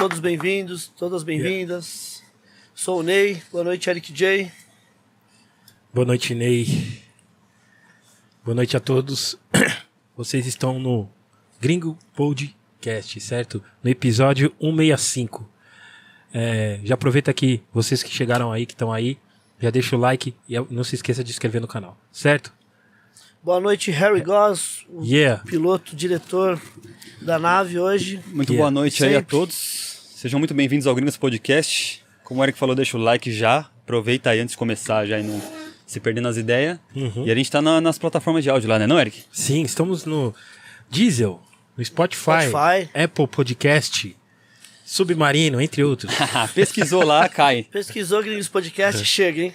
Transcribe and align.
Todos 0.00 0.18
bem-vindos, 0.18 0.88
todas 0.98 1.22
bem-vindas. 1.22 2.22
Sou 2.74 3.00
o 3.00 3.02
Ney. 3.02 3.42
Boa 3.52 3.62
noite, 3.62 3.90
Eric 3.90 4.10
J. 4.14 4.50
Boa 5.92 6.06
noite, 6.06 6.34
Ney. 6.34 7.02
Boa 8.42 8.54
noite 8.54 8.74
a 8.78 8.80
todos. 8.80 9.38
Vocês 10.16 10.46
estão 10.46 10.78
no 10.78 11.06
Gringo 11.60 11.98
Podcast, 12.16 13.20
certo? 13.20 13.62
No 13.84 13.90
episódio 13.90 14.50
165. 14.58 15.46
É, 16.32 16.80
já 16.82 16.94
aproveita 16.94 17.30
aqui, 17.30 17.60
vocês 17.70 18.02
que 18.02 18.10
chegaram 18.10 18.50
aí, 18.52 18.64
que 18.64 18.72
estão 18.72 18.90
aí, 18.92 19.18
já 19.58 19.68
deixa 19.68 19.96
o 19.96 19.98
like 19.98 20.34
e 20.48 20.54
não 20.72 20.82
se 20.84 20.94
esqueça 20.94 21.22
de 21.22 21.30
inscrever 21.30 21.60
no 21.60 21.66
canal, 21.68 21.98
certo? 22.10 22.54
Boa 23.42 23.58
noite, 23.58 23.90
Harry 23.90 24.20
Goss, 24.20 24.84
o 24.88 25.02
Yeah. 25.02 25.42
piloto, 25.44 25.96
diretor 25.96 26.60
da 27.20 27.36
nave 27.36 27.80
hoje. 27.80 28.22
Muito 28.28 28.52
Yeah. 28.52 28.58
boa 28.58 28.70
noite 28.70 29.02
aí 29.02 29.14
a 29.14 29.18
Sempre. 29.18 29.30
todos. 29.30 29.89
Sejam 30.20 30.38
muito 30.38 30.52
bem-vindos 30.52 30.86
ao 30.86 30.94
Gringos 30.94 31.16
Podcast. 31.16 32.04
Como 32.24 32.42
o 32.42 32.44
Eric 32.44 32.58
falou, 32.58 32.74
deixa 32.74 32.94
o 32.94 33.00
like 33.00 33.32
já. 33.32 33.60
Aproveita 33.60 34.28
aí 34.28 34.38
antes 34.38 34.52
de 34.52 34.58
começar 34.58 35.06
já 35.06 35.18
e 35.18 35.22
não 35.22 35.40
se 35.86 35.98
perder 35.98 36.20
nas 36.20 36.36
ideias. 36.36 36.78
Uhum. 36.94 37.24
E 37.26 37.30
a 37.30 37.34
gente 37.34 37.50
tá 37.50 37.62
na- 37.62 37.80
nas 37.80 37.98
plataformas 37.98 38.44
de 38.44 38.50
áudio 38.50 38.68
lá, 38.68 38.78
né, 38.78 38.86
não, 38.86 39.00
Eric? 39.00 39.24
Sim, 39.32 39.62
estamos 39.62 40.04
no 40.04 40.34
Diesel, 40.90 41.40
no 41.74 41.82
Spotify, 41.82 42.48
Spotify. 42.50 42.90
Apple 42.92 43.26
Podcast, 43.28 44.14
Submarino, 44.84 45.58
entre 45.58 45.82
outros. 45.82 46.12
Pesquisou 46.54 47.02
lá, 47.02 47.26
cai. 47.26 47.62
Pesquisou 47.62 48.22
Gringos 48.22 48.46
Podcast, 48.46 49.02
chega, 49.02 49.40
hein? 49.40 49.54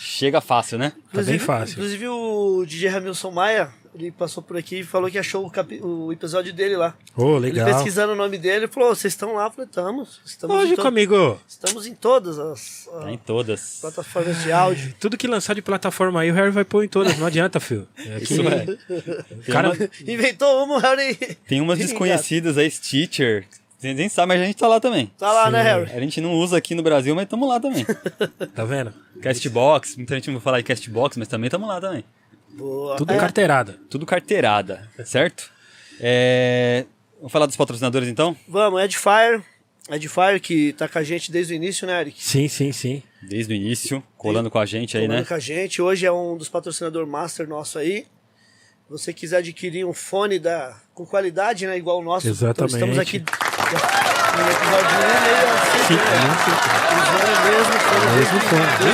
Chega 0.00 0.40
fácil, 0.40 0.78
né? 0.78 0.94
Tá 1.12 1.22
bem 1.22 1.38
fácil. 1.38 1.74
Inclusive 1.74 2.08
o 2.08 2.64
DJ 2.66 2.88
Ramilson 2.88 3.30
Maia, 3.32 3.70
ele 4.04 4.12
passou 4.12 4.42
por 4.42 4.56
aqui 4.56 4.80
e 4.80 4.84
falou 4.84 5.10
que 5.10 5.18
achou 5.18 5.44
o, 5.46 5.50
capi- 5.50 5.80
o 5.82 6.12
episódio 6.12 6.52
dele 6.52 6.76
lá. 6.76 6.94
Ele 7.18 7.38
legal. 7.40 7.66
pesquisando 7.66 8.12
o 8.12 8.16
nome 8.16 8.38
dele, 8.38 8.68
falou: 8.68 8.94
vocês 8.94 9.12
estão 9.12 9.34
lá? 9.34 9.46
Eu 9.46 9.50
falei: 9.50 9.66
estamos. 9.66 10.20
Lógico, 10.42 10.82
to- 10.82 10.86
amigo. 10.88 11.40
estamos 11.48 11.86
em 11.86 11.94
todas 11.94 12.38
as 12.38 12.88
Tá 12.90 13.10
em 13.10 13.18
todas. 13.18 13.78
plataformas 13.80 14.42
de 14.42 14.52
áudio. 14.52 14.94
Tudo 15.00 15.16
que 15.16 15.26
lançar 15.26 15.54
de 15.54 15.62
plataforma 15.62 16.20
aí, 16.20 16.30
o 16.30 16.34
Harry 16.34 16.50
vai 16.50 16.64
pôr 16.64 16.84
em 16.84 16.88
todas, 16.88 17.18
não 17.18 17.26
adianta, 17.26 17.58
filho. 17.60 17.86
É 17.98 18.18
Isso 18.22 18.40
é. 18.42 19.52
Cara, 19.52 19.72
Inventou 20.06 20.64
uma, 20.64 20.80
Harry. 20.80 21.14
Tem 21.48 21.60
umas 21.60 21.78
desconhecidas 21.80 22.56
aí, 22.58 22.70
Stitcher. 22.70 23.46
Vocês 23.78 23.94
nem 23.94 24.08
sabem, 24.08 24.36
mas 24.38 24.42
a 24.42 24.46
gente 24.46 24.56
tá 24.56 24.66
lá 24.66 24.80
também. 24.80 25.12
Tá 25.18 25.30
lá, 25.30 25.46
Sim. 25.46 25.52
né, 25.52 25.62
Harry? 25.62 25.92
A 25.92 26.00
gente 26.00 26.18
não 26.20 26.32
usa 26.32 26.56
aqui 26.56 26.74
no 26.74 26.82
Brasil, 26.82 27.14
mas 27.14 27.24
estamos 27.24 27.46
lá 27.46 27.60
também. 27.60 27.84
tá 28.54 28.64
vendo? 28.64 28.92
Castbox, 29.20 29.96
muita 29.96 30.14
gente 30.14 30.28
não 30.28 30.34
vai 30.34 30.42
falar 30.42 30.58
de 30.58 30.64
Castbox, 30.64 31.16
mas 31.18 31.28
também 31.28 31.48
estamos 31.48 31.68
lá 31.68 31.78
também. 31.80 32.02
Boa. 32.56 32.96
Tudo 32.96 33.12
É, 33.12 33.18
carteirada. 33.18 33.78
Tudo 33.90 34.06
carteirada, 34.06 34.88
certo? 35.04 35.50
É... 36.00 36.86
Vamos 37.18 37.32
falar 37.32 37.46
dos 37.46 37.56
patrocinadores 37.56 38.08
então? 38.08 38.36
Vamos, 38.48 38.82
Edifier. 38.82 39.42
Edifier 39.90 40.40
que 40.40 40.72
tá 40.72 40.88
com 40.88 40.98
a 40.98 41.02
gente 41.02 41.30
desde 41.30 41.52
o 41.52 41.56
início, 41.56 41.86
né, 41.86 42.00
Eric? 42.00 42.22
Sim, 42.22 42.48
sim, 42.48 42.72
sim. 42.72 43.02
Desde 43.22 43.52
o 43.52 43.56
início, 43.56 44.02
colando 44.16 44.50
com 44.50 44.58
a 44.58 44.66
gente 44.66 44.96
aí, 44.96 45.04
Colando 45.04 45.20
né? 45.20 45.26
com 45.26 45.34
a 45.34 45.38
gente. 45.38 45.80
Hoje 45.80 46.06
é 46.06 46.12
um 46.12 46.36
dos 46.36 46.48
patrocinadores 46.48 47.08
master 47.08 47.48
nosso 47.48 47.78
aí. 47.78 48.06
Se 48.86 48.90
você 48.90 49.12
quiser 49.12 49.38
adquirir 49.38 49.84
um 49.84 49.92
fone 49.92 50.38
da, 50.38 50.76
com 50.94 51.04
qualidade, 51.04 51.66
né? 51.66 51.76
Igual 51.76 52.00
o 52.00 52.04
nosso. 52.04 52.28
Exatamente. 52.28 52.76
Então, 52.76 52.88
estamos 52.88 52.98
aqui 52.98 53.20
no 53.72 54.50
episódio 54.50 54.96
1, 54.98 55.86
Sim, 55.86 55.94
usando 56.96 57.36
mesmo 57.46 57.74
fone. 57.80 58.06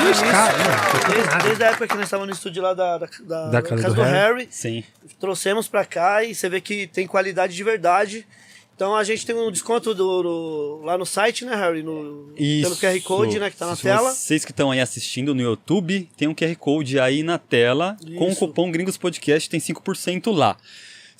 Mesmo 0.04 0.26
fone. 0.26 1.42
Desde 1.44 1.64
a 1.64 1.66
época 1.68 1.88
que 1.88 1.94
nós 1.94 2.04
estávamos 2.04 2.28
no 2.28 2.34
estúdio 2.34 2.62
lá 2.62 2.74
da, 2.74 2.98
da, 2.98 3.08
da- 3.22 3.48
Da 3.48 3.62
casa 3.62 3.88
do 3.88 3.94
do, 3.94 4.02
Harry. 4.02 4.14
Harry, 4.16 4.48
Sim. 4.50 4.84
trouxemos 5.20 5.68
pra 5.68 5.84
cá 5.84 6.22
e 6.24 6.34
você 6.34 6.48
vê 6.48 6.60
que 6.60 6.86
tem 6.86 7.06
qualidade 7.06 7.54
de 7.54 7.64
verdade. 7.64 8.26
Então 8.74 8.96
a 8.96 9.04
gente 9.04 9.24
tem 9.26 9.36
um 9.36 9.50
desconto 9.50 9.94
do, 9.94 10.22
do- 10.22 10.80
lá 10.84 10.96
no 10.98 11.04
site, 11.06 11.44
né, 11.44 11.54
Harry? 11.54 11.82
No, 11.82 12.32
pelo 12.36 12.76
QR 12.76 13.00
Code, 13.02 13.38
né, 13.38 13.50
que 13.50 13.56
tá 13.56 13.66
na 13.66 13.76
Se 13.76 13.82
tela. 13.82 14.10
Vocês 14.10 14.44
que 14.44 14.50
estão 14.50 14.70
aí 14.70 14.80
assistindo 14.80 15.34
no 15.34 15.40
YouTube, 15.42 16.08
tem 16.16 16.26
um 16.28 16.34
QR 16.34 16.54
Code 16.56 16.98
aí 16.98 17.22
na 17.22 17.38
tela. 17.38 17.96
Com 18.18 18.26
o 18.26 18.30
Isso. 18.30 18.38
cupom 18.40 18.70
Gringos 18.72 18.96
Podcast 18.96 19.48
tem 19.48 19.60
5% 19.60 20.32
lá. 20.34 20.56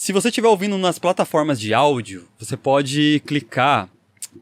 Se 0.03 0.13
você 0.13 0.31
estiver 0.31 0.49
ouvindo 0.49 0.77
nas 0.77 0.99
plataformas 0.99 1.61
de 1.61 1.73
áudio, 1.73 2.27
você 2.37 2.57
pode 2.57 3.23
clicar 3.25 3.89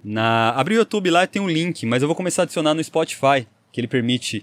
na. 0.03 0.55
Abrir 0.57 0.77
o 0.77 0.79
YouTube 0.79 1.11
lá 1.11 1.25
e 1.25 1.27
tem 1.27 1.43
um 1.43 1.47
link, 1.47 1.85
mas 1.85 2.01
eu 2.01 2.09
vou 2.09 2.17
começar 2.17 2.41
a 2.41 2.45
adicionar 2.45 2.73
no 2.73 2.83
Spotify, 2.83 3.47
que 3.71 3.79
ele 3.79 3.87
permite 3.87 4.43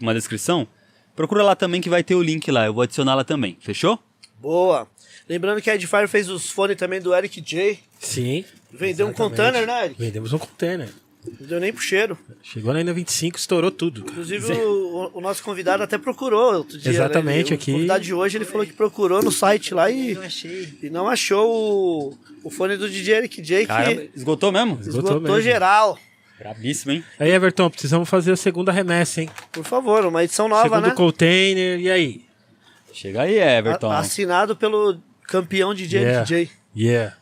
uma 0.00 0.12
descrição. 0.12 0.66
Procura 1.14 1.44
lá 1.44 1.54
também 1.54 1.80
que 1.80 1.88
vai 1.88 2.02
ter 2.02 2.16
o 2.16 2.22
link 2.24 2.50
lá, 2.50 2.66
eu 2.66 2.74
vou 2.74 2.82
adicionar 2.82 3.14
lá 3.14 3.22
também, 3.22 3.56
fechou? 3.60 4.00
Boa. 4.40 4.88
Lembrando 5.28 5.62
que 5.62 5.70
a 5.70 5.76
Edifier 5.76 6.08
fez 6.08 6.28
os 6.28 6.50
fones 6.50 6.76
também 6.76 7.00
do 7.00 7.14
Eric 7.14 7.40
J. 7.40 7.78
Sim. 8.00 8.44
Vendeu 8.72 9.06
um 9.06 9.10
exatamente. 9.10 9.16
container, 9.16 9.64
né, 9.64 9.84
Eric? 9.84 10.00
Vendemos 10.00 10.32
um 10.32 10.38
container. 10.38 10.88
Não 11.40 11.46
deu 11.46 11.60
nem 11.60 11.72
pro 11.72 11.82
cheiro. 11.82 12.18
Chegou 12.42 12.72
na 12.72 12.80
Ina 12.80 12.92
25, 12.92 13.38
estourou 13.38 13.70
tudo. 13.70 14.00
Inclusive, 14.00 14.52
o, 14.54 15.10
o 15.14 15.20
nosso 15.20 15.42
convidado 15.42 15.82
até 15.82 15.96
procurou 15.96 16.54
outro 16.54 16.76
dia. 16.78 16.90
Exatamente, 16.90 17.44
né? 17.44 17.46
Ele- 17.50 17.54
aqui. 17.54 17.70
O 17.70 17.74
convidado 17.74 18.04
de 18.04 18.12
hoje, 18.14 18.38
ele 18.38 18.44
falou 18.44 18.66
que 18.66 18.72
procurou 18.72 19.22
no 19.22 19.30
site 19.30 19.72
lá 19.72 19.88
e, 19.90 20.14
Não 20.14 20.22
achei. 20.22 20.78
e 20.82 20.90
não 20.90 21.06
achou 21.08 22.10
o, 22.12 22.18
o 22.44 22.50
fone 22.50 22.76
do 22.76 22.88
DJ 22.90 23.14
Eric 23.18 23.40
J, 23.40 23.66
Cara, 23.66 23.94
que 23.94 24.10
esgotou 24.16 24.50
mesmo? 24.50 24.78
Esgotou 24.80 25.00
esgotou 25.00 25.20
mesmo. 25.20 25.40
geral. 25.40 25.96
Brabíssimo, 26.38 26.90
hein? 26.92 27.04
Aí, 27.20 27.30
Everton, 27.30 27.70
precisamos 27.70 28.08
fazer 28.08 28.32
a 28.32 28.36
segunda 28.36 28.72
remessa, 28.72 29.20
hein? 29.22 29.30
Por 29.52 29.64
favor, 29.64 30.04
uma 30.04 30.24
edição 30.24 30.48
nova, 30.48 30.64
Segundo 30.64 30.88
né? 30.88 30.94
container, 30.94 31.78
e 31.78 31.88
aí? 31.88 32.24
Chega 32.92 33.22
aí, 33.22 33.38
Everton. 33.38 33.90
A- 33.92 34.00
assinado 34.00 34.56
pelo 34.56 34.98
campeão 35.28 35.72
DJ 35.72 36.00
Yeah. 36.00 36.18
Eric 36.18 36.28
J. 36.28 36.50
Yeah. 36.76 37.16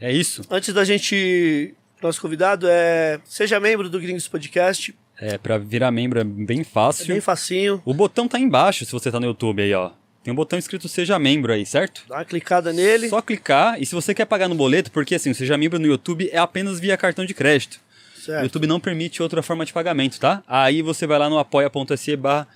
É 0.00 0.12
isso. 0.12 0.42
Antes 0.48 0.72
da 0.72 0.84
gente. 0.84 1.74
Nosso 2.02 2.20
convidado 2.20 2.66
é. 2.68 3.20
Seja 3.24 3.60
membro 3.60 3.88
do 3.88 4.00
Gringos 4.00 4.26
Podcast. 4.26 4.94
É, 5.18 5.38
pra 5.38 5.56
virar 5.56 5.90
membro 5.92 6.18
é 6.18 6.24
bem 6.24 6.62
É 6.62 6.64
fácil. 6.64 7.06
bem 7.06 7.20
facinho. 7.20 7.80
O 7.84 7.94
botão 7.94 8.26
tá 8.26 8.38
embaixo 8.38 8.84
se 8.84 8.90
você 8.92 9.10
tá 9.10 9.20
no 9.20 9.26
YouTube 9.26 9.62
aí, 9.62 9.72
ó. 9.72 9.90
Tem 10.24 10.32
um 10.32 10.36
botão 10.36 10.58
escrito 10.58 10.88
Seja 10.88 11.18
Membro 11.18 11.52
aí, 11.52 11.66
certo? 11.66 12.04
Dá 12.08 12.16
uma 12.16 12.24
clicada 12.24 12.72
nele. 12.72 13.08
Só 13.08 13.20
clicar 13.20 13.80
e 13.80 13.86
se 13.86 13.94
você 13.94 14.14
quer 14.14 14.24
pagar 14.24 14.48
no 14.48 14.54
boleto, 14.54 14.90
porque 14.92 15.16
assim, 15.16 15.30
o 15.30 15.34
Seja 15.34 15.56
Membro 15.56 15.80
no 15.80 15.86
YouTube 15.86 16.28
é 16.32 16.38
apenas 16.38 16.78
via 16.78 16.96
cartão 16.96 17.24
de 17.24 17.34
crédito. 17.34 17.80
O 18.16 18.20
Certo. 18.20 18.44
YouTube 18.44 18.68
não 18.68 18.78
permite 18.78 19.20
outra 19.20 19.42
forma 19.42 19.64
de 19.64 19.72
pagamento, 19.72 20.20
tá? 20.20 20.44
Aí 20.46 20.80
você 20.80 21.08
vai 21.08 21.18
lá 21.18 21.28
no 21.28 21.38
apoia.se 21.38 22.16
barra 22.16 22.46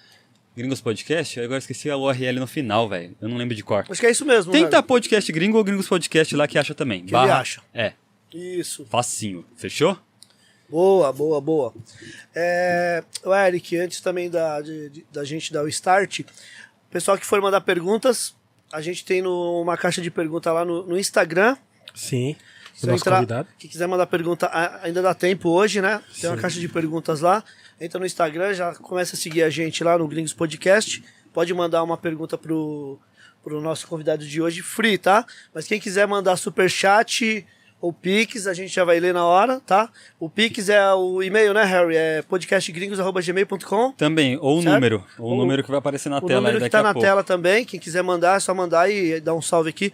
Gringos 0.56 0.80
Podcast. 0.80 1.36
Eu 1.38 1.44
agora 1.44 1.58
esqueci 1.58 1.90
a 1.90 1.96
URL 1.96 2.38
no 2.38 2.46
final, 2.46 2.88
velho. 2.88 3.16
Eu 3.20 3.28
não 3.28 3.36
lembro 3.36 3.54
de 3.54 3.64
cor. 3.64 3.84
Acho 3.88 4.00
que 4.00 4.06
é 4.06 4.10
isso 4.12 4.24
mesmo. 4.24 4.52
Tenta 4.52 4.76
né? 4.76 4.82
podcast 4.82 5.30
gringo 5.32 5.58
ou 5.58 5.64
gringos 5.64 5.88
podcast 5.88 6.36
lá 6.36 6.46
que 6.46 6.56
acha 6.56 6.72
também. 6.72 7.04
Que 7.04 7.12
ele 7.16 7.30
acha. 7.30 7.60
É, 7.74 7.94
Isso. 8.32 8.84
facinho. 8.90 9.44
Fechou? 9.56 9.98
Boa, 10.68 11.12
boa, 11.12 11.40
boa. 11.40 11.72
É, 12.34 13.04
o 13.24 13.32
Eric, 13.34 13.76
antes 13.76 14.00
também 14.00 14.28
da, 14.28 14.60
de- 14.60 14.90
de- 14.90 15.06
da 15.12 15.24
gente 15.24 15.52
dar 15.52 15.62
o 15.62 15.68
start, 15.68 16.20
o 16.20 16.24
pessoal 16.90 17.16
que 17.16 17.24
for 17.24 17.40
mandar 17.40 17.60
perguntas, 17.60 18.34
a 18.72 18.80
gente 18.80 19.04
tem 19.04 19.22
no- 19.22 19.62
uma 19.62 19.76
caixa 19.76 20.02
de 20.02 20.10
pergunta 20.10 20.52
lá 20.52 20.64
no, 20.64 20.84
no 20.84 20.98
Instagram. 20.98 21.56
Sim. 21.94 22.34
Se 22.74 22.86
nosso 22.86 23.00
entrar, 23.02 23.16
convidado. 23.16 23.48
que 23.58 23.68
quiser 23.68 23.86
mandar 23.86 24.06
pergunta, 24.06 24.46
a- 24.48 24.80
ainda 24.84 25.00
dá 25.00 25.14
tempo 25.14 25.48
hoje, 25.50 25.80
né? 25.80 26.02
Tem 26.20 26.28
uma 26.28 26.36
caixa 26.36 26.58
de 26.60 26.68
perguntas 26.68 27.20
lá. 27.20 27.42
Entra 27.80 27.98
no 28.00 28.04
Instagram, 28.06 28.52
já 28.52 28.74
começa 28.74 29.14
a 29.14 29.18
seguir 29.18 29.42
a 29.44 29.50
gente 29.50 29.82
lá 29.84 29.96
no 29.96 30.06
Gringos 30.08 30.32
Podcast. 30.34 31.02
Pode 31.32 31.54
mandar 31.54 31.82
uma 31.82 31.96
pergunta 31.96 32.36
pro, 32.36 32.98
pro 33.42 33.60
nosso 33.60 33.86
convidado 33.86 34.26
de 34.26 34.42
hoje, 34.42 34.62
free, 34.62 34.98
tá? 34.98 35.24
Mas 35.54 35.66
quem 35.66 35.78
quiser 35.80 36.06
mandar 36.06 36.36
super 36.36 36.68
chat 36.68 37.46
ou 37.86 37.92
Pix, 37.92 38.46
a 38.48 38.52
gente 38.54 38.74
já 38.74 38.84
vai 38.84 38.98
ler 38.98 39.14
na 39.14 39.24
hora, 39.24 39.60
tá? 39.60 39.88
O 40.18 40.28
Pix 40.28 40.68
é 40.68 40.92
o 40.92 41.22
e-mail, 41.22 41.54
né, 41.54 41.62
Harry? 41.64 41.96
É 41.96 42.22
podcastgringos.gmail.com. 42.22 43.92
Também, 43.92 44.36
ou 44.40 44.58
o 44.58 44.62
Certo? 44.62 44.74
número. 44.74 45.04
Ou 45.18 45.32
o 45.32 45.36
número 45.36 45.62
que 45.62 45.70
vai 45.70 45.78
aparecer 45.78 46.08
na 46.08 46.18
O 46.18 46.20
tela 46.22 46.32
aí 46.32 46.36
número 46.38 46.56
que 46.56 46.60
daqui 46.62 46.72
tá 46.72 46.82
na 46.82 46.92
pouco. 46.92 47.06
tela 47.06 47.22
também, 47.22 47.64
quem 47.64 47.78
quiser 47.78 48.02
mandar, 48.02 48.36
é 48.36 48.40
só 48.40 48.52
mandar 48.54 48.90
e 48.90 49.20
dar 49.20 49.34
um 49.34 49.42
salve 49.42 49.70
aqui, 49.70 49.92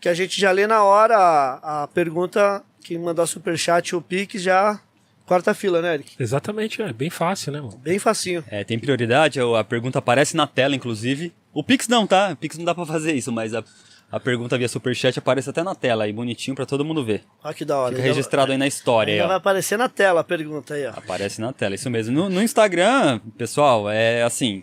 que 0.00 0.08
a 0.08 0.14
gente 0.14 0.40
já 0.40 0.50
lê 0.52 0.66
na 0.66 0.82
hora 0.84 1.16
a, 1.16 1.82
a 1.82 1.88
pergunta, 1.88 2.62
quem 2.84 2.98
mandar 2.98 3.26
superchat 3.26 3.94
ou 3.94 4.00
Pix 4.02 4.40
já 4.42 4.80
quarta 5.26 5.54
fila, 5.54 5.80
né, 5.82 5.94
Eric? 5.94 6.14
Exatamente, 6.18 6.80
é 6.82 6.92
bem 6.92 7.10
fácil, 7.10 7.52
né, 7.52 7.60
mano? 7.60 7.76
Bem 7.78 7.98
facinho. 7.98 8.44
É, 8.48 8.62
tem 8.64 8.78
prioridade, 8.78 9.40
a 9.40 9.64
pergunta 9.64 9.98
aparece 9.98 10.36
na 10.36 10.46
tela, 10.46 10.74
inclusive. 10.76 11.32
O 11.52 11.64
Pix 11.64 11.88
não, 11.88 12.06
tá? 12.06 12.30
O 12.32 12.36
Pix 12.36 12.56
não 12.56 12.64
dá 12.64 12.74
pra 12.74 12.86
fazer 12.86 13.14
isso, 13.14 13.32
mas 13.32 13.52
a, 13.54 13.64
a 14.12 14.20
pergunta 14.20 14.56
via 14.58 14.68
Superchat 14.68 15.18
aparece 15.18 15.48
até 15.50 15.62
na 15.62 15.74
tela 15.74 16.04
aí, 16.04 16.12
bonitinho 16.12 16.54
pra 16.54 16.66
todo 16.66 16.84
mundo 16.84 17.02
ver. 17.04 17.24
Olha 17.42 17.54
que 17.54 17.64
da 17.64 17.78
hora. 17.78 17.88
Fica 17.96 18.02
Ainda- 18.02 18.14
registrado 18.14 18.52
aí 18.52 18.58
na 18.58 18.66
história, 18.66 19.22
aí, 19.22 19.26
vai 19.26 19.36
aparecer 19.36 19.76
na 19.78 19.88
tela 19.88 20.20
a 20.20 20.24
pergunta 20.24 20.74
aí, 20.74 20.86
ó. 20.86 20.90
Aparece 20.90 21.40
na 21.40 21.52
tela, 21.52 21.74
isso 21.74 21.88
mesmo. 21.90 22.14
No, 22.14 22.28
no 22.28 22.42
Instagram, 22.42 23.18
pessoal, 23.38 23.88
é 23.90 24.22
assim. 24.22 24.62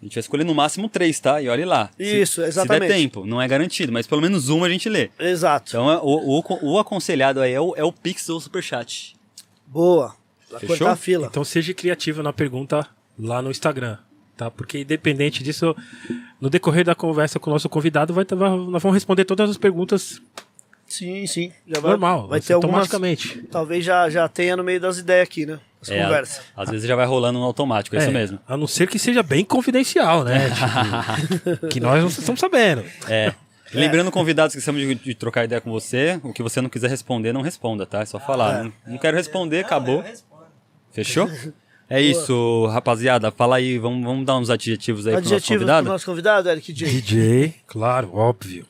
A 0.00 0.04
gente 0.04 0.14
vai 0.14 0.20
escolher 0.20 0.44
no 0.44 0.54
máximo 0.54 0.88
três, 0.88 1.18
tá? 1.20 1.42
E 1.42 1.48
olhe 1.48 1.64
lá. 1.64 1.90
Se- 1.96 2.02
Isso, 2.22 2.34
Se 2.36 2.40
der 2.42 2.48
exatamente. 2.48 2.92
tempo, 2.92 3.26
não 3.26 3.40
é 3.40 3.46
garantido, 3.48 3.92
mas 3.92 4.06
pelo 4.06 4.22
menos 4.22 4.48
uma 4.48 4.66
a 4.66 4.70
gente 4.70 4.88
lê. 4.88 5.10
Exato. 5.18 5.70
Então, 5.72 5.90
é, 5.90 5.96
o, 5.98 6.40
o, 6.40 6.72
o 6.74 6.78
aconselhado 6.78 7.40
aí 7.40 7.52
é 7.52 7.60
o, 7.60 7.74
é 7.76 7.84
o 7.84 7.92
Pix 7.92 8.28
ou 8.30 8.38
o 8.38 8.40
Superchat. 8.40 9.14
Boa. 9.66 10.14
Vai 10.50 10.60
Fechou? 10.60 10.76
cortar 10.78 10.92
a 10.92 10.96
fila. 10.96 11.26
Então 11.30 11.44
seja 11.44 11.72
criativo 11.74 12.22
na 12.22 12.32
pergunta 12.32 12.86
lá 13.18 13.42
no 13.42 13.50
Instagram, 13.50 13.98
tá? 14.44 14.50
Porque 14.50 14.80
independente 14.80 15.42
disso, 15.44 15.76
no 16.40 16.48
decorrer 16.48 16.84
da 16.84 16.94
conversa 16.94 17.38
com 17.38 17.50
o 17.50 17.52
nosso 17.52 17.68
convidado, 17.68 18.14
vai, 18.14 18.24
vai- 18.24 18.50
nós 18.50 18.82
vamos 18.82 18.94
responder 18.94 19.24
todas 19.26 19.50
as 19.50 19.56
perguntas 19.58 20.20
Sim, 20.86 21.24
sim. 21.26 21.52
Já 21.68 21.80
vai, 21.80 21.90
Normal, 21.92 22.26
Vai 22.26 22.40
ter 22.40 22.52
algumas. 22.54 22.74
automaticamente. 22.80 23.42
Talvez 23.48 23.84
já, 23.84 24.10
já 24.10 24.26
tenha 24.28 24.56
no 24.56 24.64
meio 24.64 24.80
das 24.80 24.98
ideias 24.98 25.22
aqui, 25.22 25.46
né? 25.46 25.60
As 25.80 25.88
É, 25.88 26.02
conversas. 26.02 26.40
às 26.56 26.68
vezes 26.68 26.88
já 26.88 26.96
vai 26.96 27.06
rolando 27.06 27.38
no 27.38 27.44
automático, 27.44 27.94
é, 27.94 28.00
isso 28.00 28.10
mesmo. 28.10 28.40
A 28.48 28.56
não 28.56 28.66
ser 28.66 28.88
que 28.88 28.98
seja 28.98 29.22
bem 29.22 29.44
confidencial, 29.44 30.24
né? 30.24 30.50
Tipo, 31.46 31.68
que 31.68 31.78
nós 31.78 32.00
não 32.00 32.08
estamos 32.08 32.40
sabendo. 32.40 32.82
É. 33.08 33.32
Lembrando 33.72 34.10
convidados 34.10 34.52
que 34.52 34.58
estamos 34.58 34.80
de, 34.80 34.94
de 34.96 35.14
trocar 35.14 35.44
ideia 35.44 35.60
com 35.60 35.70
você, 35.70 36.18
o 36.24 36.32
que 36.32 36.42
você 36.42 36.60
não 36.60 36.68
quiser 36.68 36.90
responder, 36.90 37.32
não 37.32 37.40
responda, 37.40 37.86
tá? 37.86 38.00
É 38.00 38.04
só 38.04 38.18
falar. 38.18 38.64
Não, 38.64 38.72
não 38.88 38.98
quero 38.98 39.16
responder, 39.16 39.64
acabou. 39.64 40.02
Fechou? 40.92 41.30
É 41.90 42.00
isso, 42.00 42.66
rapaziada. 42.66 43.32
Fala 43.32 43.56
aí, 43.56 43.76
vamos, 43.76 44.04
vamos 44.04 44.24
dar 44.24 44.38
uns 44.38 44.48
adjetivos 44.48 45.08
aí 45.08 45.14
pro 45.14 45.22
nosso 45.22 45.34
Adjetivo 45.34 45.58
pro 45.58 45.66
convidado? 45.66 45.88
nosso 45.88 46.06
convidado, 46.06 46.48
Eric 46.48 46.72
J. 46.72 46.86
DJ, 46.88 47.54
claro, 47.66 48.14
óbvio. 48.14 48.64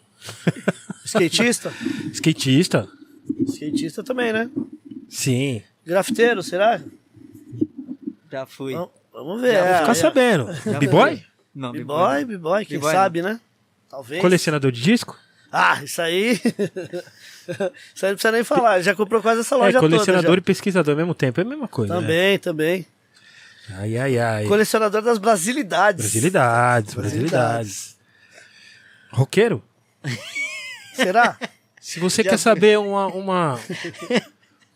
Skatista? 1.05 1.71
Skatista? 2.15 2.89
Skatista 3.47 4.03
também, 4.03 4.33
né? 4.33 4.49
Sim. 5.07 5.63
Grafiteiro, 5.85 6.43
será? 6.43 6.81
Já 8.33 8.47
fui. 8.47 8.73
Vamos, 8.73 8.91
vamos 9.13 9.41
ver. 9.43 9.53
Já 9.53 9.61
vou 9.65 9.69
é, 9.69 9.79
Ficar 9.81 9.93
é. 9.93 9.95
sabendo. 9.95 10.47
B-boy? 10.79 11.23
Não, 11.55 11.73
B-boy, 11.73 12.25
B-boy, 12.25 12.65
quem 12.65 12.81
sabe, 12.81 13.21
né? 13.21 13.39
Talvez. 13.89 14.23
Colecionador 14.23 14.73
de 14.73 14.81
disco? 14.81 15.19
Ah, 15.53 15.83
isso 15.83 16.01
aí. 16.01 16.41
isso 17.95 18.07
aí 18.07 18.11
não 18.11 18.15
precisa 18.15 18.33
nem 18.33 18.45
falar. 18.45 18.81
Já 18.81 18.95
comprou 18.95 19.21
quase 19.21 19.41
essa 19.41 19.57
É, 19.57 19.59
loja 19.59 19.79
colecionador 19.81 20.31
toda. 20.31 20.39
e 20.39 20.43
pesquisador 20.43 20.93
ao 20.93 20.97
mesmo 20.97 21.15
tempo. 21.15 21.41
É 21.41 21.45
a 21.45 21.47
mesma 21.47 21.69
coisa. 21.69 21.93
já. 21.95 22.01
né? 22.01 22.07
Também, 22.07 22.39
também. 22.39 22.87
Ai, 23.77 23.97
ai, 23.97 24.19
ai. 24.19 24.45
Colecionador 24.47 25.03
das 25.03 25.19
brasilidades. 25.19 26.03
Brasilidades, 26.05 26.95
brasilidades. 26.95 27.97
Roqueiro? 29.11 29.63
Será? 30.95 31.37
Se 31.81 31.99
você 32.01 32.23
Já 32.23 32.31
quer 32.31 32.37
saber 32.39 32.79
uma 32.79 33.07
uma 33.09 33.61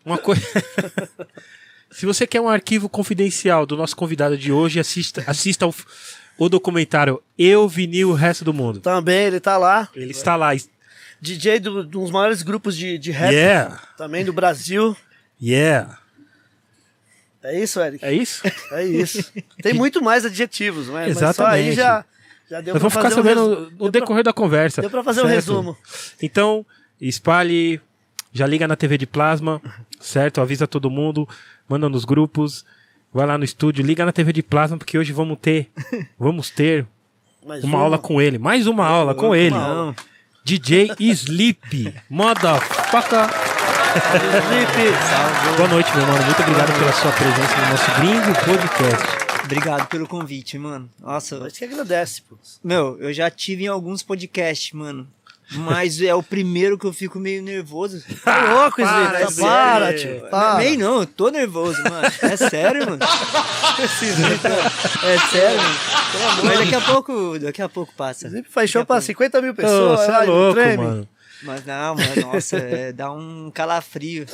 uma 0.05 0.19
coisa 0.19 0.43
Se 1.91 2.06
você 2.06 2.26
quer 2.26 2.41
um 2.41 2.49
arquivo 2.49 2.88
confidencial 2.88 3.64
do 3.67 3.76
nosso 3.76 3.94
convidado 3.94 4.37
de 4.37 4.50
hoje, 4.50 4.81
assista 4.81 5.23
assista 5.26 5.67
o, 5.67 5.75
o 6.37 6.49
documentário 6.49 7.23
Eu 7.38 7.69
Vinil 7.69 8.11
o 8.11 8.14
Resto 8.14 8.44
do 8.44 8.52
Mundo. 8.52 8.81
também, 8.81 9.26
ele 9.26 9.38
tá 9.38 9.56
lá. 9.56 9.88
Ele 9.94 10.11
está 10.11 10.35
lá. 10.35 10.50
DJ 11.20 11.61
do- 11.61 11.87
de 11.87 11.97
um 11.97 12.02
dos 12.02 12.11
maiores 12.11 12.43
grupos 12.43 12.76
de, 12.76 12.99
de 12.99 13.11
rap 13.12 13.32
Yeah. 13.32 13.81
também 13.97 14.25
do 14.25 14.32
Brasil. 14.32 14.97
Yeah. 15.40 15.99
É 17.44 17.58
isso, 17.61 17.79
Eric? 17.81 18.05
É 18.05 18.12
isso? 18.12 18.43
É 18.73 18.85
isso. 18.85 19.32
Tem 19.62 19.75
muito 19.75 20.02
mais 20.02 20.25
adjetivos, 20.25 20.88
né? 20.88 21.06
Mas 21.08 21.19
só 21.19 21.46
aí 21.46 21.69
Exatamente. 21.69 21.75
já, 21.75 22.05
já 22.50 22.61
deu 22.62 22.75
Nós 22.75 22.81
pra 22.82 22.88
vamos 22.88 22.93
ficar 22.94 23.08
um 23.08 23.11
sabendo 23.11 23.49
resu- 23.49 23.61
no 23.61 23.69
deu 23.70 23.76
pra- 23.79 24.00
decorrer 24.00 24.25
da 24.25 24.32
conversa. 24.32 24.81
Deu 24.81 24.91
pra 24.91 25.05
fazer 25.05 25.20
um 25.20 25.25
certo? 25.25 25.35
resumo. 25.37 25.76
Então, 26.23 26.64
espalhe, 27.00 27.81
já 28.32 28.46
liga 28.46 28.67
na 28.67 28.76
TV 28.76 28.96
de 28.96 29.06
plasma, 29.06 29.61
certo? 30.00 30.41
Avisa 30.41 30.67
todo 30.67 30.88
mundo, 30.91 31.29
manda 31.69 31.87
nos 31.88 32.05
grupos, 32.06 32.64
vai 33.12 33.26
lá 33.26 33.37
no 33.37 33.44
estúdio, 33.44 33.85
liga 33.85 34.05
na 34.06 34.12
TV 34.12 34.32
de 34.32 34.43
plasma, 34.43 34.79
porque 34.79 34.97
hoje 34.97 35.12
vamos 35.12 35.38
ter, 35.40 35.70
vamos 36.19 36.49
ter 36.50 36.87
Mais 37.47 37.62
uma 37.62 37.79
aula 37.79 37.99
com 37.99 38.23
ele, 38.23 38.38
mais 38.38 38.67
uma 38.67 38.87
aula 38.87 39.14
com 39.14 39.35
ele. 39.35 39.55
Não. 39.55 39.94
DJ 40.44 40.90
Sleep, 40.99 41.94
motherfucker. 42.08 43.53
Felipe, 43.94 45.56
Boa 45.56 45.69
noite, 45.69 45.96
meu 45.96 46.05
mano. 46.06 46.25
Muito 46.25 46.43
obrigado 46.43 46.73
pela 46.79 46.93
sua 46.93 47.12
presença 47.12 47.56
no 47.56 47.70
nosso 47.70 47.91
Gringo 48.00 48.35
Podcast. 48.44 49.25
Obrigado 49.44 49.87
pelo 49.87 50.08
convite, 50.08 50.58
mano. 50.58 50.91
Nossa, 51.00 51.37
a 51.37 51.49
gente 51.49 51.58
que 51.58 51.64
agradece, 51.64 52.23
pô. 52.23 52.37
meu, 52.62 52.96
eu 53.00 53.12
já 53.12 53.31
tive 53.31 53.64
em 53.64 53.69
alguns 53.69 54.02
podcasts, 54.02 54.73
mano. 54.73 55.06
Mas 55.52 56.00
é 56.00 56.12
o 56.14 56.23
primeiro 56.23 56.76
que 56.79 56.87
eu 56.87 56.93
fico 56.93 57.20
meio 57.20 57.41
nervoso. 57.43 58.02
Tá 58.25 58.52
louco, 58.55 58.82
para, 58.82 59.20
Sleep. 59.29 59.38
é 59.38 59.46
Para, 59.46 59.87
sério. 59.87 60.00
tio. 60.20 60.29
Para. 60.31 60.55
Meio 60.58 60.79
não, 60.79 61.00
eu 61.00 61.06
tô 61.06 61.29
nervoso, 61.29 61.81
mano. 61.85 62.06
É 62.23 62.37
sério, 62.37 62.87
mano. 62.87 62.99
É 63.76 65.19
sério, 65.19 65.56
mano. 65.61 65.75
Mas 66.44 66.58
daqui 66.61 66.75
a 66.75 66.81
pouco, 66.81 67.38
daqui 67.40 67.62
a 67.62 67.69
pouco 67.69 67.93
passa. 67.97 68.26
Sleep 68.29 68.49
faz 68.50 68.70
show 68.70 68.85
pra 68.85 68.97
pouco. 68.97 69.06
50 69.06 69.43
mil 69.43 69.50
Ô, 69.52 69.55
pessoas. 69.55 70.00
Você 70.00 70.11
é 70.11 70.19
louco, 70.25 70.55
treme. 70.55 70.76
mano. 70.85 71.08
Mas 71.44 71.64
não, 71.67 71.94
mano, 71.94 72.20
nossa, 72.32 72.56
é, 72.56 72.93
dá 72.93 73.12
um 73.12 73.50
calafrio. 73.52 74.25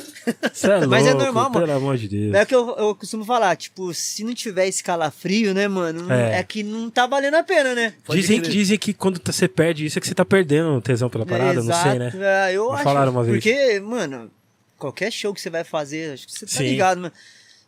Você 0.53 0.67
é 0.71 0.75
louco, 0.75 0.87
Mas 0.89 1.05
é 1.05 1.13
normal, 1.13 1.49
mano. 1.49 1.65
pelo 1.65 1.77
amor 1.77 1.97
de 1.97 2.07
Deus. 2.07 2.33
É 2.33 2.45
que 2.45 2.55
eu, 2.55 2.69
eu 2.77 2.95
costumo 2.95 3.25
falar, 3.25 3.55
tipo, 3.57 3.93
se 3.93 4.23
não 4.23 4.33
tiver 4.33 4.67
esse 4.67 4.81
calafrio, 4.83 5.53
né, 5.53 5.67
mano, 5.67 6.11
É. 6.11 6.39
é. 6.39 6.43
que 6.43 6.63
não 6.63 6.89
tá 6.89 7.05
valendo 7.05 7.35
a 7.35 7.43
pena, 7.43 7.75
né? 7.75 7.93
Dizem, 8.09 8.41
dizem 8.41 8.77
que 8.77 8.93
quando 8.93 9.19
tá- 9.19 9.31
você 9.31 9.47
perde 9.47 9.85
isso 9.85 9.97
é 9.97 10.01
que 10.01 10.07
você 10.07 10.15
tá 10.15 10.23
perdendo 10.25 10.69
o 10.75 10.81
tesão 10.81 11.09
pela 11.09 11.25
parada, 11.25 11.61
não 11.61 11.73
sei, 11.83 11.99
né? 11.99 12.11
É, 12.47 12.53
eu 12.53 12.67
Me 12.69 12.75
acho. 12.75 12.83
falaram 12.83 13.11
uma 13.11 13.23
vez. 13.23 13.43
Porque, 13.43 13.79
mano, 13.81 14.31
qualquer 14.77 15.11
show 15.11 15.33
que 15.33 15.41
você 15.41 15.49
vai 15.49 15.63
fazer, 15.63 16.13
acho 16.13 16.25
que 16.27 16.31
você 16.33 16.45
tá 16.45 16.51
Sim. 16.53 16.63
ligado, 16.69 17.01
mano. 17.01 17.13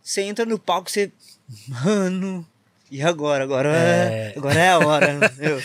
Você 0.02 0.22
entra 0.22 0.46
no 0.46 0.58
palco, 0.58 0.90
você. 0.90 1.12
Mano. 1.68 2.46
E 2.96 3.02
agora? 3.02 3.44
Agora 3.44 3.70
É. 3.76 4.34
é, 4.36 4.38
agora 4.38 4.60
é 4.60 4.70
a 4.70 4.78
hora. 4.78 5.08
meu. 5.36 5.60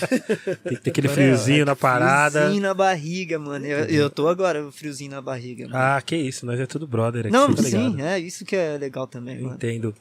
Tem 0.64 0.76
que 0.76 0.82
ter 0.82 0.90
aquele 0.90 1.08
Agora 1.08 1.20
é 1.22 1.24
friozinho 1.26 1.64
na 1.66 1.76
parada. 1.76 2.38
Friozinho 2.40 2.62
na 2.62 2.72
barriga, 2.72 3.38
mano. 3.38 3.66
Eu, 3.66 3.84
eu 3.84 4.08
tô 4.08 4.28
agora, 4.28 4.64
o 4.64 4.72
friozinho 4.72 5.10
na 5.10 5.20
barriga. 5.20 5.64
mano. 5.68 5.76
Ah, 5.76 6.00
que 6.00 6.16
isso, 6.16 6.46
nós 6.46 6.58
é 6.58 6.64
tudo 6.64 6.86
brother 6.86 7.26
aqui, 7.26 7.30
Não, 7.32 7.54
tá 7.54 7.60
ligado? 7.60 7.96
sim, 7.96 8.00
é 8.02 8.18
isso 8.18 8.46
que 8.46 8.56
é 8.56 8.78
legal 8.78 9.06
também, 9.06 9.40
mano. 9.42 9.54
Entendo. 9.56 9.94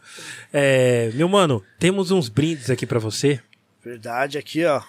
É, 0.54 1.12
meu 1.16 1.28
mano, 1.28 1.62
temos 1.78 2.12
uns 2.12 2.30
brindes 2.30 2.70
aqui 2.70 2.86
pra 2.86 2.98
você. 2.98 3.42
Verdade, 3.84 4.38
aqui, 4.38 4.64
ó. 4.64 4.82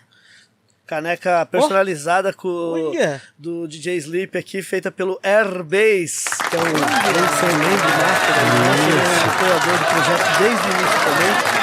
Caneca 0.87 1.45
personalizada 1.45 2.33
com 2.33 2.49
Olha! 2.49 3.21
do 3.37 3.67
DJ 3.69 3.97
Sleep 3.97 4.39
aqui, 4.39 4.63
feita 4.63 4.91
pelo 4.93 5.19
Airbase, 5.25 6.25
que 6.49 6.57
é 6.57 6.61
um 6.61 6.63
grande 6.63 7.35
sem 7.41 7.59
membro 7.59 7.89
master 7.91 8.35
aí, 8.39 8.49
nosso, 8.59 8.89
ele 8.89 9.01
é 9.01 9.29
apoiador 9.29 9.79
do 9.79 9.85
projeto 9.85 10.39
desde 10.39 10.67
o 10.67 10.71
início 10.71 10.99
também. 11.05 11.58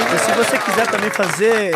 E 0.00 0.18
se 0.18 0.32
você 0.32 0.58
quiser 0.58 0.86
também 0.90 1.10
fazer 1.10 1.74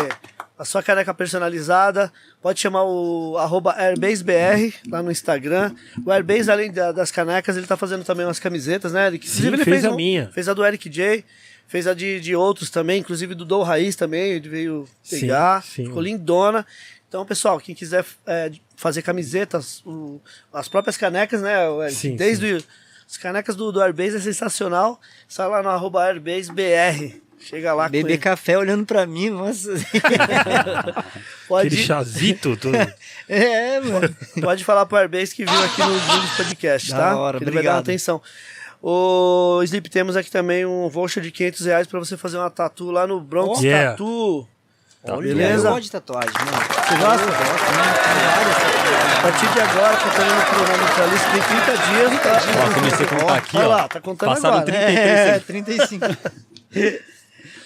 a 0.57 0.63
sua 0.65 0.81
caneca 0.81 1.13
personalizada, 1.13 2.11
pode 2.41 2.59
chamar 2.59 2.83
o 2.83 3.37
arroba 3.37 3.73
AirbaseBR 3.77 4.73
lá 4.89 5.01
no 5.03 5.11
Instagram. 5.11 5.73
O 6.05 6.11
Airbase, 6.11 6.49
além 6.49 6.71
da- 6.71 6.91
das 6.91 7.11
canecas, 7.11 7.57
ele 7.57 7.67
tá 7.67 7.75
fazendo 7.75 8.03
também 8.03 8.25
umas 8.25 8.39
camisetas, 8.39 8.93
né, 8.93 9.07
Eric? 9.07 9.27
Sim, 9.29 9.55
fez 9.57 9.83
a 9.85 9.91
minha. 9.91 10.29
Fez 10.33 10.47
a 10.47 10.53
do 10.53 10.63
Eric 10.65 10.89
J. 10.89 11.23
Fez 11.67 11.87
a 11.87 11.93
de, 11.93 12.19
de 12.19 12.35
outros 12.35 12.69
também, 12.69 12.99
inclusive 12.99 13.33
do 13.33 13.45
Dou 13.45 13.63
Raiz 13.63 13.95
também, 13.95 14.33
ele 14.33 14.47
veio 14.49 14.87
Sim, 15.01 15.21
pegar. 15.21 15.63
sim. 15.63 15.85
Ficou 15.85 16.01
lindona. 16.01 16.65
Então, 17.07 17.25
pessoal, 17.25 17.59
quem 17.59 17.73
quiser 17.75 18.05
é, 18.27 18.51
fazer 18.75 19.01
camisetas, 19.01 19.81
o- 19.85 20.19
as 20.53 20.67
próprias 20.67 20.97
canecas, 20.97 21.41
né? 21.41 21.55
Sim, 21.89 22.15
Desde 22.15 22.53
o- 22.55 22.63
as 23.09 23.17
canecas 23.17 23.55
do, 23.55 23.71
do 23.71 23.81
Airbase 23.81 24.17
é 24.17 24.19
sensacional. 24.19 24.99
Sai 25.27 25.47
lá 25.47 25.63
no 25.63 25.69
arroba 25.69 26.03
AirbaseBR. 26.05 27.21
Chega 27.43 27.73
lá 27.73 27.85
com 27.85 27.91
Beber 27.91 28.11
ele. 28.13 28.17
café 28.17 28.57
olhando 28.57 28.85
pra 28.85 29.05
mim, 29.05 29.29
nossa. 29.29 29.69
Pode, 31.47 31.67
Aquele 31.67 31.83
chazito 31.83 32.55
todo. 32.57 32.75
é, 33.29 33.79
mano. 33.81 34.15
pode 34.41 34.63
falar 34.63 34.85
pro 34.85 34.97
Airbase 34.97 35.35
que 35.35 35.45
viu 35.45 35.63
aqui 35.63 35.81
no 35.81 35.99
Gringos 35.99 36.31
Podcast, 36.37 36.91
Da 36.91 36.97
tá? 36.97 37.17
hora, 37.17 37.37
que 37.37 37.43
ele 37.43 37.51
vai 37.51 37.63
dar 37.63 37.69
obrigado. 37.71 37.83
atenção. 37.83 38.21
O 38.81 39.61
Sleep, 39.63 39.89
temos 39.89 40.15
aqui 40.17 40.29
também 40.31 40.65
um 40.65 40.89
voucher 40.89 41.21
de 41.23 41.31
500 41.31 41.65
reais 41.65 41.87
pra 41.87 41.99
você 41.99 42.17
fazer 42.17 42.37
uma 42.37 42.49
tatu 42.49 42.91
lá 42.91 43.05
no 43.07 43.19
Bronx 43.21 43.59
Oh. 43.59 43.63
Yeah. 43.63 43.91
Tatu. 43.91 44.47
Tá 45.05 45.17
beleza? 45.17 45.67
Eu 45.67 45.71
gosto 45.73 45.83
de 45.83 45.91
tatuagem, 45.91 46.31
mano. 46.33 46.51
Você 46.51 46.95
gosta? 46.95 47.23
Eu 47.23 47.27
gosto, 47.27 47.71
né? 47.71 47.83
A 49.17 49.21
partir 49.21 49.47
de 49.53 49.59
agora, 49.59 49.97
contando 49.97 50.33
no 50.35 50.45
cronômetro 50.45 51.03
ali, 51.03 51.17
você 51.17 51.29
tem 51.31 51.41
30 51.41 51.77
dias. 51.77 52.21
Tá? 52.23 52.41
Ó, 52.61 52.73
comecei 52.73 53.05
a 53.05 53.09
contar 53.09 53.35
aqui, 53.35 53.57
Olha 53.57 53.65
ó. 53.65 53.69
lá, 53.69 53.87
tá 53.87 54.01
contando 54.01 54.29
Passaram 54.29 54.57
agora. 54.59 54.71
30 54.71 54.79
É, 54.99 55.39
35. 55.39 56.05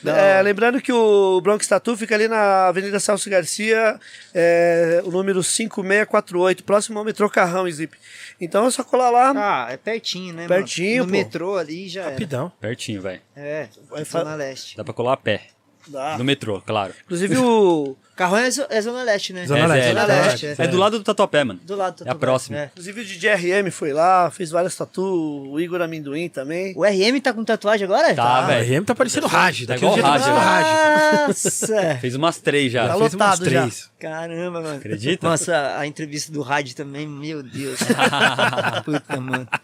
É, 0.06 0.42
lembrando 0.42 0.82
que 0.82 0.92
o 0.92 1.39
Bronx 1.42 1.68
Tattoo 1.68 1.98
fica 1.98 2.16
ali 2.16 2.27
na 2.27 2.68
Avenida 2.68 3.00
Celso 3.00 3.30
Garcia, 3.30 4.00
é, 4.34 5.01
o 5.06 5.12
número 5.12 5.42
5648, 5.44 6.63
próximo 6.63 7.00
ao 7.00 7.06
metrô 7.06 7.30
Carrão, 7.30 7.70
Zip. 7.70 7.98
Então 8.39 8.66
é 8.66 8.72
só 8.72 8.84
colar 8.84 9.10
lá. 9.10 9.34
Ah, 9.36 9.72
é 9.72 9.77
pertinho, 9.77 10.34
né, 10.34 10.48
Pertinho, 10.48 11.04
mano? 11.04 11.06
pô. 11.06 11.18
No 11.18 11.24
metrô 11.24 11.58
ali 11.58 11.88
já. 11.89 12.10
Rapidão. 12.10 12.51
Pertinho, 12.60 13.01
velho. 13.01 13.22
É, 13.36 13.68
Vai 13.89 14.04
Zona 14.06 14.36
Leste. 14.36 14.77
Dá 14.77 14.84
pra 14.84 14.94
colar 14.94 15.13
a 15.13 15.18
pé. 15.18 15.48
Dá. 15.88 16.18
No 16.18 16.24
metrô, 16.24 16.62
claro. 16.62 16.94
Inclusive 17.06 17.38
o. 17.38 17.96
Carrão 18.18 18.38
é, 18.40 18.50
zo- 18.52 18.66
é 18.70 18.82
Zona 18.82 19.04
Leste, 19.04 19.32
né? 19.32 19.46
Zona 19.46 19.60
é, 19.60 19.68
Leste. 19.68 19.86
é, 19.88 19.90
Zona 20.02 20.02
é, 20.14 20.22
Leste, 20.28 20.46
é, 20.58 20.68
do 20.68 20.78
lado 20.78 20.98
do 20.98 21.04
Tatuapé, 21.06 21.44
mano. 21.44 21.60
Do 21.64 21.76
lado 21.76 21.98
do 21.98 22.00
É 22.00 22.04
a 22.04 22.06
Tatuapé, 22.08 22.20
próxima. 22.20 22.58
é. 22.58 22.66
Inclusive 22.74 23.02
o 23.02 23.06
DJ 23.06 23.36
RM 23.36 23.70
foi 23.72 23.94
lá, 23.94 24.30
fez 24.32 24.50
várias 24.50 24.76
tatu, 24.76 25.04
o 25.52 25.60
Igor 25.60 25.82
Amendoim 25.82 26.28
também. 26.28 26.74
O 26.76 26.84
RM 26.84 27.22
tá 27.22 27.32
com 27.32 27.44
tatuagem 27.46 27.86
agora? 27.86 28.14
Tá, 28.16 28.40
A 28.40 28.48
velho. 28.48 28.82
RM 28.82 28.86
tá 28.86 28.96
parecendo 28.96 29.28
Raj. 29.28 29.66
Tá 29.68 29.76
igual 29.78 29.96
tá 29.98 30.02
Raj, 30.02 30.24
parecendo 30.24 30.36
né? 30.36 30.44
Raj. 30.46 31.28
Nossa! 31.28 31.96
Fez 32.02 32.16
umas 32.16 32.38
três 32.40 32.72
já. 32.72 32.88
Tá 32.88 32.98
Fez 32.98 33.14
umas 33.14 33.40
lotado 33.40 33.50
já. 33.50 33.62
três. 33.62 33.90
Caramba, 34.00 34.62
mano. 34.62 34.78
Acredita? 34.78 35.28
Nossa, 35.30 35.76
a 35.78 35.86
entrevista 35.86 36.32
do 36.32 36.42
Rádio 36.42 36.76
também, 36.76 37.08
meu 37.08 37.44
Deus. 37.44 37.80
Puta, 38.84 39.20
mano. 39.22 39.48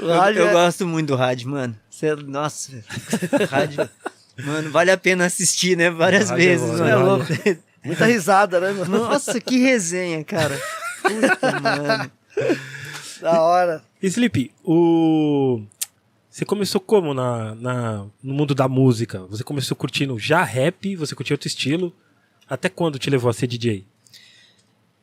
O 0.00 0.06
Eu, 0.06 0.18
rádio 0.18 0.40
eu 0.40 0.48
é- 0.48 0.52
gosto 0.52 0.84
muito 0.86 1.08
do 1.08 1.14
Rádio, 1.16 1.48
mano. 1.48 1.76
Cê, 1.88 2.14
nossa. 2.16 2.72
Rádio. 3.48 3.88
Mano, 4.44 4.68
vale 4.72 4.90
a 4.90 4.96
pena 4.96 5.24
assistir, 5.26 5.76
né? 5.76 5.88
Várias 5.88 6.32
é 6.32 6.34
vezes, 6.34 6.68
bom, 6.68 6.76
Você 6.76 6.82
é 6.82 6.96
mano. 6.96 7.06
louco. 7.06 7.26
Muita 7.84 8.06
risada, 8.06 8.58
né, 8.60 8.72
mano? 8.72 8.98
Nossa, 8.98 9.40
que 9.40 9.58
resenha, 9.58 10.24
cara. 10.24 10.58
Puta, 11.02 11.60
mano. 11.60 12.10
Da 13.20 13.42
hora. 13.42 13.84
Sleep, 14.02 14.52
o... 14.64 15.62
Você 16.30 16.44
começou 16.44 16.80
como 16.80 17.14
na, 17.14 17.54
na, 17.54 18.06
no 18.22 18.34
mundo 18.34 18.54
da 18.54 18.66
música? 18.66 19.20
Você 19.26 19.44
começou 19.44 19.76
curtindo 19.76 20.18
já 20.18 20.42
rap, 20.42 20.96
você 20.96 21.14
curtia 21.14 21.34
outro 21.34 21.46
estilo. 21.46 21.94
Até 22.48 22.68
quando 22.68 22.98
te 22.98 23.08
levou 23.08 23.30
a 23.30 23.32
ser 23.32 23.46
DJ? 23.46 23.86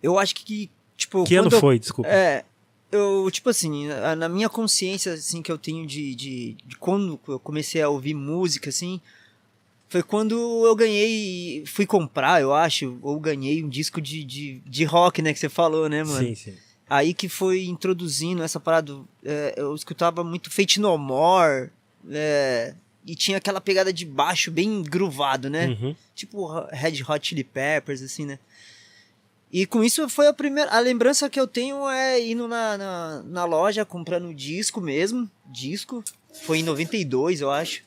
Eu 0.03 0.19
acho 0.19 0.35
que, 0.35 0.69
tipo. 0.97 1.23
Que 1.23 1.35
ano 1.35 1.45
quando 1.47 1.53
eu- 1.53 1.59
foi, 1.61 1.79
desculpa? 1.79 2.09
É, 2.09 2.43
eu, 2.91 3.29
tipo 3.31 3.49
assim, 3.49 3.87
na 4.17 4.27
minha 4.27 4.49
consciência, 4.49 5.13
assim, 5.13 5.41
que 5.41 5.49
eu 5.51 5.57
tenho 5.57 5.87
de, 5.87 6.13
de, 6.15 6.57
de 6.65 6.75
quando 6.77 7.17
eu 7.27 7.39
comecei 7.39 7.81
a 7.81 7.87
ouvir 7.87 8.13
música, 8.13 8.69
assim, 8.69 8.99
foi 9.91 10.01
quando 10.01 10.65
eu 10.65 10.73
ganhei, 10.73 11.65
fui 11.65 11.85
comprar, 11.85 12.41
eu 12.41 12.53
acho, 12.53 12.97
ou 13.01 13.19
ganhei 13.19 13.61
um 13.61 13.67
disco 13.67 13.99
de, 13.99 14.23
de, 14.23 14.61
de 14.65 14.85
rock, 14.85 15.21
né, 15.21 15.33
que 15.33 15.39
você 15.39 15.49
falou, 15.49 15.89
né, 15.89 16.01
mano? 16.01 16.25
sim, 16.27 16.33
sim. 16.33 16.53
Aí 16.89 17.13
que 17.13 17.27
foi 17.27 17.65
introduzindo 17.65 18.41
essa 18.41 18.57
parada, 18.57 18.97
é, 19.21 19.53
eu 19.57 19.75
escutava 19.75 20.23
muito 20.23 20.49
Fate 20.49 20.79
No 20.79 20.97
More, 20.97 21.71
é, 22.09 22.73
e 23.05 23.15
tinha 23.15 23.37
aquela 23.37 23.59
pegada 23.59 23.91
de 23.91 24.05
baixo 24.05 24.49
bem 24.49 24.81
gruvado, 24.81 25.49
né? 25.49 25.67
Uhum. 25.67 25.93
tipo 26.15 26.47
Red 26.71 27.03
Hot 27.05 27.27
Chili 27.27 27.43
Peppers, 27.43 28.01
assim, 28.01 28.25
né? 28.25 28.39
E 29.51 29.65
com 29.65 29.83
isso 29.83 30.07
foi 30.07 30.27
a 30.27 30.33
primeira. 30.33 30.71
A 30.71 30.79
lembrança 30.79 31.29
que 31.29 31.39
eu 31.39 31.47
tenho 31.47 31.89
é 31.89 32.25
indo 32.25 32.47
na, 32.47 32.77
na, 32.77 33.23
na 33.23 33.43
loja 33.43 33.83
comprando 33.83 34.33
disco 34.33 34.79
mesmo. 34.79 35.29
Disco. 35.45 36.01
Foi 36.45 36.59
em 36.59 36.63
92, 36.63 37.41
eu 37.41 37.51
acho. 37.51 37.83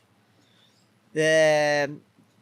É, 1.14 1.88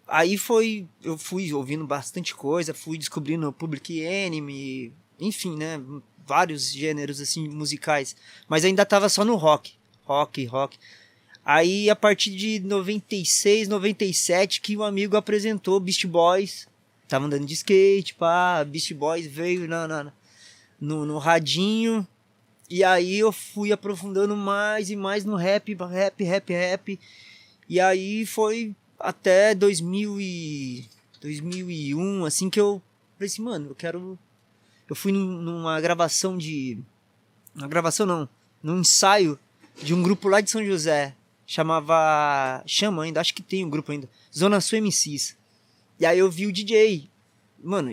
aí 0.09 0.37
foi. 0.39 0.87
Eu 1.03 1.19
fui 1.19 1.53
ouvindo 1.53 1.87
bastante 1.87 2.35
coisa, 2.35 2.73
fui 2.73 2.97
descobrindo 2.99 3.53
Public 3.53 4.01
Enemy, 4.01 4.93
enfim, 5.21 5.57
né? 5.57 5.81
Vários 6.27 6.73
gêneros 6.73 7.21
assim 7.21 7.49
musicais. 7.49 8.15
Mas 8.49 8.65
ainda 8.65 8.87
tava 8.87 9.09
só 9.09 9.25
no 9.25 9.37
rock. 9.37 9.73
Rock, 10.05 10.45
rock. 10.47 10.79
Aí, 11.45 11.91
a 11.91 11.97
partir 11.97 12.31
de 12.37 12.61
96, 12.61 13.67
97, 13.69 14.61
que 14.61 14.77
um 14.77 14.83
amigo 14.85 15.17
apresentou 15.17 15.81
Beast 15.81 16.07
Boys. 16.07 16.69
Tava 17.09 17.27
andando 17.27 17.45
de 17.45 17.55
skate, 17.55 18.15
pá. 18.15 18.65
Beast 18.65 18.95
Boys 18.95 19.27
veio 19.27 19.67
na, 19.69 19.89
na- 19.89 20.13
no, 20.81 21.05
no 21.05 21.19
radinho. 21.19 22.07
E 22.71 22.83
aí 22.85 23.19
eu 23.19 23.33
fui 23.33 23.73
aprofundando 23.73 24.37
mais 24.37 24.89
e 24.89 24.97
mais 24.97 25.25
no 25.25 25.35
rap, 25.37 25.75
rap, 25.75 26.25
rap, 26.25 26.53
rap. 26.53 27.01
E 27.69 27.81
aí 27.81 28.27
foi 28.27 28.75
até 28.99 29.55
2000 29.55 30.21
e 30.21 30.85
2001, 31.21 32.25
assim 32.25 32.51
que 32.51 32.61
eu 32.61 32.83
falei 33.17 33.27
assim, 33.29 33.43
mano, 33.43 33.71
eu 33.71 33.75
quero... 33.75 34.19
Eu 34.89 34.97
fui 34.97 35.13
num- 35.13 35.41
numa 35.41 35.81
gravação 35.81 36.37
de... 36.37 36.79
Uma 37.55 37.69
gravação 37.69 38.05
não, 38.05 38.29
num 38.63 38.81
ensaio 38.81 39.39
de 39.83 39.95
um 39.95 40.03
grupo 40.03 40.29
lá 40.29 40.41
de 40.41 40.51
São 40.51 40.65
José. 40.65 41.15
Chamava. 41.47 42.63
Chama 42.67 43.03
ainda, 43.05 43.21
acho 43.21 43.35
que 43.35 43.43
tem 43.43 43.65
um 43.65 43.71
grupo 43.71 43.93
ainda. 43.93 44.09
Zona 44.35 44.61
Sul 44.61 44.79
MCs. 44.79 45.37
E 46.01 46.07
aí 46.07 46.19
eu 46.19 46.31
vi 46.31 46.47
o 46.47 46.53
DJ. 46.53 47.09
Mano, 47.63 47.91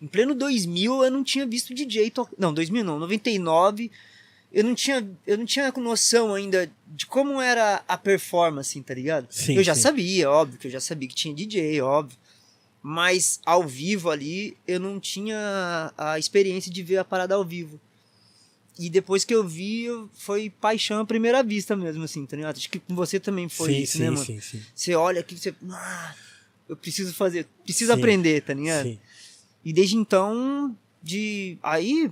em 0.00 0.06
pleno 0.06 0.34
2000 0.34 1.04
eu 1.04 1.10
não 1.10 1.24
tinha 1.24 1.46
visto 1.46 1.74
DJ 1.74 2.10
tocar. 2.10 2.32
Não, 2.38 2.54
2000 2.54 2.84
não, 2.84 2.98
99. 2.98 3.90
Eu 4.52 4.64
não 4.64 4.74
tinha, 4.74 5.08
eu 5.26 5.38
não 5.38 5.46
tinha 5.46 5.70
noção 5.76 6.34
ainda 6.34 6.70
de 6.86 7.06
como 7.06 7.40
era 7.40 7.84
a 7.86 7.96
performance, 7.96 8.80
tá 8.82 8.94
ligado? 8.94 9.28
Sim, 9.30 9.54
eu 9.54 9.62
já 9.62 9.74
sim. 9.74 9.82
sabia, 9.82 10.28
óbvio, 10.28 10.58
que 10.58 10.66
eu 10.66 10.70
já 10.70 10.80
sabia 10.80 11.08
que 11.08 11.14
tinha 11.14 11.34
DJ, 11.34 11.80
óbvio. 11.80 12.18
Mas 12.82 13.40
ao 13.44 13.66
vivo 13.66 14.10
ali, 14.10 14.56
eu 14.66 14.80
não 14.80 14.98
tinha 14.98 15.92
a 15.96 16.18
experiência 16.18 16.72
de 16.72 16.82
ver 16.82 16.96
a 16.98 17.04
parada 17.04 17.34
ao 17.34 17.44
vivo. 17.44 17.78
E 18.78 18.88
depois 18.88 19.24
que 19.24 19.34
eu 19.34 19.46
vi, 19.46 19.86
foi 20.14 20.48
paixão 20.48 21.00
à 21.00 21.04
primeira 21.04 21.42
vista 21.42 21.76
mesmo, 21.76 22.02
assim, 22.02 22.24
tá 22.24 22.36
ligado? 22.36 22.56
Acho 22.56 22.70
que 22.70 22.78
com 22.78 22.94
você 22.94 23.20
também 23.20 23.48
foi 23.48 23.74
sim, 23.74 23.82
isso, 23.82 23.92
sim, 23.92 24.02
né, 24.04 24.10
mano? 24.10 24.24
sim, 24.24 24.40
sim, 24.40 24.62
Você 24.74 24.94
olha 24.94 25.20
aqui, 25.20 25.38
você. 25.38 25.54
Ah, 25.70 26.14
eu 26.68 26.76
preciso 26.76 27.12
fazer, 27.12 27.46
preciso 27.62 27.92
aprender, 27.92 28.42
tá 28.42 28.54
ligado? 28.54 28.84
sim. 28.84 28.98
E 29.64 29.72
desde 29.72 29.96
então, 29.96 30.74
de. 31.02 31.58
Aí, 31.62 32.10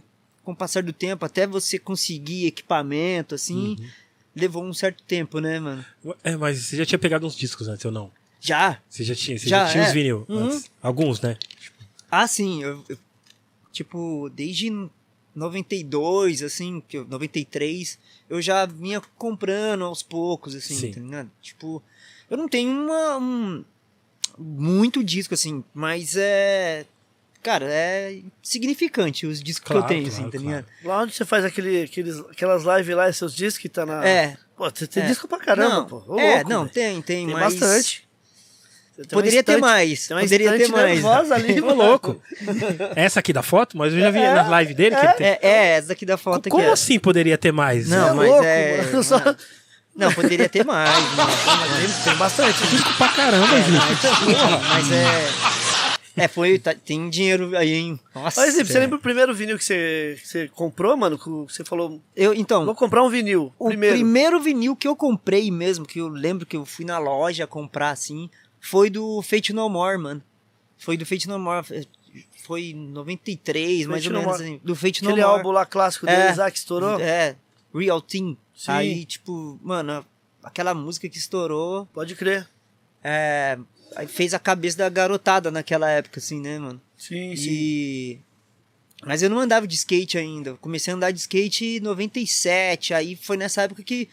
com 0.48 0.52
o 0.52 0.56
passar 0.56 0.82
do 0.82 0.94
tempo, 0.94 1.26
até 1.26 1.46
você 1.46 1.78
conseguir 1.78 2.46
equipamento, 2.46 3.34
assim, 3.34 3.76
Uhum. 3.78 3.88
levou 4.34 4.64
um 4.64 4.72
certo 4.72 5.02
tempo, 5.02 5.40
né, 5.40 5.60
mano? 5.60 5.84
É, 6.24 6.38
mas 6.38 6.58
você 6.64 6.74
já 6.78 6.86
tinha 6.86 6.98
pegado 6.98 7.26
uns 7.26 7.36
discos 7.36 7.68
antes 7.68 7.84
ou 7.84 7.92
não? 7.92 8.10
Já. 8.40 8.80
Você 8.88 9.04
já 9.04 9.14
tinha, 9.14 9.38
você 9.38 9.46
já, 9.46 9.66
Já, 9.66 9.72
tinha 9.72 9.82
é. 9.84 9.86
os 9.88 9.92
vinil 9.92 10.24
Uhum. 10.26 10.38
antes? 10.44 10.70
Alguns, 10.80 11.20
né? 11.20 11.36
Ah, 12.10 12.26
sim, 12.26 12.62
eu, 12.62 12.82
eu- 12.88 12.96
tipo, 13.70 14.30
desde 14.34 14.70
92, 15.34 16.42
assim, 16.42 16.82
que 16.88 16.96
eu- 16.96 17.04
93, 17.06 17.98
eu 18.30 18.40
já 18.40 18.64
vinha 18.64 19.02
comprando 19.18 19.84
aos 19.84 20.02
poucos, 20.02 20.54
assim, 20.54 20.76
Sim. 20.76 20.90
tá 20.92 21.00
ligado? 21.00 21.30
Tipo, 21.42 21.82
eu 22.30 22.38
não 22.38 22.48
tenho 22.48 22.70
uma, 22.70 23.18
um, 23.18 23.62
muito 24.38 25.04
disco, 25.04 25.34
assim, 25.34 25.62
mas 25.74 26.16
é, 26.16 26.86
cara, 27.42 27.64
é 27.68 28.18
significante 28.42 29.26
os 29.26 29.42
discos 29.42 29.66
Claro, 29.66 29.86
que 29.86 29.94
eu 29.94 29.96
tenho, 29.96 30.08
claro, 30.10 30.14
assim, 30.22 30.30
tá 30.30 30.38
claro. 30.38 30.46
ligado? 30.46 30.66
Lá 30.84 31.02
onde 31.02 31.14
você 31.14 31.24
faz 31.24 31.44
aquele, 31.44 31.82
aqueles, 31.82 32.18
aquelas 32.20 32.64
lives 32.64 32.96
lá, 32.96 33.12
seus 33.12 33.34
discos 33.34 33.58
que 33.62 33.68
tá 33.68 33.84
na. 33.86 34.06
É. 34.06 34.36
Pô, 34.56 34.68
você 34.68 34.86
tem 34.86 35.02
É. 35.02 35.06
disco 35.06 35.28
pra 35.28 35.38
caramba, 35.38 35.68
não, 35.74 35.86
pô. 35.86 36.02
Ô, 36.08 36.18
é, 36.18 36.34
louco, 36.36 36.50
não, 36.50 36.66
tem, 36.68 37.00
tem, 37.02 37.26
Tem 37.26 37.34
mas... 37.34 37.54
bastante. 37.54 38.06
Poderia 39.10 39.44
ter 39.44 39.52
estante- 39.52 39.60
mais, 39.60 40.08
Tem 40.08 40.16
uma 40.16 40.22
poderia 40.24 40.58
ter 40.58 40.68
mais. 40.72 41.30
ali, 41.30 41.60
Ô, 41.62 41.72
louco. 41.72 42.20
Essa 42.96 43.20
aqui 43.20 43.32
da 43.32 43.42
foto, 43.44 43.78
mas 43.78 43.94
eu 43.94 44.00
já 44.00 44.10
vi 44.10 44.18
É, 44.18 44.34
nas 44.34 44.60
lives 44.60 44.74
dele 44.74 44.96
que 44.96 45.06
ele 45.06 45.12
tem. 45.12 45.26
É, 45.28 45.38
é, 45.40 45.66
essa 45.76 45.88
daqui 45.88 46.04
da 46.04 46.16
foto 46.16 46.40
aqui. 46.40 46.50
Como 46.50 46.64
é. 46.64 46.70
assim 46.72 46.98
poderia 46.98 47.38
ter 47.38 47.52
mais? 47.52 47.88
Não, 47.88 48.08
é 48.08 48.12
mas 48.12 48.28
louco, 48.28 48.44
é... 48.44 48.82
Só- 49.04 49.36
Não, 49.94 50.12
poderia 50.12 50.48
ter 50.48 50.64
mais, 50.64 50.90
mano. 51.14 51.30
Tem, 52.02 52.16
bastante. 52.16 52.66
Disco 52.66 52.92
pra 52.94 53.08
caramba, 53.10 53.46
É, 53.56 53.62
gente. 53.62 53.78
mas 54.68 54.90
é. 54.90 55.28
É, 56.18 56.28
foi. 56.28 56.58
tá- 56.58 56.74
tem 56.74 57.08
dinheiro 57.10 57.56
aí, 57.56 57.72
hein? 57.74 58.00
Nossa. 58.14 58.40
Mas, 58.40 58.54
você 58.54 58.78
lembra 58.78 58.96
o 58.96 59.00
primeiro 59.00 59.34
vinil 59.34 59.56
que 59.58 59.64
você, 59.64 60.16
que 60.20 60.28
você 60.28 60.48
comprou, 60.48 60.96
mano? 60.96 61.18
Que 61.18 61.28
você 61.28 61.64
falou, 61.64 62.00
Eu, 62.16 62.34
então, 62.34 62.64
vou 62.64 62.74
comprar 62.74 63.02
um 63.02 63.08
vinil. 63.10 63.52
o 63.58 63.68
primeiro. 63.68 63.94
primeiro. 63.96 64.40
vinil 64.40 64.74
que 64.76 64.86
eu 64.88 64.96
comprei 64.96 65.50
mesmo, 65.50 65.86
que 65.86 65.98
eu 66.00 66.08
lembro 66.08 66.44
que 66.46 66.56
eu 66.56 66.64
fui 66.66 66.84
na 66.84 66.98
loja 66.98 67.46
comprar 67.46 67.90
assim, 67.90 68.28
foi 68.60 68.90
do 68.90 69.22
Fate 69.22 69.52
No 69.52 69.68
More, 69.68 69.98
mano. 69.98 70.22
Foi 70.76 70.96
do 70.96 71.04
Fate 71.06 71.28
No 71.28 71.38
More. 71.38 71.66
Foi 72.44 72.70
em 72.70 72.74
93, 72.74 73.86
mais 73.86 74.02
Fate 74.04 74.14
ou 74.14 74.20
No 74.20 74.26
menos. 74.26 74.40
Assim, 74.40 74.60
do 74.64 74.74
Fate 74.74 75.02
No 75.04 75.10
Aquele 75.10 75.24
More. 75.26 75.36
álbum 75.38 75.50
lá 75.50 75.66
clássico 75.66 76.08
É. 76.08 76.16
deles, 76.24 76.38
ah, 76.38 76.50
que 76.50 76.58
estourou. 76.58 76.98
É, 77.00 77.36
Real 77.74 78.00
Team. 78.00 78.36
Sim. 78.56 78.70
Aí, 78.72 79.04
tipo, 79.04 79.58
mano, 79.62 80.04
aquela 80.42 80.72
música 80.74 81.08
que 81.08 81.18
estourou. 81.18 81.86
Pode 81.92 82.14
crer. 82.16 82.48
É, 83.04 83.58
aí 83.96 84.06
fez 84.06 84.34
a 84.34 84.38
cabeça 84.38 84.78
da 84.78 84.88
garotada 84.88 85.50
naquela 85.50 85.88
época, 85.90 86.18
assim, 86.20 86.40
né, 86.40 86.58
mano? 86.58 86.80
Sim, 86.96 87.34
sim. 87.36 87.48
E... 87.50 88.18
Mas 89.04 89.22
eu 89.22 89.30
não 89.30 89.38
andava 89.38 89.66
de 89.66 89.74
skate 89.76 90.18
ainda. 90.18 90.54
Comecei 90.56 90.92
a 90.92 90.96
andar 90.96 91.10
de 91.12 91.20
skate 91.20 91.64
em 91.64 91.80
97. 91.80 92.92
Aí 92.94 93.14
foi 93.16 93.36
nessa 93.36 93.62
época 93.62 93.82
que 93.82 94.08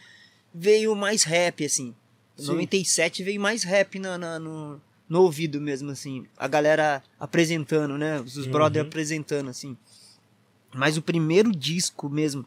veio 0.53 0.95
mais 0.95 1.23
rap, 1.23 1.65
assim. 1.65 1.95
Sim. 2.37 2.47
97 2.47 3.23
veio 3.23 3.41
mais 3.41 3.63
rap 3.63 3.97
na, 3.97 4.17
na- 4.17 4.37
no, 4.39 4.79
no 5.09 5.21
ouvido 5.21 5.59
mesmo, 5.59 5.89
assim. 5.91 6.27
A 6.37 6.47
galera 6.47 7.01
apresentando, 7.19 7.97
né? 7.97 8.19
Os 8.21 8.37
Uhum. 8.37 8.51
brothers 8.51 8.85
apresentando, 8.87 9.49
assim. 9.49 9.75
Mas 10.73 10.97
o 10.97 11.01
primeiro 11.01 11.51
disco 11.51 12.07
mesmo, 12.09 12.45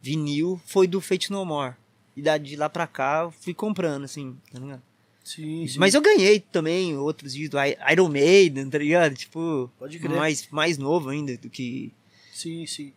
vinil, 0.00 0.60
foi 0.66 0.86
do 0.86 1.00
Fate 1.00 1.30
No 1.30 1.44
More. 1.44 1.74
E 2.14 2.38
de 2.38 2.56
lá 2.56 2.68
pra 2.68 2.86
cá 2.86 3.22
eu 3.22 3.30
fui 3.30 3.54
comprando, 3.54 4.04
assim, 4.04 4.36
tá 4.52 4.58
ligado? 4.58 4.82
Sim, 5.24 5.66
sim. 5.68 5.78
Mas 5.78 5.94
eu 5.94 6.00
ganhei 6.00 6.40
também 6.40 6.96
outros 6.96 7.32
discos 7.34 7.50
do 7.50 7.92
Iron 7.92 8.08
Maiden, 8.08 8.68
tá 8.68 8.78
ligado? 8.78 9.14
Tipo, 9.14 9.70
Pode 9.78 9.98
crer. 9.98 10.10
mais, 10.16 10.48
mais 10.50 10.76
novo 10.78 11.08
ainda 11.10 11.36
do 11.36 11.48
que. 11.48 11.92
Sim, 12.32 12.66
sim. 12.66 12.92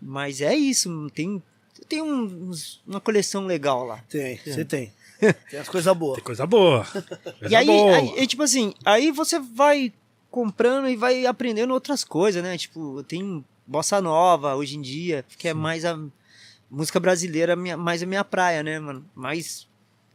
Mas 0.00 0.40
é 0.40 0.54
isso, 0.54 1.10
tem, 1.12 1.42
tem 1.88 2.00
um- 2.00 2.48
uns- 2.50 2.80
uma 2.86 3.00
coleção 3.00 3.44
legal 3.46 3.84
lá. 3.84 3.98
Tem, 4.08 4.36
você 4.38 4.64
tem. 4.64 4.92
Tem 5.50 5.58
as 5.58 5.68
coisas 5.68 5.96
boas. 5.96 6.14
Tem 6.14 6.22
coisa 6.24 6.46
boa. 6.46 6.84
Coisa 6.84 7.48
e 7.50 7.56
aí, 7.56 7.66
boa. 7.66 7.96
aí, 7.96 8.14
é 8.18 8.24
tipo 8.24 8.40
assim, 8.44 8.72
aí 8.84 9.10
você 9.10 9.40
vai 9.40 9.92
comprando 10.30 10.88
e 10.88 10.94
vai 10.94 11.26
aprendendo 11.26 11.74
outras 11.74 12.04
coisas, 12.04 12.40
né? 12.40 12.56
Tipo, 12.56 13.02
tem 13.02 13.44
bossa 13.66 14.00
nova 14.00 14.54
hoje 14.54 14.76
em 14.76 14.80
dia, 14.80 15.24
que 15.36 15.48
é 15.48 15.52
mais 15.54 15.84
a 15.84 15.98
música 16.70 17.00
brasileira, 17.00 17.56
minha- 17.56 17.76
mais 17.76 18.00
a 18.02 18.06
minha 18.06 18.22
praia, 18.22 18.62
né, 18.62 18.78
mano? 18.78 19.04
Mas, 19.14 19.66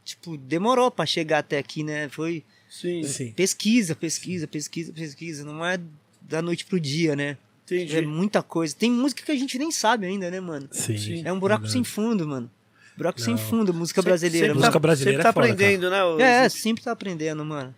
tipo, 0.03 0.38
demorou 0.38 0.89
pra 0.91 1.05
chegar 1.05 1.39
até 1.39 1.57
aqui, 1.57 1.83
né? 1.83 2.10
Foi. 2.10 2.43
Sim, 2.69 3.03
Sim. 3.03 3.31
Pesquisa, 3.33 3.95
pesquisa, 3.95 4.48
pesquisa, 4.48 4.91
pesquisa. 4.91 5.43
Não 5.45 5.63
é 5.65 5.79
da 6.22 6.41
noite 6.41 6.65
pro 6.65 6.79
dia, 6.79 7.15
né? 7.15 7.38
entendi. 7.65 7.95
É 7.98 8.01
muita 8.01 8.41
coisa. 8.43 8.75
Tem 8.75 8.89
música 8.91 9.24
que 9.24 9.31
a 9.31 9.36
gente 9.36 9.57
nem 9.57 9.72
sabe 9.72 10.05
ainda, 10.05 10.29
né, 10.29 10.39
mano? 10.39 10.67
Sim. 10.72 10.98
Sim. 10.98 11.22
É 11.25 11.31
um 11.31 11.39
buraco 11.39 11.62
Verdade. 11.63 11.74
sem 11.74 11.83
fundo, 11.83 12.27
mano. 12.27 12.50
Buraco 12.98 13.19
sem 13.22 13.33
Não. 13.36 13.41
fundo, 13.41 13.74
música 13.74 14.01
Sempre- 14.01 14.10
brasileira. 14.12 14.38
sempre 14.48 14.50
mano. 14.50 14.60
Música 14.60 14.74
tá, 14.74 14.79
brasileira 14.79 15.17
sempre 15.19 15.24
tá 15.24 15.29
é 15.29 15.33
foda, 15.33 15.53
aprendendo, 15.53 15.89
né? 15.89 16.03
o- 16.03 16.19
É, 16.19 16.50
sempre 16.50 16.83
tá 16.83 16.91
aprendendo, 16.91 17.43
mano. 17.45 17.74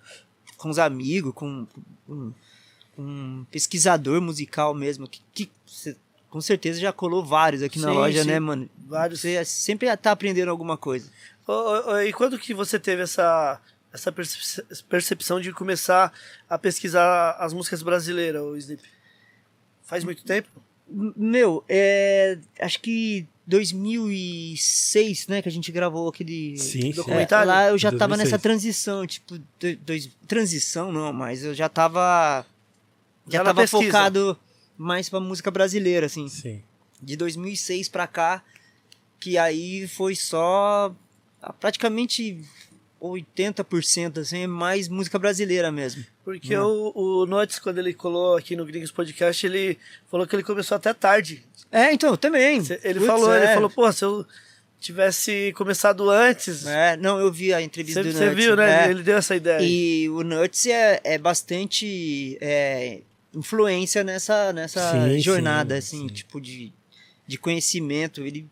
Com 0.58 0.70
os 0.70 0.80
amigos, 0.80 1.34
com 1.34 1.66
com- 2.08 2.34
um 2.98 3.46
pesquisador 3.52 4.22
musical 4.22 4.74
mesmo. 4.74 5.08
Que, 5.08 5.22
que 5.34 5.50
cê- 5.66 5.96
com 6.30 6.42
certeza 6.42 6.80
já 6.80 6.92
colou 6.92 7.24
vários 7.24 7.62
aqui 7.62 7.80
na 7.80 7.90
Sim, 7.90 7.94
loja, 7.94 8.22
sim. 8.24 8.28
né, 8.28 8.40
mano? 8.40 8.70
Vários. 8.88 9.22
Você 9.22 9.44
sempre 9.46 9.96
tá 9.98 10.12
aprendendo 10.12 10.50
alguma 10.50 10.76
coisa. 10.78 11.10
E 12.08 12.14
quando 12.14 12.38
que 12.40 12.54
você 12.54 12.80
teve 12.80 13.04
essa, 13.04 13.62
essa 13.94 14.12
percep- 14.12 14.66
percepção 14.90 15.40
de 15.40 15.52
começar 15.52 16.12
a 16.50 16.58
pesquisar 16.58 17.32
as 17.40 17.54
músicas 17.54 17.84
brasileiras, 17.84 18.42
o 18.42 18.56
Snip? 18.58 18.82
Faz 19.84 20.04
muito 20.04 20.24
tempo? 20.24 20.50
Meu, 20.88 21.64
é. 21.68 22.38
Acho 22.60 22.80
que 22.80 23.28
2006, 23.48 25.28
né, 25.28 25.42
que 25.42 25.50
a 25.50 25.52
gente 25.52 25.72
gravou 25.72 26.10
aquele. 26.10 26.58
Sim, 26.58 26.82
sim. 26.82 26.90
É, 26.90 26.94
Documentário? 26.94 27.48
lá 27.48 27.68
eu 27.70 27.78
já 27.78 27.90
tava 27.92 28.16
2006. 28.16 28.32
nessa 28.32 28.42
transição, 28.42 29.06
tipo, 29.08 29.38
do- 29.38 29.76
dois, 29.86 30.10
transição 30.28 30.92
não, 30.92 31.12
mas 31.14 31.44
eu 31.44 31.54
já 31.54 31.70
tava. 31.70 32.46
Já, 33.28 33.40
Já 33.40 33.44
tava 33.44 33.66
focado 33.68 34.38
mais 34.78 35.10
pra 35.10 35.20
música 35.20 35.50
brasileira, 35.50 36.06
assim. 36.06 36.28
Sim. 36.28 36.62
De 37.02 37.16
2006 37.16 37.90
pra 37.90 38.06
cá, 38.08 38.44
que 39.20 39.38
aí 39.38 39.88
foi 39.88 40.16
só 40.16 40.94
praticamente 41.54 42.42
80% 43.02 44.20
assim, 44.20 44.40
é 44.44 44.48
mais 44.48 44.88
música 44.88 45.20
brasileira 45.20 45.72
mesmo. 45.72 46.04
Porque 46.24 46.56
o, 46.58 46.92
o 46.96 47.26
Notes, 47.26 47.60
quando 47.60 47.78
ele 47.78 47.94
colou 47.94 48.36
aqui 48.36 48.56
no 48.56 48.66
Gringos 48.66 48.92
Podcast, 48.92 49.46
ele 49.46 49.78
falou 50.10 50.26
que 50.26 50.36
ele 50.36 50.44
começou 50.44 50.76
até 50.76 50.94
tarde. 50.94 51.44
É, 51.72 51.94
então, 51.94 52.10
eu 52.12 52.18
também. 52.18 52.64
Cê- 52.64 52.80
Ele 52.84 53.00
Putz, 53.00 53.06
falou, 53.08 53.36
ele 53.36 53.46
é. 53.46 53.54
falou, 53.54 53.70
pô, 53.70 53.92
se 53.92 54.04
eu 54.06 54.26
tivesse 54.80 55.54
começado 55.56 56.10
antes. 56.10 56.66
É, 56.66 56.96
não, 56.98 57.20
eu 57.20 57.32
vi 57.32 57.54
a 57.54 57.62
entrevista 57.62 58.02
Você 58.04 58.10
do 58.12 58.18
você 58.18 58.26
Nuts, 58.30 58.44
viu, 58.44 58.56
né? 58.56 58.88
é. 58.88 58.92
Ele 58.92 59.04
deu 59.04 59.18
essa 59.18 59.36
ideia. 59.36 59.60
E 59.62 60.10
o 60.10 60.24
Nuts 60.24 60.66
é, 60.68 61.02
é 61.04 61.18
bastante 61.18 62.38
é, 62.42 63.02
influência 63.34 64.04
nessa, 64.04 64.54
nessa 64.54 64.92
Sim, 64.92 65.20
jornada, 65.20 65.80
sim, 65.82 65.98
assim, 65.98 66.08
sim. 66.08 66.14
tipo, 66.14 66.40
de, 66.40 66.72
de 67.28 67.38
conhecimento. 67.38 68.22
Ele, 68.22 68.48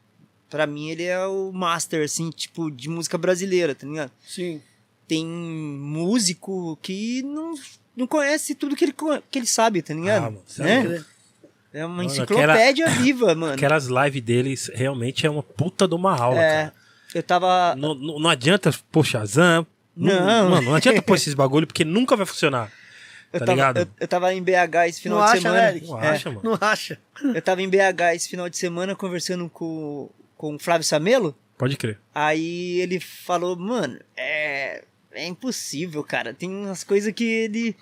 pra 0.54 0.68
mim, 0.68 0.90
ele 0.92 1.04
é 1.04 1.26
o 1.26 1.52
master, 1.52 2.06
assim, 2.06 2.30
tipo, 2.30 2.70
de 2.70 2.88
música 2.88 3.18
brasileira, 3.18 3.74
tá 3.74 3.88
ligado? 3.88 4.12
Sim. 4.24 4.62
Tem 5.08 5.26
músico 5.26 6.78
que 6.82 7.24
não, 7.24 7.56
não 7.98 8.06
conhece 8.08 8.54
tudo 8.54 8.76
que 8.76 8.86
ele, 8.86 8.94
que 9.32 9.40
ele 9.40 9.48
sabe, 9.48 9.82
tá 9.82 9.94
ligado? 9.96 10.18
Ah, 10.26 10.30
mano, 10.30 10.42
Sabe 10.46 10.70
né? 10.70 10.82
que 10.82 10.88
ele- 10.88 11.06
É 11.74 11.84
uma 11.84 11.96
Mano, 11.96 12.08
enciclopédia 12.08 12.88
viva, 12.88 13.34
mano. 13.34 13.54
Aquelas 13.54 13.88
lives 13.88 14.22
deles 14.22 14.72
realmente 14.76 15.26
é 15.26 15.30
uma 15.30 15.42
puta 15.42 15.88
de 15.88 15.96
uma 15.96 16.16
aula, 16.16 16.40
É, 16.40 16.52
cara. 16.66 16.74
eu 17.16 17.24
tava... 17.24 17.76
Não, 17.76 17.96
não, 17.96 18.20
não 18.20 18.30
adianta 18.30 18.72
pôr 18.92 19.04
Shazam. 19.04 19.66
Não. 19.98 20.50
Mano, 20.52 20.62
não 20.68 20.76
adianta 20.76 21.02
pôr 21.02 21.16
esses 21.16 21.34
bagulho, 21.34 21.66
porque 21.66 21.84
nunca 21.84 22.16
vai 22.16 22.28
funcionar. 22.28 22.72
Eu 23.32 23.40
Tá 23.40 23.46
tava, 23.48 23.56
ligado? 23.56 23.78
eu, 23.80 23.88
eu 24.02 24.08
tava 24.08 24.32
em 24.36 24.44
BH 24.44 24.88
esse 24.88 25.02
final 25.02 25.18
Não 25.18 25.26
de 25.26 25.32
acha, 25.32 25.42
semana. 25.42 25.62
né, 25.64 25.70
Eric? 25.72 25.88
Não 25.88 26.00
É. 26.04 26.10
acha, 26.10 26.30
mano. 26.30 26.42
Não 26.44 26.58
acha? 26.62 27.00
Eu 27.24 27.42
tava 27.42 27.62
em 27.64 27.68
BH 27.70 28.14
esse 28.16 28.30
final 28.30 28.48
de 28.48 28.58
semana 28.58 28.96
conversando 28.96 29.50
com, 29.50 30.08
com 30.44 30.56
o 30.56 30.60
Flávio 30.60 30.86
Samelo. 30.86 31.34
Pode 31.58 31.78
crer. 31.78 31.98
Aí 32.14 32.82
ele 32.82 33.00
falou, 33.00 33.56
mano, 33.56 33.98
é, 34.18 34.84
é 35.14 35.26
impossível, 35.26 36.04
cara. 36.04 36.34
Tem 36.34 36.50
umas 36.50 36.84
coisas 36.84 37.14
que 37.14 37.24
ele. 37.24 37.74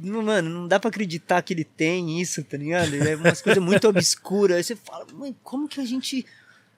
Mano, 0.00 0.50
não 0.50 0.66
dá 0.66 0.80
pra 0.80 0.88
acreditar 0.88 1.40
que 1.42 1.54
ele 1.54 1.62
tem 1.62 2.20
isso, 2.20 2.42
tá 2.42 2.56
ligado? 2.56 2.92
É 2.96 3.14
umas 3.14 3.40
coisas 3.40 3.62
muito 3.62 3.86
obscuras. 3.88 4.56
Aí 4.56 4.64
você 4.64 4.74
fala, 4.74 5.06
mãe, 5.14 5.36
como 5.44 5.68
que 5.68 5.80
a 5.80 5.84
gente. 5.84 6.26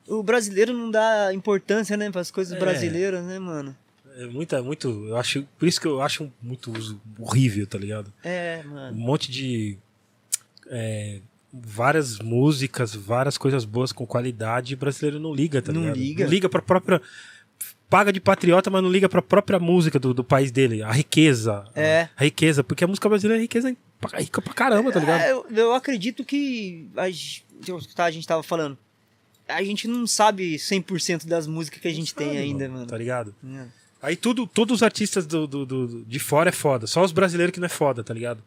O 0.07 0.23
brasileiro 0.23 0.75
não 0.75 0.91
dá 0.91 1.33
importância, 1.33 1.97
né, 1.97 2.11
pras 2.11 2.31
coisas 2.31 2.55
É. 2.55 2.59
brasileiras, 2.61 3.25
né, 3.25 3.39
mano? 3.39 3.75
É 4.19 4.27
muita, 4.27 4.63
muito. 4.63 5.07
Eu 5.07 5.17
acho. 5.17 5.43
Por 5.59 5.67
isso 5.67 5.81
que 5.81 5.87
eu 5.87 6.03
acho 6.03 6.31
muito 6.43 6.71
horrível, 7.19 7.67
tá 7.67 7.79
ligado? 7.79 8.13
É, 8.23 8.63
Um 8.67 8.69
mano. 8.71 8.99
monte 8.99 9.31
de. 9.33 9.79
é, 10.71 11.21
várias 11.53 12.19
músicas, 12.19 12.95
várias 12.95 13.39
coisas 13.39 13.65
boas 13.65 13.93
com 13.93 14.07
qualidade, 14.07 14.73
e 14.73 14.75
o 14.75 14.79
brasileiro 14.79 15.19
não 15.19 15.35
liga, 15.35 15.63
tá 15.63 15.73
Não 15.73 15.81
ligado? 15.83 15.97
liga. 15.97 16.25
Não 16.25 16.31
liga 16.31 16.49
pra 16.49 16.63
própria. 16.63 17.01
Paga 17.89 18.13
de 18.13 18.21
patriota, 18.21 18.69
mas 18.69 18.83
não 18.83 18.91
liga 18.91 19.09
pra 19.09 19.23
própria 19.23 19.59
música 19.59 19.99
do, 19.99 20.13
do 20.13 20.23
país 20.23 20.51
dele. 20.51 20.83
A 20.83 20.93
riqueza. 20.93 21.65
É. 21.75 22.09
A 22.17 22.25
riqueza. 22.25 22.63
Porque 22.63 22.85
a 22.85 22.87
música 22.87 23.09
brasileira 23.09 23.41
é 23.41 23.43
riqueza 23.43 23.75
rica 24.15 24.43
pra 24.43 24.53
caramba, 24.53 24.93
tá 24.93 25.01
ligado? 25.01 25.21
É, 25.23 25.33
eu, 25.33 25.47
eu 25.51 25.73
acredito 25.73 26.23
que 26.23 26.87
a, 26.97 27.07
tá, 27.95 28.05
a 28.05 28.11
gente 28.11 28.27
tava 28.27 28.43
falando. 28.43 28.77
A 29.49 29.63
gente 29.65 29.89
não 29.89 30.07
sabe 30.07 30.57
100% 30.57 31.27
das 31.27 31.47
músicas 31.47 31.81
que 31.81 31.89
a 31.89 31.95
gente 31.95 32.15
tem 32.15 32.37
ainda, 32.37 32.69
mano. 32.69 32.85
Tá 32.87 32.99
ligado? 32.99 33.35
É. 33.43 33.65
Aí 34.03 34.15
tudo, 34.17 34.47
todos 34.47 34.77
os 34.77 34.83
artistas 34.83 35.27
do, 35.27 35.47
do- 35.47 35.65
do- 35.65 36.05
de 36.05 36.19
fora 36.19 36.51
é 36.51 36.53
foda. 36.53 36.87
Só 36.87 37.03
os 37.03 37.11
brasileiros 37.11 37.53
que 37.55 37.59
não 37.59 37.67
é 37.67 37.71
foda, 37.71 38.05
tá 38.05 38.13
ligado? 38.13 38.43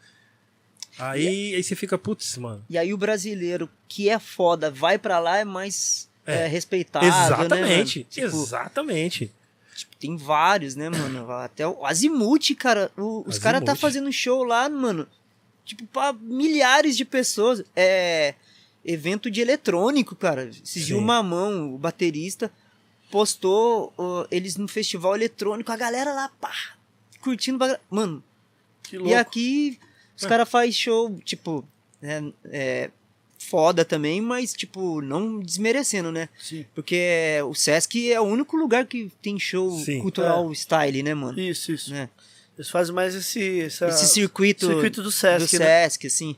Aí, 1.00 1.56
aí 1.56 1.64
você 1.64 1.76
fica, 1.76 1.98
putz, 1.98 2.38
mano. 2.38 2.64
E 2.70 2.78
aí 2.78 2.94
o 2.94 2.98
brasileiro 2.98 3.70
que 3.88 4.10
é 4.10 4.20
foda 4.20 4.70
vai 4.70 4.98
pra 4.98 5.20
lá 5.20 5.38
é 5.38 5.46
mais 5.46 6.10
É. 6.26 6.44
é, 6.44 6.48
respeitado, 6.48 7.06
né, 7.06 7.26
exatamente. 7.26 8.04
Tipo, 8.10 8.28
exatamente. 8.28 9.32
tipo, 9.76 9.96
tem 9.98 10.16
vários, 10.18 10.76
né, 10.76 10.90
mano? 10.90 11.32
Até 11.32 11.66
o 11.68 11.86
Azimuth, 11.86 12.54
cara. 12.58 12.92
o- 12.98 13.24
os 13.28 13.40
caras 13.40 13.64
tá 13.64 13.76
fazendo 13.76 14.12
show 14.12 14.44
lá, 14.44 14.70
mano. 14.70 15.08
Tipo, 15.66 15.86
pra 15.88 16.12
milhares 16.14 16.98
de 16.98 17.06
pessoas. 17.06 17.64
É 17.76 18.34
evento 18.84 19.30
de 19.32 19.40
eletrônico, 19.42 20.16
cara. 20.16 20.46
Esses 20.64 20.86
dias 20.88 20.98
o. 20.98 21.02
Mamão, 21.02 21.74
o 21.74 21.78
baterista, 21.78 22.52
postou 23.12 23.94
ó, 23.98 24.26
eles 24.32 24.56
no 24.58 24.68
festival 24.68 25.16
eletrônico, 25.16 25.72
a 25.72 25.78
galera 25.78 26.14
lá, 26.14 26.30
pá, 26.40 26.52
curtindo. 27.22 27.60
Mano, 27.90 28.24
Que 28.84 28.98
e 28.98 29.14
aqui 29.14 29.80
os 30.22 30.26
caras 30.28 30.50
fazem 30.50 30.72
show, 30.72 31.20
tipo, 31.26 31.66
né, 32.02 32.32
é, 32.46 32.90
foda 33.40 33.84
também, 33.84 34.22
mas, 34.22 34.54
tipo, 34.54 35.02
não 35.02 35.40
desmerecendo, 35.40 36.12
né? 36.12 36.30
Sim. 36.40 36.66
Porque 36.76 37.38
o 37.48 37.54
Sesc 37.56 38.12
é 38.12 38.20
o 38.20 38.24
único 38.24 38.56
lugar 38.56 38.86
que 38.86 39.12
tem 39.22 39.38
show 39.40 39.72
Sim. 39.80 40.00
cultural 40.00 40.52
style, 40.54 41.04
né, 41.04 41.14
mano? 41.14 41.40
Isso, 41.40 41.72
isso. 41.72 41.92
Né? 41.92 42.08
Eles 42.58 42.70
fazem 42.70 42.94
mais 42.94 43.16
esse, 43.16 43.62
essa- 43.62 43.88
Esse 43.88 44.08
circuito, 44.08 44.68
circuito 44.68 45.02
do 45.02 45.06
do 45.06 45.12
Sesc, 45.12 45.58
né? 45.58 45.66
Sesc, 45.90 46.08
assim. 46.08 46.36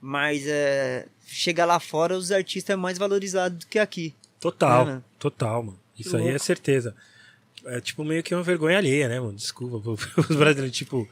Mas 0.00 0.44
é, 0.46 1.06
chega 1.26 1.64
lá 1.64 1.78
fora, 1.78 2.16
os 2.16 2.32
artistas 2.32 2.72
é 2.72 2.76
mais 2.76 2.96
valorizado 2.98 3.56
do 3.56 3.66
que 3.66 3.78
aqui. 3.78 4.14
Total, 4.40 4.82
É, 4.82 4.92
né? 4.94 5.02
total, 5.18 5.62
mano. 5.62 5.78
Isso 5.98 6.10
Que 6.10 6.16
aí 6.16 6.28
é 6.28 6.38
certeza. 6.38 6.94
É 7.64 7.80
tipo 7.80 8.04
meio 8.04 8.22
que 8.22 8.34
uma 8.34 8.42
vergonha 8.44 8.78
alheia, 8.78 9.08
né, 9.08 9.18
mano? 9.18 9.34
Desculpa. 9.34 9.76
Os 10.30 10.36
brasileiros, 10.36 10.76
tipo, 10.76 11.08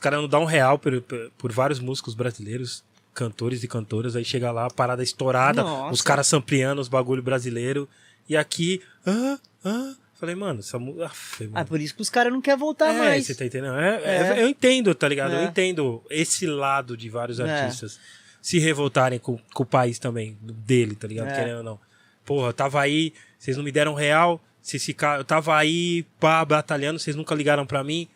os 0.00 0.02
caras 0.02 0.18
não 0.22 0.28
dão 0.28 0.42
um 0.42 0.46
real 0.46 0.78
por, 0.78 0.98
por- 1.02 1.30
por 1.36 1.52
vários 1.52 1.78
músicos 1.78 2.14
brasileiros, 2.14 2.82
cantores 3.12 3.62
e 3.62 3.68
cantoras, 3.68 4.16
aí 4.16 4.24
chega 4.24 4.50
lá, 4.50 4.70
parada 4.70 5.02
estourada, 5.02 5.62
Nossa. 5.62 5.92
os 5.92 6.00
caras 6.00 6.32
ampliando 6.32 6.78
os 6.78 6.88
bagulho 6.88 7.22
brasileiro, 7.22 7.86
e 8.26 8.34
aqui, 8.34 8.80
ah, 9.06 9.38
ah. 9.62 9.92
Falei, 10.14 10.34
mano, 10.34 10.60
essa 10.60 10.78
música. 10.78 11.10
Ah, 11.54 11.64
por 11.64 11.80
isso 11.80 11.94
que 11.94 12.02
os 12.02 12.10
caras 12.10 12.30
não 12.32 12.40
querem 12.42 12.58
voltar 12.58 12.94
é, 12.94 12.98
mais. 12.98 13.26
você 13.26 13.34
tá 13.34 13.44
entendendo? 13.44 13.74
É, 13.76 14.02
É. 14.04 14.38
é, 14.38 14.42
eu 14.42 14.48
entendo, 14.48 14.94
tá 14.94 15.08
ligado? 15.08 15.32
Eu 15.32 15.38
É. 15.40 15.44
entendo 15.44 16.02
esse 16.10 16.46
lado 16.46 16.94
de 16.96 17.08
vários 17.08 17.38
É. 17.40 17.42
artistas 17.62 17.98
se 18.40 18.58
revoltarem 18.58 19.18
com, 19.18 19.38
com 19.54 19.62
o 19.62 19.66
país 19.66 19.98
também, 19.98 20.36
dele, 20.42 20.94
tá 20.94 21.06
ligado? 21.08 21.28
É. 21.28 21.34
Querendo 21.34 21.58
ou 21.58 21.62
não. 21.64 21.78
Porra, 22.24 22.48
eu 22.48 22.52
tava 22.52 22.80
aí, 22.80 23.12
vocês 23.38 23.56
não 23.56 23.64
me 23.64 23.72
deram 23.72 23.94
real, 23.94 24.38
vocês 24.62 24.82
ficaram, 24.84 25.20
eu 25.20 25.24
tava 25.24 25.56
aí, 25.56 26.04
pá, 26.18 26.42
batalhando, 26.44 26.98
vocês 26.98 27.16
nunca 27.16 27.34
ligaram 27.34 27.64
pra 27.66 27.82
mim. 27.84 28.06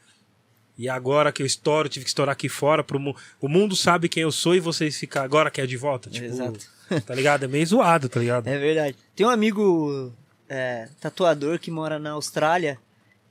E 0.77 0.89
agora 0.89 1.33
que 1.33 1.43
eu 1.43 1.47
estouro, 1.47 1.89
tive 1.89 2.05
que 2.05 2.11
estourar 2.11 2.33
aqui 2.33 2.49
fora, 2.49 2.83
pro 2.83 2.99
mu 2.99 3.17
o 3.41 3.49
mundo 3.49 3.77
sabe 3.77 4.09
quem 4.09 4.23
eu 4.25 4.33
sou 4.33 4.55
e 4.55 4.61
vocês 4.61 4.97
ficam 4.97 5.23
agora 5.23 5.51
quer 5.51 5.67
de 5.67 5.77
volta. 5.77 6.11
Tipo, 6.11 6.27
Exato. 6.27 6.59
tá 7.07 7.15
ligado? 7.15 7.45
É 7.45 7.49
meio 7.49 7.67
zoado, 7.67 8.09
tá 8.09 8.19
ligado? 8.19 8.47
É 8.49 8.59
verdade. 8.59 8.97
Tem 9.15 9.25
um 9.25 9.31
amigo 9.31 10.13
é, 10.49 10.89
tatuador 11.01 11.59
que 11.59 11.71
mora 11.71 11.99
na 11.99 12.13
Austrália, 12.13 12.79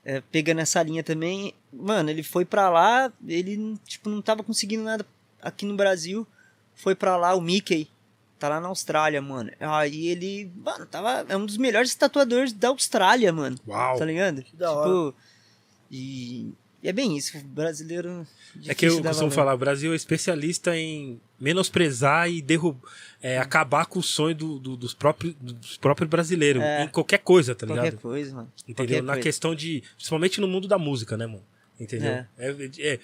é, 0.06 0.22
pegando 0.32 0.62
essa 0.62 0.82
linha 0.82 1.04
também. 1.04 1.54
Mano, 1.72 2.10
ele 2.10 2.24
foi 2.24 2.46
pra 2.46 2.70
lá, 2.70 3.12
ele 3.28 3.78
tipo, 3.86 4.10
não 4.10 4.22
tava 4.22 4.42
conseguindo 4.44 4.84
nada 4.84 5.06
aqui 5.42 5.66
no 5.66 5.76
Brasil. 5.76 6.26
Foi 6.76 6.96
pra 6.96 7.18
lá, 7.18 7.36
o 7.36 7.42
Mickey. 7.42 7.90
Tá 8.40 8.50
lá 8.50 8.60
na 8.60 8.68
Austrália, 8.68 9.22
mano. 9.22 9.52
Aí 9.60 10.08
ele, 10.08 10.52
mano, 10.56 10.86
tava. 10.86 11.26
É 11.30 11.38
um 11.38 11.46
dos 11.46 11.58
melhores 11.58 11.94
tatuadores 11.96 12.52
da 12.52 12.70
Austrália, 12.70 13.32
mano. 13.32 13.58
Uau. 13.68 13.98
Tá 13.98 14.06
ligado? 14.06 14.44
da 14.54 14.72
hora. 14.72 15.14
E, 15.90 16.52
e 16.84 16.90
é 16.90 16.92
bem 16.92 17.18
isso, 17.18 17.38
o 17.38 17.42
brasileiro. 17.42 18.28
É 18.68 18.76
que 18.76 18.86
eu 18.86 18.96
costumo 19.02 19.14
valor. 19.14 19.32
falar, 19.32 19.54
o 19.54 19.58
Brasil 19.58 19.94
é 19.94 19.96
especialista 19.96 20.76
em 20.78 21.20
menosprezar 21.40 22.30
e 22.30 22.42
derrubar, 22.42 22.82
é, 23.22 23.38
acabar 23.38 23.86
com 23.86 24.00
o 24.00 24.04
sonho 24.04 24.36
do- 24.36 24.60
do- 24.60 24.76
dos, 24.78 24.94
próprios, 24.94 25.34
dos 25.40 25.78
próprios 25.78 26.10
brasileiros, 26.10 26.62
É. 26.62 26.84
em 26.84 26.88
qualquer 26.90 27.20
coisa, 27.20 27.56
tá 27.56 27.66
Qualquer 27.66 27.84
ligado? 27.86 28.02
coisa, 28.02 28.36
mano. 28.36 28.52
Entendeu? 28.68 28.76
Qualquer 28.76 29.04
Na 29.04 29.14
coisa. 29.14 29.24
questão 29.24 29.56
de. 29.56 29.82
Principalmente 29.96 30.42
no 30.42 30.48
mundo 30.48 30.68
da 30.68 30.78
música, 30.78 31.16
né, 31.18 31.26
mano? 31.26 31.44
Entendeu? 31.80 32.12
É. 32.12 32.28
É, 32.38 32.56
é- 32.80 33.00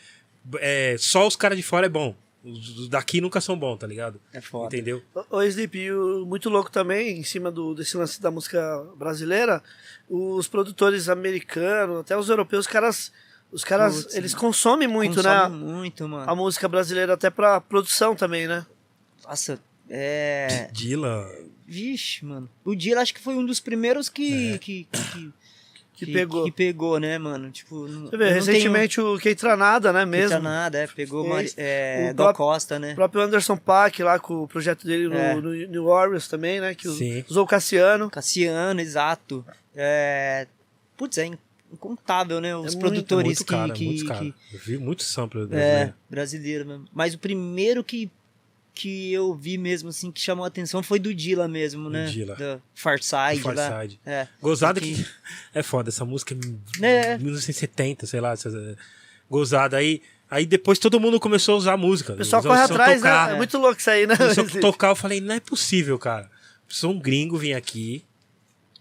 é- 0.94 0.96
só 0.98 1.26
os 1.28 1.36
caras 1.36 1.58
de 1.58 1.64
fora 1.64 1.86
é 1.86 1.90
bom. 1.90 2.16
Os 2.42 2.88
daqui 2.88 3.20
nunca 3.20 3.42
são 3.42 3.58
bons, 3.60 3.78
tá 3.78 3.86
ligado? 3.86 4.20
É 4.32 4.40
foda. 4.40 4.74
Entendeu? 4.74 5.02
Ô, 5.30 5.42
Sleep, 5.44 5.92
muito 6.26 6.50
louco 6.50 6.72
também, 6.72 7.20
em 7.20 7.24
cima 7.24 7.52
do, 7.52 7.76
desse 7.76 7.98
lance 7.98 8.22
da 8.22 8.32
música 8.32 8.62
brasileira, 8.98 9.62
os 10.10 10.48
produtores 10.48 11.10
americanos, 11.10 12.00
até 12.00 12.18
os 12.18 12.30
europeus, 12.30 12.66
os 12.66 12.72
caras, 12.72 13.12
os 13.52 13.64
caras 13.64 14.04
Putz, 14.04 14.16
eles 14.16 14.34
consomem 14.34 14.88
muito, 14.88 15.16
Consome 15.16 15.58
né? 15.58 15.74
muito, 15.74 16.08
mano. 16.08 16.30
A 16.30 16.36
música 16.36 16.68
brasileira 16.68 17.14
até 17.14 17.30
pra 17.30 17.60
produção 17.62 18.16
também, 18.16 18.48
né? 18.48 18.66
Nossa, 19.26 19.60
É. 19.90 20.70
Dila. 20.72 21.28
Vixe, 21.68 22.26
mano. 22.26 22.50
O 22.66 22.74
Dila 22.76 23.02
acho 23.02 23.14
que 23.14 23.20
foi 23.22 23.36
um 23.36 23.46
dos 23.46 23.60
primeiros 23.60 24.10
que. 24.10 24.58
que, 24.60 24.88
que, 24.92 25.32
Que 25.94 26.06
pegou. 26.12 26.46
Que 26.46 26.52
pegou, 26.52 27.00
né, 27.00 27.18
mano? 27.20 27.52
Tipo. 27.52 27.88
Você 27.88 28.18
vê, 28.18 28.32
recentemente 28.32 29.00
o 29.02 29.18
Keitranada, 29.20 29.92
né, 29.94 30.00
tenho 30.00 30.10
mesmo? 30.10 30.40
nada, 30.40 30.78
é. 30.80 30.88
Pegou 30.88 31.24
Fez. 31.24 31.34
Mari, 31.36 31.54
é, 31.58 32.00
O 32.12 32.16
Gal 32.16 32.16
próprio- 32.34 32.38
Costa, 32.46 32.76
O 32.78 32.80
né? 32.80 32.94
próprio 32.96 33.22
Anderson 33.22 33.58
Paak 33.58 34.02
lá 34.02 34.18
com 34.18 34.44
o 34.44 34.48
projeto 34.48 34.86
dele 34.88 35.10
no, 35.10 35.16
É. 35.16 35.36
no 35.36 35.52
New 35.54 35.86
Warriors 35.86 36.28
também, 36.28 36.60
né? 36.60 36.74
Que 36.74 36.88
Sim. 36.90 37.24
usou 37.30 37.44
o 37.44 37.48
Cassiano. 37.48 38.10
Cassiano, 38.10 38.80
exato. 38.80 39.46
É. 39.76 40.48
Putz, 40.98 41.18
é 41.18 41.30
incontável, 41.72 42.40
né? 42.42 42.56
Os 42.56 42.74
muito, 42.76 42.80
produtores 42.80 43.26
muito 43.26 43.46
que. 43.46 43.52
cara, 43.52 43.74
que, 43.74 43.86
muito 43.86 44.06
que-. 44.14 44.34
Eu 44.54 44.60
vi 44.60 44.78
muitos 44.78 45.08
samples 45.08 45.44
É, 45.46 45.48
brasileiros. 45.48 45.94
brasileiro 46.10 46.66
mesmo. 46.66 46.86
Mas 46.94 47.14
o 47.14 47.20
primeiro 47.20 47.84
que, 47.84 48.10
que 48.74 49.12
eu 49.14 49.34
vi 49.34 49.58
mesmo, 49.58 49.90
assim, 49.90 50.12
que 50.12 50.20
chamou 50.22 50.46
a 50.46 50.48
atenção 50.48 50.82
foi 50.82 51.00
do 51.00 51.14
Dila 51.14 51.48
mesmo, 51.48 51.90
né? 51.90 52.06
Dilla. 52.08 52.36
Da 52.36 52.60
Farside. 52.74 53.42
Do 53.42 53.48
lá. 53.54 53.70
Farside. 53.70 54.00
É. 54.06 54.28
Gozada 54.42 54.80
Que- 54.80 54.96
que... 54.96 55.06
É 55.54 55.62
foda, 55.64 55.90
essa 55.90 56.06
música 56.06 56.36
é 56.82 57.14
É. 57.14 57.18
1970, 57.18 58.06
sei 58.08 58.20
lá. 58.22 58.34
É, 58.34 58.76
gozada 59.30 59.78
aí. 59.78 60.02
Aí 60.32 60.46
depois 60.46 60.78
todo 60.78 61.00
mundo 61.00 61.20
começou 61.20 61.56
a 61.56 61.58
usar 61.58 61.74
a 61.74 61.78
música. 61.78 62.14
O 62.14 62.18
pessoal 62.18 62.44
corre 62.44 62.62
atrás, 62.62 63.02
tocar. 63.02 63.28
né? 63.30 63.34
É 63.34 63.38
muito 63.38 63.58
louco 63.58 63.80
isso 63.80 63.90
aí, 63.90 64.06
né? 64.06 64.16
Começou 64.16 64.44
a 64.46 64.48
tocar, 64.62 64.90
eu 64.90 64.96
falei, 64.96 65.20
não 65.20 65.34
é 65.34 65.40
possível, 65.40 65.98
cara. 65.98 66.30
Sou 66.68 66.92
um 66.92 67.00
gringo, 67.00 67.36
vim 67.36 67.54
aqui, 67.54 68.06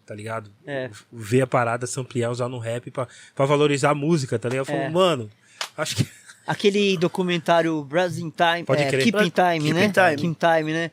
tá 0.09 0.15
ligado? 0.15 0.51
É. 0.67 0.89
Ver 1.13 1.43
a 1.43 1.47
parada, 1.47 1.87
se 1.87 2.01
ampliar, 2.01 2.31
usar 2.31 2.49
no 2.49 2.59
rap 2.59 2.91
pra, 2.91 3.07
pra 3.35 3.45
valorizar 3.45 3.91
a 3.91 3.95
música, 3.95 4.39
tá 4.39 4.49
ligado? 4.49 4.71
É. 4.71 4.89
mano, 4.89 5.31
acho 5.77 5.97
que. 5.97 6.09
Aquele 6.47 6.97
documentário 6.97 7.85
Brazil 7.85 8.33
Time, 8.35 8.65
Pode 8.65 8.83
é, 8.83 8.89
crer. 8.89 9.05
Keep 9.05 9.19
in 9.19 9.29
Time, 9.29 9.61
Keep 9.61 9.75
né? 9.75 9.85
in 9.85 9.91
Time. 9.93 10.17
Keep 10.17 10.27
in 10.27 10.33
Time, 10.33 10.73
né? 10.73 10.91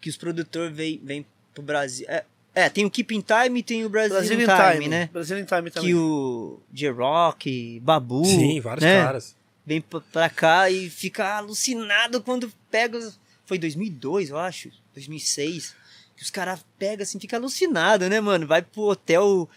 Que 0.00 0.10
os 0.10 0.16
produtores 0.16 0.74
vêm 0.76 1.00
vem 1.00 1.24
pro 1.54 1.62
Brasil. 1.62 2.04
É, 2.08 2.24
é, 2.52 2.68
tem 2.68 2.84
o 2.84 2.90
Keep 2.90 3.14
in 3.14 3.20
Time 3.20 3.60
e 3.60 3.62
tem 3.62 3.84
o 3.84 3.88
Brazil, 3.88 4.20
in 4.20 4.38
Time, 4.44 4.72
Time, 4.72 4.88
né? 4.88 5.08
Brasil 5.12 5.38
in 5.38 5.44
Time 5.44 5.70
também. 5.70 5.90
Que 5.90 5.94
o 5.94 6.60
J-Rock, 6.72 7.78
Babu, 7.84 8.24
Sim, 8.24 8.58
vários 8.60 8.82
né? 8.82 9.00
caras. 9.04 9.36
vem 9.64 9.80
pra- 9.80 10.28
cá 10.28 10.68
e 10.68 10.90
fica 10.90 11.36
alucinado 11.36 12.20
quando 12.20 12.52
pega. 12.68 12.98
Foi 13.44 13.58
2002, 13.58 14.30
eu 14.30 14.38
acho, 14.38 14.70
2006. 14.92 15.72
Que 16.16 16.22
os 16.22 16.30
caras 16.30 16.64
pegam 16.78 17.02
assim, 17.02 17.20
fica 17.20 17.36
alucinado, 17.36 18.08
né, 18.08 18.20
mano? 18.20 18.46
Vai 18.46 18.62
pro 18.62 18.82
hotel. 18.82 19.48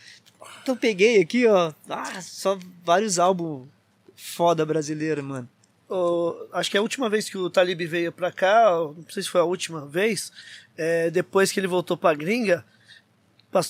Então 0.62 0.76
eu 0.76 0.80
peguei 0.80 1.22
aqui, 1.22 1.48
ó. 1.48 1.72
Ah, 1.90 2.22
só 2.22 2.58
vários 2.86 3.18
álbuns 3.20 3.68
foda 4.16 4.66
brasileiro, 4.66 5.24
mano. 5.24 5.48
O- 5.90 6.36
acho 6.54 6.70
que 6.70 6.78
a 6.78 6.82
última 6.82 7.10
vez 7.10 7.30
que 7.30 7.38
o 7.38 7.50
Talib 7.50 7.82
veio 7.88 8.12
pra 8.12 8.32
cá, 8.32 8.70
não 8.72 9.06
sei 9.10 9.24
se 9.24 9.30
foi 9.30 9.42
a 9.42 9.46
última 9.46 9.86
vez, 9.88 10.32
é, 10.78 11.10
depois 11.10 11.52
que 11.52 11.60
ele 11.60 11.68
voltou 11.68 11.98
pra 11.98 12.14
gringa, 12.14 12.64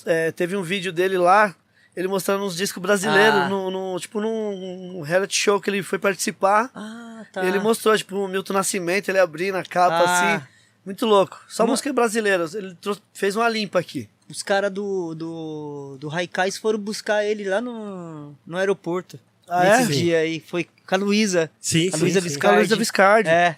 é, 0.04 0.30
teve 0.32 0.56
um 0.56 0.62
vídeo 0.62 0.92
dele 0.92 1.16
lá, 1.16 1.54
ele 1.96 2.08
mostrando 2.08 2.44
uns 2.44 2.56
discos 2.56 2.82
brasileiros, 2.82 3.40
Ah. 3.40 3.48
no, 3.48 3.70
no- 3.70 3.98
tipo 4.00 4.20
num 4.20 5.00
reality 5.00 5.34
show 5.36 5.60
que 5.60 5.70
ele 5.70 5.82
foi 5.82 5.98
participar. 5.98 6.70
Ah, 6.74 7.24
tá. 7.32 7.44
Ele 7.46 7.58
mostrou, 7.58 7.96
tipo, 7.96 8.16
o 8.16 8.28
Milton 8.28 8.52
Nascimento, 8.52 9.08
ele 9.08 9.18
abrindo 9.18 9.56
a 9.56 9.64
capa 9.64 9.94
Ah. 9.96 10.34
assim. 10.36 10.46
Muito 10.90 11.06
louco. 11.06 11.40
Só 11.48 11.62
Uma- 11.62 11.70
música 11.70 11.92
brasileira. 11.92 12.44
Ele 12.52 12.74
trou- 12.80 12.96
fez 13.14 13.36
uma 13.36 13.48
limpa 13.48 13.78
aqui. 13.78 14.08
Os 14.28 14.42
caras 14.42 14.70
do, 14.72 15.14
do, 15.14 15.96
do 16.00 16.08
Raikais 16.08 16.56
foram 16.56 16.78
buscar 16.78 17.24
ele 17.24 17.44
lá 17.48 17.60
no, 17.60 18.34
no 18.46 18.56
aeroporto. 18.56 19.18
Ah, 19.48 19.78
nesse 19.78 19.92
é? 19.92 19.94
dia 19.96 20.18
aí. 20.18 20.40
Foi 20.40 20.64
com 20.64 20.94
a 20.94 20.98
Luísa. 20.98 21.50
Sim, 21.60 21.90
A. 21.92 21.96
Luísa. 21.96 22.20
Viscardi. 22.20 22.38
Carlos 22.54 22.68
da 22.68 22.76
Viscardi. 22.76 23.28
É, 23.28 23.56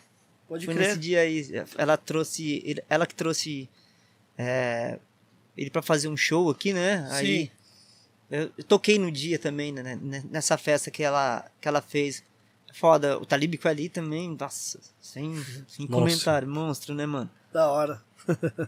Pode 0.48 0.64
foi 0.66 0.74
crer. 0.74 0.88
nesse 0.88 0.98
dia 0.98 1.20
aí. 1.20 1.46
Ela 1.76 1.96
trouxe. 1.96 2.62
ele- 2.64 2.82
Ela 2.88 3.06
que 3.06 3.14
trouxe 3.14 3.68
é, 4.38 4.98
ele 5.56 5.70
pra 5.70 5.82
fazer 5.82 6.08
um 6.08 6.16
show 6.16 6.50
aqui, 6.50 6.72
né? 6.72 7.06
Aí 7.12 7.46
Sim. 7.46 7.50
eu, 8.30 8.50
eu 8.58 8.64
toquei 8.64 8.98
no 8.98 9.10
dia 9.10 9.38
também, 9.38 9.72
né? 9.72 9.98
né, 10.00 10.22
Nessa 10.30 10.56
festa 10.58 10.90
que 10.90 11.02
ela, 11.02 11.44
que 11.60 11.68
ela 11.68 11.80
fez. 11.82 12.22
Foda, 12.72 13.18
o 13.18 13.26
Talib 13.26 13.54
foi 13.60 13.70
ali 13.70 13.88
também, 13.88 14.36
nossa, 14.38 14.80
sem, 15.00 15.34
sem 15.68 15.86
Monstro. 15.86 15.88
comentário, 15.88 16.48
monstro, 16.48 16.94
né, 16.94 17.04
mano? 17.06 17.30
Da 17.52 17.70
hora. 17.70 18.00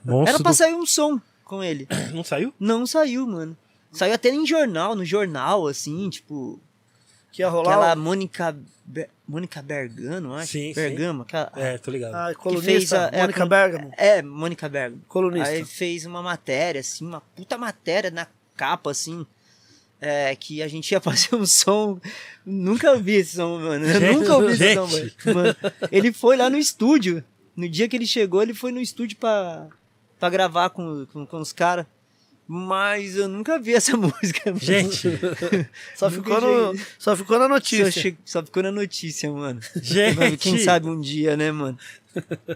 Monstro 0.04 0.28
Era 0.28 0.38
pra 0.40 0.50
do- 0.50 0.56
sair 0.56 0.74
um 0.74 0.84
som 0.86 1.20
com 1.44 1.62
ele. 1.64 1.88
Não 2.12 2.22
saiu? 2.22 2.52
Não 2.60 2.86
saiu, 2.86 3.26
mano. 3.26 3.56
Saiu 3.92 4.12
até 4.14 4.28
em 4.30 4.46
jornal, 4.46 4.94
no 4.94 5.04
jornal, 5.04 5.66
assim, 5.66 6.08
tipo. 6.10 6.60
Que 7.32 7.42
ia 7.42 7.48
rolar. 7.48 7.70
Aquela 7.72 7.96
Mônica. 7.96 8.56
Be- 8.84 9.08
Mônica 9.26 9.62
Bergano, 9.62 10.34
acho. 10.34 10.52
Sim, 10.52 10.68
sim. 10.68 10.74
Bergamo, 10.74 11.22
aquela. 11.22 11.50
É, 11.56 11.78
tô 11.78 11.90
ligado. 11.90 12.14
A 12.14 12.28
que 12.28 12.34
colunista, 12.40 13.06
a- 13.06 13.10
é, 13.10 13.20
Mônica 13.22 13.40
com- 13.42 13.48
Bergamo. 13.48 13.92
É, 13.96 14.22
Mônica 14.22 14.68
Bergamo. 14.68 15.02
Colunista. 15.08 15.48
Aí 15.48 15.64
fez 15.64 16.04
uma 16.04 16.22
matéria, 16.22 16.80
assim, 16.80 17.06
uma 17.06 17.20
puta 17.20 17.56
matéria 17.56 18.10
na 18.10 18.26
capa, 18.56 18.90
assim. 18.90 19.26
É, 20.00 20.36
que 20.36 20.60
a 20.62 20.68
gente 20.68 20.90
ia 20.92 21.00
fazer 21.02 21.34
um 21.34 21.46
som. 21.46 21.98
Nunca 22.44 22.92
ouvi 22.92 23.12
esse 23.12 23.36
som, 23.36 23.58
mano. 23.58 23.86
Eu 23.86 24.00
Gente, 24.00 24.16
nunca 24.18 24.36
ouvi 24.36 24.52
esse 24.52 24.74
som, 24.74 24.86
mano. 24.86 25.10
Mano, 25.34 25.56
Ele 25.90 26.12
foi 26.12 26.36
lá 26.36 26.50
no 26.50 26.58
estúdio. 26.58 27.24
No 27.56 27.68
dia 27.68 27.88
que 27.88 27.94
ele 27.96 28.06
chegou, 28.06 28.42
ele 28.42 28.52
foi 28.52 28.72
no 28.72 28.80
estúdio 28.80 29.16
pra, 29.16 29.68
pra 30.18 30.28
gravar 30.28 30.70
com, 30.70 31.06
com, 31.12 31.24
com 31.24 31.38
os 31.40 31.52
caras. 31.52 31.86
Mas 32.46 33.16
eu 33.16 33.26
nunca 33.28 33.58
vi 33.58 33.72
essa 33.74 33.96
música. 33.96 34.42
mano. 34.46 34.58
Gente, 34.60 35.08
Só 35.96 36.10
ficou, 36.10 36.40
no, 36.40 36.78
só 36.98 37.16
ficou 37.16 37.38
na 37.38 37.44
Só, 37.44 37.48
notícia. 37.48 37.90
che- 38.02 38.16
só 38.24 38.42
ficou 38.42 38.62
na 38.62 38.70
notícia, 38.72 39.30
mano. 39.32 39.60
gente. 39.80 40.36
Quem 40.36 40.58
sabe 40.58 40.86
um 40.88 41.00
dia, 41.00 41.36
né, 41.38 41.50
mano? 41.50 41.78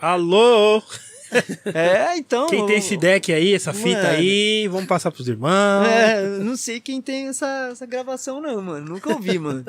Alô? 0.01 0.83
É, 1.75 2.17
então. 2.17 2.47
Quem 2.49 2.67
tem 2.67 2.79
esse 2.79 2.97
deck 2.97 3.33
aí, 3.33 3.55
essa 3.55 3.73
fita 3.73 4.03
Mano. 4.03 4.09
aí, 4.17 4.69
vamos 4.69 4.87
passar 4.87 5.11
pros 5.11 5.29
irmãos. 5.29 5.87
É, 5.87 6.39
não 6.39 6.57
sei 6.57 6.81
quem 6.81 7.01
tem 7.03 7.29
essa, 7.29 7.69
essa 7.73 7.85
gravação, 7.87 8.41
não, 8.41 8.61
mano. 8.63 8.95
Nunca 8.95 9.11
ouvi, 9.13 9.37
mano. 9.39 9.65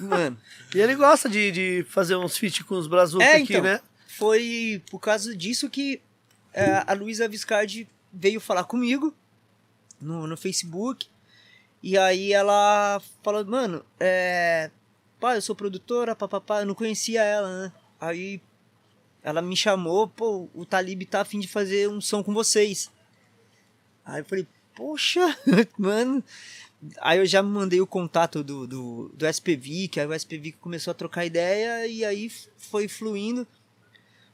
mano, 0.00 0.38
E 0.74 0.80
ele 0.80 0.94
gosta 0.94 1.28
de, 1.28 1.50
de 1.50 1.86
fazer 1.88 2.16
uns 2.16 2.36
feat 2.36 2.64
com 2.64 2.76
os 2.76 2.86
brazucas 2.86 3.26
É, 3.26 3.36
aqui, 3.36 3.52
então. 3.54 3.62
né? 3.62 3.80
foi 4.06 4.82
por 4.90 5.00
causa 5.00 5.34
disso 5.34 5.68
que 5.70 6.00
é, 6.52 6.84
a 6.86 6.92
Luísa 6.92 7.26
Viscardi 7.26 7.88
veio 8.12 8.40
falar 8.40 8.64
comigo 8.64 9.14
no, 10.00 10.26
no 10.26 10.36
Facebook. 10.36 11.06
E 11.82 11.98
aí 11.98 12.32
ela 12.32 13.00
falou, 13.22 13.44
mano, 13.44 13.84
é. 13.98 14.70
Pá, 15.18 15.34
eu 15.34 15.42
sou 15.42 15.54
produtora, 15.56 16.14
papapá, 16.14 16.60
eu 16.60 16.66
não 16.66 16.74
conhecia 16.74 17.22
ela, 17.22 17.64
né? 17.64 17.72
Aí 18.00 18.40
ela 19.22 19.40
me 19.40 19.56
chamou, 19.56 20.08
pô, 20.08 20.48
o 20.54 20.66
Talib 20.66 21.02
tá 21.06 21.20
afim 21.20 21.38
de 21.38 21.48
fazer 21.48 21.88
um 21.88 22.00
som 22.00 22.22
com 22.22 22.34
vocês. 22.34 22.90
Aí 24.04 24.20
eu 24.20 24.24
falei, 24.24 24.46
poxa, 24.74 25.38
mano. 25.78 26.22
Aí 27.00 27.18
eu 27.18 27.26
já 27.26 27.42
mandei 27.42 27.80
o 27.80 27.86
contato 27.86 28.42
do, 28.42 28.66
do, 28.66 29.12
do 29.14 29.26
SPV, 29.26 29.86
que 29.86 30.00
aí 30.00 30.06
o 30.06 30.12
SPV 30.12 30.52
começou 30.60 30.90
a 30.90 30.94
trocar 30.94 31.24
ideia 31.24 31.86
e 31.86 32.04
aí 32.04 32.28
foi 32.56 32.88
fluindo. 32.88 33.46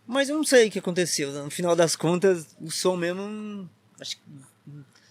Mas 0.06 0.30
eu 0.30 0.36
não 0.36 0.44
sei 0.44 0.68
o 0.68 0.70
que 0.70 0.78
aconteceu. 0.78 1.30
No 1.32 1.50
final 1.50 1.76
das 1.76 1.94
contas, 1.94 2.56
o 2.58 2.70
som 2.70 2.96
mesmo. 2.96 3.68
Acho 4.00 4.16
que. 4.16 4.22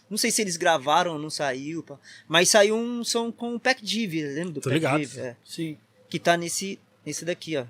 Não 0.10 0.18
sei 0.18 0.32
se 0.32 0.42
eles 0.42 0.58
gravaram 0.58 1.14
ou 1.14 1.20
não 1.20 1.30
saiu. 1.30 1.86
Mas 2.28 2.50
saiu 2.50 2.76
um 2.76 3.04
som 3.04 3.32
com 3.32 3.54
o 3.54 3.60
Pac 3.60 3.84
Div, 3.84 4.14
lembra 4.24 4.54
do 4.54 4.62
Tô 4.62 4.70
Pac 4.70 4.74
ligado. 4.74 5.00
Div? 5.02 5.20
É, 5.20 5.36
Sim. 5.46 5.78
que 6.10 6.18
tá 6.18 6.36
nesse, 6.36 6.80
nesse 7.06 7.24
daqui, 7.24 7.58
ó. 7.58 7.66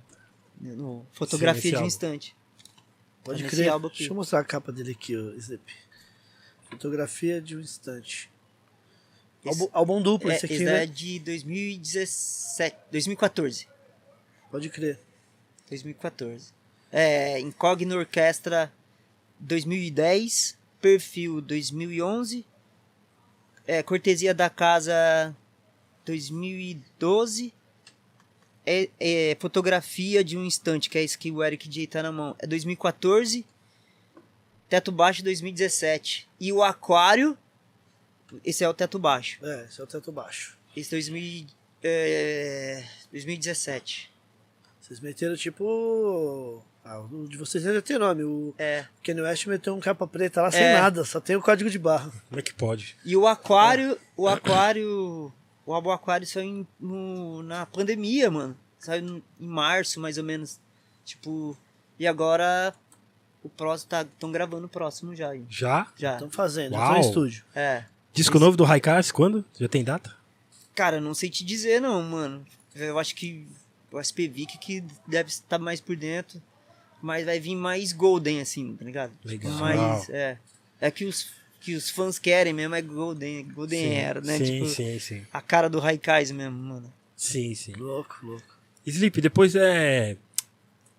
No 0.60 1.06
Fotografia 1.12 1.62
Sim, 1.62 1.70
de 1.70 1.76
um 1.76 1.78
álbum. 1.80 1.88
Instante. 1.88 2.36
Pode 3.24 3.44
nesse 3.44 3.56
crer. 3.56 3.80
Deixa 3.80 4.04
eu 4.12 4.16
mostrar 4.16 4.40
a 4.40 4.44
capa 4.44 4.72
dele 4.72 4.92
aqui, 4.92 5.16
ó, 5.16 5.32
Snap. 5.36 5.62
Fotografia 6.70 7.42
de 7.42 7.56
um 7.56 7.60
instante. 7.60 8.30
Esse- 9.46 9.62
Álbum, 9.62 9.70
álbum 9.74 10.02
duplo 10.02 10.32
É, 10.32 10.36
esse 10.36 10.46
aqui, 10.46 10.56
esse 10.56 10.66
né? 10.66 10.84
é 10.84 10.86
de 10.86 11.20
2017. 11.20 12.76
2014. 12.92 13.68
Pode 14.52 14.70
crer. 14.70 15.00
2014. 15.70 16.52
É, 16.92 17.40
Incogno 17.40 17.98
Orquestra 17.98 18.72
2010, 19.40 20.58
Perfil 20.82 21.42
2011, 21.42 22.46
é, 23.66 23.84
Cortesia 23.84 24.34
da 24.34 24.50
Casa 24.50 25.36
2012, 26.06 27.54
é, 28.70 28.90
é, 29.00 29.38
Fotografia 29.40 30.24
de 30.24 30.38
um 30.38 30.44
Instante, 30.44 30.90
que 30.90 30.98
é 30.98 31.04
esse 31.04 31.18
que 31.18 31.32
o 31.32 31.42
Eric 31.44 31.68
J 31.70 31.88
tá 31.88 32.04
na 32.04 32.12
mão, 32.12 32.36
é 32.40 32.46
2014, 32.46 33.46
Teto 34.70 34.92
Baixo 34.92 35.24
2017, 35.24 36.28
e 36.40 36.52
o 36.52 36.62
Aquário, 36.62 37.38
esse 38.44 38.64
é 38.64 38.70
o 38.70 38.74
Teto 38.74 39.00
Baixo, 39.00 39.40
É, 39.44 39.66
esse 39.70 39.80
é 39.80 39.84
o 39.84 39.88
teto 39.88 40.12
baixo. 40.12 40.58
esse 40.76 40.92
2000, 40.92 41.48
é, 41.82 42.84
2017. 43.12 44.12
Vocês 44.82 45.00
meteram 45.00 45.36
tipo. 45.36 46.64
Ah, 46.84 47.00
o 47.00 47.28
de 47.28 47.36
vocês 47.38 47.62
já 47.64 47.82
tem 47.82 47.98
nome. 47.98 48.24
O 48.24 48.54
É. 48.58 48.86
Kanye 49.04 49.22
West 49.22 49.46
meteu 49.48 49.76
um 49.76 49.80
capa 49.82 50.08
preta 50.08 50.42
lá 50.42 50.50
sem 50.52 50.62
É. 50.64 50.74
nada, 50.80 51.04
só 51.04 51.20
tem 51.20 51.36
o 51.36 51.42
código 51.42 51.70
de 51.70 51.78
barra. 51.78 52.10
Como 52.30 52.40
é 52.40 52.42
que 52.42 52.54
pode? 52.54 52.96
E 53.04 53.16
o 53.18 53.28
aquário, 53.28 53.98
o 54.16 54.28
aquário, 54.30 55.34
o 55.68 55.74
álbum 55.74 55.92
aquário 55.92 56.26
saiu 56.26 56.46
em- 56.46 56.68
no- 56.80 57.44
na 57.44 57.66
pandemia, 57.68 58.32
mano. 58.32 58.58
Saiu 58.80 59.22
em 59.40 59.46
março, 59.46 60.00
mais 60.00 60.18
ou 60.18 60.24
menos. 60.24 60.60
Tipo, 61.06 61.56
e 62.00 62.08
agora 62.08 62.74
o 63.44 63.50
próximo 63.50 63.90
tá 63.90 64.02
estão 64.02 64.32
gravando 64.32 64.66
o 64.66 64.70
próximo 64.70 65.16
já. 65.16 65.30
aí. 65.30 65.46
Já? 65.50 65.88
Já. 65.96 66.14
Estão 66.14 66.32
fazendo, 66.32 66.72
já 66.72 66.80
Uau. 66.80 66.90
tô 66.90 66.94
no 66.96 67.06
estúdio. 67.06 67.44
É. 67.54 67.84
Disco 68.14 68.40
novo 68.40 68.58
do 68.58 68.64
Raikais, 68.64 69.12
quando? 69.12 69.46
Já 69.60 69.68
tem 69.68 69.84
data? 69.84 70.16
Cara, 70.74 71.00
não 71.02 71.14
sei 71.14 71.30
te 71.30 71.44
dizer 71.46 71.80
não, 71.82 72.02
mano. 72.02 72.44
Eu 72.76 72.98
acho 72.98 73.14
que 73.16 73.46
o 73.92 74.00
SPVIC 74.00 74.58
que 74.58 74.84
deve 75.06 75.30
estar 75.30 75.60
mais 75.60 75.80
por 75.82 75.96
dentro, 75.96 76.42
mas 77.02 77.26
vai 77.26 77.40
vir 77.40 77.56
mais 77.56 77.92
golden 77.92 78.42
assim, 78.42 78.76
tá 78.76 78.86
ligado? 78.86 79.12
Legal. 79.24 79.52
Mais, 79.54 80.10
é. 80.10 80.38
É 80.80 80.90
que 80.92 81.06
os 81.06 81.32
que 81.60 81.76
os 81.76 81.90
fãs 81.90 82.18
querem 82.20 82.54
mesmo 82.54 82.76
é 82.76 82.82
golden, 82.82 83.48
golden 83.50 83.80
sim, 83.90 83.94
era, 83.96 84.22
né? 84.22 84.38
Sim, 84.38 84.44
tipo, 84.46 84.68
sim, 84.68 85.00
sim. 85.00 85.22
a 85.34 85.42
cara 85.42 85.70
do 85.70 85.80
Raikais 85.80 86.32
mesmo, 86.32 86.58
mano. 86.58 86.94
Sim, 87.16 87.54
sim. 87.56 87.74
Louco, 87.78 88.16
louco. 88.24 88.44
Sleep, 88.86 89.20
depois 89.22 89.56
é. 89.56 90.16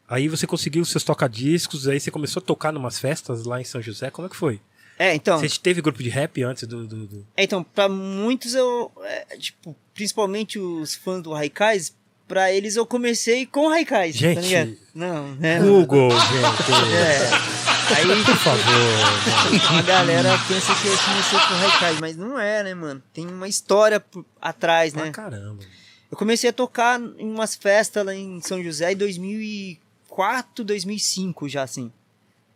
Aí 0.09 0.27
você 0.29 0.47
conseguiu 0.47 0.85
seus 0.85 1.05
tocadiscos, 1.05 1.87
aí 1.87 2.01
você 2.01 2.11
começou 2.11 2.40
a 2.40 2.44
tocar 2.44 2.73
numas 2.73 2.99
festas 2.99 3.44
lá 3.44 3.61
em 3.61 3.64
São 3.64 3.81
José. 3.81 4.11
Como 4.11 4.27
é 4.27 4.31
que 4.31 4.37
foi? 4.37 4.61
É, 4.99 5.14
então, 5.14 5.38
Você 5.38 5.49
teve 5.61 5.81
grupo 5.81 6.03
de 6.03 6.09
rap 6.09 6.42
antes 6.42 6.66
do. 6.66 6.87
do, 6.87 7.07
do- 7.07 7.27
É, 7.37 7.44
então, 7.44 7.62
pra 7.62 7.88
muitos 7.88 8.55
eu. 8.55 8.90
é, 9.05 9.37
tipo, 9.38 9.77
principalmente 9.94 10.59
os 10.59 10.94
fãs 10.97 11.23
do 11.23 11.33
Raikais, 11.33 11.94
pra 12.27 12.53
eles 12.53 12.75
eu 12.75 12.85
comecei 12.85 13.47
com 13.47 13.66
o 13.66 13.68
Raikais. 13.68 14.16
Gente. 14.16 14.35
Tá 14.35 14.40
ligado? 14.40 14.77
Não, 14.94 15.35
né? 15.37 15.61
Google, 15.61 16.11
gente. 16.11 16.73
É. 17.55 17.58
Aí, 17.96 18.24
Por 18.24 18.37
favor. 18.37 19.79
a 19.79 19.83
galera 19.83 20.38
pensa 20.46 20.74
que 20.74 20.88
eu 20.88 20.98
comecei 20.98 21.38
com 21.38 21.55
o 21.55 21.57
Raikais, 21.57 22.01
mas 22.01 22.16
não 22.16 22.38
é, 22.38 22.62
né, 22.62 22.74
mano? 22.74 23.03
Tem 23.12 23.27
uma 23.27 23.48
história 23.48 24.05
atrás, 24.40 24.92
né? 24.92 25.09
Ah, 25.09 25.11
caramba. 25.11 25.62
Eu 26.11 26.16
comecei 26.16 26.51
a 26.51 26.53
tocar 26.53 27.01
em 27.01 27.31
umas 27.31 27.55
festas 27.55 28.05
lá 28.05 28.14
em 28.14 28.40
São 28.40 28.62
José 28.62 28.92
em 28.92 28.96
2004, 28.96 30.64
2005 30.64 31.48
já, 31.48 31.62
assim. 31.62 31.92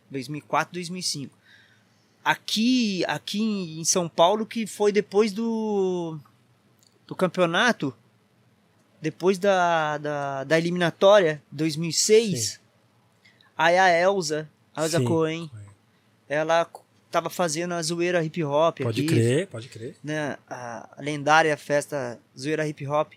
2004, 0.09 0.73
2005. 0.73 1.35
Aqui, 2.23 3.03
aqui 3.07 3.41
em 3.79 3.83
São 3.83 4.07
Paulo, 4.07 4.45
que 4.45 4.65
foi 4.65 4.91
depois 4.91 5.33
do, 5.33 6.17
do 7.05 7.15
campeonato, 7.15 7.93
depois 9.01 9.37
da, 9.37 9.97
da, 9.97 10.43
da 10.43 10.57
eliminatória, 10.57 11.41
2006, 11.51 12.39
Sim. 12.39 12.57
aí 13.57 13.77
a 13.77 13.89
Elza, 13.89 14.49
a 14.75 14.83
Elza 14.83 14.99
Sim. 14.99 15.05
Cohen, 15.05 15.51
ela 16.27 16.69
tava 17.11 17.29
fazendo 17.29 17.73
a 17.73 17.81
zoeira 17.81 18.23
hip 18.23 18.43
hop 18.43 18.79
Pode 18.81 19.01
aqui 19.01 19.07
crer, 19.09 19.47
pode 19.47 19.67
crer. 19.69 19.95
né, 20.03 20.37
a 20.49 20.89
lendária 20.99 21.55
festa 21.55 22.19
Zoeira 22.37 22.67
Hip 22.67 22.87
Hop. 22.87 23.13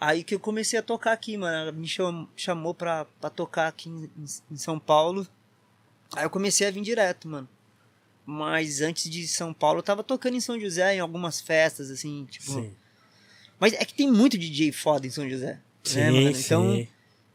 Aí 0.00 0.24
que 0.24 0.34
eu 0.34 0.40
comecei 0.40 0.78
a 0.78 0.82
tocar 0.82 1.12
aqui, 1.12 1.36
mano. 1.36 1.56
Ela 1.56 1.72
me 1.72 1.86
cham- 1.86 2.28
chamou 2.36 2.74
pra, 2.74 3.06
pra 3.20 3.30
tocar 3.30 3.68
aqui 3.68 3.88
em, 3.88 4.10
em 4.50 4.56
São 4.56 4.78
Paulo. 4.78 5.26
Aí 6.16 6.24
eu 6.24 6.30
comecei 6.30 6.66
a 6.66 6.70
vir 6.70 6.82
direto, 6.82 7.28
mano. 7.28 7.48
Mas 8.26 8.80
antes 8.80 9.08
de 9.10 9.26
São 9.28 9.52
Paulo, 9.54 9.78
eu 9.78 9.82
tava 9.82 10.02
tocando 10.02 10.34
em 10.36 10.40
São 10.40 10.58
José, 10.58 10.96
em 10.96 11.00
algumas 11.00 11.40
festas, 11.40 11.90
assim, 11.90 12.26
tipo. 12.30 12.50
Sim. 12.52 12.72
Mas 13.60 13.72
é 13.74 13.84
que 13.84 13.94
tem 13.94 14.10
muito 14.10 14.36
DJ 14.38 14.72
foda 14.72 15.06
em 15.06 15.10
São 15.10 15.28
José. 15.28 15.58
Sim, 15.84 15.98
né, 16.00 16.10
mano? 16.10 16.34
sim. 16.34 16.42
Então, 16.44 16.88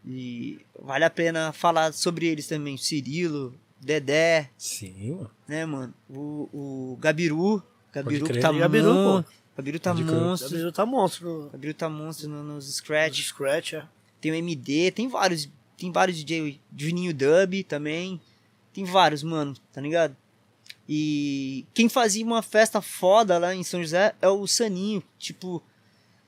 e 0.06 0.60
vale 0.82 1.06
a 1.06 1.10
pena 1.10 1.52
falar 1.52 1.94
sobre 1.94 2.28
eles 2.28 2.48
também. 2.48 2.78
Cirilo, 2.78 3.54
Dedé, 3.82 4.50
Sim, 4.58 5.12
mano. 5.14 5.32
né, 5.48 5.66
mano? 5.66 5.94
O, 6.10 6.50
o 6.94 6.98
Gabiru. 7.00 7.64
Gabiru 7.94 8.26
que 8.26 8.40
tá 8.40 8.52
Gabiru, 8.52 8.94
pô. 8.94 9.24
Gabiru 9.58 9.80
tá 9.80 9.92
Pode 9.94 10.04
monstro. 10.04 10.50
Gabriel 10.50 10.72
tá 10.72 10.86
monstro 10.86 11.50
Gabriel 11.52 11.74
tá 11.74 11.90
monstro 11.90 12.30
no- 12.30 12.44
nos 12.44 12.66
no 12.66 12.72
scratch. 12.72 13.22
Scratch, 13.24 13.74
é. 13.74 13.86
Tem 14.22 14.32
o 14.32 14.36
MD, 14.36 14.92
tem 14.92 15.08
vários. 15.08 15.50
Tem 15.78 15.92
vários 15.92 16.18
DJ. 16.18 16.60
Juninho 16.76 17.14
Dub 17.14 17.64
também. 17.64 18.20
Tem 18.74 18.84
vários, 18.86 19.24
mano, 19.24 19.56
tá 19.74 19.82
ligado? 19.82 20.16
E 20.88 21.66
quem 21.74 21.88
fazia 21.90 22.26
uma 22.26 22.42
festa 22.42 22.82
foda 22.82 23.38
lá 23.38 23.54
em 23.56 23.64
São 23.64 23.82
José 23.82 24.14
é 24.22 24.28
o 24.28 24.46
Saninho. 24.48 25.04
Tipo, 25.18 25.62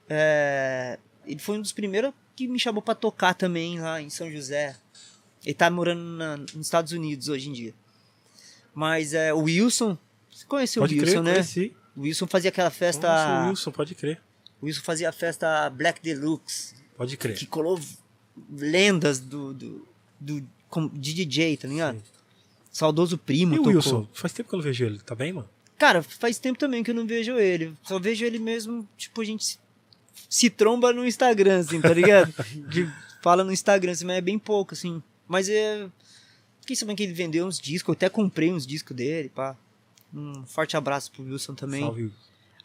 é, 0.09 0.97
ele 1.25 1.39
foi 1.39 1.57
um 1.57 1.61
dos 1.61 1.71
primeiros 1.71 2.13
que 2.45 2.47
me 2.47 2.59
chamou 2.59 2.81
pra 2.81 2.95
tocar 2.95 3.33
também 3.33 3.79
lá 3.79 4.01
em 4.01 4.09
São 4.09 4.29
José. 4.31 4.75
Ele 5.45 5.53
tá 5.53 5.69
morando 5.69 6.01
na- 6.03 6.37
nos 6.37 6.67
Estados 6.67 6.91
Unidos 6.91 7.27
hoje 7.29 7.49
em 7.49 7.53
dia. 7.53 7.73
Mas 8.73 9.13
é, 9.13 9.33
o 9.33 9.39
Wilson. 9.43 9.97
Você 10.31 10.45
conhece 10.45 10.79
o 10.79 10.81
Pode 10.83 10.93
Wilson, 10.95 11.11
crer, 11.11 11.23
né? 11.23 11.31
conheci. 11.33 11.75
O 11.95 12.01
Wilson 12.01 12.27
fazia 12.27 12.49
aquela 12.49 12.69
festa. 12.69 13.07
Nossa, 13.07 13.45
o 13.45 13.49
Wilson, 13.49 13.71
pode 13.71 13.95
crer. 13.95 14.21
O 14.61 14.65
Wilson 14.65 14.81
fazia 14.83 15.09
a 15.09 15.11
festa 15.11 15.69
Black 15.69 16.01
Deluxe, 16.01 16.75
Pode 16.95 17.17
crer. 17.17 17.35
que 17.35 17.45
colou 17.45 17.79
lendas 18.49 19.19
do, 19.19 19.53
do, 19.53 19.87
do- 20.19 20.47
de 20.93 21.13
DJ, 21.13 21.57
tá 21.57 21.67
ligado? 21.67 21.97
Sim. 21.97 22.03
Saudoso 22.71 23.17
primo 23.17 23.53
E 23.55 23.59
o 23.59 23.63
tocou. 23.63 23.75
Wilson? 23.75 24.07
Faz 24.13 24.31
tempo 24.33 24.47
que 24.49 24.55
eu 24.55 24.57
não 24.57 24.63
vejo 24.63 24.85
ele. 24.85 24.99
Tá 24.99 25.13
bem, 25.13 25.33
mano? 25.33 25.49
Cara, 25.77 26.01
faz 26.03 26.37
tempo 26.39 26.57
também 26.59 26.83
que 26.83 26.91
eu 26.91 26.95
não 26.95 27.05
vejo 27.05 27.37
ele. 27.37 27.73
Só 27.83 27.99
vejo 27.99 28.23
ele 28.23 28.39
mesmo, 28.39 28.87
tipo, 28.97 29.19
a 29.19 29.25
gente 29.25 29.59
se, 30.29 30.49
tromba 30.49 30.91
no 30.93 31.05
Instagram, 31.05 31.59
assim, 31.59 31.81
tá 31.81 31.93
ligado? 31.93 32.33
De- 32.69 32.89
fala 33.21 33.43
no 33.43 33.51
Instagram, 33.51 33.91
assim, 33.91 34.05
mas 34.05 34.17
é 34.17 34.21
bem 34.21 34.39
pouco, 34.39 34.73
assim. 34.73 35.01
Mas 35.27 35.47
é. 35.49 35.87
Fiquei 36.61 36.75
sabendo 36.75 36.97
que 36.97 37.03
ele 37.03 37.13
vendeu 37.13 37.45
uns 37.47 37.59
discos, 37.59 37.89
eu 37.89 37.93
até 37.93 38.09
comprei 38.09 38.51
uns 38.51 38.65
discos 38.67 38.95
dele, 38.95 39.29
pá. 39.29 39.55
Um 40.13 40.45
forte 40.45 40.75
abraço 40.77 41.11
pro 41.11 41.23
Wilson 41.23 41.55
também. 41.55 41.81
Salve. 41.81 42.11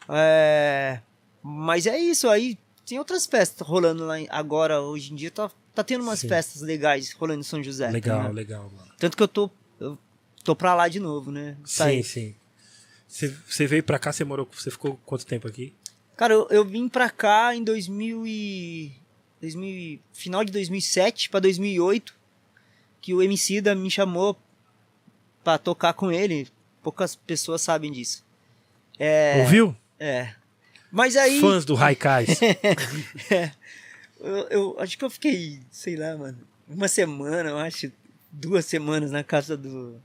É, 0.09 0.99
mas 1.41 1.87
é 1.87 1.97
isso, 1.97 2.29
aí 2.29 2.57
tem 2.85 2.99
outras 2.99 3.25
festas 3.25 3.67
rolando 3.67 4.05
lá 4.05 4.15
agora, 4.29 4.81
hoje 4.81 5.11
em 5.11 5.15
dia 5.15 5.31
tá, 5.31 5.51
tá 5.73 5.83
tendo 5.83 6.03
umas 6.03 6.19
Sim. 6.19 6.29
festas 6.29 6.61
legais 6.61 7.11
rolando 7.13 7.41
em 7.41 7.43
São 7.43 7.61
José. 7.63 7.87
tá 7.87 7.91
legal, 7.91 8.17
ligado? 8.19 8.33
legal, 8.33 8.71
mano. 8.75 8.91
Tanto 8.97 9.17
que 9.17 9.23
eu 9.23 9.27
tô, 9.27 9.49
eu 9.79 9.97
tô 10.43 10.55
pra 10.55 10.73
lá 10.75 10.87
de 10.87 10.99
novo, 10.99 11.31
né? 11.31 11.57
Saí. 11.65 12.03
Sim, 12.03 12.09
sim. 12.31 12.35
Você, 13.07 13.35
você 13.47 13.65
veio 13.67 13.83
pra 13.83 13.97
cá, 13.97 14.11
você 14.11 14.23
morou. 14.23 14.47
Você 14.53 14.69
ficou 14.69 14.99
quanto 15.05 15.25
tempo 15.25 15.47
aqui? 15.47 15.73
Cara, 16.17 16.33
eu, 16.33 16.47
eu 16.49 16.65
vim 16.65 16.89
pra 16.89 17.09
cá 17.09 17.55
em 17.55 17.63
2000 17.63 18.25
e, 18.27 18.91
2000 19.39 19.69
e- 19.69 20.01
final 20.11 20.43
de 20.43 20.51
2007 20.51 21.29
pra 21.29 21.39
2008, 21.39 22.13
que 22.99 23.13
o 23.13 23.21
MC 23.21 23.61
da 23.61 23.73
me 23.75 23.89
chamou 23.89 24.35
pra 25.43 25.57
tocar 25.57 25.93
com 25.93 26.11
ele. 26.11 26.47
Poucas 26.83 27.15
pessoas 27.15 27.61
sabem 27.61 27.91
disso. 27.91 28.25
É, 28.99 29.41
Ouviu? 29.43 29.75
é. 29.99 30.33
Mas 30.91 31.15
aí... 31.15 31.39
Fãs 31.39 31.63
do 31.65 31.75
Raikais. 31.75 32.39
Eu, 34.19 34.47
eu 34.49 34.79
acho 34.79 34.97
que 34.97 35.05
eu 35.05 35.09
fiquei, 35.11 35.59
sei 35.69 35.95
lá, 35.95 36.17
mano, 36.17 36.39
uma 36.67 36.87
semana, 36.87 37.49
eu 37.51 37.57
acho, 37.59 37.91
duas 38.31 38.65
semanas 38.65 39.11
na 39.11 39.23
casa 39.23 39.55
do, 39.55 40.01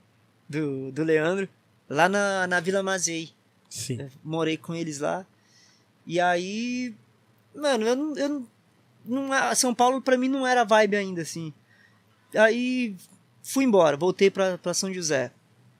do, 0.47 0.93
do 0.93 1.03
Leandro, 1.03 1.49
lá 1.89 2.11
na, 2.11 2.47
na 2.47 2.61
Vila 2.61 2.83
Mazei. 2.83 3.31
Sim. 3.71 4.03
Eu 4.03 4.11
morei 4.23 4.59
com 4.59 4.75
eles 4.75 4.99
lá. 4.99 5.25
E 6.07 6.19
aí, 6.21 6.95
mano, 7.55 7.87
eu 7.87 7.97
não. 7.97 8.17
Eu 8.17 8.47
não, 9.05 9.35
é- 9.35 9.55
São 9.55 9.75
Paulo 9.75 10.01
pra 10.01 10.17
mim 10.19 10.29
não 10.29 10.47
era 10.47 10.65
vibe 10.65 10.97
ainda, 10.97 11.23
assim. 11.23 11.53
Aí 12.37 12.95
fui 13.43 13.65
embora, 13.65 13.97
voltei 13.97 14.31
pra, 14.31 14.57
pra 14.59 14.75
São 14.75 14.93
José. 14.93 15.33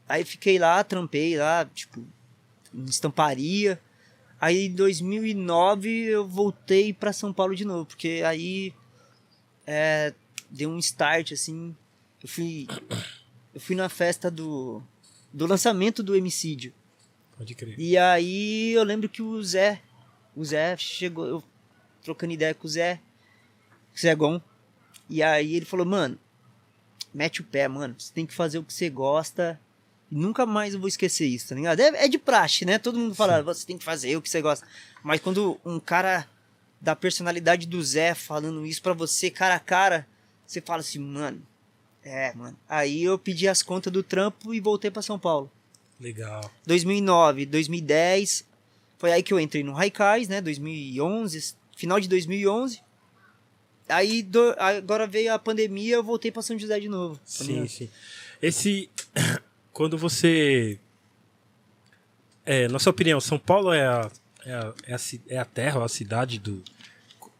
Aí 0.09 0.25
fiquei 0.25 0.59
lá, 0.59 0.83
trampei 0.85 1.37
lá, 1.39 1.65
tipo, 1.65 2.05
em 2.75 2.85
estamparia. 2.85 3.81
Aí 4.41 4.67
em 4.67 4.75
2009 4.75 5.89
eu 6.07 6.27
voltei 6.27 6.93
pra 6.93 7.13
São 7.13 7.33
Paulo 7.33 7.55
de 7.55 7.65
novo, 7.65 7.87
porque 7.87 8.23
aí 8.27 8.75
é, 9.67 10.13
deu 10.51 10.69
um 10.71 10.79
start, 10.79 11.33
assim. 11.33 11.75
Eu 12.23 12.29
fui, 12.29 12.67
eu 13.55 13.61
fui 13.61 13.77
na 13.77 13.89
festa 13.89 14.31
do, 14.31 14.83
do 15.33 15.47
lançamento 15.47 16.03
do 16.03 16.15
Homicídio. 16.17 16.73
Pode 17.39 17.55
crer. 17.55 17.79
E 17.79 17.97
aí 17.97 18.73
eu 18.73 18.83
lembro 18.85 19.09
que 19.09 19.23
o 19.23 19.43
Zé, 19.43 19.81
o 20.35 20.45
Zé 20.45 20.77
chegou, 20.77 21.27
eu 21.27 21.45
trocando 22.03 22.33
ideia 22.33 22.55
com 22.55 22.67
o 22.67 22.71
Zé, 22.71 23.01
o 23.95 23.99
Zé 23.99 24.15
Gon, 24.15 24.41
e 25.09 25.23
aí 25.23 25.55
ele 25.55 25.65
falou, 25.65 25.87
mano, 25.87 26.19
mete 27.13 27.41
o 27.41 27.45
pé, 27.45 27.69
mano, 27.69 27.95
você 27.99 28.13
tem 28.13 28.27
que 28.27 28.35
fazer 28.35 28.59
o 28.59 28.65
que 28.65 28.73
você 28.73 28.89
gosta, 28.89 29.61
e 30.11 30.15
nunca 30.15 30.45
mais 30.45 30.75
eu 30.75 30.81
vou 30.81 30.89
esquecer 30.89 31.27
isso, 31.27 31.49
tá 31.49 31.55
ligado? 31.55 31.81
É, 31.81 32.05
é 32.05 32.09
de 32.09 32.19
praxe, 32.19 32.65
né? 32.65 32.79
Todo 32.79 32.99
mundo 32.99 33.15
fala, 33.15 33.43
você 33.43 33.67
tem 33.67 33.79
que 33.79 33.85
fazer 33.85 34.15
o 34.15 34.21
que 34.21 34.29
você 34.29 34.43
gosta. 34.43 34.67
Mas 35.03 35.23
quando 35.23 35.59
um 35.65 35.81
cara 35.81 36.29
da 36.79 36.95
personalidade 36.95 37.67
do 37.67 37.83
Zé 37.83 38.15
falando 38.15 38.67
isso 38.67 38.83
pra 38.83 38.93
você 38.93 39.31
cara 39.31 39.55
a 39.55 39.61
cara, 39.61 40.07
você 40.47 40.61
fala 40.61 40.81
assim, 40.81 40.99
mano, 40.99 41.41
é, 42.03 42.35
mano. 42.35 42.59
Aí 42.69 43.05
eu 43.05 43.19
pedi 43.19 43.49
as 43.49 43.63
contas 43.63 43.93
do 43.93 44.03
trampo 44.03 44.53
e 44.53 44.61
voltei 44.61 44.91
pra 44.91 45.01
São 45.01 45.19
Paulo. 45.19 45.51
Legal. 45.99 46.51
2009, 46.67 47.47
2010, 47.47 48.45
foi 49.03 49.11
aí 49.13 49.21
que 49.21 49.35
eu 49.35 49.41
entrei 49.41 49.65
no 49.65 49.73
Raikais, 49.73 50.29
né? 50.29 50.41
2011, 50.41 51.57
final 51.77 51.99
de 51.99 52.07
2011. 52.09 52.81
Aí 53.89 54.23
do- 54.23 54.55
agora 54.57 55.09
veio 55.09 55.35
a 55.35 55.39
pandemia, 55.41 55.97
eu 55.97 56.05
voltei 56.05 56.31
pra 56.31 56.41
São 56.41 56.57
José 56.57 56.79
de 56.79 56.89
novo. 56.89 57.19
Sim, 57.25 57.47
ligado? 57.55 57.69
sim. 57.69 57.91
Esse. 58.41 58.89
Quando 59.73 59.99
você. 59.99 60.79
É, 62.47 62.69
na 62.69 62.79
sua 62.79 62.91
opinião, 62.91 63.21
São 63.21 63.41
Paulo 63.41 63.73
é 63.73 63.85
a, 63.85 64.09
é 64.47 64.53
a, 64.55 64.75
é 64.87 64.95
a, 64.95 64.99
é 65.31 65.39
a 65.39 65.45
terra, 65.45 65.85
a 65.85 65.89
cidade 65.89 66.39
do. 66.39 66.63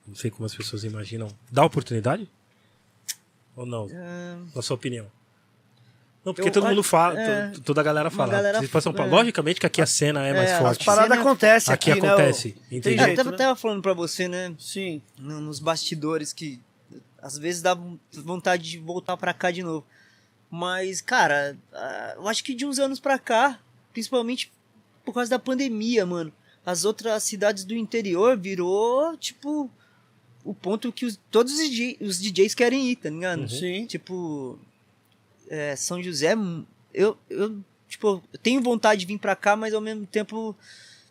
Não 0.05 0.17
sei 0.17 0.33
como 0.33 0.45
as 0.45 0.55
pessoas 0.57 0.83
imaginam. 0.83 1.29
Dá 1.49 1.65
oportunidade? 1.65 2.29
Ou 3.55 3.65
não? 3.65 3.89
Ah, 3.95 4.41
Na 4.57 4.63
sua 4.63 4.75
opinião? 4.75 5.07
Não, 6.25 6.33
porque 6.33 6.49
Eu 6.49 6.53
todo 6.53 6.67
mundo 6.69 6.83
fala, 6.85 7.21
é. 7.21 7.49
to- 7.51 7.61
toda 7.63 7.81
a 7.81 7.85
galera 7.85 8.09
fala. 8.11 8.31
galera- 8.33 8.59
Vocês 8.59 8.71
passam 8.71 8.93
pra- 8.93 9.07
é. 9.07 9.09
Logicamente 9.09 9.59
que 9.59 9.67
aqui 9.67 9.83
a 9.83 9.87
cena 9.87 10.25
é 10.25 10.33
mais 10.33 10.51
É, 10.51 10.55
as 10.55 10.59
forte. 10.61 10.81
As 10.81 10.85
paradas 10.87 11.11
Cena- 11.11 11.21
acontecem 11.21 11.75
Aqui 11.75 11.91
aqui, 11.91 12.01
né? 12.01 12.09
acontece, 12.09 12.49
ô? 12.49 12.61
entendi. 12.77 12.81
Tem 12.83 12.93
É, 12.93 12.95
eu 13.01 13.05
jeito, 13.07 13.17
tava, 13.17 13.31
né? 13.33 13.37
tava 13.37 13.57
falando 13.57 13.83
pra 13.83 13.93
você, 13.93 14.29
né? 14.29 14.55
Sim. 14.59 15.03
no- 15.19 15.41
nos 15.41 15.59
bastidores 15.59 16.33
que 16.33 16.61
às 17.21 17.37
vezes 17.39 17.61
dá 17.63 17.77
vontade 18.13 18.63
de 18.71 18.79
voltar 18.79 19.17
pra 19.17 19.33
cá 19.35 19.51
de 19.51 19.63
novo. 19.65 19.85
Mas, 20.51 21.01
cara, 21.01 21.57
eu 22.17 22.29
acho 22.29 22.45
que 22.45 22.55
de 22.55 22.67
uns 22.67 22.79
anos 22.79 23.01
pra 23.01 23.19
cá, 23.19 23.59
principalmente 23.93 24.53
por 25.05 25.15
causa 25.15 25.31
da 25.31 25.39
pandemia, 25.39 26.05
mano, 26.07 26.33
as 26.65 26.85
outras 26.85 27.23
cidades 27.25 27.65
do 27.65 27.75
interior 27.75 28.37
virou, 28.37 29.17
tipo, 29.17 29.69
o 30.45 30.55
ponto 30.55 30.93
que 30.93 31.05
os- 31.07 31.19
todos 31.31 31.53
os, 31.55 31.59
DJ 31.59 31.97
os 32.01 32.21
DJs 32.21 32.55
querem 32.55 32.91
ir, 32.91 32.97
tá 32.97 33.09
ligado? 33.11 33.49
Sim. 33.49 33.87
Tipo, 33.87 34.59
é, 35.53 35.77
São 35.77 36.03
José, 36.03 36.35
eu, 36.95 37.17
eu, 37.29 37.59
tipo, 37.87 38.23
eu 38.33 38.39
tenho 38.43 38.63
vontade 38.63 39.01
de 39.03 39.07
vir 39.07 39.19
pra 39.19 39.37
cá, 39.37 39.55
mas 39.55 39.75
ao 39.75 39.81
mesmo 39.83 40.07
tempo, 40.07 40.57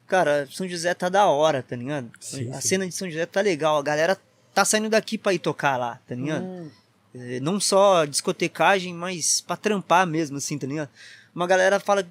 cara, 0.07 0.47
São 0.51 0.67
José 0.67 0.93
tá 0.95 1.09
da 1.09 1.27
hora, 1.27 1.61
tá 1.61 1.75
ligado? 1.75 2.09
Sim, 2.19 2.49
a 2.51 2.59
sim. 2.59 2.67
cena 2.69 2.87
de 2.87 2.93
São 2.93 3.07
José 3.07 3.25
tá 3.27 3.39
legal, 3.39 3.77
a 3.77 3.83
galera 3.83 4.17
tá 4.53 4.65
saindo 4.65 4.89
daqui 4.89 5.15
pra 5.17 5.31
ir 5.33 5.39
tocar 5.39 5.77
lá, 5.77 5.99
tá 6.07 6.15
ligado? 6.15 6.43
Hum, 6.43 6.69
É, 7.13 7.39
Não 7.39 7.59
só 7.59 8.03
discotecagem, 8.05 8.93
mas 8.95 9.41
pra 9.41 9.55
trampar 9.55 10.07
mesmo, 10.07 10.37
assim, 10.37 10.57
tá 10.57 10.65
ligado? 10.65 10.89
Uma 11.35 11.45
galera 11.45 11.79
fala, 11.79 12.07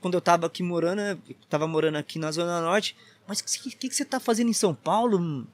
quando 0.00 0.14
eu 0.14 0.20
tava 0.20 0.46
aqui 0.46 0.62
morando, 0.62 0.96
né, 0.98 1.16
eu 1.28 1.34
tava 1.48 1.66
morando 1.66 1.96
aqui 1.96 2.18
na 2.18 2.30
Zona 2.30 2.60
Norte, 2.60 2.94
mas 3.26 3.40
o 3.40 3.44
que, 3.44 3.70
que, 3.70 3.88
que 3.88 3.94
você 3.94 4.04
tá 4.04 4.20
fazendo 4.20 4.50
em 4.50 4.52
São 4.52 4.74
Paulo? 4.74 5.46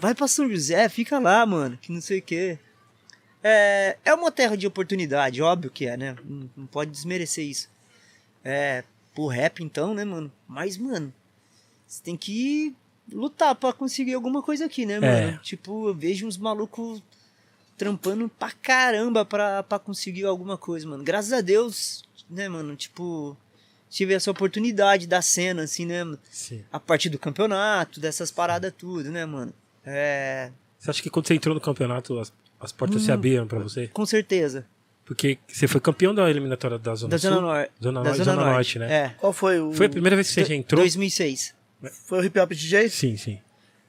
Vai 0.00 0.14
pra 0.14 0.28
São 0.28 0.48
José, 0.48 0.88
fica 0.88 1.18
lá, 1.18 1.44
mano, 1.44 1.76
que 1.82 1.90
não 1.90 2.00
sei 2.00 2.20
o 2.20 2.22
quê. 2.22 2.58
É, 3.42 3.96
é 4.04 4.14
uma 4.14 4.32
terra 4.32 4.56
de 4.56 4.66
oportunidade, 4.66 5.40
óbvio 5.42 5.70
que 5.70 5.86
é, 5.86 5.96
né? 5.96 6.16
Não, 6.24 6.50
não 6.56 6.66
pode 6.66 6.90
desmerecer 6.90 7.44
isso. 7.44 7.68
É, 8.44 8.84
pro 9.14 9.26
rap 9.26 9.62
então, 9.62 9.94
né, 9.94 10.04
mano? 10.04 10.30
Mas, 10.46 10.76
mano, 10.76 11.12
você 11.86 12.02
tem 12.02 12.16
que 12.16 12.74
lutar 13.12 13.54
pra 13.54 13.72
conseguir 13.72 14.14
alguma 14.14 14.42
coisa 14.42 14.66
aqui, 14.66 14.84
né, 14.84 15.00
mano? 15.00 15.38
Tipo, 15.38 15.88
eu 15.88 15.94
vejo 15.94 16.26
uns 16.26 16.36
malucos 16.36 17.02
trampando 17.76 18.28
pra 18.28 18.50
caramba 18.50 19.24
pra, 19.24 19.62
pra 19.62 19.78
conseguir 19.78 20.24
alguma 20.24 20.58
coisa, 20.58 20.86
mano. 20.86 21.04
Graças 21.04 21.32
a 21.32 21.40
Deus, 21.40 22.04
né, 22.28 22.48
mano? 22.48 22.74
Tipo, 22.76 23.36
tive 23.88 24.14
essa 24.14 24.30
oportunidade 24.30 25.06
da 25.06 25.22
cena, 25.22 25.62
assim, 25.62 25.86
né? 25.86 26.04
Sim. 26.30 26.64
A 26.72 26.80
partir 26.80 27.08
do 27.08 27.18
campeonato, 27.18 28.00
dessas 28.00 28.30
paradas 28.30 28.72
tudo, 28.76 29.10
né, 29.10 29.24
mano? 29.24 29.54
É. 29.86 30.50
Você 30.78 30.90
acha 30.90 31.02
que 31.02 31.10
quando 31.10 31.28
você 31.28 31.34
entrou 31.34 31.54
no 31.54 31.60
campeonato, 31.60 32.20
as, 32.60 32.66
as 32.66 32.72
portas 32.72 33.02
Hum. 33.02 33.04
se 33.06 33.12
abriram 33.12 33.46
pra 33.46 33.58
você? 33.58 33.88
Com 33.88 34.04
certeza. 34.06 34.66
Porque 35.04 35.38
você 35.48 35.66
foi 35.66 35.80
campeão 35.80 36.14
da 36.14 36.28
eliminatória 36.28 36.78
da 36.78 36.94
Zona 36.94 37.10
Da 37.12 37.18
Sul? 37.18 37.30
Zona 37.30 37.40
Norte. 37.40 37.70
Zona, 37.82 38.00
da 38.02 38.08
Norte, 38.10 38.24
Zona 38.24 38.44
Norte, 38.44 38.78
né? 38.78 38.92
É. 38.92 39.08
Qual 39.18 39.32
foi 39.32 39.58
o. 39.58 39.72
Foi 39.72 39.86
a 39.86 39.88
primeira 39.88 40.14
vez 40.16 40.28
que 40.28 40.34
você 40.34 40.44
já 40.44 40.54
entrou? 40.54 40.82
2006. 40.82 41.54
Foi 42.06 42.20
o 42.20 42.24
Hip 42.24 42.38
Hop 42.38 42.50
DJ? 42.52 42.88
Sim, 42.90 43.16
sim. 43.16 43.38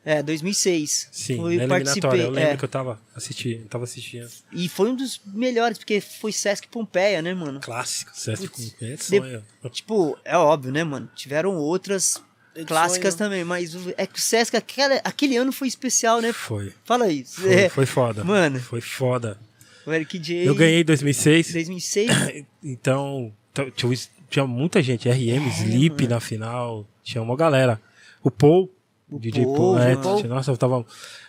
É, 0.06 0.24
2006. 0.24 1.10
Sim, 1.12 1.36
Fui, 1.36 1.58
na 1.58 1.68
participei. 1.68 2.10
eliminatória. 2.12 2.24
Eu 2.24 2.30
lembro 2.32 2.54
é. 2.54 2.58
que 2.58 2.64
eu 2.64 2.70
tava 2.70 3.00
assistindo, 3.14 3.68
tava 3.68 3.84
assistindo. 3.84 4.30
E 4.54 4.70
foi 4.70 4.90
um 4.92 4.96
dos 4.96 5.20
melhores, 5.26 5.78
porque 5.78 6.00
foi 6.00 6.32
Sesc 6.32 6.70
Pompeia, 6.70 7.22
né, 7.22 7.34
mano? 7.34 7.60
Clássico, 7.60 8.12
Sesc 8.14 8.48
Putz, 8.48 8.76
com 8.80 8.86
é 8.86 8.96
de- 8.96 9.04
sonho. 9.04 9.44
Tipo, 9.72 10.18
é 10.24 10.38
óbvio, 10.38 10.72
né, 10.72 10.86
mano? 10.86 11.10
Tiveram 11.16 11.54
outras 11.58 12.24
Edições, 12.56 12.68
clássicas 12.68 13.16
né? 13.16 13.26
também, 13.26 13.44
mas 13.44 13.76
o- 13.76 13.94
é 13.98 14.06
que 14.08 14.18
o 14.18 14.22
Sesc, 14.22 14.56
aquela, 14.58 14.96
aquele 15.04 15.38
ano 15.38 15.52
foi 15.52 15.68
especial, 15.68 16.20
né? 16.22 16.34
Foi. 16.34 16.74
Fala 16.84 17.06
aí. 17.06 17.24
Foi, 17.26 17.54
É, 17.54 17.70
foi 17.70 17.86
foda. 17.86 18.24
Mano. 18.24 18.60
Foi 18.60 18.82
foda. 18.82 19.38
o 19.86 19.94
Eric 19.94 20.18
J. 20.20 20.46
Eu 20.46 20.56
ganhei 20.56 20.82
em 20.82 20.86
2006, 20.86 21.52
2006. 21.54 22.10
então 22.64 23.32
tinha, 23.76 23.94
tinha 24.30 24.46
muita 24.48 24.82
gente. 24.82 25.08
É, 25.10 25.14
RM, 25.14 25.48
Sleep 25.50 26.08
na 26.08 26.20
final, 26.20 26.86
tinha 27.04 27.22
uma 27.22 27.36
galera. 27.36 27.80
O 28.24 28.30
Paul, 28.30 28.70
O 29.10 29.18
DJ 29.20 29.44
Paul, 29.46 29.56
Paul, 29.56 29.80
é, 29.80 29.96
Paul. 29.96 30.24
nossa, 30.26 30.52
eu 30.52 30.58
tava... 30.58 30.86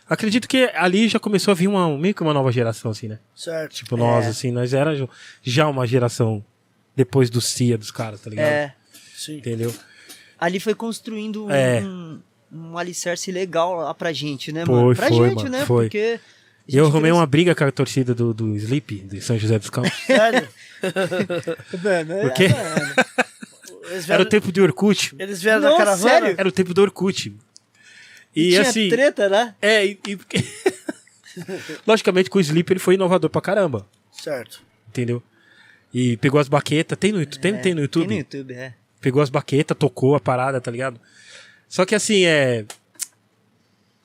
Acredito 0.08 0.48
que 0.48 0.64
ali 0.74 1.08
já 1.08 1.18
começou 1.20 1.52
a 1.52 1.54
vir 1.54 1.68
uma, 1.68 1.96
meio 1.96 2.12
que 2.14 2.20
uma 2.22 2.34
nova 2.34 2.50
geração, 2.50 2.90
assim, 2.90 3.06
né? 3.08 3.18
Certo. 3.34 3.72
Tipo, 3.74 3.96
nós, 3.96 4.26
É. 4.26 4.28
assim, 4.28 4.50
nós 4.50 4.74
era 4.74 4.96
já- 4.96 5.08
já 5.42 5.68
uma 5.68 5.86
geração 5.86 6.44
depois 6.96 7.30
do 7.30 7.40
CIA 7.40 7.78
dos 7.78 7.90
caras, 7.92 8.20
tá 8.20 8.28
ligado? 8.28 8.46
É, 8.48 8.74
Sim. 9.16 9.38
Entendeu? 9.38 9.72
Ali 10.40 10.58
foi 10.58 10.74
construindo 10.74 11.46
um, 11.46 11.50
É. 11.50 11.82
um 12.52 12.76
alicerce 12.78 13.30
legal 13.30 13.74
lá 13.76 13.92
pra 13.94 14.12
gente, 14.12 14.50
né, 14.52 14.64
Foi, 14.64 14.74
mano? 14.74 14.96
Pra 14.96 15.08
foi, 15.08 15.28
gente, 15.28 15.36
mano, 15.44 15.50
né? 15.50 15.66
foi. 15.66 15.84
Porque. 15.86 16.18
E 16.68 16.76
eu 16.76 16.84
arrumei 16.84 17.02
cresce- 17.10 17.18
uma 17.18 17.26
briga 17.26 17.54
com 17.54 17.64
a 17.64 17.70
torcida 17.72 18.14
do, 18.14 18.32
do 18.32 18.56
Sleep, 18.56 19.00
de 19.00 19.20
São 19.20 19.36
José 19.38 19.58
dos 19.58 19.70
Campos. 19.70 19.92
Sério? 20.06 20.48
Mano, 21.82 22.12
é- 22.12 22.22
Por 22.22 22.32
quê? 22.32 22.48
mano. 22.48 22.94
Eles 23.90 24.04
Era 24.04 24.06
vieram, 24.06 24.22
o 24.22 24.28
tempo 24.28 24.52
do 24.52 24.62
Orkut. 24.62 25.14
eles 25.18 25.42
vieram 25.42 25.60
Nossa, 25.62 25.72
da 25.72 25.84
caravana? 25.84 26.10
sério? 26.20 26.34
Era 26.38 26.48
o 26.48 26.52
tempo 26.52 26.72
do 26.72 26.80
Orkut. 26.80 27.34
E, 28.36 28.48
tinha 28.50 28.60
assim. 28.62 28.88
treta 28.88 29.28
lá. 29.28 29.54
É, 29.60 29.84
e. 29.84 29.98
e- 30.06 30.18
Logicamente, 31.86 32.30
com 32.30 32.38
o 32.38 32.40
Sleep 32.40 32.72
ele 32.72 32.78
foi 32.80 32.94
inovador 32.94 33.28
pra 33.30 33.40
caramba. 33.40 33.86
Certo. 34.12 34.62
Entendeu? 34.88 35.20
E 35.92 36.16
pegou 36.18 36.38
as 36.40 36.48
baquetas. 36.48 36.96
Tem 36.98 37.10
no, 37.12 37.24
tem, 37.26 37.56
tem 37.58 37.74
no 37.74 37.80
YouTube? 37.80 38.06
Tem 38.06 38.16
no 38.16 38.20
YouTube, 38.22 38.54
é. 38.54 38.74
Pegou 39.00 39.22
as 39.22 39.30
baquetas, 39.30 39.76
tocou 39.76 40.14
a 40.14 40.20
parada, 40.20 40.60
tá 40.60 40.70
ligado? 40.70 41.00
Só 41.68 41.84
que 41.84 41.94
assim, 41.94 42.24
é. 42.24 42.64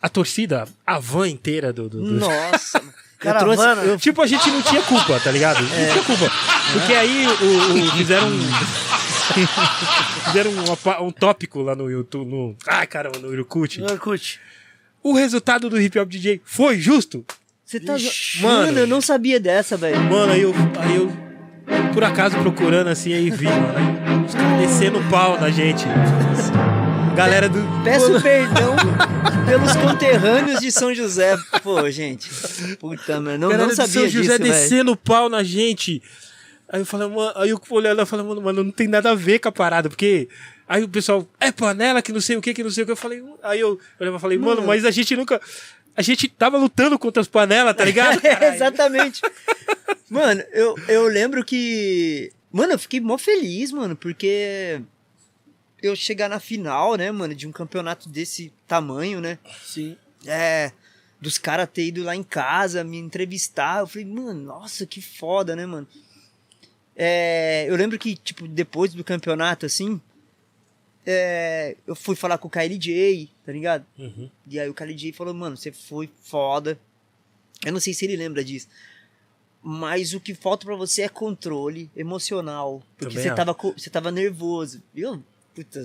A 0.02 0.08
torcida, 0.10 0.68
a 0.86 1.00
van 1.00 1.28
inteira 1.28 1.74
do. 1.74 1.90
do- 1.90 2.02
do- 2.02 2.14
Nossa. 2.20 2.82
Caravana. 3.20 3.82
trouxe. 3.82 3.98
Tipo, 4.04 4.22
a 4.22 4.28
gente 4.28 4.52
não 4.52 4.62
tinha 4.62 4.82
culpa, 4.84 5.20
tá 5.20 5.32
ligado? 5.32 5.62
Não 5.64 5.70
tinha 5.70 6.04
culpa. 6.04 6.32
Porque 6.74 6.94
aí 6.94 7.26
o, 7.26 7.32
o- 7.32 7.92
fizeram 7.98 8.28
um. 8.28 8.40
fizeram 10.26 10.52
pa- 10.78 11.02
um, 11.02 11.12
tópico 11.12 11.62
lá 11.62 11.76
no 11.76 11.90
YouTube. 11.90 12.30
No, 12.30 12.56
ai, 12.68 12.86
caramba, 12.86 13.18
no 13.20 13.30
Orkut. 13.30 13.80
No. 13.82 13.88
O 15.02 15.14
resultado 15.14 15.70
do 15.70 15.80
hip 15.80 15.98
hop 16.00 16.10
DJ 16.10 16.42
foi 16.44 16.78
justo? 16.80 17.26
você 17.64 17.80
tá. 17.80 17.96
Ixi, 17.96 18.42
mano, 18.44 18.66
mano. 18.68 18.80
eu 18.80 18.88
não 18.88 19.02
sabia 19.02 19.40
dessa, 19.40 19.76
velho. 19.78 20.00
Mano, 20.02 20.32
aí 20.34 20.42
eu, 20.42 20.54
aí 20.80 20.96
eu, 20.96 21.12
por 21.94 22.04
acaso, 22.04 22.38
procurando 22.40 22.90
assim, 22.90 23.14
aí 23.14 23.30
vi, 23.32 23.46
mano. 23.46 23.74
aí 23.78 24.26
descendo 24.66 24.98
o 24.98 25.10
pau 25.12 25.40
na 25.40 25.52
gente. 25.52 25.86
Galera 27.16 27.48
do. 27.48 27.60
Peço 27.84 28.20
perdão 28.20 28.76
pelos 29.46 29.76
conterrâneos 29.76 30.60
de 30.60 30.72
São 30.72 30.94
José. 30.94 31.38
Pô, 31.62 31.90
gente. 31.92 32.28
Puta, 32.80 33.22
mano. 33.22 33.38
Não, 33.38 33.50
galera 33.50 33.64
não 33.64 33.70
de 33.70 33.76
sabia 33.76 33.94
São 33.94 34.10
José 34.10 34.40
disso, 34.40 34.52
descendo 34.52 34.92
o 34.92 34.98
pau 34.98 35.30
na 35.30 35.44
gente. 35.44 36.02
Aí 36.68 36.82
eu 36.82 36.86
falei, 36.86 37.08
mano, 37.08 37.32
aí 37.36 37.50
eu 37.52 37.62
olhando 37.70 38.02
e 38.02 38.06
falei, 38.08 38.26
mano, 38.26 38.42
mano, 38.42 38.64
não 38.64 38.72
tem 38.72 38.88
nada 38.88 39.12
a 39.12 39.16
ver 39.16 39.38
com 39.38 39.50
a 39.50 39.52
parada, 39.52 39.88
porque. 39.88 40.28
Aí 40.68 40.84
o 40.84 40.90
pessoal, 40.90 41.28
é 41.40 41.52
panela 41.52 42.02
que 42.02 42.12
não 42.12 42.20
sei 42.20 42.36
o 42.36 42.42
que, 42.42 42.52
que 42.52 42.64
não 42.64 42.72
sei 42.72 42.84
o 42.84 42.86
que. 42.88 42.92
Eu 42.92 42.98
falei, 42.98 43.24
aí 43.44 43.60
eu 43.60 43.80
olhava 44.00 44.18
e 44.18 44.20
falei, 44.20 44.38
mano, 44.40 44.64
mas 44.64 44.84
a 44.84 44.90
gente 44.90 45.16
nunca. 45.16 45.40
A 45.96 46.02
gente 46.02 46.28
tava 46.28 46.58
lutando 46.58 46.98
contra 46.98 47.22
as 47.22 47.28
panelas, 47.28 47.76
tá 47.76 47.86
ligado? 47.86 48.20
É, 48.26 48.56
exatamente. 48.56 49.22
mano, 50.10 50.44
eu, 50.52 50.76
eu 50.88 51.06
lembro 51.06 51.46
que. 51.46 52.32
Mano, 52.56 52.72
eu 52.72 52.80
fiquei 52.80 53.02
mó 53.02 53.18
feliz, 53.18 53.74
mano, 53.74 53.98
porque 53.98 54.82
eu 55.84 55.94
chegar 55.94 56.30
na 56.30 56.40
final, 56.40 56.96
né, 56.96 57.12
mano, 57.12 57.36
de 57.36 57.46
um 57.46 57.52
campeonato 57.52 58.08
desse 58.08 58.54
tamanho, 58.66 59.20
né? 59.20 59.38
Sim. 59.62 59.98
É. 60.26 60.72
Dos 61.20 61.38
caras 61.38 61.70
ter 61.70 61.88
ido 61.88 62.02
lá 62.02 62.16
em 62.16 62.24
casa 62.24 62.82
me 62.82 62.98
entrevistar. 62.98 63.82
Eu 63.82 63.88
falei, 63.88 64.06
mano, 64.06 64.42
nossa, 64.42 64.86
que 64.86 65.02
foda, 65.02 65.54
né, 65.54 65.66
mano? 65.66 65.86
É, 66.96 67.66
eu 67.68 67.76
lembro 67.76 68.00
que, 68.00 68.16
tipo, 68.16 68.48
depois 68.48 68.94
do 68.94 69.04
campeonato, 69.04 69.66
assim, 69.66 70.00
é, 71.06 71.76
eu 71.86 71.94
fui 71.94 72.16
falar 72.16 72.38
com 72.38 72.48
o 72.48 72.52
KLJ, 72.52 73.30
tá 73.46 73.52
ligado? 73.52 73.86
Uhum. 74.00 74.32
E 74.48 74.58
aí 74.62 74.70
o 74.70 74.74
KLJ 74.74 75.12
falou, 75.12 75.34
mano, 75.34 75.58
você 75.58 75.74
foi 75.74 76.10
foda. 76.24 76.80
Eu 77.66 77.74
não 77.74 77.82
sei 77.82 77.94
se 77.94 78.06
ele 78.06 78.16
lembra 78.16 78.46
disso. 78.46 78.70
Mas 79.68 80.14
o 80.14 80.20
que 80.20 80.36
falta 80.36 80.64
pra 80.64 80.76
você 80.76 81.02
é 81.02 81.10
controle 81.10 81.90
emocional. 81.96 82.84
Porque 82.96 83.16
Também 83.16 83.30
você 83.30 83.36
tava, 83.36 83.54
você 83.54 83.90
tava 83.90 84.12
nervoso. 84.12 84.80
Eu, 84.96 85.24
puta, 85.56 85.80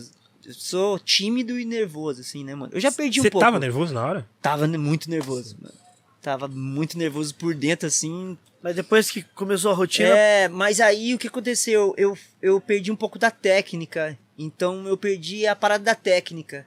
eu 0.45 0.53
sou 0.53 0.99
tímido 0.99 1.59
e 1.59 1.65
nervoso, 1.65 2.21
assim, 2.21 2.45
né, 2.45 2.55
mano? 2.55 2.71
Eu 2.75 2.81
já 2.81 2.93
perdi 2.93 3.21
um 3.21 3.23
Você 3.23 3.31
pouco. 3.31 3.43
tava 3.43 3.59
nervoso 3.59 3.95
na 3.95 4.05
hora? 4.05 4.29
Tava 4.43 4.69
muito 4.69 5.09
nervoso, 5.09 5.57
mano. 5.59 5.75
Tava 6.21 6.47
muito 6.47 6.99
nervoso 6.99 7.35
por 7.35 7.55
dentro, 7.55 7.87
assim. 7.87 8.37
Mas 8.63 8.77
depois 8.77 9.11
que 9.11 9.23
começou 9.23 9.71
a 9.71 9.75
rotina, 9.75 10.11
É, 10.11 10.47
mas 10.47 10.79
aí 10.79 11.15
o 11.15 11.19
que 11.19 11.29
aconteceu? 11.29 11.95
Eu, 11.97 12.19
eu 12.43 12.61
perdi 12.61 12.93
um 12.93 12.97
pouco 12.97 13.19
da 13.19 13.31
técnica. 13.31 14.19
Então 14.37 14.87
eu 14.87 14.97
perdi 14.99 15.47
a 15.47 15.57
parada 15.57 15.85
da 15.85 15.95
técnica. 15.95 16.67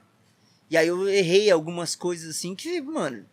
E 0.68 0.76
aí 0.76 0.88
eu 0.88 1.08
errei 1.08 1.52
algumas 1.52 1.96
coisas 1.96 2.36
assim 2.36 2.56
que, 2.56 2.82
mano. 2.82 3.24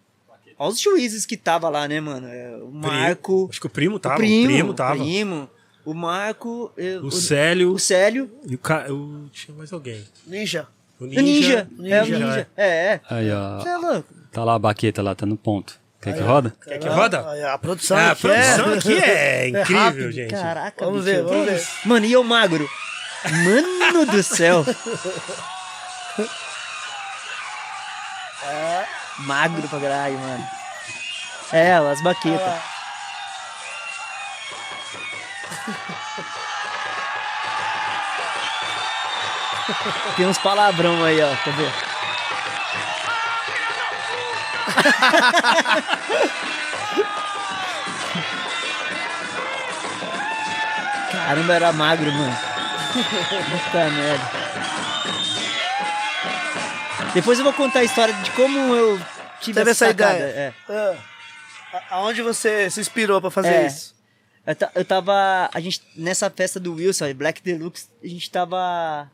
Olha 0.62 0.72
os 0.72 0.78
juízes 0.78 1.24
que 1.24 1.38
tava 1.38 1.70
lá, 1.70 1.88
né, 1.88 2.00
mano? 2.02 2.28
É, 2.28 2.54
O 2.62 2.70
Marco. 2.70 3.48
Acho 3.50 3.58
que 3.60 3.66
o 3.66 3.70
primo 3.70 3.98
tava. 3.98 4.16
o 4.16 4.18
primo, 4.18 4.44
o 4.44 4.46
primo 4.46 4.74
tava. 4.74 4.94
o 4.94 4.98
primo, 4.98 5.50
o 5.86 5.94
Marco. 5.94 6.70
eu- 6.76 7.02
O 7.02 7.06
o, 7.06 7.10
Célio. 7.10 7.72
o 7.72 7.78
Célio. 7.78 8.30
E 8.46 8.54
o 8.56 8.58
ca... 8.58 8.84
o... 8.92 9.26
Tinha 9.32 9.56
mais 9.56 9.72
alguém. 9.72 10.04
ninja. 10.26 10.68
O 11.00 11.04
O 11.04 11.06
Ninja. 11.06 11.66
É, 11.78 11.78
o 11.78 11.82
Ninja, 11.82 12.18
Ninja. 12.18 12.48
É, 12.54 12.66
é. 12.68 13.00
Aí, 13.08 13.32
ó. 13.32 13.58
Você 13.58 13.68
é 13.70 13.76
louco. 13.78 14.14
Tá 14.30 14.44
lá 14.44 14.54
a 14.54 14.58
baqueta 14.58 15.00
lá, 15.00 15.14
tá 15.14 15.24
no 15.24 15.38
ponto. 15.38 15.80
Quer 15.98 16.12
que 16.14 16.20
roda? 16.20 16.54
Quer 16.62 16.78
que 16.78 16.88
roda? 16.88 17.52
A 17.54 17.58
produção 17.58 17.96
Ah, 17.96 18.08
a 18.08 18.12
aqui 18.12 18.20
produção 18.20 18.74
é... 18.74 18.76
aqui 18.76 18.92
é 18.98 19.48
incrível, 19.62 19.76
rápido, 19.82 20.12
gente. 20.12 20.30
Caraca, 20.30 20.84
Vamos 20.84 21.04
bicho. 21.06 21.16
ver, 21.16 21.22
vamos 21.24 21.46
ver. 21.46 21.62
Mano, 21.86 22.04
e 22.04 22.12
eu 22.12 22.22
magro? 22.22 22.68
Mano 23.24 24.04
do 24.04 24.22
céu. 24.22 24.62
Magro 29.20 29.68
pra 29.68 29.80
caralho, 29.80 30.18
mano. 30.18 30.48
É, 31.52 31.74
as 31.74 32.00
baquetas. 32.00 32.60
Tem 40.16 40.26
uns 40.26 40.38
palavrão 40.38 41.04
aí, 41.04 41.20
ó. 41.20 41.36
Quer 41.44 41.52
ver? 41.54 41.72
Caramba, 51.12 51.54
era 51.54 51.72
magro, 51.72 52.12
mano. 52.12 52.36
Puta 52.92 53.90
merda. 53.90 54.49
Depois 57.14 57.38
eu 57.38 57.44
vou 57.44 57.52
contar 57.52 57.80
a 57.80 57.84
história 57.84 58.14
de 58.14 58.30
como 58.32 58.56
eu 58.74 58.98
tive 59.40 59.54
Teve 59.58 59.70
essa 59.70 59.86
sacada, 59.88 60.16
ideia. 60.16 60.54
É. 60.68 60.96
Ah, 61.72 61.82
aonde 61.90 62.22
você 62.22 62.70
se 62.70 62.80
inspirou 62.80 63.20
pra 63.20 63.30
fazer 63.30 63.48
É. 63.54 63.66
isso? 63.66 63.94
Eu, 64.46 64.56
eu 64.76 64.84
tava. 64.84 65.50
A 65.52 65.60
gente, 65.60 65.82
nessa 65.96 66.30
festa 66.30 66.58
do 66.58 66.74
Wilson, 66.74 67.12
Black 67.14 67.42
Deluxe, 67.42 67.88
a 68.02 68.06
gente 68.06 68.30
tava. 68.30 69.10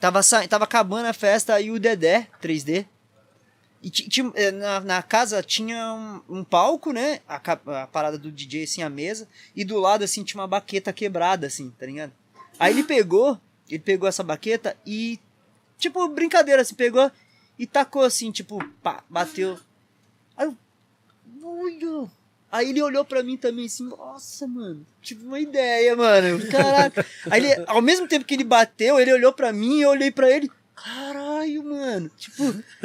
Tava, 0.00 0.22
sa... 0.22 0.46
tava 0.46 0.64
acabando 0.64 1.06
a 1.06 1.12
festa 1.12 1.60
e 1.60 1.70
o 1.70 1.78
Dedé 1.78 2.26
3D. 2.42 2.86
E 3.82 3.90
tinha- 3.90 4.32
eh, 4.34 4.50
na, 4.50 4.80
na 4.80 5.02
casa 5.02 5.42
tinha 5.42 5.92
um, 5.94 6.38
um 6.38 6.44
palco, 6.44 6.92
né? 6.92 7.20
A, 7.28 7.36
a 7.82 7.86
parada 7.86 8.16
do 8.18 8.30
DJ, 8.32 8.64
assim, 8.64 8.82
a 8.82 8.88
mesa. 8.90 9.28
E 9.54 9.64
do 9.64 9.78
lado, 9.78 10.04
assim, 10.04 10.24
tinha 10.24 10.40
uma 10.40 10.48
baqueta 10.48 10.92
quebrada, 10.92 11.46
assim, 11.46 11.70
tá 11.78 11.84
ligado? 11.86 12.12
Aí 12.58 12.72
ele 12.72 12.82
pegou, 12.84 13.38
ele 13.68 13.78
pegou 13.78 14.08
essa 14.08 14.22
baqueta 14.22 14.76
e. 14.86 15.18
Tipo, 15.78 16.08
brincadeira, 16.08 16.62
assim, 16.62 16.74
pegou 16.74 17.10
e 17.58 17.66
tacou 17.66 18.02
assim, 18.02 18.30
tipo, 18.30 18.58
pá, 18.82 19.02
bateu. 19.08 19.58
Aí 20.36 20.46
eu. 20.46 20.56
Uia. 21.42 22.10
Aí 22.50 22.70
ele 22.70 22.80
olhou 22.80 23.04
pra 23.04 23.22
mim 23.22 23.36
também 23.36 23.66
assim, 23.66 23.84
nossa, 23.88 24.46
mano, 24.46 24.86
tive 25.02 25.26
uma 25.26 25.40
ideia, 25.40 25.96
mano. 25.96 26.46
Caraca. 26.48 27.04
Aí 27.28 27.44
ele, 27.44 27.64
ao 27.66 27.82
mesmo 27.82 28.06
tempo 28.06 28.24
que 28.24 28.32
ele 28.34 28.44
bateu, 28.44 28.98
ele 29.00 29.12
olhou 29.12 29.32
pra 29.32 29.52
mim 29.52 29.78
e 29.78 29.82
eu 29.82 29.90
olhei 29.90 30.10
pra 30.12 30.30
ele. 30.30 30.48
Caralho, 30.76 31.64
mano. 31.64 32.08
Tipo, 32.16 32.44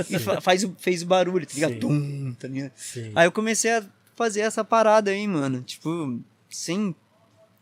e 0.09 0.17
fa- 0.19 0.41
faz 0.41 0.63
o, 0.63 0.75
fez 0.79 1.03
o 1.03 1.05
barulho, 1.05 1.45
tá 1.45 1.53
ligado? 1.53 1.79
Tum, 1.79 2.33
tá 2.33 2.47
ligado? 2.47 2.71
Sim. 2.75 3.11
Aí 3.15 3.27
eu 3.27 3.31
comecei 3.31 3.71
a 3.71 3.83
fazer 4.15 4.41
essa 4.41 4.63
parada 4.63 5.11
aí, 5.11 5.27
mano. 5.27 5.61
Tipo, 5.61 6.19
sem, 6.49 6.95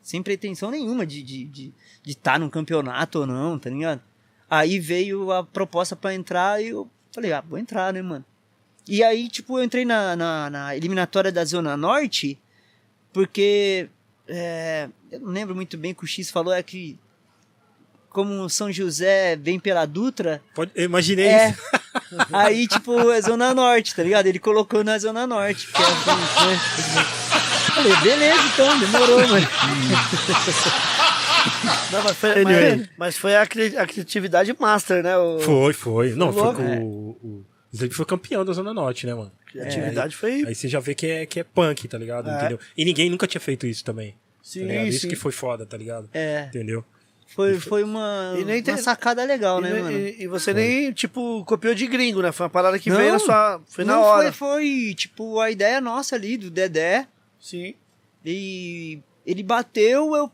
sem 0.01 0.23
pretensão 0.23 0.71
nenhuma 0.71 1.05
de 1.05 1.19
estar 1.19 1.27
de, 1.33 1.43
de, 1.45 1.73
de 2.03 2.15
tá 2.15 2.39
num 2.39 2.49
campeonato 2.49 3.19
ou 3.19 3.27
não, 3.27 3.59
tá 3.59 3.69
ligado? 3.69 4.01
Aí 4.49 4.79
veio 4.79 5.31
a 5.31 5.43
proposta 5.43 5.95
pra 5.95 6.13
entrar 6.13 6.63
e 6.63 6.69
eu 6.69 6.89
falei, 7.13 7.33
ah, 7.33 7.43
vou 7.47 7.57
entrar, 7.59 7.91
né, 7.93 8.01
mano? 8.01 8.23
E 8.87 9.03
aí, 9.03 9.27
tipo, 9.27 9.59
eu 9.59 9.63
entrei 9.63 9.83
na, 9.83 10.15
na, 10.15 10.49
na 10.49 10.75
eliminatória 10.75 11.31
da 11.31 11.43
Zona 11.43 11.75
Norte, 11.75 12.39
porque 13.11 13.89
é, 14.27 14.87
eu 15.11 15.19
não 15.19 15.31
lembro 15.31 15.53
muito 15.53 15.77
bem 15.77 15.91
o 15.91 15.95
que 15.95 16.05
o 16.05 16.07
X 16.07 16.29
falou, 16.29 16.53
é 16.53 16.63
que 16.63 16.97
como 18.09 18.49
São 18.49 18.71
José 18.71 19.35
vem 19.35 19.59
pela 19.59 19.85
Dutra, 19.85 20.41
Pode- 20.55 20.71
eu 20.73 20.85
imaginei 20.85 21.27
é. 21.27 21.49
isso. 21.49 21.61
Aí, 22.31 22.67
tipo, 22.67 23.11
é 23.11 23.21
Zona 23.21 23.53
Norte, 23.53 23.93
tá 23.93 24.01
ligado? 24.01 24.27
Ele 24.27 24.39
colocou 24.39 24.83
na 24.83 24.97
Zona 24.97 25.27
Norte. 25.27 25.67
Que 25.67 25.81
é? 25.81 25.85
Falei, 27.75 27.95
beleza, 27.97 28.41
então, 28.53 28.79
demorou, 28.79 29.27
mano. 29.27 29.47
Não, 31.91 32.03
mas 32.03 32.17
foi, 32.17 32.31
Anyway. 32.31 32.75
mas, 32.77 32.89
mas 32.97 33.17
foi 33.17 33.35
a, 33.35 33.45
cri- 33.47 33.77
a 33.77 33.85
criatividade 33.85 34.55
master, 34.59 35.03
né? 35.03 35.17
O, 35.17 35.39
Foi, 35.39 35.73
foi. 35.73 36.13
Não, 36.15 36.31
foi 36.33 36.53
com 36.55 36.63
É. 36.63 36.79
o, 36.79 37.17
o 37.23 37.45
Snape 37.73 37.93
foi 37.93 38.05
campeão 38.05 38.43
da 38.45 38.53
Zona 38.53 38.73
Norte, 38.73 39.05
né, 39.05 39.13
mano? 39.13 39.31
criatividade 39.45 40.15
foi. 40.15 40.43
Aí 40.45 40.53
você 40.55 40.67
já 40.67 40.79
vê 40.79 40.93
que 40.93 41.07
é, 41.07 41.25
que 41.25 41.39
é 41.39 41.43
punk, 41.43 41.87
tá 41.87 41.97
ligado? 41.97 42.29
É. 42.29 42.35
Entendeu? 42.37 42.59
E 42.77 42.85
ninguém 42.85 43.09
nunca 43.09 43.25
tinha 43.27 43.41
feito 43.41 43.65
isso 43.65 43.83
também. 43.83 44.15
Sim, 44.43 44.67
tá? 44.67 44.73
Isso 44.83 45.01
sim. 45.01 45.09
que 45.09 45.15
foi 45.15 45.31
foda, 45.31 45.65
tá 45.65 45.75
ligado? 45.77 46.09
É, 46.13 46.45
Entendeu? 46.47 46.83
foi, 47.35 47.59
foi 47.59 47.83
uma, 47.83 48.33
E 48.39 48.45
nem 48.45 48.57
uma 48.57 48.63
tem- 48.63 48.77
sacada 48.77 49.23
legal, 49.23 49.59
E, 49.59 49.63
né, 49.63 49.73
mano? 49.81 49.91
e- 49.91 50.23
e 50.23 50.27
você 50.27 50.53
nem, 50.53 50.91
tipo, 50.93 51.43
copiou 51.45 51.75
de 51.75 51.85
gringo, 51.87 52.21
né? 52.21 52.31
Foi 52.31 52.45
uma 52.45 52.49
parada 52.49 52.79
que 52.79 52.89
Não. 52.89 52.97
veio 52.97 53.11
na 53.11 53.19
sua. 53.19 53.61
Foi 53.67 53.83
na 53.83 53.93
Não, 53.95 54.01
hora. 54.01 54.31
Foi, 54.31 54.61
foi, 54.61 54.93
tipo, 54.95 55.39
a 55.39 55.51
ideia 55.51 55.81
nossa 55.81 56.15
ali, 56.15 56.37
do 56.37 56.49
Dedé. 56.49 57.05
Sim. 57.39 57.73
E 58.25 58.99
ele 59.25 59.43
bateu, 59.43 60.15
eu 60.15 60.31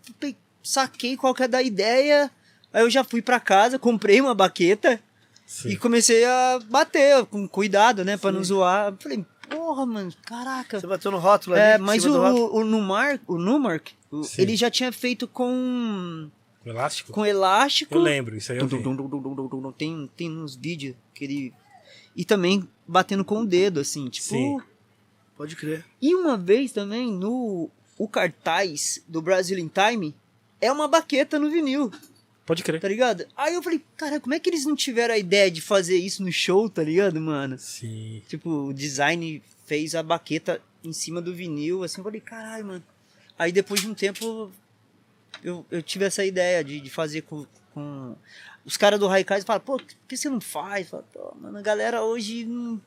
saquei 0.64 1.16
qual 1.18 1.34
que 1.36 1.44
é 1.44 1.48
da 1.48 1.62
ideia. 1.62 2.32
Aí 2.72 2.82
eu 2.82 2.90
já 2.90 3.04
fui 3.04 3.22
pra 3.22 3.40
casa, 3.40 3.78
comprei 3.78 4.20
uma 4.22 4.34
baqueta. 4.34 5.00
Sim. 5.46 5.70
E 5.70 5.78
comecei 5.78 6.24
a 6.26 6.60
bater 6.70 7.26
com 7.26 7.48
cuidado, 7.48 8.04
né? 8.06 8.18
Pra 8.18 8.32
não 8.32 8.44
zoar. 8.44 8.96
Falei, 9.00 9.24
porra, 9.50 9.86
mano, 9.86 10.12
caraca. 10.26 10.80
Você 10.80 10.88
bateu 10.88 11.12
no 11.12 11.20
rótulo 11.20 11.56
É, 11.56 11.74
ali. 11.74 11.84
em 11.84 11.86
mas 11.86 12.06
o, 12.06 12.12
o 12.56 12.64
Numark, 12.64 13.22
o 13.28 13.38
Numark, 13.38 13.92
o- 14.10 14.24
Sim. 14.24 14.42
ele 14.42 14.56
já 14.56 14.72
tinha 14.72 14.92
feito 14.92 15.28
com, 15.28 16.30
O 16.66 16.70
elástico? 16.70 17.12
com 17.12 17.26
elástico. 17.26 17.94
Eu 17.94 18.00
lembro, 18.02 18.36
isso 18.36 18.52
aí 18.52 18.58
eu 18.58 18.66
Dum, 18.66 18.78
vi. 18.78 18.84
dum, 18.84 19.60
dum. 19.60 19.72
Tem, 19.74 20.10
tem 20.16 20.32
uns 20.32 20.56
vídeos 20.56 20.96
que 21.14 21.26
ele. 21.26 21.54
E 22.16 22.24
também 22.24 22.68
batendo 22.88 23.24
com 23.26 23.42
o 23.42 23.46
dedo, 23.46 23.80
assim, 23.82 24.08
tipo. 24.10 24.28
Sim. 24.30 24.58
Pode 25.38 25.56
crer. 25.56 25.84
E 26.02 26.16
uma 26.16 26.38
vez 26.38 26.72
também 26.72 27.12
no 27.12 27.70
o 27.98 28.08
cartaz 28.08 29.04
do 29.08 29.22
Brasil 29.22 29.58
in 29.60 29.68
Time 29.70 30.16
é 30.64 30.72
uma 30.72 30.88
baqueta 30.88 31.38
no 31.40 31.50
vinil, 31.50 31.92
Pode 32.46 32.62
crer. 32.64 32.82
tá 32.82 32.88
ligado? 32.88 33.26
Aí 33.38 33.54
eu 33.54 33.64
falei, 33.64 33.82
cara, 33.96 34.20
como 34.20 34.34
é 34.34 34.40
que 34.40 34.50
eles 34.50 34.66
não 34.66 34.76
tiveram 34.76 35.14
a 35.14 35.18
ideia 35.18 35.50
de 35.50 35.62
fazer 35.62 35.98
isso 35.98 36.22
no 36.24 36.32
show, 36.32 36.70
tá 36.70 36.84
ligado, 36.84 37.20
mano? 37.22 37.58
Sim. 37.58 38.22
Tipo, 38.28 38.50
o 38.68 38.74
design 38.74 39.42
fez 39.66 39.96
a 39.96 40.04
baqueta 40.04 40.62
em 40.84 40.92
cima 40.92 41.22
do 41.22 41.34
vinil, 41.34 41.84
assim, 41.84 42.02
eu 42.02 42.04
falei, 42.04 42.20
caralho, 42.20 42.66
mano. 42.66 42.84
Aí 43.40 43.52
depois 43.52 43.80
de 43.82 43.88
um 43.88 43.94
tempo 43.94 44.52
eu, 45.44 45.66
eu 45.72 45.82
tive 45.82 46.06
essa 46.06 46.26
ideia 46.26 46.64
de, 46.64 46.80
de 46.80 46.90
fazer 46.90 47.22
com, 47.22 47.46
com... 47.74 48.16
Os 48.66 48.78
caras 48.78 49.00
do 49.00 49.08
Raikais 49.08 49.44
falam, 49.44 49.62
pô, 49.62 49.78
por 49.78 49.86
que 50.08 50.18
você 50.18 50.30
não 50.30 50.42
faz? 50.42 50.90
Fala, 50.90 51.04
pô, 51.14 51.36
mano, 51.40 51.58
a 51.58 51.62
galera 51.62 52.04
hoje 52.04 52.46
não... 52.46 52.82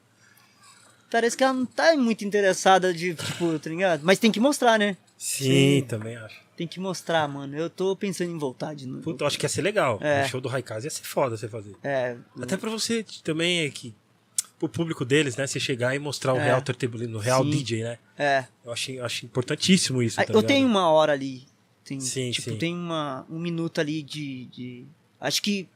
Parece 1.11 1.37
que 1.37 1.45
ela 1.45 1.53
não 1.53 1.64
tá 1.64 1.97
muito 1.97 2.24
interessada 2.24 2.93
de, 2.93 3.14
tipo, 3.14 3.59
tá 3.59 3.70
ligado? 3.70 4.03
Mas 4.03 4.18
tem 4.18 4.31
que 4.33 4.41
mostrar, 4.41 4.79
né? 4.79 4.97
Sim, 5.16 5.85
também 5.89 6.16
acho. 6.16 6.45
Tem 6.57 6.66
que 6.66 6.80
mostrar, 6.80 7.28
mano. 7.28 7.57
Eu 7.57 7.68
tô 7.68 7.94
pensando 7.94 8.30
em 8.30 8.38
voltar 8.38 8.74
de 8.74 8.86
novo. 8.86 9.02
Puta, 9.02 9.24
eu 9.24 9.26
acho 9.26 9.38
que 9.38 9.44
ia 9.44 9.48
ser 9.48 9.61
legal. 9.62 9.98
É. 10.00 10.24
O 10.24 10.28
show 10.28 10.40
do 10.40 10.48
Raikaz 10.48 10.84
ia 10.84 10.90
ser 10.90 11.02
foda 11.04 11.36
você 11.36 11.48
fazer. 11.48 11.76
É, 11.82 12.16
Até 12.40 12.57
pra 12.57 12.70
você 12.70 13.04
também, 13.22 13.61
é 13.61 13.70
que 13.70 13.94
pro 14.59 14.68
público 14.68 15.04
deles, 15.04 15.36
né? 15.36 15.46
Você 15.46 15.61
chegar 15.61 15.94
e 15.94 15.98
mostrar 15.98 16.32
o 16.32 16.38
É. 16.38 16.44
real 16.44 16.62
turntablino, 16.62 17.18
o 17.18 17.20
real 17.20 17.44
Sim. 17.44 17.50
DJ, 17.50 17.82
né? 17.84 17.98
é. 18.16 18.46
Eu 18.64 18.72
acho, 18.72 18.90
eu 18.90 19.04
acho 19.04 19.26
importantíssimo 19.26 20.02
isso, 20.02 20.18
Aí, 20.18 20.26
tá 20.26 20.32
eu 20.32 20.36
ligado? 20.36 20.48
tenho 20.48 20.66
uma 20.66 20.88
hora 20.90 21.12
ali. 21.12 21.46
Tem, 21.84 22.00
Sim, 22.00 22.30
tipo, 22.30 22.50
sim. 22.50 22.57
tem 22.57 22.74
uma, 22.74 23.24
um 23.30 23.38
minuto 23.38 23.80
ali 23.80 24.02
de, 24.02 24.46
de. 24.46 24.86
Acho 25.20 25.40
que 25.42 25.68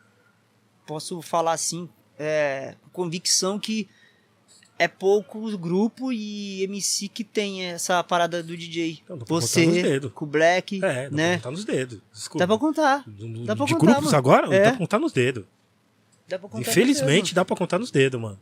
posso 0.86 1.20
falar 1.22 1.52
assim, 1.52 1.88
é, 2.18 2.74
com 2.92 3.02
convicção 3.04 3.58
que 3.60 3.86
é 4.82 4.88
pouco 4.88 5.56
grupo 5.58 6.10
e 6.12 6.62
MC 6.64 7.08
que 7.08 7.22
tem 7.22 7.64
essa 7.66 8.02
parada 8.02 8.42
do 8.42 8.56
DJ. 8.56 9.00
Então, 9.04 9.18
Você, 9.28 9.66
dedos. 9.66 10.10
com 10.14 10.24
o 10.24 10.28
Black, 10.28 10.76
É, 10.76 10.80
dá 10.80 11.08
pra 11.08 11.10
né? 11.10 11.36
contar 11.36 11.50
nos 11.50 11.64
dedos. 11.66 11.98
Desculpa. 12.12 12.38
Dá 12.38 12.46
pra 12.48 12.58
contar. 12.58 13.04
Do- 13.06 13.44
dá 13.44 13.54
pra 13.54 13.66
de 13.66 13.72
contar, 13.74 13.86
grupos 13.86 14.04
mano. 14.06 14.16
agora? 14.16 14.54
É. 14.54 14.62
Dá 14.64 14.68
pra 14.70 14.78
contar 14.78 14.98
nos 14.98 15.12
dedos. 15.12 15.44
Dá 16.26 16.38
pra 16.38 16.48
contar 16.48 16.70
Infelizmente, 16.70 17.34
dá 17.34 17.44
pra 17.44 17.54
contar 17.56 17.78
nos 17.78 17.90
dedos, 17.90 18.20
mano. 18.20 18.38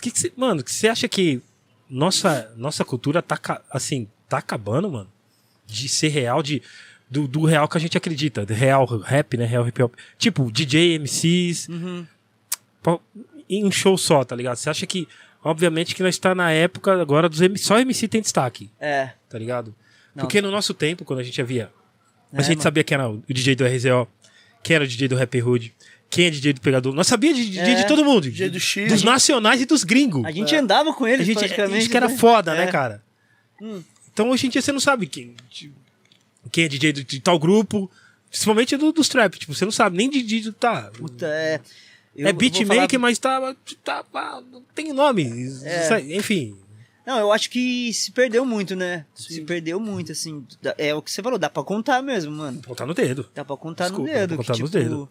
Que 0.00 0.10
que 0.10 0.18
cê- 0.18 0.32
mano, 0.36 0.64
que 0.64 0.72
você 0.72 0.88
acha 0.88 1.06
que 1.08 1.40
nossa, 1.88 2.52
nossa 2.56 2.84
cultura 2.84 3.22
tá, 3.22 3.38
assim, 3.70 4.08
tá 4.28 4.38
acabando, 4.38 4.90
mano? 4.90 5.08
De 5.66 5.88
ser 5.88 6.08
real, 6.08 6.42
de, 6.42 6.60
do, 7.10 7.28
do 7.28 7.44
real 7.44 7.68
que 7.68 7.76
a 7.76 7.80
gente 7.80 7.96
acredita. 7.96 8.44
De 8.44 8.52
real 8.54 8.84
rap, 8.86 9.36
né? 9.36 9.44
Real 9.44 9.68
hip 9.68 9.82
hop. 9.82 9.94
Tipo, 10.18 10.50
DJ, 10.50 10.94
MCs, 10.98 11.68
Uhum. 11.68 12.06
em 13.48 13.64
um 13.64 13.70
show 13.70 13.96
só, 13.98 14.24
tá 14.24 14.34
ligado? 14.34 14.56
Você 14.56 14.70
acha 14.70 14.86
que, 14.86 15.06
obviamente, 15.42 15.94
que 15.94 16.02
nós 16.02 16.18
tá 16.18 16.34
na 16.34 16.50
época 16.50 17.00
agora 17.00 17.28
dos 17.28 17.40
MC, 17.40 17.64
só 17.64 17.78
MC 17.78 18.08
tem 18.08 18.20
destaque, 18.20 18.70
É. 18.80 19.10
tá 19.28 19.38
ligado? 19.38 19.74
Não. 20.14 20.22
Porque 20.24 20.40
no 20.42 20.50
nosso 20.50 20.74
tempo, 20.74 21.04
quando 21.04 21.20
a 21.20 21.22
gente 21.22 21.40
havia, 21.40 21.70
a 22.32 22.40
É, 22.40 22.42
gente 22.42 22.50
mano. 22.56 22.62
sabia 22.62 22.84
quem 22.84 22.94
era 22.94 23.08
o 23.08 23.22
DJ 23.28 23.54
do 23.56 23.64
RZO, 23.64 24.08
quem 24.62 24.76
era 24.76 24.84
o 24.84 24.86
DJ 24.86 25.08
do 25.08 25.16
Rap 25.16 25.42
Hood, 25.42 25.74
quem 26.10 26.26
é 26.26 26.30
DJ 26.30 26.52
do 26.52 26.60
Pegador. 26.60 26.94
Nós 26.94 27.06
sabíamos 27.06 27.38
de 27.38 27.46
DJ 27.50 27.72
É. 27.72 27.74
de 27.76 27.86
todo 27.88 28.04
mundo. 28.04 28.22
DJ 28.22 28.50
do 28.50 28.60
X. 28.60 28.88
Dos 28.92 29.02
nacionais 29.02 29.60
e 29.62 29.64
dos 29.66 29.82
gringos. 29.82 30.24
A 30.26 30.30
gente 30.30 30.54
andava 30.54 30.92
com 30.92 31.04
A 31.06 31.10
eles 31.10 31.26
gente, 31.26 31.38
a 31.38 31.40
praticamente. 31.40 31.80
gente 31.80 31.90
que 31.90 31.96
era 31.96 32.08
né? 32.08 32.16
foda, 32.18 32.54
É. 32.54 32.66
né, 32.66 32.70
cara? 32.72 33.02
Hum. 33.60 33.82
Então 34.12 34.28
hoje 34.30 34.46
em 34.46 34.50
dia 34.50 34.60
você 34.60 34.70
não 34.72 34.80
sabe 34.80 35.06
quem, 35.06 35.34
quem 36.50 36.64
é 36.64 36.68
DJ 36.68 36.92
de, 36.92 37.04
de 37.04 37.20
tal 37.20 37.38
grupo, 37.38 37.90
principalmente 38.28 38.76
do, 38.76 38.92
dos 38.92 39.08
trap. 39.08 39.38
Tipo, 39.38 39.54
você 39.54 39.64
não 39.64 39.72
sabe 39.72 39.96
nem 39.96 40.10
de 40.10 40.22
DJ 40.22 40.42
do 40.42 40.52
tá. 40.52 40.90
Puta, 40.92 41.26
é. 41.26 41.60
Eu 42.14 42.28
é 42.28 42.32
beatmaker, 42.32 42.66
falar- 42.90 42.98
mas 42.98 43.18
tá, 43.18 43.56
tá, 43.82 44.02
tá- 44.02 44.42
Não 44.52 44.62
tem 44.74 44.92
nome. 44.92 45.24
É. 45.64 46.00
Enfim. 46.16 46.58
Não, 47.06 47.18
eu 47.18 47.32
acho 47.32 47.50
que 47.50 47.92
se 47.92 48.12
perdeu 48.12 48.44
muito, 48.44 48.76
né? 48.76 49.06
Sim. 49.14 49.34
Se 49.34 49.40
perdeu 49.40 49.80
muito, 49.80 50.12
assim. 50.12 50.46
É 50.78 50.94
o 50.94 51.02
que 51.02 51.10
você 51.10 51.22
falou, 51.22 51.38
dá 51.38 51.50
pra 51.50 51.64
contar 51.64 52.00
mesmo, 52.02 52.30
mano. 52.32 52.60
Botar 52.60 52.86
no 52.86 52.94
dedo. 52.94 53.28
Dá 53.34 53.44
pra 53.44 53.56
contar 53.56 53.84
Desculpa, 53.88 54.08
no 54.12 54.14
dedo. 54.18 54.30
dá 54.30 54.36
pra 54.36 54.44
contar 54.44 54.54
que, 54.54 54.62
nos 54.62 54.70
tipo, 54.70 54.82
dedos. 54.84 55.08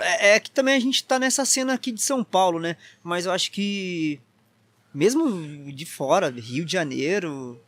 É, 0.00 0.34
é 0.36 0.40
que 0.40 0.50
também 0.50 0.74
a 0.74 0.80
gente 0.80 1.02
tá 1.04 1.18
nessa 1.18 1.44
cena 1.44 1.74
aqui 1.74 1.90
de 1.92 2.00
São 2.00 2.22
Paulo, 2.24 2.58
né? 2.60 2.76
Mas 3.02 3.26
eu 3.26 3.32
acho 3.32 3.50
que. 3.50 4.18
Mesmo 4.94 5.70
de 5.72 5.84
fora, 5.84 6.30
Rio 6.30 6.64
de 6.64 6.72
Janeiro. 6.72 7.60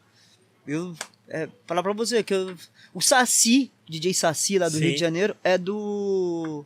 Eu. 0.66 0.94
É, 1.28 1.46
falar 1.66 1.82
pra 1.82 1.92
você 1.92 2.22
que 2.22 2.32
eu, 2.32 2.56
o 2.94 3.02
Saci, 3.02 3.70
DJ 3.86 4.14
Saci 4.14 4.58
lá 4.58 4.68
do 4.70 4.78
Sim. 4.78 4.84
Rio 4.84 4.94
de 4.94 5.00
Janeiro, 5.00 5.36
é 5.44 5.58
do. 5.58 6.64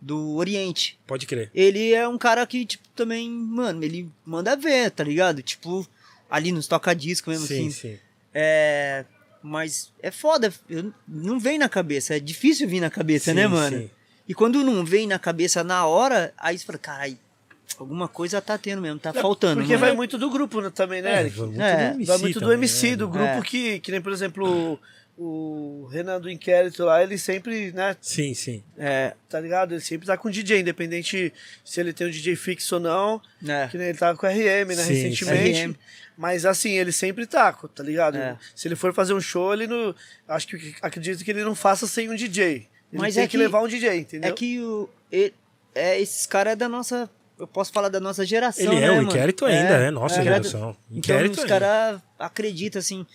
Do 0.00 0.34
Oriente. 0.36 0.98
Pode 1.06 1.26
crer. 1.26 1.50
Ele 1.54 1.92
é 1.92 2.08
um 2.08 2.16
cara 2.16 2.46
que, 2.46 2.64
tipo, 2.64 2.88
também, 2.96 3.28
mano, 3.30 3.84
ele 3.84 4.08
manda 4.24 4.56
ver, 4.56 4.90
tá 4.90 5.04
ligado? 5.04 5.42
Tipo, 5.42 5.86
ali 6.30 6.52
nos 6.52 6.66
toca-disco 6.66 7.28
mesmo, 7.30 7.46
sim, 7.46 7.68
assim. 7.68 7.70
sim. 7.70 7.98
É. 8.32 9.04
Mas 9.42 9.90
é 10.02 10.10
foda, 10.10 10.52
eu- 10.68 10.92
não 11.08 11.38
vem 11.40 11.58
na 11.58 11.68
cabeça, 11.68 12.14
é 12.16 12.20
difícil 12.20 12.68
vir 12.68 12.80
na 12.80 12.90
cabeça, 12.90 13.30
Sim, 13.30 13.36
né, 13.36 13.46
mano? 13.46 13.78
sim. 13.78 13.90
E 14.28 14.34
quando 14.34 14.62
não 14.62 14.84
vem 14.84 15.06
na 15.06 15.18
cabeça 15.18 15.64
na 15.64 15.86
hora, 15.86 16.32
aí 16.36 16.58
você 16.58 16.64
fala, 16.66 16.78
caralho, 16.78 17.18
alguma 17.78 18.06
coisa 18.06 18.40
tá 18.40 18.58
tendo 18.58 18.82
mesmo, 18.82 18.98
tá 18.98 19.12
faltando. 19.14 19.56
Porque 19.62 19.72
mano. 19.72 19.80
vai 19.86 19.92
muito 19.96 20.18
do 20.18 20.28
grupo 20.30 20.70
também, 20.70 21.00
né, 21.00 21.10
É, 21.16 21.20
Eric? 21.20 21.36
vai 21.38 21.46
muito 21.48 21.60
É, 21.62 21.74
do 21.74 21.94
MC 21.94 22.04
Vai 22.06 22.18
muito 22.18 22.34
do 22.34 22.40
também, 22.40 22.54
MC, 22.58 22.90
né? 22.90 22.96
do 22.96 23.08
grupo 23.08 23.24
É. 23.26 23.40
que, 23.42 23.80
que 23.80 23.90
nem, 23.90 24.00
por 24.02 24.12
exemplo, 24.12 24.78
o, 25.22 25.82
o 25.82 25.86
Renan 25.86 26.20
do 26.20 26.30
Inquérito 26.30 26.84
lá, 26.84 27.02
ele 27.02 27.18
sempre, 27.18 27.70
né, 27.72 27.96
Sim, 28.00 28.32
sim. 28.34 28.62
É, 28.78 29.14
tá 29.28 29.38
ligado? 29.38 29.72
Ele 29.72 29.80
sempre 29.80 30.06
tá 30.06 30.16
com 30.16 30.30
DJ, 30.30 30.60
independente 30.60 31.32
se 31.64 31.80
ele 31.80 31.92
tem 31.92 32.06
um 32.06 32.10
DJ 32.10 32.34
fixo 32.36 32.76
ou 32.76 32.80
não. 32.80 33.20
né? 33.40 33.68
Que 33.70 33.76
nem 33.76 33.88
ele 33.88 33.98
tava 33.98 34.16
com 34.16 34.26
o 34.26 34.30
RM, 34.30 34.68
né, 34.68 34.74
Sim, 34.76 34.92
recentemente. 34.94 35.66
RM. 35.66 35.74
Mas 36.16 36.44
assim, 36.44 36.72
ele 36.72 36.92
sempre 36.92 37.26
tá, 37.26 37.52
tá 37.52 37.82
ligado? 37.82 38.16
É. 38.18 38.36
Se 38.54 38.68
ele 38.68 38.76
for 38.76 38.92
fazer 38.92 39.14
um 39.14 39.20
show, 39.20 39.52
ele 39.54 39.66
não. 39.66 39.94
Acho 40.28 40.46
que 40.48 40.74
acredito 40.82 41.24
que 41.24 41.30
ele 41.30 41.42
não 41.44 41.54
faça 41.54 41.86
sem 41.86 42.10
um 42.10 42.14
DJ. 42.14 42.68
Ele 42.92 43.00
Mas 43.00 43.14
tem 43.14 43.22
é 43.22 43.26
que, 43.26 43.32
que- 43.32 43.36
levar 43.38 43.62
um 43.62 43.68
DJ, 43.68 43.98
entendeu? 44.00 44.30
É 44.30 44.32
que 44.34 44.60
o, 44.60 44.88
e- 45.10 45.32
é, 45.74 45.98
esses 46.00 46.26
caras 46.26 46.52
é 46.54 46.56
da 46.56 46.68
nossa. 46.68 47.08
Eu 47.38 47.46
posso 47.46 47.72
falar 47.72 47.88
da 47.88 47.98
nossa 48.00 48.26
geração. 48.26 48.66
Ele 48.70 48.76
é 48.76 48.80
né, 48.80 48.90
o 48.90 48.96
mano? 48.96 49.08
inquérito 49.08 49.46
ainda, 49.46 49.76
é, 49.76 49.90
nossa 49.90 50.20
é. 50.20 50.22
geração. 50.24 50.76
Então 50.90 50.98
Inquérito 50.98 51.32
os 51.32 51.38
ainda. 51.38 51.48
caras 51.48 52.00
acreditam 52.18 52.78
assim. 52.80 53.06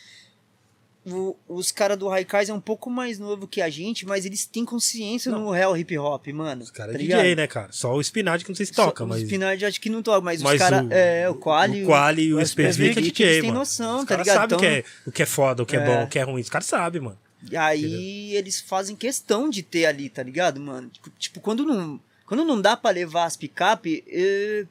O- 1.05 1.35
os 1.47 1.71
caras 1.71 1.97
do 1.97 2.07
Raikais 2.07 2.49
é 2.49 2.53
um 2.53 2.59
pouco 2.59 2.89
mais 2.89 3.19
novo 3.19 3.47
que 3.47 3.61
a 3.61 3.69
gente, 3.69 4.05
mas 4.05 4.25
eles 4.25 4.45
têm 4.45 4.65
consciência 4.65 5.31
no 5.31 5.51
real 5.51 5.77
hip 5.77 5.97
hop, 5.97 6.27
mano. 6.29 6.63
Os 6.63 6.71
caras 6.71 6.93
tá 6.93 6.99
é 6.99 7.01
ligado? 7.01 7.21
DJ, 7.21 7.35
né, 7.35 7.47
cara? 7.47 7.71
Só 7.71 7.93
o 7.93 8.01
Spinard 8.01 8.43
que 8.43 8.49
não 8.49 8.55
sei 8.55 8.65
se 8.65 8.73
toca, 8.73 9.03
Só- 9.03 9.07
mas. 9.07 9.17
Os 9.17 9.23
Spinard 9.23 9.65
acho 9.65 9.79
que 9.81 9.89
não 9.89 10.01
toca, 10.01 10.21
mas, 10.21 10.41
mas 10.41 10.53
os 10.53 10.59
caras. 10.59 10.89
É, 10.91 11.29
o 11.29 11.35
Quali. 11.35 11.83
O 11.83 11.87
Quali 11.87 12.23
e 12.23 12.33
o 12.33 12.37
o 12.37 12.41
SPV 12.41 12.93
que 12.93 12.99
é 12.99 13.01
DJ, 13.01 13.25
eles 13.27 13.41
têm 13.41 13.49
mano. 13.49 13.59
noção, 13.59 13.99
Os 13.99 14.05
tá 14.05 14.17
ligado? 14.17 14.35
sabem 14.35 14.57
o 14.57 14.59
que 14.59 14.65
Então- 14.65 14.77
é, 14.77 14.83
o 15.07 15.11
que 15.11 15.21
é 15.23 15.25
foda, 15.25 15.63
o 15.63 15.65
que 15.65 15.75
é, 15.75 15.79
É. 15.79 15.85
bom, 15.85 16.03
o 16.03 16.07
que 16.07 16.17
é 16.19 16.23
ruim. 16.23 16.41
Os 16.41 16.49
caras 16.49 16.65
sabem, 16.67 17.01
mano. 17.01 17.17
E 17.51 17.55
aí 17.55 18.33
eles 18.35 18.59
fazem 18.59 18.95
questão 18.95 19.49
de 19.49 19.61
ter 19.61 19.85
ali, 19.85 20.09
tá 20.09 20.23
ligado, 20.23 20.59
mano? 20.59 20.89
Tipo, 20.89 21.11
Tipo, 21.19 21.39
quando 21.39 21.63
não, 21.63 21.99
quando 22.25 22.43
não 22.43 22.59
dá 22.59 22.75
pra 22.75 22.89
levar 22.89 23.25
as 23.25 23.37
picape, 23.37 24.03
é, 24.07 24.65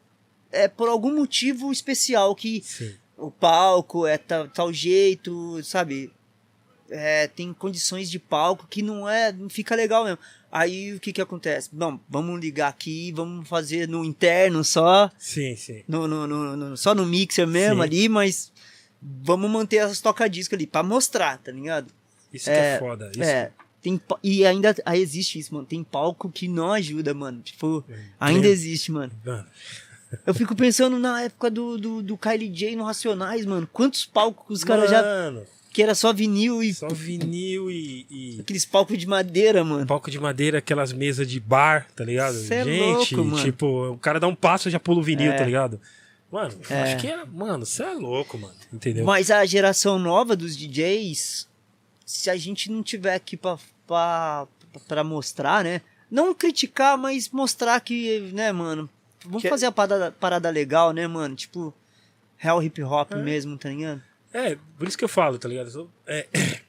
é 0.50 0.66
por 0.68 0.88
algum 0.88 1.14
motivo 1.14 1.70
especial 1.70 2.34
que 2.34 2.60
Sim. 2.64 2.92
o 3.16 3.30
palco 3.30 4.04
é 4.08 4.18
tal, 4.18 4.48
tal 4.48 4.72
jeito, 4.72 5.62
sabe? 5.62 6.10
É, 6.90 7.26
tem 7.28 7.52
condições 7.52 8.10
de 8.10 8.18
palco 8.18 8.66
que 8.68 8.82
não 8.82 9.08
é, 9.08 9.32
não 9.32 9.48
fica 9.48 9.74
legal 9.74 10.04
mesmo. 10.04 10.18
Aí 10.52 10.92
o 10.92 11.00
que 11.00 11.12
que 11.12 11.20
acontece? 11.20 11.70
Não, 11.72 11.98
vamos 12.08 12.38
ligar 12.40 12.68
aqui, 12.68 13.10
vamos 13.12 13.48
fazer 13.48 13.88
no 13.88 14.04
interno 14.04 14.62
só, 14.62 15.10
Sim, 15.18 15.56
sim. 15.56 15.82
no, 15.88 16.06
no, 16.06 16.26
no- 16.26 16.56
no- 16.56 16.76
só 16.76 16.94
no 16.94 17.04
mixer 17.06 17.46
mesmo 17.46 17.76
Sim. 17.76 17.82
ali, 17.82 18.08
mas 18.08 18.52
vamos 19.02 19.50
manter 19.50 19.78
as 19.80 20.00
toca-disco 20.00 20.54
ali 20.54 20.66
pra 20.66 20.82
mostrar, 20.82 21.38
tá 21.38 21.50
ligado? 21.50 21.88
Isso 22.32 22.44
que 22.44 22.50
é 22.50 22.78
foda. 22.78 23.10
Isso 23.12 23.22
É, 23.22 23.50
tem, 23.82 24.00
e 24.22 24.46
ainda 24.46 24.74
existe 24.94 25.38
isso, 25.38 25.54
mano. 25.54 25.66
Tem 25.66 25.82
palco 25.82 26.30
que 26.30 26.46
não 26.48 26.72
ajuda, 26.72 27.12
mano. 27.14 27.40
Tipo, 27.40 27.84
É. 27.88 27.98
ainda 28.20 28.46
existe, 28.46 28.92
mano. 28.92 29.12
Mano, 29.24 29.46
Eu 30.26 30.32
fico 30.34 30.54
pensando 30.54 30.96
na 30.98 31.22
época 31.22 31.50
do, 31.50 31.76
do, 31.76 32.00
do 32.02 32.16
Kylie 32.16 32.48
J 32.48 32.76
no 32.76 32.84
Racionais, 32.84 33.44
mano. 33.44 33.68
Quantos 33.72 34.04
palcos 34.06 34.58
os 34.58 34.64
caras 34.64 34.88
já. 34.88 35.02
Que 35.74 35.82
era 35.82 35.94
só 35.94 36.12
vinil 36.12 36.62
e 36.62 36.72
só 36.72 36.86
vinil 36.88 37.68
e, 37.70 38.06
e 38.08 38.40
aqueles 38.40 38.64
palcos 38.64 38.96
de 38.96 39.06
madeira, 39.08 39.64
mano. 39.64 39.84
palco 39.86 40.08
de 40.10 40.20
madeira, 40.20 40.58
aquelas 40.58 40.92
mesas 40.92 41.28
de 41.28 41.40
bar, 41.40 41.88
tá 41.96 42.04
ligado? 42.04 42.34
Cê 42.36 42.54
é 42.54 42.64
Gente, 42.64 43.14
louco, 43.16 43.30
mano. 43.30 43.44
tipo, 43.44 43.66
o 43.90 43.98
cara 43.98 44.20
dá 44.20 44.28
um 44.28 44.36
passo 44.36 44.68
e 44.68 44.70
já 44.70 44.78
pula 44.78 45.00
o 45.00 45.02
vinil, 45.02 45.32
É. 45.32 45.36
tá 45.36 45.44
ligado? 45.44 45.80
Mano, 46.30 46.54
eu 46.70 46.76
É. 46.76 46.82
acho 46.84 46.96
que 46.98 47.08
era. 47.08 47.26
Mano, 47.26 47.66
você 47.66 47.82
é 47.82 47.92
louco, 47.92 48.38
mano. 48.38 48.54
Entendeu? 48.72 49.04
Mas 49.04 49.30
a 49.32 49.44
geração 49.44 49.98
nova 49.98 50.36
dos 50.36 50.56
DJs, 50.56 51.48
se 52.06 52.30
a 52.30 52.36
gente 52.36 52.70
não 52.70 52.80
tiver 52.82 53.14
aqui 53.14 53.36
pra, 53.36 53.58
pra, 53.86 54.46
pra 54.86 55.02
mostrar, 55.02 55.64
né? 55.64 55.80
Não 56.08 56.32
criticar, 56.34 56.96
mas 56.96 57.28
mostrar 57.30 57.80
que, 57.80 58.20
né, 58.32 58.52
mano? 58.52 58.88
Vamos 59.24 59.42
Que- 59.42 59.48
fazer 59.48 59.66
a 59.66 59.72
parada, 59.72 60.12
parada 60.20 60.50
legal, 60.50 60.92
né, 60.92 61.06
mano? 61.08 61.34
Tipo, 61.34 61.74
real 62.36 62.62
hip 62.62 62.80
hop 62.82 63.10
É. 63.12 63.16
mesmo, 63.16 63.58
tá 63.58 63.68
ligado? 63.70 64.00
É, 64.34 64.58
por 64.76 64.86
isso 64.88 64.98
que 64.98 65.04
eu 65.04 65.08
falo, 65.08 65.38
tá 65.38 65.48
ligado? 65.48 65.90
É, 66.06 66.26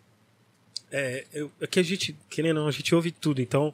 é, 0.92 1.26
eu- 1.34 1.52
é 1.60 1.68
que 1.68 1.80
a 1.80 1.84
gente, 1.84 2.16
querendo 2.30 2.58
ou 2.58 2.62
não, 2.64 2.68
a 2.70 2.72
gente 2.72 2.94
ouve 2.94 3.12
tudo. 3.12 3.42
Então, 3.42 3.74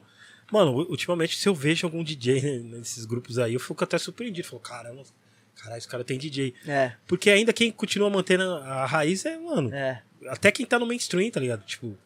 mano, 0.50 0.72
ultimamente, 0.88 1.36
se 1.36 1.48
eu 1.48 1.54
vejo 1.54 1.86
algum 1.86 2.02
DJ 2.02 2.40
né, 2.62 2.78
nesses 2.78 3.04
grupos 3.04 3.38
aí, 3.38 3.54
eu 3.54 3.60
fico 3.60 3.84
até 3.84 3.98
surpreendido. 3.98 4.48
Falo, 4.48 4.60
caramba, 4.60 5.02
caralho, 5.56 5.78
esse 5.78 5.88
cara 5.88 6.02
tem 6.02 6.18
DJ. 6.18 6.54
É, 6.66 6.92
Porque 7.06 7.30
ainda 7.30 7.52
quem 7.52 7.70
continua 7.70 8.08
mantendo 8.10 8.44
a 8.54 8.86
raiz 8.86 9.24
é, 9.26 9.36
mano, 9.38 9.72
é. 9.72 10.02
até 10.28 10.50
quem 10.50 10.64
tá 10.66 10.78
no 10.78 10.86
mainstream, 10.86 11.30
tá 11.30 11.38
ligado? 11.38 11.64
Tipo, 11.64 11.96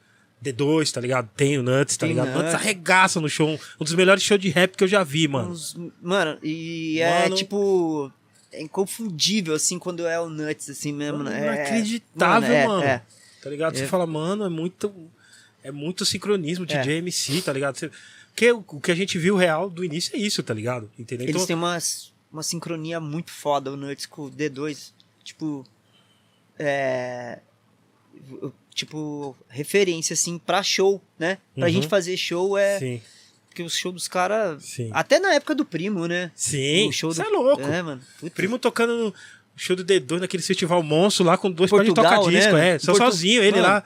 D2, 0.42 0.92
tá 0.92 1.00
ligado? 1.00 1.30
Tem 1.36 1.56
o 1.58 1.62
Nuts, 1.62 1.96
tá 1.96 2.06
Tem 2.06 2.14
ligado? 2.14 2.26
Nuts 2.28 2.42
Nuts. 2.42 2.54
arregaça 2.54 3.20
no 3.20 3.28
show. 3.28 3.58
Um 3.80 3.84
dos 3.84 3.94
melhores 3.94 4.22
shows 4.22 4.40
de 4.40 4.48
rap 4.50 4.76
que 4.76 4.84
eu 4.84 4.88
já 4.88 5.02
vi, 5.02 5.26
mano. 5.28 5.50
Uns- 5.50 5.74
mano, 6.02 6.38
e 6.42 7.00
é 7.00 7.22
Mano. 7.22 7.36
tipo. 7.36 8.12
É 8.58 8.62
inconfundível, 8.62 9.54
assim, 9.54 9.78
quando 9.78 10.06
é 10.06 10.18
o 10.18 10.28
Nuts, 10.30 10.70
assim 10.70 10.92
mesmo, 10.92 11.22
né? 11.22 11.38
É- 11.40 11.42
Inacreditável, 11.42 12.52
é, 12.54 12.66
mano. 12.66 12.82
é. 12.84 13.02
Tá 13.42 13.50
ligado? 13.50 13.76
Você 13.76 13.84
É. 13.84 13.86
fala, 13.86 14.06
mano, 14.06 14.44
é 14.44 14.48
muito. 14.48 14.92
É 15.62 15.70
muito 15.70 16.04
sincronismo 16.06 16.64
de 16.64 16.74
É. 16.74 16.80
JMC, 16.82 17.42
tá 17.42 17.52
ligado? 17.52 17.76
Você, 17.76 17.90
porque 18.28 18.50
o, 18.52 18.64
o 18.68 18.80
que 18.80 18.90
a 18.90 18.94
gente 18.94 19.18
viu 19.18 19.36
real 19.36 19.68
do 19.68 19.84
início 19.84 20.14
é 20.14 20.18
isso, 20.18 20.42
tá 20.42 20.54
ligado? 20.54 20.90
Entendeu? 20.98 21.24
Eles 21.26 21.34
Então, 21.36 21.46
têm 21.46 21.56
uma, 21.56 21.76
uma 22.32 22.42
sincronia 22.42 22.98
muito 23.00 23.30
foda, 23.32 23.70
o 23.72 23.76
Nuts 23.76 24.06
com 24.06 24.22
o 24.22 24.30
D2. 24.30 24.92
Tipo. 25.24 25.66
É. 26.58 27.40
Tipo, 28.74 29.36
referência, 29.48 30.14
assim, 30.14 30.38
pra 30.38 30.62
show, 30.62 31.00
né? 31.18 31.38
Pra 31.54 31.64
Uhum. 31.66 31.72
gente 31.72 31.88
fazer 31.88 32.16
show 32.16 32.56
é. 32.58 32.78
Sim, 32.78 33.02
Porque 33.56 33.62
o 33.62 33.70
show 33.70 33.90
dos 33.90 34.06
caras. 34.06 34.76
Até 34.92 35.18
na 35.18 35.32
época 35.32 35.54
do 35.54 35.64
primo, 35.64 36.06
né? 36.06 36.30
Sim, 36.34 36.90
o 36.90 36.92
show 36.92 37.14
do... 37.14 37.22
é 37.22 37.24
louco. 37.26 37.62
É, 37.62 37.80
mano. 37.80 38.02
Puta. 38.20 38.34
Primo 38.36 38.58
tocando 38.58 38.94
no 38.94 39.14
show 39.56 39.74
do 39.74 39.82
D2 39.82 40.20
naquele 40.20 40.42
festival 40.42 40.82
monstro 40.82 41.24
lá 41.24 41.38
com 41.38 41.50
dois 41.50 41.70
pares 41.70 41.86
de 41.88 41.94
Portugal, 41.94 42.20
toca-disco, 42.22 42.52
né? 42.52 42.74
é. 42.74 42.78
Só 42.78 42.92
Portu- 42.92 43.06
sozinho, 43.06 43.42
ele 43.42 43.52
Mano, 43.58 43.62
lá. 43.62 43.84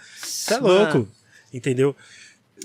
É 0.49 0.59
mano. 0.59 0.66
louco. 0.66 1.09
Entendeu? 1.55 1.95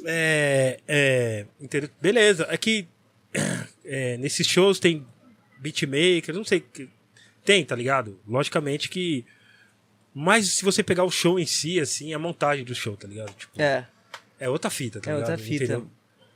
É, 0.04 0.80
é, 0.88 1.46
entendeu? 1.62 1.92
Beleza. 2.02 2.48
É 2.50 2.58
que 2.58 2.88
é, 3.86 4.18
nesses 4.18 4.48
shows 4.48 4.80
tem 4.80 5.06
beatmaker, 5.60 6.34
não 6.34 6.44
sei. 6.44 6.66
Tem, 7.44 7.64
tá 7.64 7.76
ligado? 7.76 8.20
Logicamente 8.28 8.90
que. 8.90 9.24
Mas 10.12 10.48
se 10.54 10.66
você 10.66 10.82
pegar 10.82 11.04
o 11.04 11.12
show 11.12 11.40
em 11.40 11.46
si, 11.46 11.80
assim, 11.80 12.16
a 12.16 12.18
montagem 12.18 12.66
do 12.66 12.74
show, 12.74 12.98
tá 12.98 13.08
ligado? 13.08 13.32
Tipo, 13.36 13.62
é, 13.62 13.86
É, 14.40 14.50
outra 14.50 14.72
fita, 14.72 15.00
tá 15.00 15.12
é 15.12 15.14
ligado? 15.14 15.30
outra 15.30 15.46
fita. 15.46 15.64
Entendeu? 15.66 15.88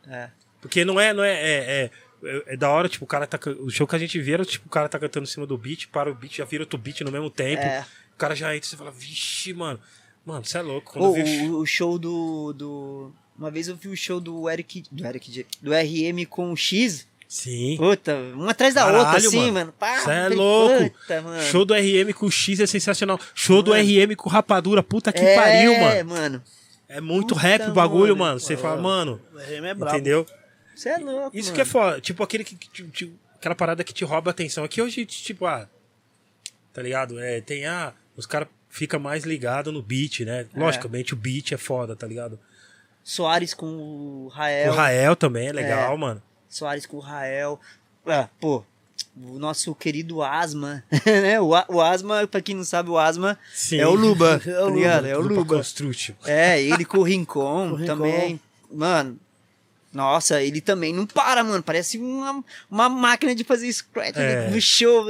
É. 0.08 0.30
Porque 0.62 0.84
não 0.86 1.00
é, 1.00 1.14
não 1.14 1.24
é, 1.24 1.32
é, 1.34 1.40
é, 1.42 1.92
é- 2.24 2.44
é 2.54 2.58
da 2.58 2.70
hora, 2.70 2.90
tipo, 2.90 3.06
o 3.06 3.08
cara 3.08 3.26
tá. 3.26 3.40
O 3.60 3.70
show 3.70 3.88
que 3.88 3.96
a 3.96 4.00
gente 4.00 4.20
vê 4.20 4.34
era, 4.34 4.46
tipo, 4.46 4.68
o 4.68 4.70
cara 4.70 4.90
tá 4.90 5.00
cantando 5.00 5.24
em 5.26 5.30
cima 5.32 5.46
do 5.46 5.58
beat, 5.58 5.88
para 5.88 6.12
o 6.12 6.16
beat, 6.16 6.38
já 6.38 6.46
vira 6.46 6.64
outro 6.64 6.78
beat 6.78 7.02
no 7.02 7.12
mesmo 7.12 7.30
tempo. 7.30 7.62
É. 7.64 7.86
O 8.14 8.18
cara 8.18 8.36
já 8.36 8.54
entra 8.56 8.68
e 8.68 8.70
você 8.70 8.76
fala, 8.78 8.92
vixe, 8.92 9.54
mano. 9.54 9.80
Mano, 10.26 10.44
você 10.44 10.58
é 10.58 10.62
louco. 10.62 10.92
Quando 10.94 11.06
Ô, 11.14 11.18
eu 11.18 11.24
vi 11.26 11.50
o 11.50 11.66
show 11.66 11.98
do, 11.98 12.54
do. 12.54 13.12
Uma 13.38 13.50
vez 13.50 13.70
eu 13.70 13.76
vi 13.76 13.88
o 13.88 13.96
show 13.96 14.20
do 14.20 14.50
Eric. 14.50 14.84
Do 14.92 15.06
Eric 15.08 15.32
J- 15.32 15.48
do 15.62 15.72
RM 15.74 16.26
com 16.30 16.52
o 16.52 16.58
X. 16.58 17.08
Sim. 17.28 17.78
Puta, 17.78 18.16
uma 18.34 18.52
atrás 18.52 18.74
da 18.74 18.82
Caralho, 18.84 19.00
outra, 19.06 19.18
assim, 19.18 19.38
mano. 19.40 19.54
mano. 19.54 19.74
Pá, 19.80 20.00
Cê 20.02 20.12
é 20.12 20.30
louco. 20.30 20.90
Puta, 20.90 21.22
mano. 21.22 21.42
Show 21.44 21.64
do 21.64 21.74
RM 21.74 22.12
com 22.14 22.26
o 22.26 22.32
X 22.32 22.60
é 22.60 22.66
sensacional. 22.68 23.20
Show 23.34 23.62
do 23.62 23.72
Mano. 23.72 23.84
RM 23.84 24.16
com 24.16 24.30
rapadura, 24.30 24.84
puta 24.84 25.14
que 25.14 25.22
é, 25.22 25.36
pariu, 25.36 25.80
mano. 25.80 26.10
mano. 26.10 26.44
É 26.90 27.00
muito 27.00 27.36
Puta, 27.36 27.40
rap 27.48 27.70
o 27.70 27.72
bagulho, 27.74 28.18
mano. 28.18 28.32
mano. 28.32 28.40
Você 28.40 28.58
fala, 28.58 28.82
mano, 28.82 29.22
O 29.32 29.38
RM 29.38 29.66
é 29.68 29.74
brabo. 29.76 29.96
entendeu? 29.96 30.26
Você 30.80 30.90
é 30.90 30.98
louco. 30.98 31.36
Isso 31.38 31.48
mano. 31.50 31.56
que 31.56 31.62
é 31.62 31.66
foda. 31.66 32.00
Tipo, 32.02 32.24
aquele 32.24 32.44
que. 32.44 32.56
que- 32.56 32.84
que- 32.84 33.14
aquela 33.36 33.56
parada 33.56 33.84
que 33.84 33.94
te 33.94 34.04
rouba 34.06 34.30
a 34.30 34.32
atenção. 34.32 34.64
Aqui 34.64 34.82
hoje, 34.82 35.06
tipo, 35.06 35.46
ah. 35.46 35.68
Tá 36.74 36.82
ligado? 36.82 37.20
É, 37.20 37.42
tem, 37.42 37.66
ah, 37.66 37.94
os 38.16 38.26
caras 38.26 38.48
ficam 38.70 39.00
mais 39.00 39.24
ligados 39.24 39.74
no 39.74 39.82
beat, 39.82 40.22
né? 40.22 40.46
É. 40.56 40.60
Logicamente 40.60 41.14
o 41.14 41.18
beat 41.18 41.52
é 41.52 41.58
foda, 41.58 41.96
tá 41.96 42.06
ligado? 42.08 42.40
Soares 43.04 43.54
com 43.54 43.66
o 43.66 44.28
Rael. 44.28 44.72
O 44.72 44.76
Rael 44.76 45.16
também 45.16 45.48
é 45.48 45.52
legal, 45.54 45.98
mano. 45.98 46.22
Soares 46.48 46.86
com 46.86 46.98
o 46.98 47.00
Rael. 47.02 47.60
Ah, 48.06 48.30
pô, 48.40 48.64
o 49.18 49.40
nosso 49.40 49.74
querido 49.74 50.22
Asma, 50.22 50.84
né? 51.06 51.40
O, 51.42 51.48
o 51.50 51.82
Asma, 51.82 52.28
pra 52.28 52.42
quem 52.42 52.56
não 52.56 52.64
sabe, 52.64 52.90
o 52.90 52.98
Asma 52.98 53.38
Sim. 53.54 53.78
é 53.80 53.88
o 53.88 53.96
Luba, 53.96 54.42
É 54.46 54.50
o 54.52 54.54
tá 54.54 54.62
Luba. 54.66 54.76
ligado? 54.76 55.06
É 55.08 55.18
o 55.18 55.22
Luba. 55.22 55.58
Construction. 55.58 56.14
É, 56.26 56.62
ele 56.62 56.86
com 56.86 57.00
o 57.00 57.04
Rincon 57.04 57.72
O 57.72 57.76
Rincon. 57.76 57.86
também. 57.86 58.40
Mano, 58.72 59.20
nossa, 59.92 60.42
ele 60.42 60.62
também 60.62 60.94
não 60.94 61.06
para, 61.06 61.44
mano. 61.44 61.64
Parece 61.64 61.98
uma, 61.98 62.44
uma 62.70 62.88
máquina 62.90 63.34
de 63.34 63.44
fazer 63.44 63.72
scratch 63.74 64.16
É. 64.18 64.50
no 64.50 64.62
show. 64.62 65.06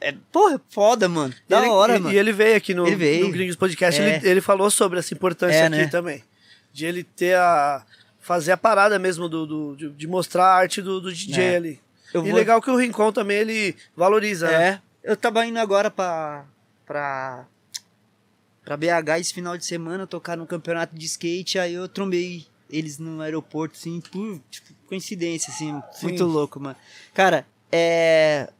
É, 0.00 0.14
porra, 0.32 0.60
foda, 0.70 1.08
mano. 1.08 1.34
Da 1.48 1.60
ele, 1.60 1.68
hora, 1.68 1.96
e, 1.96 1.98
mano. 2.00 2.14
E 2.14 2.18
ele 2.18 2.32
veio 2.32 2.56
aqui 2.56 2.72
no, 2.74 2.86
Ele 2.86 2.96
veio. 2.96 3.26
no 3.26 3.32
Gringos 3.32 3.56
Podcast, 3.56 4.00
É. 4.00 4.16
ele, 4.16 4.28
ele 4.28 4.40
falou 4.40 4.70
sobre 4.70 4.98
essa 4.98 5.12
importância 5.12 5.56
É, 5.56 5.66
aqui 5.66 5.76
né? 5.76 5.86
também. 5.88 6.24
De 6.72 6.86
ele 6.86 7.04
ter 7.04 7.36
a. 7.36 7.84
fazer 8.20 8.52
a 8.52 8.56
parada 8.56 8.98
mesmo 8.98 9.28
do, 9.28 9.44
do- 9.46 9.76
de, 9.76 9.90
de 9.90 10.06
mostrar 10.06 10.44
a 10.46 10.54
arte 10.54 10.80
do, 10.80 11.00
do 11.00 11.12
DJ 11.12 11.42
É. 11.44 11.56
ali. 11.56 11.80
Eu 12.14 12.24
e 12.24 12.30
vou- 12.30 12.38
legal 12.38 12.62
que 12.62 12.70
o 12.70 12.76
Rincon 12.76 13.12
também 13.12 13.38
ele 13.38 13.74
valoriza. 13.96 14.46
né? 14.46 14.80
É, 15.04 15.10
eu 15.10 15.16
tava 15.16 15.44
indo 15.44 15.58
agora 15.58 15.90
pra, 15.90 16.44
pra, 16.86 17.44
pra 18.64 18.76
BH 18.76 19.18
esse 19.20 19.34
final 19.34 19.58
de 19.58 19.64
semana 19.66 20.06
tocar 20.06 20.36
num 20.36 20.46
campeonato 20.46 20.94
de 20.96 21.04
skate, 21.04 21.58
aí 21.58 21.74
eu 21.74 21.88
trombei 21.88 22.46
eles 22.72 22.98
no 22.98 23.20
aeroporto, 23.20 23.76
assim, 23.78 24.00
por 24.00 24.40
tipo, 24.50 24.72
coincidência, 24.88 25.52
assim, 25.52 25.80
Sim. 25.92 26.06
muito 26.08 26.24
louco, 26.24 26.58
mano. 26.58 26.76
Cara, 27.14 27.46
é. 27.70 28.50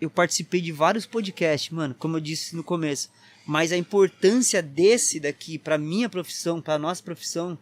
Eu 0.00 0.10
participei 0.10 0.60
de 0.60 0.70
vários 0.70 1.06
podcasts, 1.06 1.70
mano, 1.70 1.94
como 1.98 2.16
eu 2.16 2.20
disse 2.20 2.54
no 2.54 2.62
começo. 2.62 3.10
Mas 3.46 3.72
a 3.72 3.76
importância 3.76 4.60
desse 4.62 5.18
daqui 5.18 5.56
pra 5.58 5.78
minha 5.78 6.08
profissão, 6.08 6.60
pra 6.60 6.78
nossa 6.78 7.02
profissão, 7.02 7.58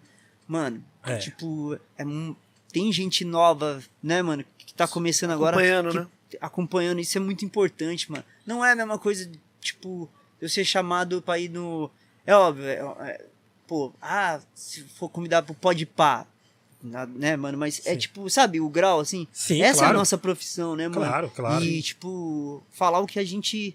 mano, 0.49 0.83
É. 1.05 1.19
tipo, 1.19 1.75
é, 1.97 2.05
tem 2.73 2.91
gente 2.93 3.25
nova, 3.25 3.83
né, 4.03 4.23
mano, 4.23 4.45
que 4.59 4.75
tá 4.75 4.89
começando 4.89 5.31
agora 5.33 5.57
Acompanhando, 5.57 5.91
que- 5.91 5.99
né? 5.99 6.07
acompanhando, 6.41 7.01
isso 7.01 7.17
é 7.19 7.21
muito 7.21 7.45
importante, 7.45 8.11
mano. 8.11 8.25
Não 8.47 8.65
é 8.65 8.73
a 8.73 8.77
mesma 8.77 8.99
coisa, 8.99 9.31
tipo, 9.61 10.09
eu 10.41 10.49
ser 10.49 10.65
chamado 10.65 11.21
pra 11.23 11.39
ir 11.39 11.49
no. 11.51 11.91
É 12.27 12.35
óbvio, 12.35 12.65
é, 12.65 12.77
é- 13.11 13.27
pô, 13.73 13.91
ah, 14.03 14.39
se 14.55 14.83
for 14.83 15.09
convidado 15.09 15.47
pro 15.47 15.55
pode 15.55 15.87
pá, 15.87 16.27
né, 16.83 17.37
mano? 17.37 17.57
Mas 17.57 17.81
é 17.87 17.93
Sim. 17.93 17.99
tipo, 18.01 18.29
sabe, 18.29 18.61
o 18.61 18.69
grau, 18.69 19.01
assim. 19.01 19.27
Sim, 19.33 19.63
essa 19.63 19.79
é 19.79 19.81
claro. 19.81 19.95
a 19.95 19.99
nossa 19.99 20.19
profissão, 20.19 20.77
né, 20.77 20.89
mano? 20.89 21.01
Claro, 21.01 21.31
claro. 21.31 21.65
E, 21.65 21.81
tipo, 21.81 22.63
falar 22.71 23.01
o 23.01 23.07
que 23.07 23.19
a 23.19 23.25
gente 23.25 23.75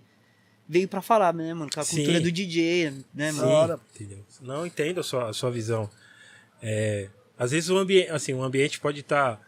veio 0.69 0.87
pra 0.87 1.01
falar, 1.01 1.33
né, 1.33 1.51
mano? 1.51 1.71
Com 1.73 1.79
a 1.79 1.83
Sim. 1.83 1.95
cultura 1.95 2.21
do 2.21 2.31
DJ, 2.31 2.91
né, 3.11 3.31
Sim, 3.31 3.37
mano? 3.37 3.49
hora. 3.49 3.79
entendeu? 3.95 4.19
Não 4.39 4.67
entendo 4.67 4.99
a 4.99 5.03
sua, 5.03 5.29
a 5.29 5.33
sua 5.33 5.49
visão. 5.49 5.89
É, 6.61 7.09
às 7.39 7.49
vezes 7.49 7.71
o 7.71 7.77
ambiente, 7.79 8.11
assim, 8.11 8.35
o 8.35 8.43
ambiente 8.43 8.79
pode 8.79 8.99
estar. 8.99 9.41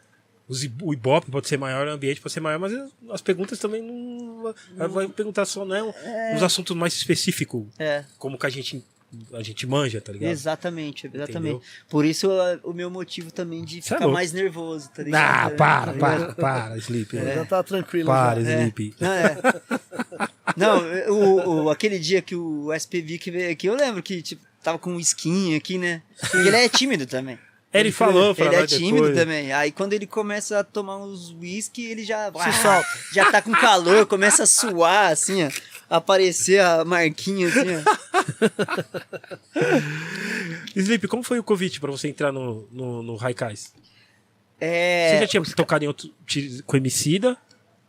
o 0.82 0.92
Ibope 0.92 1.30
pode 1.30 1.48
ser 1.48 1.58
maior, 1.58 1.86
o 1.86 1.92
ambiente 1.92 2.22
pode 2.22 2.34
ser 2.34 2.40
maior, 2.40 2.58
mas 2.58 2.74
as 3.12 3.22
perguntas 3.22 3.60
também 3.60 3.84
não. 3.84 4.52
Vai 4.90 5.08
perguntar 5.10 5.46
só, 5.46 5.64
não, 5.64 5.94
nos 6.34 6.42
assuntos 6.42 6.76
mais 6.76 6.94
específicos, 6.96 7.68
É, 7.78 8.04
como 8.18 8.36
que 8.36 8.48
a 8.48 8.50
gente, 8.50 8.84
a 9.34 9.42
gente 9.42 9.66
manja, 9.66 10.00
tá 10.00 10.12
ligado? 10.12 10.30
exatamente, 10.32 11.08
exatamente. 11.08 11.32
Entendeu? 11.32 11.62
Por 11.90 12.06
isso 12.06 12.32
é, 12.32 12.60
o 12.64 12.74
meu 12.74 12.90
motivo 12.90 13.32
também 13.32 13.64
de 13.64 13.76
Cê 13.76 13.80
é 13.80 13.82
ficar 13.82 14.00
louco. 14.02 14.14
mais 14.14 14.32
nervoso, 14.32 14.90
tá 14.94 15.04
ligado? 15.04 15.52
Ah, 15.52 15.56
para, 15.56 15.86
Tá 15.86 15.92
ligado? 15.94 16.36
para, 16.36 16.66
para, 16.70 16.78
Sleep. 16.78 17.18
Já 17.18 17.46
tá 17.46 17.64
tranquilo. 17.64 18.08
Para, 18.08 18.44
já. 18.44 18.50
É. 18.52 18.58
Sleep. 18.62 18.96
Não, 19.00 19.12
é. 19.14 19.38
Não, 20.56 21.14
o, 21.14 21.64
o- 21.66 21.70
aquele 21.70 21.98
dia 22.00 22.22
que 22.22 22.36
o 22.36 22.72
SPV 22.74 23.18
que 23.18 23.32
veio 23.32 23.52
aqui, 23.52 23.68
eu 23.68 23.76
lembro 23.76 24.02
que 24.04 24.22
tipo, 24.22 24.44
tava 24.62 24.78
com 24.78 24.92
um 24.94 25.00
skin 25.00 25.56
aqui, 25.56 25.78
né? 25.78 26.02
E 26.34 26.38
ele 26.48 26.56
é 26.58 26.68
tímido 26.70 27.06
também. 27.06 27.38
Ele 27.72 27.92
falou 27.92 28.34
pra 28.34 28.46
Ele 28.46 28.56
é 28.56 28.66
tímido 28.66 29.08
depois. 29.08 29.16
também. 29.16 29.52
Aí 29.54 29.72
quando 29.72 29.94
ele 29.94 30.08
começa 30.08 30.60
a 30.60 30.64
tomar 30.64 30.98
uns 30.98 31.32
whisky, 31.32 31.86
ele 31.86 32.04
já 32.04 32.32
ah, 32.34 32.52
solta. 32.52 32.88
Já 33.14 33.32
tá 33.32 33.42
com 33.42 33.52
calor, 33.52 34.06
começa 34.08 34.44
a 34.44 34.48
suar, 34.48 35.12
assim, 35.12 35.46
ó. 35.46 35.50
Aparecer 35.88 36.62
a 36.62 36.84
marquinha, 36.84 37.48
assim, 37.48 37.76
ó. 37.76 37.84
Sleep, 40.76 41.08
como 41.08 41.24
foi 41.24 41.40
o 41.40 41.44
convite 41.44 41.80
pra 41.80 41.92
você 41.92 42.08
entrar 42.08 42.32
no, 42.32 42.68
no, 42.72 43.04
no 43.04 43.24
Haikais? 43.24 43.74
É, 44.60 45.12
Você 45.14 45.20
já 45.22 45.28
tinha 45.28 45.56
tocado 45.56 45.86
em 45.86 45.88
outro 45.88 46.10
com 46.66 46.76
Emicida? 46.78 47.38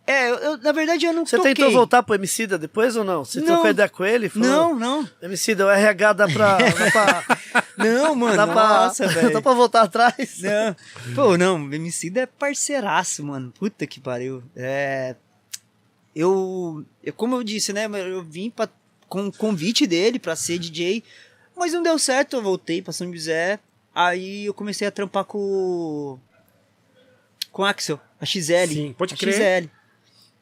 É 0.07 0.31
eu, 0.31 0.35
eu- 0.37 0.59
na 0.59 0.73
verdade 0.73 1.07
eu 1.07 1.13
não 1.13 1.25
Você 1.25 1.37
toquei. 1.37 1.55
tentou 1.55 1.71
voltar 1.73 2.03
pro 2.03 2.15
Emicida 2.15 2.59
depois 2.59 2.97
ou 2.97 3.05
não? 3.05 3.25
Você 3.25 3.39
Não. 3.41 3.47
trocou 3.47 3.71
ideia 3.71 3.89
com 3.89 4.05
ele? 4.05 4.29
Falou, 4.29 4.49
Não, 4.49 4.75
não. 4.75 5.09
Emicida, 5.23 5.67
o 5.67 5.71
RH 5.71 6.13
dá 6.15 6.29
pra. 6.29 6.59
Dá 6.59 6.91
pra, 6.91 7.65
Não, 7.79 8.15
mano. 8.15 8.37
dá 8.37 8.47
pra, 8.47 8.69
nossa, 8.85 9.07
velho. 9.09 9.33
dá 9.33 9.41
pra 9.43 9.53
voltar 9.55 9.83
atrás? 9.83 10.41
Não. 10.41 10.77
Pô, 11.15 11.37
não, 11.39 11.65
o 11.67 11.75
Emicida 11.75 12.21
é 12.23 12.27
parceiraço, 12.27 13.25
mano. 13.25 13.53
Puta 13.59 13.87
que 13.87 14.01
pariu. 14.01 14.43
É. 14.57 15.15
Eu, 16.15 16.85
eu. 17.05 17.13
Como 17.13 17.37
eu 17.37 17.45
disse, 17.45 17.73
né? 17.73 17.87
Eu 17.87 18.23
vim 18.23 18.51
pra, 18.51 18.69
com 19.09 19.29
o 19.29 19.33
convite 19.33 19.87
dele 19.87 20.19
pra 20.19 20.35
ser 20.35 20.59
DJ, 20.59 21.05
mas 21.57 21.73
não 21.73 21.83
deu 21.83 21.99
certo. 21.99 22.35
Eu 22.37 22.43
voltei 22.43 22.83
pra 22.83 22.93
São 22.93 23.13
José. 23.13 23.59
Aí 23.95 24.47
eu 24.47 24.55
comecei 24.55 24.87
a 24.89 24.91
trampar 24.91 25.25
com. 25.25 25.39
o- 25.39 26.19
Com 27.53 27.65
a 27.65 27.71
Axel, 27.71 28.01
a 28.21 28.27
XL. 28.27 28.67
Sim, 28.69 28.95
pode 28.99 29.15
a 29.15 29.17
crer. 29.17 29.63
XL. 29.65 29.71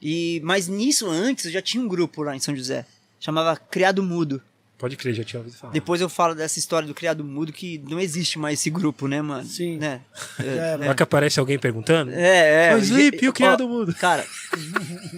E, 0.01 0.41
mas 0.45 0.69
nisso, 0.69 1.09
antes, 1.09 1.47
eu 1.47 1.51
já 1.51 1.63
tinha 1.63 1.83
um 1.83 1.89
grupo 1.89 2.23
lá 2.23 2.37
em 2.37 2.41
São 2.41 2.55
José. 2.55 2.87
Chamava 3.21 3.57
Criado 3.57 4.03
Mudo. 4.03 4.41
Pode 4.79 4.97
crer, 4.97 5.13
já 5.13 5.25
tinha 5.25 5.41
ouvido 5.41 5.57
falar. 5.57 5.73
Depois 5.73 6.01
eu 6.01 6.09
falo 6.09 6.37
dessa 6.37 6.57
história 6.57 6.87
do 6.87 6.95
Criado 6.95 7.25
Mudo, 7.25 7.53
que 7.53 7.83
não 7.89 7.99
existe 7.99 8.39
mais 8.39 8.61
esse 8.61 8.71
grupo, 8.71 9.09
né, 9.09 9.21
mano? 9.21 9.45
Sim. 9.45 9.77
Né? 9.77 10.01
era. 10.39 10.79
Será 10.79 10.95
que 10.95 11.03
aparece 11.03 11.41
alguém 11.41 11.59
perguntando? 11.59 12.13
É, 12.13 12.69
é. 12.69 12.75
Mas 12.75 12.85
Sleep, 12.85 13.25
e 13.25 13.27
o 13.27 13.31
Ó, 13.31 13.33
criado 13.33 13.69
mudo? 13.69 13.93
Cara, 13.97 14.25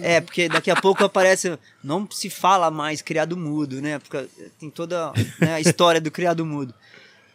é, 0.01 0.19
porque 0.19 0.49
daqui 0.49 0.71
a 0.71 0.75
pouco 0.75 1.05
aparece. 1.05 1.59
Não 1.83 2.09
se 2.09 2.27
fala 2.27 2.71
mais 2.71 3.03
criado 3.03 3.37
mudo, 3.37 3.79
né? 3.79 3.99
Porque 3.99 4.25
tem 4.59 4.71
toda 4.71 5.13
né, 5.39 5.53
a 5.53 5.61
história 5.61 6.01
do 6.01 6.09
criado 6.09 6.43
mudo. 6.43 6.73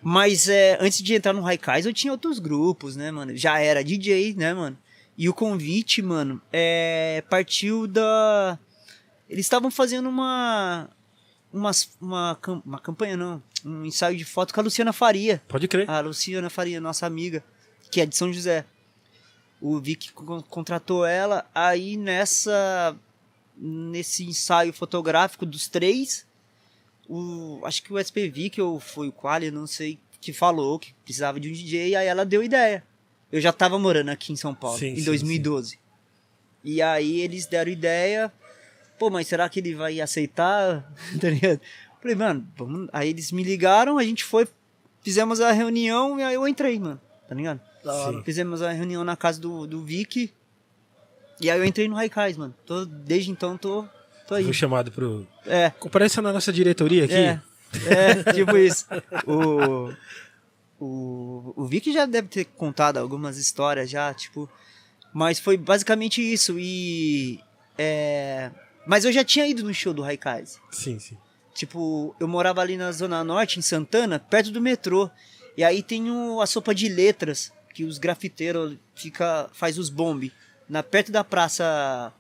Mas 0.03 0.49
é, 0.49 0.79
antes 0.81 1.01
de 1.03 1.15
entrar 1.15 1.33
no 1.33 1.47
Haikais, 1.47 1.87
eu 1.87 1.93
tinha 1.93 2.13
outros 2.13 2.41
grupos, 2.41 2.97
né, 2.97 3.13
mano? 3.13 3.37
Já 3.37 3.61
era 3.61 3.85
DJ, 3.85 4.35
né, 4.35 4.53
mano? 4.53 4.77
E 5.19 5.29
o 5.29 5.35
convite, 5.35 6.03
mano, 6.03 6.41
é, 6.53 7.23
partiu 7.31 7.87
da. 7.87 8.59
Eles 9.29 9.47
estavam 9.47 9.71
fazendo 9.71 10.09
uma. 10.09 10.89
Umas, 11.53 11.97
uma, 12.01 12.39
uma 12.67 12.79
campanha, 12.79 13.17
não. 13.17 13.43
Um 13.65 13.85
ensaio 13.85 14.17
de 14.17 14.25
foto 14.25 14.53
com 14.53 14.61
a 14.61 14.63
Luciana 14.65 14.93
Faria. 14.93 15.43
Pode 15.49 15.67
crer. 15.69 15.89
A 15.89 16.01
Luciana 16.01 16.51
Faria, 16.51 16.81
nossa 16.81 17.07
amiga, 17.07 17.43
que 17.91 18.01
é 18.01 18.07
de 18.07 18.15
São 18.17 18.31
José. 18.33 18.65
O 19.61 19.81
Vic 19.81 20.13
con- 20.13 20.43
contratou 20.43 21.07
ela, 21.07 21.49
aí 21.55 21.97
nessa 21.97 22.95
nesse 23.57 24.23
ensaio 24.27 24.71
fotográfico 24.71 25.47
dos 25.47 25.67
três, 25.67 26.27
o, 27.09 27.59
acho 27.65 27.83
que 27.83 27.91
o 27.91 27.99
SPV, 27.99 28.51
que 28.51 28.61
eu 28.61 28.79
foi 28.79 29.09
o 29.09 29.13
Quali, 29.13 29.47
eu 29.47 29.53
não 29.53 29.67
sei, 29.67 29.99
que 30.21 30.31
falou 30.31 30.79
que 30.79 30.93
precisava 31.05 31.41
de 31.41 31.49
um 31.49 31.53
DJ, 31.53 31.97
aí 31.97 32.07
ela 32.07 32.27
deu 32.27 32.43
ideia. 32.43 32.85
Eu 33.37 33.41
já 33.43 33.53
tava 33.53 33.79
morando 33.79 34.09
aqui 34.09 34.33
em 34.33 34.37
São 34.37 34.55
Paulo, 34.55 34.79
Sim, 34.79 34.89
em 34.89 34.97
sim, 34.97 35.05
2012. 35.05 35.79
E 36.65 36.81
aí 36.81 37.21
eles 37.21 37.45
deram 37.45 37.71
ideia, 37.71 38.33
pô, 38.99 39.11
mas 39.11 39.27
será 39.27 39.47
que 39.47 39.61
ele 39.61 39.75
vai 39.75 40.01
aceitar? 40.01 40.91
tá 41.21 41.29
ligado? 41.29 41.61
Falei, 42.01 42.17
mano, 42.17 42.49
vamos... 42.57 42.89
aí 42.95 43.11
eles 43.11 43.31
me 43.33 43.45
ligaram, 43.45 43.99
a 43.99 44.05
gente 44.05 44.25
foi, 44.25 44.49
fizemos 45.03 45.43
a 45.43 45.53
reunião 45.53 46.19
e 46.19 46.23
aí 46.23 46.35
eu 46.35 46.49
entrei, 46.49 46.79
mano, 46.79 46.99
tá 47.29 47.35
ligado? 47.35 47.61
Sim. 47.83 48.23
Fizemos 48.25 48.63
a 48.63 48.73
reunião 48.73 49.05
na 49.05 49.17
casa 49.17 49.39
do, 49.39 49.67
do 49.67 49.85
Vic. 49.85 50.33
E 51.39 51.51
aí 51.51 51.59
eu 51.59 51.65
entrei 51.65 51.89
no 51.89 51.95
Raikais, 51.95 52.39
mano. 52.39 52.55
Tô, 52.65 52.87
desde 52.87 53.31
então 53.31 53.59
tô, 53.59 53.85
tô 54.27 54.35
aí. 54.35 54.45
Fui 54.45 54.55
chamado 54.55 54.91
pro. 54.91 55.27
É, 55.45 55.69
Compareça 55.79 56.23
na 56.23 56.33
nossa 56.33 56.51
diretoria 56.51 57.05
aqui. 57.05 57.15
é. 57.15 57.41
É, 57.85 58.33
tipo 58.33 58.57
isso. 58.57 58.87
O, 59.27 59.93
o, 60.81 61.53
o 61.57 61.67
Vic 61.67 61.93
já 61.93 62.07
deve 62.07 62.29
ter 62.29 62.45
contado 62.45 62.99
algumas 62.99 63.39
histórias 63.39 63.89
já, 63.91 64.13
tipo. 64.15 64.49
Mas 65.13 65.39
foi 65.39 65.57
basicamente 65.57 66.21
isso. 66.21 66.59
E. 66.59 67.41
É, 67.79 68.51
mas 68.87 69.05
eu 69.05 69.13
já 69.13 69.25
tinha 69.25 69.47
ido 69.47 69.63
no 69.65 69.73
show 69.75 69.93
do 69.95 70.03
Raikais. 70.03 70.61
Sim, 70.71 70.99
sim. 70.99 71.17
Tipo, 71.55 72.15
eu 72.21 72.29
morava 72.29 72.61
ali 72.61 72.77
na 72.77 72.93
Zona 72.93 73.25
Norte, 73.25 73.59
em 73.59 73.63
Santana, 73.63 74.19
perto 74.19 74.51
do 74.51 74.61
metrô. 74.61 75.11
E 75.57 75.65
aí 75.65 75.83
tem 75.83 76.11
o- 76.11 76.41
a 76.43 76.47
sopa 76.47 76.75
de 76.75 76.87
letras, 76.89 77.51
que 77.73 77.85
os 77.85 77.97
grafiteiros 77.97 78.77
fica, 78.95 79.49
faz 79.55 79.79
os 79.79 79.89
bombe. 79.89 80.33
Na, 80.69 80.83
perto 80.83 81.11
da 81.11 81.25
praça. 81.25 82.13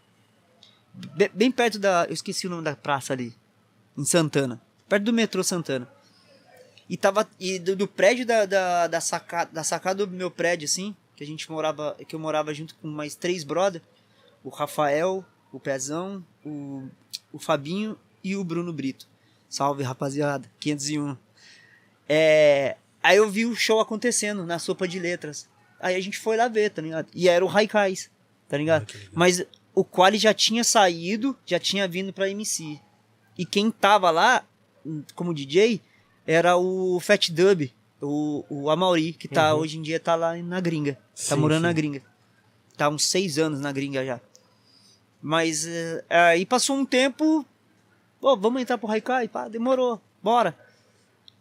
be- 1.15 1.31
Bem 1.35 1.51
perto 1.51 1.79
da. 1.79 2.07
Eu 2.09 2.15
esqueci 2.15 2.47
o 2.47 2.51
nome 2.51 2.63
da 2.63 2.75
praça 2.75 3.13
ali. 3.13 3.35
Em 3.97 4.05
Santana. 4.05 4.61
Perto 4.89 5.03
do 5.05 5.13
metrô 5.13 5.43
Santana. 5.45 5.87
E 6.89 6.97
tava. 6.97 7.29
E 7.39 7.59
do, 7.59 7.75
do 7.75 7.89
prédio 7.89 8.25
da, 8.25 8.47
da, 8.47 8.87
da, 8.87 9.01
sacada, 9.01 9.51
da 9.53 9.65
sacada 9.65 10.07
do 10.07 10.13
meu 10.13 10.31
prédio, 10.31 10.67
assim, 10.67 10.95
que 11.17 11.25
a 11.25 11.27
gente 11.27 11.51
morava. 11.51 11.97
Que 12.07 12.15
eu 12.15 12.21
morava 12.21 12.55
junto 12.55 12.75
com 12.77 12.89
mais 12.89 13.15
três 13.15 13.45
brother. 13.45 13.83
O 14.45 14.49
Rafael, 14.49 15.25
o 15.53 15.59
Pezão, 15.59 16.25
o, 16.45 16.89
o 17.33 17.39
Fabinho 17.39 17.99
e 18.23 18.37
o 18.37 18.45
Bruno 18.45 18.73
Brito. 18.73 19.09
Salve, 19.49 19.83
rapaziada. 19.83 20.49
501. 20.61 21.17
É, 22.09 22.77
aí 23.03 23.17
eu 23.17 23.29
vi 23.29 23.47
o 23.47 23.57
show 23.57 23.81
acontecendo 23.81 24.45
na 24.45 24.59
sopa 24.59 24.87
de 24.87 24.99
letras. 24.99 25.49
Aí 25.81 25.97
a 25.97 26.01
gente 26.01 26.19
foi 26.19 26.37
lá 26.37 26.49
ver, 26.49 26.71
tá 26.71 26.81
ligado? 26.81 27.09
E 27.15 27.29
era 27.29 27.45
o 27.45 27.49
Raikais, 27.49 28.11
tá 28.49 28.57
ligado? 28.57 28.83
Ah, 28.83 28.87
que 28.87 28.97
legal. 28.97 29.13
Mas 29.13 29.45
o 29.75 29.85
Quali 29.85 30.19
já 30.19 30.33
tinha 30.33 30.65
saído, 30.65 31.37
já 31.45 31.59
tinha 31.59 31.87
vindo 31.87 32.13
pra 32.13 32.31
MC. 32.31 32.81
E 33.37 33.45
quem 33.45 33.71
tava 33.71 34.11
lá, 34.11 34.45
como 35.15 35.35
DJ, 35.35 35.81
era 36.27 36.57
o 36.57 36.99
Fat 37.01 37.31
Dub, 37.31 37.73
o, 38.01 38.45
o 38.49 38.71
Amauri, 38.71 39.13
que 39.13 39.29
tá, 39.29 39.55
Uhum. 39.55 39.61
hoje 39.61 39.79
em 39.79 39.83
dia 39.83 40.01
tá 40.01 40.15
lá 40.15 40.35
na 40.37 40.61
gringa. 40.61 40.95
Tá 40.95 41.01
Sim, 41.15 41.37
morando 41.37 41.59
sim. 41.61 41.67
na 41.67 41.73
gringa. 41.73 42.03
Tá 42.77 42.89
uns 42.89 43.05
seis 43.07 43.39
anos 43.39 43.61
na 43.61 43.73
gringa 43.73 44.05
já. 44.05 44.21
Mas 45.23 45.67
eh, 45.67 46.05
aí 46.09 46.45
passou 46.47 46.77
um 46.77 46.85
tempo. 46.85 47.45
Pô, 48.21 48.37
vamos 48.37 48.61
entrar 48.63 48.77
pro 48.79 48.91
Haikai? 48.91 49.29
Pá, 49.29 49.49
demorou. 49.49 50.01
Bora. 50.23 50.57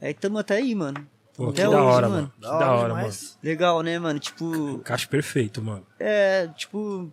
Aí 0.01 0.13
tamo 0.13 0.37
até 0.37 0.55
aí, 0.57 0.73
mano. 0.75 1.05
Pô, 1.35 1.49
Até 1.49 1.63
que 1.63 1.67
hoje, 1.67 1.77
da 1.77 1.83
hora, 1.83 2.09
mano. 2.09 2.33
Que 2.35 2.41
da 2.41 2.71
hora, 2.71 2.93
mano. 2.95 3.13
Legal, 3.43 3.81
né, 3.81 3.99
mano? 3.99 4.19
Tipo, 4.19 4.45
Encaixe 4.71 5.07
perfeito, 5.07 5.61
mano. 5.61 5.85
é, 5.99 6.47
tipo, 6.55 7.11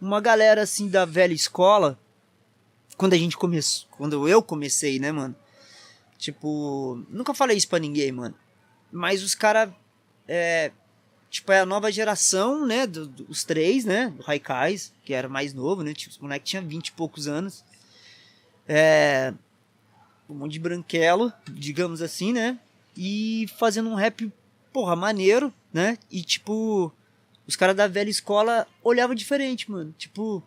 uma 0.00 0.20
galera 0.20 0.62
assim 0.62 0.88
da 0.88 1.06
velha 1.06 1.32
escola, 1.32 1.98
quando 2.98 3.14
a 3.14 3.16
gente 3.16 3.36
começou, 3.38 3.88
quando 3.92 4.28
eu 4.28 4.42
comecei, 4.42 4.98
né, 4.98 5.10
mano? 5.10 5.34
Tipo, 6.24 7.04
nunca 7.10 7.34
falei 7.34 7.54
isso 7.54 7.68
pra 7.68 7.78
ninguém, 7.78 8.10
mano. 8.10 8.34
Mas 8.90 9.22
os 9.22 9.34
caras, 9.34 9.70
é, 10.26 10.72
tipo, 11.28 11.52
é 11.52 11.60
a 11.60 11.66
nova 11.66 11.92
geração, 11.92 12.66
né, 12.66 12.86
do- 12.86 13.06
do- 13.06 13.26
três, 13.46 13.84
né, 13.84 14.08
do 14.08 14.22
Raikais, 14.22 14.90
que 15.04 15.12
era 15.12 15.28
mais 15.28 15.52
novo, 15.52 15.82
né, 15.82 15.92
tipo, 15.92 16.10
os 16.10 16.18
moleques 16.18 16.48
tinham 16.48 16.66
20 16.66 16.86
e 16.88 16.92
poucos 16.92 17.28
anos. 17.28 17.62
É, 18.66 19.34
um 20.26 20.34
monte 20.34 20.52
de 20.52 20.60
branquelo, 20.60 21.30
digamos 21.50 22.00
assim, 22.00 22.32
né? 22.32 22.58
E 22.96 23.46
fazendo 23.58 23.90
um 23.90 23.94
rap, 23.94 24.32
porra, 24.72 24.96
maneiro, 24.96 25.52
né? 25.74 25.98
E 26.10 26.22
tipo, 26.22 26.90
os 27.46 27.54
caras 27.54 27.76
da 27.76 27.86
velha 27.86 28.08
escola 28.08 28.66
olhavam 28.82 29.14
diferente, 29.14 29.70
mano. 29.70 29.94
Tipo, 29.98 30.42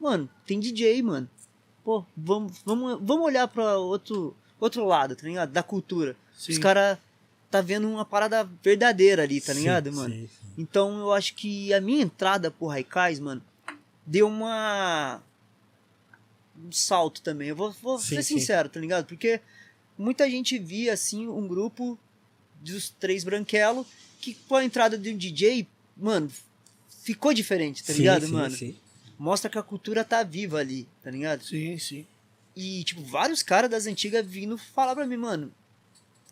mano, 0.00 0.28
tem 0.44 0.58
DJ, 0.58 1.00
mano. 1.00 1.30
Pô, 1.84 2.04
vamos, 2.16 2.60
vamos, 2.64 2.98
vamos 3.00 3.24
olhar 3.24 3.46
pra 3.46 3.78
outro, 3.78 4.36
outro 4.64 4.84
lado, 4.84 5.16
tá 5.16 5.26
ligado? 5.26 5.50
Da 5.50 5.62
cultura. 5.62 6.16
Sim. 6.36 6.52
Os 6.52 6.58
caras 6.58 6.98
tá 7.50 7.60
vendo 7.60 7.88
uma 7.88 8.04
parada 8.04 8.48
verdadeira 8.62 9.22
ali, 9.22 9.40
tá 9.40 9.52
Sim, 9.52 9.60
ligado, 9.60 9.92
mano? 9.92 10.14
sim. 10.14 10.28
Então 10.56 10.98
eu 11.00 11.12
acho 11.12 11.34
que 11.34 11.72
a 11.72 11.80
minha 11.80 12.02
entrada 12.02 12.50
por 12.50 12.68
Raikais, 12.68 13.18
mano, 13.20 13.42
deu 14.06 14.26
uma. 14.26 15.22
um 16.56 16.72
salto 16.72 17.20
também. 17.22 17.48
Eu 17.48 17.56
vou, 17.56 17.72
vou 17.82 17.98
ser 17.98 18.22
sincero, 18.22 18.68
tá 18.68 18.80
ligado? 18.80 19.06
Porque 19.06 19.40
muita 19.96 20.28
gente 20.30 20.58
via, 20.58 20.92
assim, 20.92 21.28
um 21.28 21.46
grupo 21.46 21.98
dos 22.60 22.90
três 22.90 23.24
branquelos 23.24 23.86
que 24.20 24.34
com 24.34 24.54
a 24.54 24.64
entrada 24.64 24.96
de 24.96 25.10
um 25.10 25.16
DJ, 25.16 25.66
mano, 25.96 26.30
ficou 27.02 27.34
diferente, 27.34 27.82
tá 27.82 27.92
ligado, 27.92 28.26
sim, 28.26 28.32
mano? 28.32 28.54
sim. 28.54 28.76
Mostra 29.18 29.50
que 29.50 29.58
a 29.58 29.62
cultura 29.62 30.04
tá 30.04 30.22
viva 30.22 30.58
ali, 30.58 30.86
tá 31.02 31.10
ligado? 31.10 31.44
Sim, 31.44 31.76
sim. 31.78 32.06
E, 32.54 32.84
tipo, 32.84 33.02
vários 33.02 33.42
caras 33.42 33.70
das 33.70 33.86
antigas 33.86 34.26
vindo 34.26 34.58
falar 34.58 34.94
pra 34.94 35.06
mim, 35.06 35.16
mano, 35.16 35.52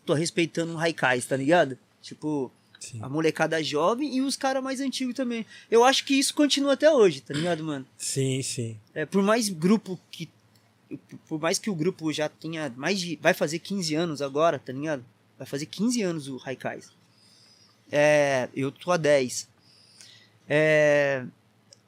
tô 0.04 0.14
respeitando 0.14 0.72
um 0.72 0.76
Raikais, 0.76 1.24
tá 1.24 1.36
ligado? 1.36 1.78
Tipo, 2.02 2.52
sim. 2.78 2.98
a 3.02 3.08
molecada 3.08 3.62
jovem 3.62 4.16
e 4.16 4.20
os 4.20 4.36
caras 4.36 4.62
mais 4.62 4.80
antigos 4.80 5.14
também. 5.14 5.46
Eu 5.70 5.84
acho 5.84 6.04
que 6.04 6.18
isso 6.18 6.34
continua 6.34 6.74
até 6.74 6.90
hoje, 6.90 7.20
tá 7.20 7.32
ligado, 7.34 7.64
mano? 7.64 7.86
Sim, 7.96 8.42
sim. 8.42 8.76
É, 8.94 9.06
por 9.06 9.22
mais 9.22 9.48
grupo 9.48 9.98
que. 10.10 10.28
Por 11.28 11.40
mais 11.40 11.58
que 11.58 11.70
o 11.70 11.74
grupo 11.74 12.12
já 12.12 12.28
tenha 12.28 12.72
mais 12.76 13.00
de. 13.00 13.16
Vai 13.16 13.32
fazer 13.32 13.60
15 13.60 13.94
anos 13.94 14.22
agora, 14.22 14.58
tá 14.58 14.72
ligado? 14.72 15.04
Vai 15.38 15.46
fazer 15.46 15.66
15 15.66 16.02
anos 16.02 16.28
o 16.28 16.36
Raikais. 16.36 16.90
É, 17.90 18.48
eu 18.54 18.70
tô 18.70 18.90
a 18.92 18.96
10. 18.96 19.48
É, 20.48 21.24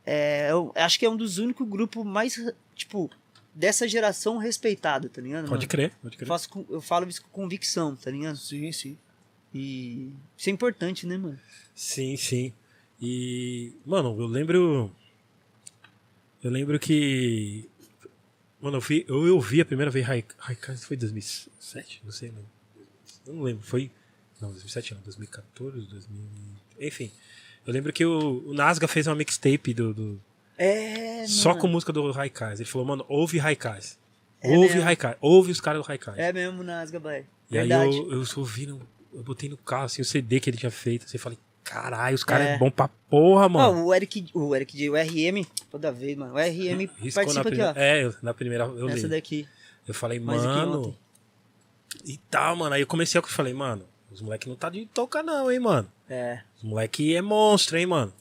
é, 0.07 0.51
eu 0.51 0.73
acho 0.75 0.99
que 0.99 1.05
é 1.05 1.11
um 1.11 1.17
dos 1.17 1.39
únicos 1.39 1.69
grupos 1.69 2.05
mais, 2.05 2.41
tipo, 2.75 3.11
dessa 3.55 3.87
geração 3.89 4.39
respeitado, 4.39 5.09
tá 5.09 5.21
ligado? 5.21 5.43
Pode 5.49 5.61
mano? 5.67 5.69
crer, 5.69 5.91
pode 6.03 6.15
Eu, 6.15 6.19
crer. 6.19 6.29
faço 6.29 6.49
com- 6.49 6.67
eu 6.71 6.81
falo 6.81 7.09
isso 7.09 7.23
com 7.23 7.29
convicção, 7.31 7.95
tá 7.97 8.11
ligado? 8.11 8.37
Sim, 8.37 8.71
sim. 8.73 8.97
E 9.55 10.11
isso 10.37 10.49
é 10.49 10.53
importante, 10.53 11.07
né, 11.07 11.17
mano? 11.19 11.39
Sim, 11.75 12.17
sim. 12.17 12.53
E, 13.01 13.73
mano, 13.85 14.19
eu 14.21 14.27
lembro. 14.27 14.91
Eu 16.43 16.51
lembro 16.51 16.79
que. 16.79 17.69
Mano, 18.61 18.77
eu, 18.77 18.81
vi, 18.81 19.05
eu, 19.09 19.27
eu 19.27 19.41
vi 19.41 19.61
a 19.61 19.65
primeira 19.65 19.91
vez 19.91 20.07
Raikais 20.39 20.85
foi 20.85 20.97
2007? 20.97 22.01
Não 22.05 22.13
sei, 22.13 22.31
não. 22.31 22.45
Eu 23.27 23.35
não 23.35 23.43
lembro. 23.43 23.63
Foi. 23.67 23.91
Não, 24.41 24.51
2007 24.51 24.95
não, 24.95 25.01
2014, 25.03 25.87
2000. 25.87 26.21
Enfim. 26.81 27.11
Eu 27.67 27.73
lembro 27.73 27.93
que 27.93 28.05
o, 28.05 28.43
o 28.49 28.55
Nasga 28.55 28.89
fez 28.89 29.07
uma 29.07 29.15
mixtape 29.15 29.73
do, 29.75 29.93
do- 29.95 30.21
É, 30.59 31.25
só 31.27 31.51
mano. 31.51 31.61
com 31.61 31.67
música 31.69 31.93
do 31.93 32.11
Raikais. 32.11 32.61
Ele 32.61 32.69
falou, 32.69 32.87
mano, 32.87 33.05
ouve 33.09 33.39
Raikais. 33.39 33.99
É 34.41 34.51
ouve 34.57 34.69
mesmo. 34.75 34.83
Raikais. 34.83 35.17
Ouve 35.21 35.53
os 35.53 35.61
caras 35.61 35.81
do 35.83 35.87
Raikais. 35.87 36.19
É 36.19 36.33
mesmo, 36.33 36.63
Nasga, 36.63 36.99
boy. 37.01 37.25
E 37.51 37.59
aí 37.59 37.71
eu, 37.71 38.13
eu 38.13 38.25
ouvi 38.37 38.67
no, 38.67 38.81
Eu 39.13 39.23
botei 39.23 39.49
no 39.49 39.57
carro, 39.57 39.85
assim, 39.85 40.03
o 40.03 40.05
CD 40.05 40.41
que 40.41 40.49
ele 40.51 40.57
tinha 40.57 40.71
feito. 40.71 41.05
Assim, 41.05 41.17
eu 41.17 41.21
falei, 41.21 41.39
caralho, 41.63 42.15
os 42.15 42.25
caras 42.25 42.47
é. 42.47 42.55
É. 42.55 42.59
bom 42.59 42.71
pra 42.71 42.89
porra, 42.89 43.49
mano. 43.49 43.85
o 43.87 43.95
Eric, 43.95 44.27
o 44.35 44.55
Eric 44.55 44.77
de 44.77 44.91
o 44.91 44.95
RM, 44.95 45.45
toda 45.71 45.93
vez, 45.93 46.17
mano. 46.17 46.35
O 46.35 46.39
RM 46.39 46.89
Riscou 46.99 47.25
participa 47.25 47.41
aqui, 47.41 47.49
primeira. 47.51 47.73
ó. 47.77 47.81
É, 47.81 48.05
eu- 48.05 48.15
na 48.23 48.35
primeira 48.35 48.65
eu 48.65 48.89
Essa 48.89 49.03
li. 49.07 49.09
daqui. 49.09 49.49
Eu 49.87 49.95
falei, 49.95 50.19
Mais 50.19 50.45
mano. 50.45 50.97
E 52.05 52.17
tal, 52.31 52.57
mano. 52.57 52.75
Aí 52.75 52.81
eu 52.81 52.87
comecei 52.87 53.21
a 53.21 53.23
falei, 53.23 53.53
mano, 53.53 53.85
os 54.11 54.21
moleque 54.21 54.49
não 54.49 54.57
tá 54.57 54.71
de 54.71 54.87
toca, 54.87 55.23
não, 55.23 55.51
hein, 55.51 55.59
mano. 55.59 55.91
É. 56.09 56.41
Os 56.57 56.63
moleque 56.63 57.15
é 57.15 57.23
monstro, 57.23 57.77
hein, 57.79 57.87
mano. 57.87 58.13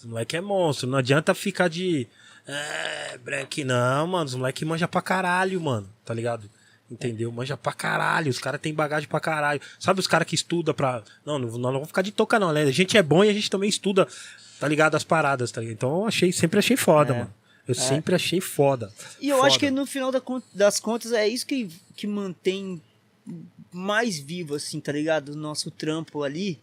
Os 0.00 0.04
moleque 0.06 0.36
é 0.36 0.40
monstro. 0.40 0.88
Não 0.88 0.98
adianta 0.98 1.34
ficar 1.34 1.68
de. 1.68 2.06
É, 2.46 3.18
branque, 3.18 3.62
não, 3.64 4.06
mano. 4.06 4.24
Os 4.24 4.34
moleque 4.34 4.64
manja 4.64 4.88
pra 4.88 5.00
caralho, 5.02 5.60
mano. 5.60 5.88
Tá 6.04 6.12
ligado? 6.12 6.50
Entendeu? 6.90 7.30
Manja 7.30 7.56
pra 7.56 7.72
caralho. 7.72 8.30
Os 8.30 8.38
caras 8.38 8.60
têm 8.60 8.74
bagagem 8.74 9.08
pra 9.08 9.20
caralho. 9.20 9.60
Sabe 9.78 10.00
os 10.00 10.06
caras 10.08 10.26
que 10.26 10.34
estudam 10.34 10.74
pra. 10.74 11.02
Não, 11.24 11.38
não, 11.38 11.48
não 11.58 11.72
vamos 11.72 11.88
ficar 11.88 12.02
de 12.02 12.10
toca, 12.10 12.38
não, 12.38 12.52
né? 12.52 12.62
A 12.62 12.70
gente 12.72 12.96
é 12.96 13.02
bom 13.02 13.22
e 13.22 13.28
a 13.28 13.32
gente 13.32 13.48
também 13.50 13.68
estuda, 13.68 14.08
tá 14.58 14.66
ligado? 14.66 14.96
As 14.96 15.04
paradas, 15.04 15.52
tá 15.52 15.60
ligado? 15.60 15.74
Então 15.76 16.00
eu 16.00 16.06
achei, 16.06 16.32
sempre 16.32 16.58
achei 16.58 16.76
foda, 16.76 17.14
É. 17.14 17.18
mano. 17.18 17.34
Eu 17.68 17.74
sempre 17.74 18.16
achei 18.16 18.40
foda. 18.40 18.92
E 19.20 19.28
eu 19.28 19.36
Foda. 19.36 19.46
acho 19.48 19.58
que 19.60 19.70
no 19.70 19.86
final 19.86 20.10
das 20.52 20.80
contas 20.80 21.12
é 21.12 21.28
isso 21.28 21.46
que, 21.46 21.68
que 21.94 22.04
mantém 22.04 22.82
mais 23.72 24.18
vivo, 24.18 24.56
assim, 24.56 24.80
tá 24.80 24.90
ligado? 24.90 25.28
O 25.30 25.36
nosso 25.36 25.70
trampo 25.70 26.24
ali. 26.24 26.58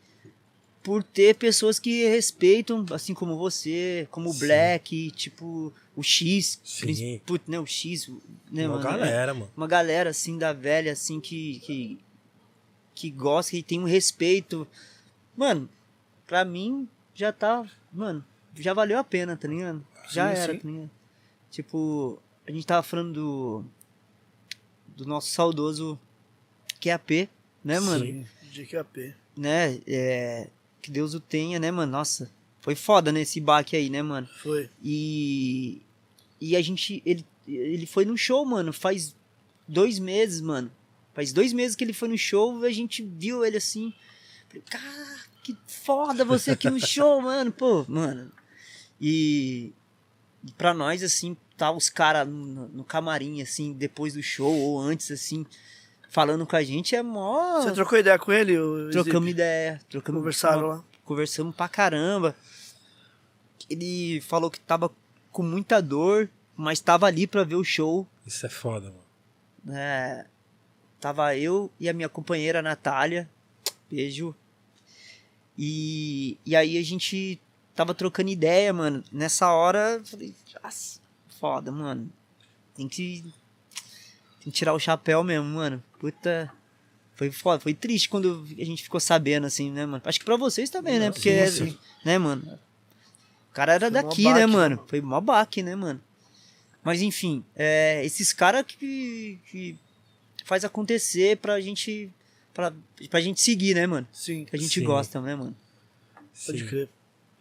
Por 0.88 1.04
ter 1.04 1.36
pessoas 1.36 1.80
que 1.80 2.08
respeitam, 2.08 2.86
assim 2.92 3.14
como 3.14 3.36
você, 3.38 4.08
como 4.10 4.30
o. 4.30 4.34
Black, 4.34 5.12
tipo, 5.12 5.74
o 5.94 6.02
X. 6.02 6.62
Sim. 6.64 7.20
Putz, 7.26 7.46
né? 7.46 7.60
O 7.60 7.66
X, 7.66 8.08
né, 8.50 8.70
Uma 8.70 8.78
mano? 8.78 8.88
É, 8.88 8.92
galera, 8.98 9.34
mano. 9.34 9.52
uma 9.58 9.68
galera 9.68 10.10
assim 10.12 10.38
da 10.38 10.54
velha 10.54 10.94
assim 10.94 11.20
que 11.20 11.60
que, 11.60 12.00
que 12.96 13.12
gosta 13.12 13.58
e 13.58 13.62
tem 13.62 13.82
um 13.82 13.84
respeito. 13.84 14.66
Mano, 15.36 15.68
pra 16.26 16.46
mim 16.46 16.88
já 17.14 17.34
tá, 17.34 17.70
mano, 17.92 18.24
já 18.56 18.74
valeu 18.74 18.98
a 18.98 19.04
pena, 19.04 19.36
tá 19.36 19.46
ligado? 19.46 19.86
Já 20.10 20.34
Sim, 20.34 20.42
era, 20.42 20.54
sim. 20.54 20.60
tá 20.60 20.68
ligado? 20.70 20.92
Tipo, 21.52 22.18
a 22.48 22.52
gente 22.54 22.66
tava 22.66 22.82
falando 22.82 23.12
do 23.12 23.66
do 24.96 25.06
nosso 25.06 25.32
saudoso 25.32 26.00
QAP, 26.82 27.28
né, 27.62 27.78
mano? 27.82 28.06
Sim, 28.06 28.26
GQAP. 28.54 29.14
Né? 29.36 29.80
É, 29.86 30.48
que 30.88 30.92
Deus 30.92 31.14
o 31.14 31.20
tenha, 31.20 31.60
né, 31.60 31.70
mano? 31.70 31.92
Nossa, 31.92 32.32
foi 32.62 32.74
foda 32.74 33.12
nesse 33.12 33.42
baque 33.42 33.76
aí, 33.76 33.90
né, 33.90 34.02
mano? 34.02 34.28
Foi. 34.42 34.70
E. 34.82 35.82
E 36.40 36.56
a 36.56 36.62
gente. 36.62 37.04
Ele, 37.06 37.26
ele 37.46 37.86
foi 37.86 38.06
no 38.06 38.18
show, 38.18 38.46
mano, 38.46 38.72
faz 38.72 39.14
dois 39.68 40.00
meses, 40.00 40.40
mano. 40.40 40.72
Faz 41.14 41.34
dois 41.34 41.52
meses 41.52 41.76
que 41.76 41.84
ele 41.84 41.94
foi 41.94 42.08
no 42.08 42.18
show, 42.18 42.64
a 42.64 42.72
gente 42.72 43.04
viu 43.04 43.44
ele 43.44 43.58
assim. 43.58 43.94
Falei, 44.48 44.64
cara, 44.70 45.20
que 45.44 45.58
foda 45.68 46.24
você 46.24 46.52
aqui 46.52 46.70
no 46.70 46.80
show, 46.80 47.20
mano. 47.22 47.52
Pô, 47.52 47.86
mano. 47.88 48.32
E. 49.02 49.74
e 50.46 50.52
pra 50.54 50.74
nós, 50.74 51.04
assim, 51.04 51.36
tá 51.58 51.70
os 51.70 51.90
caras 51.90 52.26
no, 52.28 52.70
no 52.70 52.84
camarim, 52.86 53.42
assim, 53.42 53.74
depois 53.74 54.14
do 54.14 54.24
show 54.24 54.56
ou 54.56 54.80
antes, 54.80 55.12
assim, 55.12 55.46
falando 56.10 56.46
com 56.46 56.56
a 56.56 56.64
gente, 56.64 56.96
é 56.96 57.02
mó. 57.04 57.62
Você 57.62 57.72
trocou 57.72 57.98
ideia 57.98 58.18
com 58.18 58.32
ele? 58.32 58.56
Trocamos 58.92 59.30
ideia. 59.30 59.82
Trocamos 59.90 60.20
Conversaram 60.20 60.68
lá. 60.68 60.84
conversamos 61.04 61.56
pra 61.56 61.68
caramba. 61.68 62.36
Ele 63.70 64.22
falou 64.22 64.50
que 64.50 64.60
tava 64.60 64.90
com 65.32 65.44
muita 65.44 65.82
dor, 65.82 66.30
mas 66.56 66.80
tava 66.80 67.06
ali 67.06 67.28
pra 67.28 67.44
ver 67.44 67.56
o 67.56 67.64
show. 67.64 68.08
Isso 68.26 68.46
é 68.46 68.50
foda, 68.50 68.88
mano. 68.92 69.78
É, 69.78 70.26
tava 71.00 71.36
eu 71.36 71.70
e 71.80 71.90
a 71.90 71.94
minha 71.94 72.08
companheira 72.10 72.62
Natália. 72.62 73.30
Beijo. 73.90 74.34
E, 75.58 76.38
e 76.46 76.56
aí 76.56 76.78
a 76.78 76.84
gente 76.84 77.40
tava 77.76 77.94
trocando 77.94 78.30
ideia, 78.30 78.72
mano. 78.72 79.04
Nessa 79.12 79.52
hora, 79.52 79.96
eu 80.00 80.06
falei, 80.06 80.34
nossa, 80.64 81.00
foda, 81.40 81.72
mano. 81.72 82.10
Tem 82.76 82.88
que, 82.88 83.22
tem 84.40 84.46
que 84.46 84.52
tirar 84.52 84.74
o 84.74 84.80
chapéu 84.80 85.24
mesmo, 85.24 85.46
mano. 85.48 85.84
Puta. 86.00 86.52
Foi 87.16 87.32
foda, 87.32 87.60
foi 87.60 87.74
triste 87.74 88.10
quando 88.10 88.46
a 88.60 88.64
gente 88.64 88.84
ficou 88.84 89.00
sabendo, 89.00 89.48
assim, 89.48 89.72
né, 89.72 89.88
mano? 89.88 90.04
Acho 90.06 90.20
que 90.20 90.26
pra 90.26 90.38
vocês 90.38 90.70
também, 90.70 91.00
né? 91.00 91.10
Porque, 91.10 91.48
sim. 91.48 91.76
né, 92.06 92.18
mano? 92.20 92.60
O 93.50 93.54
cara 93.54 93.74
era 93.74 93.90
Foi 93.90 93.94
daqui, 93.94 94.24
baque, 94.24 94.34
né, 94.40 94.40
né, 94.42 94.46
mano? 94.46 94.86
Foi 94.88 95.02
mó 95.02 95.20
baque, 95.20 95.64
né, 95.64 95.76
mano? 95.76 96.00
Mas 96.84 97.02
enfim, 97.02 97.44
é, 97.56 98.06
esses 98.06 98.32
caras 98.32 98.64
que, 98.68 99.40
que 99.50 99.76
faz 100.46 100.64
acontecer 100.64 101.38
pra 101.38 101.60
gente. 101.60 102.10
Pra, 102.54 102.72
pra 103.10 103.20
gente 103.20 103.42
seguir, 103.42 103.76
né, 103.76 103.86
mano? 103.86 104.08
Sim, 104.12 104.46
Que 104.46 104.56
a 104.56 104.60
gente 104.60 104.80
Sim. 104.80 104.86
gosta, 104.86 105.20
né, 105.20 105.36
mano? 105.36 105.56
pode 106.46 106.60
Sim. 106.60 106.68
crer. 106.68 106.90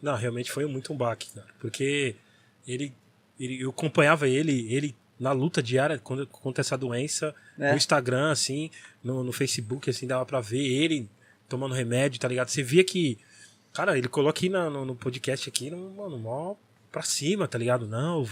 Não, 0.01 0.15
realmente 0.17 0.51
foi 0.51 0.67
muito 0.67 0.93
um 0.93 0.97
baque, 0.97 1.31
cara. 1.33 1.49
Porque 1.61 2.17
ele, 2.67 2.93
ele 3.39 3.61
eu 3.61 3.71
acompanhava 3.71 4.27
ele, 4.27 4.67
ele 4.73 4.95
na 5.19 5.33
luta 5.33 5.63
diária 5.63 5.99
quando 5.99 6.27
contra 6.27 6.61
essa 6.61 6.77
doença, 6.77 7.35
É. 7.59 7.71
no 7.71 7.77
Instagram, 7.77 8.31
assim, 8.31 8.71
no, 9.03 9.23
no 9.25 9.33
Facebook, 9.33 9.89
assim, 9.89 10.07
dava 10.07 10.25
pra 10.27 10.41
ver 10.41 10.59
ele 10.65 11.09
tomando 11.49 11.75
remédio, 11.75 12.21
tá 12.21 12.29
ligado? 12.29 12.49
Você 12.49 12.63
via 12.63 12.85
que, 12.85 13.19
cara, 13.73 13.97
ele 13.97 14.09
colocou 14.09 14.31
aqui 14.31 14.49
na- 14.49 14.69
no, 14.69 14.85
no 14.85 14.95
podcast 14.95 15.49
aqui, 15.49 15.71
no, 15.71 15.91
mano, 15.93 16.19
mó 16.19 16.55
pra 16.93 17.03
cima, 17.03 17.47
tá 17.49 17.57
ligado? 17.59 17.87
Não, 17.87 18.27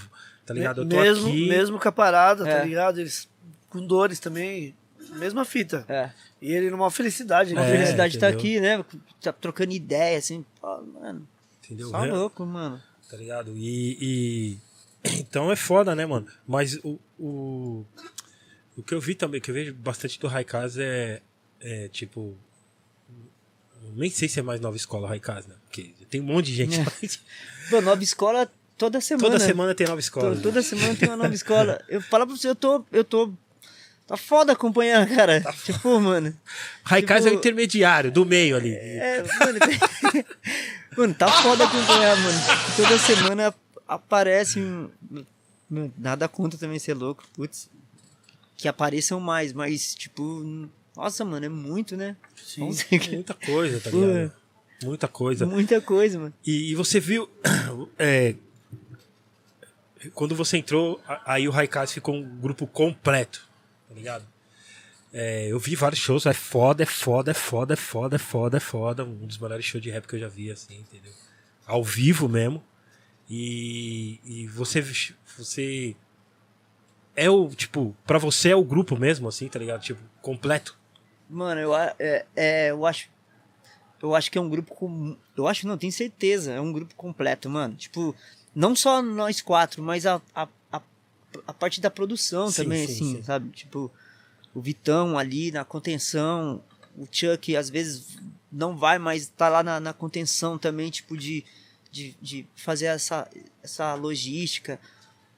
tá 0.45 0.53
ligado? 0.53 0.83
Eu 0.83 0.89
tô 0.89 0.97
mesmo, 0.97 1.29
aqui. 1.29 1.49
mesmo 1.49 1.79
com 1.81 1.89
a 1.89 1.93
parada, 1.93 2.49
É. 2.49 2.59
tá 2.59 2.65
ligado? 2.65 3.01
Eles 3.01 3.29
com 3.71 3.85
dores 3.87 4.19
também, 4.21 4.75
mesma 5.17 5.45
fita. 5.45 5.85
É. 5.89 6.11
E 6.43 6.53
ele 6.53 6.71
numa 6.71 6.91
felicidade, 6.91 7.53
Uma 7.55 7.63
né? 7.63 7.69
É, 7.69 7.77
felicidade 7.77 8.19
tá 8.19 8.31
entendeu? 8.31 8.39
aqui, 8.41 8.61
né? 8.61 8.85
Tá 9.23 9.33
trocando 9.33 9.73
ideia, 9.73 10.19
assim. 10.19 10.45
Pô, 10.61 10.83
mano, 10.83 11.27
Entendeu? 11.65 11.89
só 11.89 12.01
Real- 12.01 12.17
louco, 12.17 12.45
mano. 12.45 12.81
Tá 13.11 13.17
ligado? 13.17 13.53
E, 13.57 13.99
e- 14.01 14.59
Então 15.05 15.51
é 15.53 15.57
foda, 15.57 15.95
né, 15.95 16.07
mano? 16.07 16.27
Mas 16.47 16.77
o, 16.83 16.99
o. 17.19 17.85
O 18.77 18.83
que 18.83 18.95
eu 18.95 19.01
vi 19.01 19.15
também, 19.15 19.41
que 19.41 19.51
eu 19.51 19.55
vejo 19.55 19.75
bastante 19.75 20.19
do 20.19 20.27
Raikaz 20.27 20.77
é. 20.79 21.21
É 21.61 21.89
tipo. 21.89 22.37
Nem 23.95 24.11
sei 24.11 24.29
se 24.29 24.41
é 24.41 24.43
mais 24.43 24.61
nova 24.61 24.77
escola 24.77 25.07
Raikaz, 25.09 25.47
né? 25.47 25.55
Porque 25.67 25.95
tem 26.11 26.21
um 26.21 26.25
monte 26.25 26.47
de 26.47 26.55
gente. 26.55 26.79
mas 26.81 27.21
Pô, 27.71 27.81
nova 27.81 28.03
escola 28.03 28.51
toda 28.77 29.01
semana. 29.01 29.29
Toda 29.29 29.39
semana 29.41 29.75
tem 29.75 29.87
nova 29.87 30.01
escola. 30.01 30.31
To- 30.31 30.37
né? 30.37 30.43
toda 30.43 30.63
semana 30.63 30.95
tem 30.97 31.09
uma 31.09 31.17
nova 31.17 31.35
escola. 31.35 31.81
Eu 31.89 32.01
falo 32.01 32.27
pra 32.27 32.37
você, 32.37 32.49
eu 32.49 32.55
tô. 32.55 32.85
Eu 32.91 33.05
tô. 33.05 33.33
Tá 34.07 34.17
foda 34.19 34.53
acompanhar, 34.53 35.07
cara. 35.09 35.41
Tipo, 35.65 35.99
mano. 36.01 36.37
Raikaz 36.83 37.25
é 37.25 37.29
o 37.29 37.31
tipo- 37.31 37.39
intermediário, 37.41 38.11
do 38.11 38.25
meio 38.27 38.57
ali. 38.57 38.75
É, 38.75 39.23
mano. 39.23 39.59
mano, 40.97 41.15
tá 41.15 41.29
foda 41.31 41.65
acompanhar, 41.65 42.17
mano. 42.17 42.39
Toda 42.77 42.99
semana 42.99 43.55
aparece. 43.87 44.61
Nada 45.99 46.29
contra 46.29 46.59
também 46.59 46.79
ser 46.79 46.95
louco, 46.95 47.25
putz. 47.35 47.69
Que 48.57 48.69
apareçam 48.69 49.21
mais, 49.21 49.53
mas, 49.53 49.95
tipo. 49.95 50.69
Nossa, 50.97 51.25
mano, 51.25 51.45
é 51.45 51.49
muito, 51.49 51.97
né? 51.97 52.17
Sim. 52.37 52.71
Muita 53.13 53.35
coisa, 53.35 53.81
tá 53.81 53.91
Pô. 53.91 54.01
ligado? 54.01 54.33
Muita 54.83 55.09
coisa. 55.09 55.47
Muita 55.47 55.81
coisa, 55.81 56.19
mano. 56.19 56.35
E, 56.47 56.71
e 56.71 56.75
você 56.75 57.01
viu. 57.01 57.29
é, 57.99 58.35
quando 60.13 60.35
você 60.35 60.59
entrou, 60.59 61.01
aí 61.25 61.49
o 61.49 61.51
Raikaz 61.51 61.93
ficou 61.93 62.15
um 62.15 62.39
grupo 62.39 62.67
completo, 62.67 63.49
tá 63.89 63.95
ligado? 63.95 64.25
É, 65.13 65.47
eu 65.47 65.59
vi 65.61 65.77
vários 65.77 66.01
shows, 66.01 66.27
é 66.27 66.33
foda, 66.33 66.83
é 66.83 66.87
foda, 66.87 67.31
é 67.31 67.35
foda, 67.35 67.75
é 67.75 67.77
foda, 67.77 68.17
é 68.17 68.19
foda, 68.19 68.57
é 68.57 68.61
foda. 68.61 69.05
Um 69.05 69.27
dos 69.27 69.39
melhores 69.39 69.65
shows 69.65 69.83
de 69.83 69.91
rap 69.91 70.07
que 70.07 70.17
eu 70.17 70.21
já 70.21 70.29
vi, 70.29 70.51
assim, 70.51 70.81
entendeu? 70.81 71.13
Ao 71.65 71.83
vivo 71.85 72.29
mesmo. 72.29 72.63
E, 73.29 74.21
e 74.25 74.47
você, 74.49 74.83
você 75.37 75.97
é 77.17 77.31
o, 77.31 77.49
tipo, 77.49 77.97
pra 78.07 78.19
você 78.19 78.51
é 78.51 78.57
o 78.57 78.65
grupo 78.65 78.97
mesmo, 78.97 79.29
assim, 79.29 79.49
tá 79.49 79.59
ligado? 79.59 79.83
Tipo, 79.83 80.01
completo. 80.21 80.77
Mano, 81.29 81.61
eu, 81.61 81.75
é, 81.75 82.27
é, 82.37 82.71
eu 82.71 82.85
acho. 82.85 83.09
Eu 84.03 84.15
acho 84.15 84.31
que 84.31 84.37
é 84.37 84.41
um 84.41 84.49
grupo 84.49 84.75
com. 84.75 85.17
Eu 85.37 85.49
acho, 85.49 85.67
não, 85.67 85.79
tenho 85.79 85.93
certeza. 85.93 86.53
É 86.53 86.61
um 86.61 86.73
grupo 86.73 86.95
completo, 86.95 87.49
mano. 87.49 87.75
Tipo, 87.75 88.15
não 88.55 88.77
só 88.77 89.01
nós 89.01 89.41
quatro, 89.41 89.83
mas 89.83 90.05
a, 90.05 90.21
a, 90.35 90.47
a, 90.71 90.83
a 91.47 91.53
parte 91.53 91.81
da 91.81 91.91
produção 91.91 92.51
Sim, 92.51 92.65
também, 92.65 92.87
sim, 92.87 92.93
assim, 92.93 93.17
sim. 93.17 93.23
sabe? 93.23 93.51
Tipo, 93.51 93.91
o 94.55 94.61
Vitão 94.61 95.19
ali 95.19 95.51
na 95.51 95.65
contenção, 95.65 96.63
o 96.97 97.07
Chuck 97.11 97.57
às 97.57 97.71
vezes 97.71 98.19
não 98.53 98.77
vai, 98.77 98.99
mas 98.99 99.27
tá 99.29 99.49
lá 99.49 99.63
na, 99.63 99.81
na 99.81 99.93
contenção 99.93 100.59
também, 100.59 100.91
tipo, 100.91 101.17
de, 101.17 101.45
de, 101.95 102.17
de 102.21 102.47
fazer 102.57 102.87
essa, 102.87 103.29
essa 103.63 103.95
logística. 103.95 104.81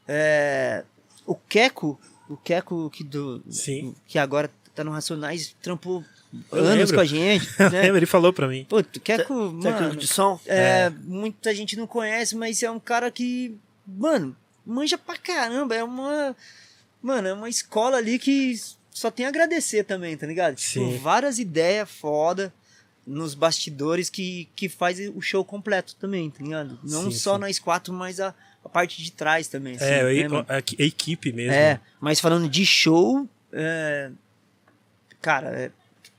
É, 0.09 0.85
o 1.27 1.35
Queco, 1.35 2.01
o 2.31 2.37
Queco 2.39 2.89
que, 2.89 3.05
do, 3.05 3.43
Sim. 3.51 3.95
que 4.07 4.19
agora 4.19 4.51
tá 4.75 4.83
no 4.83 4.91
Racionais, 4.91 5.55
trampou 5.61 6.03
Eu 6.51 6.65
anos 6.65 6.91
lembro. 6.91 6.95
com 6.95 7.01
a 7.01 7.05
gente, 7.05 7.47
né? 7.61 7.83
Lembra? 7.83 7.99
Ele 7.99 8.07
falou 8.07 8.33
pra 8.33 8.49
mim. 8.49 8.65
Pô, 8.67 8.83
tu 8.83 8.99
Queco, 9.01 9.35
Técnico 9.61 9.83
mano, 9.83 9.97
de 9.97 10.07
som? 10.07 10.41
é, 10.47 10.89
muita 10.89 11.55
gente 11.55 11.77
não 11.77 11.87
conhece, 11.87 12.35
mas 12.35 12.63
é 12.63 12.71
um 12.71 12.81
cara 12.81 13.11
que, 13.11 13.55
mano, 13.87 14.35
manja 14.65 14.97
pra 14.97 15.19
caramba, 15.19 15.75
é 15.75 15.85
uma, 15.85 16.35
mano, 17.03 17.29
é 17.29 17.35
uma 17.35 17.51
escola 17.51 17.99
ali 17.99 18.19
que 18.19 18.59
só 18.91 19.11
tem 19.11 19.27
a 19.27 19.29
agradecer 19.29 19.85
também, 19.85 20.17
tá 20.17 20.27
ligado? 20.27 20.55
Tipo, 20.55 20.91
Sim. 20.91 20.99
várias 20.99 21.39
ideias 21.39 21.91
foda 21.91 22.51
nos 23.07 23.35
bastidores 23.35 24.11
que, 24.11 24.49
que 24.57 24.69
faz 24.69 24.99
o 25.15 25.21
show 25.21 25.45
completo 25.45 25.95
também, 25.97 26.29
tá 26.31 26.43
ligado? 26.43 26.79
Não 26.83 27.05
Sim, 27.11 27.17
só 27.17 27.35
sim. 27.35 27.41
nós 27.41 27.59
quatro, 27.59 27.95
mas 27.95 28.19
a, 28.19 28.35
a 28.65 28.69
parte 28.69 29.01
de 29.03 29.13
trás 29.13 29.47
também, 29.49 29.77
assim, 29.77 29.85
É, 29.85 30.29
né, 30.29 30.45
a, 30.49 30.57
a- 30.57 30.63
equipe 30.85 31.33
mesmo. 31.33 31.53
É, 31.53 31.81
mas 32.01 32.19
falando 32.19 32.49
de 32.49 32.67
show, 32.67 33.29
é, 33.53 34.11
cara, 35.21 35.49
é, 35.51 35.71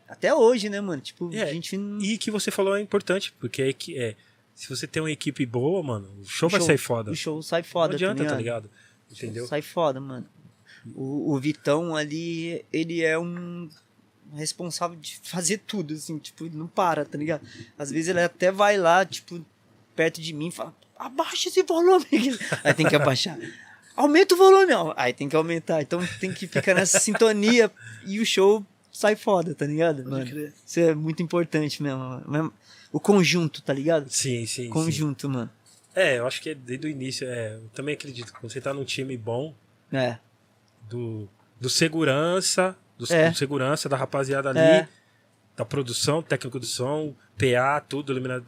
até 0.08 0.34
hoje, 0.34 0.70
né, 0.70 0.80
mano? 0.80 1.02
Tipo, 1.02 1.30
É, 1.34 1.44
a 1.44 1.54
gente 1.54 1.76
não- 1.78 2.00
E 2.02 2.18
que 2.18 2.32
você 2.32 2.50
falou 2.52 2.76
é 2.78 2.82
importante, 2.82 3.34
porque 3.40 3.62
é 3.64 3.74
que 3.74 3.98
é, 4.00 4.16
se 4.56 4.70
você 4.70 4.88
tem 4.88 5.02
uma 5.02 5.12
equipe 5.12 5.46
boa, 5.46 5.84
mano, 5.84 6.08
o 6.22 6.26
show 6.26 6.48
O 6.48 6.50
vai 6.50 6.60
show- 6.60 6.68
sair 6.68 6.78
foda. 6.78 7.12
O 7.12 7.16
show 7.16 7.42
sai 7.44 7.62
Não 7.62 7.68
foda, 7.68 7.96
adianta, 7.96 8.24
tá 8.24 8.30
tá 8.32 8.38
ligado? 8.38 8.70
Entendeu? 9.12 9.46
Sai 9.48 9.62
foda, 9.62 10.00
mano. 10.00 10.26
O, 10.96 11.34
o 11.34 11.40
Vitão 11.40 11.96
ali, 11.98 12.64
ele 12.72 13.04
é 13.04 13.20
um 13.20 13.70
responsável 14.36 14.98
de 14.98 15.20
fazer 15.24 15.60
tudo, 15.60 15.94
assim, 15.94 16.18
tipo, 16.18 16.46
ele 16.46 16.56
não 16.58 16.68
para, 16.68 17.06
tá 17.06 17.18
ligado? 17.18 17.42
Às 17.78 17.92
vezes 17.92 18.10
ele 18.10 18.22
até 18.22 18.52
vai 18.52 18.78
lá, 18.78 19.06
tipo, 19.06 19.44
perto 19.96 20.22
de 20.22 20.34
mim 20.34 20.48
e 20.48 20.52
fala, 20.52 20.76
abaixa 20.98 21.50
esse 21.50 21.64
volume. 21.64 22.06
Aí 22.64 22.74
tem 22.74 22.88
que 22.88 22.96
abaixar. 22.96 23.38
Aumenta 23.96 24.36
o 24.36 24.38
volume, 24.38 24.74
ó. 24.74 24.94
aí 24.96 25.12
tem 25.12 25.28
que 25.28 25.36
aumentar. 25.36 25.82
Então 25.82 26.00
tem 26.20 26.32
que 26.32 26.46
ficar 26.48 26.76
nessa 26.76 27.00
sintonia 27.00 27.72
e 28.06 28.20
o 28.20 28.26
show 28.26 28.64
sai 28.92 29.16
foda, 29.16 29.56
tá 29.56 29.66
ligado? 29.66 30.04
Pode 30.04 30.10
Mano? 30.10 30.26
crer. 30.30 30.54
Isso 30.66 30.80
é 30.80 30.94
muito 30.94 31.24
importante 31.24 31.82
mesmo. 31.82 32.54
O 32.92 33.00
conjunto, 33.00 33.60
tá 33.64 33.74
ligado? 33.74 34.08
Sim, 34.10 34.46
sim, 34.46 34.66
sim. 34.66 34.70
Conjunto, 34.70 35.28
mano. 35.28 35.50
É, 35.96 36.20
eu 36.20 36.28
acho 36.28 36.40
que 36.44 36.52
é 36.52 36.54
desde 36.54 36.86
o 36.86 36.90
início, 36.92 37.28
é, 37.28 37.56
eu 37.56 37.70
também 37.74 37.96
acredito 37.96 38.32
que 38.32 38.40
quando 38.40 38.52
você 38.52 38.62
tá 38.62 38.72
num 38.72 38.84
time 38.86 39.18
bom, 39.18 39.56
É. 39.92 40.20
do, 40.88 41.28
do 41.60 41.68
segurança, 41.68 42.78
do, 42.98 43.06
É. 43.14 43.30
do 43.30 43.38
segurança, 43.38 43.88
da 43.90 43.96
rapaziada 43.98 44.50
ali, 44.50 44.60
É. 44.60 44.88
da 45.56 45.64
produção, 45.66 46.22
técnico 46.22 46.60
do 46.60 46.66
som, 46.66 47.14
PA, 47.38 47.80
tudo, 47.82 48.12
iluminado. 48.14 48.46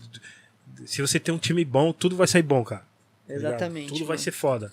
Se 0.85 1.01
você 1.01 1.19
tem 1.19 1.33
um 1.33 1.37
time 1.37 1.63
bom, 1.65 1.91
tudo 1.91 2.15
vai 2.15 2.27
sair 2.27 2.43
bom, 2.43 2.63
cara. 2.63 2.81
tá? 3.27 3.33
Exatamente. 3.33 3.87
Tudo 3.89 3.99
vai 4.05 4.15
mano. 4.15 4.19
ser 4.19 4.31
foda. 4.31 4.71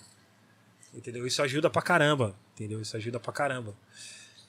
Entendeu? 0.93 1.27
Isso 1.27 1.41
ajuda 1.41 1.69
pra 1.69 1.81
caramba. 1.81 2.35
Entendeu? 2.55 2.81
Isso 2.81 2.95
ajuda 2.97 3.19
pra 3.19 3.31
caramba. 3.31 3.73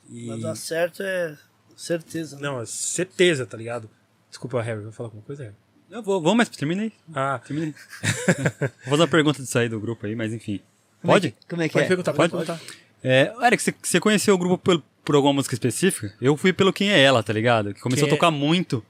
E... 0.08 0.26
Mas 0.28 0.40
dar 0.40 0.54
certo 0.56 1.02
é 1.02 1.36
certeza. 1.76 2.36
né? 2.36 2.42
Não, 2.42 2.60
é 2.62 2.66
certeza, 2.66 3.44
tá 3.44 3.56
ligado? 3.56 3.90
Desculpa, 4.30 4.62
Harry, 4.62 4.82
vou 4.82 4.92
falar 4.92 5.08
alguma 5.08 5.22
coisa, 5.22 5.42
Harry? 5.44 5.54
Eu 5.90 6.02
vou, 6.02 6.20
vou 6.20 6.34
mas 6.34 6.48
terminei. 6.50 6.92
Ah, 7.14 7.38
Terminei. 7.38 7.74
vou 8.84 8.90
fazer 8.90 9.02
uma 9.02 9.08
pergunta 9.08 9.42
de 9.42 9.48
sair 9.48 9.68
do 9.68 9.80
grupo 9.80 10.06
aí, 10.06 10.14
mas 10.14 10.32
enfim. 10.32 10.60
Como 11.00 11.12
é 11.12 11.14
Pode? 11.14 11.30
que- 11.32 11.46
Como 11.48 11.62
é 11.62 11.68
que 11.68 11.72
pode 11.72 11.84
é? 11.84 11.88
perguntar, 11.88 12.12
Pode? 12.12 12.30
pode 12.32 12.46
perguntar. 12.46 12.74
É, 13.02 13.32
Eric, 13.46 13.62
você, 13.82 14.00
conheceu 14.00 14.34
o 14.34 14.38
grupo 14.38 14.58
por, 14.58 14.82
por 15.08 15.14
alguma 15.14 15.32
música 15.32 15.54
específica? 15.54 16.12
Eu 16.20 16.36
fui 16.36 16.52
pelo 16.52 16.70
Quem 16.70 16.90
é 16.92 17.00
Ela, 17.00 17.22
tá 17.22 17.32
ligado? 17.32 17.72
Que 17.72 17.80
começou 17.80 18.04
Quem 18.06 18.12
a 18.12 18.14
é- 18.14 18.18
tocar 18.18 18.30
muito. 18.30 18.84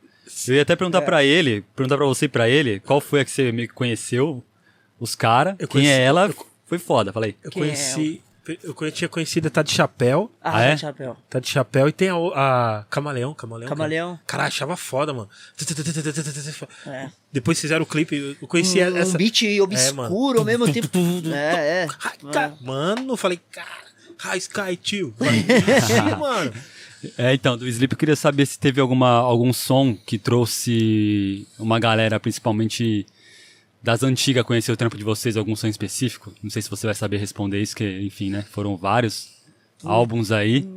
Eu 0.48 0.56
ia 0.56 0.62
até 0.62 0.74
perguntar 0.74 1.02
pra 1.02 1.22
ele, 1.22 1.64
perguntar 1.76 1.96
pra 1.96 2.06
você 2.06 2.24
e 2.24 2.28
pra 2.28 2.48
ele, 2.48 2.80
qual 2.80 3.00
foi 3.00 3.20
a 3.20 3.24
que 3.24 3.30
você 3.30 3.52
meio 3.52 3.68
que 3.68 3.74
conheceu, 3.74 4.42
os 4.98 5.14
caras, 5.14 5.52
Eu 5.60 5.68
Quem 5.68 5.82
conheci- 5.82 5.92
é 5.92 6.02
Ela, 6.02 6.34
foi 6.66 6.78
foda, 6.78 7.12
falei. 7.12 7.36
Eu 7.42 7.52
Quem 7.52 7.62
é 7.62 7.66
conheci. 7.66 8.20
Eu 8.64 8.90
tinha 8.90 9.08
conhecido 9.08 9.46
a 9.46 9.50
Tá 9.50 9.62
de 9.62 9.70
Chapéu. 9.72 10.28
Ah, 10.42 10.56
Ah, 10.56 10.62
é? 10.62 10.70
tá, 10.70 10.76
chapéu. 10.78 11.16
Tá 11.30 11.38
de 11.38 11.48
Chapéu 11.48 11.86
e 11.86 11.92
tem 11.92 12.08
a, 12.08 12.14
a 12.16 12.84
Camaleão. 12.90 13.32
Camaleão. 13.34 13.68
Camaleão. 13.68 14.08
Cara, 14.16 14.22
Cara, 14.26 14.44
achava 14.44 14.74
foda, 14.76 15.12
mano. 15.12 15.28
É. 16.86 17.10
Depois 17.32 17.60
fizeram 17.60 17.82
o 17.82 17.86
clipe. 17.86 18.36
Eu 18.40 18.48
conheci 18.48 18.80
um, 18.82 18.96
essa. 18.96 19.14
um 19.14 19.18
beat 19.18 19.42
obscuro 19.62 20.38
ao 20.40 20.44
mesmo 20.44 20.70
tempo. 20.72 20.88
é, 21.32 21.84
é. 21.84 21.88
Ai, 22.02 22.32
ca- 22.32 22.52
Mano, 22.62 23.12
eu 23.12 23.16
falei, 23.18 23.38
cara, 23.50 23.87
High 24.18 24.38
Sky 24.38 24.76
Tio. 24.76 25.14
"Ixi, 25.20 26.16
mano. 26.18 26.52
É, 27.16 27.32
então, 27.32 27.56
do 27.56 27.66
Sleep 27.68 27.92
eu 27.92 27.98
queria 27.98 28.16
saber 28.16 28.44
se 28.46 28.58
teve 28.58 28.80
alguma, 28.80 29.08
algum 29.10 29.52
som 29.52 29.94
que 29.94 30.18
trouxe 30.18 31.46
uma 31.58 31.78
galera, 31.78 32.18
principalmente 32.18 33.06
das 33.80 34.02
antigas, 34.02 34.42
conhecer 34.44 34.72
o 34.72 34.76
trampo 34.76 34.96
de 34.98 35.04
vocês, 35.04 35.36
algum 35.36 35.54
som 35.54 35.68
específico. 35.68 36.32
Não 36.42 36.50
sei 36.50 36.60
se 36.60 36.68
você 36.68 36.86
vai 36.86 36.94
saber 36.96 37.18
responder 37.18 37.62
isso, 37.62 37.76
que, 37.76 38.00
enfim, 38.00 38.30
né? 38.30 38.44
Foram 38.50 38.76
vários 38.76 39.28
álbuns 39.84 40.32
aí. 40.32 40.68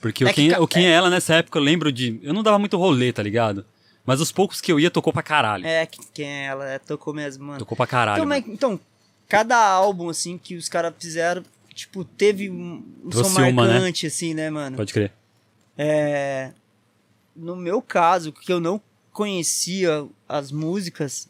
Porque 0.00 0.24
É 0.24 0.26
o, 0.26 0.30
que 0.30 0.34
quem, 0.34 0.50
ca- 0.50 0.60
o 0.60 0.68
Quem 0.68 0.86
é 0.86 0.92
Ela 0.92 1.10
nessa 1.10 1.34
época 1.34 1.58
eu 1.58 1.62
lembro 1.62 1.90
de. 1.92 2.18
Eu 2.22 2.32
não 2.32 2.42
dava 2.42 2.58
muito 2.58 2.76
rolê, 2.78 3.12
tá 3.12 3.22
ligado? 3.22 3.66
Mas 4.06 4.20
os 4.20 4.32
poucos 4.32 4.60
que 4.60 4.72
eu 4.72 4.80
ia, 4.80 4.90
tocou 4.90 5.12
pra 5.12 5.22
caralho. 5.22 5.66
É, 5.66 5.84
que- 5.86 5.98
quem 6.14 6.26
é 6.26 6.44
ela 6.46 6.66
é, 6.68 6.78
tocou 6.78 7.12
mesmo, 7.12 7.44
mano. 7.44 7.58
Tocou 7.58 7.76
pra 7.76 7.86
caralho. 7.86 8.18
Então, 8.18 8.26
mano. 8.28 8.42
mas- 8.46 8.54
então, 8.54 8.80
cada 9.28 9.56
álbum, 9.58 10.08
assim, 10.08 10.38
que 10.38 10.54
os 10.54 10.68
caras 10.68 10.94
fizeram, 10.98 11.42
tipo, 11.80 12.04
teve 12.04 12.50
um, 12.50 12.84
um 13.04 13.10
som 13.10 13.26
uma, 13.28 13.40
né? 13.40 13.52
marcante, 13.52 14.06
assim, 14.06 14.34
né, 14.34 14.50
mano? 14.50 14.76
Pode 14.76 14.92
crer. 14.92 15.12
É, 15.78 16.52
no 17.34 17.56
meu 17.56 17.80
caso, 17.80 18.32
que 18.32 18.52
eu 18.52 18.60
não 18.60 18.80
conhecia 19.12 20.06
as 20.28 20.52
músicas, 20.52 21.28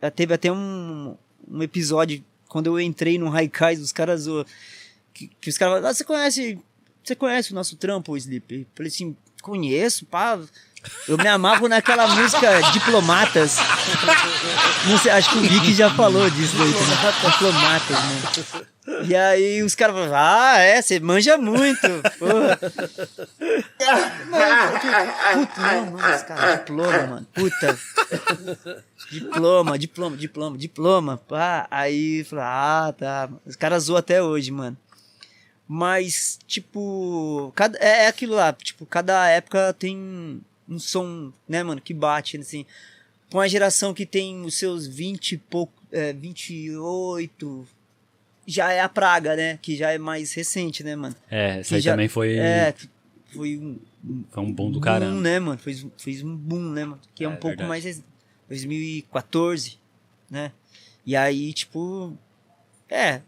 eh, 0.00 0.10
teve 0.10 0.32
até 0.32 0.50
um, 0.50 1.16
um 1.48 1.62
episódio 1.62 2.24
quando 2.48 2.66
eu 2.66 2.80
entrei 2.80 3.18
no 3.18 3.34
Haikais, 3.34 3.80
os 3.80 3.92
caras 3.92 4.26
que, 5.12 5.28
que 5.40 5.50
os 5.50 5.58
caras 5.58 5.74
falaram, 5.74 5.88
ah, 5.88 5.94
você 5.94 6.04
conhece, 6.04 6.58
você 7.02 7.14
conhece 7.16 7.52
o 7.52 7.54
nosso 7.54 7.76
trampo, 7.76 8.16
Sleep? 8.16 8.60
Eu 8.60 8.66
falei 8.74 8.90
assim, 8.90 9.16
conheço, 9.42 10.06
pá. 10.06 10.38
Eu 11.06 11.18
me 11.18 11.28
amava 11.28 11.68
naquela 11.68 12.06
música 12.08 12.60
Diplomatas. 12.72 13.58
Não 14.88 14.96
sei, 14.98 15.10
acho 15.12 15.30
que 15.30 15.38
o 15.38 15.42
Vic 15.42 15.74
já 15.74 15.90
falou 15.90 16.30
disso 16.30 16.54
daí. 16.56 16.72
Diplomatas, 17.32 17.96
mano. 17.98 18.66
E 19.06 19.14
aí 19.14 19.62
os 19.62 19.74
caras 19.74 19.94
falaram, 19.94 20.14
ah, 20.16 20.58
é, 20.58 20.80
você 20.80 20.98
manja 20.98 21.36
muito. 21.36 21.86
Porra. 22.18 22.56
Puta, 25.36 25.72
não, 25.74 25.86
mano, 25.90 26.14
esse 26.14 26.24
cara, 26.24 26.56
diploma, 26.56 27.06
mano. 27.06 27.26
Puta. 27.32 27.78
Diploma, 29.10 29.78
diploma, 29.78 30.16
diploma, 30.16 30.58
diploma. 30.58 31.16
Pá. 31.18 31.68
Aí, 31.70 32.24
falei, 32.24 32.44
ah, 32.46 32.94
tá. 32.96 33.28
Os 33.44 33.54
caras 33.54 33.84
zoam 33.84 33.98
até 33.98 34.22
hoje, 34.22 34.50
mano. 34.50 34.76
Mas, 35.68 36.38
tipo, 36.48 37.52
cada, 37.54 37.78
é, 37.78 38.04
é 38.04 38.06
aquilo 38.08 38.34
lá, 38.34 38.52
tipo, 38.52 38.84
cada 38.84 39.28
época 39.28 39.72
tem 39.74 40.42
um 40.68 40.78
som, 40.80 41.32
né, 41.48 41.62
mano, 41.62 41.80
que 41.80 41.94
bate, 41.94 42.36
assim. 42.38 42.66
Com 43.30 43.38
uma 43.38 43.48
geração 43.48 43.94
que 43.94 44.04
tem 44.04 44.44
os 44.44 44.58
seus 44.58 44.88
20 44.88 45.32
e 45.32 45.38
pouco, 45.38 45.72
é, 45.92 46.12
28, 46.12 47.68
já 48.46 48.72
é 48.72 48.80
a 48.80 48.88
praga, 48.88 49.36
né? 49.36 49.58
Que 49.62 49.76
já 49.76 49.90
é 49.92 49.98
mais 49.98 50.32
recente, 50.32 50.82
né, 50.82 50.96
mano? 50.96 51.14
É, 51.30 51.62
Que 51.62 51.74
aí 51.76 51.80
já- 51.80 51.92
também 51.92 52.08
foi, 52.08 52.36
É, 52.36 52.74
foi 53.32 53.56
um, 53.58 53.78
foi 54.30 54.42
um 54.42 54.52
boom 54.52 54.70
do 54.70 54.80
boom, 54.80 54.84
caramba. 54.84 55.20
né, 55.20 55.38
mano? 55.38 55.58
Fez, 55.58 55.86
fez 55.98 56.22
um 56.22 56.36
boom, 56.36 56.70
né, 56.70 56.84
mano? 56.84 57.00
Que 57.14 57.24
é, 57.24 57.26
É, 57.26 57.28
um 57.28 57.32
pouco 57.36 57.48
verdade. 57.58 57.68
mais. 57.68 57.84
rec- 57.84 58.02
2014, 58.48 59.78
né? 60.30 60.52
E 61.06 61.14
aí, 61.16 61.52
tipo. 61.52 62.16
É. 62.88 63.20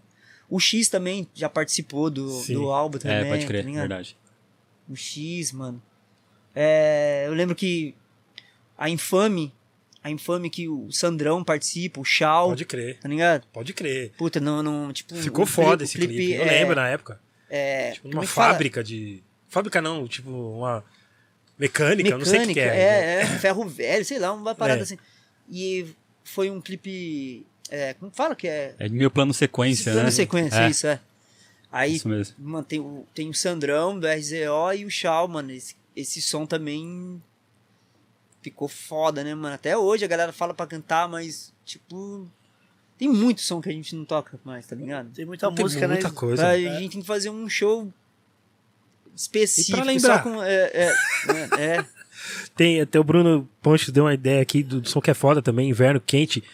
O 0.51 0.59
X 0.61 0.89
também 0.89 1.27
já 1.35 1.49
participou 1.49 2.11
do, 2.11 2.29
Sim. 2.43 2.55
do 2.55 2.71
álbum 2.71 2.99
também. 2.99 3.19
É, 3.19 3.25
pode 3.25 3.47
crer, 3.47 3.65
tá 3.65 3.71
verdade. 3.71 4.17
O 4.89 4.95
X, 4.95 5.53
mano. 5.53 5.81
É, 6.55 7.25
eu 7.27 7.33
lembro 7.33 7.55
que 7.55 7.95
a 8.77 8.91
Infame, 8.91 9.51
a 10.03 10.11
Infame 10.11 10.51
que 10.51 10.69
o 10.69 10.91
Sandrão 10.91 11.45
participa, 11.45 12.01
o 12.01 12.05
Shao, 12.05 12.49
Pode 12.51 12.65
crer, 12.65 12.99
tá 12.99 13.09
ligado? 13.09 13.47
pode 13.53 13.73
crer. 13.73 14.11
Puta, 14.19 14.41
não, 14.41 14.63
não 14.63 14.93
tipo, 14.93 15.15
Ficou 15.17 15.47
foda 15.47 15.85
clipe- 15.85 15.85
esse 15.85 15.99
clipe. 15.99 16.33
Eu 16.33 16.43
é- 16.43 16.51
lembro 16.61 16.75
na 16.77 16.89
época. 16.89 17.21
É, 17.49 17.93
Tipo, 17.93 18.09
numa 18.09 18.23
é 18.23 18.27
que 18.27 18.33
fala? 18.33 18.53
fábrica 18.53 18.83
de. 18.83 19.23
Fábrica 19.49 19.81
não, 19.83 20.09
tipo, 20.09 20.31
uma. 20.31 20.83
Mecânica, 21.59 22.09
eu 22.11 22.19
não 22.19 22.25
sei 22.25 22.43
o 22.45 22.47
que, 22.49 22.55
que 22.55 22.61
é. 22.61 22.65
é, 22.67 23.21
é, 23.23 23.27
ferro 23.27 23.69
velho, 23.69 24.05
sei 24.05 24.19
lá, 24.19 24.33
uma 24.33 24.55
parada 24.55 24.81
É. 24.81 24.83
assim. 24.83 24.99
E 25.51 25.87
foi 26.25 26.51
um 26.51 26.61
clipe, 26.61 27.47
é, 27.71 27.95
como 27.95 28.11
fala 28.11 28.35
que 28.35 28.49
é? 28.49 28.75
É 28.79 28.89
meio 28.89 29.11
plano 29.11 29.33
sequência, 29.35 29.93
Plano 29.93 30.07
né? 30.07 30.11
sequência, 30.11 30.57
é, 30.59 30.71
isso, 30.71 30.87
é. 30.87 30.99
Aí, 31.71 31.95
Isso 31.97 32.09
mesmo. 32.09 32.35
mano, 32.39 32.65
tem 32.65 32.81
o, 32.81 33.07
tem 33.15 33.29
o 33.31 33.35
Sandrão 33.35 33.99
do 33.99 34.07
RZO 34.07 34.73
e 34.77 34.85
o 34.85 34.91
Shao, 34.91 35.29
mano. 35.29 35.53
Esse, 35.53 35.75
esse 35.95 36.21
som 36.21 36.45
também 36.47 37.23
ficou 38.43 38.69
foda, 38.69 39.23
né, 39.23 39.35
mano? 39.35 39.55
Até 39.55 39.77
hoje 39.77 40.05
a 40.05 40.09
galera 40.09 40.33
fala 40.33 40.53
pra 40.53 40.67
cantar, 40.67 41.09
mas, 41.09 41.53
tipo. 41.65 42.29
Tem 42.99 43.09
muito 43.09 43.41
som 43.41 43.61
que 43.61 43.69
a 43.69 43.73
gente 43.73 43.97
não 43.97 44.05
toca 44.05 44.39
mais, 44.45 44.67
tá 44.67 44.77
ligado? 44.77 45.11
Tem 45.11 45.25
muita 45.25 45.51
Tem 45.51 45.65
música, 45.65 45.89
muita 45.89 46.09
né? 46.09 46.15
coisa. 46.15 46.49
A 46.49 46.57
gente 46.57 46.93
tem 46.93 47.01
que 47.01 47.07
fazer 47.07 47.31
um 47.31 47.49
show 47.49 47.93
específico. 49.17 49.77
E 49.77 49.81
pra 49.81 49.85
lembrar? 49.85 50.17
Só 50.19 50.23
com, 50.23 50.43
é, 50.43 50.71
é, 50.73 50.95
é, 51.59 51.77
é. 51.79 51.87
Tem 52.55 52.81
até 52.81 53.01
o 53.01 53.05
Bruno 53.05 53.49
Pontes 53.61 53.89
deu 53.91 54.05
uma 54.05 54.15
ideia 54.15 54.41
aqui 54.41 54.63
do 54.63 54.87
som 54.89 55.01
que 55.01 55.11
é 55.11 55.15
foda 55.15 55.43
também, 55.43 55.69
Inverno 55.71 56.01
Quente. 56.01 56.45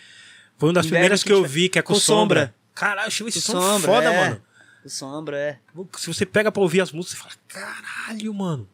Foi 0.56 0.68
uma 0.68 0.74
das 0.74 0.86
Inverno 0.86 1.00
primeiras 1.00 1.22
que 1.22 1.32
eu 1.32 1.44
vi, 1.44 1.68
que 1.68 1.78
é 1.78 1.82
com, 1.82 1.92
com 1.92 2.00
sombra. 2.00 2.40
sombra. 2.40 2.54
Caralho, 2.74 3.04
eu 3.04 3.08
achei 3.08 3.26
esse 3.26 3.40
Com 3.42 3.52
som 3.52 3.60
sombra, 3.60 3.92
foda, 3.92 4.12
é. 4.12 4.20
mano. 4.20 4.42
O 4.84 4.88
Sombra, 4.88 5.36
é. 5.36 5.58
Se 5.98 6.06
você 6.06 6.24
pega 6.24 6.50
pra 6.50 6.62
ouvir 6.62 6.80
as 6.80 6.92
músicas, 6.92 7.18
você 7.18 7.22
fala, 7.22 7.34
caralho, 7.48 8.32
mano. 8.32 8.68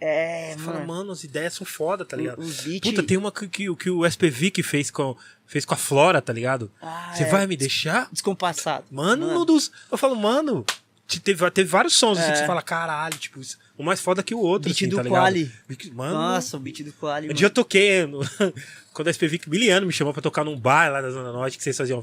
É, 0.00 0.54
Você 0.56 0.64
fala, 0.64 0.78
mano. 0.80 0.86
mano, 0.94 1.12
as 1.12 1.24
ideias 1.24 1.52
são 1.54 1.66
foda, 1.66 2.04
tá 2.04 2.16
ligado? 2.16 2.38
Os 2.40 2.60
beats. 2.62 2.88
Puta, 2.90 3.02
tem 3.02 3.16
uma 3.18 3.30
que, 3.30 3.46
que, 3.48 3.74
que 3.76 3.90
o 3.90 4.06
SPV 4.06 4.50
que 4.50 4.62
fez 4.62 4.90
com, 4.90 5.14
fez 5.46 5.64
com 5.66 5.74
a 5.74 5.76
Flora, 5.76 6.22
tá 6.22 6.32
ligado? 6.32 6.70
Ah, 6.80 7.12
Você 7.14 7.24
é. 7.24 7.26
vai 7.30 7.46
me 7.46 7.56
deixar? 7.56 8.08
Descompassado. 8.10 8.84
Mano, 8.90 9.44
dos. 9.44 9.70
Eu 9.92 9.98
falo, 9.98 10.16
mano. 10.16 10.64
te- 11.06 11.20
Teve, 11.20 11.50
teve 11.50 11.68
vários 11.68 11.94
sons 11.96 12.18
assim 12.18 12.28
É. 12.28 12.32
que 12.32 12.38
você 12.38 12.46
fala, 12.46 12.62
caralho, 12.62 13.18
tipo, 13.18 13.40
isso- 13.40 13.58
um 13.78 13.82
mais 13.82 14.00
foda 14.00 14.22
que 14.22 14.32
o 14.34 14.38
outro. 14.38 14.68
Beat 14.70 14.76
assim, 14.76 14.88
do 14.88 14.96
tá? 14.96 15.04
Quali. 15.04 15.50
Beat- 15.68 15.92
Mano, 15.92 16.14
Nossa, 16.14 16.56
o 16.56 16.60
beat 16.60 16.82
do 16.84 16.92
Quali, 16.92 17.26
Um 17.26 17.28
mano. 17.28 17.34
dia 17.36 17.46
eu 17.46 17.50
toquei, 17.50 18.06
no- 18.06 18.20
quando 18.94 19.08
a 19.08 19.10
SPV 19.10 19.40
Miliano 19.48 19.86
me 19.86 19.92
chamou 19.92 20.12
pra 20.14 20.22
tocar 20.22 20.44
num 20.44 20.56
bar 20.58 20.88
lá 20.90 21.00
da 21.02 21.10
Zona 21.10 21.32
Norte, 21.32 21.58
que 21.58 21.64
vocês 21.64 21.76
faziam. 21.76 22.02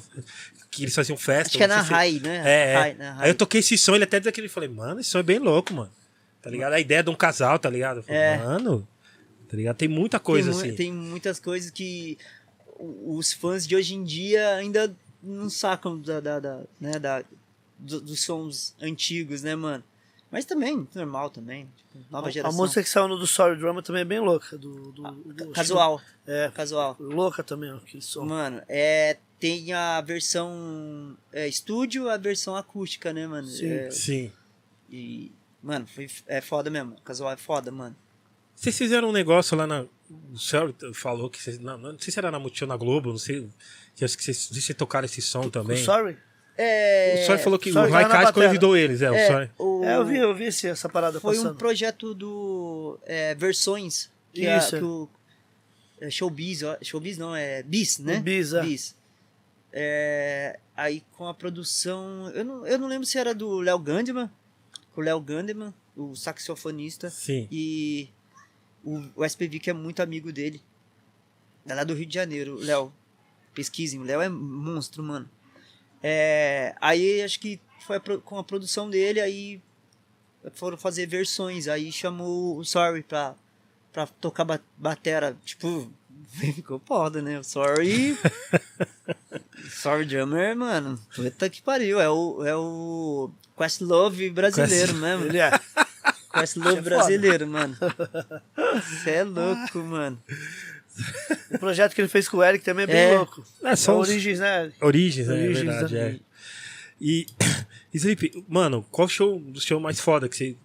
Que 0.69 0.83
eles 0.83 0.93
faziam 0.93 1.17
festa. 1.17 1.47
Acho 1.49 1.57
que 1.57 1.63
é 1.63 1.67
na 1.67 1.83
se- 1.83 1.89
Rai, 1.89 2.19
né? 2.21 2.41
É, 2.45 2.71
é. 2.73 2.75
Rai, 2.77 2.93
na 2.95 3.11
Rai. 3.13 3.23
Aí 3.25 3.29
eu 3.31 3.35
toquei 3.35 3.61
esse 3.61 3.75
som, 3.77 3.95
ele 3.95 4.03
até 4.03 4.19
deu 4.19 4.29
aquele. 4.29 4.49
Falei, 4.49 4.67
mano, 4.69 4.99
esse 4.99 5.09
som 5.09 5.17
é 5.19 5.23
bem 5.23 5.39
louco, 5.39 5.73
mano. 5.73 5.89
Tá 6.47 6.51
ligado? 6.51 6.73
A 6.73 6.79
ideia 6.79 7.03
de 7.03 7.09
um 7.09 7.15
casal, 7.15 7.59
tá 7.59 7.69
ligado? 7.69 8.01
Falei, 8.03 8.21
É. 8.21 8.37
Mano, 8.37 8.87
tá 9.49 9.57
ligado? 9.57 9.75
Tem 9.75 9.87
muita 9.87 10.19
coisa 10.19 10.51
tem, 10.51 10.59
assim. 10.61 10.75
tem 10.75 10.93
muitas 10.93 11.39
coisas 11.39 11.69
que 11.69 12.17
os 12.79 13.33
fãs 13.33 13.67
de 13.67 13.75
hoje 13.75 13.95
em 13.95 14.03
dia 14.03 14.55
ainda 14.55 14.95
não 15.21 15.49
sacam 15.49 15.99
da, 15.99 16.19
da, 16.19 16.39
da- 16.39 16.63
né, 16.79 16.99
da, 16.99 17.23
do- 17.77 17.99
dos 18.01 18.21
sons 18.23 18.75
antigos, 18.81 19.41
né, 19.43 19.55
mano? 19.55 19.83
Mas 20.31 20.43
também, 20.45 20.87
normal 20.93 21.29
também. 21.29 21.67
Tipo, 21.77 22.05
nova 22.11 22.27
A 22.27 22.31
geração. 22.31 22.57
música 22.57 22.83
que 22.83 22.89
saiu 22.89 23.07
no 23.07 23.17
do 23.17 23.25
Sorry 23.25 23.57
Drama 23.57 23.81
também 23.81 24.01
é 24.01 24.05
bem 24.05 24.19
louca. 24.19 24.57
Do, 24.57 24.91
do, 24.91 25.03
do- 25.11 25.49
Casual. 25.51 26.01
É, 26.25 26.51
Casual. 26.53 26.95
louca 26.99 27.43
também, 27.43 27.71
aquele 27.71 28.01
som. 28.03 28.25
Mano, 28.25 28.61
é, 28.67 29.17
tem 29.39 29.71
a 29.73 30.01
versão 30.01 31.17
é, 31.31 31.47
estúdio 31.47 32.09
a 32.09 32.17
versão 32.17 32.55
acústica, 32.57 33.13
né, 33.13 33.25
mano? 33.25 33.47
Sim. 33.47 33.69
É, 33.69 33.89
Sim. 33.91 34.31
e, 34.89 35.31
mano, 35.67 35.85
foi, 35.87 36.09
é 36.27 36.39
foda 36.41 36.69
mesmo. 36.69 36.95
Casual 37.03 37.31
é 37.33 37.37
foda, 37.37 37.71
mano. 37.71 37.95
Vocês 38.55 38.75
fizeram 38.77 39.09
um 39.09 39.11
negócio 39.11 39.55
lá 39.57 39.67
na. 39.67 39.85
O 40.33 40.37
Céu 40.39 40.73
falou 40.93 41.29
que 41.29 41.41
vocês. 41.41 41.59
Não, 41.59 41.77
não 41.77 41.99
sei 41.99 42.11
se 42.13 42.17
era 42.19 42.31
na 42.31 42.39
Multishow 42.39 42.67
na 42.67 42.77
Globo, 42.77 43.09
não 43.09 43.17
sei. 43.17 43.47
Que 43.95 44.05
acho 44.05 44.17
que 44.17 44.23
vocês, 44.23 44.47
vocês 44.49 44.75
tocaram 44.77 45.05
esse 45.05 45.21
som 45.21 45.49
também. 45.49 45.81
O 45.81 45.85
Sorry? 45.85 46.17
É, 46.57 47.21
O 47.21 47.25
Sorry 47.27 47.43
falou 47.43 47.59
que 47.59 47.71
Sorry 47.71 47.89
o 47.89 47.93
Raikais 47.93 48.31
convidou 48.31 48.75
eles, 48.75 49.01
é, 49.01 49.11
o 49.11 49.13
é, 49.13 49.27
Sorry. 49.27 49.51
o- 49.59 49.83
É, 49.83 49.95
eu 49.97 50.05
vi, 50.05 50.17
eu 50.17 50.33
vi 50.33 50.45
essa 50.47 50.89
parada 50.89 51.19
Foi 51.19 51.37
um 51.37 51.41
passando. 51.43 51.57
projeto 51.57 52.15
do 52.15 52.97
é, 53.05 53.35
Versões. 53.35 54.09
Que 54.33 54.47
é- 54.47 54.57
Isso. 54.57 54.77
que 54.77 54.83
o, 54.83 55.07
é 56.01 56.09
Showbiz, 56.09 56.61
Showbiz 56.81 57.17
não, 57.17 57.35
é 57.35 57.61
Bis, 57.61 57.99
né? 57.99 58.17
O 58.17 58.21
Bis, 58.21 58.53
é. 58.53 58.63
É, 59.73 60.59
aí 60.75 61.03
com 61.17 61.27
a 61.27 61.33
produção. 61.33 62.31
Eu 62.33 62.43
não, 62.45 62.65
eu 62.65 62.79
não 62.79 62.87
lembro 62.87 63.05
se 63.05 63.17
era 63.19 63.35
do 63.35 63.59
Léo 63.59 63.77
Gandeman. 63.77 64.29
Com 64.97 65.01
o 65.01 65.03
Léo 65.03 65.21
Gandeman, 65.21 65.71
o 65.95 66.15
saxofonista. 66.15 67.11
Sim. 67.11 67.47
E 67.51 68.09
o, 68.83 68.99
o 69.17 69.23
SPV, 69.23 69.59
que 69.59 69.69
é 69.69 69.73
muito 69.73 70.01
amigo 70.01 70.33
dele. 70.33 70.59
É 71.67 71.75
lá 71.75 71.83
do 71.83 71.93
Rio 71.93 72.07
de 72.07 72.15
Janeiro, 72.15 72.55
o 72.55 72.63
Léo. 72.63 72.91
Pesquisem, 73.53 73.99
o 73.99 74.03
Léo 74.03 74.21
é 74.21 74.27
monstro, 74.27 75.03
mano. 75.03 75.29
É, 76.01 76.73
aí 76.81 77.21
acho 77.21 77.39
que 77.39 77.61
foi 77.85 77.97
a 77.97 77.99
com 77.99 78.39
a 78.39 78.43
produção 78.43 78.89
dele, 78.89 79.21
aí 79.21 79.61
foram 80.53 80.79
fazer 80.79 81.05
versões. 81.05 81.67
Aí 81.67 81.91
chamou 81.91 82.57
o 82.57 82.65
Sorry 82.65 83.03
pra, 83.03 83.35
pra 83.93 84.07
tocar 84.07 84.45
ba 84.45 84.59
batera. 84.75 85.37
Tipo, 85.45 85.93
ficou 86.55 86.81
foda, 86.85 87.21
né? 87.21 87.41
Sorry. 87.43 88.17
Sorry 89.69 90.05
Drummer, 90.05 90.55
mano. 90.55 90.99
Puta 91.15 91.49
que 91.49 91.61
pariu. 91.61 91.99
É 91.99 92.09
o, 92.09 92.45
é 92.45 92.55
o 92.55 93.29
Questlove 93.57 94.29
brasileiro 94.29 94.93
mesmo. 94.95 95.25
Ele 95.25 95.39
é. 95.39 95.51
Questlove 96.33 96.69
Isso 96.69 96.77
é 96.79 96.81
brasileiro, 96.81 97.47
mano. 97.47 97.75
Você 99.03 99.09
é 99.11 99.23
louco, 99.23 99.79
mano. 99.79 100.21
O 101.53 101.59
projeto 101.59 101.93
que 101.93 102.01
ele 102.01 102.07
fez 102.07 102.27
com 102.27 102.37
o 102.37 102.43
Eric 102.43 102.63
também 102.63 102.83
é 102.83 102.87
bem 102.87 102.97
É. 102.97 103.17
louco. 103.17 103.43
É, 103.63 103.69
É 103.71 103.75
são 103.75 103.99
os- 103.99 104.07
Origens, 104.09 104.39
né? 104.39 104.71
Origens, 104.81 105.27
né? 105.27 105.33
Origens, 105.33 105.59
é 105.59 105.63
verdade, 105.71 105.97
é. 105.97 106.19
E, 106.99 107.25
e 107.93 107.99
Felipe, 107.99 108.43
mano, 108.47 108.85
qual 108.91 109.07
show 109.07 109.39
do 109.39 109.59
show 109.61 109.79
mais 109.79 109.99
foda 109.99 110.27
que 110.27 110.35
você. 110.35 110.55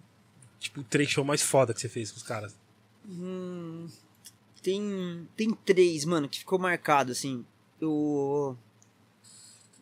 Tipo, 0.59 0.81
o 0.81 0.83
três 0.83 1.09
show 1.09 1.23
mais 1.25 1.41
foda 1.41 1.73
que 1.73 1.81
você 1.81 1.89
fez 1.89 2.09
com 2.11 2.17
os 2.17 2.23
caras? 2.23 2.55
Hum, 3.07 3.87
tem, 4.63 5.27
tem 5.35 5.51
três, 5.65 6.05
mano, 6.05 6.29
que 6.29 6.39
ficou 6.39 6.57
marcado, 6.57 7.11
assim. 7.11 7.45
Eu, 7.81 8.57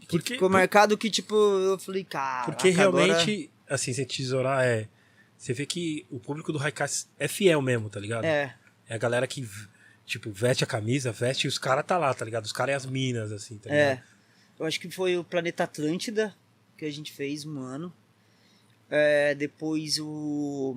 Porque, 0.10 0.34
ficou 0.34 0.50
marcado 0.50 0.98
que, 0.98 1.10
tipo, 1.10 1.36
eu 1.36 1.78
falei, 1.78 2.04
cara. 2.04 2.46
porque 2.46 2.70
realmente, 2.70 3.50
assim, 3.70 3.94
sem 3.94 4.06
tesourar, 4.06 4.66
é. 4.66 4.90
Você 5.38 5.54
vê 5.54 5.66
que 5.66 6.06
o 6.10 6.20
público 6.20 6.52
do 6.52 6.58
Raikais 6.60 7.08
é 7.18 7.28
fiel 7.28 7.62
mesmo, 7.62 7.90
tá 7.90 8.00
ligado? 8.00 8.26
É, 8.26 8.56
É 8.88 8.96
a 8.96 8.98
galera 8.98 9.26
que, 9.26 9.48
tipo, 10.06 10.32
veste 10.32 10.64
a 10.64 10.68
camisa, 10.68 11.12
veste 11.12 11.46
e 11.46 11.48
os 11.48 11.58
caras 11.58 11.86
tá 11.86 11.98
lá, 11.98 12.14
tá 12.14 12.26
ligado? 12.26 12.46
Os 12.46 12.52
caras 12.52 12.74
e 12.74 12.76
as 12.76 12.86
minas, 12.86 13.32
assim, 13.32 13.58
tá 13.58 13.70
ligado? 13.70 13.98
É. 14.00 14.04
Eu 14.60 14.66
acho 14.66 14.80
que 14.80 14.90
foi 14.92 15.18
o 15.18 15.24
Planeta 15.24 15.64
Atlântida 15.64 16.36
que 16.78 16.86
a 16.86 16.92
gente 16.92 17.12
fez 17.12 17.46
um 17.46 17.60
ano. 17.60 17.94
É, 18.90 19.34
depois 19.34 19.98
o, 20.00 20.76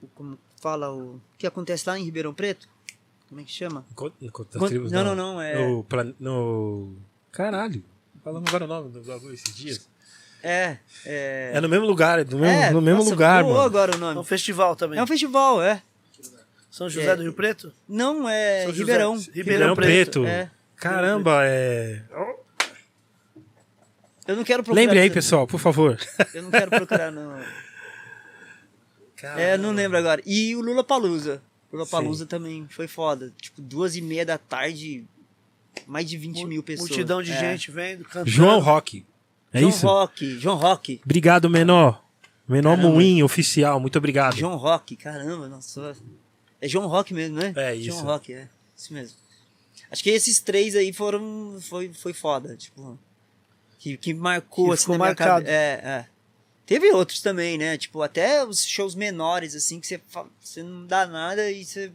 o. 0.00 0.06
Como 0.14 0.38
fala? 0.62 0.90
O 0.90 1.20
que 1.36 1.46
acontece 1.46 1.86
lá 1.88 1.98
em 1.98 2.04
Ribeirão 2.04 2.32
Preto? 2.32 2.66
Como 3.28 3.40
é 3.40 3.44
que 3.44 3.50
chama? 3.52 3.84
Enquanto, 4.20 4.66
tribos, 4.68 4.92
não, 4.92 5.04
não, 5.04 5.14
não, 5.16 5.40
é- 5.42 5.66
No, 5.68 5.82
plan- 5.84 6.14
no... 6.20 6.94
Caralho. 7.32 7.82
Falando 8.22 8.46
agora 8.46 8.64
o 8.64 8.68
nome 8.68 8.90
do 8.90 9.00
bagulho 9.02 9.34
esses 9.34 9.54
dias. 9.54 9.88
É. 10.42 10.76
É, 11.04 11.52
É 11.54 11.60
no 11.60 11.68
mesmo 11.68 11.86
lugar, 11.86 12.18
no 12.24 12.38
mesmo, 12.38 12.44
é, 12.62 12.70
no 12.70 12.80
mesmo 12.80 12.98
nossa, 13.00 13.10
lugar, 13.10 13.42
mano. 13.42 13.60
agora 13.60 13.90
o 13.92 13.94
É 13.94 13.96
um 13.96 14.00
nome. 14.14 14.24
festival 14.24 14.76
também. 14.76 14.98
É 14.98 15.02
um 15.02 15.06
festival, 15.06 15.60
é. 15.62 15.82
São 16.70 16.88
José 16.88 17.06
é. 17.10 17.16
do 17.16 17.22
Rio 17.22 17.32
Preto? 17.32 17.72
Não, 17.88 18.28
é 18.28 18.62
São 18.64 18.70
José- 18.72 18.78
Ribeirão. 18.80 19.14
Ribeirão 19.16 19.34
Ribeirão 19.34 19.74
Preto. 19.76 20.24
É. 20.26 20.50
Caramba, 20.76 21.40
é... 21.44 22.02
Eu 24.26 24.36
não 24.36 24.44
quero 24.44 24.62
procurar. 24.62 24.80
Lembre 24.82 24.98
aí, 25.00 25.10
pessoal, 25.10 25.46
por 25.46 25.58
favor. 25.58 25.98
Eu 26.32 26.42
não 26.44 26.50
quero 26.50 26.70
procurar, 26.70 27.10
não. 27.10 27.32
É, 29.22 29.56
não 29.58 29.72
lembro 29.72 29.96
agora. 29.98 30.22
E 30.26 30.54
o 30.56 30.60
Lula 30.60 30.82
Palusa. 30.84 31.42
Lula 31.72 31.86
Palusa 31.86 32.26
também 32.26 32.66
foi 32.70 32.86
foda. 32.86 33.32
Tipo, 33.40 33.62
duas 33.62 33.96
e 33.96 34.02
meia 34.02 34.26
da 34.26 34.36
tarde, 34.38 35.04
mais 35.86 36.08
de 36.08 36.16
20 36.18 36.44
mil 36.44 36.62
pessoas. 36.62 36.88
Multidão 36.90 37.22
de 37.22 37.32
É. 37.32 37.38
gente 37.52 37.70
vendo, 37.70 38.04
cantando. 38.04 38.28
João 38.30 38.60
Rock. 38.60 39.04
É 39.52 39.60
João 39.60 39.70
isso? 39.70 39.86
Rock, 39.86 40.38
João 40.38 40.56
Rock. 40.56 41.00
Obrigado, 41.04 41.48
menor. 41.48 42.02
Menor 42.48 42.76
Caramba. 42.76 42.94
Moinho 42.94 43.24
oficial, 43.24 43.78
muito 43.80 43.96
obrigado. 43.96 44.36
João 44.36 44.56
Rock, 44.56 44.96
caramba, 44.96 45.48
nossa. 45.48 45.96
É 46.60 46.68
João 46.68 46.86
Rock 46.86 47.14
mesmo, 47.14 47.36
né? 47.38 47.52
É 47.56 47.74
isso. 47.74 47.86
João 47.86 48.04
Rock, 48.04 48.32
é. 48.34 48.48
Isso 48.76 48.92
mesmo. 48.92 49.16
Acho 49.90 50.02
que 50.02 50.10
esses 50.10 50.40
três 50.40 50.74
aí 50.74 50.92
foram. 50.92 51.58
Foi, 51.62 51.90
foi 51.92 52.12
foda, 52.12 52.56
tipo. 52.56 52.98
Que, 53.78 53.96
que 53.96 54.14
marcou 54.14 54.66
Que 54.68 54.72
assim 54.74 54.82
ficou 54.82 54.94
na 54.98 55.04
minha 55.04 55.08
marcado. 55.10 55.44
cabe- 55.44 55.50
É, 55.50 55.80
é. 55.84 56.06
Teve 56.66 56.90
outros 56.92 57.20
também, 57.20 57.58
né? 57.58 57.76
Tipo, 57.76 58.02
até 58.02 58.44
os 58.44 58.64
shows 58.64 58.94
menores, 58.94 59.54
assim, 59.54 59.80
que 59.80 59.86
você, 59.86 60.00
fa- 60.08 60.26
você 60.40 60.62
não 60.62 60.86
dá 60.86 61.06
nada 61.06 61.50
e 61.50 61.64
você. 61.64 61.92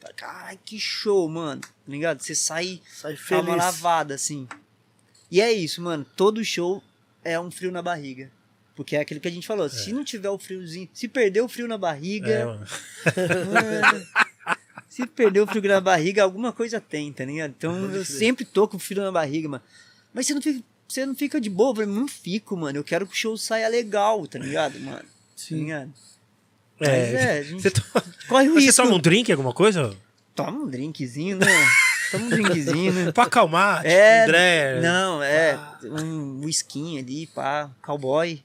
fala, 0.00 0.12
Caralho, 0.14 0.58
que 0.64 0.78
show, 0.78 1.28
mano. 1.28 1.60
Tá 1.60 1.68
ligado? 1.86 2.20
Você 2.22 2.34
sai 2.34 2.80
Sai 2.92 3.16
feliz. 3.16 3.44
uma 3.46 3.56
lavada, 3.56 4.14
assim. 4.14 4.48
E 5.30 5.40
é 5.40 5.52
isso, 5.52 5.80
mano. 5.80 6.04
Todo 6.16 6.44
show 6.44 6.82
é 7.24 7.38
um 7.38 7.50
frio 7.50 7.70
na 7.70 7.80
barriga. 7.82 8.30
Porque 8.74 8.96
é 8.96 9.00
aquilo 9.00 9.20
que 9.20 9.28
a 9.28 9.30
gente 9.30 9.46
falou. 9.46 9.68
Se 9.68 9.92
não 9.92 10.04
tiver 10.04 10.30
o 10.30 10.38
friozinho, 10.38 10.88
se 10.92 11.08
perder 11.08 11.40
o 11.40 11.48
frio 11.48 11.66
na 11.68 11.74
É, 11.74 11.78
barriga, 11.78 12.46
mano. 12.46 12.66
mano, 13.52 14.06
se 14.88 15.06
perder 15.06 15.40
o 15.40 15.46
frio 15.46 15.62
na 15.62 15.80
barriga, 15.80 16.22
alguma 16.22 16.52
coisa 16.52 16.80
tem, 16.80 17.12
tá 17.12 17.24
ligado? 17.24 17.50
Então 17.56 17.90
eu 17.92 18.04
sempre 18.04 18.44
tô 18.44 18.68
com 18.68 18.78
frio 18.78 19.02
na 19.02 19.10
barriga, 19.12 19.48
mano. 19.48 19.64
Mas 20.14 20.26
você 20.26 20.34
não 20.34 20.40
fica, 20.42 20.62
você 20.88 21.04
não 21.06 21.14
fica 21.14 21.40
de 21.40 21.50
boa? 21.50 21.70
Eu 21.70 21.74
falei, 21.76 21.90
não 21.90 22.08
fico, 22.08 22.56
mano. 22.56 22.78
Eu 22.78 22.84
quero 22.84 23.06
que 23.06 23.12
o 23.12 23.16
show 23.16 23.36
saia 23.36 23.68
legal, 23.68 24.26
tá 24.26 24.38
ligado, 24.38 24.78
mano? 24.80 24.98
Tá 24.98 25.04
Sim. 25.36 25.56
ligado? 25.58 25.92
É, 26.80 26.86
Mas 26.88 27.14
é, 27.14 27.38
a 27.38 27.42
gente 27.42 27.62
Você, 27.62 27.70
to... 27.70 27.82
corre 28.28 28.48
o 28.48 28.54
você 28.54 28.60
risco. 28.66 28.82
toma 28.82 28.96
um 28.96 29.00
drink, 29.00 29.30
alguma 29.30 29.52
coisa? 29.52 29.94
Toma 30.34 30.50
um 30.62 30.66
drinkzinho, 30.68 31.36
né? 31.36 31.46
Toma 32.10 32.24
um 32.24 32.28
drinkzinho, 32.30 32.92
né? 32.92 33.10
Pra 33.12 33.24
acalmar, 33.24 33.78
tipo, 33.82 33.88
É, 33.88 34.24
André. 34.24 34.80
Não, 34.80 35.22
é 35.22 35.58
um 35.84 36.40
whisky 36.44 36.98
ali, 36.98 37.26
pá, 37.26 37.70
cowboy. 37.82 38.42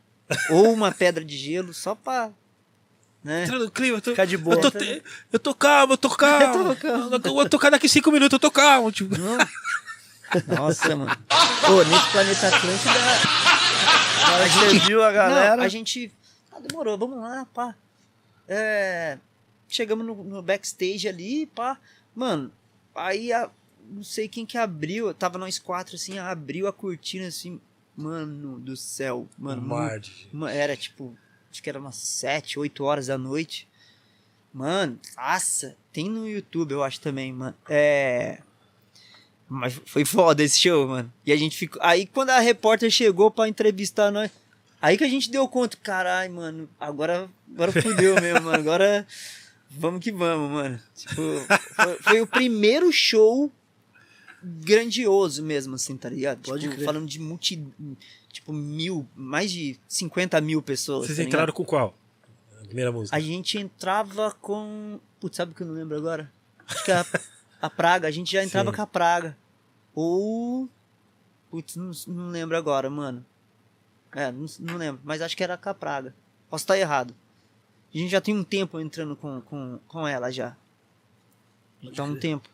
Ou 0.49 0.73
uma 0.73 0.91
pedra 0.91 1.23
de 1.23 1.37
gelo, 1.37 1.73
só 1.73 1.93
pra. 1.95 2.31
Né? 3.23 3.45
No 3.45 3.69
clima, 3.71 3.97
eu 3.97 4.01
tô, 4.01 4.11
Ficar 4.11 4.25
de 4.25 4.35
boa. 4.35 4.55
Eu 4.57 4.71
tô, 4.71 4.79
eu 5.31 5.39
tô 5.39 5.53
calmo, 5.55 5.93
eu 5.93 5.97
tô 5.97 6.09
calmo. 6.15 6.69
Eu 6.69 6.75
tô 6.75 6.81
calmo. 6.81 7.15
Eu 7.23 7.33
vou 7.33 7.47
tocar 7.47 7.69
daqui 7.69 7.87
cinco 7.87 8.11
minutos, 8.11 8.33
eu 8.33 8.39
tô 8.39 8.49
calmo. 8.51 8.91
Tipo. 8.91 9.17
Não. 9.17 9.37
Nossa, 10.55 10.95
mano. 10.95 11.11
Pô, 11.65 11.83
nesse 11.83 12.11
planeta 12.11 12.47
Atlântida. 12.47 12.91
Aí 14.25 14.49
você 14.49 14.79
viu 14.79 15.03
a 15.03 15.11
galera. 15.11 15.57
Não, 15.57 15.63
a 15.63 15.67
gente. 15.67 16.11
Ah, 16.51 16.59
demorou, 16.59 16.97
vamos 16.97 17.19
lá, 17.19 17.45
pá. 17.53 17.75
É, 18.47 19.17
chegamos 19.67 20.05
no, 20.05 20.23
no 20.23 20.41
backstage 20.41 21.07
ali, 21.07 21.45
pá. 21.47 21.77
Mano, 22.15 22.51
aí 22.95 23.31
a, 23.33 23.49
não 23.89 24.03
sei 24.03 24.27
quem 24.27 24.45
que 24.45 24.57
abriu, 24.57 25.13
tava 25.13 25.37
nós 25.37 25.57
quatro 25.59 25.95
assim, 25.95 26.17
abriu 26.19 26.67
a 26.67 26.73
cortina 26.73 27.27
assim. 27.27 27.59
Mano 27.95 28.59
do 28.59 28.75
céu, 28.75 29.27
mano. 29.37 29.61
Mar 29.61 29.99
de- 29.99 30.27
Uma- 30.33 30.51
Era 30.51 30.75
tipo, 30.75 31.15
acho 31.51 31.61
que 31.61 31.69
era 31.69 31.79
umas 31.79 31.95
7, 31.95 32.57
8 32.59 32.83
horas 32.83 33.07
da 33.07 33.17
noite. 33.17 33.67
Mano, 34.51 34.99
nossa, 35.15 35.75
tem 35.91 36.09
no 36.09 36.27
YouTube, 36.27 36.71
eu 36.73 36.83
acho 36.83 36.99
também, 36.99 37.31
mano. 37.33 37.55
É. 37.69 38.39
Mas 39.47 39.79
foi 39.85 40.05
foda 40.05 40.43
esse 40.43 40.59
show, 40.59 40.87
mano. 40.87 41.11
E 41.25 41.31
a 41.31 41.37
gente 41.37 41.55
ficou. 41.57 41.81
Aí 41.81 42.05
quando 42.05 42.31
a 42.31 42.39
repórter 42.39 42.89
chegou 42.89 43.29
pra 43.29 43.47
entrevistar 43.47 44.11
nós. 44.11 44.31
Aí 44.81 44.97
que 44.97 45.03
a 45.03 45.09
gente 45.09 45.31
deu 45.31 45.47
conta, 45.47 45.77
caralho, 45.77 46.33
mano, 46.33 46.69
agora, 46.77 47.29
agora 47.53 47.71
fudeu 47.71 48.19
mesmo, 48.19 48.41
mano. 48.41 48.57
Agora 48.57 49.07
vamos 49.69 50.03
que 50.03 50.11
vamos, 50.11 50.51
mano. 50.51 50.79
Tipo, 50.93 51.21
foi, 51.75 51.95
foi 52.01 52.21
o 52.21 52.27
primeiro 52.27 52.91
show 52.91 53.51
grandioso 54.43 55.41
mesmo, 55.41 55.75
assim, 55.75 55.95
tá 55.95 56.09
ligado? 56.09 56.41
Pode 56.41 56.63
tipo, 56.63 56.75
crer. 56.75 56.85
falando 56.85 57.07
de 57.07 57.19
multi. 57.19 57.65
Tipo, 58.31 58.51
mil, 58.51 59.07
mais 59.15 59.51
de 59.51 59.79
50 59.87 60.41
mil 60.41 60.61
pessoas. 60.61 61.07
Vocês 61.07 61.17
tá 61.17 61.23
entraram 61.23 61.53
com 61.53 61.63
qual? 61.63 61.95
A 62.61 62.65
primeira 62.65 62.91
música. 62.91 63.15
A 63.15 63.19
gente 63.19 63.57
entrava 63.57 64.31
com. 64.41 64.99
Putz, 65.19 65.37
sabe 65.37 65.53
o 65.53 65.55
que 65.55 65.61
eu 65.61 65.67
não 65.67 65.75
lembro 65.75 65.95
agora? 65.95 66.31
Acho 66.67 66.83
que 66.83 66.91
a, 66.91 67.05
a 67.65 67.69
Praga, 67.69 68.07
a 68.07 68.11
gente 68.11 68.31
já 68.31 68.43
entrava 68.43 68.69
Sim. 68.71 68.75
com 68.75 68.81
a 68.81 68.87
Praga. 68.87 69.37
Ou. 69.95 70.69
Putz, 71.49 71.75
não, 71.75 71.91
não 72.07 72.27
lembro 72.29 72.57
agora, 72.57 72.89
mano. 72.89 73.25
É, 74.15 74.31
não, 74.31 74.45
não 74.59 74.77
lembro, 74.77 75.01
mas 75.03 75.21
acho 75.21 75.35
que 75.35 75.43
era 75.43 75.57
com 75.57 75.69
a 75.69 75.73
Praga. 75.73 76.13
Posso 76.49 76.63
estar 76.63 76.77
errado. 76.77 77.15
A 77.93 77.97
gente 77.97 78.09
já 78.11 78.19
tem 78.21 78.35
um 78.35 78.43
tempo 78.43 78.79
entrando 78.79 79.15
com, 79.15 79.39
com, 79.41 79.79
com 79.87 80.07
ela 80.07 80.31
já. 80.31 80.55
Já 81.91 82.03
um 82.03 82.15
tempo. 82.19 82.49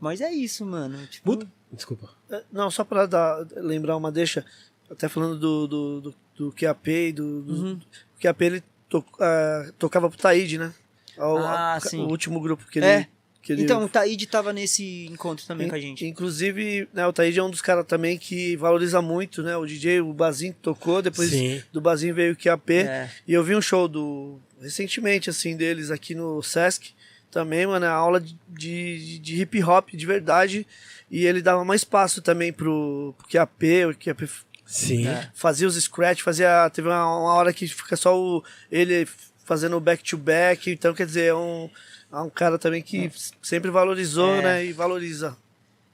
Mas 0.00 0.20
é 0.20 0.30
isso, 0.32 0.64
mano. 0.66 1.06
Tipo, 1.06 1.46
Desculpa. 1.72 2.10
É, 2.30 2.44
Não, 2.52 2.70
só 2.70 2.84
pra 2.84 3.06
dar, 3.06 3.46
lembrar 3.56 3.96
uma 3.96 4.10
deixa, 4.12 4.44
até 4.90 5.08
falando 5.08 5.38
do, 5.38 5.66
do, 5.66 6.00
do, 6.00 6.14
do 6.36 6.52
QAP 6.52 6.88
e 6.88 7.12
do, 7.12 7.42
do 7.42 7.52
Uhum. 7.54 7.80
o 8.16 8.20
QAP 8.20 8.42
ele 8.42 8.64
to, 8.88 9.04
ah, 9.20 9.70
tocava 9.78 10.08
pro 10.10 10.18
Taíde, 10.18 10.58
né? 10.58 10.74
O, 11.16 11.36
Ah, 11.38 11.74
a- 11.74 11.80
sim. 11.80 12.02
o 12.02 12.08
último 12.08 12.40
grupo 12.40 12.66
que 12.66 12.78
ele. 12.78 12.86
É. 12.86 13.08
ele 13.50 13.62
Então, 13.62 13.82
o 13.84 13.88
Taíde 13.88 14.26
tava 14.26 14.52
nesse 14.52 15.06
encontro 15.06 15.46
também 15.46 15.68
com 15.68 15.74
a 15.74 15.78
In- 15.78 15.82
gente. 15.82 16.06
Inclusive, 16.06 16.86
né, 16.92 17.06
o 17.06 17.12
Taíde 17.12 17.38
é 17.38 17.42
um 17.42 17.50
dos 17.50 17.62
caras 17.62 17.86
também 17.86 18.18
que 18.18 18.54
valoriza 18.56 19.00
muito, 19.00 19.42
né? 19.42 19.56
O 19.56 19.64
DJ, 19.64 20.00
o 20.02 20.12
Bazinho 20.12 20.54
tocou, 20.60 21.00
depois 21.00 21.30
Sim. 21.30 21.62
do 21.72 21.80
Bazinho 21.80 22.14
veio 22.14 22.34
o 22.34 22.36
QAP. 22.36 22.70
É. 22.74 23.10
E 23.26 23.32
eu 23.32 23.42
vi 23.42 23.56
um 23.56 23.62
show 23.62 23.88
do. 23.88 24.38
recentemente, 24.60 25.30
assim, 25.30 25.56
deles 25.56 25.90
aqui 25.90 26.14
no 26.14 26.42
Sesc. 26.42 26.92
Também, 27.30 27.66
mano, 27.66 27.86
é 27.86 27.88
aula 27.88 28.20
de, 28.20 28.36
de, 28.46 29.18
de 29.18 29.40
hip 29.40 29.62
hop 29.64 29.88
de 29.94 30.04
verdade. 30.04 30.66
E 31.10 31.24
ele 31.24 31.40
dava 31.40 31.64
mais 31.64 31.80
espaço 31.80 32.20
também 32.20 32.52
pro, 32.52 33.14
pro 33.16 33.26
QAP, 33.26 33.86
o 33.86 33.94
QAP 33.96 34.28
Sim. 34.66 35.06
É. 35.06 35.30
fazia 35.34 35.66
os 35.66 35.74
scratch, 35.82 36.20
fazia. 36.22 36.68
Teve 36.70 36.88
uma, 36.88 37.04
uma 37.20 37.32
hora 37.34 37.52
que 37.52 37.66
fica 37.66 37.96
só 37.96 38.18
o, 38.18 38.44
ele 38.70 39.08
fazendo 39.44 39.80
back 39.80 40.02
to 40.04 40.16
back. 40.16 40.70
Então, 40.70 40.94
quer 40.94 41.06
dizer, 41.06 41.24
é 41.26 41.34
um, 41.34 41.68
é 42.12 42.20
um 42.20 42.30
cara 42.30 42.58
também 42.58 42.82
que 42.82 43.10
sempre 43.40 43.70
valorizou, 43.70 44.34
É. 44.36 44.42
né? 44.42 44.64
E 44.66 44.72
valoriza. 44.72 45.36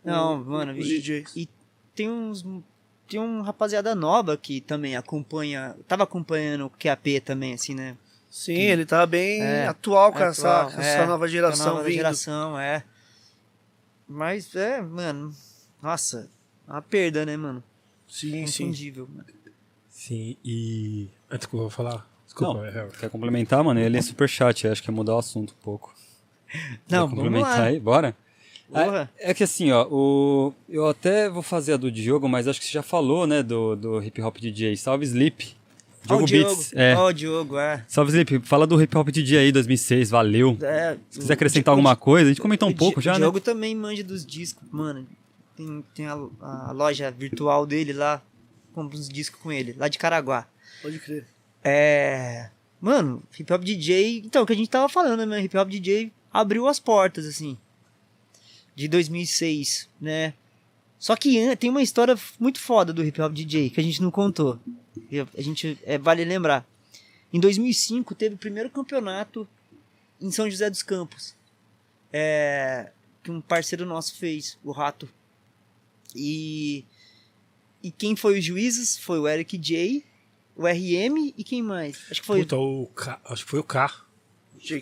Não, 0.05 0.41
o- 0.41 0.45
mano, 0.45 0.73
os 0.73 0.87
e- 0.87 1.01
DJs. 1.01 1.37
E 1.37 1.49
tem 1.95 2.11
uns. 2.11 2.45
Tem 3.09 3.19
um 3.19 3.41
rapaziada 3.41 3.95
nova 3.95 4.37
que 4.37 4.61
também 4.61 4.95
acompanha. 4.97 5.75
Tava 5.87 6.03
acompanhando 6.05 6.67
o 6.67 6.71
QAP 6.71 7.21
também, 7.21 7.55
assim, 7.55 7.75
né? 7.75 7.97
Sim, 8.31 8.53
ele 8.53 8.85
tava 8.85 9.07
bem 9.07 9.41
É, 9.41 9.67
atual 9.67 10.13
com, 10.13 10.19
atual, 10.19 10.29
essa, 10.69 10.77
com 10.77 10.83
é, 10.83 10.95
essa 10.95 11.07
nova 11.07 11.19
com 11.21 11.25
a 11.25 11.29
geração 11.29 11.67
nova 11.69 11.83
vindo. 11.85 11.95
geração, 11.95 12.59
é. 12.59 12.85
Mas 14.07 14.55
é, 14.55 14.81
mano. 14.83 15.35
Nossa, 15.83 16.29
uma 16.67 16.83
perda, 16.83 17.25
né, 17.25 17.37
mano? 17.37 17.63
Sim, 18.07 18.47
sim. 18.47 18.65
Infundível, 18.65 19.09
mano. 19.11 19.25
Sim. 19.89 20.37
E. 20.45 21.09
Desculpa, 21.31 21.63
vou 21.63 21.71
falar. 21.71 22.07
Desculpa, 22.25 22.55
Não. 22.55 22.65
é, 22.65 22.69
é. 22.87 22.89
Quer 23.01 23.09
complementar, 23.11 23.63
mano? 23.65 23.81
Ele 23.81 23.97
é 23.97 24.03
super 24.03 24.29
chat, 24.29 24.67
acho 24.69 24.83
que 24.83 24.91
é 24.91 24.93
mudar 24.93 25.15
o 25.15 25.19
assunto 25.19 25.55
um 25.59 25.63
pouco. 25.63 25.95
Não, 26.89 27.01
vamos 27.01 27.15
complementar 27.15 27.59
lá. 27.59 27.65
aí? 27.65 27.81
Bora? 27.81 28.17
Porra. 28.71 29.11
É, 29.19 29.31
é 29.31 29.35
que 29.35 29.43
assim, 29.43 29.73
ó, 29.73 29.87
o, 29.91 30.53
eu 30.69 30.87
até 30.87 31.29
vou 31.29 31.43
fazer 31.43 31.73
a 31.73 31.77
do 31.77 31.91
Diogo, 31.91 32.29
mas 32.29 32.47
acho 32.47 32.61
que 32.61 32.67
você 32.67 32.73
já 32.73 32.83
falou, 32.83 33.27
né, 33.27 33.43
do, 33.43 33.75
do 33.75 34.03
hip 34.03 34.21
hop 34.21 34.37
DJ. 34.37 34.77
Salve 34.77 35.07
Sleep. 35.07 35.57
Ó, 36.09 36.17
Diogo 36.17 36.23
o 36.23 36.27
Diogo. 36.27 36.55
Beats. 36.55 36.73
É. 36.75 36.95
Ó, 36.97 37.07
o 37.07 37.13
Diogo, 37.13 37.59
é. 37.59 37.85
Salve 37.89 38.11
Sleep. 38.11 38.41
Fala 38.47 38.67
do 38.67 38.81
hip 38.81 38.97
hop 38.97 39.09
DJ 39.09 39.39
aí, 39.39 39.53
2006. 39.53 40.11
Valeu. 40.11 40.57
é 40.61 40.99
Se 41.09 41.21
quiser 41.21 41.33
acrescentar 41.33 41.73
alguma 41.73 41.97
coisa, 41.97 42.27
a 42.27 42.33
gente 42.33 42.43
comentou 42.43 42.69
um 42.69 42.73
o 42.73 42.77
pouco 42.77 43.01
já, 43.01 43.13
O 43.13 43.15
né? 43.15 43.21
Diogo 43.21 43.41
também 43.41 43.75
manja 43.75 44.05
dos 44.05 44.25
discos, 44.25 44.69
mano. 44.71 45.07
Tem, 45.57 45.85
tem 45.95 46.07
a, 46.07 46.19
a 46.41 46.73
loja 46.73 47.11
virtual 47.11 47.67
dele 47.67 47.93
lá. 47.93 48.23
Compra 48.75 48.99
uns 48.99 49.09
discos 49.09 49.41
com 49.41 49.51
ele, 49.51 49.75
lá 49.77 49.89
de 49.89 49.99
Caraguá. 49.99 50.47
Pode 50.83 50.99
crer. 50.99 51.27
É. 51.65 52.51
Mano, 52.81 53.23
hip 53.39 53.51
hop 53.51 53.65
DJ. 53.65 54.23
Então, 54.25 54.43
o 54.43 54.47
que 54.47 54.53
a 54.53 54.57
gente 54.57 54.71
tava 54.71 54.89
falando, 54.89 55.25
né? 55.27 55.43
Hip 55.43 55.57
hop 55.57 55.69
DJ 55.69 56.13
abriu 56.33 56.67
as 56.67 56.79
portas, 56.79 57.27
assim. 57.27 57.57
De 58.75 58.89
2006, 58.89 59.89
né? 60.01 60.35
Só 60.99 61.15
que 61.17 61.57
tem 61.57 61.71
uma 61.71 61.83
história 61.83 62.17
muito 62.39 62.61
foda 62.61 62.93
do 62.93 63.05
hip 63.05 63.21
hop 63.21 63.33
DJ 63.33 63.71
que 63.71 63.81
a 63.81 63.83
gente 63.83 64.03
não 64.03 64.11
contou. 64.11 64.59
A 65.37 65.41
gente 65.41 65.79
é, 65.85 65.97
vale 65.97 66.25
lembrar. 66.25 66.67
Em 67.33 67.39
2005 67.39 68.15
teve 68.15 68.35
o 68.35 68.39
primeiro 68.39 68.71
campeonato 68.71 69.47
em 70.21 70.31
São 70.31 70.51
José 70.51 70.69
dos 70.69 70.83
Campos. 70.83 71.37
É, 72.13 72.91
que 73.23 73.31
um 73.31 73.41
parceiro 73.41 73.85
nosso 73.87 74.17
fez, 74.17 74.59
o 74.65 74.73
Rato. 74.73 75.09
E 76.17 76.85
e 77.83 77.91
quem 77.91 78.17
foi 78.17 78.39
os 78.39 78.45
juízes 78.45 78.99
foi 78.99 79.19
o 79.19 79.29
Eric 79.29 79.57
J, 79.57 80.05
o 80.57 80.67
RM 80.67 81.33
e 81.37 81.45
quem 81.45 81.63
mais? 81.63 81.97
Acho 82.11 82.21
que 82.21 82.27
foi 82.27 82.41
Puta, 82.41 82.57
o 82.57 82.87
K, 82.87 83.21
acho 83.25 83.45
que 83.45 83.51
foi 83.51 83.61
o 83.61 83.65
K. 83.65 83.95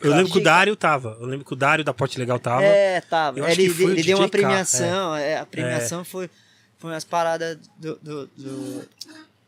Eu 0.02 0.10
lembro 0.10 0.32
que 0.32 0.38
o. 0.38 0.42
Dário 0.42 0.76
tava. 0.76 1.16
Eu 1.20 1.26
lembro 1.26 1.44
que 1.44 1.52
o 1.52 1.56
Dário 1.56 1.84
da 1.84 1.92
Porte 1.94 2.18
Legal 2.18 2.38
tava. 2.38 2.64
É, 2.64 3.00
tava. 3.00 3.50
Ele, 3.50 3.64
ele 3.64 4.02
deu 4.02 4.18
uma 4.18 4.28
premiação. 4.28 5.14
é, 5.14 5.38
a 5.38 5.46
premiação 5.46 6.04
foi, 6.04 6.30
foi 6.78 6.90
umas 6.92 7.04
paradas 7.04 7.58
do, 7.78 7.96
do, 7.96 8.26
do 8.36 8.88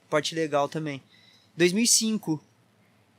Porte 0.08 0.34
Legal 0.34 0.68
também. 0.68 1.02
2005. 1.56 2.42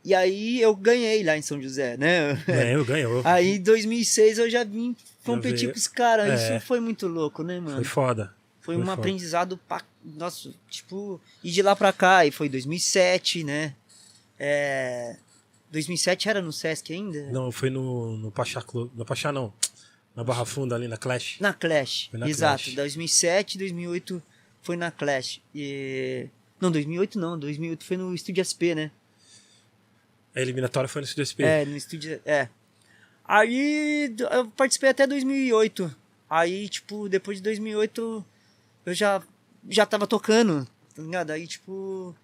E 0.03 0.15
aí 0.15 0.61
eu 0.61 0.73
ganhei 0.75 1.23
lá 1.23 1.37
em 1.37 1.41
São 1.41 1.61
José, 1.61 1.97
né? 1.97 2.33
Ganhou, 2.47 2.85
ganhou. 2.85 3.21
Aí 3.25 3.55
em 3.55 3.61
2006 3.61 4.39
eu 4.39 4.49
já 4.49 4.63
vim 4.63 4.95
competir 5.25 5.71
com 5.71 5.77
os 5.77 5.87
caras. 5.87 6.39
É. 6.41 6.57
Isso 6.57 6.65
foi 6.65 6.79
muito 6.79 7.07
louco, 7.07 7.43
né, 7.43 7.59
mano? 7.59 7.75
Foi 7.75 7.83
foda. 7.83 8.33
Foi 8.61 8.75
Foi 8.75 8.83
um 8.83 8.85
foda. 8.85 8.93
aprendizado 8.93 9.59
pra. 9.67 9.81
Nossa, 10.03 10.51
tipo. 10.69 11.19
E 11.43 11.51
de 11.51 11.61
lá 11.61 11.75
pra 11.75 11.91
cá, 11.91 12.25
e 12.25 12.31
foi 12.31 12.47
2007, 12.47 13.43
né? 13.43 13.73
É. 14.39 15.17
2007 15.71 16.29
era 16.29 16.41
no 16.41 16.51
Sesc 16.51 16.91
ainda? 16.93 17.31
Não, 17.31 17.51
foi 17.51 17.69
no, 17.69 18.17
no 18.17 18.31
Pachá 18.31 18.61
Club. 18.61 18.91
No 18.95 19.05
Pachá 19.05 19.31
não. 19.31 19.53
Na 20.15 20.23
Barra 20.23 20.45
Funda 20.45 20.75
ali 20.75 20.87
na 20.87 20.97
Clash. 20.97 21.37
Na 21.39 21.53
Clash. 21.53 22.09
Na 22.11 22.27
Exato. 22.27 22.63
Clash. 22.63 22.75
2007, 22.75 23.57
2008 23.57 24.21
foi 24.61 24.75
na 24.75 24.91
Clash. 24.91 25.41
E... 25.53 26.27
Não, 26.59 26.71
2008 26.71 27.19
não. 27.19 27.37
2008 27.37 27.85
foi 27.85 27.97
no 27.97 28.13
Estúdio 28.13 28.43
SP, 28.43 28.75
né? 28.75 28.91
A 30.35 30.41
eliminatória 30.41 30.87
foi 30.87 31.01
no 31.01 31.07
CDSP. 31.07 31.43
É, 31.43 31.65
no 31.65 31.75
Estúdio... 31.75 32.19
É. 32.25 32.49
Aí 33.25 34.13
eu 34.31 34.47
participei 34.51 34.89
até 34.89 35.05
2008. 35.05 35.95
Aí, 36.29 36.67
tipo, 36.67 37.07
depois 37.07 37.37
de 37.37 37.43
2008 37.43 38.25
eu 38.85 38.93
já, 38.93 39.21
já 39.69 39.85
tava 39.85 40.07
tocando, 40.07 40.67
tá 40.95 41.01
ligado? 41.01 41.31
Aí, 41.31 41.47
tipo... 41.47 42.15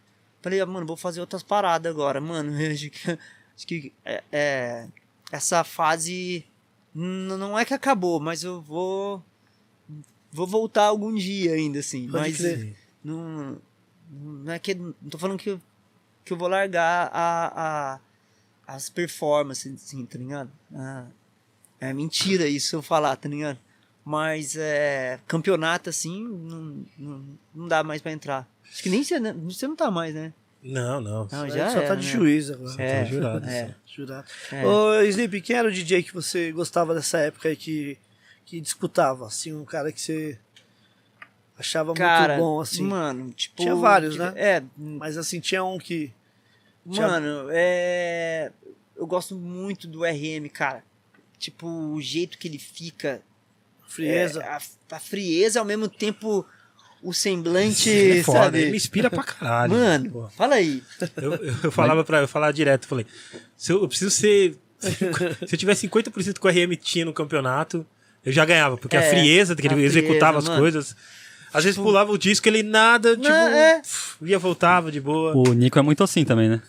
Falei, 0.46 0.62
ah, 0.62 0.66
mano, 0.68 0.86
vou 0.86 0.96
fazer 0.96 1.22
outras 1.22 1.42
paradas 1.42 1.92
agora. 1.92 2.22
Mano, 2.22 2.54
acho 2.72 2.92
que, 2.92 3.10
acho 3.58 3.66
que 3.66 3.92
é, 4.06 4.24
é, 4.32 4.88
essa 5.32 5.64
fase 5.64 6.46
não 6.94 7.58
é 7.58 7.66
que 7.66 7.74
acabou, 7.74 8.20
mas 8.20 8.44
eu 8.44 8.62
vou... 8.62 9.24
Vou 10.32 10.46
voltar 10.46 10.84
algum 10.84 11.16
dia 11.16 11.54
ainda, 11.54 11.80
assim. 11.80 12.08
Pode 12.08 12.30
mas 12.30 12.38
crer. 12.38 12.78
Não, 13.04 13.60
não 14.12 14.54
é 14.54 14.60
que. 14.60 14.76
Não 14.76 15.10
tô 15.10 15.18
falando 15.18 15.40
que 15.40 15.50
eu, 15.50 15.62
que 16.24 16.32
eu 16.32 16.38
vou 16.38 16.48
largar 16.48 17.10
a, 17.12 17.54
a, 17.56 18.00
as 18.68 18.88
performances, 18.88 19.74
assim, 19.74 20.06
tá 20.06 20.20
ligado? 20.20 20.52
Ah, 20.76 21.08
é 21.80 21.92
mentira 21.92 22.48
isso 22.48 22.76
eu 22.76 22.84
falar, 22.84 23.16
tá 23.16 23.30
ligado? 23.30 23.58
Mas 24.04 24.56
é, 24.56 25.20
campeonato 25.26 25.90
assim, 25.90 26.24
não, 26.24 26.86
não, 26.98 27.26
não 27.56 27.68
dá 27.68 27.84
mais 27.84 28.02
pra 28.02 28.12
entrar. 28.12 28.48
Acho 28.72 28.84
que 28.84 28.90
nem 28.90 29.04
você, 29.04 29.20
né? 29.20 29.34
você 29.34 29.68
não 29.68 29.76
tá 29.76 29.90
mais, 29.90 30.14
né? 30.14 30.34
Não, 30.62 31.00
não. 31.00 31.28
Não, 31.32 31.50
já 31.50 31.70
só 31.70 31.82
tá 31.82 31.94
de 31.94 32.08
né? 32.08 32.12
juiz 32.12 32.50
agora. 32.50 32.82
É, 32.82 33.00
tá 33.00 33.06
jurado, 33.06 33.46
é. 33.48 33.68
só. 33.68 33.74
Jurado. 33.86 34.28
É. 34.52 34.66
Ô, 34.66 35.02
Sleep, 35.04 35.42
quem 35.42 35.56
era 35.56 35.68
o 35.68 35.72
DJ 35.72 36.02
que 36.02 36.14
você 36.14 36.52
gostava 36.52 36.96
dessa 36.96 37.20
época 37.20 37.50
aí 37.50 37.56
que, 37.56 37.98
que 38.46 38.60
disputava? 38.60 39.28
Assim, 39.28 39.54
um 39.54 39.64
cara 39.64 39.92
que 39.92 40.02
você 40.02 40.40
achava 41.58 41.94
Cara, 41.94 42.34
muito 42.34 42.46
bom, 42.46 42.60
assim. 42.60 42.84
mano, 42.84 43.32
tipo. 43.32 43.62
Tinha 43.62 43.76
vários, 43.76 44.18
né? 44.18 44.34
É, 44.36 44.64
Mas 44.76 45.18
assim, 45.18 45.40
tinha 45.40 45.64
um 45.64 45.78
que. 45.78 46.12
Tinha- 46.92 47.08
Mano, 47.08 47.48
é. 47.52 48.52
Eu 48.96 49.06
gosto 49.06 49.36
muito 49.36 49.88
do 49.88 50.04
RM, 50.04 50.50
cara. 50.52 50.84
Tipo, 51.38 51.68
o 51.68 52.02
jeito 52.02 52.38
que 52.38 52.48
ele 52.48 52.60
fica. 52.60 53.22
Frieza. 53.88 54.42
é, 54.42 54.48
a, 54.48 54.60
a 54.92 55.00
frieza, 55.00 55.60
ao 55.60 55.66
mesmo 55.66 55.88
tempo, 55.88 56.46
o 57.08 57.14
semblante, 57.14 57.90
Ele 57.90 58.20
é 58.20 58.24
foda, 58.24 58.40
sabe? 58.40 58.60
ele 58.62 58.72
me 58.72 58.78
inspira 58.78 59.10
pra 59.10 59.24
caralho. 59.24 59.74
Mano, 59.74 60.10
Pô. 60.12 60.28
fala 60.30 60.56
aí. 60.56 60.82
Eu, 61.18 61.34
eu, 61.36 61.56
eu 61.64 61.72
falava 61.72 62.04
pra 62.04 62.20
eu 62.22 62.28
falava 62.28 62.52
direto, 62.54 62.88
falei, 62.88 63.06
se 63.56 63.72
eu, 63.72 63.82
eu 63.82 63.88
preciso 63.88 64.12
ser. 64.12 64.56
Se 65.48 65.56
eu 65.56 65.58
tiver 65.58 65.74
50% 65.74 66.38
que 66.40 66.48
o 66.48 66.50
RM 66.50 66.76
tinha 66.76 67.06
no 67.06 67.14
campeonato, 67.14 67.86
eu 68.24 68.32
já 68.32 68.46
ganhava, 68.46 68.78
porque 68.78 68.96
a 68.96 69.02
É, 69.02 69.10
frieza 69.10 69.56
que 69.56 69.62
a 69.68 69.72
ele 69.72 69.76
frieza, 69.76 70.00
executava 70.00 70.38
as 70.38 70.48
mano. 70.48 70.60
coisas. 70.60 70.96
Às 71.54 71.64
vezes 71.64 71.80
pulava 71.80 72.12
o 72.12 72.18
disco, 72.18 72.48
ele 72.50 72.62
nada, 72.62 73.16
tipo, 73.16 73.28
é. 73.30 73.82
ia, 74.22 74.38
voltava 74.38 74.92
de 74.92 75.00
boa. 75.00 75.34
O 75.36 75.54
Nico 75.54 75.80
é 75.80 75.82
muito 75.82 76.04
assim 76.04 76.26
também, 76.26 76.50
né? 76.50 76.62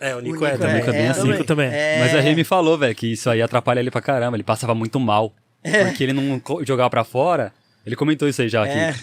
É, 0.00 0.14
o 0.14 0.20
Nico, 0.20 0.34
Nico 0.34 0.46
é, 0.46 0.54
é- 0.54 0.56
também. 0.56 0.74
Nico 0.76 0.88
é 0.88 0.92
bem 0.92 1.08
o 1.08 1.10
assim. 1.10 1.28
Nico 1.28 1.44
também. 1.44 1.68
É. 1.72 1.98
Mas 2.00 2.14
a 2.14 2.20
Rei 2.20 2.34
me 2.36 2.44
falou, 2.44 2.78
velho, 2.78 2.94
que 2.94 3.08
isso 3.12 3.28
aí 3.28 3.42
atrapalha 3.42 3.80
ele 3.80 3.90
pra 3.90 4.00
caramba. 4.00 4.36
Ele 4.36 4.44
passava 4.44 4.74
muito 4.74 4.98
mal. 5.00 5.34
Porque 5.60 6.04
ele 6.04 6.12
não 6.12 6.40
jogava 6.64 6.88
pra 6.88 7.02
fora. 7.04 7.52
Ele 7.88 7.96
comentou 7.96 8.28
isso 8.28 8.40
aí 8.42 8.48
já 8.48 8.62
aqui. 8.64 8.78
É. 8.78 8.94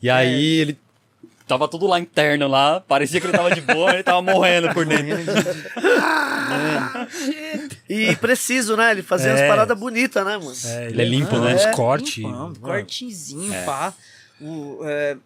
E 0.00 0.08
aí 0.08 0.44
ele 0.60 0.78
tava 1.46 1.66
tudo 1.68 1.86
lá 1.86 1.98
interno 1.98 2.46
lá. 2.46 2.80
Parecia 2.80 3.20
que 3.20 3.26
ele 3.26 3.36
tava 3.36 3.50
de 3.54 3.60
boa, 3.60 3.92
ele 3.92 4.02
tava 4.02 4.22
morrendo 4.22 4.72
por 4.72 4.84
dentro. 4.86 5.16
E 7.88 8.14
preciso, 8.16 8.76
né? 8.76 8.90
Ele 8.92 9.02
fazia 9.02 9.30
É. 9.30 9.34
umas 9.34 9.48
paradas 9.48 9.78
bonitas, 9.78 10.24
né, 10.24 10.36
mano? 10.36 10.52
É, 10.64 10.86
Ele 10.88 11.02
é 11.02 11.04
limpo, 11.04 11.36
ah, 11.36 11.40
né? 11.40 11.54
Uns 11.54 11.62
É, 11.66 11.72
cortes. 11.72 12.16
Limpão, 12.18 12.32
mano. 12.32 12.56
cortezinho, 12.60 13.52
pá. 13.64 13.92
O, 14.40 14.80
é, 14.84 15.16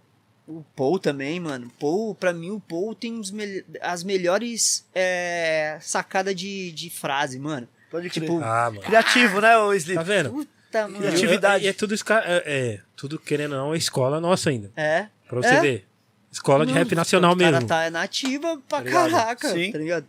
o 0.46 0.62
Paul 0.74 0.98
também, 0.98 1.38
mano. 1.40 1.70
Paul, 1.78 2.14
pra 2.14 2.32
mim, 2.32 2.50
o 2.50 2.60
Paul 2.60 2.94
tem 2.94 3.18
os 3.18 3.30
mel- 3.30 3.62
as 3.80 4.02
melhores 4.04 4.86
é, 4.94 5.76
sacadas 5.80 6.34
de, 6.34 6.72
de 6.72 6.88
frase, 6.90 7.38
mano. 7.38 7.68
Pode 7.90 8.08
crer. 8.08 8.22
Tipo, 8.22 8.40
Ah, 8.42 8.70
mano. 8.70 8.80
Criativo, 8.80 9.40
né, 9.40 9.56
o 9.58 9.74
Sleep? 9.74 9.96
Tá 9.98 10.02
vendo? 10.02 10.30
Puta, 10.30 10.50
mano. 10.82 10.98
Criatividade. 10.98 11.64
E 11.64 11.68
é 11.68 11.72
tudo, 11.72 11.94
é, 11.94 11.98
é, 12.46 12.80
tudo 12.96 13.18
querendo 13.18 13.52
ou 13.52 13.58
não, 13.58 13.74
é 13.74 13.76
escola 13.76 14.20
nossa 14.20 14.50
ainda. 14.50 14.70
É. 14.76 15.06
Pra 15.28 15.40
você 15.42 15.54
É. 15.54 15.60
ver. 15.60 15.86
Escola 16.30 16.64
de 16.64 16.72
Não, 16.72 16.78
rap 16.78 16.94
nacional 16.94 17.32
o 17.34 17.36
cara 17.38 17.50
mesmo. 17.52 17.68
tá 17.68 17.90
nativa 17.90 18.58
pra 18.68 18.80
Tá 18.82 18.90
caraca, 18.90 19.48
Sim. 19.52 19.70
tá 19.70 19.78
ligado? 19.78 20.06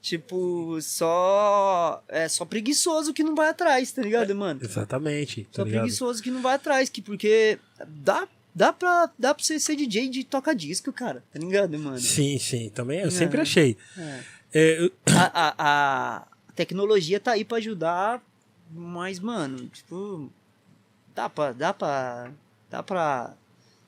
Tipo, 0.00 0.78
só. 0.80 2.02
É 2.08 2.28
só 2.28 2.44
preguiçoso 2.44 3.12
que 3.14 3.22
não 3.22 3.34
vai 3.36 3.48
atrás, 3.50 3.92
tá 3.92 4.02
ligado, 4.02 4.34
mano? 4.34 4.60
Exatamente. 4.62 5.44
Tá 5.44 5.48
Só 5.52 5.62
ligado? 5.62 5.82
preguiçoso 5.82 6.22
que 6.22 6.30
não 6.30 6.42
vai 6.42 6.54
atrás, 6.56 6.88
que 6.88 7.00
porque 7.00 7.58
dá, 7.86 8.26
dá, 8.52 8.72
pra, 8.72 9.08
dá 9.16 9.32
pra 9.32 9.44
você 9.44 9.60
ser 9.60 9.76
DJ 9.76 10.08
de 10.08 10.24
toca-disco, 10.24 10.92
cara, 10.92 11.22
tá 11.32 11.38
ligado, 11.38 11.78
mano? 11.78 12.00
Sim, 12.00 12.38
sim. 12.38 12.68
Também 12.70 13.00
eu 13.00 13.06
É. 13.08 13.10
sempre 13.10 13.40
achei. 13.40 13.76
É. 13.96 14.20
É, 14.54 14.82
eu- 14.84 14.92
A, 15.06 15.30
a, 15.48 15.54
a 16.16 16.26
tecnologia 16.56 17.20
tá 17.20 17.32
aí 17.32 17.44
pra 17.44 17.58
ajudar, 17.58 18.20
mas, 18.72 19.18
mano, 19.20 19.66
tipo, 19.68 20.30
dá 21.14 21.28
pra, 21.28 21.52
dá 21.52 21.72
pra, 21.74 22.30
dá 22.70 22.82
pra 22.82 23.34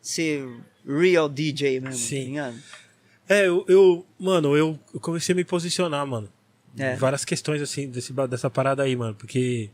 ser 0.01 0.47
real 0.87 1.29
DJ 1.29 1.81
mesmo, 1.81 1.97
Sim. 1.97 2.35
tá? 2.37 2.53
É, 3.29 3.47
eu, 3.47 3.65
eu- 3.69 4.07
mano, 4.19 4.57
eu, 4.57 4.79
eu 4.93 5.01
comecei 5.01 5.33
a 5.33 5.37
me 5.37 5.45
posicionar, 5.45 6.07
mano. 6.07 6.29
É. 6.77 6.95
Várias 6.97 7.25
questões, 7.25 7.63
assim, 7.63 7.89
desse, 7.89 8.13
dessa 8.29 8.51
parada 8.51 8.83
aí, 8.83 8.95
mano. 8.97 9.15
Porque 9.15 9.71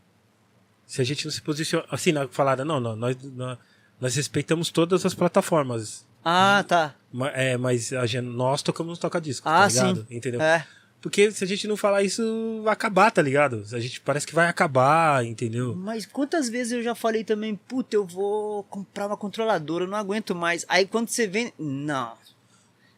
se 0.86 1.00
a 1.00 1.04
gente 1.04 1.24
não 1.24 1.32
se 1.32 1.40
posiciona. 1.42 1.84
Assim, 1.90 2.12
na 2.12 2.28
falada, 2.28 2.64
não, 2.64 2.78
não 2.78 2.94
nós, 2.94 3.16
nós, 3.34 3.58
nós 4.00 4.14
respeitamos 4.14 4.70
todas 4.70 5.04
as 5.06 5.14
plataformas. 5.14 6.06
Ah, 6.24 6.62
tá. 6.68 6.94
É, 7.34 7.56
mas 7.56 7.92
a 7.94 8.04
gente, 8.06 8.26
nós 8.26 8.62
tocamos 8.62 8.98
no 8.98 9.00
toca-disco, 9.00 9.48
Ah, 9.48 9.62
tá 9.62 9.66
ligado? 9.68 10.06
sim. 10.08 10.16
Entendeu? 10.16 10.40
É. 10.42 10.66
Porque 11.00 11.30
se 11.32 11.42
a 11.42 11.46
gente 11.46 11.66
não 11.66 11.76
falar 11.78 12.02
isso, 12.02 12.60
vai 12.62 12.72
acabar, 12.74 13.10
tá 13.10 13.22
ligado? 13.22 13.64
A 13.72 13.80
gente 13.80 14.00
parece 14.02 14.26
que 14.26 14.34
vai 14.34 14.48
acabar, 14.48 15.24
entendeu? 15.24 15.74
Mas 15.74 16.04
quantas 16.04 16.48
vezes 16.48 16.72
eu 16.72 16.82
já 16.82 16.94
falei 16.94 17.24
também, 17.24 17.54
puta, 17.56 17.96
eu 17.96 18.04
vou 18.04 18.64
comprar 18.64 19.06
uma 19.06 19.16
controladora, 19.16 19.84
eu 19.84 19.88
não 19.88 19.96
aguento 19.96 20.34
mais. 20.34 20.64
Aí 20.68 20.86
quando 20.86 21.08
você 21.08 21.26
vem. 21.26 21.52
Não. 21.58 22.12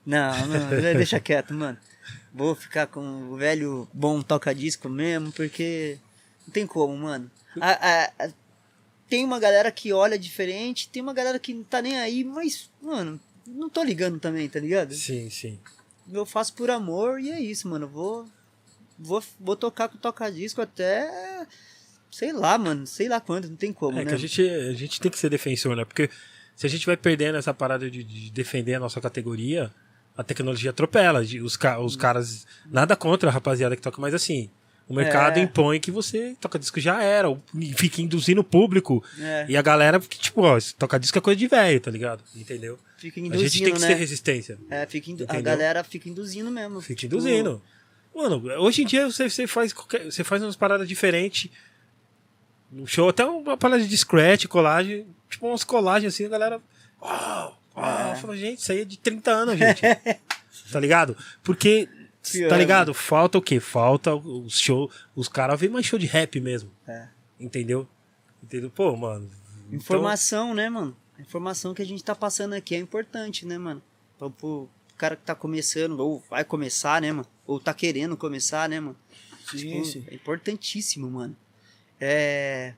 Não, 0.04 0.46
não, 0.48 0.70
deixa 0.96 1.20
quieto, 1.20 1.54
mano. 1.54 1.78
Vou 2.34 2.54
ficar 2.56 2.86
com 2.88 3.30
o 3.30 3.36
velho 3.36 3.86
bom 3.92 4.20
toca-disco 4.20 4.88
mesmo, 4.88 5.30
porque 5.32 5.96
não 6.46 6.52
tem 6.52 6.66
como, 6.66 6.96
mano. 6.96 7.30
A- 7.60 7.70
a- 7.70 8.24
a- 8.26 8.30
tem 9.08 9.24
uma 9.24 9.38
galera 9.38 9.70
que 9.70 9.92
olha 9.92 10.18
diferente, 10.18 10.88
tem 10.88 11.02
uma 11.02 11.12
galera 11.12 11.38
que 11.38 11.52
não 11.54 11.62
tá 11.62 11.80
nem 11.82 11.98
aí, 12.00 12.24
mas, 12.24 12.68
mano, 12.80 13.20
não 13.46 13.68
tô 13.68 13.82
ligando 13.82 14.18
também, 14.18 14.48
tá 14.48 14.58
ligado? 14.58 14.92
Sim, 14.94 15.28
sim. 15.30 15.58
Eu 16.12 16.26
faço 16.26 16.52
por 16.54 16.70
amor 16.70 17.20
e 17.20 17.30
é 17.30 17.40
isso, 17.40 17.68
mano. 17.68 17.88
Vou, 17.88 18.26
vou, 18.98 19.22
vou 19.40 19.56
tocar 19.56 19.88
com 19.88 19.96
toca-disco 19.98 20.60
até. 20.60 21.46
Sei 22.10 22.32
lá, 22.32 22.58
mano. 22.58 22.86
Sei 22.86 23.08
lá 23.08 23.20
quando, 23.20 23.48
não 23.48 23.56
tem 23.56 23.72
como, 23.72 23.98
É 23.98 24.04
né? 24.04 24.08
que 24.10 24.14
a 24.14 24.18
gente, 24.18 24.42
a 24.48 24.72
gente 24.74 25.00
tem 25.00 25.10
que 25.10 25.18
ser 25.18 25.30
defensor, 25.30 25.74
né? 25.76 25.84
Porque 25.84 26.10
se 26.54 26.66
a 26.66 26.68
gente 26.70 26.84
vai 26.86 26.96
perdendo 26.96 27.38
essa 27.38 27.54
parada 27.54 27.90
de, 27.90 28.04
de 28.04 28.30
defender 28.30 28.74
a 28.74 28.80
nossa 28.80 29.00
categoria, 29.00 29.70
a 30.16 30.22
tecnologia 30.22 30.70
atropela. 30.70 31.20
Os, 31.42 31.56
ca- 31.56 31.78
os 31.80 31.96
caras. 31.96 32.46
Nada 32.66 32.94
contra 32.94 33.30
a 33.30 33.32
rapaziada 33.32 33.74
que 33.74 33.82
toca, 33.82 34.00
mas 34.00 34.12
assim, 34.12 34.50
O 34.88 34.94
mercado 34.94 35.38
É. 35.38 35.42
impõe 35.42 35.80
que 35.80 35.90
você 35.90 36.36
toca 36.40 36.58
disco 36.58 36.78
já 36.80 37.02
era, 37.02 37.28
fica 37.76 38.02
induzindo 38.02 38.40
o 38.40 38.44
público. 38.44 39.02
É, 39.18 39.46
E 39.48 39.56
a 39.56 39.62
galera, 39.62 39.98
porque, 40.00 40.18
tipo, 40.18 40.42
ó, 40.42 40.58
toca 40.78 40.98
disco 40.98 41.16
é 41.16 41.20
coisa 41.20 41.38
de 41.38 41.46
velho, 41.46 41.80
tá 41.80 41.90
ligado? 41.90 42.22
Entendeu? 42.36 42.78
fica 42.98 43.18
a 43.18 43.22
induzindo, 43.24 43.48
gente 43.48 43.64
tem 43.64 43.74
que 43.74 43.80
né? 43.80 43.88
ter 43.88 43.94
resistência. 43.94 44.58
É, 44.70 44.86
fica 44.86 45.10
indu- 45.10 45.26
a 45.28 45.40
galera 45.40 45.82
fica 45.82 46.08
induzindo 46.08 46.50
mesmo. 46.50 46.80
Fica 46.80 47.00
Tipo, 47.00 47.14
induzindo. 47.16 47.60
Mano, 48.14 48.42
hoje 48.60 48.82
em 48.82 48.86
dia 48.86 49.10
você, 49.10 49.28
você 49.28 49.46
faz 49.46 49.72
qualquer, 49.72 50.04
você 50.04 50.22
faz 50.22 50.40
umas 50.42 50.54
paradas 50.54 50.86
diferentes. 50.86 51.50
No 52.70 52.86
show, 52.86 53.08
até 53.08 53.24
uma 53.24 53.56
parada 53.56 53.82
de 53.84 53.96
scratch, 53.96 54.46
colagem, 54.46 55.06
tipo 55.28 55.46
umas 55.48 55.64
colagens 55.64 56.14
assim, 56.14 56.26
a 56.26 56.28
galera. 56.28 56.60
Uau! 57.02 57.60
Uau! 57.76 58.12
É. 58.12 58.16
Fala, 58.16 58.36
gente, 58.36 58.60
isso 58.60 58.70
aí 58.72 58.82
é 58.82 58.84
de 58.84 58.98
30 58.98 59.30
anos, 59.30 59.58
gente. 59.58 59.80
tá 60.70 60.78
ligado? 60.80 61.16
Porque, 61.42 61.88
Pior, 62.30 62.48
tá 62.48 62.56
ligado? 62.56 62.94
Falta 62.94 63.38
o 63.38 63.42
quê? 63.42 63.58
Falta 63.58 64.14
os 64.14 64.58
show. 64.58 64.90
Os 65.14 65.28
caras 65.28 65.58
vêm 65.58 65.68
mais 65.70 65.84
show 65.86 65.98
de 65.98 66.06
rap 66.06 66.40
mesmo. 66.40 66.70
É. 66.86 67.08
Entendeu? 67.40 67.88
Entendeu? 68.42 68.70
Pô, 68.70 68.94
mano. 68.96 69.28
então- 69.66 69.76
Informação, 69.76 70.54
né, 70.54 70.68
mano? 70.68 70.96
A 71.18 71.22
informação 71.22 71.74
que 71.74 71.82
a 71.82 71.86
gente 71.86 72.02
tá 72.02 72.14
passando 72.14 72.52
aqui 72.54 72.74
é 72.74 72.78
importante, 72.78 73.44
né, 73.46 73.58
mano? 73.58 73.82
Pro, 74.18 74.30
pro 74.30 74.68
cara 74.96 75.16
que 75.16 75.22
tá 75.24 75.34
começando, 75.34 75.98
ou 75.98 76.22
vai 76.30 76.44
começar, 76.44 77.00
né, 77.00 77.10
mano? 77.12 77.26
Ou 77.46 77.58
tá 77.58 77.74
querendo 77.74 78.16
começar, 78.16 78.68
né, 78.68 78.78
mano? 78.80 78.96
Sim, 79.50 79.58
Tipo, 79.58 79.84
sim. 79.84 80.04
É 80.08 80.14
importantíssimo, 80.14 81.10
mano. 81.10 81.36
É. 82.00 82.74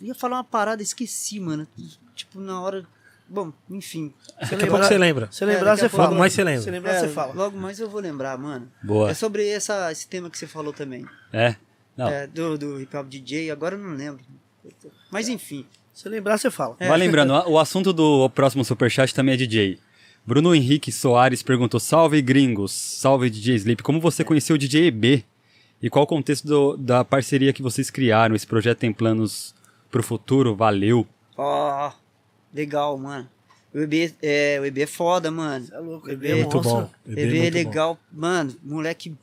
Eu 0.00 0.06
ia 0.08 0.14
falar 0.14 0.36
uma 0.36 0.44
parada, 0.44 0.82
esqueci, 0.82 1.38
mano. 1.40 1.66
Tipo, 2.14 2.40
na 2.40 2.60
hora. 2.60 2.86
Bom, 3.28 3.52
enfim. 3.70 4.12
Daqui 4.40 4.54
a 4.54 4.66
pouco 4.68 4.84
você 4.84 4.96
lembra. 4.98 5.28
Você 5.30 5.44
lembrar, 5.44 5.72
É, 5.72 5.76
você 5.76 5.88
fala. 5.88 6.04
Logo 6.08 6.18
mais 6.18 6.32
você 6.32 6.44
lembra. 6.44 6.62
Se 6.62 6.70
lembrar, 6.70 6.92
É, 6.94 7.00
você 7.00 7.08
fala. 7.08 7.34
Logo 7.34 7.56
mais 7.58 7.78
eu 7.78 7.88
vou 7.90 8.00
lembrar, 8.00 8.38
mano. 8.38 8.70
Boa. 8.82 9.10
É 9.10 9.14
sobre 9.14 9.46
essa, 9.48 9.92
esse 9.92 10.08
tema 10.08 10.30
que 10.30 10.38
você 10.38 10.46
falou 10.46 10.72
também. 10.72 11.04
É. 11.32 11.54
Não. 11.96 12.08
É, 12.08 12.26
do, 12.26 12.56
do 12.56 12.80
hip 12.80 12.96
hop 12.96 13.06
DJ, 13.08 13.50
agora 13.50 13.74
eu 13.74 13.78
não 13.80 13.94
lembro. 13.94 14.22
Mas 15.10 15.28
enfim. 15.28 15.66
Se 15.92 16.08
lembrar, 16.08 16.38
você 16.38 16.50
fala. 16.50 16.76
É. 16.78 16.88
Vai 16.88 16.96
lembrando, 16.98 17.32
o 17.48 17.58
assunto 17.58 17.92
do 17.92 18.30
próximo 18.30 18.64
superchat 18.64 19.14
também 19.14 19.34
é 19.34 19.36
DJ. 19.36 19.78
Bruno 20.24 20.54
Henrique 20.54 20.92
Soares 20.92 21.42
perguntou: 21.42 21.80
Salve 21.80 22.22
gringos, 22.22 22.70
salve 22.72 23.28
DJ 23.28 23.56
Sleep. 23.56 23.82
Como 23.82 24.00
você 24.00 24.22
conheceu 24.22 24.54
o 24.56 24.58
DJ 24.58 24.86
EB? 24.88 25.24
E 25.82 25.88
qual 25.90 26.04
o 26.04 26.06
contexto 26.08 26.46
do- 26.46 26.76
da 26.76 27.04
parceria 27.04 27.52
que 27.52 27.62
vocês 27.62 27.88
criaram? 27.90 28.34
Esse 28.36 28.46
projeto 28.46 28.78
tem 28.78 28.92
planos 28.92 29.54
pro 29.90 30.02
futuro? 30.02 30.54
Valeu. 30.54 31.06
Ó, 31.36 31.92
legal, 32.52 32.96
mano. 32.98 33.28
O 33.72 33.78
EB 33.80 34.14
é, 34.22 34.58
o 34.60 34.64
EB 34.64 34.82
é 34.82 34.86
foda, 34.86 35.30
mano. 35.30 35.64
Você 35.64 35.74
é 35.74 35.78
louco, 35.78 36.10
EB 36.10 36.26
EB 36.26 36.30
é 36.30 36.34
Muito 36.42 36.56
monstro. 36.56 36.72
bom. 36.72 36.90
O 37.06 37.12
EB 37.12 37.20
é 37.20 37.24
muito 37.24 37.52
bom. 37.52 37.58
legal. 37.58 37.98
Mano, 38.10 38.56
moleque, 38.62 39.14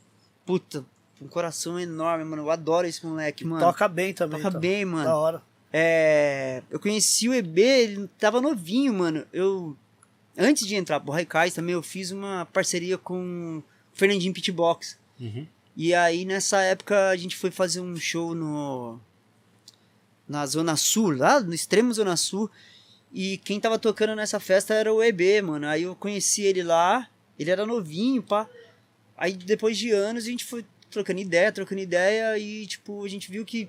puta, 0.44 0.84
um 1.20 1.26
coração 1.26 1.78
enorme, 1.78 2.24
mano. 2.24 2.42
Eu 2.42 2.50
adoro 2.50 2.86
esse 2.86 3.04
moleque, 3.04 3.44
mano. 3.44 3.64
Toca 3.64 3.88
bem 3.88 4.12
também. 4.14 4.40
Toca 4.40 4.52
tá? 4.52 4.58
bem, 4.58 4.84
mano. 4.84 5.04
Da 5.04 5.16
hora. 5.16 5.42
É, 5.72 6.62
eu 6.70 6.78
conheci 6.78 7.28
o 7.28 7.34
EB, 7.34 7.58
ele 7.60 8.10
tava 8.18 8.40
novinho, 8.40 8.94
mano. 8.94 9.26
Eu 9.32 9.76
antes 10.38 10.66
de 10.66 10.74
entrar 10.74 11.00
pro 11.00 11.12
Raikais 11.12 11.54
também 11.54 11.72
eu 11.72 11.82
fiz 11.82 12.10
uma 12.10 12.46
parceria 12.52 12.96
com 12.96 13.58
o 13.58 13.64
Fernandinho 13.92 14.32
Pitbox. 14.32 14.98
Uhum. 15.18 15.46
E 15.76 15.92
aí 15.92 16.24
nessa 16.24 16.60
época 16.62 17.08
a 17.08 17.16
gente 17.16 17.36
foi 17.36 17.50
fazer 17.50 17.80
um 17.80 17.96
show 17.96 18.34
no 18.34 19.00
na 20.28 20.44
Zona 20.46 20.76
Sul, 20.76 21.16
lá 21.16 21.40
no 21.40 21.54
extremo 21.54 21.92
Zona 21.92 22.16
Sul. 22.16 22.50
E 23.12 23.38
quem 23.38 23.58
tava 23.60 23.78
tocando 23.78 24.14
nessa 24.14 24.38
festa 24.40 24.74
era 24.74 24.92
o 24.92 25.02
EB, 25.02 25.40
mano. 25.42 25.66
Aí 25.66 25.84
eu 25.84 25.94
conheci 25.94 26.42
ele 26.42 26.62
lá, 26.62 27.08
ele 27.38 27.50
era 27.50 27.64
novinho, 27.64 28.22
pá. 28.22 28.48
Aí 29.16 29.32
depois 29.32 29.78
de 29.78 29.90
anos 29.90 30.24
a 30.24 30.26
gente 30.26 30.44
foi 30.44 30.64
trocando 30.90 31.20
ideia, 31.20 31.50
trocando 31.52 31.80
ideia 31.80 32.38
e 32.38 32.66
tipo, 32.66 33.04
a 33.04 33.08
gente 33.08 33.30
viu 33.30 33.44
que 33.44 33.68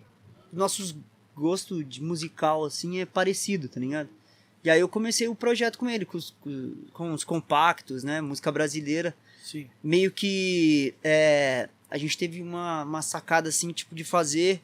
nossos 0.52 0.96
gostos 1.36 1.88
de 1.88 2.02
musical 2.02 2.66
assim 2.66 3.00
é 3.00 3.06
parecido, 3.06 3.70
tá 3.70 3.80
ligado? 3.80 4.10
E 4.64 4.70
aí 4.70 4.80
eu 4.82 4.90
comecei 4.90 5.28
o 5.28 5.36
projeto 5.36 5.78
com 5.78 5.88
ele, 5.90 6.04
com 6.04 6.18
os, 6.18 6.36
com- 6.92 7.14
os 7.14 7.24
compactos, 7.24 8.04
né, 8.04 8.20
música 8.22 8.52
brasileira 8.52 9.16
Sim. 9.44 9.70
meio 9.82 10.12
que 10.12 10.94
é, 11.04 11.70
a 11.90 11.98
gente 11.98 12.18
teve 12.18 12.42
uma, 12.42 12.84
uma 12.84 13.02
sacada 13.02 13.48
assim, 13.50 13.72
tipo, 13.72 13.96
de 13.96 14.04
fazer 14.04 14.62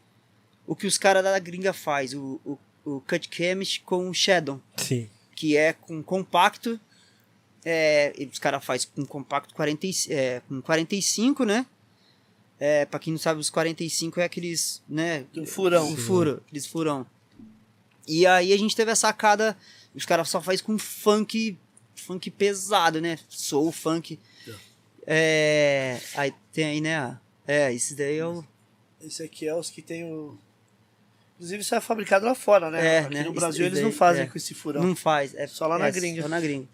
o 0.67 0.75
que 0.75 0.87
os 0.87 0.97
caras 0.97 1.23
da 1.23 1.37
gringa 1.39 1.71
faz, 1.73 2.13
o, 2.13 2.41
o, 2.43 2.57
o 2.85 2.99
Cut 3.01 3.29
Chemist 3.31 3.81
com 3.81 4.09
o 4.09 4.13
Shadow, 4.13 4.61
Sim. 4.77 5.09
que 5.35 5.55
é 5.57 5.73
com 5.73 6.01
compacto, 6.03 6.79
é, 7.65 8.13
e 8.17 8.25
os 8.25 8.39
caras 8.39 8.63
fazem 8.63 8.89
com 8.95 9.05
compacto 9.05 9.53
40, 9.55 9.87
e- 9.87 9.93
é, 10.09 10.41
com 10.47 10.61
45, 10.61 11.45
né? 11.45 11.65
É, 12.59 12.85
pra 12.85 12.99
quem 12.99 13.11
não 13.13 13.19
sabe, 13.19 13.39
os 13.39 13.49
45 13.49 14.19
é 14.19 14.23
aqueles, 14.25 14.81
né? 14.87 15.25
Um 15.35 15.45
furão. 15.45 15.89
Um 15.89 15.97
furo, 15.97 16.41
aqueles 16.45 16.65
furão. 16.65 17.05
E 18.07 18.25
aí 18.27 18.51
a 18.53 18.57
gente 18.57 18.75
teve 18.75 18.91
a 18.91 18.95
sacada, 18.95 19.57
os 19.95 20.05
caras 20.05 20.29
só 20.29 20.41
faz 20.41 20.61
com 20.61 20.77
funk, 20.77 21.57
funk 21.95 22.29
pesado, 22.31 22.99
né? 23.01 23.17
Soul, 23.29 23.71
funk. 23.71 24.19
É, 25.05 25.99
aí 26.15 26.33
tem 26.51 26.65
aí, 26.65 26.81
né? 26.81 27.17
É, 27.47 27.73
esse 27.73 27.95
daí 27.95 28.17
é 28.17 28.25
o. 28.25 28.43
Esse 29.01 29.23
aqui 29.23 29.47
é 29.47 29.55
os 29.55 29.69
que 29.69 29.81
tem 29.81 30.05
o. 30.05 30.37
Inclusive, 31.43 31.61
isso 31.61 31.75
é 31.75 31.81
fabricado 31.81 32.25
lá 32.25 32.33
fora, 32.33 32.71
né? 32.71 32.85
É, 32.85 32.99
Aqui 32.99 33.15
né? 33.15 33.23
no 33.23 33.33
Brasil 33.33 33.65
eles 33.65 33.79
daí, 33.79 33.83
não 33.83 33.91
fazem 33.91 34.23
é. 34.23 34.25
com 34.27 34.37
esse 34.37 34.53
furão. 34.53 34.81
Não 34.81 34.95
faz. 34.95 35.35
É 35.35 35.45
Só 35.45 35.67
lá 35.67 35.77
na 35.77 35.87
é, 35.87 35.91
gringa. 35.91 36.21
Só 36.21 36.29
na 36.29 36.39
gringa. 36.39 36.65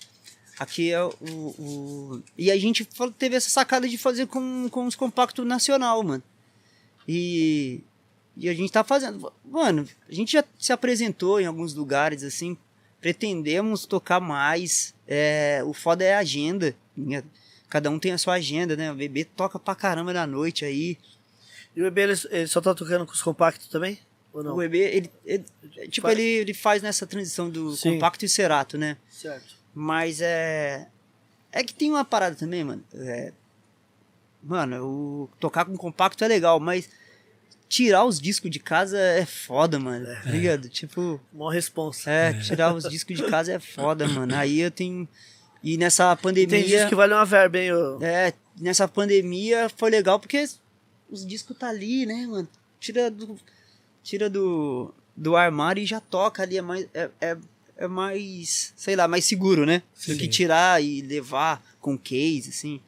Aqui 0.60 0.92
é 0.92 1.02
o, 1.02 1.12
o. 1.20 2.22
E 2.38 2.52
a 2.52 2.60
gente 2.60 2.88
teve 3.18 3.36
essa 3.36 3.50
sacada 3.50 3.90
de 3.90 3.98
fazer 3.98 4.28
com, 4.28 4.70
com 4.70 4.86
os 4.86 4.96
compactos 4.96 5.44
nacional, 5.44 6.04
mano. 6.04 6.22
E. 7.08 7.82
E 8.38 8.48
a 8.48 8.54
gente 8.54 8.72
tá 8.72 8.84
fazendo. 8.84 9.34
Mano, 9.44 9.88
a 10.08 10.14
gente 10.14 10.34
já 10.34 10.44
se 10.60 10.72
apresentou 10.72 11.42
em 11.42 11.48
alguns 11.48 11.74
lugares, 11.74 12.24
assim. 12.24 12.56
Pretendemos 13.02 13.88
tocar 13.88 14.20
mais. 14.20 14.94
É, 15.08 15.64
o 15.66 15.74
foda 15.74 16.04
é 16.04 16.14
a 16.14 16.20
agenda. 16.20 16.76
né? 16.96 17.24
Cada 17.68 17.90
um 17.90 17.98
tem 17.98 18.12
a 18.12 18.20
sua 18.20 18.36
agenda, 18.36 18.76
né? 18.76 18.92
O 18.92 18.96
bebê 18.96 19.26
toca 19.26 19.58
pra 19.58 19.74
caramba 19.74 20.14
na 20.14 20.28
noite 20.28 20.64
aí. 20.64 20.96
E 21.76 21.82
o 21.82 21.88
EB, 21.88 22.02
ele, 22.02 22.14
ele 22.30 22.48
só 22.48 22.62
tá 22.62 22.76
tocando 22.76 23.08
com 23.08 23.14
os 23.14 23.22
compactos 23.24 23.68
também? 23.68 23.98
Ou 24.34 24.44
não? 24.44 24.54
O 24.54 24.58
bebê, 24.58 24.80
ele, 24.96 25.12
ele- 25.26 25.46
tipo, 25.90 26.08
Faz- 26.08 26.18
ele, 26.20 26.28
ele 26.28 26.54
faz 26.54 26.82
nessa 26.82 27.06
transição 27.08 27.50
do 27.50 27.76
Sim. 27.76 27.94
compacto 27.94 28.24
e 28.26 28.30
cerato, 28.30 28.78
né? 28.78 28.98
Certo. 29.10 29.56
Mas 29.74 30.22
é. 30.22 30.88
É 31.52 31.64
que 31.64 31.74
tem 31.74 31.90
uma 31.90 32.06
parada 32.06 32.36
também, 32.36 32.64
mano. 32.64 32.84
É, 32.94 33.32
mano, 34.44 34.86
o 34.86 35.30
tocar 35.40 35.66
com 35.66 35.76
compacto 35.76 36.24
é 36.24 36.28
legal, 36.28 36.60
mas 36.60 36.90
tirar 37.68 38.06
os 38.06 38.20
discos 38.20 38.50
de 38.52 38.60
casa 38.60 38.98
é 39.00 39.26
foda, 39.26 39.80
mano. 39.80 40.06
Tá 40.24 40.30
ligado? 40.32 40.70
Tipo, 40.70 41.20
Mó 41.34 41.50
responsa. 41.50 42.10
é, 42.10 42.34
tirar 42.34 42.74
os 42.74 42.84
discos 42.90 43.18
de 43.18 43.24
casa 43.26 43.54
é 43.54 43.60
foda, 43.60 44.08
mano. 44.08 44.36
Aí 44.36 44.60
eu 44.60 44.72
tenho. 44.72 45.08
E 45.64 45.78
nessa 45.78 46.16
pandemia. 46.16 46.48
Tem 46.60 46.64
disco 46.66 46.90
que 46.90 46.96
vale 46.96 47.14
uma 47.14 47.26
verba, 47.26 47.58
hein? 47.58 47.74
ô? 47.74 48.00
É, 48.02 48.34
nessa 48.60 48.88
pandemia 48.88 49.70
foi 49.76 49.90
legal 49.90 50.20
porque 50.20 50.48
os 51.10 51.26
discos 51.26 51.58
tá 51.58 51.68
ali, 51.70 52.06
né, 52.06 52.26
mano? 52.28 52.48
Tira 52.80 53.10
do. 53.12 53.38
Tira 54.04 54.30
do. 54.30 54.94
Do 55.16 55.36
armário 55.36 55.84
e 55.84 55.86
já 55.86 56.00
toca 56.00 56.44
ali. 56.44 56.58
É 56.58 56.62
mais. 56.62 56.88
É, 56.94 57.10
é, 57.20 57.38
é 57.78 57.88
mais. 57.88 58.74
Sei 58.76 58.96
lá, 58.96 59.08
mais 59.08 59.26
seguro, 59.26 59.66
né? 59.66 59.84
Do 59.96 60.14
Sim. 60.14 60.18
que 60.18 60.28
tirar 60.28 60.82
e 60.84 61.02
levar 61.02 61.62
com 61.80 61.98
case, 61.98 62.50
assim. 62.50 62.80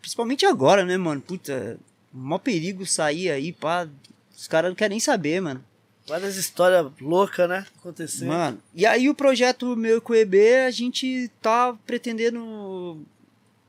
Principalmente 0.00 0.46
agora, 0.46 0.84
né, 0.84 0.96
mano? 0.96 1.20
Puta, 1.20 1.78
mó 2.12 2.38
perigo 2.38 2.86
sair 2.86 3.30
aí, 3.30 3.52
pá. 3.52 3.88
Os 4.36 4.46
caras 4.46 4.70
não 4.70 4.76
querem 4.76 4.94
nem 4.94 5.00
saber, 5.00 5.40
mano. 5.40 5.64
Várias 6.06 6.36
histórias 6.36 6.90
loucas, 7.00 7.48
né? 7.48 7.66
Acontecendo. 7.78 8.28
Mano, 8.28 8.62
e 8.74 8.84
aí 8.84 9.08
o 9.08 9.14
projeto 9.14 9.76
meu 9.76 10.00
com 10.00 10.12
o 10.12 10.16
EB, 10.16 10.36
a 10.66 10.70
gente 10.70 11.30
tá 11.40 11.76
pretendendo 11.86 13.04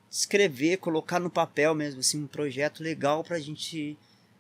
escrever, 0.10 0.78
colocar 0.78 1.20
no 1.20 1.30
papel 1.30 1.74
mesmo, 1.74 2.00
assim, 2.00 2.24
um 2.24 2.28
projeto 2.28 2.84
legal 2.84 3.24
pra 3.24 3.40
gente 3.40 3.98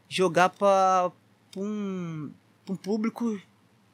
jogar 0.08 0.50
pra, 0.50 1.12
pra 1.54 1.62
um, 1.62 2.32
pra 2.66 2.74
um 2.74 2.78
público 2.78 3.40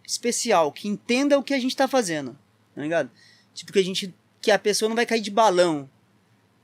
especial, 0.07 0.71
que 0.71 0.87
entenda 0.87 1.37
o 1.37 1.43
que 1.43 1.53
a 1.53 1.59
gente 1.59 1.75
tá 1.75 1.87
fazendo, 1.87 2.35
tá 2.73 2.81
ligado? 2.81 3.11
Tipo, 3.53 3.71
que 3.73 3.79
a 3.79 3.83
gente, 3.83 4.15
que 4.41 4.49
a 4.49 4.57
pessoa 4.57 4.89
não 4.89 4.95
vai 4.95 5.05
cair 5.05 5.21
de 5.21 5.29
balão, 5.29 5.87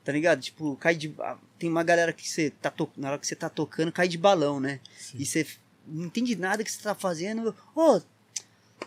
tá 0.03 0.11
ligado? 0.11 0.41
Tipo, 0.41 0.75
cai 0.77 0.95
de, 0.95 1.13
ah, 1.19 1.37
tem 1.59 1.69
uma 1.69 1.83
galera 1.83 2.11
que 2.13 2.27
você 2.27 2.49
tá, 2.49 2.71
to, 2.71 2.89
na 2.97 3.09
hora 3.09 3.19
que 3.19 3.27
você 3.27 3.35
tá 3.35 3.49
tocando, 3.49 3.91
cai 3.91 4.07
de 4.07 4.17
balão, 4.17 4.59
né? 4.59 4.79
E 5.13 5.25
você 5.25 5.45
não 5.85 6.05
entende 6.05 6.35
nada 6.35 6.63
que 6.63 6.71
você 6.71 6.81
tá 6.81 6.95
fazendo, 6.95 7.55
ô, 7.75 8.01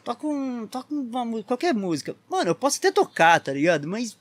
toca 0.03 0.27
um, 0.27 0.67
toca 0.67 0.93
uma 0.93 1.25
música, 1.25 1.47
qualquer 1.49 1.75
música. 1.75 2.17
Mano, 2.29 2.51
eu 2.51 2.55
posso 2.55 2.79
até 2.79 2.91
tocar, 2.91 3.39
tá 3.41 3.53
ligado? 3.53 3.87
Mas 3.87 4.17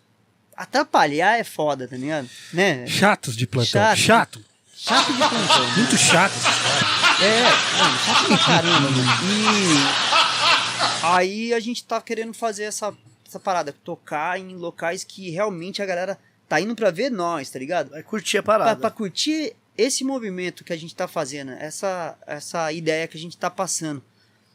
atrapalhar 0.56 1.40
é 1.40 1.44
foda, 1.44 1.88
tá 1.88 1.96
ligado? 1.96 2.30
Né? 2.54 2.86
Chatos 2.88 3.36
de 3.36 3.48
plantão. 3.48 3.96
Chato. 3.96 3.98
Chato. 3.98 4.46
Chato 4.76 5.12
de 5.12 5.18
plantão. 5.18 5.68
né? 5.68 5.76
Muito 5.78 5.98
chato. 5.98 6.34
É, 7.19 7.41
mano, 7.77 7.98
chato 8.06 8.27
pra 8.27 8.38
caramba, 8.38 8.89
mano. 8.91 9.03
E 11.02 11.06
aí 11.06 11.53
a 11.53 11.60
gente 11.60 11.84
tá 11.84 11.99
querendo 12.02 12.34
fazer 12.34 12.64
essa, 12.65 12.94
essa 13.27 13.39
parada, 13.39 13.73
tocar 13.84 14.39
em 14.39 14.56
locais 14.56 15.03
que 15.03 15.30
realmente 15.30 15.81
a 15.81 15.85
galera 15.85 16.18
tá 16.48 16.61
indo 16.61 16.76
pra 16.76 16.91
ver 16.91 17.10
nós, 17.10 17.49
tá 17.49 17.57
ligado? 17.60 17.89
Vai 17.89 18.03
curtir 18.03 18.38
a 18.38 18.44
Pra, 18.44 18.60
parada. 18.60 18.80
pra 18.80 18.91
curtir 18.91 19.53
esse 19.77 20.03
movimento 20.03 20.64
que 20.64 20.73
a 20.73 20.77
gente 20.77 20.95
tá 20.95 21.07
fazendo, 21.07 21.52
essa, 21.53 22.15
essa 22.26 22.72
ideia 22.72 23.07
que 23.07 23.18
a 23.18 23.19
gente 23.19 23.38
tá 23.38 23.49
passando 23.49 24.02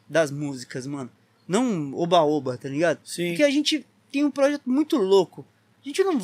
das 0.09 0.31
músicas, 0.31 0.85
mano. 0.87 1.09
Não 1.47 1.93
oba-oba, 1.93 2.57
tá 2.57 2.69
ligado? 2.69 2.99
Sim. 3.05 3.29
Porque 3.29 3.43
a 3.43 3.49
gente 3.51 3.85
tem 4.11 4.23
um 4.23 4.31
projeto 4.31 4.63
muito 4.65 4.95
louco. 4.97 5.45
A 5.83 5.87
gente 5.87 6.01
não 6.03 6.19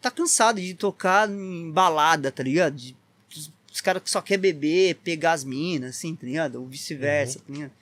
tá 0.00 0.10
cansado 0.10 0.60
de 0.60 0.74
tocar 0.74 1.28
em 1.28 1.70
balada, 1.72 2.30
tá 2.30 2.42
ligado? 2.42 2.74
De- 2.76 2.96
os, 3.74 3.80
caras 3.80 4.02
que 4.02 4.10
só 4.10 4.22
quer 4.22 4.38
beber, 4.38 4.94
pegar 5.02 5.32
as 5.32 5.42
minas, 5.42 5.96
assim, 5.96 6.14
tá 6.14 6.24
ligado? 6.24 6.60
Ou 6.60 6.66
vice-versa, 6.66 7.40
tá 7.40 7.52
ligado? 7.52 7.72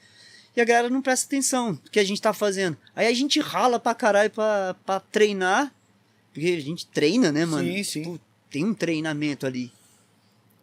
E 0.57 0.61
a 0.61 0.65
galera 0.65 0.91
não 0.91 1.03
presta 1.03 1.27
atenção 1.27 1.73
no 1.73 1.91
que 1.91 2.01
a 2.01 2.05
gente 2.05 2.21
tá 2.21 2.33
fazendo. 2.33 2.77
Aí 2.97 3.07
a 3.07 3.15
gente 3.15 3.41
rala 3.41 3.79
pra 3.79 3.95
caralho 3.95 4.31
pra, 4.31 4.75
pra 4.85 5.01
treinar. 5.01 5.73
Porque 6.33 6.49
a 6.49 6.61
gente 6.61 6.87
treina, 6.87 7.31
né, 7.31 7.45
mano? 7.45 7.69
Sim, 7.69 7.83
sim. 7.83 8.03
Tipo, 8.03 8.21
tem 8.51 8.65
um 8.65 8.75
treinamento 8.75 9.47
ali. 9.47 9.73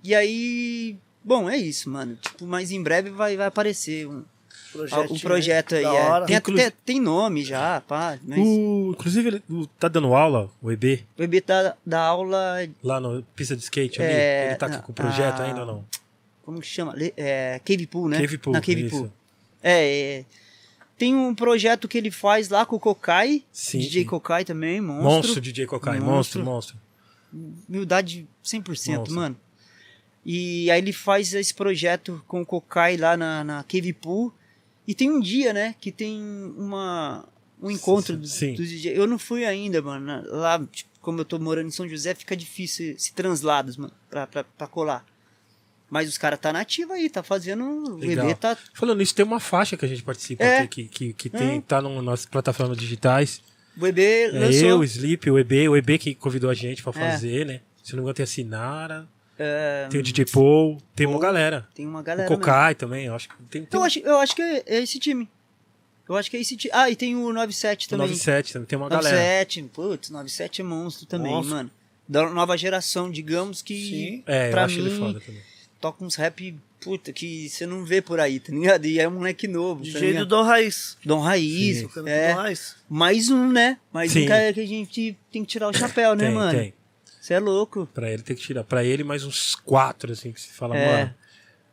E 0.04 0.14
aí. 0.14 0.98
Bom, 1.24 1.50
é 1.50 1.58
isso, 1.58 1.90
mano. 1.90 2.16
Tipo, 2.16 2.46
mas 2.46 2.72
em 2.72 2.82
breve 2.82 3.10
vai, 3.10 3.36
vai 3.36 3.48
aparecer 3.48 4.08
um, 4.08 4.24
Projetinho, 4.72 5.16
o 5.18 5.20
projeto 5.20 5.76
aí. 5.76 5.84
é. 5.86 6.26
Tem, 6.26 6.36
Inclusive- 6.38 6.68
até, 6.68 6.78
tem 6.86 7.00
nome 7.02 7.44
já, 7.44 7.82
pá. 7.82 8.20
Mas 8.24 8.40
O, 8.40 8.92
inclusive, 8.92 9.42
o- 9.50 9.66
tá 9.80 9.88
dando 9.88 10.14
aula, 10.14 10.50
o 10.62 10.72
EB, 10.72 11.04
o 11.16 11.20
bebê 11.22 11.42
tá 11.42 11.76
da 11.86 12.00
aula. 12.02 12.70
lá 12.84 13.00
na 13.00 13.22
pista 13.36 13.56
de 13.56 13.64
skate 13.64 14.02
ali. 14.02 14.12
É, 14.12 14.48
ele 14.50 14.56
tá 14.56 14.68
na- 14.68 14.80
com 14.80 14.92
o 14.92 14.96
projeto 14.96 15.40
a- 15.42 15.46
ainda 15.46 15.62
ou 15.62 15.66
não? 15.66 15.86
Como 16.44 16.62
que 16.62 16.68
chama? 16.68 16.94
É, 17.18 17.60
Cave 17.66 17.88
Pool, 17.88 18.10
né? 18.10 18.20
Cave 18.22 18.38
Pool, 18.38 18.54
Na 18.54 18.62
Cave 18.62 18.86
isso. 18.86 18.98
Pool. 18.98 19.12
É, 19.64 20.20
é. 20.20 20.26
Tem 20.98 21.16
um 21.16 21.34
projeto 21.34 21.88
que 21.88 21.98
ele 21.98 22.12
faz 22.12 22.50
lá 22.50 22.66
com 22.66 22.76
o 22.76 22.80
Kokai. 22.80 23.44
Sim, 23.52 23.80
DJ. 23.80 24.06
Kokai 24.06 24.44
também, 24.46 24.82
monstro. 24.82 25.04
Monstro 25.04 25.42
DJ 25.42 25.66
Kokai, 25.66 26.00
monstro, 26.00 26.44
Monstro. 26.44 26.78
monstro. 27.34 27.64
Humildade 27.70 28.28
100%, 28.44 28.98
Monstro. 28.98 29.16
mano. 29.16 29.38
E 30.26 30.70
aí 30.70 30.80
ele 30.80 30.92
faz 30.92 31.34
esse 31.34 31.54
projeto 31.54 32.22
com 32.28 32.42
o 32.42 32.46
Kokai 32.46 32.98
lá 32.98 33.16
na, 33.16 33.44
na 33.44 33.64
Cave 33.64 33.94
Pool. 33.94 34.34
E 34.90 34.96
tem 34.96 35.08
um 35.12 35.20
dia, 35.20 35.54
né, 35.54 35.76
que 35.80 35.92
tem 35.92 36.20
uma, 36.58 37.24
um 37.62 37.70
encontro 37.70 38.18
dos, 38.18 38.32
Sim. 38.34 38.56
dos 38.56 38.68
DJ. 38.68 38.98
Eu 38.98 39.06
não 39.06 39.20
fui 39.20 39.46
ainda, 39.46 39.84
mano. 39.84 40.24
Lá, 40.32 40.58
tipo, 40.72 40.90
como 41.00 41.20
eu 41.22 41.26
tô 41.26 41.38
morando 41.38 41.68
em 41.68 41.72
São 41.72 41.88
José, 41.88 42.16
fica 42.16 42.36
difícil 42.36 42.94
esse 42.96 43.14
translados, 43.14 43.78
mano, 43.78 43.94
pra, 44.10 44.26
pra, 44.26 44.44
pra 44.44 44.66
colar. 44.66 45.06
Mas 45.92 46.10
os 46.10 46.18
caras 46.18 46.40
tá 46.40 46.52
nativa 46.52 46.96
aí, 46.96 47.08
tá 47.08 47.22
fazendo. 47.22 47.64
O 47.64 47.98
Legal. 47.98 48.26
bebê 48.26 48.36
tá. 48.40 48.58
Falando 48.74 48.98
nisso, 48.98 49.14
tem 49.14 49.24
uma 49.24 49.40
faixa 49.40 49.78
que 49.78 49.86
a 49.86 49.88
gente 49.88 50.02
participa 50.02 50.44
É. 50.44 50.60
aqui, 50.62 50.86
que, 50.86 51.14
que, 51.14 51.14
que 51.14 51.30
tem, 51.30 51.62
tá 51.62 51.80
no, 51.82 52.02
nas 52.02 52.26
plataformas 52.26 52.76
digitais. 52.76 53.42
O 53.78 53.82
bebê 53.82 54.24
É 54.24 54.32
lançou. 54.40 54.68
eu, 54.70 54.80
o 54.80 54.84
Sleep, 54.84 55.30
o 55.30 55.38
EB, 55.38 55.70
o 55.70 55.78
EB 55.78 56.00
que 56.00 56.16
convidou 56.16 56.50
a 56.50 56.56
gente 56.56 56.82
pra 56.82 56.92
É. 56.96 57.12
fazer, 57.12 57.46
né? 57.46 57.62
Se 57.84 57.92
não 57.94 57.98
me 57.98 58.02
engano, 58.06 58.16
tem 58.16 58.24
a 58.24 58.28
Sinara, 58.28 59.08
é, 59.40 59.88
tem 59.90 60.00
o 60.00 60.04
DJ 60.04 60.26
Paul, 60.26 60.78
tem 60.94 61.08
uma 61.08 61.14
Paul, 61.14 61.22
galera. 61.22 61.68
tem 61.74 61.88
uma 61.88 62.02
O 62.02 62.04
galera. 62.04 62.30
mesmo. 62.30 62.44
Kokai 62.44 62.76
também, 62.76 63.06
eu 63.06 63.16
acho 63.16 63.30
que 63.30 63.36
tem, 63.50 63.64
tem 63.66 63.80
Eu 63.80 63.84
acho, 63.86 64.00
eu 64.00 64.18
acho 64.18 64.36
que 64.36 64.42
é 64.42 64.64
esse 64.68 65.00
time. 65.00 65.28
Eu 66.08 66.16
acho 66.18 66.30
que 66.30 66.38
é 66.38 66.42
esse 66.42 66.58
time. 66.58 66.72
Ah, 66.76 66.90
e 66.90 66.96
tem 66.96 67.16
o 67.16 67.32
97 67.32 67.86
o 67.86 67.90
também. 67.92 68.08
97 68.08 68.54
também, 68.54 68.66
tem 68.68 68.78
uma 68.78 68.90
galera. 68.90 69.16
97, 69.16 69.64
putz, 69.74 70.10
97 70.10 70.62
é 70.62 70.64
monstro 70.64 71.06
também, 71.06 71.32
Monstro. 71.32 71.56
mano. 71.56 71.72
Da 72.08 72.28
nova 72.30 72.58
geração, 72.58 73.10
digamos 73.12 73.62
que 73.62 73.76
Sim. 73.76 74.24
É, 74.26 74.48
eu 74.48 74.52
pra 74.52 74.66
acho 74.66 74.80
ele 74.80 74.90
mim 74.90 74.98
foda 74.98 75.20
também. 75.20 75.42
toca 75.80 76.04
uns 76.04 76.16
rap, 76.16 76.56
puta, 76.82 77.14
que 77.14 77.48
você 77.48 77.68
não 77.68 77.86
vê 77.86 78.02
por 78.02 78.20
aí, 78.20 78.40
tá 78.40 78.52
ligado? 78.52 78.86
E 78.88 79.00
é 79.00 79.08
um 79.08 79.12
moleque 79.12 79.48
novo, 79.48 79.84
tá 79.86 80.00
DJ 80.00 80.14
do? 80.16 80.26
Dom 80.26 80.42
Raiz. 80.42 80.98
Dom 81.06 81.20
Raiz, 81.20 81.86
é. 82.08 82.30
Dom 82.34 82.40
Raiz. 82.40 82.76
Mais 82.90 83.30
um, 83.30 83.52
né? 83.52 83.78
Mais 83.94 84.12
Sim. 84.12 84.24
um 84.24 84.28
cara 84.28 84.52
que 84.52 84.60
a 84.62 84.66
gente 84.68 85.16
tem 85.32 85.44
que 85.46 85.50
tirar 85.52 85.70
o 85.70 85.74
chapéu, 85.74 86.16
né, 86.16 86.26
tem, 86.26 86.34
mano? 86.34 86.58
tem. 86.60 86.74
Você 87.30 87.36
é 87.36 87.40
louco. 87.40 87.88
Pra 87.94 88.12
ele 88.12 88.24
tem 88.24 88.36
que 88.36 88.42
tirar. 88.42 88.64
Pra 88.64 88.84
ele, 88.84 89.04
mais 89.04 89.24
uns 89.24 89.54
quatro, 89.54 90.12
assim, 90.12 90.32
que 90.32 90.42
se 90.42 90.50
fala, 90.50 90.76
É. 90.76 90.88
mano. 90.98 91.16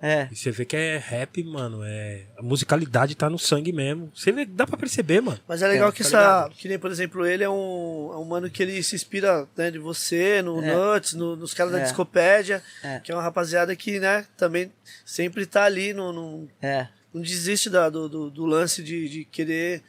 É. 0.03 0.29
E 0.31 0.37
você 0.37 0.51
vê 0.51 0.67
que 0.67 0.77
é 0.77 0.99
rap, 0.99 1.43
mano. 1.43 1.81
É... 1.83 2.25
A 2.37 2.43
musicalidade 2.43 3.15
tá 3.15 3.31
no 3.31 3.39
sangue 3.39 3.73
mesmo. 3.73 4.13
Você 4.15 4.31
vê, 4.31 4.45
dá 4.45 4.67
pra 4.67 4.77
perceber, 4.77 5.23
mano. 5.23 5.41
Mas 5.49 5.63
é 5.63 5.69
legal 5.69 5.89
É, 5.89 5.93
que 5.93 6.03
tá 6.03 6.09
essa. 6.09 6.19
ligado? 6.19 6.55
Que 6.57 6.69
nem, 6.69 6.79
por 6.79 6.91
exemplo, 6.91 7.25
ele 7.27 7.43
é 7.43 7.49
um, 7.49 8.11
é 8.13 8.19
um 8.19 8.25
mano 8.27 8.51
que 8.51 8.63
ele 8.63 8.83
se 8.83 8.95
inspira 8.95 9.49
né, 9.57 9.71
de 9.71 9.79
você, 9.79 10.43
no 10.43 10.63
É. 10.63 10.75
Nuts, 10.77 11.15
no- 11.15 11.35
nos 11.37 11.55
caras 11.55 11.73
da 11.73 11.79
É. 11.81 11.83
Discopédia, 11.85 12.63
É. 12.85 13.01
que 13.01 13.11
é 13.11 13.15
uma 13.15 13.23
rapaziada 13.23 13.75
que, 13.75 13.99
né, 13.99 14.27
também 14.37 14.71
sempre 15.07 15.47
tá 15.47 15.65
ali, 15.65 15.95
no, 15.95 16.13
no- 16.13 16.49
É. 16.61 16.87
não 17.15 17.23
desiste 17.23 17.71
da- 17.71 17.89
do, 17.89 18.07
do, 18.11 18.31
do 18.31 18.45
lance 18.45 18.83
de, 18.83 19.09
de 19.09 19.25
querer 19.25 19.83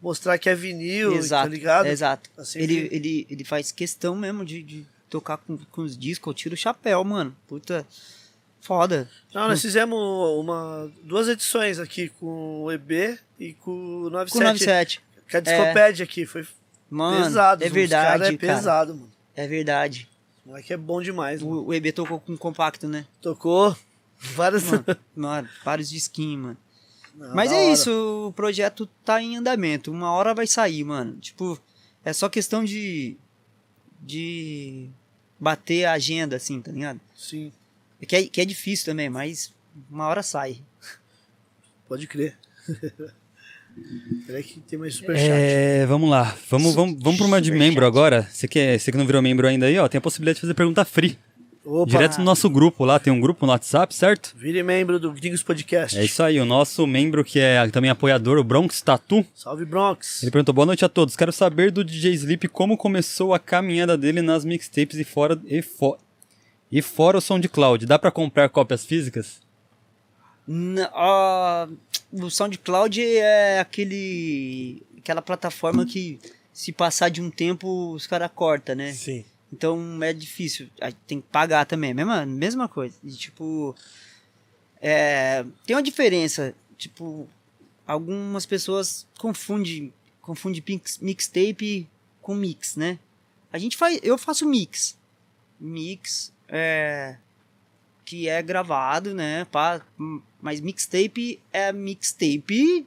mostrar 0.00 0.38
que 0.38 0.48
é 0.48 0.54
vinil, 0.54 1.12
Exato. 1.16 1.48
tá 1.48 1.52
ligado? 1.52 1.86
Exato. 1.86 2.30
Assim 2.38 2.60
ele, 2.60 2.88
que- 2.88 2.94
ele, 2.94 3.26
ele 3.28 3.44
faz 3.44 3.72
questão 3.72 4.14
mesmo 4.14 4.44
de, 4.44 4.62
de 4.62 4.86
tocar 5.08 5.38
com, 5.38 5.56
com 5.56 5.82
os 5.82 5.96
discos, 5.96 6.30
eu 6.30 6.34
tiro 6.34 6.54
o 6.54 6.58
chapéu, 6.58 7.02
mano. 7.04 7.36
Puta. 7.46 7.86
Foda. 8.60 9.08
Não, 9.32 9.48
nós 9.48 9.62
fizemos 9.62 9.98
uma, 10.38 10.90
duas 11.02 11.28
edições 11.28 11.78
aqui 11.78 12.08
com 12.08 12.64
o 12.64 12.72
EB 12.72 13.18
e 13.38 13.54
com 13.54 13.70
o 13.70 14.10
97. 14.10 14.32
Com 14.32 14.38
o 14.38 14.42
97. 14.42 15.02
Que 15.28 15.36
a 15.36 15.40
Discopédia 15.40 16.04
aqui 16.04 16.26
foi 16.26 16.46
Mano, 16.90 17.24
pesado. 17.24 17.64
é 17.64 17.68
verdade, 17.68 18.06
cara 18.06 18.34
é 18.34 18.36
cara. 18.36 18.54
pesado, 18.54 18.94
mano. 18.94 19.12
É 19.34 19.46
verdade. 19.46 20.08
O 20.44 20.48
moleque 20.48 20.72
é 20.72 20.76
bom 20.76 21.02
demais, 21.02 21.42
mano. 21.42 21.62
O, 21.62 21.66
o 21.66 21.74
EB 21.74 21.92
tocou 21.92 22.18
com 22.18 22.36
compacto, 22.36 22.88
né? 22.88 23.06
Tocou 23.20 23.76
várias... 24.34 24.64
Mano, 24.64 24.84
mano 25.14 25.48
vários 25.64 25.90
disquinhos, 25.90 26.42
mano. 26.42 26.56
Não, 27.14 27.34
Mas 27.34 27.50
é 27.50 27.56
hora. 27.56 27.72
isso, 27.72 28.28
o 28.28 28.32
projeto 28.32 28.86
tá 29.04 29.20
em 29.20 29.36
andamento. 29.36 29.90
Uma 29.90 30.12
hora 30.12 30.32
vai 30.34 30.46
sair, 30.46 30.84
mano. 30.84 31.16
Tipo, 31.16 31.60
é 32.04 32.12
só 32.12 32.28
questão 32.28 32.64
de. 32.64 33.16
De. 34.00 34.88
bater 35.38 35.84
a 35.84 35.92
agenda, 35.92 36.36
assim, 36.36 36.60
tá 36.60 36.72
ligado? 36.72 37.00
Sim, 37.16 37.52
Que 38.06 38.16
é, 38.16 38.22
que 38.26 38.40
é 38.40 38.44
difícil 38.44 38.86
também, 38.86 39.08
mas 39.08 39.52
uma 39.90 40.06
hora 40.06 40.22
sai. 40.22 40.62
pode 41.88 42.06
crer. 42.06 42.36
Peraí 44.26 44.42
que 44.42 44.60
tem 44.60 44.78
mais 44.78 44.94
superchat. 44.94 45.30
É, 45.30 45.86
vamos 45.86 46.10
lá. 46.10 46.36
Vamos, 46.50 46.74
vamos, 46.74 47.00
vamos 47.00 47.16
pra 47.16 47.26
uma 47.26 47.40
de 47.40 47.52
membro 47.52 47.86
agora. 47.86 48.28
Você 48.30 48.48
que, 48.48 48.78
você 48.78 48.90
que 48.90 48.98
não 48.98 49.06
virou 49.06 49.22
membro 49.22 49.46
ainda 49.46 49.66
aí, 49.66 49.78
ó, 49.78 49.86
tem 49.88 49.98
a 49.98 50.02
possibilidade 50.02 50.36
de 50.36 50.40
fazer 50.40 50.54
pergunta 50.54 50.84
free. 50.84 51.16
Opa, 51.70 51.90
Direto 51.90 52.16
no 52.18 52.24
nosso 52.24 52.48
grupo 52.48 52.84
lá, 52.84 52.98
tem 52.98 53.12
um 53.12 53.20
grupo 53.20 53.44
no 53.44 53.52
WhatsApp, 53.52 53.94
certo? 53.94 54.32
vire 54.34 54.62
membro 54.62 54.98
do 54.98 55.12
Gringos 55.12 55.42
Podcast. 55.42 55.98
É 55.98 56.04
isso 56.04 56.22
aí, 56.22 56.40
o 56.40 56.44
nosso 56.46 56.86
membro 56.86 57.22
que 57.22 57.38
é 57.38 57.68
também 57.68 57.90
apoiador, 57.90 58.38
o 58.38 58.44
Bronx 58.44 58.80
Tatu, 58.80 59.24
Salve, 59.34 59.66
Bronx. 59.66 60.22
ele 60.22 60.30
perguntou, 60.30 60.54
boa 60.54 60.64
noite 60.64 60.84
a 60.84 60.88
todos, 60.88 61.14
quero 61.14 61.30
saber 61.32 61.70
do 61.70 61.84
DJ 61.84 62.14
Sleep 62.14 62.48
como 62.48 62.76
começou 62.76 63.34
a 63.34 63.38
caminhada 63.38 63.98
dele 63.98 64.22
nas 64.22 64.44
mixtapes 64.46 64.98
e 64.98 65.04
fora, 65.04 65.38
e, 65.44 65.60
fo 65.60 65.98
e 66.72 66.80
fora 66.80 67.18
o 67.18 67.20
SoundCloud, 67.20 67.84
dá 67.84 67.98
pra 67.98 68.10
comprar 68.10 68.48
cópias 68.48 68.86
físicas? 68.86 69.40
N- 70.46 70.88
ó, 70.94 71.68
o 72.12 72.30
SoundCloud 72.30 73.02
é 73.04 73.60
aquele. 73.60 74.82
aquela 74.98 75.20
plataforma 75.20 75.84
que 75.84 76.18
se 76.52 76.72
passar 76.72 77.10
de 77.10 77.20
um 77.20 77.30
tempo 77.30 77.92
os 77.92 78.06
caras 78.06 78.30
cortam, 78.34 78.74
né? 78.74 78.92
Sim. 78.92 79.24
Então 79.52 80.02
é 80.02 80.12
difícil. 80.12 80.68
Tem 81.06 81.20
que 81.20 81.28
pagar 81.28 81.64
também. 81.64 81.94
Mesma, 81.94 82.26
mesma 82.26 82.68
coisa. 82.68 82.96
E, 83.02 83.10
tipo. 83.10 83.74
é, 84.80 85.44
tem 85.66 85.74
uma 85.74 85.82
diferença. 85.82 86.54
Tipo, 86.76 87.28
algumas 87.86 88.46
pessoas 88.46 89.06
confundem, 89.18 89.92
confundem 90.20 90.62
mixtape 91.00 91.88
com 92.20 92.34
mix, 92.34 92.76
né? 92.76 92.98
A 93.52 93.58
gente 93.58 93.76
faz. 93.76 93.98
Eu 94.02 94.18
faço 94.18 94.46
mix. 94.46 94.96
Mix. 95.58 96.32
É, 96.48 97.16
que 98.08 98.26
é 98.26 98.40
gravado, 98.42 99.12
né? 99.12 99.46
Hum, 100.00 100.22
mas 100.40 100.62
mixtape 100.62 101.38
é 101.52 101.70
mixtape. 101.72 102.86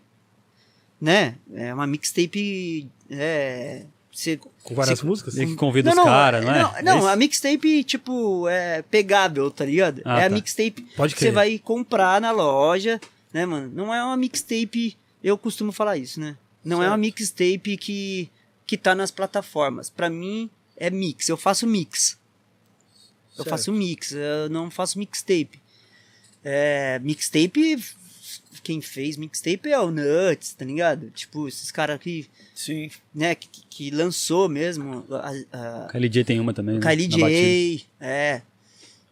Né? 0.99 1.37
É 1.53 1.71
uma 1.71 1.85
mixtape. 1.85 2.89
É, 3.07 3.85
você 4.11 4.37
Com 4.63 4.75
várias 4.75 4.99
Se- 4.99 5.05
músicas? 5.05 5.35
Meio 5.35 5.49
que 5.49 5.55
convida 5.55 5.89
os 5.89 5.95
caras, 5.95 6.43
não 6.45 6.53
é? 6.53 6.61
Não, 6.61 6.77
É 6.77 6.81
não, 6.83 6.97
isso? 6.99 7.07
a 7.07 7.15
mixtape, 7.15 7.83
tipo, 7.83 8.47
é 8.47 8.81
pegável, 8.83 9.49
tá 9.49 9.65
ligado? 9.65 10.01
Ah, 10.05 10.19
é 10.21 10.25
a 10.25 10.29
tá. 10.29 10.35
mixtape 10.35 10.81
Pode 10.95 11.13
que 11.13 11.19
você 11.19 11.25
crer. 11.27 11.33
vai 11.33 11.57
comprar 11.59 12.19
na 12.21 12.31
loja, 12.31 12.99
né, 13.33 13.45
mano? 13.45 13.71
Não 13.73 13.93
é 13.93 14.03
uma 14.03 14.17
mixtape, 14.17 14.97
eu 15.23 15.37
costumo 15.37 15.71
falar 15.71 15.97
isso, 15.97 16.19
né? 16.19 16.35
Não 16.63 16.77
é 16.77 16.85
Certo. 16.85 16.91
uma 16.91 16.97
mixtape 16.97 17.77
que, 17.77 18.29
que 18.67 18.77
tá 18.77 18.93
nas 18.93 19.09
plataformas. 19.11 19.89
Pra 19.89 20.09
mim, 20.09 20.49
é 20.77 20.89
mix, 20.89 21.27
eu 21.29 21.37
faço 21.37 21.65
mix. 21.65 22.17
Eu 23.31 23.37
Certo. 23.45 23.49
faço 23.49 23.71
mix, 23.71 24.11
eu 24.11 24.49
não 24.49 24.69
faço 24.69 24.99
mixtape. 24.99 25.59
É, 26.43 26.99
mixtape, 26.99 27.77
quem 28.63 28.81
fez 28.81 29.17
mixtape 29.17 29.69
é 29.69 29.79
o 29.79 29.91
Nuts, 29.91 30.53
tá 30.53 30.63
ligado? 30.65 31.09
Tipo, 31.11 31.47
esses 31.47 31.71
caras 31.71 31.99
que, 31.99 32.27
Sim. 32.55 32.89
né, 33.13 33.33
que, 33.35 33.47
que 33.69 33.89
lançou 33.91 34.47
mesmo 34.47 35.05
a- 35.11 35.31
a, 35.85 35.87
Kylie 35.91 36.09
J 36.09 36.23
tem 36.23 36.39
uma 36.39 36.53
também, 36.53 36.75
né? 36.75 36.81
Kylie 36.81 37.07
batida. 37.07 37.29
J, 37.29 37.85
é. 37.99 38.41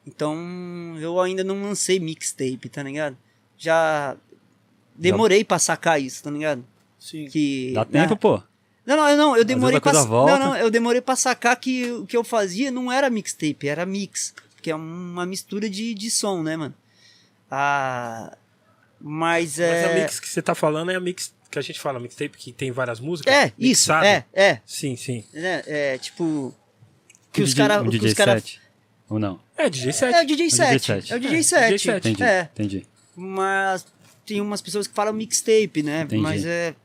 Então, 0.07 0.35
eu 0.99 1.19
ainda 1.19 1.43
não 1.43 1.61
lancei 1.61 1.99
mixtape, 1.99 2.69
tá 2.69 2.81
ligado? 2.83 3.17
Já 3.57 4.15
demorei 4.95 5.43
pra 5.43 5.59
sacar 5.59 6.01
isso, 6.01 6.23
tá 6.23 6.31
ligado? 6.31 6.63
Sim. 6.99 7.27
Que 7.27 7.71
Dá 7.73 7.85
tempo, 7.85 8.09
né? 8.13 8.15
pô. 8.19 8.41
Não, 8.85 8.97
não, 8.97 9.09
eu 9.09 9.17
não, 9.17 9.37
eu 9.37 9.45
demorei 9.45 9.79
pra. 9.79 9.93
Não, 9.93 10.39
não, 10.39 10.57
eu 10.57 10.71
demorei 10.71 10.99
pra 11.01 11.15
sacar 11.15 11.55
que 11.59 11.91
o 11.91 12.05
que 12.07 12.17
eu 12.17 12.23
fazia 12.23 12.71
não 12.71 12.91
era 12.91 13.09
mixtape, 13.09 13.67
era 13.67 13.85
mix. 13.85 14.33
que 14.61 14.71
é 14.71 14.75
uma 14.75 15.25
mistura 15.25 15.69
de, 15.69 15.93
de 15.93 16.09
som, 16.09 16.41
né, 16.41 16.57
mano? 16.57 16.73
Ah, 17.51 18.35
mas 18.99 19.57
Mas 19.57 19.59
é. 19.59 19.91
a 19.91 20.01
mix 20.01 20.19
que 20.19 20.29
você 20.29 20.41
tá 20.41 20.53
falando 20.55 20.91
é 20.91 20.95
a 20.95 20.99
mix 20.99 21.33
que 21.49 21.57
a 21.57 21.61
gente 21.61 21.79
fala, 21.79 21.99
mixtape 21.99 22.37
que 22.37 22.51
tem 22.51 22.71
várias 22.71 22.99
músicas. 22.99 23.33
É, 23.33 23.45
isso, 23.57 23.91
mixado. 23.91 24.05
é, 24.05 24.25
é. 24.33 24.59
Sim, 24.65 24.95
sim. 24.95 25.23
Né? 25.33 25.63
É, 25.65 25.97
tipo. 25.97 26.53
Que 27.33 27.41
os 27.41 27.53
caras. 27.53 27.81
Um 27.81 27.89
DJ 27.89 28.09
os 28.09 28.13
cara, 28.13 28.39
set? 28.39 28.61
Ou 29.09 29.17
não? 29.19 29.39
É 29.57 29.69
DJ 29.69 29.91
7. 29.91 30.15
é 30.15 30.21
o 30.21 30.25
DJ 30.25 30.45
É 30.45 30.47
o 30.47 30.47
DJ 30.47 30.49
7. 30.51 30.85
set. 30.85 31.13
É 31.13 31.15
o 31.15 31.19
DJ 31.19 31.39
É, 31.39 31.43
7. 31.43 31.65
DJ 31.65 31.77
set. 31.79 31.97
Entendi, 32.09 32.23
É, 32.23 32.41
entendi. 32.53 32.85
mas 33.15 33.85
tem 34.25 34.39
umas 34.39 34.61
pessoas 34.61 34.85
que 34.87 34.93
falam 34.93 35.13
mixtape, 35.13 35.81
né? 35.83 36.01
Entendi. 36.03 36.21
Mas 36.21 36.45
é. 36.45 36.75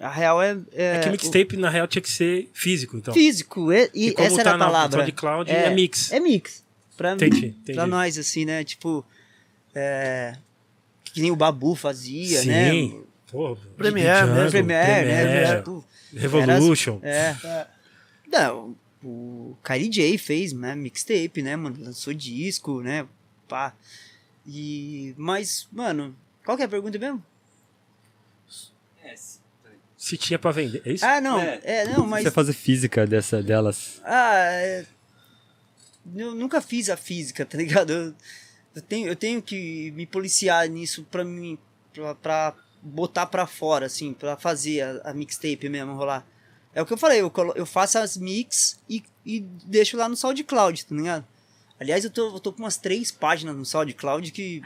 A 0.00 0.08
real 0.08 0.40
é. 0.42 0.56
É, 0.72 0.96
É 0.96 1.00
que 1.00 1.10
mixtape, 1.10 1.56
na 1.56 1.68
real, 1.70 1.86
tinha 1.88 2.02
que 2.02 2.10
ser 2.10 2.48
físico, 2.54 2.96
então. 2.96 3.12
o 3.12 3.14
físico, 3.16 3.70
é- 3.72 3.88
e, 3.94 4.08
E 4.08 4.12
como 4.12 4.26
essa 4.26 4.36
tá 4.36 4.40
era 4.42 4.50
a 4.54 4.58
na 4.58 4.64
palavra. 4.66 5.00
SoundCloud, 5.00 5.50
é 5.50 5.70
mix. 5.70 6.10
É 6.12 6.20
mix. 6.20 6.64
Pra, 6.96 7.12
Entendi, 7.14 7.46
entendi. 7.46 7.74
pra 7.74 7.86
nós, 7.86 8.16
assim, 8.18 8.44
né? 8.44 8.62
Tipo. 8.64 9.04
É, 9.74 10.34
que 11.12 11.20
nem 11.20 11.30
o 11.30 11.36
Babu 11.36 11.74
fazia, 11.74 12.40
Sim. 12.40 12.48
né? 12.48 13.02
Premiere, 13.76 14.26
Django, 14.26 14.34
né? 14.40 14.50
Premiere, 14.50 15.08
né? 15.08 15.22
Premiere, 15.22 15.56
Tipo, 15.58 15.84
Revolution. 16.14 17.00
É. 17.02 17.66
Não, 18.26 18.76
o 19.02 19.56
Kylie 19.64 19.88
J 19.88 20.18
fez, 20.18 20.52
né, 20.52 20.74
mixtape, 20.74 21.42
né, 21.42 21.56
mano, 21.56 21.76
lançou 21.82 22.12
disco, 22.12 22.80
né, 22.82 23.06
pá. 23.48 23.74
E, 24.46 25.14
mas, 25.16 25.66
mano, 25.72 26.14
qual 26.44 26.56
que 26.56 26.62
é 26.62 26.66
a 26.66 26.68
pergunta 26.68 26.98
mesmo? 26.98 27.22
Se 29.96 30.16
tinha 30.16 30.36
pra 30.38 30.50
vender. 30.50 30.82
É 30.84 30.92
isso? 30.92 31.04
Ah, 31.04 31.20
não, 31.20 31.38
É. 31.38 31.60
é, 31.62 31.84
não, 31.88 32.04
mas, 32.06 32.24
Você 32.24 32.30
fazer 32.32 32.52
física 32.52 33.06
dessa, 33.06 33.40
delas. 33.40 34.00
ah, 34.04 34.34
é, 34.50 34.84
eu 36.16 36.34
nunca 36.34 36.60
fiz 36.60 36.90
a 36.90 36.96
física, 36.96 37.46
tá 37.46 37.56
ligado? 37.56 37.92
Eu, 37.92 38.14
eu 38.74 38.82
tenho, 38.82 39.08
eu 39.08 39.16
tenho 39.16 39.42
que 39.42 39.90
me 39.92 40.06
policiar 40.06 40.68
nisso 40.68 41.06
pra 41.10 41.24
mim, 41.24 41.58
pra, 41.92 42.14
pra 42.14 42.54
botar 42.82 43.26
pra 43.26 43.46
fora, 43.46 43.86
assim, 43.86 44.12
pra 44.12 44.36
fazer 44.36 44.80
a, 44.80 45.10
a 45.10 45.14
mixtape 45.14 45.68
mesmo 45.68 45.94
rolar. 45.94 46.26
É 46.74 46.80
o 46.80 46.86
que 46.86 46.92
eu 46.92 46.98
falei, 46.98 47.20
eu, 47.20 47.32
eu 47.54 47.66
faço 47.66 47.98
as 47.98 48.16
mix 48.16 48.78
e, 48.88 49.02
e 49.26 49.40
deixo 49.40 49.96
lá 49.96 50.08
no 50.08 50.16
SoundCloud, 50.16 50.86
tá 50.86 50.94
ligado? 50.94 51.26
Aliás, 51.78 52.04
eu 52.04 52.10
tô, 52.10 52.34
eu 52.34 52.40
tô 52.40 52.52
com 52.52 52.62
umas 52.62 52.76
três 52.76 53.10
páginas 53.10 53.56
no 53.56 53.64
SoundCloud 53.64 54.30
que. 54.30 54.62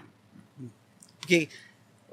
Porque 1.18 1.48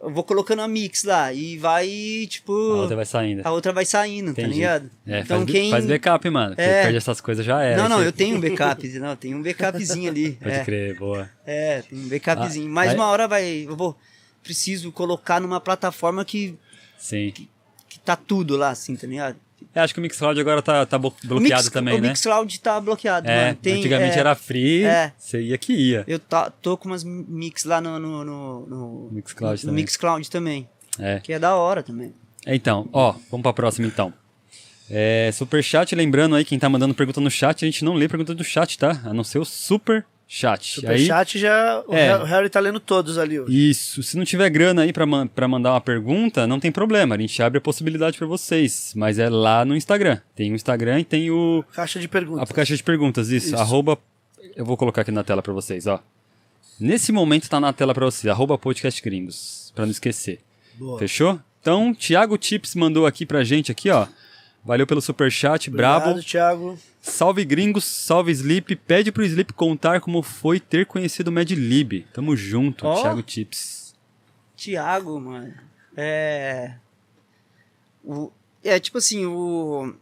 eu 0.03 0.11
vou 0.13 0.23
colocando 0.23 0.61
a 0.61 0.67
mix 0.67 1.03
lá 1.03 1.31
e 1.31 1.57
vai, 1.57 1.87
tipo. 2.29 2.51
A 2.53 2.75
outra 2.81 2.95
vai 2.95 3.05
saindo. 3.05 3.41
a 3.43 3.51
outra 3.51 3.71
vai 3.71 3.85
saindo, 3.85 4.33
tá 4.33 4.41
Entendi. 4.41 4.55
ligado? 4.55 4.91
É, 5.07 5.19
então 5.21 5.39
faz, 5.39 5.51
quem. 5.51 5.71
faz 5.71 5.85
backup, 5.85 6.29
mano. 6.29 6.55
É. 6.57 6.83
perde 6.83 6.97
essas 6.97 7.21
coisas 7.21 7.45
já 7.45 7.61
era. 7.61 7.81
Não, 7.81 7.89
não, 7.89 8.03
eu 8.03 8.11
tenho 8.11 8.37
um 8.37 8.41
backup. 8.41 8.87
não, 8.99 9.15
tem 9.15 9.33
um 9.33 9.41
backupzinho 9.41 10.09
ali. 10.09 10.33
Pode 10.33 10.55
é. 10.55 10.63
crer, 10.63 10.97
boa. 10.97 11.29
É, 11.45 11.81
tem 11.81 11.97
um 11.97 12.07
backupzinho. 12.07 12.67
Ah, 12.67 12.73
Mas 12.73 12.89
aí- 12.89 12.95
uma 12.95 13.07
hora 13.07 13.27
vai. 13.27 13.65
Eu 13.67 13.75
vou. 13.75 13.97
Preciso 14.43 14.91
colocar 14.91 15.39
numa 15.39 15.61
plataforma 15.61 16.25
que, 16.25 16.57
Sim. 16.97 17.31
que 17.31 17.49
tá 18.03 18.17
tudo 18.17 18.57
lá, 18.57 18.71
assim, 18.71 18.93
tá 18.97 19.07
ligado? 19.07 19.37
É, 19.75 19.79
acho 19.81 19.93
que 19.93 19.99
o 19.99 20.03
Mixcloud 20.03 20.39
agora 20.39 20.61
tá, 20.61 20.85
tá 20.85 20.99
blo- 20.99 21.13
O 21.23 21.27
bloqueado 21.27 21.63
Mix- 21.63 21.69
também, 21.73 21.95
o 21.97 22.01
né? 22.01 22.09
Mixcloud 22.09 22.59
tá 22.59 22.79
bloqueado, 22.79 23.27
É, 23.27 23.45
mano. 23.45 23.57
Tem, 23.61 23.79
antigamente 23.79 24.15
é, 24.15 24.19
era 24.19 24.35
free, 24.35 24.83
é. 24.85 25.11
você 25.17 25.41
ia 25.41 25.57
que 25.57 25.73
ia. 25.73 26.03
Eu 26.07 26.19
tá, 26.19 26.49
tô 26.51 26.77
com 26.77 26.89
umas 26.89 27.03
mix 27.03 27.63
lá 27.65 27.81
no. 27.81 27.97
no, 27.99 28.23
no, 28.23 28.65
no 28.67 29.09
Mixcloud 29.11 29.55
no 29.65 29.69
também. 29.71 29.83
Mixcloud 29.83 30.29
também. 30.29 30.69
É. 30.99 31.19
Que 31.21 31.33
é 31.33 31.39
da 31.39 31.55
hora 31.55 31.81
também. 31.81 32.13
Então, 32.45 32.87
ó, 32.93 33.13
vamos 33.31 33.41
pra 33.41 33.51
próxima 33.53 33.87
então. 33.87 34.13
É, 34.89 35.31
superchat, 35.33 35.95
lembrando 35.95 36.35
aí, 36.35 36.45
quem 36.45 36.59
tá 36.59 36.69
mandando 36.69 36.93
pergunta 36.93 37.19
no 37.21 37.31
chat, 37.31 37.63
a 37.63 37.65
gente 37.65 37.83
não 37.83 37.93
lê 37.93 38.07
pergunta 38.07 38.35
do 38.35 38.43
chat, 38.43 38.77
tá? 38.77 39.01
A 39.05 39.13
não 39.13 39.23
ser 39.23 39.39
o 39.39 39.45
super 39.45 40.05
chat. 40.27 40.79
Aí, 40.87 40.99
Superchat 41.05 41.37
já. 41.39 41.83
O 41.87 41.93
É. 41.93 42.17
O 42.17 42.23
Harry 42.23 42.49
tá 42.49 42.59
lendo 42.59 42.79
todos 42.79 43.17
ali 43.17 43.39
hoje. 43.39 43.69
isso, 43.69 44.01
se 44.03 44.17
não 44.17 44.25
tiver 44.25 44.49
grana 44.49 44.81
aí 44.83 44.91
pra, 44.93 45.05
man- 45.05 45.27
pra 45.27 45.47
mandar 45.47 45.71
uma 45.73 45.81
pergunta, 45.81 46.47
não 46.47 46.59
tem 46.59 46.71
problema, 46.71 47.15
a 47.15 47.17
gente 47.17 47.41
abre 47.43 47.57
a 47.57 47.61
possibilidade 47.61 48.17
pra 48.17 48.25
vocês, 48.27 48.93
mas 48.95 49.19
é 49.19 49.29
lá 49.29 49.63
no 49.65 49.75
Instagram. 49.75 50.19
Tem 50.35 50.51
o 50.51 50.55
Instagram 50.55 50.99
e 50.99 51.03
tem 51.05 51.29
o 51.31 51.63
Caixa 51.73 51.99
de 51.99 52.07
perguntas. 52.07 52.49
a 52.49 52.53
caixa 52.53 52.75
de 52.75 52.83
perguntas, 52.83 53.29
isso, 53.29 53.47
Isso. 53.47 53.55
arroba, 53.57 53.97
eu 54.55 54.65
vou 54.65 54.75
colocar 54.77 55.01
aqui 55.01 55.11
na 55.11 55.23
tela 55.23 55.41
pra 55.41 55.53
vocês, 55.53 55.85
ó. 55.87 55.99
Nesse 56.79 57.11
momento 57.11 57.47
tá 57.49 57.59
na 57.59 57.71
tela 57.71 57.93
pra 57.93 58.05
vocês, 58.05 58.29
arroba 58.31 58.57
podcast 58.57 59.01
gringos, 59.01 59.71
pra 59.75 59.85
não 59.85 59.91
esquecer. 59.91 60.39
Boa. 60.75 60.97
Fechou? 60.97 61.39
Então, 61.61 61.93
Thiago 61.93 62.37
Tips 62.37 62.75
mandou 62.75 63.05
aqui 63.05 63.25
pra 63.25 63.43
gente 63.43 63.71
aqui, 63.71 63.89
ó. 63.89 64.07
Valeu 64.63 64.87
pelo 64.87 65.01
superchat, 65.01 65.69
brabo. 65.69 66.05
Obrigado, 66.11 66.25
Thiago. 66.25 66.79
Salve 67.01 67.43
gringos, 67.43 67.83
salve 67.83 68.31
Sleep. 68.31 68.75
Pede 68.77 69.11
pro 69.11 69.23
Sleep 69.25 69.51
contar 69.53 69.99
como 69.99 70.21
foi 70.23 70.59
ter 70.59 70.85
conhecido 70.85 71.27
o 71.29 71.31
Mad 71.33 71.49
Lib. 71.51 72.07
Tamo 72.13 72.35
junto, 72.35 72.85
Ó. 72.87 73.01
Thiago 73.01 73.21
Tips. 73.21 73.93
Tiago, 74.55 75.19
mano. 75.19 75.53
É. 75.97 76.75
O, 78.03 78.31
é 78.63 78.79
tipo 78.79 78.97
assim, 78.99 79.25
o. 79.25 79.93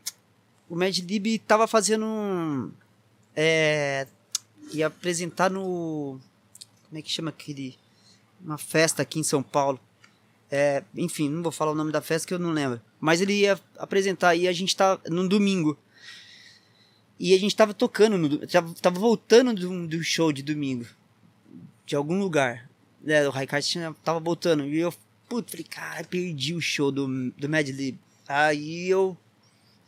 O 0.69 0.75
Mad 0.75 0.95
Lib 0.99 1.39
tava 1.39 1.65
fazendo. 1.67 2.05
um- 2.05 2.71
É. 3.35 4.05
Ia 4.73 4.87
apresentar 4.87 5.49
no. 5.49 6.19
Como 6.87 6.99
é 6.99 7.01
que 7.01 7.09
chama 7.09 7.29
aquele. 7.31 7.75
Uma 8.43 8.57
festa 8.59 9.01
aqui 9.01 9.19
em 9.19 9.23
São 9.23 9.41
Paulo. 9.41 9.79
É, 10.51 10.83
enfim, 10.95 11.29
não 11.29 11.41
vou 11.41 11.51
falar 11.51 11.71
o 11.71 11.75
nome 11.75 11.93
da 11.93 12.01
festa 12.01 12.27
que 12.27 12.33
eu 12.33 12.39
não 12.39 12.51
lembro. 12.51 12.81
Mas 12.99 13.21
ele 13.21 13.33
ia 13.33 13.57
apresentar 13.77 14.35
e 14.35 14.49
a 14.49 14.51
gente 14.51 14.75
tá 14.75 14.99
num 15.07 15.25
domingo. 15.25 15.79
E 17.17 17.33
a 17.33 17.39
gente 17.39 17.55
tava 17.55 17.73
tocando, 17.73 18.17
no, 18.17 18.45
tava, 18.47 18.73
tava 18.81 18.99
voltando 18.99 19.53
do, 19.53 19.87
do 19.87 20.03
show 20.03 20.33
de 20.33 20.43
domingo. 20.43 20.85
De 21.85 21.95
algum 21.95 22.19
lugar. 22.19 22.69
É, 23.05 23.25
o 23.27 23.31
Raikart 23.31 23.65
tava 24.03 24.19
voltando. 24.19 24.65
E 24.65 24.77
eu, 24.79 24.93
putz, 25.29 25.51
falei, 25.51 25.65
cara, 25.65 26.03
perdi 26.03 26.53
o 26.53 26.61
show 26.61 26.91
do, 26.91 27.31
do 27.31 27.47
Mad 27.47 27.67
Lib. 27.69 27.97
Aí 28.27 28.89
eu 28.89 29.15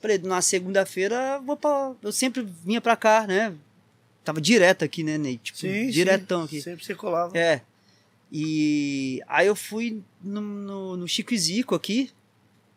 falei, 0.02 0.18
na 0.20 0.42
segunda-feira 0.42 1.40
vou 1.40 1.58
pra. 1.58 1.94
Eu 2.02 2.12
sempre 2.12 2.42
vinha 2.64 2.80
pra 2.80 2.96
cá, 2.96 3.28
né? 3.28 3.54
Tava 4.24 4.40
direto 4.40 4.86
aqui, 4.86 5.04
né, 5.04 5.18
Ney? 5.18 5.38
Tipo, 5.38 5.58
Sim, 5.58 5.90
diretão 5.90 6.42
sim. 6.42 6.46
aqui. 6.46 6.62
Sempre 6.62 6.86
você 6.86 6.96
colava. 6.96 7.38
É. 7.38 7.62
E 8.36 9.22
aí 9.28 9.46
eu 9.46 9.56
fui 9.56 10.02
no, 10.20 10.42
no, 10.42 10.98
no 10.98 11.08
Chico 11.08 11.36
e 11.36 11.38
Zico 11.38 11.76
aqui, 11.76 12.10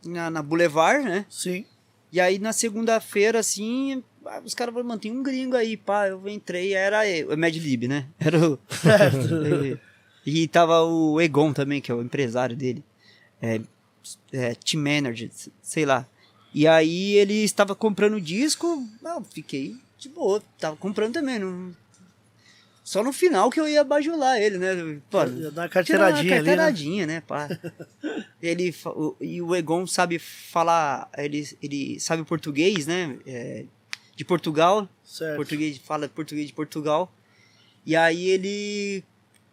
na, 0.04 0.30
na 0.30 0.42
Boulevard, 0.42 1.02
né? 1.02 1.24
Sim. 1.30 1.64
E 2.12 2.20
aí 2.20 2.38
na 2.38 2.52
segunda-feira, 2.52 3.38
assim, 3.38 4.04
ah, 4.26 4.42
os 4.44 4.54
caras 4.54 4.74
falaram, 4.74 4.88
mano, 4.88 5.00
tem 5.00 5.10
um 5.10 5.22
gringo 5.22 5.56
aí, 5.56 5.78
pá. 5.78 6.08
Eu 6.08 6.28
entrei, 6.28 6.74
era 6.74 7.00
o 7.32 7.38
Mad 7.38 7.56
Lib, 7.56 7.88
né? 7.88 8.06
Era 8.20 8.38
o. 8.38 8.58
e, 10.26 10.42
e 10.42 10.48
tava 10.48 10.82
o 10.82 11.18
Egon 11.22 11.54
também, 11.54 11.80
que 11.80 11.90
é 11.90 11.94
o 11.94 12.02
empresário 12.02 12.54
dele. 12.54 12.84
É, 13.40 13.58
é, 14.32 14.54
team 14.56 14.82
manager, 14.82 15.30
sei 15.62 15.86
lá. 15.86 16.06
E 16.52 16.66
aí 16.66 17.12
ele 17.14 17.44
estava 17.44 17.74
comprando 17.74 18.20
disco, 18.20 18.86
eu 19.02 19.24
fiquei 19.24 19.76
de 19.98 20.08
boa, 20.08 20.42
tava 20.58 20.76
comprando 20.76 21.14
também. 21.14 21.38
Não... 21.38 21.74
Só 22.86 23.02
no 23.02 23.12
final 23.12 23.50
que 23.50 23.58
eu 23.58 23.68
ia 23.68 23.82
bajular 23.82 24.40
ele, 24.40 24.58
né? 24.58 25.00
Pô, 25.10 25.18
Ia 25.24 25.50
dar 25.50 25.62
uma 25.62 25.68
carteiradinha 25.68 26.12
uma 26.12 26.18
ali, 26.20 26.28
né? 26.28 26.36
carteiradinha, 26.36 27.06
né? 27.06 27.20
pá. 27.20 27.48
ele, 28.40 28.72
o- 28.84 29.16
e 29.20 29.42
o 29.42 29.56
Egon 29.56 29.88
sabe 29.88 30.20
falar, 30.20 31.10
ele, 31.18 31.48
ele 31.60 31.98
sabe 31.98 32.22
português, 32.24 32.86
né? 32.86 33.18
É, 33.26 33.64
de 34.14 34.24
Portugal, 34.24 34.88
Certo. 35.04 35.34
português, 35.34 35.78
fala 35.78 36.08
português 36.08 36.46
de 36.46 36.52
Portugal. 36.52 37.12
E 37.84 37.96
aí 37.96 38.28
ele 38.28 39.02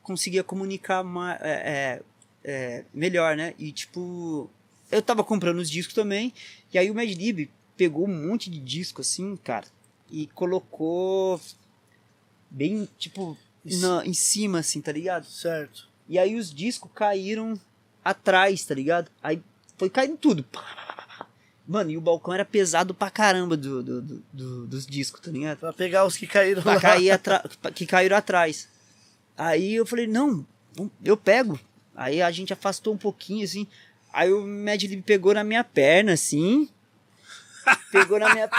conseguia 0.04 0.44
comunicar 0.44 1.04
ma- 1.04 1.38
é, 1.42 1.50
é, 1.52 2.02
é, 2.44 2.86
melhor, 2.94 3.36
né? 3.36 3.56
E 3.58 3.72
tipo, 3.72 4.48
eu 4.92 5.02
tava 5.02 5.24
comprando 5.24 5.58
os 5.58 5.72
discos 5.72 5.96
também, 5.96 6.32
e 6.72 6.78
aí 6.78 6.92
o 6.92 6.94
Mad 6.94 7.10
Lib 7.10 7.50
pegou 7.76 8.08
um 8.08 8.28
monte 8.28 8.48
de 8.52 8.60
disco 8.60 9.02
assim, 9.02 9.36
cara, 9.38 9.66
e 10.12 10.28
colocou 10.36 11.42
bem, 12.54 12.88
tipo, 12.98 13.38
na- 13.66 14.06
em 14.06 14.14
cima, 14.14 14.60
assim, 14.60 14.80
tá 14.82 14.92
ligado? 14.92 15.26
Certo. 15.26 15.88
E 16.08 16.18
aí 16.20 16.36
os 16.36 16.54
discos 16.54 16.90
caíram 16.94 17.60
atrás, 18.06 18.64
tá 18.64 18.74
ligado? 18.76 19.10
Aí 19.22 19.42
foi 19.78 19.90
caindo 19.90 20.16
tudo. 20.18 20.46
Mano, 21.68 21.90
e 21.92 21.98
o 21.98 22.02
balcão 22.02 22.34
era 22.34 22.44
pesado 22.44 22.94
pra 22.94 23.10
caramba 23.10 23.56
do, 23.56 23.82
do- 23.82 24.02
do- 24.02 24.24
do- 24.34 24.68
dos 24.68 24.86
discos, 24.86 25.22
tá 25.22 25.32
ligado? 25.32 25.60
Pra 25.60 25.72
pegar 25.74 26.06
os 26.06 26.18
que 26.18 26.28
caíram 26.28 26.62
Pra 26.62 26.74
lá. 26.76 26.80
cair 26.82 27.10
atra- 27.12 27.44
que 27.74 27.86
caíram 27.86 28.18
atrás. 28.18 28.68
Aí 29.38 29.74
eu 29.76 29.86
falei, 29.86 30.06
não, 30.06 30.46
eu 31.04 31.16
pego. 31.18 31.58
Aí 31.96 32.22
a 32.22 32.30
gente 32.32 32.52
afastou 32.52 32.94
um 32.94 32.98
pouquinho, 32.98 33.46
assim. 33.46 33.66
Aí 34.12 34.32
o 34.32 34.46
Mad 34.46 34.82
Lib 34.84 35.02
pegou 35.04 35.34
na 35.34 35.44
minha 35.44 35.64
perna, 35.64 36.14
assim. 36.14 36.68
Pegou 37.92 38.20
na 38.20 38.34
minha. 38.34 38.50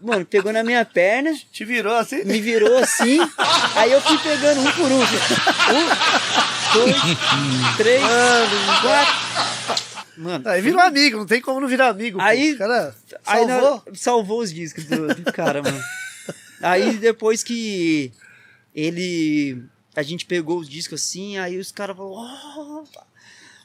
Mano, 0.00 0.24
pegou 0.24 0.52
na 0.52 0.62
minha 0.62 0.84
perna 0.84 1.32
Te 1.52 1.64
virou 1.64 1.94
assim? 1.96 2.24
me 2.24 2.40
virou 2.40 2.78
assim, 2.78 3.18
aí 3.76 3.92
eu 3.92 4.00
fui 4.00 4.16
pegando 4.18 4.60
um 4.60 4.72
por 4.72 4.90
um. 4.90 5.00
Um, 5.00 6.74
dois, 6.74 7.76
três, 7.76 8.02
quatro. 8.82 9.84
Mano, 10.16 10.48
Aí 10.48 10.60
virou 10.62 10.80
amigo, 10.80 11.18
não 11.18 11.26
tem 11.26 11.40
como 11.40 11.60
não 11.60 11.66
virar 11.68 11.88
amigo. 11.88 12.18
pô. 12.18 12.24
Aí- 12.24 12.54
Cara, 12.56 12.94
aí 13.26 13.44
na- 13.46 13.60
salvou. 13.60 13.82
salvou 13.94 14.40
os 14.40 14.52
discos 14.52 14.84
do, 14.84 15.08
do 15.14 15.32
cara, 15.32 15.60
mano. 15.62 15.82
Aí 16.62 16.92
depois 16.96 17.42
que 17.42 18.12
ele. 18.74 19.62
A 19.96 20.02
gente 20.02 20.24
pegou 20.26 20.58
os 20.58 20.68
discos 20.68 21.02
assim, 21.02 21.36
aí 21.38 21.58
os 21.58 21.70
caras 21.70 21.96
falaram, 21.96 22.14
oh, 22.16 22.84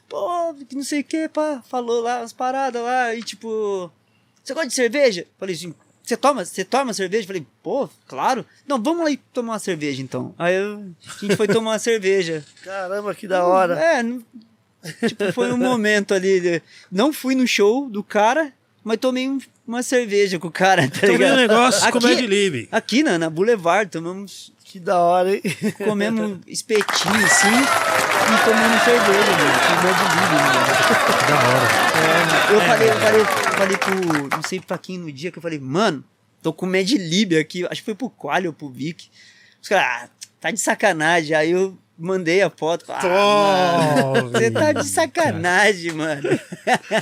pô, 0.08 0.54
que 0.68 0.76
não 0.76 0.82
sei 0.84 1.00
o 1.00 1.04
que, 1.04 1.28
pá, 1.28 1.62
falou 1.68 2.02
lá 2.02 2.20
as 2.20 2.32
paradas 2.32 2.80
lá, 2.82 3.12
e 3.14 3.22
tipo, 3.22 3.90
você 4.42 4.54
gosta 4.54 4.68
de 4.68 4.74
cerveja? 4.74 5.26
Falei 5.38 5.54
assim, 5.54 5.74
você 6.02 6.16
toma, 6.16 6.44
você 6.44 6.64
toma 6.64 6.92
cerveja? 6.92 7.26
Falei, 7.26 7.46
pô, 7.62 7.88
claro. 8.08 8.44
Não, 8.66 8.82
vamos 8.82 9.04
lá 9.04 9.10
e 9.10 9.16
tomar 9.16 9.52
uma 9.54 9.58
cerveja 9.58 10.02
então. 10.02 10.34
Aí 10.38 10.54
eu, 10.56 10.84
a 11.06 11.20
gente 11.20 11.36
foi 11.36 11.46
tomar 11.46 11.72
uma 11.72 11.78
cerveja. 11.80 12.44
Caramba, 12.64 13.14
que 13.14 13.28
da 13.28 13.44
hora. 13.44 13.78
É, 13.78 14.02
não- 14.02 14.22
tipo, 15.06 15.32
foi 15.32 15.52
um 15.52 15.56
momento 15.58 16.14
ali. 16.14 16.62
Não 16.90 17.12
fui 17.12 17.34
no 17.34 17.46
show 17.46 17.88
do 17.88 18.02
cara, 18.02 18.52
mas 18.82 18.98
tomei 18.98 19.28
um- 19.28 19.38
uma 19.66 19.82
cerveja 19.84 20.38
com 20.38 20.48
o 20.48 20.50
cara, 20.50 20.88
tá 20.90 21.06
Tomei 21.06 21.30
um 21.30 21.36
negócio 21.36 21.80
com 21.92 21.98
o 21.98 21.98
Aqui- 21.98 22.08
Mad 22.16 22.20
Lib. 22.24 22.68
Aqui 22.72 23.02
na, 23.04 23.18
na 23.18 23.30
Boulevard, 23.30 23.88
tomamos, 23.90 24.52
Que 24.70 24.78
da 24.78 25.00
hora, 25.00 25.34
hein? 25.34 25.42
comemos 25.84 26.30
um 26.30 26.40
espetinho 26.46 27.26
assim 27.26 27.48
e 27.48 28.44
tomamos 28.44 28.82
cerveja, 28.84 29.32
mano. 29.32 29.50
Lib, 30.14 30.32
mano. 30.38 30.60
Da 31.26 31.34
hora. 31.48 32.52
Eu 32.52 32.60
falei, 32.60 32.88
eu 32.88 32.94
falei, 33.00 33.20
eu 33.20 33.52
falei 33.58 33.76
pro. 33.76 34.28
Não 34.28 34.42
sei 34.44 34.60
pra 34.60 34.78
quem 34.78 34.96
no 34.96 35.10
dia 35.10 35.32
que 35.32 35.38
eu 35.38 35.42
falei, 35.42 35.58
mano, 35.58 36.04
tô 36.40 36.52
com 36.52 36.66
Mad 36.66 36.88
Lib 36.88 37.36
aqui. 37.36 37.64
Acho 37.64 37.80
que 37.80 37.86
foi 37.86 37.96
pro 37.96 38.08
Quali 38.10 38.46
ou 38.46 38.52
pro 38.52 38.68
Vic. 38.68 39.10
Os 39.60 39.68
caras, 39.68 40.04
ah, 40.04 40.08
tá 40.40 40.52
de 40.52 40.60
sacanagem. 40.60 41.34
Aí 41.34 41.50
eu 41.50 41.76
mandei 41.98 42.40
a 42.40 42.48
foto. 42.48 42.84
Ah, 42.90 44.12
mano, 44.14 44.30
Você 44.30 44.52
tá 44.52 44.72
de 44.72 44.86
sacanagem, 44.86 45.90
mano. 45.94 46.28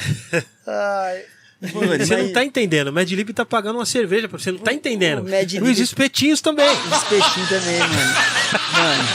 Ai, 0.66 1.22
Você 1.60 2.16
não 2.16 2.32
tá 2.32 2.44
entendendo. 2.44 2.88
O 2.88 2.92
Mad 2.92 3.10
Lib 3.10 3.32
tá 3.32 3.44
pagando 3.44 3.76
uma 3.78 3.86
cerveja 3.86 4.28
pra 4.28 4.38
você. 4.38 4.52
Não 4.52 4.60
tá 4.60 4.72
entendendo. 4.72 5.20
o 5.26 5.28
Mad 5.28 5.52
E 5.52 5.60
os 5.60 5.68
Lib- 5.68 5.80
espetinhos 5.80 6.40
também. 6.40 6.66
espetinho 6.70 7.48
também, 7.48 7.78
mano. 7.80 8.14
Mano. 8.72 9.08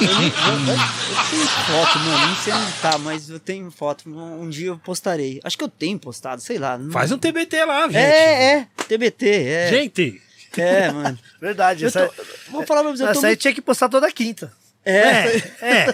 Eu, 0.00 0.06
não- 0.06 0.22
eu- 0.22 0.78
eu 0.78 1.24
tenho 1.30 1.46
foto, 1.66 1.98
mano. 1.98 2.26
Não 2.28 2.36
sei 2.36 2.52
onde 2.52 2.72
tá, 2.80 2.98
mas 2.98 3.28
eu 3.30 3.40
tenho 3.40 3.70
foto. 3.72 4.08
Um, 4.08 4.48
dia 4.48 4.68
eu 4.68 4.78
postarei. 4.78 5.40
Acho 5.42 5.58
que 5.58 5.64
eu 5.64 5.68
tenho 5.68 5.98
postado, 5.98 6.40
sei 6.40 6.58
lá. 6.58 6.78
não- 6.78 6.92
Faz 6.92 7.10
um 7.10 7.18
TBT 7.18 7.64
lá, 7.64 7.86
gente. 7.86 7.96
É, 7.96 8.52
é. 8.58 8.66
TBT, 8.86 9.26
é. 9.28 9.68
Gente, 9.70 10.22
É, 10.56 10.92
mano. 10.92 11.18
verdade. 11.40 11.82
Eu 11.84 11.88
Essa, 11.88 12.06
tô- 12.06 12.22
vou 12.52 12.64
falar 12.66 12.82
pra 12.82 12.92
você, 12.92 13.02
tô 13.04 13.10
essa 13.10 13.20
aí 13.26 13.30
muito... 13.32 13.40
tinha 13.40 13.52
que 13.54 13.60
postar 13.60 13.88
toda 13.88 14.10
quinta. 14.12 14.52
É, 14.90 15.36
é. 15.60 15.86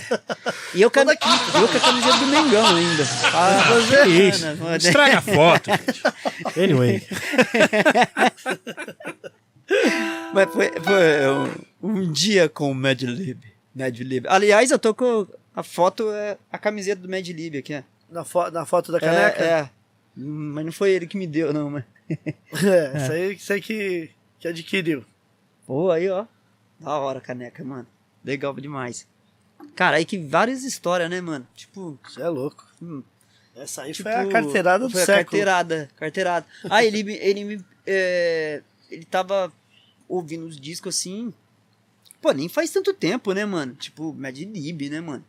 e 0.73 0.81
eu, 0.81 0.89
cam... 0.89 1.03
eu 1.03 1.17
com 1.69 1.77
a 1.77 1.81
camiseta 1.81 2.17
do 2.19 2.27
Mengão 2.29 2.77
ainda. 2.77 3.03
Ah, 3.35 4.05
Que 4.05 4.09
isso. 4.29 4.47
Estraga 4.77 5.19
a 5.19 5.23
foto, 5.23 5.71
gente. 5.71 6.01
Anyway. 6.57 7.03
Mas 10.33 10.53
foi, 10.53 10.71
foi 10.81 11.29
um, 11.29 11.51
um 11.83 12.13
dia 12.13 12.49
com 12.49 12.71
o 12.71 12.75
Mad 12.75 13.03
Lib. 13.03 13.43
Mad 13.75 13.99
Lib. 13.99 14.27
Aliás, 14.29 14.71
eu 14.71 14.79
tô 14.79 14.95
com 14.95 15.27
a 15.57 15.63
foto, 15.65 16.13
é 16.13 16.39
a 16.53 16.59
camiseta 16.59 17.03
do 17.03 17.09
Mad 17.09 17.27
Lib 17.27 17.59
aqui, 17.59 17.73
né? 17.73 17.85
Na, 18.09 18.25
fo 18.25 18.49
na 18.53 18.65
foto 18.65 18.93
da 18.93 19.01
caneca. 19.01 19.43
É, 19.43 19.61
é. 19.61 19.71
Mas 20.17 20.65
não 20.65 20.73
foi 20.73 20.93
ele 20.93 21.09
que 21.09 21.17
me 21.17 21.27
deu, 21.27 21.53
não, 21.53 21.69
mas. 21.71 21.85
É, 22.65 22.93
Essa 22.95 23.13
aí, 23.15 23.35
isso 23.35 23.53
aí 23.53 23.61
que, 23.61 24.11
que 24.39 24.47
adquiriu. 24.47 25.05
Pô, 25.67 25.91
aí, 25.91 26.09
ó. 26.09 26.27
Da 26.79 26.99
hora 26.99 27.19
a 27.19 27.23
caneca, 27.23 27.65
mano. 27.65 27.87
Legal 28.25 28.55
demais. 28.55 29.07
Cara, 29.77 29.97
aí 29.97 30.05
que 30.05 30.19
várias 30.19 30.63
histórias, 30.65 31.11
né, 31.11 31.21
mano? 31.21 31.47
Tipo, 31.55 31.99
Isso 32.09 32.21
é 32.21 32.29
louco. 32.29 32.67
Hum. 32.83 33.03
Essa 33.57 33.83
aí 33.83 33.93
Tipo, 33.93 34.09
foi 34.11 34.19
a 34.21 34.29
carteirada 34.29 34.85
do 34.85 34.91
foi 34.91 35.03
a 35.03 35.07
século. 35.07 35.25
carteirada, 35.25 35.91
carteirada. 35.97 36.47
Ah, 36.69 36.85
ele, 36.85 37.03
me- 37.05 37.15
ele 37.19 37.45
me. 37.45 37.65
é, 37.87 38.63
ele 38.91 39.05
tava 39.05 39.53
ouvindo 40.09 40.45
os 40.47 40.59
discos 40.61 40.97
assim. 40.97 41.33
Pô, 42.21 42.33
nem 42.33 42.49
faz 42.49 42.71
tanto 42.71 42.93
tempo, 42.95 43.33
né, 43.33 43.45
mano? 43.45 43.75
Tipo, 43.75 44.13
Mad 44.13 44.37
Lib, 44.37 44.89
né, 44.89 45.01
mano? 45.01 45.25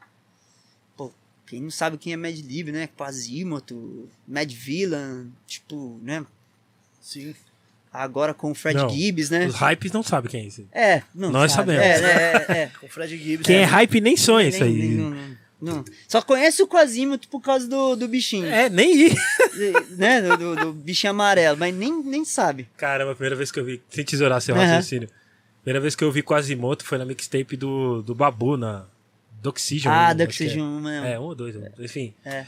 Pô, 0.97 1.11
quem 1.45 1.61
não 1.61 1.69
sabe 1.69 1.97
quem 1.97 2.13
é 2.13 2.17
Mad 2.17 2.35
Lib, 2.35 2.71
né? 2.71 2.87
Quasimoto, 2.87 4.09
Mad 4.27 4.51
Villain, 4.51 5.31
tipo, 5.45 5.99
né? 6.01 6.25
Sim. 7.01 7.35
Agora 8.03 8.33
com 8.33 8.51
o 8.51 8.55
Fred 8.55 8.77
Não, 8.77 8.89
Gibbs, 8.89 9.29
né? 9.29 9.45
Os 9.45 9.55
hypes 9.55 9.91
não 9.91 10.03
sabem 10.03 10.29
quem 10.31 10.41
é 10.43 10.47
esse. 10.47 10.67
É, 10.71 11.01
não 11.13 11.31
Nós 11.31 11.51
sabe. 11.51 11.73
sabemos. 11.75 11.85
É, 11.85 12.11
é, 12.11 12.45
é, 12.47 12.57
é. 12.63 12.71
Com 12.79 12.85
o 12.87 12.89
Fred 12.89 13.17
Gibbs. 13.17 13.45
Quem 13.45 13.57
é 13.57 13.61
É. 13.61 13.63
hype 13.65 14.01
nem 14.01 14.15
sonha 14.17 14.49
isso 14.49 14.63
aí. 14.63 14.73
nem- 14.73 14.91
não, 14.97 15.35
não. 15.61 15.85
Só 16.07 16.21
conhece 16.21 16.61
o 16.61 16.67
Quasimoto 16.67 17.27
por 17.29 17.39
causa 17.41 17.67
do, 17.67 17.95
do 17.95 18.07
bichinho. 18.07 18.45
É, 18.47 18.69
nem 18.69 19.07
ir. 19.07 19.15
né? 19.97 20.21
Do, 20.21 20.37
do- 20.37 20.55
do 20.55 20.73
bichinho 20.73 21.11
amarelo, 21.11 21.57
mas 21.57 21.73
nem, 21.73 22.03
nem 22.03 22.25
sabe. 22.25 22.67
Caramba, 22.77 23.11
a 23.11 23.15
primeira 23.15 23.35
vez 23.35 23.51
que 23.51 23.59
eu 23.59 23.65
vi, 23.65 23.81
sem 23.89 24.03
tesourar 24.03 24.41
seu 24.41 24.53
raciocínio. 24.55 25.09
Primeira 25.63 25.79
vez 25.81 25.95
que 25.95 26.03
eu 26.03 26.11
vi 26.11 26.21
Quasimoto 26.21 26.85
foi 26.85 26.97
na 26.97 27.05
mixtape 27.05 27.55
do, 27.57 28.01
do 28.03 28.13
Babu, 28.13 28.55
na 28.57 28.85
do 29.41 29.49
Oxygen. 29.49 29.91
Ah, 29.91 30.07
acho 30.07 30.17
da 30.17 30.25
que 30.25 30.31
Oxygen 30.31 30.63
mesmo. 30.63 30.87
É, 31.05 31.13
é 31.13 31.19
um 31.19 31.23
ou 31.23 31.33
dois, 31.35 31.55
um, 31.55 31.63
enfim. 31.79 32.13
É. 32.23 32.45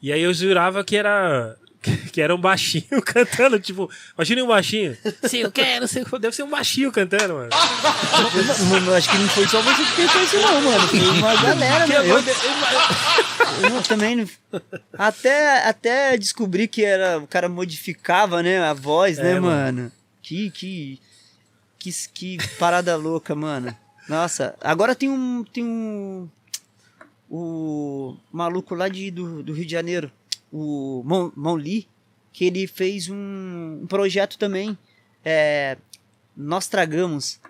E 0.00 0.12
aí 0.12 0.20
eu 0.22 0.32
jurava 0.32 0.82
que 0.84 0.96
era 0.96 1.56
que 2.12 2.20
era 2.20 2.34
um 2.34 2.40
baixinho 2.40 3.00
cantando, 3.04 3.58
tipo, 3.60 3.90
imagina 4.16 4.42
um 4.44 4.48
baixinho. 4.48 4.96
Sim, 5.24 5.38
eu 5.38 5.52
quero, 5.52 5.86
sei, 5.88 6.04
deve 6.20 6.34
ser 6.34 6.42
um 6.42 6.50
baixinho 6.50 6.90
cantando, 6.92 7.34
mano. 7.34 7.50
Mano, 8.70 8.86
eu 8.90 8.94
acho 8.94 9.10
que 9.10 9.18
não 9.18 9.28
foi 9.28 9.46
só 9.48 9.60
você 9.60 9.84
que 9.84 9.96
pensou 9.96 10.22
isso, 10.22 10.36
não, 10.40 10.60
mano. 10.62 10.88
Foi 10.88 11.00
uma 11.00 11.34
galera, 11.42 11.84
Que 11.86 11.92
né? 11.92 11.98
eu- 11.98 12.18
Eu, 12.18 12.24
eu 13.64 13.70
não- 13.70 13.82
também 13.82 14.16
não. 14.16 14.28
Até, 14.98 15.66
até 15.68 16.16
descobri 16.16 16.66
que 16.68 16.84
era. 16.84 17.18
O 17.18 17.26
cara 17.26 17.48
modificava, 17.48 18.42
né? 18.42 18.58
A 18.62 18.72
voz, 18.72 19.18
É, 19.18 19.22
né, 19.22 19.40
mano. 19.40 19.82
mano? 19.82 19.92
Que, 20.22 20.50
que. 20.50 21.00
Que, 21.78 21.90
que 22.14 22.38
parada 22.58 22.96
louca, 22.96 23.34
mano. 23.34 23.76
Nossa, 24.08 24.54
agora 24.62 24.94
tem 24.94 25.08
um. 25.10 25.44
Tem 25.44 25.62
um. 25.64 26.28
O 27.30 28.16
maluco 28.32 28.74
lá 28.74 28.88
de, 28.88 29.10
do, 29.10 29.42
do 29.42 29.52
Rio 29.52 29.64
de 29.66 29.72
Janeiro, 29.72 30.10
o 30.56 31.02
Mon, 31.04 31.32
Mon 31.36 31.56
Lee, 31.56 31.88
que 32.32 32.44
ele 32.44 32.66
fez 32.68 33.08
um, 33.08 33.80
um 33.82 33.86
projeto 33.88 34.38
também. 34.38 34.78
É, 35.24 35.76
nós 36.36 36.68
tragamos. 36.68 37.40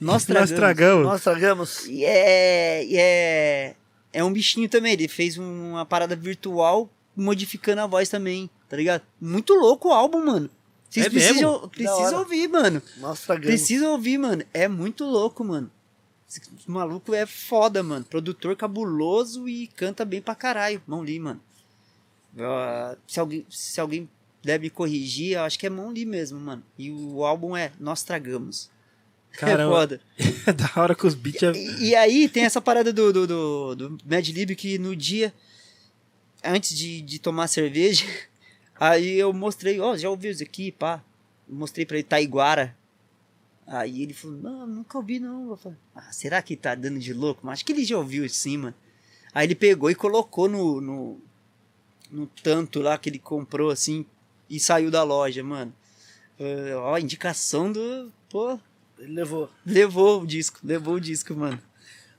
Nós 0.00 0.24
tragamos. 0.26 0.50
Nós 0.50 0.58
tragamos. 0.58 1.06
Nós 1.06 1.22
tragamos. 1.22 1.86
E 1.86 2.04
é, 2.04 2.84
e 2.84 2.96
é, 2.98 3.74
é 4.12 4.22
um 4.24 4.32
bichinho 4.32 4.68
também. 4.68 4.92
Ele 4.92 5.08
fez 5.08 5.38
um- 5.38 5.70
uma 5.72 5.86
parada 5.86 6.14
virtual 6.14 6.90
modificando 7.16 7.80
a 7.80 7.86
voz 7.86 8.08
também, 8.08 8.50
tá 8.68 8.76
ligado? 8.76 9.02
Muito 9.20 9.54
louco 9.54 9.88
o 9.88 9.92
álbum, 9.92 10.24
mano. 10.24 10.50
Vocês 10.90 11.06
É 11.06 11.10
precisam, 11.10 11.52
mesmo? 11.52 11.68
Precisam 11.68 12.18
ouvir, 12.18 12.48
mano. 12.48 12.82
Nós 12.98 13.20
tragamos. 13.22 13.46
Precisam 13.48 13.92
ouvir, 13.92 14.18
mano. 14.18 14.44
É 14.52 14.68
muito 14.68 15.04
louco, 15.04 15.42
mano. 15.42 15.70
Esse 16.28 16.40
maluco 16.66 17.14
é 17.14 17.24
foda, 17.26 17.82
mano. 17.82 18.04
Produtor 18.04 18.56
cabuloso 18.56 19.48
e 19.48 19.68
canta 19.68 20.04
bem 20.04 20.20
pra 20.20 20.34
caralho. 20.34 20.82
Mão 20.86 21.00
Lee, 21.00 21.18
mano. 21.18 21.40
Ah, 22.38 22.96
se, 23.06 23.20
alguém, 23.20 23.46
se 23.50 23.80
alguém 23.80 24.08
deve 24.42 24.64
me 24.64 24.70
corrigir, 24.70 25.32
eu 25.32 25.42
acho 25.42 25.58
que 25.58 25.66
é 25.66 25.70
Mão 25.70 25.90
Lee 25.90 26.06
mesmo, 26.06 26.40
mano. 26.40 26.62
E 26.78 26.90
o 26.90 27.24
álbum 27.24 27.56
é 27.56 27.72
Nós 27.78 28.02
Tragamos. 28.02 28.70
É 29.34 29.38
Caramba. 29.38 29.74
foda. 29.74 30.00
É 30.46 30.52
da 30.52 30.70
hora 30.76 30.94
que 30.94 31.06
os 31.06 31.14
beats 31.14 31.42
é... 31.42 31.52
E, 31.52 31.88
e 31.88 31.94
aí 31.96 32.28
tem 32.28 32.44
essa 32.44 32.60
parada 32.60 32.92
do, 32.92 33.12
do, 33.12 33.26
do, 33.26 33.74
do 33.74 33.98
Mad 34.04 34.28
Lib 34.28 34.54
que 34.54 34.76
no 34.76 34.94
dia, 34.94 35.32
antes 36.44 36.76
de, 36.76 37.00
de 37.00 37.18
tomar 37.18 37.46
cerveja, 37.46 38.04
aí 38.78 39.18
eu 39.18 39.32
mostrei, 39.32 39.80
ó, 39.80 39.96
já 39.96 40.10
ouviu 40.10 40.30
isso 40.30 40.42
aqui, 40.42 40.70
pá. 40.70 41.02
Mostrei 41.48 41.86
pra 41.86 41.96
ele 41.96 42.04
Taiguara. 42.04 42.76
Aí 43.66 44.02
ele 44.02 44.12
falou, 44.12 44.36
não, 44.36 44.66
nunca 44.66 44.98
ouvi 44.98 45.18
não. 45.18 45.48
Eu 45.50 45.56
falei, 45.56 45.78
ah, 45.94 46.12
será 46.12 46.42
que 46.42 46.54
tá 46.54 46.74
dando 46.74 46.98
de 46.98 47.14
louco? 47.14 47.40
Mas 47.42 47.54
acho 47.54 47.64
que 47.64 47.72
ele 47.72 47.86
já 47.86 47.96
ouviu 47.96 48.28
sim, 48.28 48.58
mano. 48.58 48.74
Aí 49.32 49.46
ele 49.46 49.54
pegou 49.54 49.90
e 49.90 49.94
colocou 49.94 50.46
no, 50.46 50.78
no, 50.80 51.20
no 52.12 52.26
tanto 52.42 52.80
lá 52.80 52.96
que 52.98 53.08
ele 53.08 53.18
comprou, 53.18 53.70
assim, 53.70 54.04
e 54.48 54.60
saiu 54.60 54.90
da 54.90 55.02
loja, 55.02 55.42
mano. 55.42 55.72
Eh, 56.38 56.74
ó, 56.76 56.96
indicação 56.98 57.72
do, 57.72 58.12
pô, 58.30 58.58
Ele 58.98 59.14
levou. 59.14 59.50
levou 59.66 60.22
o 60.22 60.26
disco, 60.26 60.60
levou 60.62 60.94
o 60.96 61.00
disco, 61.00 61.34
mano. 61.34 61.58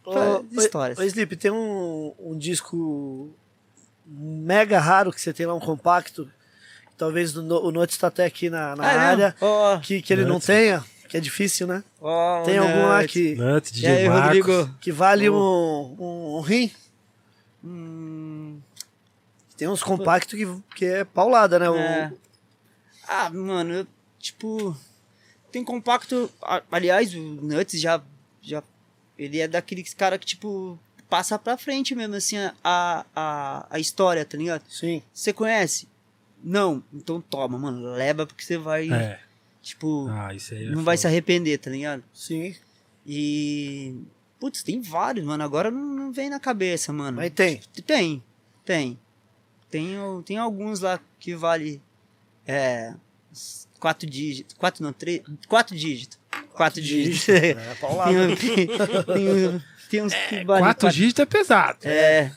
Ô, 0.05 0.43
histórias. 0.59 0.97
Ô, 0.97 1.03
Sleep, 1.03 1.35
tem 1.37 1.51
um, 1.51 2.13
um 2.19 2.37
disco 2.37 3.33
mega 4.05 4.79
raro 4.79 5.11
que 5.13 5.21
você 5.21 5.31
tem 5.31 5.45
lá, 5.45 5.53
um 5.53 5.59
compacto. 5.59 6.29
Talvez 6.97 7.35
o 7.37 7.41
No- 7.41 7.63
o 7.65 7.71
Notes 7.71 7.97
tá 7.97 8.07
até 8.07 8.25
aqui 8.25 8.49
na, 8.49 8.75
na 8.75 8.83
Ah, 8.85 9.01
área. 9.09 9.35
Ó, 9.41 9.79
Que, 9.79 10.01
que 10.01 10.11
ele 10.13 10.25
não 10.25 10.39
tenha, 10.39 10.83
que 11.09 11.15
é 11.17 11.19
difícil, 11.19 11.65
né? 11.67 11.83
Tem 12.45 12.57
algum 12.57 12.87
lá 12.87 13.05
que, 13.07 13.35
Nuts, 13.35 13.71
DJ 13.71 13.89
aí, 13.89 14.09
Marcos. 14.09 14.25
Rodrigo? 14.45 14.75
que 14.81 14.91
vale 14.91 15.29
um, 15.29 15.35
um, 15.99 16.37
um 16.37 16.41
rim? 16.41 16.71
Hum, 17.63 18.12
Tem 19.57 19.67
uns 19.67 19.83
compactos 19.83 20.33
que, 20.37 20.45
que 20.75 20.85
é 20.85 21.03
paulada, 21.03 21.59
né? 21.59 21.69
O- 21.69 21.75
é. 21.75 22.11
Ah, 23.07 23.29
mano, 23.29 23.73
eu, 23.73 23.87
tipo. 24.19 24.75
Tem 25.51 25.63
compacto. 25.63 26.29
Aliás, 26.71 27.13
o 27.13 27.19
Nuts 27.19 27.79
já. 27.79 28.01
já 28.41 28.63
ele 29.17 29.39
é 29.39 29.47
daqueles 29.47 29.93
cara 29.93 30.17
que, 30.17 30.25
tipo, 30.25 30.77
passa 31.07 31.37
pra 31.37 31.55
frente 31.57 31.93
mesmo, 31.93 32.15
assim, 32.15 32.37
a, 32.63 33.05
a, 33.15 33.67
a 33.69 33.79
história, 33.79 34.25
tá 34.25 34.35
ligado? 34.35 34.63
Sim. 34.67 35.03
Você 35.13 35.31
conhece? 35.31 35.87
Não, 36.43 36.83
então 36.91 37.21
toma, 37.21 37.57
mano, 37.57 37.93
leva 37.93 38.25
porque 38.25 38.43
você 38.43 38.57
vai, 38.57 38.91
É. 38.91 39.19
tipo, 39.61 40.07
Ah, 40.09 40.33
isso 40.33 40.53
aí 40.55 40.65
é 40.65 40.69
não 40.71 40.83
vai 40.83 40.97
se 40.97 41.03
foda. 41.03 41.13
arrepender, 41.13 41.59
tá 41.59 41.69
ligado? 41.69 42.03
Sim. 42.11 42.55
E. 43.05 43.95
Putz, 44.39 44.63
tem 44.63 44.81
vários, 44.81 45.23
mano. 45.25 45.43
Agora 45.43 45.69
não, 45.71 45.79
não 45.81 46.11
vem 46.11 46.29
na 46.29 46.39
cabeça, 46.39 46.91
mano. 46.91 47.17
Mas 47.17 47.31
tem. 47.31 47.61
Tem, 47.85 48.23
tem. 48.65 48.99
Tem, 49.73 49.97
tem 50.23 50.37
alguns 50.37 50.81
lá 50.81 50.99
que 51.19 51.33
vale. 51.33 51.81
É. 52.45 52.93
Quatro 53.79 54.07
dígitos. 54.07 54.55
Quatro 54.55 54.83
não, 54.83 54.93
três. 54.93 55.21
Quatro 55.47 55.75
dígitos. 55.75 56.19
Quatro 56.53 56.79
dígitos. 56.81 57.27
É, 57.29 57.55
paulada. 57.81 58.11
tem, 58.13 58.35
que- 58.35 58.67
tem 58.67 59.61
tem 59.89 60.01
uns 60.03 60.13
que 60.13 60.43
vale. 60.45 60.61
Quatro 60.63 60.89
dígitos 60.91 61.19
é 61.21 61.25
pesado. 61.25 61.79
É. 61.83 62.31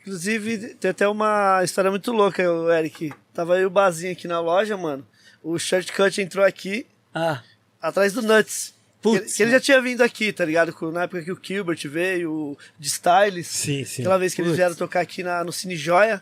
Inclusive, 0.00 0.74
tem 0.74 0.90
até 0.90 1.06
uma 1.06 1.60
história 1.62 1.90
muito 1.90 2.10
louca, 2.10 2.42
o 2.50 2.70
Eric. 2.72 3.12
Tava 3.32 3.54
aí 3.54 3.64
o 3.64 3.70
Bazinho 3.70 4.12
aqui 4.12 4.26
na 4.26 4.40
loja, 4.40 4.76
mano. 4.76 5.06
O 5.42 5.58
Shortcut 5.58 6.20
entrou 6.20 6.44
aqui, 6.44 6.86
Ah, 7.14 7.40
atrás 7.80 8.12
do 8.12 8.20
Nuts. 8.22 8.74
Putz, 9.00 9.18
que, 9.18 9.22
ele- 9.24 9.32
que 9.36 9.42
ele 9.44 9.50
já 9.52 9.60
tinha 9.60 9.80
vindo 9.80 10.02
aqui, 10.02 10.32
tá 10.32 10.44
ligado? 10.44 10.74
Na 10.92 11.04
época 11.04 11.22
que 11.22 11.32
o 11.32 11.38
Gilbert 11.40 11.78
veio, 11.88 12.30
o 12.32 12.58
de 12.78 12.88
Styles. 12.88 13.46
Sim, 13.46 13.84
sim. 13.84 14.02
Aquela 14.02 14.18
vez 14.18 14.34
que 14.34 14.40
eles 14.42 14.50
Putz. 14.50 14.56
vieram 14.58 14.74
tocar 14.74 15.00
aqui 15.00 15.22
na, 15.22 15.42
no 15.44 15.52
Cine 15.52 15.76
Joia. 15.76 16.20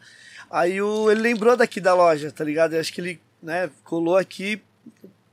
Aí 0.50 0.80
o, 0.80 1.10
ele 1.10 1.20
lembrou 1.20 1.56
daqui 1.56 1.80
da 1.80 1.94
loja, 1.94 2.30
tá 2.30 2.44
ligado? 2.44 2.74
Eu 2.74 2.80
acho 2.80 2.92
que 2.92 3.00
ele 3.00 3.20
né, 3.42 3.70
colou 3.84 4.16
aqui. 4.16 4.60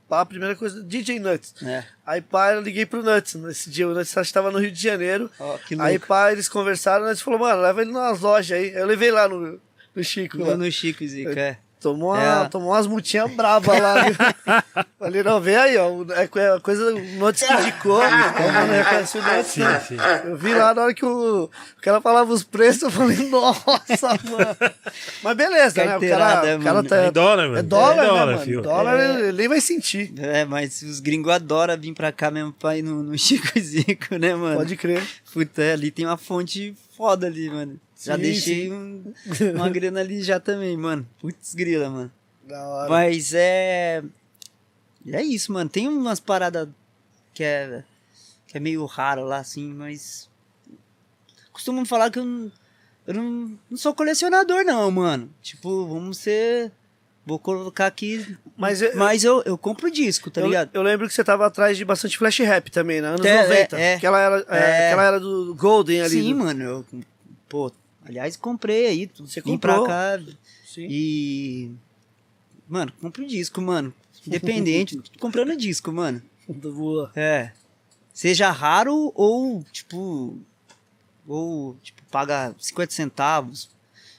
Pá, 0.08 0.20
a 0.20 0.26
primeira 0.26 0.54
coisa, 0.54 0.82
DJ 0.82 1.18
Nuts. 1.18 1.54
é. 1.62 1.84
Aí 2.06 2.20
pá, 2.20 2.52
eu 2.52 2.60
liguei 2.60 2.86
pro 2.86 3.02
Nuts. 3.02 3.34
Nesse 3.34 3.68
dia 3.68 3.88
o 3.88 3.94
Nuts 3.94 4.16
acho 4.16 4.30
que 4.30 4.34
tava 4.34 4.52
no 4.52 4.58
Rio 4.58 4.70
de 4.70 4.80
Janeiro. 4.80 5.30
Que 5.66 5.74
Aí 5.80 5.98
pá, 5.98 6.30
eles 6.30 6.48
conversaram, 6.48 7.04
o 7.04 7.08
Nuts 7.08 7.22
falou, 7.22 7.40
mano, 7.40 7.60
leva 7.60 7.82
ele 7.82 7.90
nas 7.90 8.20
lojas 8.20 8.56
aí. 8.56 8.72
Eu 8.72 8.86
levei 8.86 9.10
lá 9.10 9.28
no, 9.28 9.60
no 9.94 10.04
Chico. 10.04 10.38
lá. 10.38 10.50
No, 10.50 10.58
no 10.58 10.70
Chico 10.70 11.04
Zica, 11.06 11.40
é. 11.40 11.58
Tomou, 11.86 12.14
uma, 12.14 12.44
É. 12.44 12.48
tomou 12.48 12.70
umas 12.70 12.84
multinhas 12.88 13.30
brabas 13.30 13.78
lá. 13.80 13.94
Falei, 14.98 15.22
não, 15.22 15.40
vem 15.40 15.54
aí, 15.54 15.76
ó. 15.76 15.88
É 16.14 16.24
é 16.24 16.60
coisa, 16.60 16.90
o 16.92 16.98
Nuts 17.18 17.42
que 17.44 17.52
indicou. 17.52 18.02
Eu 18.02 18.66
reconheci 18.82 19.18
o 19.18 19.22
Nuts. 19.22 19.46
Sim, 19.46 19.60
né? 19.60 19.80
sim. 19.86 19.96
Eu 20.24 20.36
vi 20.36 20.52
lá 20.52 20.74
na 20.74 20.82
hora 20.82 20.94
que 20.94 21.04
o, 21.04 21.44
o 21.44 21.50
cara 21.80 22.00
falava 22.00 22.32
os 22.32 22.42
preços, 22.42 22.82
eu 22.82 22.90
falei, 22.90 23.16
nossa, 23.28 24.08
mano. 24.24 24.74
Mas 25.22 25.36
beleza, 25.36 25.84
né? 25.84 25.96
O 25.96 26.00
cara, 26.00 26.00
Carteirada, 26.00 26.56
o 26.58 26.62
cara 26.64 26.82
tá. 26.82 26.96
É 26.96 27.10
dólar, 27.12 27.46
mano. 27.46 27.58
É 27.58 27.62
dólar, 27.62 27.92
é 27.92 28.06
dólar, 28.08 28.26
né, 28.26 28.32
mano? 28.32 28.44
filho. 28.44 28.62
Dólar 28.62 28.98
É. 29.00 29.18
ele 29.20 29.32
nem 29.38 29.48
vai 29.48 29.60
sentir. 29.60 30.12
É, 30.18 30.44
mas 30.44 30.82
os 30.82 30.98
gringos 30.98 31.32
adoram 31.32 31.78
vir 31.78 31.94
pra 31.94 32.10
cá 32.10 32.32
mesmo 32.32 32.52
pra 32.52 32.76
ir 32.76 32.82
no, 32.82 33.00
no 33.00 33.16
Chico 33.16 33.46
e 33.54 33.60
Zico, 33.60 34.16
né, 34.18 34.34
mano? 34.34 34.56
Pode 34.56 34.76
crer. 34.76 35.06
Puta, 35.32 35.62
é, 35.62 35.72
ali 35.74 35.92
tem 35.92 36.04
uma 36.04 36.16
fonte 36.16 36.74
foda 36.96 37.28
ali, 37.28 37.48
mano. 37.48 37.78
Já 37.98 38.14
Sim, 38.16 38.22
deixei 38.22 38.70
um- 38.72 39.12
uma 39.54 39.70
grana 39.70 40.00
ali 40.00 40.22
já 40.22 40.38
também, 40.38 40.76
mano. 40.76 41.06
Putz, 41.20 41.54
grila, 41.54 41.88
mano. 41.88 42.12
Da 42.46 42.62
hora. 42.68 42.90
Mas 42.90 43.32
é. 43.34 44.02
É 45.08 45.22
isso, 45.22 45.52
mano. 45.52 45.70
Tem 45.70 45.88
umas 45.88 46.20
paradas 46.20 46.68
que 47.32 47.42
é. 47.42 47.82
que 48.46 48.56
é 48.56 48.60
meio 48.60 48.84
raro 48.84 49.24
lá, 49.24 49.38
assim, 49.38 49.72
mas. 49.72 50.28
Costumam 51.52 51.84
falar 51.84 52.10
que 52.10 52.18
eu 52.18 52.24
não. 52.24 52.52
Eu 53.06 53.14
não, 53.14 53.58
não 53.70 53.76
sou 53.78 53.94
colecionador, 53.94 54.64
não, 54.64 54.90
mano. 54.90 55.30
Tipo, 55.40 55.86
vamos 55.86 56.18
ser. 56.18 56.72
Vou 57.24 57.38
colocar 57.38 57.86
aqui. 57.86 58.36
Mas 58.56 58.82
eu, 58.82 58.94
Mas 58.96 59.24
eu, 59.24 59.42
eu 59.44 59.56
compro 59.56 59.90
disco, 59.90 60.30
tá 60.30 60.40
eu, 60.40 60.46
ligado? 60.46 60.70
eu 60.74 60.82
lembro 60.82 61.08
que 61.08 61.14
você 61.14 61.24
tava 61.24 61.46
atrás 61.46 61.76
de 61.76 61.84
bastante 61.84 62.18
flash 62.18 62.38
rap 62.40 62.70
também, 62.70 63.00
né? 63.00 63.08
Anos 63.08 63.24
É, 63.26 63.42
90. 63.42 63.78
é, 63.80 63.82
é. 63.82 63.94
Aquela, 63.94 64.20
era, 64.20 64.36
é, 64.48 64.58
É. 64.58 64.86
aquela 64.88 65.04
era 65.04 65.20
do 65.20 65.54
Golden 65.54 66.02
ali. 66.02 66.10
Sim, 66.22 66.32
do- 66.34 66.38
mano. 66.44 66.62
Eu, 66.62 66.84
pô, 67.48 67.72
aliás, 68.06 68.36
comprei 68.36 68.86
aí. 68.86 69.10
Você 69.18 69.40
Vim 69.40 69.58
pra 69.58 69.74
comprou? 69.74 69.86
cá 69.86 70.18
Sim. 70.64 70.86
e. 70.88 71.70
Mano, 72.68 72.92
compro 73.00 73.26
disco, 73.26 73.60
mano. 73.60 73.92
Independente, 74.26 75.00
comprando 75.20 75.56
disco, 75.56 75.92
mano. 75.92 76.20
Boa. 76.48 77.12
É. 77.14 77.52
Seja 78.12 78.50
raro 78.50 79.12
ou, 79.14 79.64
tipo. 79.72 80.38
Ou, 81.26 81.76
tipo, 81.82 82.02
paga 82.10 82.54
50 82.58 82.92
centavos. 82.92 83.68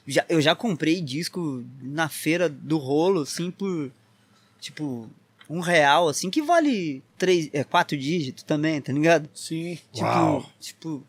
Já, 0.06 0.24
eu 0.28 0.40
já 0.40 0.54
comprei 0.54 1.00
disco 1.00 1.64
na 1.82 2.08
feira 2.08 2.48
do 2.48 2.78
rolo, 2.78 3.22
assim, 3.22 3.50
por. 3.50 3.90
Tipo, 4.60 5.08
um 5.48 5.60
real, 5.60 6.08
assim, 6.08 6.30
que 6.30 6.42
vale 6.42 7.02
três, 7.16 7.48
é, 7.52 7.64
quatro 7.64 7.96
dígitos 7.96 8.42
também, 8.42 8.80
tá 8.80 8.92
ligado? 8.92 9.28
Sim. 9.34 9.78
Tipo, 9.92 10.06
Uau. 10.06 10.50
tipo. 10.60 11.04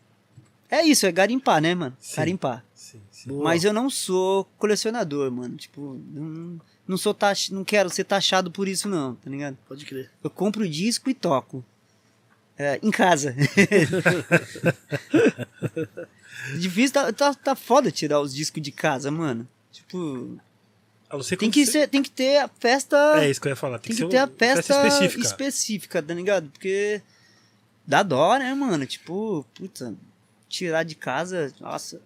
É 0.70 0.82
isso, 0.84 1.04
é 1.06 1.12
garimpar, 1.12 1.60
né, 1.60 1.74
mano? 1.74 1.96
Sim. 2.00 2.16
Garimpar. 2.16 2.64
Sim. 3.10 3.30
Mas 3.42 3.64
eu 3.64 3.72
não 3.72 3.88
sou 3.90 4.44
colecionador, 4.58 5.30
mano. 5.30 5.56
Tipo, 5.56 6.00
não, 6.12 6.60
não 6.86 6.96
sou 6.96 7.12
tax... 7.14 7.50
não 7.50 7.64
quero 7.64 7.88
ser 7.90 8.04
taxado 8.04 8.50
por 8.50 8.66
isso, 8.68 8.88
não, 8.88 9.14
tá 9.14 9.28
ligado? 9.30 9.56
Pode 9.68 9.84
crer. 9.86 10.10
Eu 10.22 10.30
compro 10.30 10.68
disco 10.68 11.08
e 11.10 11.14
toco. 11.14 11.64
É, 12.58 12.78
em 12.82 12.90
casa. 12.90 13.34
Difícil, 16.58 16.92
tá, 16.92 17.12
tá, 17.12 17.34
tá 17.34 17.54
foda 17.54 17.90
tirar 17.90 18.20
os 18.20 18.34
discos 18.34 18.62
de 18.62 18.70
casa, 18.72 19.10
mano. 19.10 19.46
Tipo, 19.72 20.38
A 21.08 21.16
não 21.16 21.22
ser 21.22 21.36
tem 21.36 21.50
que, 21.50 21.64
você- 21.64 21.72
ser, 21.72 21.88
tem 21.88 22.02
que 22.02 22.10
ter 22.10 22.38
a 22.38 22.48
festa. 22.48 22.96
É 23.22 23.30
isso 23.30 23.40
que 23.40 23.48
eu 23.48 23.50
ia 23.50 23.56
falar. 23.56 23.78
Tem, 23.78 23.88
tem 23.88 23.96
que 23.96 24.02
ser 24.02 24.08
ter 24.08 24.18
a 24.18 24.24
uma 24.26 24.34
festa, 24.36 24.86
específica. 24.86 25.22
específica. 25.26 26.02
tá 26.02 26.14
ligado? 26.14 26.48
Porque 26.50 27.02
dá 27.86 28.02
dó, 28.02 28.36
né, 28.38 28.52
mano? 28.54 28.86
Tipo, 28.86 29.44
puta, 29.54 29.94
tirar 30.48 30.82
de 30.82 30.94
casa, 30.94 31.52
nossa, 31.60 32.00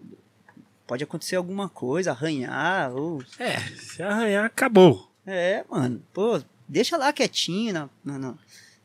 pode 0.86 1.04
acontecer 1.04 1.36
alguma 1.36 1.68
coisa, 1.68 2.10
arranhar, 2.10 2.94
ou. 2.94 3.22
É, 3.38 3.58
se 3.76 4.02
arranhar, 4.02 4.44
acabou. 4.44 5.10
É, 5.26 5.64
mano, 5.68 6.02
pô, 6.12 6.40
deixa 6.68 6.96
lá 6.96 7.12
quietinho 7.12 7.72
na, 7.72 7.90
na, 8.04 8.18
na, 8.18 8.34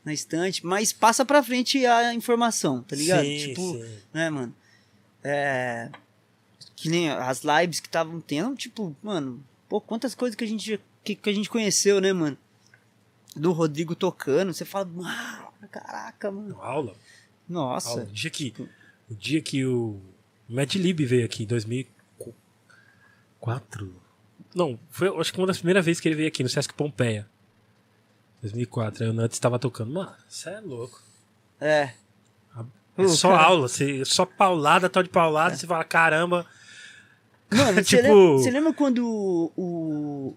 na 0.04 0.12
estante, 0.12 0.64
mas 0.64 0.92
passa 0.92 1.24
pra 1.24 1.42
frente 1.42 1.84
a 1.84 2.14
informação, 2.14 2.82
tá 2.82 2.96
ligado? 2.96 3.24
Sim, 3.24 3.38
tipo, 3.38 3.72
sim. 3.74 3.98
né, 4.12 4.30
mano? 4.30 4.54
É. 5.22 5.90
Que 6.74 6.88
nem 6.88 7.10
as 7.10 7.42
lives 7.42 7.78
que 7.78 7.88
estavam 7.88 8.20
tendo, 8.20 8.56
tipo, 8.56 8.96
mano, 9.02 9.44
pô, 9.68 9.80
quantas 9.80 10.14
coisas 10.14 10.34
que 10.34 10.44
a 10.44 10.46
gente, 10.46 10.80
que, 11.04 11.14
que 11.14 11.28
a 11.28 11.32
gente 11.32 11.50
conheceu, 11.50 12.00
né, 12.00 12.12
mano? 12.12 12.38
Do 13.36 13.52
Rodrigo 13.52 13.94
tocando, 13.94 14.52
você 14.52 14.64
fala, 14.64 14.88
ah, 15.04 15.50
caraca, 15.70 16.30
mano. 16.30 16.56
Aula. 16.60 16.94
Nossa. 17.46 17.90
aula. 17.90 18.02
O 18.04 18.06
dia 18.06 18.30
que, 18.30 18.54
o 19.10 19.14
dia 19.14 19.42
que 19.42 19.64
o 19.66 20.00
Mad 20.50 20.74
Lib 20.74 21.04
veio 21.06 21.24
aqui 21.24 21.44
em 21.44 21.46
2004. 21.46 23.94
Não, 24.54 24.78
foi 24.90 25.08
acho 25.20 25.32
que 25.32 25.38
uma 25.38 25.46
das 25.46 25.58
primeiras 25.58 25.84
vezes 25.86 26.00
que 26.00 26.08
ele 26.08 26.16
veio 26.16 26.28
aqui 26.28 26.42
no 26.42 26.48
Sesc 26.48 26.74
Pompeia. 26.74 27.28
2004. 28.42 29.04
Aí 29.04 29.10
o 29.10 29.12
Nuts 29.12 29.36
estava 29.36 29.56
tocando. 29.58 29.92
Mano, 29.92 30.14
isso 30.28 30.48
é 30.48 30.60
louco. 30.60 31.00
É. 31.60 31.92
É 32.98 33.08
só 33.08 33.30
cara. 33.30 33.42
aula, 33.44 33.68
você, 33.68 34.04
só 34.04 34.26
paulada, 34.26 34.88
tal 34.90 35.02
de 35.02 35.08
paulada, 35.08 35.56
você 35.56 35.66
fala, 35.66 35.84
caramba. 35.84 36.44
Mano, 37.50 37.72
você 37.82 37.96
Tipo- 37.96 38.02
lembra, 38.02 38.38
você 38.42 38.50
lembra 38.50 38.72
quando 38.74 39.52
o. 39.56 40.34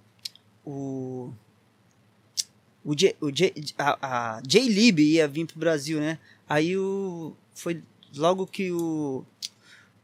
O. 0.65 1.34
O, 2.85 2.94
J, 2.95 3.15
o 3.22 3.31
J, 3.31 3.53
a, 3.77 4.38
a 4.38 4.41
J-Lib 4.45 4.99
ia 4.99 5.26
vir 5.27 5.45
pro 5.48 5.57
Brasil, 5.60 5.99
né? 5.99 6.19
Aí 6.48 6.77
o. 6.77 7.34
Foi 7.56 7.81
logo 8.15 8.45
que 8.45 8.72
o. 8.72 9.26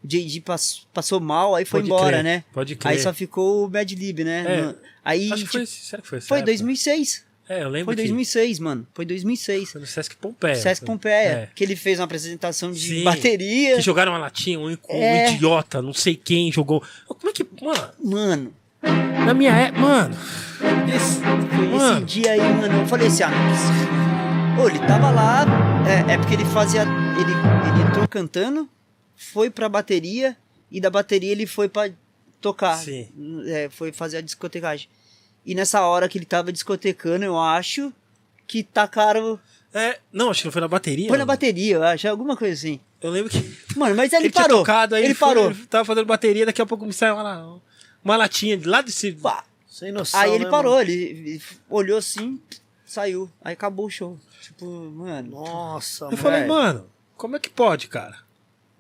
O 0.04 0.08
JD 0.08 0.42
pass, 0.42 0.88
passou 0.94 1.20
mal, 1.20 1.56
aí 1.56 1.66
foi 1.66 1.82
Pode 1.82 1.92
embora, 1.92 2.10
crer, 2.10 2.24
né? 2.24 2.44
Pode 2.54 2.76
crer. 2.76 2.92
Aí 2.94 3.00
só 3.00 3.14
ficou 3.14 3.66
o 3.66 3.70
Mad 3.70 3.92
Lib, 3.92 4.24
né? 4.24 4.46
É. 4.48 4.62
No- 4.62 4.76
Aí. 5.04 5.32
Acho 5.32 5.44
que 5.46 5.50
foi, 5.52 5.66
tipo, 5.66 5.76
será 5.86 6.02
que 6.02 6.08
foi 6.08 6.22
foi 6.22 6.38
época? 6.38 6.52
2006. 6.52 7.26
É, 7.50 7.64
eu 7.64 7.70
lembro 7.70 7.86
Foi 7.86 7.96
que 7.96 8.02
2006, 8.04 8.60
mano. 8.60 8.86
Foi 8.94 9.04
2006. 9.06 9.72
foi 9.72 9.82
no 9.82 9.88
Sesc 9.88 10.16
Pompeia. 10.18 10.54
Sesc 10.56 10.86
Pompeia. 10.86 11.14
É. 11.30 11.50
Que 11.56 11.64
ele 11.64 11.76
fez 11.76 11.98
uma 11.98 12.06
apresentação 12.06 12.72
de 12.72 12.80
Sim. 13.00 13.04
bateria. 13.04 13.76
Que 13.78 13.82
jogaram 13.82 14.12
uma 14.12 14.20
latinha, 14.20 14.60
um, 14.60 14.68
um 14.70 14.78
É. 14.90 15.34
idiota, 15.34 15.82
não 15.82 15.92
sei 15.92 16.16
quem 16.16 16.52
jogou. 16.52 16.84
Como 17.08 17.28
é 17.28 17.34
que. 17.34 17.44
Mano, 17.60 17.90
Mano, 18.04 18.54
na 19.26 19.34
minha 19.34 19.52
época. 19.52 19.82
Mano. 19.82 20.16
Esse, 20.96 21.20
foi 21.22 21.68
Mano. 21.70 21.98
esse 22.06 22.06
dia 22.06 22.32
aí, 22.34 22.40
mano. 22.54 22.82
Eu 22.82 22.88
falei 22.88 23.08
assim, 23.08 23.24
ah, 23.24 23.32
não. 23.32 24.64
Ô, 24.64 24.70
ele 24.70 24.80
tava 24.80 25.10
lá, 25.10 25.46
é, 26.08 26.14
é 26.14 26.18
porque 26.20 26.36
ele 26.36 26.46
fazia. 26.46 26.82
Ele, 26.84 27.32
ele 27.74 27.90
entrou 27.90 28.08
cantando, 28.08 28.70
foi 29.22 29.50
pra 29.50 29.68
bateria, 29.68 30.38
e 30.72 30.80
da 30.80 30.90
bateria 30.90 31.32
ele 31.34 31.46
foi 31.46 31.68
pra 31.68 31.90
tocar. 32.40 32.78
Sim. 32.78 33.10
É, 33.48 33.70
foi 33.70 33.92
fazer 33.92 34.18
a 34.18 34.22
discotecagem. 34.22 34.88
E 35.46 35.54
nessa 35.54 35.82
hora 35.82 36.08
que 36.08 36.18
ele 36.18 36.26
tava 36.26 36.52
discotecando, 36.54 37.26
eu 37.26 37.38
acho 37.38 37.92
que 38.48 38.64
tacaram. 38.64 39.38
É, 39.74 40.00
não, 40.12 40.30
acho 40.30 40.42
que 40.42 40.46
não 40.48 40.52
foi 40.54 40.62
na 40.62 40.68
bateria. 40.70 41.10
Foi 41.10 41.18
na 41.18 41.26
mano. 41.26 41.34
bateria, 41.38 41.76
eu 41.76 41.84
acho, 41.84 42.08
alguma 42.08 42.38
coisa 42.38 42.54
assim. 42.54 42.80
Eu 43.02 43.12
lembro 43.12 43.30
que. 43.30 43.58
Mano, 43.78 43.94
mas 43.96 44.12
ele, 44.14 44.26
Ele, 44.26 44.32
tinha 44.32 44.44
parou. 44.44 44.60
tocado, 44.60 44.96
aí 44.96 45.04
ele 45.04 45.14
foi- 45.14 45.28
parou. 45.28 45.52
ele 45.52 45.66
tava 45.68 45.84
fazendo 45.86 46.06
bateria, 46.06 46.46
daqui 46.46 46.62
a 46.62 46.66
pouco 46.66 46.86
me 46.86 46.94
saiu 46.94 47.16
uma, 47.16 47.62
uma 48.04 48.16
latinha 48.18 48.56
de 48.58 48.68
lá 48.68 48.82
desse. 48.82 49.12
Pá. 49.12 49.44
Sem 49.68 49.92
noção. 49.92 50.20
Aí 50.20 50.34
ele 50.34 50.46
né, 50.46 50.50
parou, 50.50 50.76
mano? 50.76 50.90
ele, 50.90 51.04
ele 51.04 51.42
olhou 51.70 51.98
assim, 51.98 52.42
saiu. 52.86 53.30
Aí 53.42 53.54
acabou 53.54 53.86
o 53.86 53.90
show. 53.90 54.18
Tipo, 54.42 54.66
mano. 54.66 55.32
Nossa, 55.32 56.06
Eu 56.06 56.12
mano. 56.12 56.18
falei, 56.24 56.42
É. 56.42 56.46
mano, 56.48 56.90
como 57.18 57.36
é 57.36 57.40
que 57.40 57.50
pode, 57.50 57.88
cara? 57.88 58.18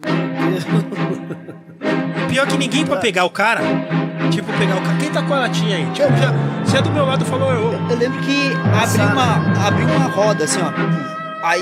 O 0.01 0.05
pior 2.29 2.47
é 2.47 2.49
que 2.49 2.57
ninguém 2.57 2.85
pra 2.85 2.97
pegar 2.97 3.25
o 3.25 3.29
cara. 3.29 3.61
Tipo, 4.31 4.47
pegar 4.57 4.77
o 4.77 4.81
cara. 4.81 4.97
Quem 4.97 5.11
tá 5.11 5.21
com 5.23 5.33
a 5.33 5.39
latinha 5.39 5.75
aí? 5.77 5.85
Tipo, 5.91 6.07
já, 6.17 6.31
você 6.63 6.77
é 6.77 6.81
do 6.81 6.89
meu 6.91 7.05
lado 7.05 7.25
falou 7.25 7.51
eu. 7.51 7.73
Eu 7.73 7.97
lembro 7.97 8.19
que 8.21 8.51
abriu 8.81 9.05
uma, 9.05 9.67
abriu 9.67 9.87
uma 9.87 10.07
roda 10.09 10.43
assim, 10.45 10.59
ó. 10.61 10.69
Aí, 11.45 11.61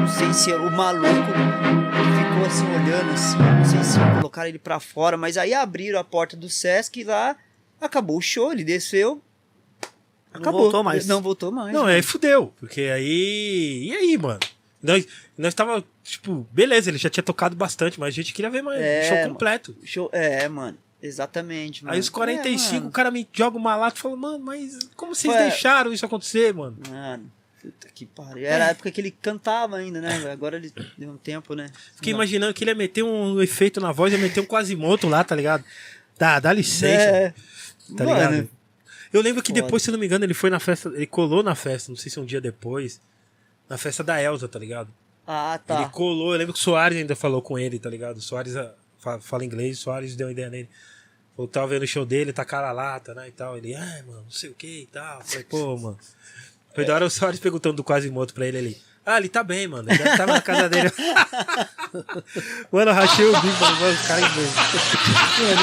não 0.00 0.08
sei 0.08 0.32
se 0.32 0.52
o 0.52 0.70
maluco 0.70 1.06
ficou 1.06 2.46
assim, 2.46 2.64
olhando 2.66 3.12
assim, 3.12 3.38
não 3.38 3.64
sei 3.64 3.82
se 3.84 3.98
colocaram 4.16 4.48
ele 4.48 4.58
pra 4.58 4.80
fora, 4.80 5.16
mas 5.16 5.38
aí 5.38 5.54
abriram 5.54 6.00
a 6.00 6.04
porta 6.04 6.36
do 6.36 6.48
Sesc 6.48 6.98
e 7.00 7.04
lá 7.04 7.36
acabou 7.80 8.18
o 8.18 8.22
show, 8.22 8.52
ele 8.52 8.64
desceu. 8.64 9.22
Não 10.34 10.40
Acabou. 10.40 10.62
voltou 10.62 10.82
mais. 10.82 11.06
Não 11.06 11.22
voltou 11.22 11.52
mais. 11.52 11.72
Não, 11.72 11.82
mano. 11.82 11.94
aí 11.94 12.02
fudeu. 12.02 12.52
Porque 12.58 12.80
aí. 12.82 13.88
E 13.88 13.92
aí, 13.96 14.18
mano? 14.18 14.40
Nós, 14.86 15.06
nós 15.36 15.54
tava, 15.54 15.84
tipo, 16.04 16.46
beleza, 16.52 16.90
ele 16.90 16.98
já 16.98 17.10
tinha 17.10 17.22
tocado 17.24 17.54
bastante, 17.56 17.98
mas 17.98 18.08
a 18.08 18.16
gente 18.16 18.32
queria 18.32 18.50
ver 18.50 18.62
mais 18.62 18.80
É, 18.80 19.08
show 19.08 19.28
completo. 19.32 19.76
Show, 19.84 20.08
é, 20.12 20.48
mano. 20.48 20.78
Exatamente, 21.02 21.84
mano. 21.84 21.94
Aí 21.94 22.00
os 22.00 22.08
45, 22.08 22.84
É, 22.84 22.88
o 22.88 22.90
cara 22.90 23.10
me 23.10 23.28
joga 23.32 23.56
uma 23.56 23.76
lata 23.76 23.98
e 23.98 24.00
fala, 24.00 24.16
mano, 24.16 24.38
mas 24.44 24.78
como 24.96 25.14
vocês 25.14 25.32
Ué. 25.32 25.48
deixaram 25.48 25.92
isso 25.92 26.04
acontecer, 26.06 26.52
mano? 26.54 26.78
Mano, 26.88 27.30
puta 27.62 27.88
que 27.94 28.06
pariu. 28.06 28.46
Era 28.46 28.66
a 28.66 28.68
época 28.70 28.90
que 28.90 29.00
ele 29.00 29.10
cantava 29.10 29.76
ainda, 29.76 30.00
né? 30.00 30.30
Agora 30.32 30.56
ele 30.56 30.72
deu 30.96 31.10
um 31.10 31.16
tempo, 31.16 31.54
né? 31.54 31.68
Fiquei 31.96 32.12
Não. 32.12 32.18
imaginando 32.18 32.54
que 32.54 32.64
ele 32.64 32.70
ia 32.70 32.74
meter 32.74 33.02
um 33.04 33.40
efeito 33.42 33.80
na 33.80 33.92
voz, 33.92 34.12
ia 34.12 34.18
meter 34.18 34.40
um 34.40 34.46
quasimoto 34.46 35.06
lá, 35.08 35.22
tá 35.22 35.34
ligado? 35.36 35.64
Dá, 36.18 36.40
dá 36.40 36.52
licença, 36.52 37.02
É, 37.04 37.30
tá 37.96 38.04
mano, 38.04 38.14
ligado? 38.14 38.50
Eu 39.12 39.20
lembro 39.22 39.42
que 39.42 39.50
Foda. 39.52 39.62
depois, 39.62 39.82
se 39.82 39.90
eu 39.90 39.92
não 39.92 39.98
me 40.00 40.06
engano, 40.06 40.24
ele 40.24 40.34
foi 40.34 40.50
na 40.50 40.58
festa, 40.58 40.88
ele 40.88 41.06
colou 41.06 41.42
na 41.42 41.54
festa, 41.54 41.90
não 41.92 41.96
sei 41.96 42.10
se 42.10 42.18
um 42.18 42.24
dia 42.24 42.40
depois, 42.40 43.00
na 43.68 43.76
festa 43.78 44.02
da 44.04 44.20
Elsa, 44.22 44.46
tá 44.48 44.58
ligado? 44.58 44.88
Ah, 45.26 45.60
Ele 45.68 45.82
tá. 45.84 45.88
colou, 45.88 46.32
eu 46.32 46.38
lembro 46.38 46.52
que 46.54 46.60
o 46.60 46.62
Soares 46.62 46.96
ainda 46.98 47.16
falou 47.16 47.42
com 47.42 47.58
ele, 47.58 47.78
tá 47.78 47.90
ligado? 47.90 48.18
O 48.18 48.22
Soares 48.22 48.54
ah, 48.56 48.72
fa- 48.98 49.20
fala 49.20 49.44
inglês, 49.44 49.78
o 49.78 49.82
Soares 49.82 50.14
deu 50.14 50.28
uma 50.28 50.32
ideia 50.32 50.48
nele. 50.48 50.68
Eu 51.36 51.46
tava 51.48 51.66
vendo 51.66 51.82
o 51.82 51.86
show 51.86 52.06
dele, 52.06 52.32
tá 52.32 52.44
cara 52.44 52.70
lata, 52.72 53.12
né, 53.14 53.28
e 53.28 53.32
tal. 53.32 53.56
Ele, 53.58 53.74
ai, 53.74 54.02
mano, 54.02 54.22
não 54.22 54.30
sei 54.30 54.50
o 54.50 54.54
que 54.54 54.82
e 54.82 54.86
tal. 54.86 55.18
Eu 55.20 55.24
Falei, 55.26 55.44
pô, 55.44 55.76
mano. 55.78 55.98
Foi 56.74 56.84
da 56.84 56.94
hora 56.94 57.04
o 57.06 57.10
Soares 57.10 57.40
perguntando 57.40 57.76
do 57.76 57.84
Quasimoto 57.84 58.32
pra 58.34 58.46
ele 58.46 58.58
ali. 58.58 58.82
Ah, 59.04 59.18
ele 59.18 59.28
tá 59.28 59.42
bem, 59.44 59.68
mano. 59.68 59.88
Ele 59.88 59.98
deve 59.98 60.16
tá 60.16 60.26
na 60.26 60.40
casa 60.42 60.68
dele. 60.68 60.90
mano, 62.72 62.90
eu 62.90 62.94
rachei 62.94 63.24
o 63.24 63.32
bico, 63.40 63.46
mano, 63.60 63.80
mano, 63.80 63.98
o 63.98 64.06
cara 64.06 64.20
é 64.20 64.28
inglês. 64.30 64.50
Mano, 65.38 65.60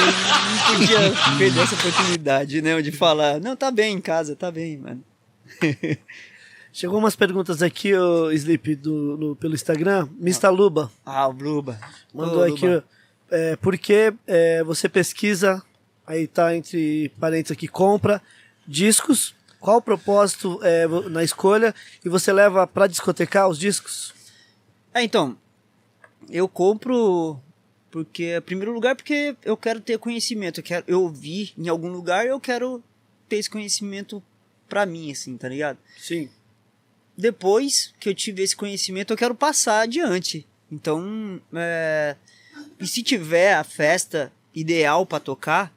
não 0.50 1.12
podia 1.12 1.38
perder 1.38 1.60
essa 1.60 1.74
oportunidade, 1.74 2.62
né? 2.62 2.80
De 2.82 2.92
falar, 2.92 3.40
não, 3.40 3.54
tá 3.56 3.70
bem 3.70 3.96
em 3.96 4.00
casa, 4.00 4.34
tá 4.34 4.50
bem, 4.50 4.78
mano. 4.78 5.04
Chegou 6.76 6.98
umas 6.98 7.14
perguntas 7.14 7.62
aqui, 7.62 7.94
o 7.94 8.32
Sleep, 8.32 8.74
do, 8.74 9.16
no- 9.16 9.36
pelo 9.36 9.54
Instagram. 9.54 10.08
Mr. 10.20 10.48
Luba 10.48 10.90
Ah, 11.06 11.28
o 11.28 11.32
Bluba. 11.32 11.78
mandou 12.12 12.40
Ô, 12.40 12.42
aqui. 12.42 12.66
Luba. 12.66 12.84
É, 13.30 13.54
por 13.56 13.78
que 13.78 14.12
é, 14.26 14.64
você 14.64 14.88
pesquisa, 14.88 15.62
aí 16.04 16.26
tá 16.26 16.54
entre 16.56 17.10
parênteses 17.20 17.52
aqui, 17.52 17.68
compra 17.68 18.20
discos? 18.66 19.36
Qual 19.60 19.76
o 19.76 19.82
propósito 19.82 20.58
é, 20.64 20.86
na 21.08 21.22
escolha? 21.22 21.72
E 22.04 22.08
você 22.08 22.32
leva 22.32 22.66
pra 22.66 22.88
discotecar 22.88 23.48
os 23.48 23.56
discos? 23.56 24.12
É, 24.92 25.00
então, 25.04 25.38
eu 26.28 26.48
compro 26.48 27.40
porque, 27.88 28.36
em 28.36 28.40
primeiro 28.40 28.72
lugar, 28.72 28.96
porque 28.96 29.36
eu 29.44 29.56
quero 29.56 29.80
ter 29.80 29.96
conhecimento. 29.98 30.58
Eu 30.58 30.64
quero, 30.64 30.84
eu 30.88 31.08
vi 31.08 31.52
em 31.56 31.68
algum 31.68 31.88
lugar, 31.88 32.26
eu 32.26 32.40
quero 32.40 32.82
ter 33.28 33.36
esse 33.36 33.48
conhecimento 33.48 34.20
pra 34.68 34.84
mim, 34.84 35.12
assim, 35.12 35.36
tá 35.36 35.48
ligado? 35.48 35.78
Sim. 35.96 36.28
Depois 37.16 37.92
que 38.00 38.08
eu 38.08 38.14
tive 38.14 38.42
esse 38.42 38.56
conhecimento, 38.56 39.12
eu 39.12 39.16
quero 39.16 39.34
passar 39.34 39.80
adiante. 39.82 40.46
Então, 40.70 41.40
é, 41.54 42.16
e 42.80 42.86
se 42.86 43.02
tiver 43.02 43.54
a 43.54 43.62
festa 43.64 44.32
ideal 44.54 45.04
pra 45.06 45.20
tocar, 45.20 45.72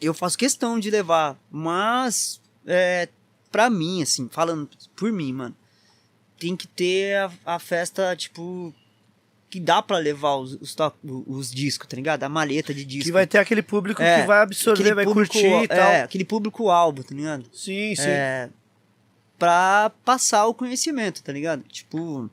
eu 0.00 0.12
faço 0.14 0.36
questão 0.38 0.78
de 0.78 0.90
levar. 0.90 1.38
Mas, 1.50 2.40
é, 2.66 3.08
pra 3.50 3.70
mim, 3.70 4.02
assim, 4.02 4.28
falando 4.30 4.68
por 4.96 5.10
mim, 5.12 5.32
mano, 5.32 5.56
tem 6.38 6.56
que 6.56 6.66
ter 6.66 7.16
a, 7.16 7.32
a 7.54 7.58
festa, 7.58 8.14
tipo, 8.16 8.74
que 9.50 9.60
dá 9.60 9.82
pra 9.82 9.98
levar 9.98 10.36
os, 10.36 10.52
os, 10.54 10.76
os 11.26 11.50
discos, 11.50 11.86
tá 11.88 11.96
ligado? 11.96 12.22
A 12.22 12.28
maleta 12.28 12.72
de 12.72 12.84
disco. 12.84 13.04
Que 13.06 13.12
vai 13.12 13.26
ter 13.26 13.38
aquele 13.38 13.62
público 13.62 14.02
É, 14.02 14.20
que 14.22 14.26
vai 14.26 14.40
absorver, 14.42 14.94
vai 14.94 15.04
público- 15.04 15.32
curtir 15.32 15.64
e 15.64 15.68
tal. 15.68 15.78
É, 15.92 16.02
aquele 16.02 16.24
público-alvo, 16.24 17.02
tá 17.04 17.14
ligado? 17.14 17.44
Sim, 17.52 17.94
sim. 17.94 18.02
É, 18.06 18.48
pra 19.40 19.90
passar 20.04 20.46
o 20.46 20.54
conhecimento, 20.54 21.22
tá 21.22 21.32
ligado? 21.32 21.62
Tipo, 21.64 22.30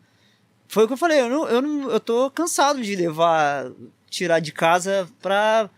foi 0.67 0.83
o 0.83 0.87
que 0.87 0.93
eu 0.93 0.97
falei, 0.97 1.21
eu, 1.21 1.29
não, 1.29 1.47
eu, 1.47 1.61
não, 1.61 1.89
eu 1.89 1.99
tô 2.01 2.29
cansado 2.29 2.81
de 2.83 2.93
levar, 2.95 3.71
tirar 4.09 4.39
de 4.41 4.51
casa 4.51 5.07
pra, 5.21 5.69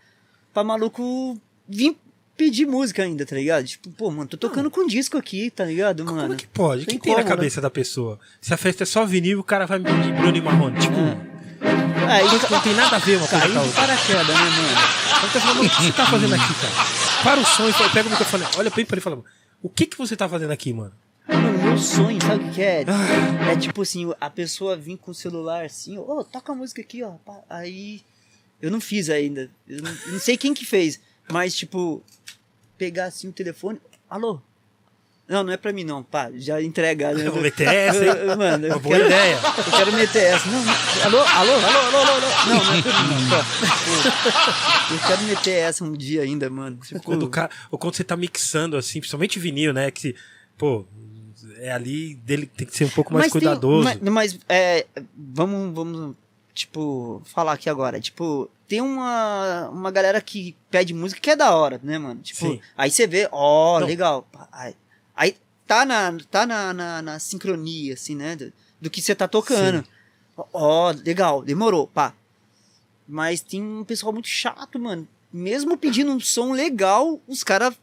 pra 0.52 0.64
maluco 0.64 1.40
vir 1.68 1.96
pedir 2.36 2.66
música 2.66 3.02
ainda, 3.04 3.24
tá 3.24 3.36
ligado? 3.36 3.64
Tipo, 3.66 3.90
pô, 3.90 4.10
mano, 4.10 4.26
tô 4.26 4.36
tocando 4.36 4.70
com 4.70 4.86
disco 4.86 5.16
aqui, 5.16 5.50
tá 5.50 5.64
ligado, 5.64 6.04
Como 6.04 6.16
mano? 6.20 6.34
é 6.34 6.36
que 6.36 6.46
pode? 6.48 6.82
O 6.82 6.86
que 6.86 6.98
Tem 6.98 7.12
na 7.12 7.18
como, 7.18 7.28
né? 7.30 7.36
cabeça 7.36 7.60
da 7.60 7.70
pessoa? 7.70 8.18
Se 8.40 8.52
a 8.52 8.56
festa 8.56 8.82
é 8.82 8.86
só 8.86 9.04
vinil, 9.04 9.38
o 9.38 9.44
cara 9.44 9.66
vai 9.66 9.78
me 9.78 9.84
pedir 9.84 10.12
Bruno 10.14 10.36
e 10.36 10.40
Marrone. 10.40 10.80
Tipo, 10.80 10.96
Aí, 12.08 12.24
não 12.50 12.60
tem 12.60 12.74
nada 12.74 12.96
a 12.96 12.98
ver 12.98 13.18
uma 13.18 13.28
coisa 13.28 13.48
com 13.48 13.58
a 13.58 13.62
outra. 13.62 13.80
paraquedas, 13.80 14.26
né, 14.26 14.34
mano? 14.34 15.28
Então 15.28 15.40
falando, 15.40 15.64
o 15.66 15.70
que 15.70 15.82
você 15.82 15.92
tá 15.92 16.06
fazendo 16.06 16.34
aqui, 16.34 16.54
cara? 16.54 17.22
Para 17.22 17.40
o 17.40 17.44
som 17.44 17.68
e 17.68 17.90
pega 17.92 18.08
o 18.08 18.10
microfone, 18.10 18.44
olha 18.56 18.70
bem 18.70 18.84
pra 18.84 18.94
ele 18.94 19.00
e 19.00 19.04
fala, 19.04 19.22
o 19.62 19.68
que 19.68 19.86
que 19.86 19.98
você 19.98 20.16
tá 20.16 20.28
fazendo 20.28 20.50
aqui, 20.50 20.72
mano? 20.72 20.92
Mano, 21.32 21.58
meu 21.62 21.78
sonho, 21.78 22.20
sabe 22.22 22.44
o 22.44 22.52
que 22.52 22.62
é? 22.62 22.84
É 23.52 23.56
tipo 23.56 23.82
assim, 23.82 24.12
a 24.20 24.30
pessoa 24.30 24.76
vir 24.76 24.96
com 24.98 25.10
o 25.10 25.14
celular 25.14 25.64
assim, 25.64 25.98
ô, 25.98 26.24
toca 26.24 26.52
a 26.52 26.54
música 26.54 26.80
aqui, 26.80 27.02
ó. 27.02 27.14
Aí. 27.48 28.02
Eu 28.60 28.70
não 28.70 28.80
fiz 28.80 29.08
ainda. 29.08 29.50
Eu 29.66 29.82
não, 29.82 29.90
eu 29.90 30.12
não 30.12 30.18
sei 30.20 30.36
quem 30.36 30.52
que 30.52 30.66
fez. 30.66 31.00
Mas, 31.30 31.54
tipo, 31.54 32.02
pegar 32.76 33.06
assim 33.06 33.28
o 33.28 33.32
telefone. 33.32 33.80
Alô? 34.08 34.40
Não, 35.26 35.44
não 35.44 35.52
é 35.52 35.56
pra 35.56 35.72
mim 35.72 35.84
não, 35.84 36.02
pá, 36.02 36.28
já 36.34 36.60
entrega. 36.60 37.14
né? 37.14 37.24
Eu 37.28 37.32
vou 37.32 37.40
meter 37.40 37.68
essa, 37.68 38.04
hein? 38.04 38.36
Mano, 38.36 38.66
Uma 38.66 38.78
boa 38.80 38.96
quero, 38.96 39.06
ideia. 39.06 39.36
Eu 39.36 39.72
quero 39.78 39.92
meter 39.92 40.22
essa. 40.24 40.46
Não, 40.48 40.58
alô, 41.04 41.18
alô, 41.20 41.52
alô, 41.52 41.78
alô, 41.78 41.98
alô, 41.98 42.10
alô. 42.10 42.26
Não, 42.48 42.64
não 42.64 42.74
é 42.74 42.82
não, 43.30 44.96
Eu 44.96 45.06
quero 45.06 45.22
meter 45.22 45.50
essa 45.52 45.84
um 45.84 45.92
dia 45.92 46.22
ainda, 46.22 46.50
mano. 46.50 46.76
Tipo, 46.84 47.00
Quando 47.04 47.22
o 47.22 47.28
cara, 47.30 47.48
ou 47.70 47.78
quando 47.78 47.94
você 47.94 48.02
tá 48.02 48.16
mixando, 48.16 48.76
assim, 48.76 48.98
principalmente 48.98 49.38
vinil, 49.38 49.72
né? 49.72 49.88
Que, 49.92 50.16
pô, 50.58 50.84
é 51.62 51.70
ali, 51.72 52.14
dele 52.14 52.46
tem 52.46 52.66
que 52.66 52.76
ser 52.76 52.84
um 52.84 52.90
pouco 52.90 53.12
mais 53.12 53.26
Mas 53.26 53.32
tem- 53.32 53.40
cuidadoso. 53.40 53.84
mas 53.84 54.00
mas, 54.00 54.38
é, 54.48 54.86
vamos, 55.16 55.74
vamos, 55.74 56.16
tipo, 56.54 57.20
falar 57.26 57.52
aqui 57.52 57.68
agora. 57.68 58.00
Tipo, 58.00 58.50
tem 58.66 58.80
uma, 58.80 59.68
uma 59.68 59.90
galera 59.90 60.20
que 60.20 60.56
pede 60.70 60.94
música 60.94 61.20
que 61.20 61.30
é 61.30 61.36
da 61.36 61.54
hora, 61.54 61.78
né, 61.82 61.98
mano? 61.98 62.20
Tipo, 62.22 62.40
Sim. 62.40 62.60
aí 62.76 62.90
você 62.90 63.06
vê, 63.06 63.28
ó, 63.30 63.78
Não. 63.80 63.86
legal. 63.86 64.26
Aí, 64.50 64.74
aí 65.14 65.36
tá, 65.66 65.84
na, 65.84 66.16
tá 66.30 66.46
na, 66.46 66.72
na, 66.72 67.02
na 67.02 67.18
sincronia, 67.18 67.94
assim, 67.94 68.14
né? 68.16 68.36
Do, 68.36 68.52
do 68.80 68.90
que 68.90 69.02
você 69.02 69.14
tá 69.14 69.28
tocando. 69.28 69.84
Ó, 70.52 70.90
legal, 71.04 71.42
demorou, 71.42 71.86
pá. 71.86 72.14
Mas 73.06 73.40
tem 73.40 73.62
um 73.62 73.84
pessoal 73.84 74.12
muito 74.12 74.28
chato, 74.28 74.78
mano. 74.78 75.06
Mesmo 75.32 75.76
pedindo 75.76 76.10
um 76.12 76.20
som 76.20 76.52
legal, 76.52 77.20
os 77.28 77.44
caras 77.44 77.74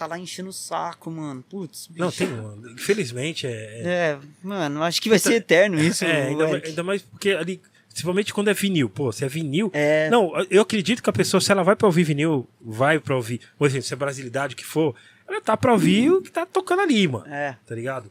tá 0.00 0.06
lá 0.06 0.18
enchendo 0.18 0.48
o 0.48 0.52
saco, 0.52 1.10
mano. 1.10 1.42
Putz, 1.48 1.88
Não, 1.94 2.08
bicho. 2.08 2.18
tem. 2.18 2.32
um- 2.32 2.72
Infelizmente, 2.72 3.46
é. 3.46 3.50
é- 3.50 3.82
É, 3.84 4.18
mano, 4.42 4.82
acho 4.82 5.00
que 5.02 5.08
vai 5.10 5.18
ser 5.18 5.34
eterno 5.34 5.78
isso. 5.80 6.04
é, 6.06 6.28
ainda, 6.28 6.48
mais, 6.48 6.64
ainda 6.64 6.82
mais 6.82 7.02
porque 7.02 7.30
ali. 7.30 7.60
Principalmente 7.88 8.32
quando 8.32 8.48
é 8.48 8.54
vinil. 8.54 8.88
Pô, 8.88 9.10
se 9.10 9.24
é 9.24 9.28
vinil. 9.28 9.68
É. 9.74 10.08
Não, 10.10 10.32
eu 10.48 10.62
acredito 10.62 11.02
que 11.02 11.10
a 11.10 11.12
pessoa, 11.12 11.40
se 11.40 11.50
ela 11.50 11.64
vai 11.64 11.74
pra 11.74 11.88
ouvir 11.88 12.04
vinil, 12.04 12.48
vai 12.60 13.00
pra 13.00 13.16
ouvir. 13.16 13.40
Por 13.58 13.66
exemplo, 13.66 13.84
se 13.86 13.92
é 13.92 13.96
brasilidade 13.96 14.54
que 14.54 14.64
for, 14.64 14.94
ela 15.28 15.40
tá 15.40 15.56
pra 15.56 15.72
ouvir 15.72 16.08
o 16.10 16.22
que 16.22 16.30
tá 16.30 16.46
tocando 16.46 16.80
ali, 16.82 17.06
mano. 17.08 17.26
É, 17.26 17.56
Tá 17.66 17.74
ligado? 17.74 18.08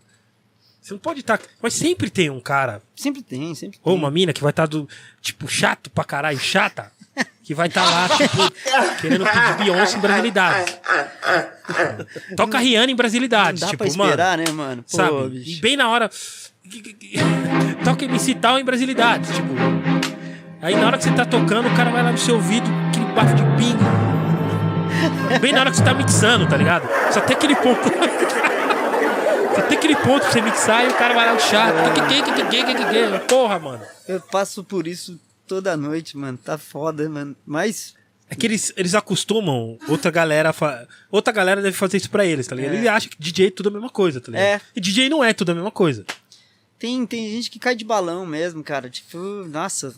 Você 0.81 0.93
não 0.93 0.99
pode 0.99 1.21
estar. 1.21 1.39
Mas 1.61 1.73
sempre 1.73 2.09
tem 2.09 2.29
um 2.29 2.39
cara, 2.41 2.81
sempre 2.95 3.21
tem, 3.21 3.55
sempre 3.55 3.79
tem. 3.79 3.91
ou 3.91 3.95
uma 3.97 4.11
mina 4.11 4.33
que 4.33 4.41
vai 4.41 4.49
estar 4.51 4.65
do. 4.65 4.87
Tipo, 5.21 5.47
chato 5.47 5.89
pra 5.89 6.03
caralho, 6.03 6.39
chata. 6.39 6.91
Que 7.43 7.55
vai 7.55 7.67
estar 7.67 7.83
lá, 7.83 8.07
tipo, 8.09 9.01
querendo 9.01 9.25
pedir 9.25 9.63
Beyoncé 9.63 9.97
em 9.97 9.99
brasilidades. 9.99 10.79
Toca 12.37 12.59
Rihanna 12.59 12.91
em 12.91 12.95
brasilidades. 12.95 13.61
Não 13.61 13.67
dá 13.67 13.71
tipo, 13.71 13.83
pra 13.83 13.97
mano. 13.97 14.09
esperar, 14.11 14.37
né, 14.37 14.51
mano? 14.51 14.83
Pô, 14.83 14.95
sabe? 14.95 15.25
E 15.25 15.29
bicho. 15.29 15.61
bem 15.61 15.75
na 15.75 15.89
hora. 15.89 16.09
Toca 17.83 18.05
MC 18.05 18.35
tal 18.35 18.59
em 18.59 18.63
brasilidades. 18.63 19.35
Tipo. 19.35 19.53
Aí 20.61 20.75
na 20.75 20.85
hora 20.85 20.97
que 20.97 21.05
você 21.05 21.11
tá 21.11 21.25
tocando, 21.25 21.67
o 21.69 21.75
cara 21.75 21.89
vai 21.89 22.03
lá 22.03 22.11
no 22.11 22.17
seu 22.17 22.35
ouvido, 22.35 22.69
aquele 22.89 23.05
bafo 23.13 23.33
de 23.33 23.41
pingo. 23.57 23.83
Bem 25.41 25.53
na 25.53 25.61
hora 25.61 25.71
que 25.71 25.77
você 25.77 25.83
tá 25.83 25.93
mixando, 25.93 26.47
tá 26.47 26.55
ligado? 26.55 26.87
Só 27.11 27.21
tem 27.21 27.35
aquele 27.35 27.55
ponto. 27.55 27.81
Só 29.55 29.61
tem 29.63 29.77
aquele 29.77 29.95
ponto 29.95 30.21
pra 30.21 30.31
você 30.31 30.41
mixar 30.41 30.85
e 30.85 30.89
o 30.89 30.93
cara 30.93 31.15
vai 31.15 31.25
lá 31.25 31.33
no 31.33 31.39
chat. 31.39 31.73
Porra, 33.27 33.57
mano. 33.57 33.81
Eu 34.07 34.21
passo 34.21 34.63
por 34.63 34.85
isso 34.85 35.19
toda 35.49 35.75
noite, 35.75 36.15
mano. 36.15 36.37
Tá 36.37 36.57
foda, 36.57 37.09
mano. 37.09 37.35
Mas, 37.45 37.95
É 38.29 38.35
que 38.35 38.45
eles, 38.45 38.71
eles 38.77 38.93
acostumam 38.93 39.77
outra 39.87 40.11
galera. 40.11 40.53
fa- 40.53 40.87
Outra 41.11 41.33
galera 41.33 41.61
deve 41.61 41.75
fazer 41.75 41.97
isso 41.97 42.09
pra 42.11 42.25
eles, 42.25 42.45
tá 42.47 42.55
ligado? 42.55 42.75
É. 42.75 42.77
Ele 42.77 42.87
acha 42.87 43.09
que 43.09 43.17
DJ 43.19 43.47
é 43.47 43.51
tudo 43.51 43.69
a 43.69 43.71
mesma 43.71 43.89
coisa, 43.89 44.21
tá 44.21 44.31
ligado? 44.31 44.43
É. 44.45 44.61
E 44.75 44.79
DJ 44.79 45.09
não 45.09 45.23
é 45.23 45.33
tudo 45.33 45.51
a 45.51 45.55
mesma 45.55 45.71
coisa. 45.71 46.05
tem, 46.77 47.05
tem 47.05 47.29
gente 47.31 47.49
que 47.49 47.57
cai 47.59 47.75
de 47.75 47.83
balão 47.83 48.25
mesmo, 48.25 48.63
cara. 48.63 48.89
Tipo, 48.89 49.17
nossa, 49.49 49.93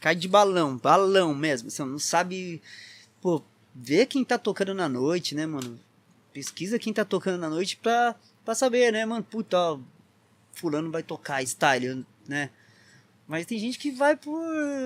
cai 0.00 0.16
de 0.16 0.26
balão, 0.26 0.76
balão 0.78 1.34
mesmo. 1.34 1.70
Você 1.70 1.84
não 1.84 1.98
sabe. 1.98 2.60
Pô, 3.20 3.42
vê 3.74 4.06
quem 4.06 4.24
tá 4.24 4.38
tocando 4.38 4.72
na 4.74 4.88
noite, 4.88 5.34
né, 5.34 5.44
mano? 5.46 5.78
Pesquisa 6.32 6.78
quem 6.78 6.92
tá 6.92 7.04
tocando 7.04 7.38
na 7.38 7.48
noite 7.50 7.76
pra, 7.76 8.14
pra 8.44 8.54
saber, 8.54 8.92
né, 8.92 9.04
mano? 9.04 9.22
Puta, 9.22 9.56
ó, 9.58 9.78
fulano 10.54 10.90
vai 10.90 11.02
tocar 11.02 11.42
style, 11.42 12.04
né? 12.26 12.50
Mas 13.28 13.44
tem 13.44 13.58
gente 13.58 13.78
que 13.78 13.90
vai 13.90 14.16
por, 14.16 14.42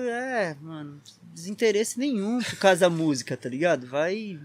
é, 0.09 0.57
mano, 0.61 1.01
desinteresse 1.33 1.97
nenhum 1.97 2.41
por 2.41 2.57
causa 2.57 2.81
da 2.81 2.89
música, 2.89 3.37
tá 3.37 3.47
ligado? 3.47 3.87
Vai, 3.87 4.37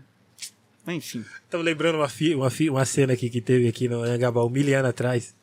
enfim. 0.87 1.25
Tô 1.51 1.59
lembrando 1.59 1.97
uma, 1.97 2.09
fi, 2.09 2.33
uma, 2.33 2.49
fi, 2.49 2.71
uma 2.71 2.85
cena 2.85 3.15
aqui 3.15 3.29
que 3.29 3.41
teve 3.41 3.67
aqui 3.67 3.89
no 3.89 4.05
Angabal, 4.05 4.49
mil 4.49 4.73
anos 4.73 4.91
atrás. 4.91 5.35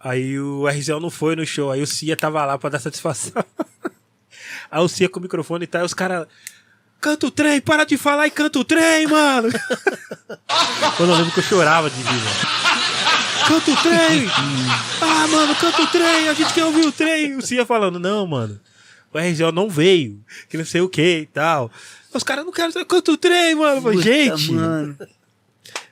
Aí 0.00 0.40
o 0.40 0.66
RZL 0.66 0.98
não 0.98 1.10
foi 1.10 1.36
no 1.36 1.44
show, 1.44 1.70
aí 1.70 1.82
o 1.82 1.86
Cia 1.86 2.16
tava 2.16 2.44
lá 2.44 2.56
pra 2.56 2.70
dar 2.70 2.80
satisfação. 2.80 3.44
aí 4.70 4.80
o 4.80 4.88
Cia 4.88 5.08
com 5.08 5.20
o 5.20 5.22
microfone 5.22 5.64
e 5.64 5.66
tá, 5.66 5.80
aí 5.80 5.84
os 5.84 5.94
caras. 5.94 6.26
Canta 7.02 7.26
o 7.26 7.30
trem, 7.30 7.60
para 7.60 7.84
de 7.84 7.98
falar 7.98 8.28
e 8.28 8.30
canta 8.30 8.58
o 8.60 8.64
trem, 8.64 9.08
mano! 9.08 9.50
Quando 10.96 11.10
eu 11.12 11.16
lembro 11.16 11.32
que 11.32 11.40
eu 11.40 11.44
chorava 11.44 11.90
de 11.90 11.96
vida. 11.96 13.11
Canta 13.48 13.70
o 13.70 13.76
trem! 13.82 14.26
Ah, 15.00 15.26
mano, 15.28 15.54
canta 15.56 15.82
o 15.82 15.86
trem, 15.88 16.28
a 16.28 16.34
gente 16.34 16.52
quer 16.54 16.64
ouvir 16.64 16.86
o 16.86 16.92
trem! 16.92 17.36
O 17.36 17.42
Cia 17.42 17.66
falando, 17.66 17.98
não, 17.98 18.26
mano, 18.26 18.60
o 19.12 19.18
RZL 19.18 19.52
não 19.52 19.68
veio, 19.68 20.22
que 20.48 20.56
não 20.56 20.64
sei 20.64 20.80
o 20.80 20.88
que 20.88 21.18
e 21.20 21.26
tal. 21.26 21.70
Os 22.14 22.22
caras 22.22 22.44
não 22.44 22.52
querem 22.52 22.72
canta 22.84 23.12
o 23.12 23.16
trem, 23.16 23.54
mano. 23.54 23.82
Puta, 23.82 24.02
gente, 24.02 24.52
mano. 24.52 24.96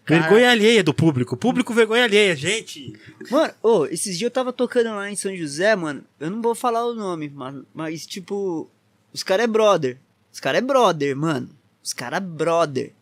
vergonha 0.06 0.51
alheia 0.51 0.82
do 0.85 0.93
público. 0.94 1.36
Público 1.36 1.72
vergonha 1.74 2.05
alheia, 2.05 2.35
gente. 2.36 2.93
Mano, 3.31 3.52
ô, 3.62 3.86
esses 3.86 4.18
dias 4.18 4.28
eu 4.28 4.31
tava 4.31 4.52
tocando 4.52 4.90
lá 4.94 5.10
em 5.10 5.16
São 5.16 5.35
José, 5.36 5.74
mano. 5.77 6.02
Eu 6.18 6.31
não 6.31 6.40
vou 6.43 6.55
falar 6.55 6.85
o 6.86 6.94
nome, 6.94 7.28
mano, 7.28 7.66
mas 7.74 8.06
tipo, 8.06 8.70
os 9.12 9.22
caras 9.22 9.44
é 9.44 9.47
brother. 9.47 9.98
Os 10.32 10.40
caras 10.40 10.59
é 10.59 10.62
brother, 10.62 11.16
mano. 11.16 11.51
Os 11.82 11.93
caras 11.93 12.18
é 12.18 12.20
brother. 12.20 12.93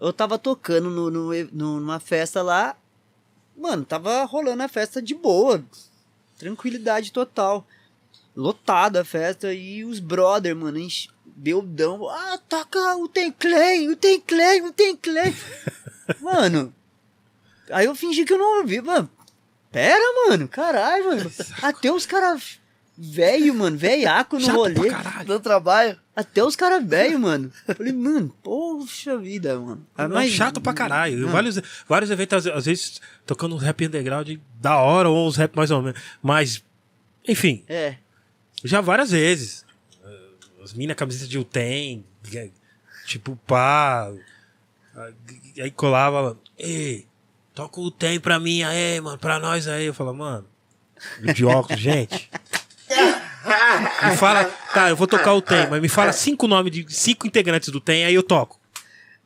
Eu 0.00 0.12
tava 0.12 0.38
tocando 0.38 0.90
no, 0.90 1.10
no- 1.10 1.44
numa 1.52 1.98
festa 2.00 2.42
lá. 2.42 2.76
Mano, 3.56 3.84
tava 3.84 4.24
rolando 4.24 4.62
a 4.62 4.68
festa 4.68 5.00
de 5.00 5.14
boa. 5.14 5.64
Tranquilidade 6.38 7.12
total. 7.12 7.66
Lotada 8.36 9.02
a 9.02 9.04
festa 9.04 9.54
e 9.54 9.84
os 9.84 10.00
brother, 10.00 10.56
mano, 10.56 10.78
enche, 10.78 11.08
beldão. 11.24 12.08
Ah, 12.08 12.38
toca 12.48 12.96
o 12.96 13.08
Tem 13.08 13.30
Clay, 13.30 13.88
o 13.88 13.96
Tem 13.96 14.20
Clay, 14.20 14.60
o 14.62 14.72
Tem 14.72 14.96
Clay. 14.96 15.34
mano, 16.20 16.74
aí 17.70 17.86
eu 17.86 17.94
fingi 17.94 18.24
que 18.24 18.32
eu 18.32 18.38
não 18.38 18.58
ouvi, 18.60 18.80
mano. 18.80 19.08
Pera, 19.70 20.28
mano, 20.28 20.48
caralho, 20.48 21.06
mano. 21.06 21.32
Até 21.62 21.92
os 21.92 22.06
caras 22.06 22.60
velho, 22.96 23.54
mano, 23.54 23.76
velhaco 23.76 24.36
no 24.36 24.44
Chato 24.44 24.54
rolê. 24.56 24.90
Dando 25.26 25.40
trabalho. 25.40 25.98
Até 26.14 26.44
os 26.44 26.54
caras 26.54 26.86
velho, 26.86 27.18
mano. 27.18 27.50
Falei, 27.76 27.92
mano, 27.92 28.32
poxa 28.42 29.18
vida, 29.18 29.58
mano. 29.58 29.84
Ah, 29.96 30.06
Não, 30.06 30.22
chato 30.28 30.60
pra 30.60 30.72
caralho. 30.72 31.28
Vários, 31.28 31.60
vários 31.88 32.10
eventos, 32.10 32.46
às, 32.46 32.66
vezes, 32.66 33.00
tocando 33.26 33.54
um 33.54 33.58
rap 33.58 33.84
underground 33.84 34.28
da 34.60 34.76
hora 34.78 35.08
ou 35.08 35.26
uns 35.26 35.36
rap 35.36 35.56
mais 35.56 35.70
ou 35.70 35.82
menos. 35.82 36.00
Mas, 36.22 36.62
enfim, 37.26 37.64
É, 37.68 37.96
já 38.62 38.80
várias 38.80 39.10
vezes. 39.10 39.64
As 40.62 40.72
minas 40.72 40.96
camisetas 40.96 41.28
de 41.28 41.38
UTEM, 41.38 42.04
tipo, 43.06 43.36
pá. 43.46 44.10
Aí 45.60 45.70
colava, 45.72 46.38
ei, 46.56 47.06
toca 47.54 47.80
o 47.80 47.84
UTEM 47.86 48.18
pra 48.20 48.38
mim 48.40 48.62
aí, 48.62 49.00
mano, 49.00 49.18
pra 49.18 49.38
nós 49.38 49.68
aí. 49.68 49.84
Eu 49.86 49.92
falava, 49.92 50.16
mano, 50.16 50.46
de 51.34 51.44
óculos, 51.44 51.78
gente. 51.82 52.30
Me 54.10 54.16
fala, 54.16 54.44
tá, 54.72 54.88
eu 54.90 54.96
vou 54.96 55.06
tocar 55.06 55.32
o 55.34 55.42
TEM, 55.42 55.68
mas 55.70 55.80
me 55.80 55.88
fala 55.88 56.12
cinco 56.12 56.46
nomes 56.46 56.72
de 56.72 56.86
cinco 56.94 57.26
integrantes 57.26 57.68
do 57.70 57.80
TEM, 57.80 58.04
aí 58.04 58.14
eu 58.14 58.22
toco. 58.22 58.60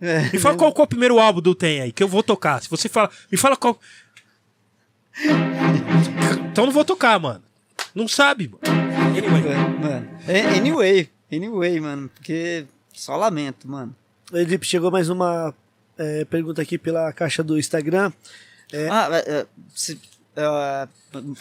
É. 0.01 0.23
Me 0.33 0.39
fala 0.39 0.57
qual, 0.57 0.73
qual 0.73 0.85
é 0.85 0.87
o 0.87 0.89
primeiro 0.89 1.19
álbum 1.19 1.41
do 1.41 1.55
TEM 1.55 1.81
aí, 1.83 1.93
que 1.93 2.03
eu 2.03 2.09
vou 2.09 2.23
tocar. 2.23 2.63
Se 2.63 2.71
você 2.71 2.89
fala, 2.89 3.11
me 3.31 3.37
fala 3.39 3.57
qual. 3.57 3.79
Então 6.53 6.67
não 6.67 6.73
vou 6.73 6.85
tocar, 6.85 7.19
mano. 7.19 7.43
Não 7.95 8.07
sabe, 8.09 8.49
mano. 8.49 8.61
Anyway. 9.17 9.55
mano. 9.81 10.09
É, 10.27 10.41
Anyway, 10.59 11.09
anyway, 11.33 11.81
mano. 11.81 12.09
Porque 12.15 12.67
só 12.93 13.17
lamento, 13.17 13.69
mano. 13.69 13.95
Felipe, 14.31 14.67
chegou 14.67 14.91
mais 14.91 15.09
uma 15.09 15.55
é, 15.97 16.25
pergunta 16.25 16.63
aqui 16.63 16.79
pela 16.79 17.13
caixa 17.13 17.43
do 17.43 17.59
Instagram. 17.59 18.13
É. 18.73 18.89
Ah, 18.91 19.09
é, 19.13 19.31
é, 19.41 19.47
se- 19.75 19.99
é, 20.39 20.89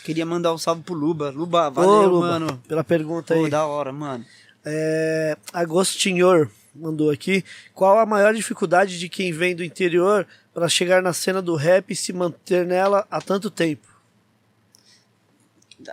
queria 0.04 0.26
mandar 0.26 0.54
um 0.54 0.58
salve 0.58 0.82
pro 0.84 0.94
Luba. 0.94 1.30
Luba, 1.30 1.68
Ô, 1.68 1.72
valeu, 1.72 2.10
Luba, 2.10 2.28
mano. 2.28 2.64
Pela 2.68 2.84
pergunta 2.84 3.34
Pô, 3.36 3.44
aí. 3.46 3.50
da 3.50 3.66
hora, 3.66 3.92
mano. 3.94 4.26
É, 4.66 5.38
Agostinhor 5.54 6.50
mandou 6.76 7.10
aqui. 7.10 7.44
Qual 7.74 7.98
a 8.00 8.06
maior 8.06 8.34
dificuldade 8.34 9.00
de 9.00 9.08
quem 9.10 9.32
vem 9.32 9.56
do 9.56 9.64
interior 9.64 10.28
para 10.54 10.68
chegar 10.68 11.02
na 11.02 11.14
cena 11.14 11.42
do 11.42 11.56
rap 11.56 11.92
e 11.92 11.96
se 11.96 12.12
manter 12.14 12.66
nela 12.66 13.06
há 13.10 13.22
tanto 13.22 13.50
tempo? 13.50 13.88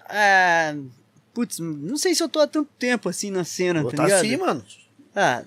É, 0.09 0.75
putz, 1.33 1.59
não 1.59 1.97
sei 1.97 2.15
se 2.15 2.23
eu 2.23 2.29
tô 2.29 2.41
há 2.41 2.47
tanto 2.47 2.71
tempo 2.79 3.09
assim 3.09 3.31
na 3.31 3.45
cena, 3.45 3.83
Pô, 3.83 3.91
tá, 3.91 3.97
tá 3.99 4.05
ligado? 4.05 4.19
assim, 4.21 4.37
mano. 4.37 4.65
Ah, 5.15 5.43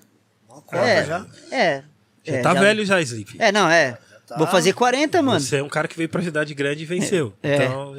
é, 0.72 1.04
já. 1.04 1.26
é. 1.50 1.84
Já 2.24 2.36
é, 2.36 2.42
tá 2.42 2.54
já- 2.54 2.60
velho 2.60 2.84
já, 2.84 3.00
Sleep. 3.00 3.36
É, 3.38 3.50
não, 3.52 3.68
é. 3.68 3.98
Tá. 4.28 4.36
Vou 4.36 4.46
fazer 4.46 4.72
40, 4.72 5.22
mano. 5.22 5.40
Você 5.40 5.56
é 5.56 5.62
um 5.62 5.68
cara 5.68 5.88
que 5.88 5.96
veio 5.96 6.08
pra 6.08 6.22
cidade 6.22 6.54
grande 6.54 6.82
e 6.82 6.86
venceu. 6.86 7.32
É. 7.42 7.64
Então. 7.64 7.96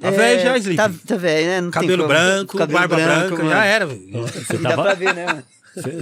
Tá 0.00 0.08
É, 0.08 0.10
velho 0.10 0.42
já, 0.42 0.56
Sleep. 0.58 0.76
Tá, 0.76 0.90
tá 1.06 1.16
velho, 1.16 1.46
né? 1.46 1.60
Não 1.62 1.70
Cabelo 1.70 2.06
branco, 2.06 2.58
Cabelo 2.58 2.78
barba 2.78 2.96
branco, 2.96 3.12
branca, 3.28 3.36
mano. 3.44 3.50
já 3.50 3.64
era, 3.64 3.86
velho. 3.86 4.26
Você 4.26 4.58
Dá 4.58 4.68
pra 4.74 4.76
tava, 4.76 4.94
ver, 4.94 5.14
né, 5.14 5.24
mano? 5.26 5.42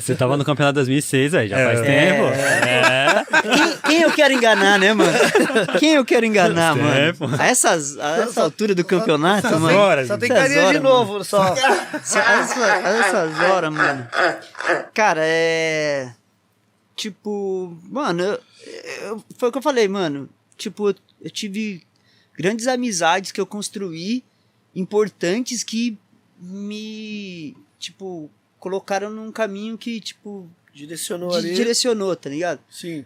você 0.01 0.15
tava 0.17 0.37
no 0.37 0.45
campeonato 0.45 0.75
2006 0.75 1.35
aí, 1.35 1.49
já 1.49 1.57
faz 1.57 1.81
É. 1.81 1.83
tempo. 1.85 2.25
É. 2.25 3.25
Quem, 3.43 3.77
quem 3.91 4.03
eu 4.03 4.11
quero 4.13 4.35
enganar, 4.35 4.79
né, 4.81 4.93
mano? 4.95 5.13
Quem 5.79 5.95
eu 5.95 6.05
quero 6.05 6.27
enganar, 6.27 6.75
mano? 6.77 6.93
tempo. 6.93 7.29
A, 7.39 7.47
essas, 7.47 7.97
a 7.99 8.17
essa 8.23 8.43
altura 8.43 8.75
do 8.75 8.85
campeonato, 8.85 9.47
Essas 9.47 9.61
mano. 9.61 9.79
horas. 9.79 10.09
Só 10.09 10.17
tem 10.17 10.29
Essas 10.31 10.43
carinha 10.43 10.61
de 10.61 10.67
horas, 10.67 10.83
novo, 10.83 11.25
só. 11.25 11.55
Essa- 11.95 12.19
essa- 12.21 12.77
essas 12.89 13.41
horas, 13.49 13.73
mano. 13.73 14.07
Cara, 14.93 15.21
é. 15.23 16.09
Tipo, 16.97 17.77
mano, 17.85 18.23
eu- 18.23 18.41
eu- 19.03 19.25
foi 19.37 19.49
o 19.49 19.53
que 19.53 19.59
eu 19.59 19.63
falei, 19.63 19.89
mano. 19.89 20.29
Tipo, 20.57 20.91
eu- 20.91 20.95
eu 21.23 21.31
tive 21.31 21.83
grandes 22.37 22.67
amizades 22.67 23.33
que 23.33 23.41
eu 23.41 23.47
construí, 23.47 24.23
importantes 24.75 25.63
que 25.65 25.97
me, 26.39 27.57
tipo, 27.79 28.31
colocaram 28.59 29.11
num 29.11 29.33
caminho 29.33 29.77
que, 29.79 30.01
tipo, 30.01 30.49
Direcionou 30.73 31.31
di- 31.31 31.37
ali. 31.37 31.55
direcionou, 31.55 32.15
tá 32.17 32.29
ligado? 32.31 32.61
Sim. 32.71 33.05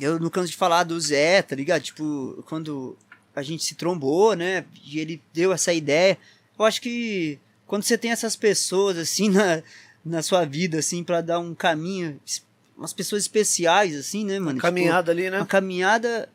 Eu 0.00 0.18
não 0.18 0.30
canso 0.30 0.50
de 0.50 0.56
falar 0.56 0.84
do 0.84 0.98
Zé, 1.00 1.42
tá 1.42 1.54
ligado? 1.54 1.82
Tipo, 1.82 2.42
quando 2.48 2.96
a 3.34 3.42
gente 3.42 3.62
se 3.64 3.74
trombou, 3.74 4.34
né? 4.34 4.64
E 4.84 4.98
ele 4.98 5.20
deu 5.32 5.52
essa 5.52 5.72
ideia. 5.72 6.18
Eu 6.58 6.64
acho 6.64 6.80
que 6.80 7.38
quando 7.66 7.82
você 7.82 7.96
tem 7.98 8.10
essas 8.10 8.36
pessoas, 8.36 8.96
assim, 8.96 9.28
na, 9.30 9.62
na 10.04 10.22
sua 10.22 10.44
vida, 10.44 10.78
assim, 10.78 11.04
pra 11.04 11.20
dar 11.20 11.38
um 11.38 11.54
caminho, 11.54 12.18
umas 12.76 12.92
pessoas 12.92 13.22
especiais, 13.22 13.94
assim, 13.96 14.24
né, 14.24 14.38
mano? 14.38 14.52
Tipo, 14.58 14.62
Caminhada 14.62 15.12
ali, 15.12 15.30
né? 15.30 15.38
uma 15.38 15.46
caminhada. 15.46 16.28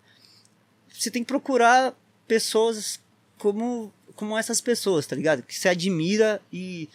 Você 0.93 1.11
tem 1.11 1.23
que 1.23 1.27
procurar 1.27 1.93
pessoas 2.27 2.99
como, 3.37 3.93
como 4.15 4.37
essas 4.37 4.59
pessoas, 4.61 5.05
tá 5.05 5.15
ligado? 5.15 5.43
Que 5.43 5.55
você 5.57 5.69
admira 5.69 6.41
e. 6.51 6.89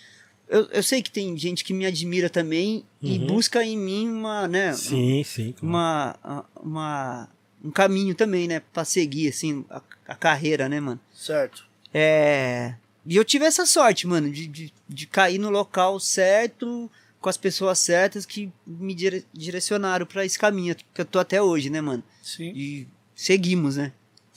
Eu, 0.49 0.67
eu 0.67 0.83
sei 0.83 1.01
que 1.01 1.11
tem 1.11 1.37
gente 1.39 1.65
que 1.65 1.73
me 1.73 1.87
admira 1.87 2.29
também 2.29 2.85
e 3.01 3.19
Uhum. 3.19 3.27
busca 3.27 3.65
em 3.65 3.77
mim 3.79 4.09
uma, 4.11 4.47
né? 4.47 4.73
Sim, 4.75 5.23
sim. 5.25 5.55
uma, 5.63 6.45
uma 6.61 7.29
um 7.65 7.71
caminho 7.71 8.15
também, 8.15 8.49
né, 8.49 8.61
Pra 8.73 8.85
seguir 8.85 9.29
assim 9.29 9.65
a, 9.71 9.81
a 10.09 10.15
carreira, 10.17 10.69
né, 10.69 10.81
mano? 10.81 11.01
Certo. 11.15 11.65
É, 11.95 12.75
e 13.07 13.17
eu 13.17 13.25
tive 13.25 13.45
essa 13.45 13.65
sorte, 13.65 14.07
mano, 14.07 14.31
de, 14.31 14.47
de, 14.47 14.73
de 14.89 15.07
cair 15.07 15.39
no 15.39 15.49
local 15.49 15.99
certo, 16.01 16.91
com 17.23 17.29
as 17.31 17.37
pessoas 17.39 17.79
certas 17.79 18.27
que 18.27 18.53
me 18.67 18.95
dire- 18.95 19.25
direcionaram 19.33 20.05
pra 20.05 20.25
esse 20.27 20.39
caminho 20.39 20.75
que 20.93 21.01
eu 21.01 21.05
tô 21.07 21.19
até 21.19 21.41
hoje, 21.41 21.71
né, 21.71 21.81
mano? 21.81 22.03
Sim. 22.23 22.53
E 22.55 22.87
seguimos, 23.15 23.77
né? 23.77 23.93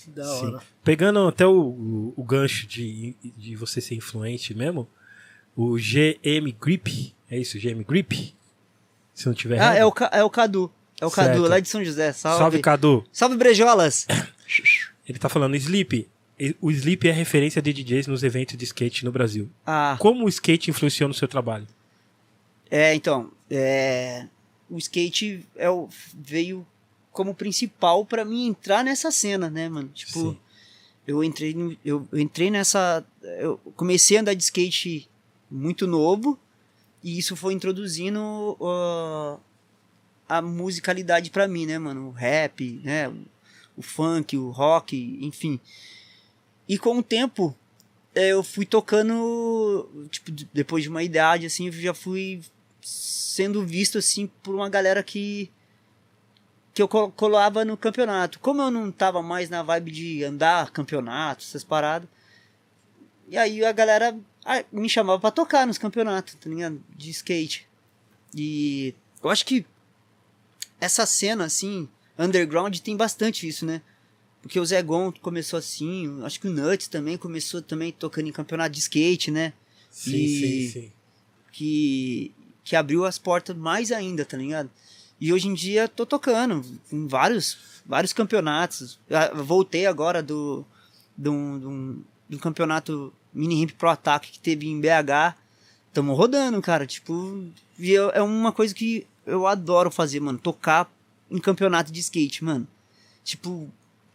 Da 0.07 0.23
Sim. 0.23 0.45
hora. 0.45 0.61
Pegando 0.83 1.27
até 1.27 1.45
o, 1.47 1.51
o, 1.59 2.13
o 2.15 2.23
gancho 2.23 2.67
de, 2.67 3.15
de 3.35 3.55
você 3.55 3.81
ser 3.81 3.95
influente 3.95 4.53
mesmo, 4.53 4.87
o 5.55 5.75
GM 5.77 6.51
Grip, 6.61 7.13
é 7.29 7.39
isso, 7.39 7.57
GM 7.59 7.83
Grip? 7.83 8.35
Se 9.13 9.25
não 9.25 9.33
tiver 9.33 9.55
Ah, 9.59 9.75
errado. 9.75 9.77
é 9.77 9.85
o, 9.85 9.93
é 10.19 10.23
o 10.23 10.29
Cadu. 10.29 10.71
É 11.01 11.05
o 11.05 11.11
Cadu, 11.11 11.39
Certo. 11.39 11.49
lá 11.49 11.59
de 11.59 11.67
São 11.67 11.83
José. 11.83 12.13
Salve. 12.13 12.37
Salve, 12.39 12.59
Cadu. 12.61 13.03
Salve, 13.11 13.35
Brejolas. 13.35 14.05
Ele 15.07 15.17
tá 15.17 15.27
falando, 15.29 15.55
Sleep. 15.55 16.07
O 16.61 16.69
Sleep 16.69 17.07
é 17.07 17.11
referência 17.11 17.61
de 17.61 17.71
DJs 17.73 18.07
nos 18.07 18.21
eventos 18.23 18.57
de 18.57 18.65
skate 18.65 19.05
no 19.05 19.11
Brasil. 19.11 19.49
Ah, 19.65 19.95
Como 19.99 20.25
o 20.25 20.29
skate 20.29 20.69
influenciou 20.69 21.07
no 21.07 21.13
seu 21.13 21.27
trabalho? 21.27 21.65
É, 22.77 22.93
então, 22.93 23.31
é, 23.49 24.27
o 24.69 24.77
skate 24.77 25.45
é 25.55 25.69
o, 25.69 25.87
veio 26.13 26.67
como 27.09 27.33
principal 27.33 28.05
pra 28.05 28.25
mim 28.25 28.47
entrar 28.47 28.83
nessa 28.83 29.09
cena, 29.11 29.49
né, 29.49 29.69
mano? 29.69 29.87
Tipo, 29.93 30.31
Sim. 30.31 30.37
eu 31.07 31.23
entrei, 31.23 31.55
eu, 31.85 32.05
eu 32.11 32.19
entrei 32.19 32.51
nessa, 32.51 33.05
eu 33.39 33.57
comecei 33.77 34.17
a 34.17 34.19
andar 34.19 34.33
de 34.33 34.43
skate 34.43 35.09
muito 35.49 35.87
novo 35.87 36.37
e 37.01 37.17
isso 37.17 37.37
foi 37.37 37.53
introduzindo 37.53 38.19
ó, 38.59 39.37
a 40.27 40.41
musicalidade 40.41 41.29
pra 41.31 41.47
mim, 41.47 41.65
né, 41.65 41.79
mano? 41.79 42.09
O 42.09 42.11
rap, 42.11 42.81
né? 42.83 43.09
o 43.77 43.81
funk, 43.81 44.35
o 44.35 44.49
rock, 44.49 45.17
enfim. 45.21 45.61
E 46.67 46.77
com 46.77 46.97
o 46.97 47.03
tempo, 47.03 47.55
é, 48.13 48.33
eu 48.33 48.43
fui 48.43 48.65
tocando, 48.65 49.89
tipo, 50.09 50.29
depois 50.53 50.83
de 50.83 50.89
uma 50.89 51.03
idade, 51.03 51.45
assim, 51.45 51.67
eu 51.67 51.71
já 51.71 51.93
fui 51.93 52.41
sendo 52.87 53.65
visto, 53.65 53.97
assim, 53.97 54.27
por 54.43 54.53
uma 54.53 54.69
galera 54.69 55.01
que 55.01 55.51
que 56.73 56.81
eu 56.81 56.87
col- 56.89 57.09
colava 57.11 57.63
no 57.65 57.77
campeonato. 57.77 58.37
Como 58.39 58.61
eu 58.61 58.69
não 58.69 58.91
tava 58.91 59.21
mais 59.23 59.49
na 59.49 59.63
vibe 59.63 59.91
de 59.91 60.23
andar 60.25 60.69
campeonato, 60.71 61.43
essas 61.43 61.63
paradas, 61.63 62.07
e 63.29 63.37
aí 63.37 63.63
a 63.63 63.71
galera 63.71 64.15
me 64.71 64.89
chamava 64.89 65.19
pra 65.19 65.31
tocar 65.31 65.65
nos 65.65 65.77
campeonatos, 65.77 66.35
tá 66.35 66.49
ligado? 66.49 66.83
De 66.95 67.09
skate. 67.09 67.65
E 68.35 68.93
eu 69.23 69.29
acho 69.29 69.45
que 69.45 69.65
essa 70.79 71.05
cena, 71.05 71.45
assim, 71.45 71.87
underground 72.19 72.77
tem 72.79 72.95
bastante 72.97 73.47
isso, 73.47 73.65
né? 73.65 73.81
Porque 74.41 74.59
o 74.59 74.65
Zé 74.65 74.83
Gon 74.83 75.11
começou 75.13 75.57
assim, 75.57 76.21
acho 76.23 76.39
que 76.39 76.47
o 76.47 76.51
Nuts 76.51 76.87
também 76.87 77.17
começou 77.17 77.61
também 77.61 77.91
tocando 77.91 78.27
em 78.27 78.31
campeonato 78.33 78.71
de 78.71 78.79
skate, 78.79 79.31
né? 79.31 79.53
Sim, 79.89 80.11
E- 80.17 80.27
sim, 80.27 80.81
sim. 80.81 80.91
Que, 81.53 82.31
que 82.65 82.75
abriu 82.75 83.05
as 83.05 83.17
portas 83.17 83.55
mais 83.55 83.91
ainda, 83.91 84.25
tá 84.25 84.35
ligado? 84.35 84.69
E 85.21 85.31
hoje 85.31 85.47
em 85.47 85.53
dia 85.53 85.87
tô 85.87 86.05
tocando 86.05 86.61
em 86.91 87.07
vários, 87.07 87.57
vários 87.85 88.11
campeonatos. 88.11 88.99
Ah, 89.09 89.31
eu 89.33 89.45
Voltei 89.45 89.85
agora 89.85 90.21
do, 90.21 90.65
do, 91.15 91.59
do, 91.59 91.97
do 92.27 92.39
campeonato 92.39 93.13
Mini 93.33 93.61
Ramp 93.61 93.71
Pro 93.77 93.89
Attack 93.89 94.29
que 94.31 94.39
teve 94.39 94.67
em 94.67 94.81
BH. 94.81 95.35
Tamo 95.93 96.13
rodando, 96.13 96.61
cara. 96.61 96.85
Tipo, 96.85 97.45
e 97.79 97.91
eu- 97.91 98.09
é 98.09 98.21
uma 98.21 98.51
coisa 98.51 98.73
que 98.75 99.07
eu 99.25 99.47
adoro 99.47 99.89
fazer, 99.89 100.19
mano. 100.19 100.37
Tocar 100.37 100.91
em 101.31 101.39
campeonato 101.39 101.91
de 101.91 101.99
skate, 102.01 102.43
mano. 102.43 102.67
Tipo, 103.23 103.69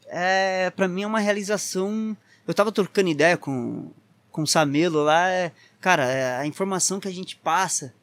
é, 0.09 0.68
pra 0.70 0.86
mim 0.89 1.02
é 1.02 1.06
uma 1.06 1.20
realização. 1.20 2.14
Eu 2.47 2.52
tava 2.52 2.70
trocando 2.72 3.09
ideia 3.09 3.36
com, 3.39 3.90
com 4.31 4.43
o 4.43 4.47
Samelo 4.47 5.02
lá. 5.02 5.28
É, 5.31 5.52
cara, 5.81 6.05
é 6.05 6.36
a 6.36 6.47
informação 6.47 7.01
que 7.01 7.09
a 7.09 7.12
gente 7.12 7.36
passa, 7.36 7.94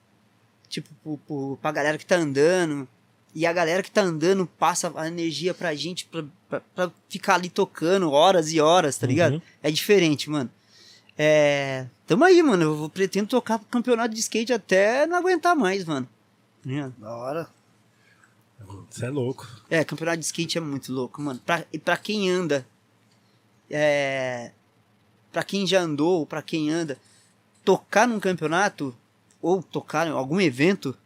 tipo, 0.69 0.89
pro, 1.03 1.18
pro, 1.27 1.60
pra 1.61 1.72
galera 1.72 1.98
que 1.98 2.06
tá 2.06 2.15
andando. 2.15 2.88
E 3.35 3.45
a 3.45 3.53
galera 3.53 3.84
que 3.84 3.91
tá 3.91 4.02
andando 4.02 4.48
passa 4.48 4.91
a 4.95 5.07
energia 5.07 5.53
pra 5.53 5.76
gente 5.76 6.06
pra, 6.06 6.23
pra, 6.49 6.61
pra 6.73 6.91
ficar 7.07 7.35
ali 7.35 7.49
tocando 7.49 8.10
horas 8.11 8.52
e 8.52 8.60
horas, 8.60 8.98
tá 8.98 9.06
ligado? 9.06 9.34
Uhum. 9.34 9.41
É 9.61 9.69
diferente, 9.69 10.30
mano. 10.30 10.49
É. 11.18 11.85
Tamo 12.07 12.23
aí, 12.23 12.41
mano. 12.41 12.64
Eu 12.64 12.76
vou- 12.77 12.89
pretendo 12.89 13.27
tocar 13.27 13.60
campeonato 13.69 14.14
de 14.14 14.19
skate 14.22 14.53
até 14.53 15.06
não 15.06 15.18
aguentar 15.18 15.56
mais, 15.56 15.84
mano. 15.85 16.07
Tá 16.64 16.69
ligado? 16.69 16.94
Da 16.98 17.15
hora. 17.15 17.48
Você 18.89 19.06
é 19.06 19.10
louco. 19.10 19.48
É, 19.69 19.84
campeonato 19.84 20.18
de 20.18 20.26
skate 20.26 20.57
é 20.57 20.61
muito 20.61 20.91
louco, 20.91 21.22
mano. 21.22 21.39
Pra, 21.45 21.64
e 21.72 21.77
pra 21.77 21.95
quem 21.95 22.30
anda, 22.31 22.65
é, 23.69 24.52
pra 25.31 25.44
quem 25.44 25.65
já 25.68 25.81
andou, 25.81 26.26
pra 26.26 26.41
quem 26.41 26.72
anda, 26.72 26.98
tocar 27.64 28.07
num 28.07 28.19
campeonato, 28.19 28.95
ou 29.48 29.64
tocar 29.64 30.07
em 30.07 30.11
algum 30.11 30.40
evento, 30.41 30.98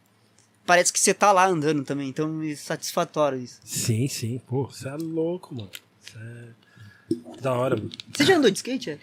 parece 0.66 0.92
que 0.92 0.98
você 1.00 1.12
tá 1.14 1.30
lá 1.32 1.46
andando 1.46 1.84
também. 1.84 2.08
Então 2.08 2.42
é 2.42 2.54
satisfatório 2.56 3.38
isso. 3.38 3.60
Sim, 3.64 4.08
sim. 4.08 4.40
Pô, 4.46 4.64
você 4.66 4.88
é 4.88 4.96
louco, 4.96 5.54
mano. 5.54 5.70
Você 6.00 6.18
é... 6.18 7.42
Da 7.42 7.52
hora, 7.52 7.76
mano. 7.76 7.90
Você 8.12 8.24
já 8.24 8.36
andou 8.36 8.50
de 8.50 8.56
skate? 8.56 8.90
É? 8.90 8.98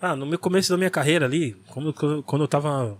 Ah, 0.00 0.16
no 0.16 0.26
meu 0.26 0.38
começo 0.38 0.70
da 0.70 0.76
minha 0.76 0.90
carreira 0.90 1.26
ali, 1.26 1.54
como, 1.68 1.92
quando 1.92 2.42
eu 2.44 2.48
tava 2.48 2.96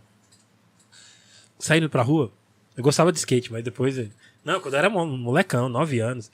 saindo 1.58 1.88
pra 1.88 2.02
rua, 2.02 2.32
eu 2.76 2.82
gostava 2.82 3.12
de 3.12 3.18
skate, 3.18 3.50
mas 3.52 3.64
depois. 3.64 3.96
Não, 4.44 4.60
quando 4.60 4.74
eu 4.74 4.78
era 4.78 4.90
mo- 4.90 5.06
molecão, 5.06 5.68
9 5.68 5.98
anos. 6.00 6.30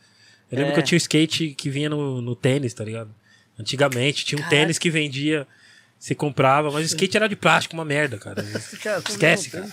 Eu 0.50 0.56
lembro 0.58 0.72
É. 0.72 0.74
que 0.74 0.80
eu 0.80 0.84
tinha 0.84 0.96
um 0.96 0.98
skate 0.98 1.54
que 1.54 1.70
vinha 1.70 1.88
no, 1.88 2.20
no 2.20 2.36
tênis, 2.36 2.74
tá 2.74 2.84
ligado? 2.84 3.14
Antigamente, 3.58 4.24
tinha 4.24 4.36
um 4.38 4.42
Caraca. 4.42 4.56
tênis 4.56 4.78
que 4.78 4.90
vendia, 4.90 5.46
você 6.02 6.16
comprava, 6.16 6.68
mas 6.72 6.82
o 6.82 6.86
skate 6.86 7.16
era 7.16 7.28
de 7.28 7.36
plástico, 7.36 7.74
uma 7.76 7.84
merda, 7.84 8.18
cara. 8.18 8.42
Cara, 8.82 9.00
Esquece, 9.08 9.50
cara. 9.50 9.68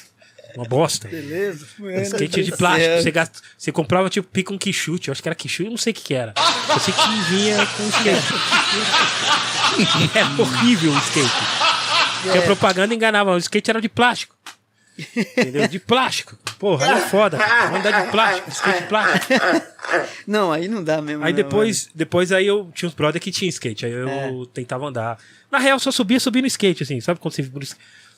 Uma 0.56 0.66
bosta. 0.66 1.08
Beleza. 1.08 1.66
Skate 2.04 2.44
de 2.44 2.52
plástico, 2.56 3.02
você, 3.02 3.12
gasta, 3.12 3.40
você 3.58 3.72
comprava 3.72 4.12
tipo 4.12 4.28
pica 4.28 4.54
um 4.54 4.58
quichute, 4.58 5.08
eu 5.08 5.12
acho 5.12 5.24
que 5.24 5.28
era 5.28 5.34
quichute, 5.34 5.66
eu 5.66 5.72
não 5.72 5.78
sei 5.78 5.90
o 5.92 5.94
que, 5.96 6.04
que 6.04 6.14
era. 6.14 6.36
Eu 6.70 6.80
sei 6.80 6.94
que 6.94 7.34
vinha 7.34 7.66
com 7.66 7.90
skate. 7.90 8.34
é 10.18 10.42
horrível 10.42 10.92
o 10.92 10.98
skate. 11.00 11.30
Porque 12.22 12.38
a 12.38 12.42
propaganda 12.44 12.94
enganava, 12.94 13.32
o 13.32 13.38
skate 13.38 13.72
era 13.72 13.82
de 13.82 13.90
plástico. 13.90 14.36
Entendeu? 15.16 15.68
De 15.68 15.80
plástico. 15.80 16.38
Porra, 16.58 16.86
era 16.88 16.98
foda. 17.02 17.38
cara. 17.38 17.66
Vamos 17.70 17.86
andar 17.86 18.06
de 18.06 18.12
plástico, 18.12 18.50
skate 18.50 18.82
de 18.82 18.88
plástico. 18.88 19.34
Não, 20.28 20.52
aí 20.52 20.68
não 20.68 20.84
dá 20.84 21.02
mesmo. 21.02 21.24
Aí 21.24 21.32
não, 21.32 21.38
depois, 21.38 21.90
depois 21.96 22.32
aí 22.32 22.46
eu 22.48 22.70
tinha 22.74 22.88
uns 22.88 22.94
brother 22.96 23.22
que 23.22 23.32
tinha 23.32 23.50
skate, 23.50 23.86
aí 23.86 23.92
eu 23.92 24.08
É. 24.08 24.32
tentava 24.54 24.86
andar. 24.88 25.18
Na 25.52 25.58
real, 25.60 25.80
só 25.80 25.92
subia, 25.92 26.20
subia 26.20 26.42
no 26.42 26.48
skate, 26.48 26.84
assim. 26.84 27.00
Sabe 27.02 27.20
quando 27.20 27.34
você, 27.34 27.44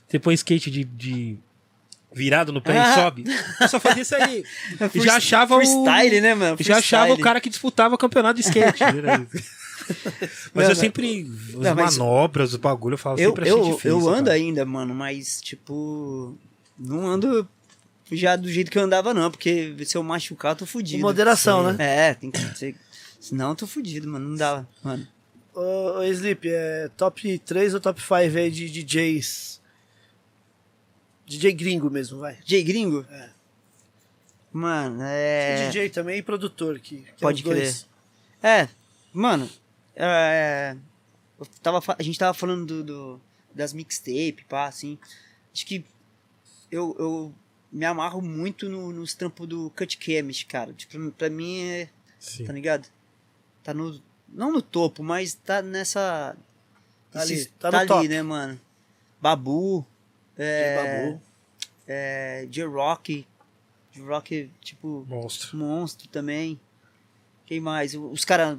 você 0.08 0.20
põe 0.20 0.34
skate 0.34 0.70
de, 0.70 0.84
de 0.84 1.38
virado 2.14 2.52
no 2.52 2.62
pé 2.62 2.78
Ah. 2.78 2.92
e 2.92 2.96
sobe? 2.96 3.24
Eu 3.62 3.68
só 3.70 3.80
fazia 3.80 4.02
isso 4.02 4.16
aí. 4.16 4.44
mano. 4.80 4.92
E 4.94 5.00
já 5.02 5.16
achava 5.16 5.56
Freestyle, 5.56 6.20
o... 6.20 6.22
né, 6.22 6.34
mano? 6.36 6.58
Já 6.60 6.78
achava 6.78 7.14
o 7.14 7.20
cara 7.20 7.40
que 7.40 7.50
disputava 7.50 7.98
campeonato 7.98 8.36
de 8.36 8.42
skate. 8.42 8.84
né? 8.84 9.26
mas 10.54 10.54
Não, 10.54 10.64
eu 10.64 10.68
não. 10.70 10.76
sempre. 10.76 11.28
As 11.50 11.56
Não, 11.56 11.76
manobras, 11.76 12.54
o 12.54 12.60
bagulho, 12.60 12.94
eu 12.96 12.98
falo 12.98 13.18
Eu, 13.20 13.30
sempre 13.30 13.50
achei 13.50 13.54
eu, 13.60 13.64
difícil. 13.64 13.92
eu 13.92 14.10
ando 14.10 14.26
cara. 14.26 14.34
ainda, 14.36 14.66
mano, 14.66 14.94
mas, 14.94 15.42
tipo, 15.42 16.38
não 16.82 17.08
ando 17.08 17.48
já 18.12 18.36
do 18.36 18.50
jeito 18.50 18.70
que 18.72 18.78
eu 18.78 18.84
andava, 18.84 19.14
não, 19.14 19.32
porque 19.32 19.76
se 19.86 19.96
eu 19.98 20.04
machucar, 20.04 20.52
eu 20.52 20.56
tô 20.58 20.66
Com 20.66 20.72
fudido. 20.72 21.02
moderação, 21.02 21.72
né? 21.72 22.10
É, 22.10 22.14
tem 22.14 22.30
que 22.32 22.40
ser. 22.58 22.76
Senão 23.20 23.50
eu 23.52 23.56
tô 23.56 23.66
fudido, 23.68 24.08
mano. 24.10 24.30
Não 24.30 24.36
dá, 24.36 24.66
mano. 24.84 25.08
Ô, 25.54 26.00
ô 26.00 26.04
Sleep, 26.04 26.50
é 26.50 26.90
top 26.98 27.38
3 27.40 27.74
ou 27.74 27.80
top 27.80 28.02
5 28.02 28.14
aí 28.16 28.50
de 28.52 28.70
DJs? 28.70 29.62
DJ 31.26 31.54
gringo 31.54 31.90
mesmo, 31.90 32.20
vai. 32.20 32.36
DJ 32.44 32.64
gringo? 32.64 33.06
É. 33.10 33.30
Mano, 34.52 35.00
é. 35.04 35.68
DJ 35.68 35.90
também 35.90 36.18
e 36.18 36.22
produtor, 36.22 36.80
que, 36.80 36.98
que 36.98 37.10
é 37.10 37.14
Pode 37.20 37.38
os 37.38 37.44
dois. 37.44 37.88
É, 38.44 38.68
mano, 39.14 39.50
é, 39.96 40.76
eu 41.40 41.46
tava, 41.62 41.82
a 41.98 42.04
gente 42.04 42.20
tava 42.20 42.34
falando 42.34 42.66
do, 42.66 42.84
do- 42.84 43.22
das 43.56 43.72
mixtape, 43.72 44.44
pá, 44.50 44.66
assim. 44.68 44.98
Acho 45.54 45.66
que 45.66 45.86
eu, 46.72 46.96
eu 47.00 47.34
me 47.72 47.86
amarro 47.86 48.22
muito 48.22 48.68
no- 48.70 48.92
nos 48.92 49.14
trampos 49.14 49.48
do 49.48 49.70
Cut 49.72 49.98
Chemist, 50.02 50.46
cara. 50.48 50.74
Tipo, 50.74 51.12
pra 51.12 51.30
mim 51.30 51.62
é, 51.62 51.90
Sim. 52.20 52.46
tá 52.46 52.54
ligado? 52.54 52.88
Tá 53.64 53.74
no, 53.74 54.02
não 54.30 54.52
no 54.52 54.62
topo, 54.62 55.04
mas 55.04 55.34
tá 55.34 55.62
nessa... 55.62 56.36
Tá 57.12 57.22
ali, 57.22 57.46
tá 57.60 57.72
no 57.72 57.78
ali, 57.78 57.88
top. 57.88 58.08
né, 58.08 58.22
mano? 58.24 58.60
Babu, 59.22 59.86
é, 60.38 60.76
Babu. 61.04 61.22
é, 61.88 62.48
J-Rock, 62.50 63.28
J-Rock, 63.92 64.50
tipo 64.62 65.06
Monstro. 65.08 65.58
monstro 65.58 66.08
também. 66.08 66.60
Quem 67.46 67.60
mais? 67.60 67.94
Os 67.94 68.24
caras 68.24 68.58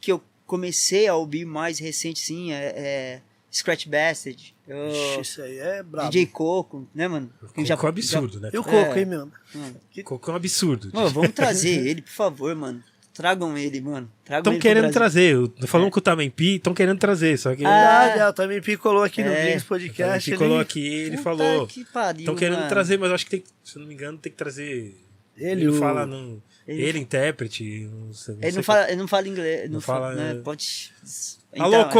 que 0.00 0.12
eu 0.12 0.22
comecei 0.46 1.08
a 1.08 1.14
ouvir 1.16 1.44
mais 1.44 1.78
recente, 1.80 2.20
sim, 2.20 2.52
é, 2.52 2.72
é 2.76 3.22
Scratch 3.52 3.86
Ixi, 3.86 5.20
isso 5.20 5.42
aí 5.42 5.58
é 5.58 5.82
brabo. 5.82 6.08
DJ 6.10 6.26
Coco, 6.26 6.88
né, 6.94 7.06
mano? 7.06 7.30
Coco 7.40 7.60
é 7.60 7.86
um 7.86 7.88
absurdo, 7.88 8.40
né? 8.40 8.50
E 8.52 8.58
o 8.58 8.62
Coco, 8.64 8.76
É. 8.76 9.00
hein, 9.00 9.06
mano? 9.06 9.32
Mano, 9.54 9.76
Coco 10.04 10.30
é 10.30 10.32
um 10.32 10.36
absurdo. 10.36 10.90
Mano, 10.92 11.10
vamos 11.10 11.32
trazer 11.32 11.68
ele, 11.86 12.00
por 12.02 12.10
favor, 12.12 12.54
mano. 12.54 12.82
Tragam 13.12 13.58
ele, 13.58 13.78
mano. 13.82 14.10
Tragam 14.24 14.54
Estão 14.54 14.58
querendo 14.58 14.90
trazer. 14.90 15.34
Eu- 15.34 15.52
Falando 15.66 15.90
com 15.90 15.98
o 15.98 16.02
Tamempi, 16.02 16.54
estão 16.56 16.72
querendo 16.72 16.98
trazer. 16.98 17.36
Só 17.38 17.54
que. 17.54 17.62
Ah, 17.62 17.68
Verdade, 18.04 18.20
ela 18.20 18.32
também 18.32 18.62
picolou 18.62 19.02
aqui 19.02 19.22
no 19.22 19.30
É. 19.30 19.42
Gringos 19.44 19.64
o 19.64 19.66
Podcast. 19.66 20.30
Tamempi 20.30 20.38
colou 20.42 20.56
ele- 20.56 20.62
aqui 20.62 20.86
ele 20.86 21.10
Puta 21.18 21.22
falou. 21.22 21.66
que 21.66 21.80
Estão 21.82 22.34
querendo 22.34 22.56
mano. 22.56 22.68
trazer, 22.70 22.98
mas 22.98 23.10
eu 23.10 23.14
acho 23.14 23.24
que 23.26 23.30
tem. 23.32 23.44
Se 23.62 23.76
eu 23.76 23.80
não 23.80 23.86
me 23.88 23.92
engano, 23.92 24.16
tem 24.16 24.32
que 24.32 24.38
trazer. 24.38 24.96
Ele, 25.36 25.50
Ele, 25.62 25.68
o- 25.68 25.74
fala 25.78 26.06
no. 26.06 26.42
Ele- 26.66 26.82
Ele, 26.82 26.98
intérprete. 27.00 27.86
Não 27.92 28.14
sei, 28.14 28.34
Ele 28.40 28.56
não, 28.56 28.62
fala, 28.62 28.88
ele 28.90 28.96
não 28.96 29.08
fala 29.08 29.28
inglês. 29.28 29.64
Não, 29.66 29.74
Não 29.74 29.80
fala. 29.82 30.08
fala, 30.10 30.14
né, 30.14 30.30
é. 30.38 30.42
Pode. 30.42 30.92
Alô, 31.58 31.76
Então, 31.80 31.90
é. 31.90 31.92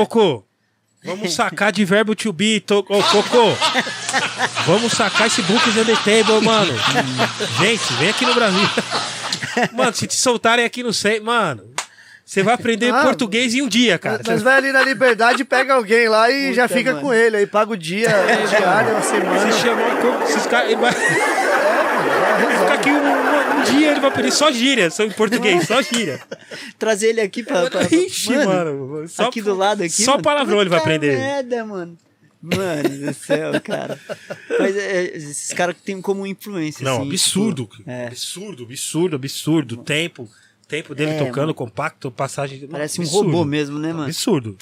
Vamos 1.04 1.34
sacar 1.34 1.72
de 1.72 1.84
verbo 1.84 2.14
to 2.14 2.32
be. 2.32 2.60
To... 2.60 2.78
Ô, 2.88 3.02
Cocô! 3.02 3.52
Vamos 4.66 4.92
sacar 4.92 5.26
esse 5.26 5.42
Books 5.42 5.76
on 5.76 5.84
the 5.84 5.96
Table, 5.96 6.40
mano. 6.44 6.72
Gente, 7.58 7.92
vem 7.94 8.08
aqui 8.10 8.24
no 8.24 8.34
Brasil. 8.34 8.68
Mano, 9.72 9.92
se 9.94 10.06
te 10.06 10.14
soltarem 10.14 10.64
aqui 10.64 10.82
no 10.82 10.92
sei, 10.92 11.18
mano, 11.20 11.62
você 12.24 12.42
vai 12.42 12.54
aprender 12.54 12.90
Ah, 12.94 13.02
português 13.02 13.52
em 13.52 13.62
um 13.62 13.68
dia, 13.68 13.98
cara. 13.98 14.22
Nós 14.24 14.42
vai 14.42 14.56
ali 14.56 14.70
na 14.72 14.82
Liberdade, 14.82 15.44
pega 15.44 15.74
alguém 15.74 16.08
lá 16.08 16.30
e 16.30 16.42
Puta, 16.44 16.54
já 16.54 16.68
fica 16.68 16.92
mano. 16.92 17.06
com 17.06 17.12
ele. 17.12 17.36
Aí 17.36 17.46
paga 17.46 17.72
o 17.72 17.76
dia, 17.76 18.08
a 18.08 18.46
diária, 18.46 18.92
uma 18.92 19.02
semana. 19.02 19.40
Você 19.40 19.60
chamou 19.60 20.22
esses 20.22 20.46
caras. 20.46 20.70
Aqui 22.82 22.90
um, 22.90 22.96
um- 22.96 23.78
dia, 23.78 23.90
ele 23.92 24.00
vai 24.00 24.10
aprender 24.10 24.32
só 24.32 24.50
gíria, 24.50 24.90
só 24.90 25.04
em 25.04 25.10
português, 25.12 25.66
só 25.66 25.80
gíria. 25.80 26.20
Trazer 26.78 27.10
ele 27.10 27.20
aqui 27.20 27.42
pra. 27.42 27.70
pra- 27.70 27.86
pra- 27.86 27.96
Ixi, 27.96 28.32
mano. 28.44 29.06
Só, 29.08 29.28
aqui 29.28 29.40
do 29.40 29.54
lado 29.54 29.82
aqui. 29.82 29.90
Só 30.02 30.12
mano. 30.12 30.22
palavrão 30.24 30.60
ele 30.60 30.70
vai 30.70 30.80
aprender. 30.80 31.16
merda, 31.16 31.64
mano. 31.64 31.96
Mano 32.42 32.88
do 33.06 33.14
céu, 33.14 33.52
cara. 33.62 33.96
Mas 34.58 34.76
é, 34.76 35.16
esses 35.16 35.52
caras 35.52 35.76
que 35.76 35.82
tem 35.82 36.00
como 36.00 36.26
influência. 36.26 36.84
Não, 36.84 36.98
assim, 37.02 37.08
absurdo. 37.08 37.68
é. 37.86 38.08
Absurdo, 38.08 38.64
absurdo, 38.64 39.14
absurdo. 39.16 39.76
Tempo. 39.76 40.28
tempo 40.66 40.92
dele 40.92 41.12
É, 41.12 41.18
tocando 41.24 41.54
compacto, 41.54 42.10
passagem. 42.10 42.66
Parece 42.66 42.98
um 43.00 43.04
absurdo. 43.04 43.30
robô 43.30 43.44
mesmo, 43.44 43.78
né, 43.78 43.92
mano? 43.92 44.04
Absurdo. 44.06 44.58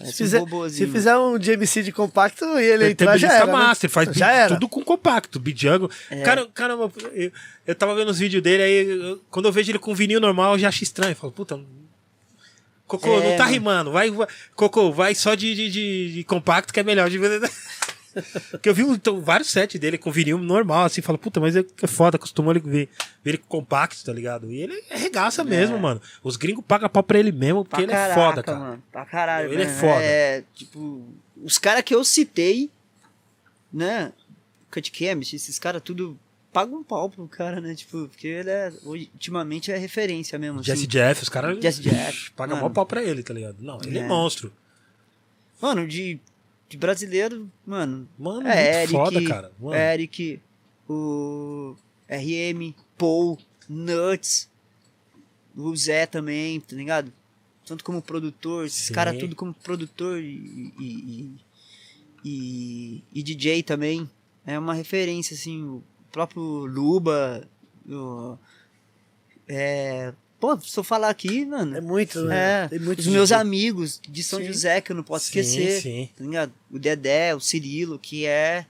Parece 0.00 0.16
Se 0.16 0.22
um 0.22 0.26
fizer, 0.26 0.38
robôzinho. 0.38 0.86
se 0.86 0.92
fizer 0.92 1.16
um 1.18 1.38
DMC 1.38 1.82
de 1.82 1.92
compacto 1.92 2.44
e 2.58 2.64
ele 2.64 2.84
Ele 2.86 2.94
tem 2.94 3.04
entrar, 3.06 3.18
já 3.18 3.32
era. 3.34 3.46
né? 3.46 3.52
master, 3.52 3.90
faz 3.90 4.08
já 4.16 4.26
bi- 4.28 4.32
era. 4.34 4.54
tudo 4.54 4.68
com 4.68 4.82
compacto, 4.82 5.38
Bidjango. 5.38 5.90
É. 6.10 6.22
Cara, 6.22 6.46
caramba, 6.54 6.90
eu, 7.12 7.30
eu 7.66 7.74
tava 7.74 7.94
vendo 7.94 8.08
os 8.10 8.18
vídeos 8.18 8.42
dele, 8.42 8.62
aí 8.62 8.86
eu- 8.88 9.22
quando 9.30 9.46
eu 9.46 9.52
vejo 9.52 9.70
ele 9.70 9.78
com 9.78 9.94
vinil 9.94 10.18
normal, 10.20 10.54
eu 10.54 10.58
já 10.58 10.68
acho 10.68 10.82
estranho. 10.82 11.12
Eu 11.12 11.16
falo, 11.16 11.32
puta. 11.32 11.60
Cocô, 12.86 13.08
É, 13.20 13.30
não 13.30 13.36
tá 13.36 13.44
mano. 13.44 13.52
rimando. 13.52 13.92
Vai, 13.92 14.10
vai- 14.10 14.26
Cocô, 14.56 14.90
vai 14.90 15.14
só 15.14 15.34
de, 15.34 15.54
de, 15.54 15.70
de- 15.70 16.12
de 16.14 16.24
compacto 16.24 16.72
que 16.72 16.80
é 16.80 16.82
melhor. 16.82 17.08
De... 17.08 17.18
Porque 18.50 18.68
eu 18.68 18.74
vi 18.74 18.82
então, 18.82 19.20
vários 19.20 19.50
sets 19.50 19.78
dele 19.80 19.96
com 19.98 20.10
vinil 20.10 20.38
normal, 20.38 20.84
assim, 20.84 21.00
falo, 21.00 21.16
puta, 21.18 21.38
mas 21.40 21.54
é, 21.56 21.64
é 21.82 21.86
foda, 21.86 22.16
acostumou 22.16 22.52
ele 22.52 22.60
ver, 22.60 22.88
ver 23.22 23.30
ele 23.32 23.38
com 23.38 23.46
compacto, 23.46 24.04
tá 24.04 24.12
ligado? 24.12 24.50
E 24.50 24.60
ele 24.62 24.82
arregaça 24.90 25.44
mesmo, 25.44 25.78
mano. 25.78 26.00
Os 26.22 26.36
gringos 26.36 26.64
pagam 26.66 26.88
pau 26.88 27.02
pra 27.02 27.18
ele 27.18 27.32
mesmo, 27.32 27.64
porque 27.64 27.76
Pra 27.76 27.82
ele 27.84 27.92
caraca, 27.92 28.20
é 28.20 28.24
foda, 28.24 28.42
cara. 28.42 28.58
Mano, 28.58 28.82
pra 28.90 29.06
caralho, 29.06 29.52
Ele 29.52 29.62
é 29.62 29.66
mano. 29.66 29.78
foda. 29.78 30.02
É, 30.02 30.44
tipo, 30.54 31.04
os 31.42 31.58
caras 31.58 31.82
que 31.82 31.94
eu 31.94 32.04
citei, 32.04 32.70
né? 33.72 34.12
Cut 34.70 34.90
Chemist, 34.94 35.34
esses 35.34 35.58
caras 35.58 35.82
tudo 35.82 36.18
pagam 36.52 36.78
um 36.80 36.82
pau 36.84 37.08
pro 37.08 37.26
cara, 37.28 37.60
né? 37.60 37.74
Tipo, 37.74 38.08
porque 38.08 38.26
ele 38.26 38.50
é, 38.50 38.72
ultimamente 38.84 39.70
é 39.70 39.76
referência 39.76 40.38
mesmo. 40.38 40.62
Jesse 40.62 40.80
assim. 40.82 40.88
Jeff, 40.88 41.22
os 41.22 41.28
caras 41.28 41.58
Jesse 41.60 41.80
Jeff, 41.82 42.30
pagam 42.32 42.56
mano. 42.56 42.68
mó 42.68 42.74
pau 42.74 42.86
pra 42.86 43.02
ele, 43.02 43.22
tá 43.22 43.32
ligado? 43.34 43.56
Não, 43.60 43.78
ele 43.84 43.98
é, 43.98 44.02
É. 44.02 44.06
monstro. 44.06 44.52
Mano, 45.62 45.86
de, 45.86 46.18
de 46.70 46.78
brasileiro, 46.78 47.50
mano. 47.66 48.08
Mano, 48.18 48.46
é 48.48 48.82
Eric, 48.84 48.92
foda, 48.92 49.22
cara. 49.26 49.52
Mano. 49.60 49.74
Eric, 49.74 50.40
o 50.88 51.74
RM, 52.08 52.72
Paul, 52.96 53.36
Nuts, 53.68 54.48
o 55.56 55.74
Zé 55.76 56.06
também, 56.06 56.60
tá 56.60 56.74
ligado? 56.76 57.12
Tanto 57.66 57.84
como 57.84 58.00
produtor, 58.00 58.66
esses 58.66 58.88
caras 58.88 59.18
tudo 59.18 59.34
como 59.36 59.52
produtor 59.52 60.18
e, 60.20 60.72
e, 60.78 61.34
e, 62.24 62.24
e- 62.24 63.04
e 63.12 63.22
DJ 63.22 63.62
também. 63.62 64.08
É 64.46 64.58
uma 64.58 64.72
referência, 64.74 65.34
assim, 65.34 65.62
o 65.62 65.82
próprio 66.10 66.40
Luba, 66.66 67.46
o, 67.88 68.38
é... 69.48 70.14
Pô, 70.40 70.58
se 70.58 70.78
eu 70.78 70.82
falar 70.82 71.10
aqui, 71.10 71.44
mano... 71.44 71.76
É 71.76 71.80
muito, 71.82 72.22
né? 72.24 72.64
É, 72.64 72.68
Tem 72.68 72.78
muito 72.78 73.00
os 73.00 73.06
meus 73.06 73.28
DJ. 73.28 73.40
amigos 73.40 74.00
de 74.08 74.22
São 74.22 74.38
Sim. 74.40 74.46
José, 74.46 74.80
que 74.80 74.90
eu 74.90 74.96
não 74.96 75.02
posso 75.02 75.26
Sim, 75.26 75.38
esquecer, 75.40 75.82
sim. 75.82 76.08
tá 76.16 76.24
ligado? 76.24 76.52
O 76.70 76.78
Dedé, 76.78 77.34
o 77.34 77.40
Cirilo, 77.40 77.98
que 77.98 78.24
é 78.24 78.64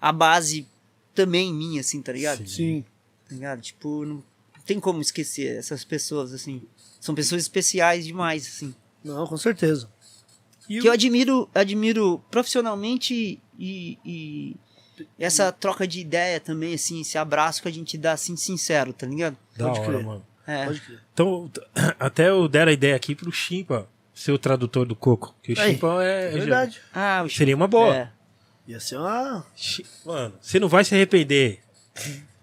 a 0.00 0.10
base 0.12 0.66
também 1.14 1.54
minha, 1.54 1.80
assim, 1.80 2.02
tá 2.02 2.12
ligado? 2.12 2.46
Sim. 2.48 2.84
Tá 3.28 3.34
ligado? 3.36 3.60
Tipo, 3.60 4.04
não 4.04 4.22
tem 4.66 4.80
como 4.80 5.00
esquecer 5.00 5.56
essas 5.56 5.84
pessoas, 5.84 6.32
assim. 6.32 6.60
São 7.00 7.14
pessoas 7.14 7.42
especiais 7.42 8.04
demais, 8.04 8.44
assim. 8.46 8.74
Não, 9.04 9.24
com 9.26 9.36
certeza. 9.36 9.88
E 10.68 10.80
Que 10.80 10.88
eu 10.88 10.92
admiro, 10.92 11.48
admiro 11.54 12.18
profissionalmente 12.30 13.40
e, 13.58 13.98
e 14.04 14.56
essa 15.18 15.50
troca 15.52 15.86
de 15.86 16.00
ideia 16.00 16.40
também, 16.40 16.74
assim, 16.74 17.00
esse 17.00 17.16
abraço 17.18 17.62
que 17.62 17.68
a 17.68 17.72
gente 17.72 17.96
dá, 17.98 18.12
assim, 18.12 18.36
sincero, 18.36 18.92
tá 18.92 19.06
ligado? 19.06 19.36
Da 19.56 19.66
Pode 19.68 19.80
hora, 19.80 19.88
crer. 19.92 20.04
mano. 20.04 20.26
É. 20.52 20.66
Pode. 20.66 20.82
Então, 21.12 21.50
até 21.98 22.28
eu 22.28 22.48
deram 22.48 22.70
a 22.70 22.72
ideia 22.72 22.94
aqui 22.96 23.14
pro 23.14 23.32
Chimpa 23.32 23.88
ser 24.14 24.32
o 24.32 24.38
tradutor 24.38 24.86
do 24.86 24.94
Coco. 24.94 25.34
Que 25.42 25.52
o 25.52 25.60
Aí, 25.60 25.72
Chimpa 25.72 26.02
é. 26.04 26.28
É 26.28 26.30
verdade. 26.30 26.80
Ah, 26.94 27.22
o 27.24 27.30
Seria 27.30 27.56
uma 27.56 27.66
boa. 27.68 27.94
É. 27.94 28.08
Ia 28.66 28.78
ser 28.80 28.96
uma. 28.96 29.44
Mano, 30.04 30.34
você 30.40 30.60
não 30.60 30.68
vai 30.68 30.84
se 30.84 30.94
arrepender. 30.94 31.60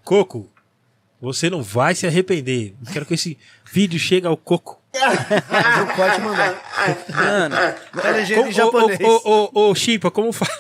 Coco, 0.04 0.50
você 1.22 1.50
não 1.50 1.62
vai 1.64 1.96
se 1.96 2.06
arrepender. 2.06 2.74
Eu 2.86 2.94
quero 2.94 3.06
que 3.06 3.14
esse 3.14 3.38
vídeo 3.72 4.00
chegue 4.00 4.28
ao 4.28 4.36
Coco. 4.36 4.80
Fazer 4.92 5.82
o 5.82 5.96
corte 5.96 6.18
e 6.18 6.22
mandar. 6.22 7.08
Mano, 7.16 7.56
Ô, 8.48 8.52
japonês. 8.52 9.00
ô, 9.02 9.22
ô, 9.24 9.52
ô, 9.54 9.70
ô, 9.70 9.76
Chimpa, 9.76 10.10
como 10.10 10.34
fala? 10.34 10.52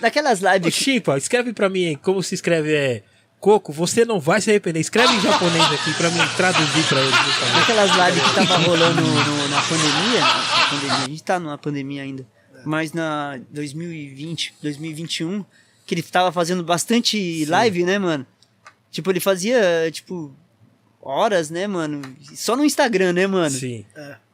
daquelas 0.00 0.42
Ô, 0.42 0.50
lives 0.52 0.74
que 0.74 0.84
Chimpa, 0.84 1.18
escreve 1.18 1.52
pra 1.52 1.68
mim 1.68 1.88
aí 1.88 1.96
como 1.96 2.22
se 2.22 2.34
escreve 2.34 2.74
é. 2.74 3.02
Coco, 3.40 3.72
você 3.72 4.04
não 4.04 4.20
vai 4.20 4.38
se 4.40 4.50
arrepender. 4.50 4.80
Escreve 4.80 5.14
em 5.14 5.20
japonês 5.20 5.64
aqui 5.72 5.94
pra 5.94 6.10
mim 6.10 6.18
traduzir 6.36 6.86
pra 6.86 7.00
ele. 7.00 7.12
Aquelas 7.62 7.90
lives 7.90 8.22
que 8.28 8.34
tava 8.34 8.56
rolando 8.58 9.00
no- 9.00 9.48
na 9.48 9.62
pandemia, 9.62 10.20
na 10.20 10.66
pandemia, 10.70 10.94
a 11.04 11.08
gente 11.08 11.22
tá 11.22 11.40
numa 11.40 11.56
pandemia 11.58 12.02
ainda, 12.02 12.26
mas 12.66 12.92
na 12.92 13.40
2020, 13.50 14.54
2021, 14.62 15.42
que 15.86 15.94
ele 15.94 16.02
tava 16.02 16.30
fazendo 16.30 16.62
bastante 16.62 17.44
live, 17.46 17.82
né, 17.84 17.98
mano? 17.98 18.26
Tipo, 18.90 19.10
ele 19.10 19.20
fazia, 19.20 19.88
tipo, 19.90 20.34
horas, 21.00 21.48
né, 21.48 21.66
mano? 21.66 22.02
Só 22.34 22.54
no 22.54 22.64
Instagram, 22.64 23.14
né, 23.14 23.26
mano? 23.26 23.50
Sim. 23.50 23.86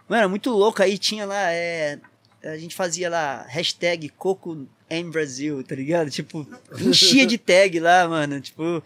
Mano, 0.09 0.21
era 0.23 0.29
muito 0.29 0.51
louco. 0.51 0.83
Aí 0.83 0.99
tinha 0.99 1.25
lá, 1.27 1.53
é. 1.53 1.99
A 2.45 2.57
gente 2.59 2.75
fazia 2.75 3.09
lá, 3.09 3.45
hashtag 3.49 4.09
Coco 4.11 4.67
em 4.91 5.09
Brasil, 5.11 5.63
tá 5.65 5.75
ligado? 5.75 6.11
Tipo, 6.11 6.47
enchia 6.81 7.27
de 7.27 7.39
tag 7.39 7.79
lá, 7.81 8.09
mano. 8.09 8.41
Tipo. 8.41 8.83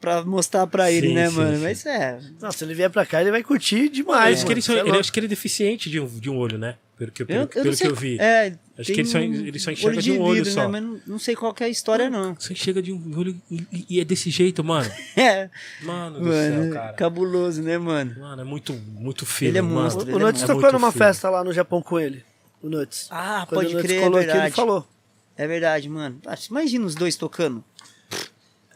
Pra 0.00 0.22
mostrar 0.22 0.66
pra 0.66 0.90
ele, 0.92 1.08
Sim, 1.08 1.14
né, 1.14 1.30
sim, 1.30 1.36
mano? 1.36 1.56
sim. 1.56 1.62
Mas 1.62 1.86
é. 1.86 2.20
Não, 2.40 2.52
se 2.52 2.62
ele 2.64 2.74
vier 2.74 2.90
pra 2.90 3.06
cá, 3.06 3.20
ele 3.22 3.30
vai 3.30 3.42
curtir 3.42 3.88
demais. 3.88 4.36
acho 4.38 4.46
que 4.46 4.52
ele, 4.52 4.60
só- 4.60 4.74
é 4.74 4.80
ele- 4.80 4.98
acho 4.98 5.12
que 5.12 5.18
ele 5.18 5.26
é 5.26 5.28
deficiente 5.28 5.88
de 5.88 5.98
um, 5.98 6.06
de 6.06 6.28
um 6.28 6.36
olho, 6.36 6.58
né? 6.58 6.76
Pelo 6.98 7.10
que, 7.10 7.24
pelo, 7.24 7.38
Eu, 7.40 7.42
eu 7.44 7.48
pelo 7.48 7.64
não 7.70 7.74
que 7.76 7.86
eu 7.86 7.94
vi. 7.94 8.18
É, 8.20 8.54
Acho 8.78 8.92
que 8.92 9.00
ele 9.00 9.08
só, 9.08 9.18
um 9.18 9.22
ele 9.22 9.58
só 9.58 9.70
enxerga 9.70 10.00
de 10.02 10.12
um 10.12 10.20
olho 10.20 10.44
vidro, 10.44 10.50
só. 10.52 10.62
Né? 10.62 10.68
Mas 10.68 10.82
não, 10.82 11.00
não 11.06 11.18
sei 11.18 11.34
qual 11.34 11.52
que 11.54 11.62
é 11.64 11.66
a 11.66 11.70
história, 11.70 12.08
não. 12.10 12.36
Só 12.38 12.52
enxerga 12.52 12.80
de 12.82 12.92
um 12.92 13.18
olho 13.18 13.40
e, 13.50 13.86
e- 13.88 14.00
é 14.00 14.04
desse 14.04 14.30
jeito, 14.30 14.62
mano. 14.62 14.88
É, 15.16 15.48
Mano 15.82 16.18
do 16.20 16.26
mano, 16.26 16.62
céu, 16.64 16.72
cara. 16.72 16.92
cabuloso, 16.92 17.62
né, 17.62 17.78
mano? 17.78 18.14
Mano, 18.20 18.42
é 18.42 18.44
muito, 18.44 18.72
muito 18.74 19.24
filho, 19.24 19.50
Ele 19.52 19.58
é 19.58 19.62
monstro, 19.62 20.04
O, 20.12 20.16
o 20.18 20.26
é 20.26 20.30
é 20.30 20.46
tocou 20.46 20.70
numa 20.72 20.92
festa 20.92 21.30
lá 21.30 21.42
no 21.42 21.52
Japão 21.52 21.80
com 21.80 21.98
ele. 21.98 22.22
O 22.64 22.68
Nuts. 22.70 23.08
Ah, 23.10 23.44
Quando 23.48 23.60
pode 23.60 23.68
o 23.68 23.72
Nuts 23.76 23.82
crer, 23.86 23.98
é 23.98 24.02
colou 24.04 24.18
aqui, 24.18 24.24
ele 24.26 24.32
verdade. 24.32 24.54
falou. 24.54 24.88
É 25.36 25.46
verdade, 25.46 25.88
mano. 25.88 26.20
Ah, 26.26 26.34
Imagina 26.50 26.86
os 26.86 26.94
dois 26.94 27.16
tocando. 27.16 27.62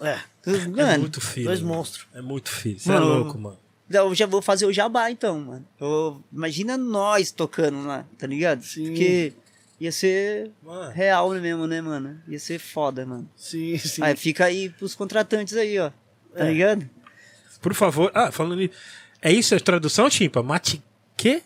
É, 0.00 0.18
É 0.46 0.66
Mano, 0.68 1.00
muito 1.00 1.20
filho. 1.20 1.46
dois 1.46 1.60
mano. 1.60 1.74
monstros. 1.74 2.06
É 2.14 2.20
muito 2.22 2.50
filho. 2.50 2.78
Você 2.78 2.92
é 2.92 2.98
louco, 2.98 3.38
mano. 3.38 3.58
eu 3.90 4.14
já 4.14 4.26
vou 4.26 4.40
fazer 4.42 4.66
o 4.66 4.72
jabá 4.72 5.10
então, 5.10 5.40
mano. 5.40 5.66
Eu- 5.80 6.22
imagina 6.32 6.76
nós 6.76 7.30
tocando 7.30 7.86
lá, 7.86 8.04
tá 8.18 8.26
ligado? 8.26 8.62
Sim. 8.62 8.84
Porque 8.88 9.32
ia 9.80 9.90
ser 9.92 10.50
Mano. 10.62 10.92
real 10.92 11.30
mesmo, 11.30 11.66
né, 11.66 11.80
mano? 11.80 12.20
Ia 12.28 12.38
ser 12.38 12.58
foda, 12.58 13.06
mano. 13.06 13.28
Sim, 13.36 13.76
sim. 13.78 14.02
Aí 14.02 14.14
fica 14.16 14.44
aí 14.44 14.68
pros 14.70 14.94
contratantes 14.94 15.56
aí, 15.56 15.78
ó. 15.78 15.90
Tá 16.34 16.44
É. 16.46 16.52
ligado? 16.52 16.88
Por 17.62 17.74
favor. 17.74 18.10
Ah, 18.14 18.30
falando 18.30 18.56
nisso. 18.56 18.74
É 19.22 19.32
isso 19.32 19.54
a 19.54 19.60
tradução, 19.60 20.08
Chimpa? 20.10 20.42
Mati... 20.42 20.82
Quê? 21.16 21.42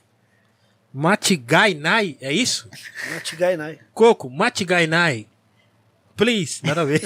Matigainai? 0.93 2.17
É 2.21 2.33
isso? 2.33 2.69
Matigainai. 3.15 3.79
Coco, 3.95 4.29
Matigainai. 4.29 5.27
Please. 6.17 6.61
Nada 6.65 6.83
a 6.83 6.85
ver. 6.85 7.01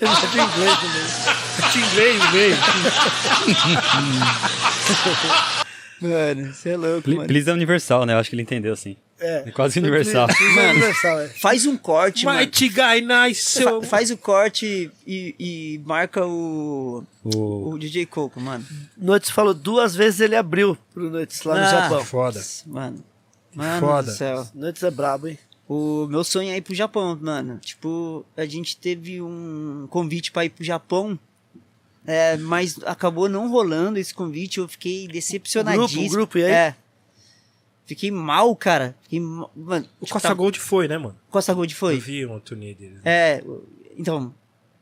Ele 0.00 0.14
de 0.14 0.38
inglês 0.38 0.78
também. 0.80 1.72
De 1.72 1.78
inglês 1.78 2.32
mesmo. 2.32 2.62
Mano, 6.00 6.54
você 6.54 6.70
é 6.70 6.76
louco, 6.76 7.10
mano. 7.10 7.26
Please 7.26 7.50
é 7.50 7.52
universal, 7.52 8.06
né? 8.06 8.14
Eu 8.14 8.18
acho 8.18 8.30
que 8.30 8.36
ele 8.36 8.42
entendeu, 8.42 8.72
assim. 8.72 8.96
É. 9.18 9.44
É 9.48 9.50
quase 9.50 9.78
universal. 9.78 10.28
Mano. 10.54 10.70
universal, 10.70 11.20
é. 11.20 11.28
Faz 11.28 11.64
um 11.66 11.76
corte, 11.76 12.24
mano. 12.26 12.38
Matigainai, 12.38 13.32
seu... 13.34 13.80
Fa- 13.80 13.88
faz 13.88 14.10
o 14.10 14.16
corte 14.16 14.90
e, 15.06 15.34
e 15.38 15.80
marca 15.86 16.26
o, 16.26 17.02
O... 17.24 17.70
o 17.70 17.78
DJ 17.78 18.04
Coco, 18.06 18.40
mano. 18.40 18.64
Nuts 18.96 19.30
falou 19.30 19.54
duas 19.54 19.94
vezes 19.94 20.20
ele 20.20 20.36
abriu 20.36 20.76
pro 20.92 21.08
Nuts 21.10 21.42
lá 21.44 21.54
no 21.54 21.60
Ah. 21.62 21.70
Japão. 21.70 22.04
Foda. 22.04 22.44
Mano. 22.66 23.02
Mano 23.54 23.80
Foda. 23.86 24.10
do 24.10 24.16
céu. 24.16 24.46
Nuts 24.54 24.82
é 24.82 24.90
brabo, 24.90 25.28
hein? 25.28 25.38
O 25.68 26.06
meu 26.08 26.22
sonho 26.22 26.50
é 26.52 26.58
ir 26.58 26.60
pro 26.60 26.74
Japão, 26.74 27.18
mano. 27.20 27.58
Tipo, 27.58 28.24
a 28.36 28.44
gente 28.44 28.76
teve 28.76 29.20
um 29.22 29.86
convite 29.90 30.30
pra 30.30 30.44
ir 30.44 30.50
pro 30.50 30.62
Japão. 30.62 31.18
É, 32.06 32.36
mas 32.36 32.78
acabou 32.84 33.28
não 33.28 33.50
rolando 33.50 33.98
esse 33.98 34.14
convite. 34.14 34.58
Eu 34.58 34.68
fiquei 34.68 35.08
decepcionadíssimo. 35.08 36.02
O 36.02 36.08
grupo, 36.08 36.12
o 36.14 36.16
grupo, 36.16 36.38
e 36.38 36.44
aí? 36.44 36.52
É. 36.52 36.76
Fiquei 37.86 38.10
mal, 38.10 38.54
cara. 38.56 38.96
Fiquei 39.02 39.20
mal. 39.20 39.50
Mano, 39.54 39.84
O 40.00 40.04
tipo, 40.04 40.12
Costa 40.14 40.28
tá- 40.28 40.34
Gold 40.34 40.58
foi, 40.60 40.88
né, 40.88 40.98
mano? 40.98 41.16
Costa 41.30 41.54
Gold 41.54 41.72
Eu 41.72 41.78
foi. 41.78 41.98
vi 42.00 42.26
uma 42.26 42.40
turnê 42.40 42.74
deles. 42.74 42.98
É, 43.04 43.42
então. 43.96 44.34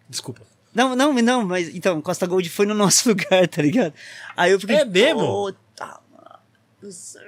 Desculpa. 0.09 0.41
Não, 0.75 0.97
não, 0.97 1.13
não, 1.13 1.45
mas 1.47 1.73
então, 1.75 2.01
Costa 2.01 2.27
Gold 2.27 2.49
foi 2.51 2.67
no 2.67 2.75
nosso 2.75 3.09
lugar, 3.09 3.47
tá 3.47 3.63
ligado? 3.63 3.93
Aí 4.37 4.51
eu 4.53 4.59
fiquei. 4.61 4.77
É 4.77 4.85
mesmo? 4.85 5.21
Puta, 5.21 5.87
mano. 6.11 6.39
do 6.83 6.91
céu." 6.91 7.23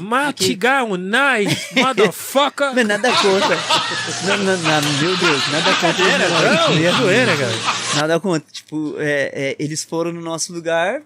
Matigainai, 0.00 1.46
motherfucker. 1.76 2.74
Mas 2.74 2.86
nada 2.86 3.08
contra. 3.12 3.56
não, 4.26 4.36
não, 4.38 4.56
não, 4.56 4.92
meu 5.00 5.16
Deus, 5.16 5.48
nada 5.52 5.74
contra. 5.76 6.28
Não, 6.28 6.86
é 6.86 6.92
zoeira, 6.92 7.36
cara. 7.36 7.52
Nada 7.96 8.20
contra. 8.20 8.50
Tipo, 8.52 8.94
é, 8.98 9.30
é, 9.32 9.56
eles 9.58 9.84
foram 9.84 10.12
no 10.12 10.20
nosso 10.20 10.52
lugar, 10.52 11.02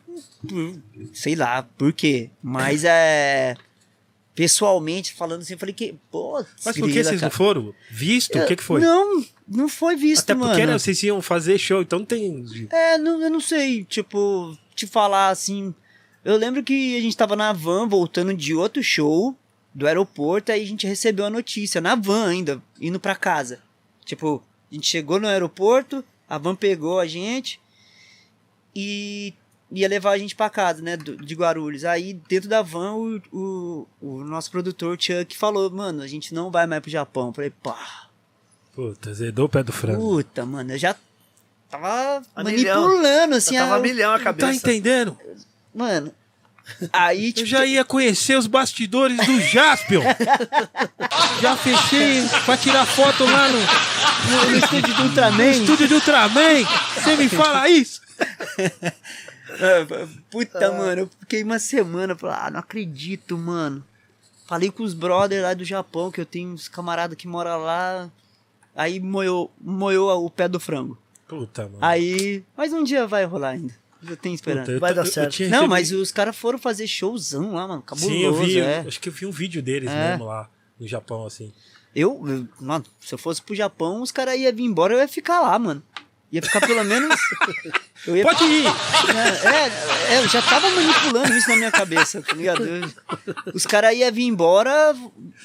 sei 1.12 1.34
lá 1.34 1.62
por 1.76 1.92
quê. 1.92 2.30
Mas 2.42 2.84
é. 2.84 3.56
Pessoalmente, 4.40 5.12
falando 5.12 5.42
assim, 5.42 5.52
eu 5.52 5.58
falei 5.58 5.74
que. 5.74 5.94
Pô, 6.10 6.42
Mas 6.64 6.74
por 6.74 6.90
que 6.90 7.04
vocês 7.04 7.20
não 7.20 7.30
foram? 7.30 7.74
Visto? 7.90 8.38
O 8.38 8.46
que 8.46 8.56
que 8.56 8.62
foi? 8.62 8.80
Não, 8.80 9.22
não 9.46 9.68
foi 9.68 9.96
visto, 9.96 10.22
Até 10.22 10.34
porque 10.34 10.60
mano. 10.60 10.72
né, 10.72 10.78
vocês 10.78 11.02
iam 11.02 11.20
fazer 11.20 11.58
show, 11.58 11.82
então 11.82 11.98
não 11.98 12.06
tem. 12.06 12.46
É, 12.70 12.96
não, 12.96 13.20
eu 13.20 13.28
não 13.28 13.40
sei, 13.40 13.84
tipo, 13.84 14.56
te 14.74 14.86
falar 14.86 15.28
assim. 15.28 15.74
Eu 16.24 16.38
lembro 16.38 16.62
que 16.62 16.96
a 16.96 17.02
gente 17.02 17.14
tava 17.14 17.36
na 17.36 17.52
van 17.52 17.86
voltando 17.86 18.32
de 18.32 18.54
outro 18.54 18.82
show 18.82 19.36
do 19.74 19.86
aeroporto, 19.86 20.50
aí 20.50 20.62
a 20.62 20.66
gente 20.66 20.86
recebeu 20.86 21.26
a 21.26 21.30
notícia, 21.30 21.78
na 21.78 21.94
van 21.94 22.28
ainda, 22.28 22.62
indo 22.80 22.98
pra 22.98 23.14
casa. 23.14 23.60
Tipo, 24.06 24.42
a 24.72 24.74
gente 24.74 24.86
chegou 24.86 25.20
no 25.20 25.28
aeroporto, 25.28 26.02
a 26.26 26.38
van 26.38 26.54
pegou 26.56 26.98
a 26.98 27.06
gente 27.06 27.60
e 28.74 29.34
ia 29.72 29.88
levar 29.88 30.12
a 30.12 30.18
gente 30.18 30.34
pra 30.34 30.50
casa, 30.50 30.82
né, 30.82 30.96
do- 30.96 31.16
de 31.16 31.34
Guarulhos. 31.34 31.84
Aí 31.84 32.14
dentro 32.28 32.48
da 32.48 32.62
van 32.62 32.92
o, 32.94 33.22
o, 33.32 33.86
o 34.00 34.24
nosso 34.24 34.50
produtor 34.50 34.96
Chuck 35.00 35.36
falou, 35.36 35.70
mano, 35.70 36.02
a 36.02 36.06
gente 36.06 36.34
não 36.34 36.50
vai 36.50 36.66
mais 36.66 36.82
pro 36.82 36.90
Japão. 36.90 37.28
Eu 37.28 37.32
falei, 37.32 37.50
pá, 37.50 38.06
Puta, 38.74 39.12
zedou 39.12 39.46
o 39.46 39.48
pé 39.48 39.62
do 39.62 39.72
frango. 39.72 40.00
puta, 40.00 40.46
mano, 40.46 40.72
eu 40.72 40.78
já 40.78 40.94
tava 41.68 42.22
A 42.34 42.42
milhão. 42.44 42.82
manipulando, 42.82 43.34
assim, 43.36 43.54
Já 43.54 43.60
tava 43.62 43.74
a- 43.74 43.78
a 43.78 43.80
milhão 43.80 44.12
a 44.12 44.18
Tá 44.18 44.24
cabeça. 44.24 44.52
entendendo? 44.52 45.18
Mano, 45.74 46.12
aí, 46.92 47.26
Eu 47.28 47.32
tipo, 47.32 47.46
já 47.46 47.64
ia 47.66 47.84
conhecer 47.84 48.36
os 48.38 48.46
bastidores 48.46 49.16
do 49.26 49.40
Jaspion. 49.40 50.02
já 51.42 51.56
fechei 51.56 52.22
pra 52.44 52.56
tirar 52.56 52.86
foto 52.86 53.24
lá 53.24 53.48
no, 53.48 53.58
no, 53.58 54.50
no 54.52 54.56
estúdio 54.58 54.94
do 54.94 55.02
no 55.02 55.08
Ultraman. 55.10 55.50
estúdio 55.50 55.88
do 55.88 55.94
Ultraman. 55.96 56.64
Você 56.94 57.16
me 57.16 57.28
fala 57.28 57.68
isso? 57.68 58.00
Ah, 59.60 60.08
Puta, 60.30 60.72
mano, 60.72 61.02
eu 61.02 61.10
fiquei 61.20 61.42
uma 61.42 61.58
semana, 61.58 62.14
falei, 62.16 62.36
ah, 62.40 62.50
não 62.50 62.60
acredito, 62.60 63.36
mano. 63.36 63.84
Falei 64.46 64.70
com 64.70 64.82
os 64.82 64.94
brothers 64.94 65.42
lá 65.42 65.54
do 65.54 65.64
Japão, 65.64 66.10
que 66.10 66.20
eu 66.20 66.26
tenho 66.26 66.50
uns 66.50 66.68
camaradas 66.68 67.16
que 67.16 67.28
moram 67.28 67.58
lá. 67.58 68.10
Aí 68.74 68.98
moeu, 69.00 69.50
moeu 69.60 70.06
o 70.08 70.30
pé 70.30 70.48
do 70.48 70.58
frango. 70.58 70.98
Puta, 71.28 71.64
mano. 71.64 71.78
Aí, 71.80 72.42
mas 72.56 72.72
um 72.72 72.82
dia 72.82 73.06
vai 73.06 73.24
rolar 73.24 73.50
ainda. 73.50 73.74
Eu 74.08 74.16
tenho 74.16 74.34
esperança. 74.34 74.62
Puta, 74.66 74.72
eu 74.76 74.80
Vai 74.80 74.94
dar 74.94 75.02
eu- 75.02 75.06
eu 75.06 75.12
certo. 75.12 75.42
Não, 75.48 75.68
mas 75.68 75.92
os 75.92 76.10
caras 76.10 76.34
foram 76.36 76.58
fazer 76.58 76.86
showzão 76.86 77.52
lá, 77.54 77.68
mano. 77.68 77.82
Cabuloso, 77.82 78.12
Sim, 78.14 78.22
eu 78.24 78.34
vi. 78.34 78.56
eu- 78.58 78.64
é. 78.64 78.78
Acho 78.80 78.98
que 79.00 79.08
eu 79.08 79.12
vi 79.12 79.26
um 79.26 79.30
vídeo 79.30 79.62
deles 79.62 79.90
É. 79.90 80.10
mesmo 80.12 80.24
lá 80.24 80.48
no 80.80 80.88
Japão, 80.88 81.26
assim. 81.26 81.52
Eu, 81.94 82.22
eu- 82.26 82.48
mano, 82.60 82.84
se 83.00 83.12
eu 83.14 83.18
fosse 83.18 83.42
pro 83.42 83.54
Japão, 83.54 84.00
os 84.00 84.10
caras 84.10 84.36
iam 84.38 84.52
vir 84.54 84.62
embora, 84.64 84.94
eu 84.94 84.98
ia 85.00 85.08
ficar 85.08 85.40
lá, 85.40 85.58
mano. 85.58 85.82
Ia 86.32 86.40
ficar 86.42 86.60
pelo 86.60 86.84
menos. 86.84 87.18
Eu 88.06 88.16
ia 88.16 88.22
Pode 88.22 88.44
ir! 88.44 88.64
É, 88.66 90.14
é, 90.14 90.18
eu 90.24 90.28
já 90.28 90.40
tava 90.40 90.70
manipulando 90.70 91.34
isso 91.34 91.50
na 91.50 91.56
minha 91.56 91.70
cabeça, 91.70 92.22
tá 92.22 92.34
ligado? 92.34 92.64
Eu- 92.64 92.90
os 93.52 93.66
caras 93.66 93.94
iam 93.94 94.10
vir 94.10 94.22
embora, 94.24 94.94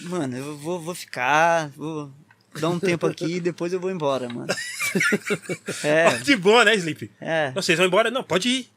mano, 0.03 0.37
eu 0.37 0.55
vou, 0.57 0.79
vou 0.79 0.95
ficar, 0.95 1.69
vou 1.75 2.09
dar 2.57 2.69
um 2.69 2.79
tempo 2.79 3.07
aqui 3.07 3.35
e 3.35 3.39
depois 3.41 3.73
eu 3.73 3.79
vou 3.79 3.91
embora, 3.91 4.29
mano. 4.29 4.47
É, 5.83 6.11
De 6.19 6.37
boa, 6.37 6.63
né, 6.63 6.75
Sleep? 6.75 7.11
é. 7.19 7.51
Não, 7.53 7.61
vocês 7.61 7.77
vão 7.77 7.87
embora? 7.87 8.09
Não, 8.09 8.23
pode 8.23 8.47
ir. 8.47 8.69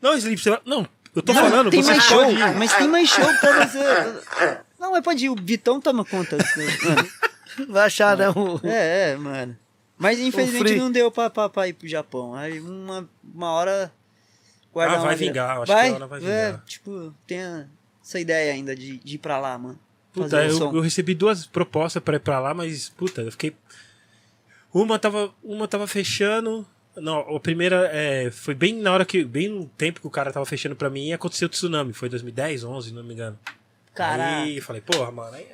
Não, 0.00 0.14
Sleep, 0.16 0.40
você 0.40 0.48
vai... 0.50 0.60
Não, 0.64 0.88
eu 1.14 1.20
tô 1.22 1.34
Não, 1.34 1.42
falando, 1.42 1.70
tem 1.70 1.82
mais 1.82 2.02
show, 2.04 2.30
ir. 2.30 2.54
mas 2.54 2.72
tem 2.72 2.88
mais 2.88 3.08
show 3.10 3.26
pra 3.38 3.66
você. 3.66 4.58
Não, 4.80 4.92
mas 4.92 5.02
pode 5.04 5.26
ir, 5.26 5.28
o 5.28 5.36
Vitão 5.36 5.78
toma 5.78 6.04
conta. 6.06 6.38
Mano. 6.56 7.08
Vai 7.68 7.86
achar, 7.86 8.16
né? 8.16 8.30
Um... 8.30 8.58
É, 8.66 9.10
é, 9.12 9.16
mano. 9.16 9.58
Mas 9.98 10.18
infelizmente 10.18 10.74
não 10.76 10.90
deu 10.90 11.10
pra, 11.10 11.30
pra, 11.30 11.48
pra 11.48 11.68
ir 11.68 11.72
pro 11.72 11.88
Japão. 11.88 12.34
Aí 12.34 12.60
uma, 12.60 13.08
uma 13.22 13.50
hora. 13.52 13.92
guardar 14.72 14.98
Ah, 14.98 15.00
vai 15.00 15.10
uma 15.10 15.16
vingar, 15.16 15.56
eu 15.56 15.62
acho 15.62 15.72
que 15.72 15.78
vai, 15.78 15.90
a 15.90 15.94
hora 15.94 16.06
vai 16.06 16.18
É, 16.18 16.46
vingar. 16.46 16.64
tipo, 16.66 17.14
tem 17.26 17.38
essa 18.02 18.20
ideia 18.20 18.52
ainda 18.52 18.76
de, 18.76 18.98
de 18.98 19.14
ir 19.14 19.18
pra 19.18 19.38
lá, 19.38 19.56
mano. 19.56 19.78
Puta, 20.12 20.44
eu, 20.44 20.58
eu 20.74 20.80
recebi 20.80 21.14
duas 21.14 21.46
propostas 21.46 22.02
pra 22.02 22.16
ir 22.16 22.20
pra 22.20 22.40
lá, 22.40 22.52
mas, 22.54 22.88
puta, 22.90 23.22
eu 23.22 23.30
fiquei. 23.30 23.54
Uma 24.72 24.98
tava, 24.98 25.32
uma 25.42 25.66
tava 25.68 25.86
fechando. 25.86 26.66
Não, 26.96 27.18
a 27.36 27.40
primeira 27.40 27.88
é, 27.92 28.30
foi 28.30 28.54
bem 28.54 28.74
na 28.80 28.92
hora 28.92 29.04
que. 29.04 29.24
Bem 29.24 29.48
no 29.48 29.66
tempo 29.66 30.00
que 30.00 30.06
o 30.06 30.10
cara 30.10 30.32
tava 30.32 30.46
fechando 30.46 30.74
pra 30.76 30.88
mim 30.90 31.08
e 31.08 31.12
aconteceu 31.12 31.46
o 31.46 31.48
tsunami. 31.50 31.92
Foi 31.92 32.08
2010, 32.08 32.64
11, 32.64 32.92
não 32.94 33.04
me 33.04 33.12
engano. 33.14 33.38
Caraca. 33.94 34.36
Aí 34.42 34.56
eu 34.56 34.62
falei, 34.62 34.80
porra, 34.82 35.10
mano. 35.10 35.34
Aí, 35.36 35.46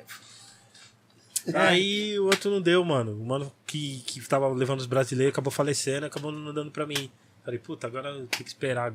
aí 1.53 2.17
o 2.19 2.25
outro 2.25 2.49
não 2.51 2.61
deu, 2.61 2.83
mano. 2.85 3.13
O 3.13 3.25
mano 3.25 3.51
que, 3.65 4.01
que 4.05 4.21
tava 4.27 4.47
levando 4.49 4.79
os 4.79 4.85
brasileiros 4.85 5.33
acabou 5.33 5.51
falecendo, 5.51 6.05
acabou 6.05 6.31
não 6.31 6.53
dando 6.53 6.71
pra 6.71 6.85
mim. 6.85 7.09
Falei, 7.43 7.59
puta, 7.59 7.87
agora 7.87 8.09
eu 8.09 8.27
tenho 8.27 8.43
que 8.43 8.47
esperar. 8.47 8.93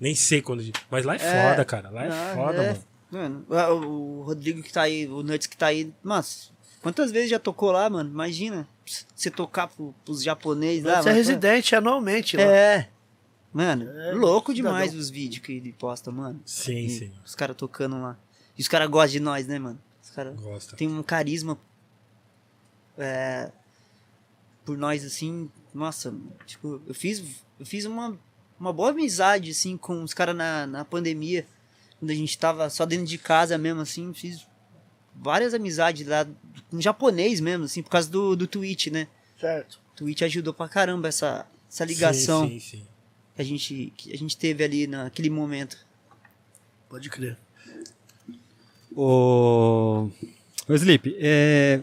Nem 0.00 0.14
sei 0.14 0.42
quando. 0.42 0.62
Mas 0.90 1.04
lá 1.04 1.14
é, 1.14 1.18
É. 1.20 1.50
foda, 1.50 1.64
cara. 1.64 1.90
Lá 1.90 2.04
é 2.04 2.34
foda, 2.34 2.62
é. 2.62 2.66
mano. 2.72 2.84
Mano, 3.12 3.44
o 3.48 4.20
o 4.20 4.22
Rodrigo 4.22 4.62
que 4.62 4.72
tá 4.72 4.82
aí, 4.82 5.06
o 5.06 5.22
Nuts 5.22 5.46
que 5.46 5.56
tá 5.56 5.66
aí, 5.66 5.92
mas 6.02 6.50
quantas 6.80 7.12
vezes 7.12 7.28
já 7.30 7.38
tocou 7.38 7.70
lá, 7.70 7.88
mano? 7.90 8.08
Imagina 8.10 8.66
você 9.14 9.30
tocar 9.30 9.68
pro, 9.68 9.94
pros 10.04 10.22
japoneses 10.22 10.82
lá. 10.84 10.94
Você 11.02 11.08
é 11.08 11.12
mano. 11.12 11.16
residente 11.16 11.76
anualmente 11.76 12.36
lá. 12.36 12.42
É. 12.42 12.88
Mano, 13.52 13.86
É, 13.86 14.12
louco 14.12 14.50
cidadão. 14.54 14.72
demais 14.78 14.94
os 14.94 15.10
vídeos 15.10 15.44
que 15.44 15.52
ele 15.52 15.72
posta, 15.74 16.10
mano. 16.10 16.40
Sim, 16.46 16.86
E 16.86 16.88
sim. 16.88 17.12
Os 17.24 17.34
caras 17.34 17.54
tocando 17.54 18.00
lá. 18.00 18.16
E 18.58 18.62
os 18.62 18.68
caras 18.68 18.88
gostam 18.88 19.12
de 19.12 19.20
nós, 19.20 19.46
né, 19.46 19.58
mano? 19.58 19.78
Os 20.12 20.16
caras 20.16 20.38
Gosta. 20.38 20.76
têm 20.76 20.88
um 20.88 21.02
carisma 21.02 21.58
é, 22.98 23.50
por 24.62 24.76
nós, 24.76 25.02
assim. 25.06 25.50
Nossa, 25.72 26.14
tipo, 26.44 26.82
eu 26.86 26.94
fiz, 26.94 27.42
eu 27.58 27.64
fiz 27.64 27.86
uma, 27.86 28.18
uma 28.60 28.74
boa 28.74 28.90
amizade, 28.90 29.50
assim, 29.50 29.74
com 29.78 30.02
os 30.02 30.12
caras 30.12 30.36
na, 30.36 30.66
na 30.66 30.84
pandemia. 30.84 31.46
Quando 31.98 32.10
a 32.10 32.14
gente 32.14 32.36
tava 32.36 32.68
só 32.68 32.84
dentro 32.84 33.06
de 33.06 33.16
casa 33.16 33.56
mesmo, 33.56 33.80
assim. 33.80 34.12
Fiz 34.12 34.46
várias 35.14 35.54
amizades 35.54 36.06
lá, 36.06 36.28
com 36.70 36.78
japonês 36.78 37.40
mesmo, 37.40 37.64
assim, 37.64 37.82
por 37.82 37.88
causa 37.88 38.10
do, 38.10 38.36
do 38.36 38.46
Twitch, 38.46 38.88
né? 38.88 39.08
Certo. 39.40 39.80
O 39.94 39.96
Twitch 39.96 40.20
ajudou 40.20 40.52
pra 40.52 40.68
caramba 40.68 41.08
essa, 41.08 41.46
essa 41.70 41.86
ligação 41.86 42.46
Sim, 42.48 42.60
sim, 42.60 42.76
sim. 42.78 42.86
que 43.34 43.40
a 43.40 43.44
gente 43.46 43.92
que 43.96 44.12
a 44.12 44.18
gente 44.18 44.36
teve 44.36 44.62
ali 44.62 44.86
naquele 44.86 45.30
momento. 45.30 45.78
Pode 46.86 47.08
crer. 47.08 47.38
Ô, 48.96 50.08
ô 50.68 50.74
Sleep, 50.74 51.16
é... 51.18 51.80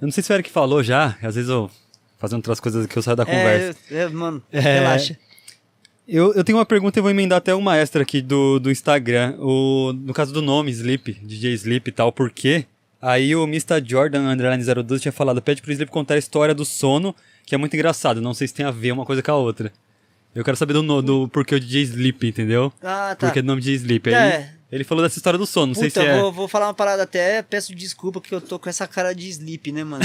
eu 0.00 0.06
não 0.06 0.12
sei 0.12 0.22
se 0.22 0.32
o 0.32 0.34
Eric 0.34 0.50
falou 0.50 0.82
já, 0.82 1.16
às 1.22 1.34
vezes 1.34 1.50
eu 1.50 1.70
fazendo 2.18 2.38
outras 2.38 2.60
coisas 2.60 2.86
que 2.86 2.96
eu 2.96 3.02
saio 3.02 3.16
da 3.16 3.24
conversa. 3.24 3.78
É, 3.90 3.98
é, 3.98 4.08
mano, 4.08 4.42
É. 4.52 4.60
relaxa. 4.60 5.16
Eu, 6.06 6.32
eu 6.32 6.42
tenho 6.42 6.56
uma 6.56 6.64
pergunta 6.64 6.98
e 6.98 7.02
vou 7.02 7.10
emendar 7.10 7.36
até 7.36 7.54
uma 7.54 7.76
extra 7.76 8.02
aqui 8.02 8.22
do, 8.22 8.58
do 8.58 8.70
Instagram. 8.70 9.36
O, 9.38 9.92
no 9.92 10.14
caso 10.14 10.32
do 10.32 10.40
nome, 10.40 10.70
Sleep, 10.70 11.12
DJ 11.22 11.52
Sleep 11.52 11.90
e 11.90 11.92
tal, 11.92 12.10
por 12.10 12.30
quê? 12.30 12.64
Aí 13.00 13.36
o 13.36 13.44
Mr. 13.44 13.82
Jordan 13.84 14.22
Underline 14.22 14.64
02 14.64 15.02
tinha 15.02 15.12
falado, 15.12 15.40
pede 15.42 15.60
pro 15.60 15.70
Sleep 15.70 15.90
contar 15.92 16.14
a 16.14 16.18
história 16.18 16.54
do 16.54 16.64
sono, 16.64 17.14
que 17.44 17.54
é 17.54 17.58
muito 17.58 17.74
engraçado. 17.74 18.22
Não 18.22 18.32
sei 18.32 18.48
se 18.48 18.54
tem 18.54 18.64
a 18.64 18.70
ver 18.70 18.92
uma 18.92 19.04
coisa 19.04 19.22
com 19.22 19.30
a 19.30 19.36
outra. 19.36 19.70
Eu 20.34 20.42
quero 20.42 20.56
saber 20.56 20.72
do, 20.72 21.02
do 21.02 21.28
porquê 21.28 21.54
o 21.54 21.60
DJ 21.60 21.82
Sleep, 21.82 22.26
entendeu? 22.26 22.72
Ah, 22.82 23.14
tá. 23.14 23.26
Porquê 23.26 23.42
do 23.42 23.46
nome 23.46 23.60
DJ 23.60 23.74
Sleep. 23.74 24.08
Aí 24.08 24.14
É. 24.14 24.57
ele 24.70 24.84
falou 24.84 25.02
dessa 25.02 25.18
história 25.18 25.38
do 25.38 25.46
sono, 25.46 25.68
não 25.68 25.74
sei 25.74 25.88
Puta, 25.88 26.00
se 26.02 26.06
é... 26.06 26.20
vou, 26.20 26.30
vou 26.30 26.48
falar 26.48 26.66
uma 26.66 26.74
parada 26.74 27.02
até, 27.04 27.40
peço 27.42 27.74
desculpa 27.74 28.20
que 28.20 28.34
eu 28.34 28.40
tô 28.40 28.58
com 28.58 28.68
essa 28.68 28.86
cara 28.86 29.14
de 29.14 29.26
sleep, 29.28 29.72
né, 29.72 29.82
mano? 29.82 30.04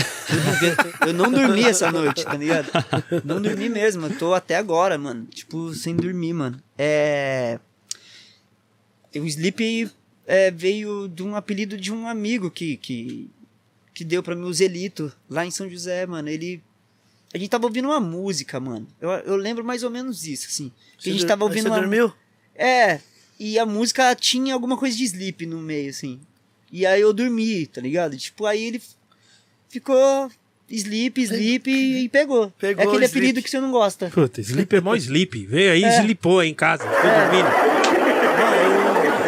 Eu 1.05 1.13
não 1.13 1.29
dormi 1.29 1.65
essa 1.65 1.91
noite, 1.91 2.23
tá 2.23 2.35
ligado? 2.35 2.69
Não 3.25 3.41
dormi 3.41 3.67
mesmo, 3.67 4.05
eu 4.05 4.17
tô 4.17 4.33
até 4.33 4.55
agora, 4.55 4.97
mano. 4.97 5.25
Tipo, 5.25 5.73
sem 5.73 5.95
dormir, 5.95 6.33
mano. 6.33 6.63
É. 6.77 7.59
O 9.15 9.25
sleep 9.25 9.91
é, 10.25 10.49
veio 10.49 11.07
de 11.09 11.23
um 11.23 11.35
apelido 11.35 11.77
de 11.77 11.91
um 11.91 12.07
amigo 12.07 12.49
que, 12.49 12.77
que, 12.77 13.29
que 13.93 14.03
deu 14.03 14.23
pra 14.23 14.35
mim 14.35 14.43
o 14.45 14.53
Zelito, 14.53 15.11
lá 15.29 15.45
em 15.45 15.51
São 15.51 15.69
José, 15.69 16.05
mano. 16.05 16.29
Ele. 16.29 16.61
A 17.33 17.37
gente 17.37 17.49
tava 17.49 17.65
ouvindo 17.65 17.89
uma 17.89 17.99
música, 17.99 18.59
mano. 18.59 18.87
Eu, 19.01 19.09
eu 19.09 19.35
lembro 19.35 19.63
mais 19.63 19.83
ou 19.83 19.89
menos 19.89 20.25
isso, 20.25 20.47
assim. 20.47 20.71
Que 20.97 21.09
a 21.09 21.11
gente 21.11 21.21
Você 21.21 21.27
tava 21.27 21.43
ouvindo 21.43 21.63
Você 21.63 21.69
uma 21.69 21.79
dormiu? 21.79 22.13
é, 22.55 22.99
e 23.39 23.57
a 23.59 23.65
música 23.65 24.15
tinha 24.15 24.53
alguma 24.53 24.77
coisa 24.77 24.95
de 24.95 25.03
sleep 25.03 25.45
no 25.45 25.57
meio, 25.59 25.89
assim. 25.89 26.19
E 26.71 26.85
aí 26.85 27.01
eu 27.01 27.13
dormi, 27.13 27.65
tá 27.67 27.81
ligado? 27.81 28.17
Tipo, 28.17 28.45
aí 28.45 28.63
ele 28.63 28.81
ficou 29.69 30.31
sleep, 30.69 31.21
sleep 31.21 31.69
e, 31.69 32.03
e 32.05 32.09
pegou. 32.09 32.51
Pegou 32.57 32.83
é 32.83 32.87
aquele 32.87 33.05
sleep. 33.05 33.17
apelido 33.19 33.41
que 33.43 33.49
você 33.49 33.59
não 33.59 33.71
gosta. 33.71 34.09
Puta, 34.09 34.41
Sleep 34.41 34.75
é 34.75 34.81
mó 34.81 34.95
Sleep. 34.95 35.45
Veio 35.45 35.71
aí 35.73 35.81
e 35.81 35.85
É. 35.85 35.99
slipou 36.01 36.39
aí 36.39 36.49
em 36.49 36.53
casa. 36.53 36.83
Foi 36.83 37.09
dormindo. 37.11 37.73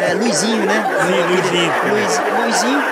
É, 0.02 0.14
Luizinho, 0.14 0.64
né? 0.64 0.84
Sim, 1.06 1.34
Luizinho. 1.34 1.72
Luiz, 1.90 2.42
Luizinho. 2.44 2.82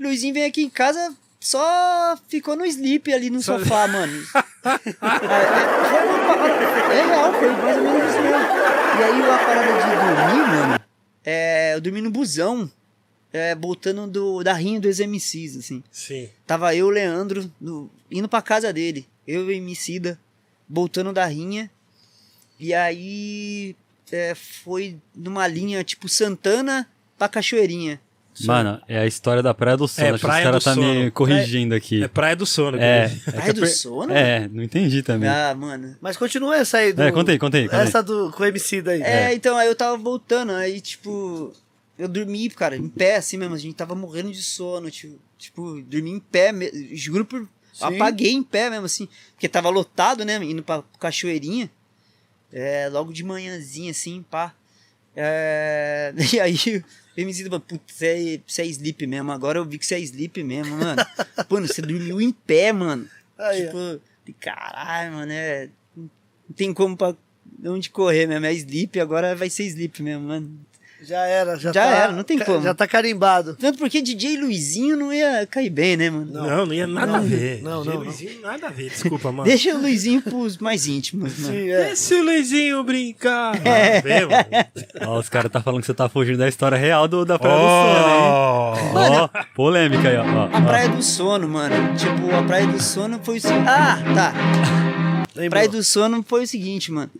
Luizinho 0.00 0.34
veio 0.34 0.46
aqui 0.48 0.62
em 0.62 0.70
casa, 0.70 1.14
só 1.46 2.16
ficou 2.28 2.54
no 2.56 2.64
sleep 2.64 3.12
ali 3.12 3.28
no 3.30 3.42
Só- 3.42 3.58
sofá, 3.58 3.86
mano. 3.88 4.12
é, 4.64 4.68
é, 4.68 5.88
foi 5.88 6.08
uma 6.08 6.26
parada- 6.26 6.94
é 6.94 7.06
real, 7.06 7.32
foi 7.34 7.48
mais 7.50 7.76
ou 7.76 7.82
menos 7.82 8.10
isso 8.10 8.22
mesmo. 8.22 8.38
E 8.98 9.02
aí 9.02 9.22
a 9.22 9.38
parada 9.38 9.72
de 9.72 9.80
dormir, 9.96 10.48
mano, 10.48 10.80
é, 11.24 11.74
eu 11.74 11.80
dormi 11.80 12.00
no 12.00 12.10
busão, 12.10 12.70
é, 13.32 13.54
voltando 13.54 14.06
do, 14.06 14.42
da 14.42 14.52
rinha 14.52 14.80
dos 14.80 15.00
MCs, 15.00 15.56
assim. 15.56 15.82
Sim. 15.90 16.28
Tava 16.46 16.74
eu, 16.74 16.88
Leandro, 16.90 17.50
no- 17.60 17.90
indo 18.10 18.28
pra 18.28 18.42
casa 18.42 18.72
dele. 18.72 19.06
Eu 19.26 19.50
e 19.50 19.56
Emicida, 19.56 20.18
voltando 20.68 21.12
da 21.12 21.24
rinha. 21.24 21.70
E 22.58 22.72
aí 22.74 23.74
é, 24.10 24.34
foi 24.34 24.96
numa 25.14 25.46
linha 25.46 25.82
tipo 25.82 26.08
Santana 26.08 26.88
pra 27.18 27.28
Cachoeirinha. 27.28 28.00
Mano, 28.46 28.80
é 28.88 28.98
a 28.98 29.06
história 29.06 29.42
da 29.42 29.52
Praia 29.54 29.76
do 29.76 29.86
Sono. 29.88 30.06
É, 30.06 30.10
Acho 30.10 30.18
que 30.18 30.24
os 30.24 30.28
Praia 30.30 30.44
caras 30.44 30.64
tá 30.64 30.76
me 30.76 31.10
corrigindo 31.10 31.74
aqui. 31.74 32.02
É 32.02 32.08
Praia 32.08 32.36
do 32.36 32.46
Sono. 32.46 32.78
É. 32.78 33.12
é 33.26 33.30
Praia 33.30 33.52
do 33.52 33.60
per- 33.60 33.70
Sono? 33.70 34.12
É, 34.12 34.48
não 34.48 34.62
entendi 34.62 35.02
também. 35.02 35.28
Ah, 35.28 35.54
mano. 35.54 35.96
Mas 36.00 36.16
continua 36.16 36.56
essa 36.56 36.78
aí 36.78 36.92
do. 36.92 37.02
É, 37.02 37.06
aí, 37.06 37.38
conta 37.38 37.56
aí. 37.58 37.68
Essa 37.70 38.02
do, 38.02 38.30
com 38.32 38.42
o 38.42 38.46
MC 38.46 38.82
daí. 38.82 39.02
É, 39.02 39.34
então, 39.34 39.56
aí 39.56 39.68
eu 39.68 39.74
tava 39.76 39.96
voltando, 39.96 40.52
aí, 40.52 40.80
tipo, 40.80 41.52
eu 41.98 42.08
dormi, 42.08 42.48
cara, 42.50 42.76
em 42.76 42.88
pé, 42.88 43.16
assim 43.16 43.36
mesmo, 43.36 43.54
a 43.54 43.58
gente 43.58 43.74
tava 43.74 43.94
morrendo 43.94 44.32
de 44.32 44.42
sono, 44.42 44.90
tipo, 44.90 45.18
tipo 45.38 45.80
dormi 45.82 46.10
em 46.10 46.20
pé, 46.20 46.52
juro 46.92 47.24
por... 47.24 47.46
Sim. 47.72 47.84
Apaguei 47.84 48.32
em 48.32 48.42
pé 48.42 48.68
mesmo, 48.68 48.84
assim, 48.84 49.08
porque 49.34 49.48
tava 49.48 49.70
lotado, 49.70 50.24
né, 50.26 50.36
indo 50.44 50.62
pra 50.62 50.82
cachoeirinha, 51.00 51.70
é, 52.52 52.88
logo 52.90 53.12
de 53.12 53.24
manhãzinha, 53.24 53.92
assim, 53.92 54.22
pá. 54.30 54.54
É, 55.16 56.12
e 56.32 56.40
aí, 56.40 56.84
MC 57.16 57.44
falou, 57.44 57.60
putz, 57.60 57.94
você 57.94 58.06
é, 58.06 58.40
você 58.46 58.62
é 58.62 58.66
sleep 58.66 59.06
mesmo, 59.06 59.32
agora 59.32 59.58
eu 59.58 59.64
vi 59.64 59.78
que 59.78 59.86
você 59.86 59.96
é 59.96 60.00
sleep 60.00 60.42
mesmo, 60.42 60.76
mano. 60.76 61.02
Mano, 61.50 61.68
você 61.68 61.82
dormiu 61.82 62.20
em 62.20 62.32
pé, 62.32 62.72
mano. 62.72 63.08
Aí, 63.38 63.66
tipo, 63.66 64.00
de 64.24 64.32
caralho, 64.32 65.12
mano, 65.12 65.32
é... 65.32 65.68
Não 65.96 66.56
tem 66.56 66.72
como 66.72 66.96
pra 66.96 67.14
onde 67.64 67.90
correr 67.90 68.26
mesmo, 68.26 68.46
é 68.46 68.52
sleep, 68.54 68.98
agora 69.00 69.36
vai 69.36 69.50
ser 69.50 69.64
sleep 69.64 70.02
mesmo, 70.02 70.28
mano. 70.28 70.58
Já 71.02 71.26
era, 71.26 71.56
já, 71.58 71.72
Já 71.72 71.82
tá, 71.84 71.90
era, 71.96 72.12
não 72.12 72.22
tem 72.22 72.38
ca- 72.38 72.44
como. 72.44 72.62
Já 72.62 72.72
tá 72.74 72.86
carimbado. 72.86 73.56
Tanto 73.56 73.78
porque 73.78 74.00
DJ 74.00 74.36
Luizinho 74.36 74.96
não 74.96 75.12
ia 75.12 75.46
cair 75.46 75.68
bem, 75.70 75.96
né, 75.96 76.08
mano? 76.10 76.30
Não, 76.32 76.66
não 76.66 76.72
ia 76.72 76.86
nada 76.86 77.06
Não, 77.06 77.14
a 77.16 77.20
ver. 77.20 77.60
não, 77.62 77.84
não, 77.84 77.94
não. 77.94 78.00
Luizinho, 78.02 78.40
nada 78.40 78.68
a 78.68 78.70
ver, 78.70 78.88
desculpa, 78.90 79.32
mano. 79.32 79.44
Deixa 79.44 79.74
o 79.74 79.80
Luizinho 79.80 80.22
pros 80.22 80.58
mais 80.58 80.86
íntimos, 80.86 81.36
mano. 81.40 81.54
Sim, 81.54 81.70
é. 81.70 81.84
Deixa 81.86 82.14
o 82.14 82.22
Luizinho 82.22 82.84
brincar. 82.84 83.56
A 83.56 84.00
ver, 84.00 84.26
mano. 84.28 84.44
Ó, 85.14 85.18
os 85.18 85.28
caras 85.28 85.50
tá 85.50 85.60
falando 85.60 85.80
que 85.80 85.86
você 85.86 85.94
tá 85.94 86.08
fugindo 86.08 86.38
da 86.38 86.48
história 86.48 86.76
real 86.78 87.08
do, 87.08 87.24
da 87.24 87.38
Praia 87.38 87.56
do 87.56 87.62
Sono, 87.62 88.08
hein? 88.08 88.22
Oh. 88.94 89.22
Ó, 89.24 89.28
polêmica 89.56 90.08
aí, 90.08 90.16
ó. 90.16 90.22
ó, 90.22 90.48
A 90.52 90.58
ó. 90.58 90.62
Praia 90.62 90.88
do 90.88 91.02
Sono, 91.02 91.48
mano. 91.48 91.74
Tipo, 91.96 92.34
a 92.34 92.42
Praia 92.44 92.66
do 92.66 92.80
Sono 92.82 93.18
foi 93.22 93.38
o 93.38 93.40
seguinte. 93.40 93.64
Ah, 93.68 93.98
tá. 94.14 94.32
Lembrou? 95.34 95.50
Praia 95.50 95.68
do 95.68 95.82
Sono 95.82 96.22
foi 96.26 96.44
o 96.44 96.46
seguinte, 96.46 96.92
mano. 96.92 97.10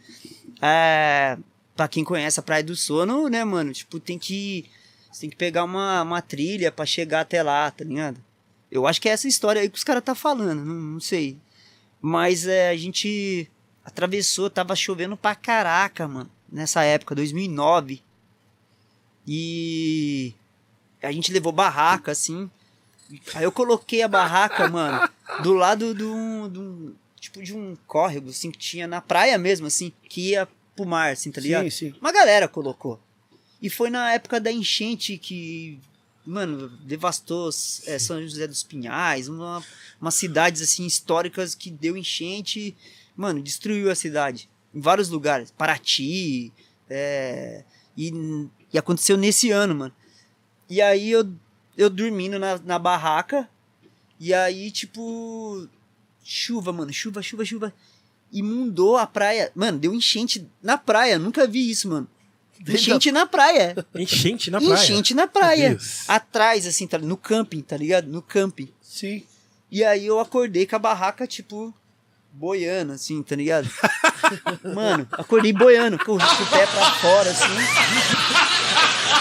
É. 0.61 1.37
Pra 1.83 1.89
quem 1.89 2.05
conhece 2.05 2.39
a 2.39 2.43
Praia 2.45 2.63
do 2.63 2.77
Sono, 2.77 3.29
né, 3.29 3.45
mano? 3.45 3.73
Tipo, 3.73 3.99
tem 3.99 4.17
que. 4.17 4.67
Você 5.11 5.23
tem 5.23 5.31
que 5.31 5.35
pegar 5.35 5.65
uma, 5.65 6.03
uma 6.03 6.23
trilha 6.23 6.71
pra 6.71 6.87
chegar 6.87 7.23
até 7.23 7.43
lá, 7.43 7.69
tá 7.73 7.83
ligado? 7.83 8.23
Eu 8.71 8.87
acho 8.87 9.01
que 9.01 9.09
é 9.09 9.13
essa 9.13 9.27
história 9.27 9.61
aí 9.61 9.69
que 9.69 9.77
os 9.79 9.83
caras 9.83 10.05
tá 10.05 10.15
falando, 10.15 10.65
não, 10.65 10.75
não 10.77 11.01
sei. 11.01 11.37
Mas 12.01 12.47
é, 12.47 12.69
a 12.71 12.77
gente 12.77 13.51
atravessou, 13.85 14.49
tava 14.49 14.77
chovendo 14.77 15.17
pra 15.17 15.35
caraca, 15.35 16.07
mano. 16.07 16.31
Nessa 16.49 16.85
época, 16.85 17.17
2009. 17.17 18.01
E. 19.27 20.33
A 21.03 21.11
gente 21.11 21.33
levou 21.33 21.51
barraca, 21.51 22.13
assim. 22.13 22.49
Aí 23.35 23.43
eu 23.43 23.51
coloquei 23.51 24.03
a 24.03 24.09
barraca, 24.09 24.69
mano, 24.69 25.09
do 25.43 25.53
lado 25.53 25.93
de 25.97 26.05
um- 26.05 26.95
Tipo 27.19 27.43
de 27.43 27.57
um 27.57 27.77
córrego, 27.89 28.31
assim, 28.31 28.53
que 28.53 28.59
tinha 28.59 28.87
na 28.87 29.01
praia 29.01 29.37
mesmo, 29.37 29.67
assim, 29.67 29.93
que 30.09 30.31
ia 30.31 30.49
pro 30.75 30.87
mar, 30.87 31.13
assim, 31.13 31.31
tá 31.31 31.41
ligado? 31.41 31.65
Sim, 31.65 31.91
sim. 31.91 31.95
Uma 32.01 32.13
galera 32.13 32.49
colocou. 32.49 33.01
E 33.61 33.71
foi 33.71 33.91
na 33.91 34.13
época 34.13 34.41
da 34.41 34.51
enchente 34.51 35.17
que, 35.17 35.79
mano, 36.27 36.69
devastou 36.85 37.49
é, 37.87 37.99
São 37.99 38.21
José 38.23 38.47
dos 38.47 38.63
Pinhais, 38.63 39.29
uma, 39.29 39.65
umas 40.01 40.15
cidades, 40.15 40.63
assim, 40.63 40.85
históricas 40.85 41.55
que 41.55 41.71
deu 41.71 41.97
enchente, 41.97 42.77
mano, 43.17 43.41
destruiu 43.43 43.91
a 43.91 43.95
cidade. 43.95 44.49
Em 44.75 44.81
vários 44.81 45.09
lugares. 45.09 45.53
Paraty, 45.53 46.53
é, 46.89 47.65
e, 47.97 48.13
e 48.73 48.79
aconteceu 48.79 49.17
nesse 49.17 49.51
ano, 49.51 49.75
mano. 49.75 49.95
E 50.69 50.81
aí 50.81 51.11
eu, 51.11 51.31
eu 51.77 51.91
dormindo 51.91 52.39
na, 52.39 52.59
na 52.59 52.79
barraca, 52.79 53.49
e 54.19 54.33
aí, 54.33 54.71
tipo, 54.71 55.69
chuva, 56.23 56.73
mano, 56.73 56.93
chuva, 56.93 57.23
chuva, 57.23 57.45
chuva. 57.45 57.75
Imundou 58.33 58.97
a 58.97 59.07
praia. 59.07 59.53
Mano, 59.55 59.79
deu 59.79 59.93
enchente 59.93 60.49
na 60.63 60.79
praia. 60.79 61.19
Nunca 61.19 61.47
vi 61.47 61.71
isso, 61.71 61.89
mano. 61.89 62.09
Enchente 62.67 63.11
na 63.11 63.27
praia. 63.27 63.75
Enchente 63.95 64.51
na 64.51 64.61
praia. 64.61 64.75
Enchente 64.75 65.15
na 65.15 65.27
praia. 65.27 65.79
Atrás, 66.07 66.67
assim, 66.67 66.87
tá, 66.87 66.99
no 66.99 67.17
camping, 67.17 67.61
tá 67.61 67.77
ligado? 67.77 68.07
No 68.07 68.23
camping. 68.23 68.69
Sim. 68.81 69.25
E 69.71 69.83
aí 69.85 70.07
eu 70.07 70.21
acordei 70.21 70.67
com 70.67 70.77
a 70.77 70.79
barraca, 70.79 71.27
tipo, 71.27 71.75
boiando, 72.33 72.93
assim, 72.93 73.23
tá 73.23 73.35
ligado? 73.35 73.69
Mano, 74.75 75.07
acordei 75.13 75.53
boiando, 75.53 75.99
com, 75.99 76.05
com 76.05 76.15
o 76.15 76.47
pé 76.51 76.67
pra 76.67 76.91
fora, 76.93 77.31
assim. 77.31 77.49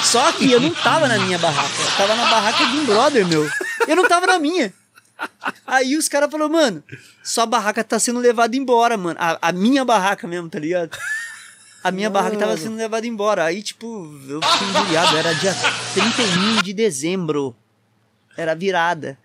Só 0.03 0.31
que 0.33 0.51
eu 0.51 0.59
não 0.59 0.73
tava 0.73 1.07
na 1.07 1.17
minha 1.19 1.37
barraca, 1.37 1.81
eu 1.81 1.97
tava 1.97 2.15
na 2.15 2.29
barraca 2.29 2.65
de 2.65 2.77
um 2.77 2.85
brother 2.85 3.25
meu. 3.27 3.49
Eu 3.87 3.95
não 3.95 4.07
tava 4.07 4.27
na 4.27 4.39
minha. 4.39 4.73
Aí 5.65 5.95
os 5.95 6.07
caras 6.07 6.29
falaram, 6.29 6.51
mano, 6.51 6.83
sua 7.23 7.45
barraca 7.45 7.83
tá 7.83 7.97
sendo 7.97 8.19
levada 8.19 8.55
embora, 8.55 8.97
mano. 8.97 9.17
A, 9.19 9.49
a 9.49 9.51
minha 9.51 9.85
barraca 9.85 10.27
mesmo, 10.27 10.49
tá 10.49 10.59
ligado? 10.59 10.97
A 11.83 11.91
minha 11.91 12.09
barraca 12.09 12.37
tava 12.37 12.57
sendo 12.57 12.75
levada 12.75 13.07
embora. 13.07 13.45
Aí, 13.45 13.63
tipo, 13.63 13.87
eu 14.27 14.39
fiquei 14.41 14.67
injuriado. 14.67 15.17
Era 15.17 15.33
dia 15.33 15.53
31 15.93 16.61
de 16.61 16.73
dezembro. 16.73 17.55
Era 18.37 18.53
virada. 18.53 19.17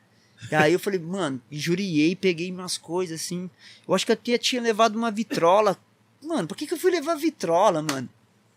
E 0.50 0.54
aí 0.54 0.72
eu 0.72 0.78
falei, 0.78 1.00
mano, 1.00 1.40
injuriei, 1.50 2.14
peguei 2.14 2.50
umas 2.50 2.78
coisas 2.78 3.20
assim. 3.20 3.50
Eu 3.86 3.94
acho 3.94 4.06
que 4.06 4.12
eu 4.12 4.14
até 4.14 4.38
tinha 4.38 4.62
levado 4.62 4.96
uma 4.96 5.10
vitrola. 5.10 5.76
Mano, 6.22 6.48
por 6.48 6.56
que, 6.56 6.66
que 6.66 6.74
eu 6.74 6.78
fui 6.78 6.90
levar 6.90 7.14
vitrola, 7.16 7.82
mano? 7.82 8.08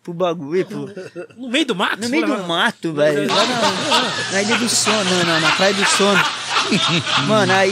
Pro 0.02 0.14
bagulho, 0.14 0.66
pro... 0.66 0.90
No 1.36 1.50
meio 1.50 1.66
do 1.66 1.76
mato? 1.76 2.02
No 2.02 2.10
meio 2.10 2.26
do 2.26 2.48
mato, 2.48 2.94
velho. 2.94 3.28
Lá 3.28 3.46
na, 3.46 4.32
na 4.32 4.42
Ilha 4.42 4.58
do 4.58 4.70
Sono, 4.70 5.04
na, 5.04 5.24
na, 5.26 5.40
na 5.42 5.56
Praia 5.56 5.74
do 5.74 5.86
Sono. 5.86 6.20
Mano, 7.28 7.54
aí 7.54 7.72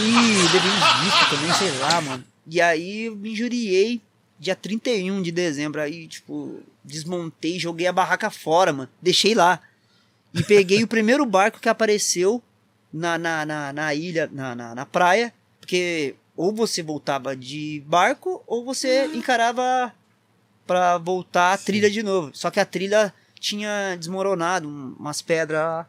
levei 0.54 0.72
uns 0.72 1.02
discos 1.04 1.30
também, 1.30 1.54
sei 1.54 1.72
lá, 1.80 2.02
mano. 2.02 2.24
E 2.50 2.62
aí 2.62 3.06
eu 3.06 3.16
me 3.16 3.32
injuriei 3.34 4.02
dia 4.40 4.56
31 4.56 5.22
de 5.22 5.32
dezembro. 5.32 5.82
Aí, 5.82 6.08
tipo, 6.08 6.62
desmontei, 6.84 7.60
joguei 7.60 7.88
a 7.88 7.94
barraca 7.94 8.30
fora, 8.30 8.72
mano. 8.74 8.90
Deixei 9.02 9.34
lá. 9.36 9.60
E 10.34 10.44
peguei 10.44 10.84
o 10.84 10.88
primeiro 10.88 11.26
barco 11.26 11.60
que 11.60 11.70
apareceu 11.70 12.42
na, 12.94 13.18
na, 13.18 13.46
na, 13.46 13.74
na 13.74 13.94
ilha, 13.94 14.30
na, 14.32 14.56
na, 14.56 14.76
na 14.76 14.86
praia. 14.86 15.34
Porque 15.60 16.16
ou 16.36 16.54
você 16.54 16.84
voltava 16.84 17.36
de 17.36 17.84
barco, 17.88 18.44
ou 18.46 18.64
você 18.64 19.06
encarava 19.14 19.92
pra 20.68 20.98
voltar 21.00 21.54
a 21.54 21.58
trilha 21.58 21.90
de 21.90 22.04
novo. 22.04 22.30
Só 22.34 22.52
que 22.52 22.60
a 22.60 22.66
trilha 22.66 23.12
tinha 23.40 23.96
desmoronado, 23.98 24.68
um- 24.68 24.96
umas 25.00 25.22
pedras. 25.22 25.86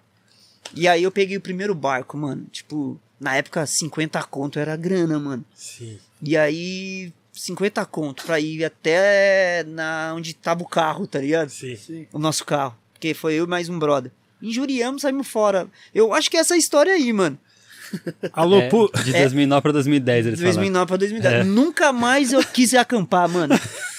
E 0.74 0.86
aí 0.88 1.02
eu 1.02 1.10
peguei 1.10 1.36
o 1.36 1.40
primeiro 1.40 1.74
barco, 1.74 2.16
mano. 2.16 2.46
Tipo, 2.52 2.98
na 3.20 3.36
época 3.36 3.64
50 3.66 4.22
conto 4.24 4.58
era 4.58 4.76
grana, 4.76 5.18
mano. 5.18 5.44
Sim. 5.54 5.98
E 6.22 6.36
aí 6.36 7.12
50 7.32 7.84
conto 7.86 8.24
pra 8.24 8.40
ir 8.40 8.64
até 8.64 9.64
na 9.66 10.12
onde 10.14 10.34
tava 10.34 10.62
o 10.62 10.68
carro, 10.68 11.06
tá 11.06 11.20
ligado? 11.20 11.48
Sim. 11.50 11.76
Sim. 11.76 12.06
O 12.12 12.18
nosso 12.18 12.44
carro. 12.44 12.76
Porque 12.92 13.14
foi 13.14 13.34
eu 13.34 13.44
e 13.44 13.48
mais 13.48 13.68
um 13.68 13.78
brother. 13.78 14.10
Injuriamos, 14.42 15.02
saímos 15.02 15.26
fora. 15.28 15.68
Eu 15.94 16.12
acho 16.12 16.30
que 16.30 16.36
é 16.36 16.40
essa 16.40 16.56
história 16.56 16.92
aí, 16.92 17.12
mano. 17.12 17.38
Alô, 18.32 18.58
É, 18.60 18.68
pu... 18.68 18.90
de 19.04 19.12
2009 19.12 19.62
pra 19.62 19.72
2010, 19.72 20.26
eles 20.26 20.40
2009 20.40 20.86
pra 20.86 20.96
2010. 20.96 21.34
É. 21.34 21.44
Nunca 21.44 21.92
mais 21.92 22.32
eu 22.32 22.44
quis 22.44 22.74
acampar, 22.74 23.28
mano. 23.28 23.56
falaram. 23.56 23.88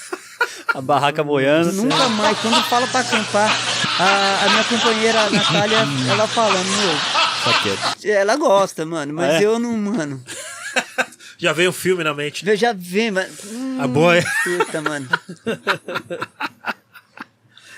A 0.72 0.80
barraca 0.80 1.24
boiando. 1.24 1.72
Nunca 1.72 2.08
mais. 2.10 2.38
Quando 2.38 2.62
fala 2.64 2.86
pra 2.86 3.00
acampar, 3.00 3.50
a, 4.02 4.44
a 4.44 4.48
minha 4.50 4.64
companheira 4.64 5.20
a 5.22 5.30
Natália, 5.30 5.78
ela 6.10 6.26
falando, 6.28 6.66
meu, 6.68 6.94
Tá 7.44 7.96
ela 8.08 8.36
gosta, 8.36 8.84
mano, 8.84 9.14
mas 9.14 9.34
É? 9.40 9.44
eu 9.44 9.58
não, 9.58 9.76
mano. 9.76 10.22
Já 11.38 11.54
veio 11.54 11.70
o 11.70 11.72
filme 11.72 12.04
na 12.04 12.12
mente. 12.12 12.46
Eu 12.46 12.54
já 12.54 12.74
vi, 12.74 13.10
mano. 13.10 13.32
Hum, 13.50 13.78
A 13.80 13.86
boia. 13.88 14.22
Puta, 14.44 14.82
mano. 14.82 15.08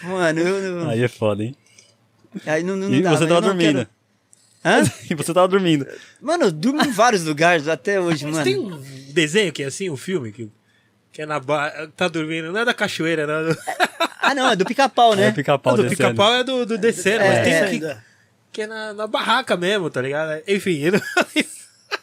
Mano, 0.02 0.40
eu 0.40 0.72
não. 0.80 0.90
Aí 0.90 1.02
é 1.02 1.08
foda, 1.08 1.44
hein? 1.44 1.54
Aí 2.46 2.62
não, 2.64 2.74
não, 2.76 2.88
não 2.88 2.94
E 2.96 3.02
dá, 3.02 3.10
você 3.10 3.20
mas 3.20 3.28
tava 3.28 3.40
dormindo. 3.42 3.86
quero- 3.86 3.88
Hã? 4.64 4.82
E 5.10 5.14
você 5.14 5.32
tava 5.34 5.46
dormindo. 5.48 5.86
Mano, 6.20 6.44
eu 6.44 6.50
durmo 6.52 6.82
em 6.84 6.90
vários 6.90 7.24
lugares 7.24 7.68
até 7.68 8.00
hoje, 8.00 8.24
Mas 8.24 8.34
mano. 8.34 8.44
tem 8.44 8.58
um 8.58 8.82
desenho 9.12 9.52
que 9.52 9.62
é 9.62 9.66
assim, 9.66 9.90
um 9.90 9.96
filme 9.96 10.32
que, 10.32 10.48
que 11.12 11.22
é 11.22 11.26
na 11.26 11.38
ba... 11.38 11.70
tá 11.96 12.08
dormindo, 12.08 12.50
não 12.52 12.60
é 12.60 12.64
da 12.64 12.72
cachoeira, 12.74 13.26
não. 13.26 13.34
É 13.50 13.52
do, 13.52 13.58
Ah, 14.20 14.34
não, 14.34 14.50
é 14.50 14.56
do 14.56 14.64
pica-pau, 14.64 15.14
né? 15.14 15.26
É 15.26 15.30
o 15.30 15.34
pica-pau 15.34 15.76
do 15.76 15.84
pica-pau 15.88 16.34
é 16.34 16.42
do, 16.44 16.64
do 16.64 16.78
descendo, 16.78 17.22
É, 17.24 17.28
mas 17.28 17.44
tem 17.44 17.54
é. 17.54 17.66
que, 17.68 17.96
que 18.52 18.62
é 18.62 18.66
na, 18.66 18.92
na 18.94 19.06
barraca 19.06 19.56
mesmo, 19.56 19.90
tá 19.90 20.00
ligado? 20.00 20.42
Enfim, 20.48 20.78
eu 20.80 20.92
não- 20.92 21.00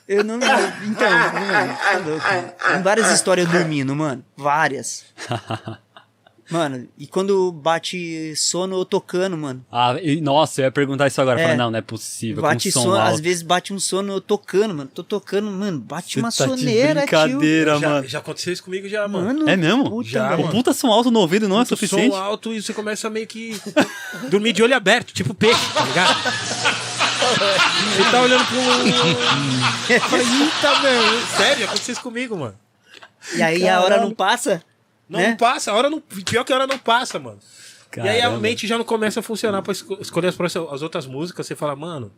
Eu 0.07 0.23
não. 0.23 0.35
Então, 0.37 1.09
mano, 1.09 1.77
tá 1.77 1.97
louco. 1.97 2.25
Tem 2.73 2.81
várias 2.81 3.11
histórias 3.11 3.47
dormindo, 3.47 3.95
mano. 3.95 4.23
Várias. 4.35 5.05
Mano, 6.49 6.87
e 6.97 7.05
quando 7.05 7.51
bate 7.51 8.35
sono, 8.35 8.77
eu 8.79 8.83
tocando, 8.83 9.37
mano. 9.37 9.63
Ah, 9.71 9.95
e- 10.01 10.19
nossa, 10.19 10.61
eu 10.61 10.65
ia 10.65 10.71
perguntar 10.71 11.05
isso 11.07 11.21
agora. 11.21 11.39
É. 11.39 11.43
Falar, 11.43 11.55
não, 11.57 11.69
não 11.69 11.77
é 11.77 11.81
possível. 11.81 12.41
Bate 12.41 12.71
sono, 12.71 12.95
alto. 12.95 13.13
às 13.13 13.19
vezes 13.19 13.43
bate 13.43 13.71
um 13.71 13.79
sono, 13.79 14.13
eu 14.13 14.19
tocando, 14.21 14.73
mano. 14.73 14.89
Tô 14.91 15.03
tocando, 15.03 15.51
mano, 15.51 15.79
bate 15.79 16.13
Você 16.13 16.19
uma 16.19 16.29
tá 16.31 16.45
soneira, 16.47 17.01
tio. 17.05 17.09
brincadeira, 17.19 17.79
já, 17.79 17.89
mano. 17.89 18.07
já 18.07 18.19
aconteceu 18.19 18.51
isso 18.53 18.63
comigo 18.63 18.89
já, 18.89 19.07
mano. 19.07 19.27
Mano, 19.27 19.47
É 19.49 19.55
mesmo? 19.55 19.87
puta, 19.89 20.09
Já, 20.09 20.29
velho. 20.35 20.47
O 20.47 20.51
puta 20.51 20.73
som 20.73 20.87
alto 20.87 21.11
no 21.11 21.19
ouvido 21.19 21.47
não 21.47 21.57
é 21.57 21.59
Muito 21.59 21.69
suficiente? 21.69 22.09
som 22.15 22.17
alto 22.21 22.51
e 22.51 22.61
você 22.61 22.73
começa 22.73 23.07
a 23.07 23.11
meio 23.11 23.27
que 23.27 23.55
dormir 24.31 24.51
de 24.53 24.63
olho 24.63 24.75
aberto, 24.75 25.13
tipo 25.13 25.35
peixe, 25.35 25.61
tá 25.73 25.85
ligado? 25.85 26.15
Você 27.95 28.11
tá 28.11 28.21
olhando 28.21 28.43
pro. 28.45 29.99
Falei, 30.09 30.25
eita, 30.25 30.79
meu. 30.81 31.27
Sério, 31.37 31.65
aconteceu 31.65 31.93
isso 31.93 32.01
comigo, 32.01 32.35
mano. 32.37 32.55
E 33.35 33.41
aí 33.43 33.67
a 33.67 33.81
hora 33.81 34.01
não 34.01 34.11
passa? 34.11 34.63
Não, 35.09 35.19
Né? 35.19 35.35
passa, 35.35 35.71
a 35.71 35.75
hora 35.75 35.89
não. 35.89 35.99
Pior 35.99 36.43
que 36.45 36.53
a 36.53 36.55
hora 36.55 36.67
não 36.67 36.77
passa, 36.77 37.17
mano. 37.19 37.39
E 37.97 37.99
aí 38.01 38.19
a 38.19 38.21
Caramba. 38.23 38.39
mente 38.39 38.67
já 38.67 38.77
não 38.77 38.85
começa 38.85 39.19
a 39.19 39.23
funcionar 39.23 39.63
pra 39.63 39.71
esco- 39.71 39.97
escolher 39.99 40.27
as, 40.27 40.55
as 40.55 40.81
outras 40.83 41.07
músicas. 41.07 41.47
Você 41.47 41.55
fala, 41.55 41.75
mano. 41.75 42.11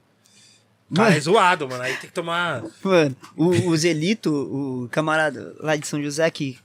Cara, 0.94 1.16
é 1.16 1.20
zoado, 1.22 1.70
mano. 1.70 1.82
Aí 1.82 1.94
tem 1.96 2.10
que 2.10 2.14
tomar. 2.14 2.62
Mano, 2.84 3.16
o, 3.38 3.46
o 3.70 3.78
Zelito, 3.78 4.30
o 4.30 4.90
camarada 4.90 5.56
lá 5.62 5.78
de 5.78 5.88
São 5.88 6.04
José 6.04 6.30
que 6.30 6.60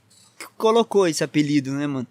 colocou 0.57 1.07
esse 1.07 1.23
apelido, 1.23 1.71
né, 1.71 1.87
mano? 1.87 2.05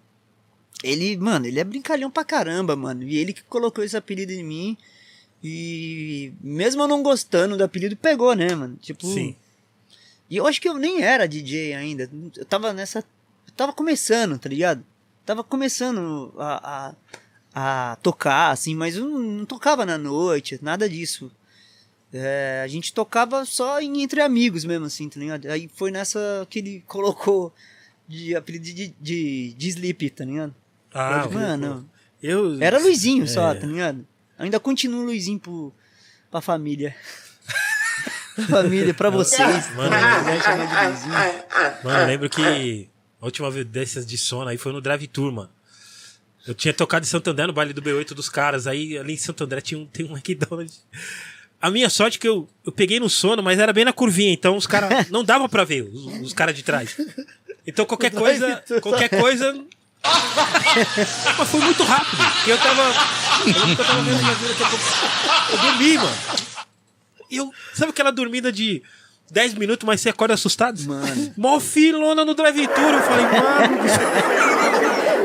Ele, 0.83 1.15
mano, 1.17 1.45
ele 1.45 1.59
é 1.59 1.63
brincalhão 1.63 2.09
pra 2.09 2.25
caramba, 2.25 2.75
mano. 2.75 3.03
E 3.03 3.17
ele 3.17 3.33
que 3.33 3.43
colocou 3.43 3.83
esse 3.83 3.95
apelido 3.95 4.31
em 4.31 4.43
mim. 4.43 4.75
E 5.43 6.33
mesmo 6.41 6.81
eu 6.81 6.87
não 6.87 7.03
gostando 7.03 7.55
do 7.55 7.63
apelido, 7.63 7.95
pegou, 7.95 8.33
né, 8.33 8.55
mano? 8.55 8.75
Tipo. 8.81 9.05
Sim. 9.05 9.35
E 10.27 10.35
eu 10.37 10.47
acho 10.47 10.59
que 10.59 10.67
eu 10.67 10.73
nem 10.73 11.03
era 11.03 11.27
DJ 11.27 11.75
ainda. 11.75 12.09
Eu 12.35 12.45
tava 12.45 12.73
nessa. 12.73 13.03
Eu 13.57 13.65
tava 13.65 13.73
começando, 13.73 14.37
tá 14.37 14.47
ligado? 14.47 14.85
Tava 15.25 15.43
começando 15.43 16.31
a, 16.37 16.93
a, 17.55 17.91
a 17.91 17.95
tocar, 18.03 18.51
assim, 18.51 18.75
mas 18.75 18.95
eu 18.95 19.09
não, 19.09 19.17
não 19.19 19.45
tocava 19.47 19.83
na 19.83 19.97
noite, 19.97 20.59
nada 20.61 20.87
disso. 20.87 21.31
É, 22.13 22.61
a 22.63 22.67
gente 22.67 22.93
tocava 22.93 23.43
só 23.45 23.81
em 23.81 24.03
entre 24.03 24.21
amigos 24.21 24.63
mesmo, 24.63 24.85
assim, 24.85 25.09
tá 25.09 25.19
ligado? 25.19 25.47
Aí 25.47 25.67
foi 25.75 25.89
nessa 25.89 26.45
que 26.51 26.59
ele 26.59 26.83
colocou 26.87 27.51
de 28.07 28.35
apelido 28.35 28.63
de, 28.65 28.93
de, 29.01 29.53
de 29.57 29.67
Sleep, 29.69 30.11
tá 30.11 30.23
ligado? 30.23 30.53
Ah, 30.93 31.27
Mano, 31.27 31.89
eu. 32.21 32.61
era 32.61 32.77
Luizinho 32.77 33.27
só, 33.27 33.53
É. 33.53 33.55
tá 33.55 33.65
ligado? 33.65 34.05
Ainda 34.37 34.59
continua 34.59 35.03
Luizinho 35.03 35.39
pro, 35.39 35.73
pra 36.29 36.41
família. 36.41 36.95
pra 38.35 38.45
família, 38.45 38.93
pra 38.93 39.09
vocês. 39.09 39.75
Mano, 39.75 39.89
de 39.89 40.85
Luizinho. 40.87 41.13
Mano, 41.83 41.99
eu 42.01 42.05
lembro 42.05 42.29
que 42.29 42.87
a 43.21 43.25
última 43.25 43.49
vez 43.49 43.65
dessas 43.65 44.05
de 44.05 44.17
sono 44.17 44.49
aí 44.49 44.57
foi 44.57 44.71
no 44.71 44.81
Drive 44.81 45.07
Tour, 45.07 45.31
mano. 45.31 45.49
Eu 46.45 46.53
tinha 46.53 46.73
tocado 46.73 47.05
em 47.05 47.09
Santo 47.09 47.29
André, 47.29 47.45
no 47.47 47.53
baile 47.53 47.73
do 47.73 47.81
B8 47.81 48.13
dos 48.13 48.29
caras. 48.29 48.67
Aí 48.67 48.97
ali 48.97 49.13
em 49.13 49.17
Santo 49.17 49.43
André 49.43 49.59
tinha 49.59 49.79
um, 49.79 49.85
tem 49.85 50.05
um 50.05 50.15
McDonald's. 50.15 50.81
A 51.61 51.69
minha 51.69 51.89
sorte 51.89 52.17
é 52.17 52.21
que 52.21 52.27
eu, 52.27 52.47
eu 52.65 52.71
peguei 52.71 52.99
no 52.99 53.09
sono, 53.09 53.43
mas 53.43 53.59
era 53.59 53.73
bem 53.73 53.83
na 53.83 53.91
curvinha, 53.91 54.31
então 54.31 54.55
os 54.55 54.65
caras. 54.65 55.09
Não 55.11 55.23
dava 55.23 55.49
pra 55.49 55.63
ver 55.63 55.83
os, 55.83 56.05
os 56.21 56.33
caras 56.33 56.55
de 56.55 56.63
trás. 56.63 56.95
Então 57.65 57.85
qualquer 57.85 58.11
coisa. 58.11 58.63
Qualquer 58.81 59.09
coisa. 59.09 59.65
Mas 61.37 61.49
foi 61.49 61.59
muito 61.59 61.83
rápido. 61.83 62.17
Porque 62.17 62.51
eu 62.51 62.57
tava. 62.57 62.83
Eu 62.83 63.69
eu 63.69 63.75
tava 63.75 64.01
vendo 64.03 64.17
minha 64.21 64.35
vida 64.35 64.53
daqui 64.53 64.63
a 64.63 64.69
pouco. 64.69 64.85
Eu 65.51 65.57
dormi, 65.57 65.97
mano. 65.97 66.17
Eu. 67.29 67.53
Sabe 67.73 67.91
aquela 67.91 68.11
dormida 68.11 68.51
de 68.51 68.81
10 69.31 69.53
minutos, 69.55 69.85
mas 69.85 70.01
você 70.01 70.09
acorda 70.09 70.33
assustado? 70.33 70.79
Mano. 70.83 71.33
Mó 71.37 71.59
filona 71.59 72.23
no 72.23 72.33
drive-tour. 72.33 72.93
Eu 72.93 73.01
falei, 73.01 73.25
mano, 73.25 73.77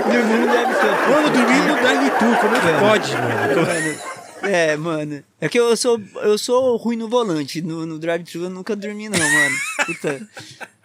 Dormindo 0.02 0.50
deve 0.50 0.74
ter. 0.74 1.08
mano, 1.10 1.30
dormi 1.30 1.58
no 1.68 1.76
drive-tour. 1.76 2.38
Como 2.40 2.56
é 2.56 2.60
que 2.60 2.80
pode, 2.80 3.12
mano? 3.12 4.12
É, 4.42 4.76
mano. 4.76 5.24
É 5.40 5.48
que 5.48 5.58
eu 5.58 5.76
sou, 5.76 6.00
eu 6.22 6.36
sou 6.36 6.76
ruim 6.76 6.96
no 6.96 7.08
volante. 7.08 7.62
No, 7.62 7.86
no 7.86 7.98
drive-thru 7.98 8.44
eu 8.44 8.50
nunca 8.50 8.74
dormi, 8.74 9.08
não, 9.08 9.18
mano. 9.18 9.56
Puta. 9.86 10.28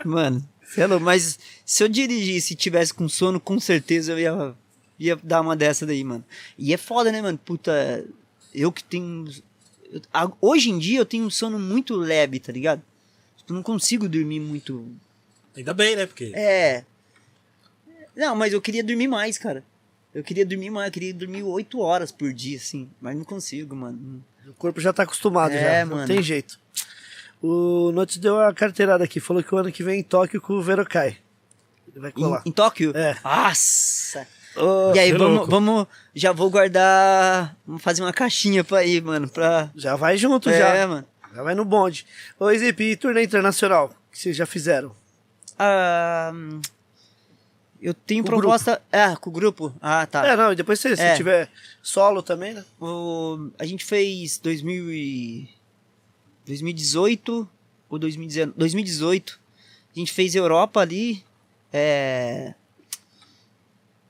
Mano, 0.06 0.48
sei 0.74 0.86
lá, 0.86 1.00
mas 1.00 1.40
se 1.66 1.84
eu 1.84 1.88
dirigisse 1.88 2.54
e 2.54 2.56
tivesse 2.58 2.94
com 2.94 3.10
sono, 3.10 3.40
com 3.40 3.60
certeza 3.60 4.12
eu 4.12 4.20
ia, 4.20 4.54
ia 5.00 5.20
dar 5.24 5.42
uma 5.42 5.56
dessa 5.56 5.86
daí, 5.88 6.04
mano. 6.04 6.24
E 6.58 6.72
é 6.72 6.78
foda, 6.78 7.12
né, 7.12 7.20
mano? 7.22 7.40
Puta, 7.44 8.06
eu 8.54 8.72
que 8.72 8.84
tenho. 8.84 9.26
eu- 9.92 10.38
hoje 10.40 10.70
em 10.70 10.78
dia 10.78 11.00
eu 11.00 11.06
tenho 11.06 11.26
um 11.26 11.30
sono 11.32 11.58
muito 11.58 11.96
leve, 11.96 12.40
tá 12.40 12.52
ligado? 12.52 12.82
Eu 13.48 13.56
não 13.56 13.64
consigo 13.64 14.08
dormir 14.10 14.40
muito. 14.40 14.86
Ainda 15.56 15.74
bem, 15.74 15.96
né? 15.96 16.06
Porque. 16.06 16.32
É. 16.36 16.84
Não, 18.16 18.36
mas 18.36 18.54
eu 18.54 18.62
queria 18.62 18.84
dormir 18.84 19.08
mais, 19.08 19.38
cara. 19.38 19.64
Eu 20.14 20.24
queria 20.24 20.46
dormir 20.46 20.70
mais, 20.70 20.88
eu 20.88 20.92
queria 20.94 21.14
dormir 21.14 21.44
oito 21.44 21.80
horas 21.80 22.12
por 22.12 22.34
dia, 22.34 22.58
assim. 22.58 22.90
Mas 23.00 23.16
não 23.16 23.24
consigo, 23.24 23.76
mano. 23.76 24.24
O 24.48 24.54
corpo 24.54 24.82
já 24.82 24.92
tá 24.92 25.04
acostumado, 25.04 25.52
É, 25.54 25.80
já. 25.82 25.86
Não 25.86 25.98
mano. 25.98 26.08
tem 26.08 26.22
jeito. 26.24 26.60
O 27.42 27.92
Notes 27.92 28.18
deu 28.18 28.40
a 28.40 28.52
carteirada 28.54 29.04
aqui. 29.04 29.20
Falou 29.20 29.44
que 29.44 29.54
o 29.54 29.58
ano 29.58 29.72
que 29.72 29.84
vem 29.84 30.00
em 30.00 30.04
Tóquio 30.04 30.42
com 30.42 30.54
o 30.54 30.62
Verokai. 30.62 31.18
Ele 31.92 32.00
vai 32.00 32.12
colar. 32.12 32.42
Em, 32.46 32.50
em 32.50 32.52
Tóquio? 32.52 32.92
É. 32.96 33.16
Nossa! 33.24 34.28
Ô, 34.56 34.92
e 34.96 35.00
aí, 35.00 35.12
é 35.12 35.14
vamos, 35.18 35.48
vamos. 35.48 35.86
Já 36.16 36.32
vou 36.32 36.50
guardar. 36.50 37.56
Vamos 37.66 37.84
fazer 37.84 38.02
uma 38.02 38.12
caixinha 38.14 38.64
pra 38.64 38.84
ir, 38.84 39.04
mano. 39.04 39.30
Pra. 39.30 39.70
Já 39.76 39.96
vai 39.96 40.18
junto, 40.18 40.50
É, 40.50 40.58
já. 40.58 40.88
mano. 40.88 41.06
Já 41.38 41.44
vai 41.44 41.54
no 41.54 41.64
bonde. 41.64 42.04
Ô, 42.40 42.52
Zip, 42.52 42.84
e 42.84 42.96
turnê 42.98 43.24
internacional? 43.24 43.94
Que 44.12 44.18
vocês 44.18 44.36
já 44.36 44.48
fizeram? 44.48 44.96
Hum, 46.34 46.60
eu 47.80 47.94
tenho 47.94 48.24
Com 48.24 48.30
proposta. 48.32 48.82
É, 48.92 49.16
com 49.16 49.30
o 49.30 49.34
grupo. 49.34 49.72
Ah, 49.80 50.08
tá. 50.08 50.26
É, 50.26 50.36
não, 50.36 50.52
e 50.52 50.56
depois 50.56 50.80
se, 50.80 50.96
se 50.96 51.02
É. 51.04 51.16
tiver 51.16 51.48
solo 51.80 52.24
também, 52.24 52.56
né? 52.56 52.66
O, 52.82 53.52
a 53.60 53.68
gente 53.68 53.86
fez 53.86 54.40
2000 54.40 54.92
e, 54.92 55.50
2018 56.48 57.48
ou 57.88 58.00
2019, 58.00 58.58
2018. 58.58 59.40
A 59.96 60.00
gente 60.00 60.12
fez 60.12 60.34
Europa 60.34 60.80
ali, 60.80 61.24
é, 61.72 62.56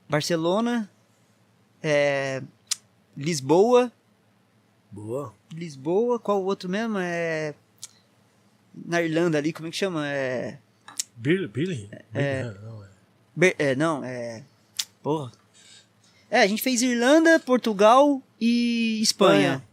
Barcelona, 0.08 0.90
é, 1.82 2.42
Lisboa, 3.14 3.92
Boa. 4.90 5.34
Lisboa, 5.52 6.18
qual 6.18 6.42
o 6.42 6.44
outro 6.46 6.68
mesmo? 6.68 6.98
É 6.98 7.54
na 8.86 9.02
Irlanda 9.02 9.38
ali, 9.38 9.52
como 9.52 9.68
é 9.68 9.70
que 9.70 9.76
chama? 9.76 10.06
É, 10.06 10.58
Billy? 11.16 11.48
Billy? 11.48 11.90
É. 12.14 12.44
Não, 12.44 12.84
é. 12.84 12.88
Ber- 13.34 13.56
é, 13.58 13.74
não, 13.74 14.04
é. 14.04 14.44
Porra. 15.02 15.32
É, 16.30 16.42
a 16.42 16.46
gente 16.46 16.62
fez 16.62 16.82
Irlanda, 16.82 17.40
Portugal 17.40 18.22
e 18.40 19.00
Espanha. 19.02 19.38
Espanha. 19.54 19.64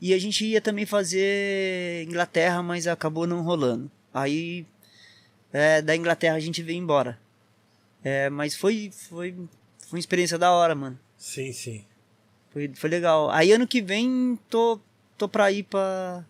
E 0.00 0.14
a 0.14 0.18
gente 0.18 0.46
ia 0.46 0.60
também 0.60 0.86
fazer 0.86 2.04
Inglaterra, 2.04 2.62
mas 2.62 2.86
acabou 2.86 3.26
não 3.26 3.42
rolando. 3.42 3.90
Aí, 4.14 4.64
é, 5.52 5.82
da 5.82 5.94
Inglaterra 5.94 6.36
a 6.36 6.40
gente 6.40 6.62
veio 6.62 6.78
embora. 6.78 7.18
É, 8.02 8.30
mas 8.30 8.54
foi, 8.54 8.90
foi, 8.92 9.32
foi 9.34 9.96
uma 9.96 9.98
experiência 9.98 10.38
da 10.38 10.52
hora, 10.52 10.74
mano. 10.74 10.98
Sim, 11.18 11.52
sim. 11.52 11.84
Foi, 12.50 12.70
foi 12.74 12.88
legal. 12.88 13.30
Aí 13.30 13.52
ano 13.52 13.66
que 13.66 13.82
vem 13.82 14.38
tô, 14.48 14.80
tô 15.20 15.28
pra 15.28 15.52
ir 15.52 15.64
pra, 15.64 16.24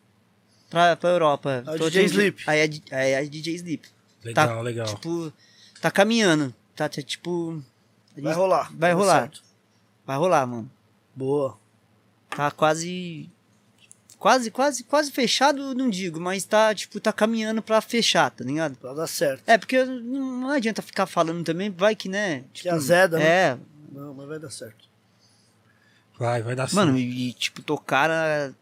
pra, 0.68 0.96
pra 0.96 1.10
Europa. 1.10 1.62
É 1.66 1.70
o 1.70 1.78
Tô 1.78 1.88
DJ 1.88 2.02
tendo- 2.02 2.10
Sleep. 2.12 2.42
Aí 2.46 2.58
é, 2.90 2.96
aí 2.96 3.12
é 3.12 3.24
DJ 3.24 3.54
Sleep. 3.54 3.88
Legal, 4.24 4.48
Tá, 4.48 4.60
legal. 4.60 4.86
Tipo, 4.86 5.32
tá 5.80 5.90
caminhando. 5.90 6.54
Tá, 6.74 6.88
tá, 6.88 7.00
tipo. 7.02 7.62
Vai 8.16 8.24
gente- 8.32 8.34
rolar. 8.34 8.70
Vai 8.76 8.90
Tudo 8.90 9.00
rolar. 9.00 9.20
certo. 9.20 9.42
Vai 10.04 10.16
rolar, 10.16 10.46
mano. 10.46 10.70
Boa. 11.14 11.56
Tá 12.28 12.50
quase. 12.50 13.30
Quase, 14.18 14.50
quase, 14.50 14.84
quase 14.84 15.10
fechado, 15.10 15.74
não 15.74 15.88
digo, 15.88 16.20
mas 16.20 16.44
tá, 16.44 16.74
tipo, 16.74 17.00
tá 17.00 17.10
caminhando 17.10 17.62
pra 17.62 17.80
fechar, 17.80 18.30
tá 18.30 18.44
ligado? 18.44 18.76
Pra 18.76 18.92
dar 18.92 19.06
certo. 19.06 19.42
É, 19.46 19.56
porque 19.56 19.82
não, 19.82 20.40
não 20.40 20.50
adianta 20.50 20.82
ficar 20.82 21.06
falando 21.06 21.42
também, 21.42 21.70
vai 21.70 21.96
que, 21.96 22.06
né? 22.06 22.44
Que 22.52 22.68
azeda, 22.68 23.16
né? 23.18 23.24
É, 23.24 23.58
Não, 23.90 24.12
mas 24.12 24.28
vai 24.28 24.38
dar 24.38 24.50
certo. 24.50 24.84
Vai, 26.18 26.42
vai 26.42 26.54
dar 26.54 26.68
certo. 26.68 26.74
mano, 26.76 26.98
e, 26.98 27.32
tipo, 27.32 27.62
tocar, 27.62 28.52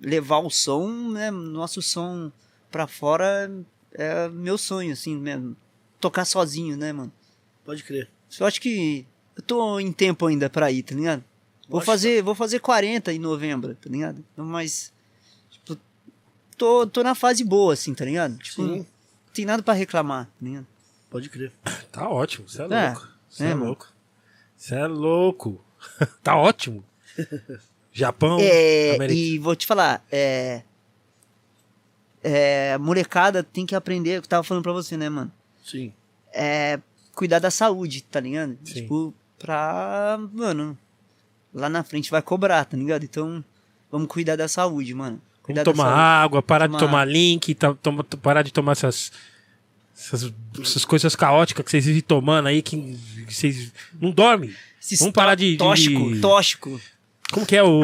levar 0.00 0.38
o 0.38 0.50
som, 0.50 1.10
né? 1.10 1.30
Nosso 1.30 1.80
som 1.82 2.30
pra 2.70 2.86
fora 2.86 3.50
é 3.92 4.28
meu 4.28 4.58
sonho, 4.58 4.92
assim 4.92 5.16
mesmo. 5.16 5.56
Tocar 6.00 6.24
sozinho, 6.24 6.76
né, 6.76 6.92
mano? 6.92 7.12
Pode 7.64 7.82
crer. 7.82 8.08
Eu 8.38 8.46
acho 8.46 8.60
que 8.60 9.06
eu 9.34 9.42
tô 9.42 9.80
em 9.80 9.92
tempo 9.92 10.26
ainda 10.26 10.50
pra 10.50 10.70
ir, 10.70 10.82
tá 10.82 10.94
ligado? 10.94 11.24
Vou 11.68 11.78
Lógico. 11.78 11.86
fazer, 11.92 12.22
vou 12.22 12.34
fazer 12.34 12.60
40 12.60 13.12
em 13.12 13.18
novembro, 13.18 13.74
tá 13.74 13.88
ligado? 13.90 14.24
Mas 14.36 14.92
tipo, 15.50 15.76
tô, 16.56 16.86
tô 16.86 17.02
na 17.02 17.14
fase 17.14 17.42
boa, 17.42 17.72
assim, 17.72 17.92
tá 17.94 18.04
ligado? 18.04 18.36
Tipo, 18.38 18.62
Sim. 18.62 18.78
não 18.78 18.86
tem 19.32 19.44
nada 19.44 19.62
pra 19.62 19.74
reclamar, 19.74 20.26
tá 20.26 20.32
ligado? 20.42 20.66
Pode 21.10 21.28
crer. 21.28 21.52
Tá 21.90 22.08
ótimo, 22.10 22.46
você 22.48 22.60
é 22.60 22.64
É, 22.66 22.86
louco. 22.90 23.08
Você 23.28 23.44
é, 23.44 23.48
é, 23.48 23.54
louco. 23.54 23.92
Você 24.56 24.74
é 24.74 24.86
louco. 24.86 25.64
tá 26.22 26.36
ótimo. 26.36 26.84
Japão, 27.98 28.38
É, 28.40 28.94
América. 28.96 29.18
e 29.18 29.38
vou 29.38 29.56
te 29.56 29.66
falar, 29.66 30.04
é. 30.12 30.62
É, 32.22 32.76
molecada 32.78 33.42
tem 33.42 33.64
que 33.64 33.74
aprender, 33.74 34.18
o 34.18 34.22
que 34.22 34.26
eu 34.26 34.30
tava 34.30 34.42
falando 34.42 34.62
pra 34.62 34.72
você, 34.72 34.96
né, 34.96 35.08
mano? 35.08 35.30
Sim. 35.64 35.92
É, 36.32 36.78
cuidar 37.14 37.38
da 37.38 37.50
saúde, 37.50 38.02
tá 38.02 38.18
ligado? 38.20 38.58
Sim. 38.64 38.74
Tipo, 38.74 39.14
pra. 39.38 40.18
Mano, 40.32 40.76
lá 41.54 41.68
na 41.68 41.84
frente 41.84 42.10
vai 42.10 42.20
cobrar, 42.22 42.64
tá 42.64 42.76
ligado? 42.76 43.04
Então, 43.04 43.44
vamos 43.90 44.08
cuidar 44.08 44.36
da 44.36 44.48
saúde, 44.48 44.92
mano. 44.92 45.20
Cuidar 45.42 45.62
Vamos 45.64 45.78
tomar 45.78 45.92
água, 45.94 46.42
parar 46.42 46.66
de 46.66 46.72
Tomar- 46.72 46.86
tomar 46.86 47.04
link, 47.04 47.54
tá- 47.54 47.74
toma- 47.74 48.02
parar 48.04 48.42
de 48.42 48.52
tomar 48.52 48.72
essas, 48.72 49.12
essas, 49.96 50.32
essas 50.60 50.84
coisas 50.84 51.14
caóticas 51.14 51.64
que 51.64 51.70
vocês 51.70 51.86
vivem 51.86 52.02
tomando 52.02 52.48
aí, 52.48 52.60
que 52.60 52.98
vocês 53.28 53.72
não 54.00 54.10
dormem. 54.10 54.52
Esses 54.82 54.98
Vamos 54.98 55.14
parar 55.14 55.36
de- 55.36 55.56
Tóxico, 55.56 56.12
de- 56.12 56.20
tóxico. 56.20 56.80
Como 57.32 57.44
que 57.46 57.56
é 57.56 57.62
o. 57.62 57.80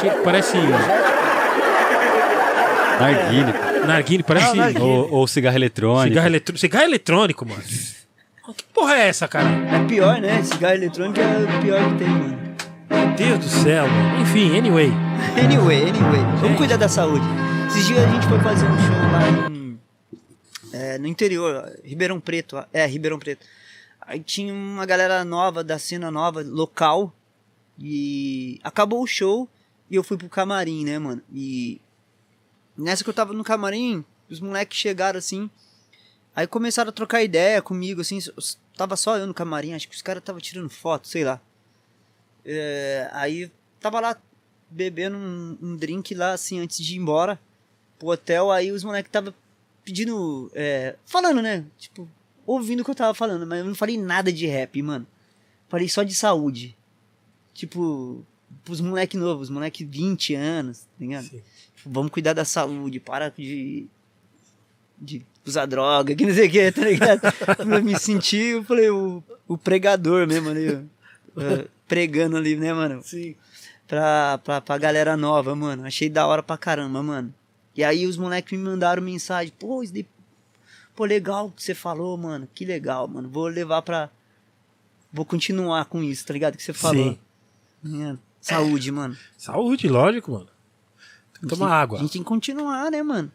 Que 0.00 0.10
parece. 0.24 0.56
Narguile, 3.00 3.52
pô. 3.52 3.86
Narguile, 3.86 4.22
parece. 4.22 4.60
Ah, 4.60 4.72
ou, 4.80 5.10
ou 5.12 5.26
cigarro 5.26 5.56
eletrônico. 5.56 6.08
Cigarro, 6.08 6.26
eletrô- 6.28 6.56
cigarro 6.56 6.84
eletrônico, 6.84 7.46
mano. 7.46 7.62
Que 8.56 8.64
porra 8.74 8.94
é 8.96 9.08
essa, 9.08 9.26
cara? 9.28 9.48
É 9.48 9.84
pior, 9.86 10.20
né? 10.20 10.42
Cigarro 10.42 10.74
eletrônico 10.74 11.18
é 11.20 11.24
o 11.58 11.62
pior 11.62 11.88
que 11.90 11.94
tem, 11.98 12.08
mano. 12.08 12.38
Meu 12.90 13.06
Deus 13.16 13.38
do 13.38 13.48
céu, 13.48 13.86
mano. 13.88 14.20
Enfim, 14.22 14.56
anyway. 14.58 14.92
Anyway, 15.42 15.82
anyway. 15.88 16.20
Gente. 16.20 16.40
Vamos 16.40 16.58
cuidar 16.58 16.76
da 16.76 16.88
saúde. 16.88 17.24
Esses 17.68 17.86
dias 17.86 18.04
a 18.04 18.08
gente 18.12 18.26
foi 18.26 18.38
fazer 18.40 18.66
um 18.66 18.78
show 18.78 18.96
lá 19.12 19.48
em, 19.50 19.78
é, 20.74 20.98
no 20.98 21.06
interior, 21.06 21.72
Ribeirão 21.84 22.20
Preto. 22.20 22.62
É, 22.72 22.84
Ribeirão 22.86 23.18
Preto. 23.18 23.46
Aí 24.12 24.20
tinha 24.20 24.52
uma 24.52 24.84
galera 24.84 25.24
nova, 25.24 25.64
da 25.64 25.78
cena 25.78 26.10
nova, 26.10 26.42
local. 26.42 27.14
E 27.78 28.60
acabou 28.62 29.02
o 29.02 29.06
show 29.06 29.48
e 29.90 29.96
eu 29.96 30.04
fui 30.04 30.18
pro 30.18 30.28
camarim, 30.28 30.84
né, 30.84 30.98
mano? 30.98 31.22
E 31.32 31.80
nessa 32.76 33.02
que 33.02 33.08
eu 33.08 33.14
tava 33.14 33.32
no 33.32 33.42
camarim, 33.42 34.04
os 34.28 34.38
moleques 34.38 34.76
chegaram 34.76 35.16
assim. 35.16 35.48
Aí 36.36 36.46
começaram 36.46 36.90
a 36.90 36.92
trocar 36.92 37.22
ideia 37.22 37.62
comigo, 37.62 38.02
assim. 38.02 38.18
Tava 38.76 38.96
só 38.96 39.16
eu 39.16 39.26
no 39.26 39.32
camarim, 39.32 39.72
acho 39.72 39.88
que 39.88 39.96
os 39.96 40.02
caras 40.02 40.20
estavam 40.20 40.42
tirando 40.42 40.68
foto, 40.68 41.08
sei 41.08 41.24
lá. 41.24 41.40
É, 42.44 43.08
aí 43.12 43.50
tava 43.80 43.98
lá 43.98 44.14
bebendo 44.68 45.16
um, 45.16 45.56
um 45.62 45.74
drink 45.74 46.14
lá, 46.14 46.34
assim, 46.34 46.60
antes 46.60 46.84
de 46.84 46.96
ir 46.96 46.98
embora 46.98 47.40
pro 47.98 48.08
hotel. 48.08 48.50
Aí 48.50 48.70
os 48.72 48.84
moleques 48.84 49.10
tava 49.10 49.34
pedindo. 49.82 50.52
é, 50.54 50.96
falando, 51.06 51.40
né? 51.40 51.64
Tipo, 51.78 52.06
ouvindo 52.46 52.80
o 52.80 52.84
que 52.84 52.90
eu 52.90 52.94
tava 52.94 53.14
falando, 53.14 53.46
mas 53.46 53.60
eu 53.60 53.64
não 53.64 53.74
falei 53.74 53.96
nada 53.96 54.32
de 54.32 54.46
rap, 54.46 54.80
mano. 54.82 55.06
Falei 55.68 55.88
só 55.88 56.02
de 56.02 56.14
saúde. 56.14 56.76
Tipo, 57.54 58.24
pros 58.64 58.80
moleque 58.80 59.16
novos, 59.16 59.50
moleque 59.50 59.84
20 59.84 60.34
anos, 60.34 60.80
tá 60.80 60.86
ligado? 61.00 61.24
Sim. 61.24 61.42
Tipo, 61.76 61.90
vamos 61.90 62.12
cuidar 62.12 62.32
da 62.32 62.44
saúde, 62.44 63.00
para 63.00 63.30
de. 63.30 63.86
de 64.98 65.24
usar 65.44 65.66
droga, 65.66 66.14
que 66.16 66.26
não 66.26 66.34
sei 66.34 66.48
o 66.48 66.50
que, 66.50 66.72
tá 66.72 66.82
ligado? 66.82 67.20
eu 67.58 67.82
me 67.82 67.98
senti, 67.98 68.36
eu 68.36 68.64
falei, 68.64 68.90
o, 68.90 69.22
o 69.48 69.58
pregador 69.58 70.26
mesmo 70.26 70.50
ali, 70.50 70.68
é, 71.36 71.66
pregando 71.88 72.36
ali, 72.36 72.56
né, 72.56 72.72
mano? 72.72 73.02
Sim. 73.02 73.34
pra, 73.86 74.38
pra, 74.38 74.60
pra 74.60 74.78
galera 74.78 75.16
nova, 75.16 75.54
mano. 75.54 75.84
Achei 75.84 76.08
da 76.08 76.26
hora 76.26 76.42
pra 76.42 76.56
caramba, 76.56 77.02
mano. 77.02 77.34
E 77.74 77.82
aí 77.82 78.06
os 78.06 78.16
moleques 78.16 78.58
me 78.58 78.64
mandaram 78.64 79.02
mensagem, 79.02 79.52
pô, 79.58 79.82
isso 79.82 79.92
daí, 79.92 80.06
pô, 81.02 81.04
legal 81.04 81.46
o 81.46 81.50
que 81.50 81.62
você 81.62 81.74
falou, 81.74 82.16
mano. 82.16 82.48
Que 82.54 82.64
legal, 82.64 83.08
mano. 83.08 83.28
Vou 83.28 83.48
levar 83.48 83.82
pra. 83.82 84.08
Vou 85.12 85.24
continuar 85.24 85.84
com 85.86 86.02
isso, 86.02 86.24
tá 86.24 86.32
ligado? 86.32 86.56
Que 86.56 86.62
você 86.62 86.72
falou. 86.72 87.12
Sim. 87.12 87.18
Mano, 87.82 88.18
Saúde, 88.40 88.90
mano. 88.92 89.16
Saúde, 89.36 89.88
lógico, 89.88 90.30
mano. 90.30 90.48
Tem 91.34 91.42
que 91.42 91.48
tomar 91.48 91.72
água. 91.72 91.98
A 91.98 92.02
gente 92.02 92.12
tem 92.12 92.22
que 92.22 92.28
continuar, 92.28 92.90
né, 92.90 93.02
mano? 93.02 93.30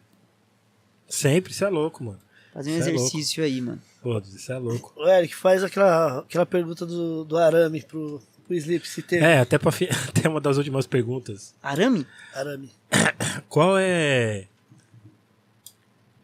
Sempre, 1.06 1.52
isso 1.52 1.64
é 1.64 1.68
louco, 1.68 2.02
mano. 2.02 2.18
Fazer 2.52 2.70
um 2.70 2.82
Cê 2.82 2.90
é 2.90 2.94
exercício 2.94 3.44
aí, 3.44 3.60
mano. 3.60 3.80
Pô, 4.02 4.18
isso 4.18 4.50
é 4.50 4.58
louco. 4.58 4.92
O 4.96 5.06
Eric, 5.06 5.34
faz 5.34 5.62
aquela, 5.62 6.20
aquela 6.20 6.46
pergunta 6.46 6.86
do, 6.86 7.24
do 7.24 7.36
arame 7.36 7.82
pro, 7.82 8.20
pro 8.46 8.54
Sleep, 8.54 8.88
se 8.88 9.02
tem 9.02 9.20
É, 9.20 9.40
até, 9.40 9.58
pra 9.58 9.70
até 10.08 10.28
uma 10.28 10.40
das 10.40 10.56
últimas 10.56 10.86
perguntas. 10.86 11.54
Arame? 11.62 12.06
arame. 12.34 12.72
Qual 13.48 13.76
é. 13.78 14.48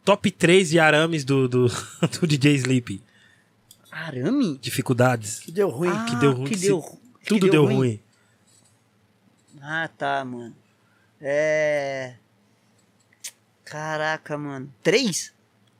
Top 0.04 0.30
3 0.30 0.68
de 0.70 0.78
arames 0.78 1.24
do, 1.24 1.48
do, 1.48 1.66
do 2.20 2.26
DJ 2.26 2.56
Sleep? 2.56 3.02
Arame? 3.90 4.58
Dificuldades. 4.58 5.40
Que 5.40 5.52
deu 5.52 5.70
ruim. 5.70 5.88
Ah, 5.90 6.04
que 6.04 6.16
deu 6.16 6.32
ruim. 6.32 6.48
que 6.50 6.56
deu 6.56 6.82
que 6.82 7.26
Tudo 7.26 7.40
deu 7.42 7.50
deu 7.50 7.64
ruim. 7.64 7.76
ruim. 7.76 8.00
Ah, 9.62 9.88
tá, 9.96 10.22
mano. 10.24 10.54
É. 11.20 12.14
Caraca, 13.64 14.36
mano. 14.36 14.70
Três? 14.82 15.32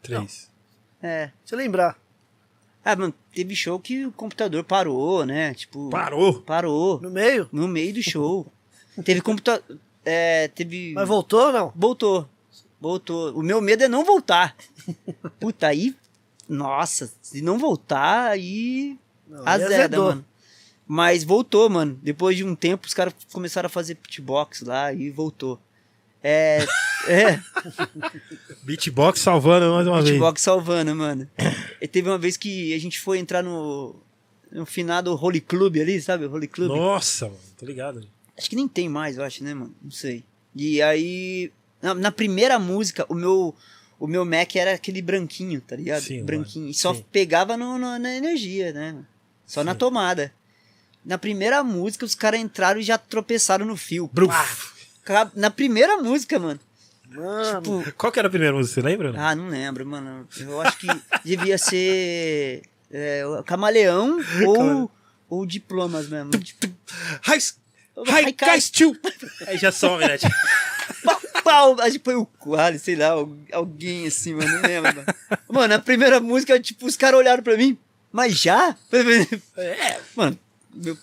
Três. 0.02 0.50
É. 1.02 1.31
Se 1.44 1.55
lembrar. 1.55 1.99
Ah, 2.82 2.97
mano, 2.97 3.12
teve 3.34 3.55
show 3.55 3.78
que 3.78 4.07
o 4.07 4.12
computador 4.12 4.65
parou, 4.65 5.26
né? 5.26 5.52
Tipo. 5.52 5.90
Parou. 5.90 6.40
Parou. 6.40 7.00
No 7.00 7.10
meio. 7.10 7.49
No 7.52 7.68
meio 7.68 7.92
do 7.92 8.02
show. 8.02 8.47
teve 9.05 9.20
computador. 9.20 9.78
É, 10.05 10.49
teve. 10.49 10.92
Mas 10.94 11.07
voltou 11.08 11.47
ou 11.47 11.52
não? 11.52 11.73
Voltou. 11.74 12.28
Voltou. 12.84 13.32
O 13.32 13.42
meu 13.42 13.62
medo 13.62 13.82
é 13.82 13.88
não 13.88 14.04
voltar. 14.04 14.54
Puta, 15.40 15.68
aí. 15.68 15.96
Nossa, 16.46 17.10
se 17.22 17.40
não 17.40 17.58
voltar, 17.58 18.28
aí. 18.28 18.98
Não, 19.26 19.42
Azeda, 19.48 19.98
mano. 19.98 20.24
Mas 20.86 21.24
voltou, 21.24 21.70
mano. 21.70 21.98
Depois 22.02 22.36
de 22.36 22.44
um 22.44 22.54
tempo, 22.54 22.86
os 22.86 22.92
caras 22.92 23.14
começaram 23.32 23.68
a 23.68 23.70
fazer 23.70 23.94
pitbox 23.94 24.60
lá 24.60 24.92
e 24.92 25.08
voltou. 25.08 25.58
É. 26.22 26.58
é, 27.08 27.40
Beatbox 28.62 29.18
salvando 29.18 29.72
mais 29.72 29.86
uma 29.86 30.02
vez. 30.02 30.10
pitbox 30.10 30.42
salvando, 30.42 30.94
mano. 30.94 31.26
E 31.80 31.88
teve 31.88 32.10
uma 32.10 32.18
vez 32.18 32.36
que 32.36 32.74
a 32.74 32.78
gente 32.78 33.00
foi 33.00 33.18
entrar 33.18 33.42
no. 33.42 33.96
No 34.52 34.66
finado 34.66 35.14
Holy 35.14 35.40
Club 35.40 35.78
ali, 35.78 36.02
sabe? 36.02 36.26
Holy 36.26 36.48
Club. 36.48 36.68
Nossa, 36.68 37.28
mano, 37.28 37.40
tô 37.58 37.64
ligado. 37.64 38.06
Acho 38.36 38.50
que 38.50 38.54
nem 38.54 38.68
tem 38.68 38.90
mais, 38.90 39.16
eu 39.16 39.24
acho, 39.24 39.42
né, 39.42 39.54
mano? 39.54 39.74
Não 39.82 39.90
sei. 39.90 40.22
E 40.54 40.82
aí. 40.82 41.50
Na, 41.84 41.94
na 41.94 42.10
primeira 42.10 42.58
música, 42.58 43.04
o 43.08 43.14
meu. 43.14 43.54
O 43.96 44.06
meu 44.08 44.24
Mac 44.24 44.56
era 44.56 44.74
aquele 44.74 45.00
branquinho, 45.00 45.60
tá 45.60 45.76
ligado? 45.76 46.02
Sim, 46.02 46.24
branquinho. 46.24 46.64
mano, 46.64 46.70
E 46.72 46.74
só 46.74 46.92
sim. 46.92 47.04
pegava 47.12 47.56
no, 47.56 47.78
no- 47.78 47.96
na 47.98 48.12
energia, 48.16 48.72
né? 48.72 48.96
Só 49.46 49.62
na 49.62 49.70
Sim. 49.72 49.78
tomada. 49.78 50.32
Na 51.04 51.16
primeira 51.16 51.62
música, 51.62 52.04
os 52.04 52.14
caras 52.14 52.40
entraram 52.40 52.80
e 52.80 52.82
já 52.82 52.98
tropeçaram 52.98 53.64
no 53.64 53.76
fio. 53.76 54.08
Pá! 54.08 55.30
Na 55.36 55.48
primeira 55.50 55.96
música, 55.98 56.38
mano. 56.40 56.58
Mano, 57.08 57.62
Tipo, 57.62 57.92
Qual 57.92 58.10
que 58.12 58.18
era 58.18 58.26
a 58.26 58.30
primeira 58.30 58.54
música, 58.54 58.80
você 58.80 58.86
lembra? 58.86 59.14
ah, 59.16 59.34
não 59.34 59.48
lembro, 59.48 59.86
mano. 59.86 60.26
Eu 60.38 60.60
acho 60.60 60.76
que 60.78 60.88
devia 61.24 61.56
ser. 61.56 62.62
é, 62.90 63.22
Camaleão 63.46 64.18
ou, 64.44 64.90
ou 65.30 65.46
Diplomas 65.46 66.08
mesmo. 66.08 66.30
Tipo, 66.32 66.66
High, 67.22 67.38
high, 68.08 68.24
High 68.24 68.36
high. 68.42 68.96
Aí 69.46 69.56
já 69.56 69.70
some, 69.70 70.04
né? 70.04 70.18
Pau, 71.44 71.76
pau, 71.76 71.84
acho 71.86 71.98
que 71.98 72.05
foi 72.05 72.14
o 72.16 72.24
Quali, 72.26 72.78
sei 72.78 72.97
lá, 72.97 73.08
al- 73.10 73.28
alguém 73.52 74.06
assim, 74.06 74.34
mano, 74.34 74.50
não 74.50 74.62
lembro. 74.62 74.94
Mano, 74.94 75.14
mano 75.48 75.74
a 75.74 75.78
primeira 75.78 76.18
música, 76.20 76.58
tipo, 76.58 76.86
os 76.86 76.97
caras 76.97 77.20
olharam 77.20 77.42
pra 77.42 77.56
mim, 77.56 77.78
mas 78.10 78.34
já? 78.39 78.76
É, 79.56 80.00
mano, 80.16 80.39
meu, 80.74 80.98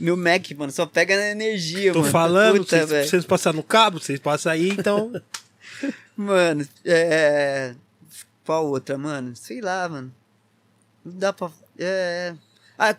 meu 0.00 0.16
Mac, 0.16 0.50
mano, 0.56 0.72
só 0.72 0.86
pega 0.86 1.16
na 1.16 1.28
energia, 1.30 1.92
Tô 1.92 2.00
mano. 2.00 2.10
falando, 2.12 2.58
Puta, 2.58 2.86
vocês, 2.86 3.10
vocês 3.10 3.24
passam 3.24 3.52
no 3.52 3.62
cabo, 3.62 4.00
vocês 4.00 4.18
passam 4.18 4.50
aí, 4.52 4.70
então. 4.70 5.12
Mano, 6.16 6.64
é. 6.84 7.74
Qual 8.44 8.66
outra, 8.68 8.96
mano? 8.96 9.34
Sei 9.34 9.60
lá, 9.60 9.88
mano. 9.88 10.14
Não 11.04 11.18
dá 11.18 11.32
pra. 11.32 11.50
É. 11.76 12.34
Ah, 12.78 12.94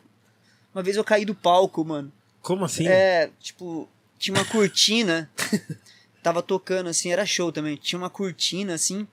uma 0.74 0.84
vez 0.84 0.98
eu 0.98 1.04
caí 1.04 1.24
do 1.24 1.34
palco, 1.34 1.86
mano. 1.86 2.12
Como 2.42 2.66
assim? 2.66 2.86
É, 2.88 3.30
tipo, 3.40 3.88
tinha 4.20 4.36
uma 4.38 4.44
cortina. 4.44 5.30
tava 6.26 6.42
tocando 6.42 6.90
assim, 6.90 7.12
era 7.12 7.24
show 7.24 7.52
também. 7.52 7.76
Tinha 7.76 8.00
uma 8.00 8.10
cortina 8.10 8.74
assim. 8.74 9.08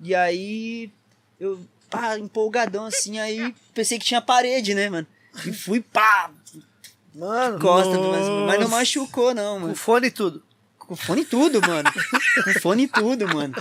E 0.00 0.14
aí 0.14 0.88
eu, 1.40 1.58
pá, 1.90 2.16
empolgadão 2.16 2.86
assim, 2.86 3.18
aí 3.18 3.52
pensei 3.74 3.98
que 3.98 4.04
tinha 4.04 4.22
parede, 4.22 4.72
né, 4.72 4.88
mano? 4.88 5.06
E 5.44 5.52
fui, 5.52 5.80
pá, 5.80 6.30
mano, 7.12 7.58
costa, 7.58 7.98
mas, 7.98 8.28
mas 8.46 8.60
não 8.60 8.68
machucou, 8.68 9.34
não, 9.34 9.54
com 9.54 9.60
mano. 9.60 9.74
fone 9.74 10.06
e 10.06 10.10
tudo. 10.12 10.42
Com 10.78 10.94
fone 10.94 11.22
e 11.22 11.24
tudo, 11.24 11.60
mano. 11.60 11.90
Com 12.44 12.60
fone 12.60 12.84
e 12.84 12.88
tudo, 12.88 13.26
mano. 13.26 13.54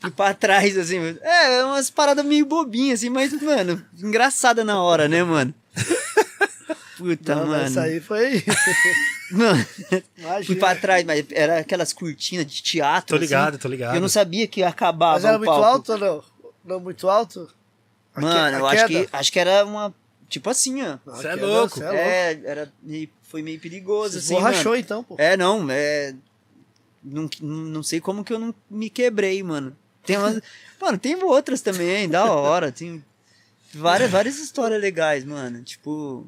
Fui 0.00 0.10
pra 0.10 0.32
trás, 0.32 0.78
assim, 0.78 1.00
mano. 1.00 1.18
É, 1.20 1.64
umas 1.64 1.90
paradas 1.90 2.24
meio 2.24 2.46
bobinhas, 2.46 3.00
assim, 3.00 3.10
mas, 3.10 3.30
mano, 3.42 3.84
engraçada 4.02 4.64
na 4.64 4.82
hora, 4.82 5.06
né, 5.06 5.22
mano? 5.22 5.52
Puta, 7.00 7.34
Não, 7.34 7.46
mano. 7.46 7.66
Isso 7.66 7.80
aí 7.80 7.98
foi. 7.98 8.44
Mano, 9.32 9.64
fui 9.64 10.02
Imagina. 10.18 10.58
pra 10.58 10.74
trás, 10.76 11.04
mas 11.04 11.24
era 11.30 11.60
aquelas 11.60 11.92
cortinas 11.92 12.44
de 12.46 12.62
teatro. 12.62 13.16
Tô 13.16 13.20
ligado, 13.20 13.50
assim. 13.50 13.58
tô 13.58 13.68
ligado. 13.68 13.94
Eu 13.94 14.00
não 14.00 14.08
sabia 14.08 14.46
que 14.46 14.62
acabava 14.62 15.14
Mas 15.14 15.24
era 15.24 15.38
muito 15.38 15.50
palco. 15.50 15.64
alto 15.64 15.92
ou 15.92 15.98
não? 15.98 16.24
Não 16.64 16.80
muito 16.80 17.08
alto? 17.08 17.48
A 18.14 18.20
Mano, 18.20 18.58
eu 18.58 18.66
acho 18.66 18.86
que, 18.86 19.08
acho 19.10 19.32
que 19.32 19.38
era 19.38 19.64
uma. 19.64 19.94
Tipo 20.28 20.50
assim, 20.50 20.82
ó. 20.82 20.98
A 21.10 21.16
Cê 21.16 21.28
é 21.28 21.30
é 21.30 21.34
louco. 21.36 21.82
É, 21.82 22.40
era 22.44 22.72
meio, 22.82 23.08
foi 23.22 23.40
meio 23.40 23.58
perigoso, 23.60 24.18
assim. 24.18 24.34
Borrachou 24.34 24.72
mano. 24.72 24.80
então, 24.82 25.04
pô. 25.04 25.14
É, 25.16 25.36
não, 25.36 25.66
é. 25.70 26.14
Não, 27.02 27.30
não 27.40 27.82
sei 27.82 28.00
como 28.00 28.24
que 28.24 28.32
eu 28.32 28.38
não 28.38 28.54
me 28.68 28.90
quebrei, 28.90 29.42
mano. 29.42 29.76
Tem 30.04 30.18
umas. 30.18 30.40
Mano, 30.80 30.96
tem 30.98 31.14
outras 31.22 31.60
também, 31.60 32.08
da 32.08 32.24
hora. 32.32 32.72
Tem 32.72 33.04
várias, 33.74 34.10
várias 34.10 34.38
histórias 34.38 34.80
legais, 34.80 35.24
mano. 35.24 35.62
Tipo. 35.62 36.26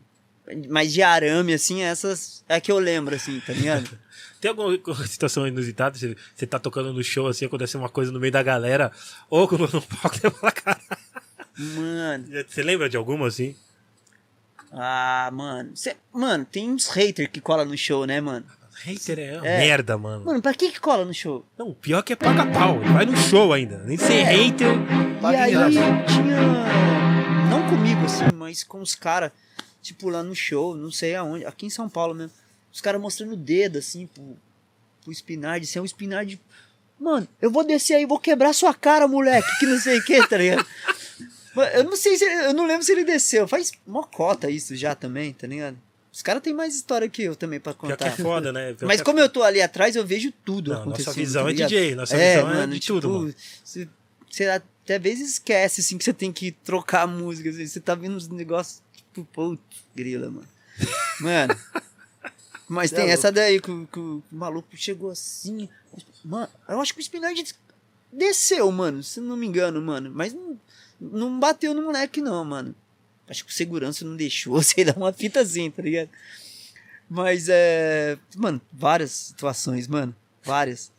Mas 0.69 0.93
de 0.93 1.03
arame, 1.03 1.53
assim, 1.55 1.83
essas 1.83 2.45
é 2.49 2.61
que 2.61 2.71
eu 2.73 2.79
lembro, 2.79 3.15
assim, 3.15 3.41
tá 3.41 3.53
ligado? 3.53 3.89
Tem 4.41 4.51
alguma 4.51 4.77
situação 5.07 5.47
inusitada? 5.47 5.97
Você, 5.97 6.17
você 6.35 6.47
tá 6.47 6.59
tocando 6.59 6.93
no 6.93 7.03
show, 7.05 7.29
assim, 7.29 7.45
acontece 7.47 7.77
uma 7.77 7.89
coisa 7.89 8.11
no 8.11 8.19
meio 8.19 8.33
da 8.33 8.43
galera, 8.43 8.91
ou 9.31 9.43
no 9.43 9.81
palco 9.83 10.17
você 10.19 10.31
fala, 10.31 10.53
cara. 10.53 10.81
Mano. 11.57 12.25
Você 12.49 12.63
lembra 12.63 12.89
de 12.89 12.97
alguma, 12.97 13.29
assim? 13.29 13.55
Ah, 14.73 15.31
mano. 15.33 15.71
Cê, 15.77 15.97
mano, 16.13 16.45
tem 16.45 16.71
uns 16.73 16.89
haters 16.89 17.29
que 17.31 17.41
cola 17.41 17.65
no 17.65 17.77
show, 17.79 18.05
né, 18.05 18.21
mano? 18.21 18.45
Hater 18.85 19.19
é, 19.19 19.35
É. 19.45 19.59
merda, 19.59 19.97
mano. 19.97 20.25
Mano, 20.25 20.43
pra 20.43 20.55
que 20.55 20.73
que 20.73 20.81
cola 20.81 21.05
no 21.05 21.15
show? 21.15 21.47
Não, 21.57 21.69
o 21.69 21.75
pior 21.75 22.01
é 22.01 22.03
que 22.03 22.13
é 22.15 22.17
paga 22.17 22.47
pau. 22.47 22.81
Vai 22.81 23.07
no 23.07 23.17
show 23.17 23.53
ainda. 23.53 23.79
Nem 23.85 23.97
ser 23.97 24.23
hater. 24.25 24.75
E 25.23 25.27
aí 25.37 25.53
ingresso. 25.55 25.79
tinha. 26.09 26.41
Não 27.49 27.69
comigo, 27.69 28.05
assim, 28.07 28.25
mas 28.35 28.65
com 28.65 28.81
os 28.81 28.95
caras, 28.97 29.31
tipo, 29.83 30.09
lá 30.09 30.23
no 30.23 30.35
show, 30.35 30.75
não 30.77 30.91
sei 30.91 31.15
aonde, 31.15 31.45
aqui 31.45 31.67
em 31.67 31.71
São 31.71 31.89
Paulo 31.89 32.15
mesmo. 32.15 32.33
Os 32.73 32.81
caras 32.81 33.01
mostrando 33.01 33.33
o 33.33 33.37
dedo, 33.37 33.79
assim, 33.79 34.07
pro, 34.07 34.37
pro 35.03 35.13
Spinard. 35.13 35.67
Se 35.67 35.77
é 35.79 35.83
um 35.83 35.85
Spinard. 35.85 36.41
Mano, 36.99 37.27
eu 37.41 37.51
vou 37.51 37.65
descer 37.65 37.95
aí, 37.95 38.07
vou 38.07 38.19
quebrar 38.19 38.53
sua 38.55 38.73
cara, 38.73 39.07
moleque, 39.09 39.49
que 39.59 39.67
não 39.67 39.79
sei 39.79 39.99
o 39.99 40.05
que, 40.05 40.27
tá 40.27 40.37
ligado? 40.39 40.65
Eu 41.75 41.85
não 41.85 41.97
sei 41.97 42.17
se 42.17 42.25
ele- 42.25 42.47
eu 42.47 42.55
não 42.55 42.65
lembro 42.67 42.83
se 42.83 42.93
ele 42.93 43.05
desceu. 43.05 43.47
Faz 43.47 43.73
mocota 43.87 44.49
isso 44.49 44.75
já 44.75 44.95
também, 44.95 45.35
tá 45.35 45.47
ligado? 45.47 45.77
Os 46.11 46.23
caras 46.23 46.43
têm 46.43 46.55
mais 46.55 46.75
história 46.75 47.07
que 47.11 47.25
eu 47.25 47.37
também 47.37 47.61
pra 47.61 47.75
Pior 47.75 47.89
que 47.95 48.05
contar. 48.05 48.07
é 48.07 48.11
foda, 48.23 48.51
né? 48.53 48.73
Pior 48.73 48.87
Mas 48.87 48.97
que 48.97 49.03
é 49.03 49.05
como 49.05 49.19
eu 49.21 49.29
tô 49.29 49.43
ali 49.43 49.61
atrás, 49.61 49.95
eu 49.95 50.07
vejo 50.07 50.33
tudo 50.47 50.73
Não, 50.73 50.87
nossa 50.87 51.13
visão 51.13 51.45
tá 51.45 51.51
é? 51.51 51.53
DJ, 51.53 51.95
nossa 51.95 52.17
é, 52.17 52.37
visão 52.37 52.51
é 52.51 52.55
mano, 52.55 52.73
de 52.73 52.81
tipo, 52.81 53.01
tudo, 53.03 53.19
mano. 53.19 53.35
Você, 53.63 53.87
você 54.31 54.47
até 54.47 54.97
às 54.97 55.03
vezes 55.03 55.31
esquece, 55.33 55.83
assim, 55.83 55.99
que 55.99 56.05
você 56.05 56.15
tem 56.15 56.33
que 56.33 56.53
trocar 56.53 57.03
a 57.03 57.07
música. 57.07 57.51
assim, 57.51 57.67
você 57.67 57.81
tá 57.81 57.95
vendo 57.95 58.17
uns 58.17 58.29
negócios, 58.29 58.82
putz, 59.21 59.61
grila, 59.95 60.31
mano. 60.31 60.49
Mano. 61.21 61.57
Mas 62.69 62.91
Cê 62.91 62.97
tem 62.97 63.07
é 63.11 63.11
essa 63.11 63.31
daí 63.31 63.61
que, 63.61 63.71
o- 63.71 63.87
que 63.93 63.99
o 63.99 64.23
maluco 64.31 64.69
chegou 64.77 65.11
assim. 65.11 65.69
Mano, 66.25 66.49
eu 66.69 66.81
acho 66.81 66.95
que 66.95 67.01
o 67.01 67.03
Spinard 67.03 67.55
desceu, 68.11 68.71
mano, 68.73 69.03
se 69.03 69.21
não 69.21 69.37
me 69.37 69.47
engano, 69.47 69.83
mano. 69.83 70.11
Mas 70.15 70.33
não, 70.33 70.59
não 71.01 71.39
bateu 71.41 71.75
no 71.75 71.83
moleque, 71.83 72.21
não, 72.23 72.43
mano. 72.45 72.75
Acho 73.29 73.45
que 73.45 73.51
o 73.51 73.55
segurança 73.55 74.05
não 74.05 74.17
deixou, 74.17 74.61
sei 74.65 74.85
lá, 74.85 74.95
uma 74.97 75.13
fita 75.13 75.41
assim, 75.41 75.71
tá 75.71 75.83
ligado? 75.83 76.09
Mas 77.11 77.47
é. 77.51 78.17
Mano, 78.37 78.61
várias 78.73 79.11
situações, 79.11 79.87
mano. 79.87 80.15
Várias. 80.43 80.91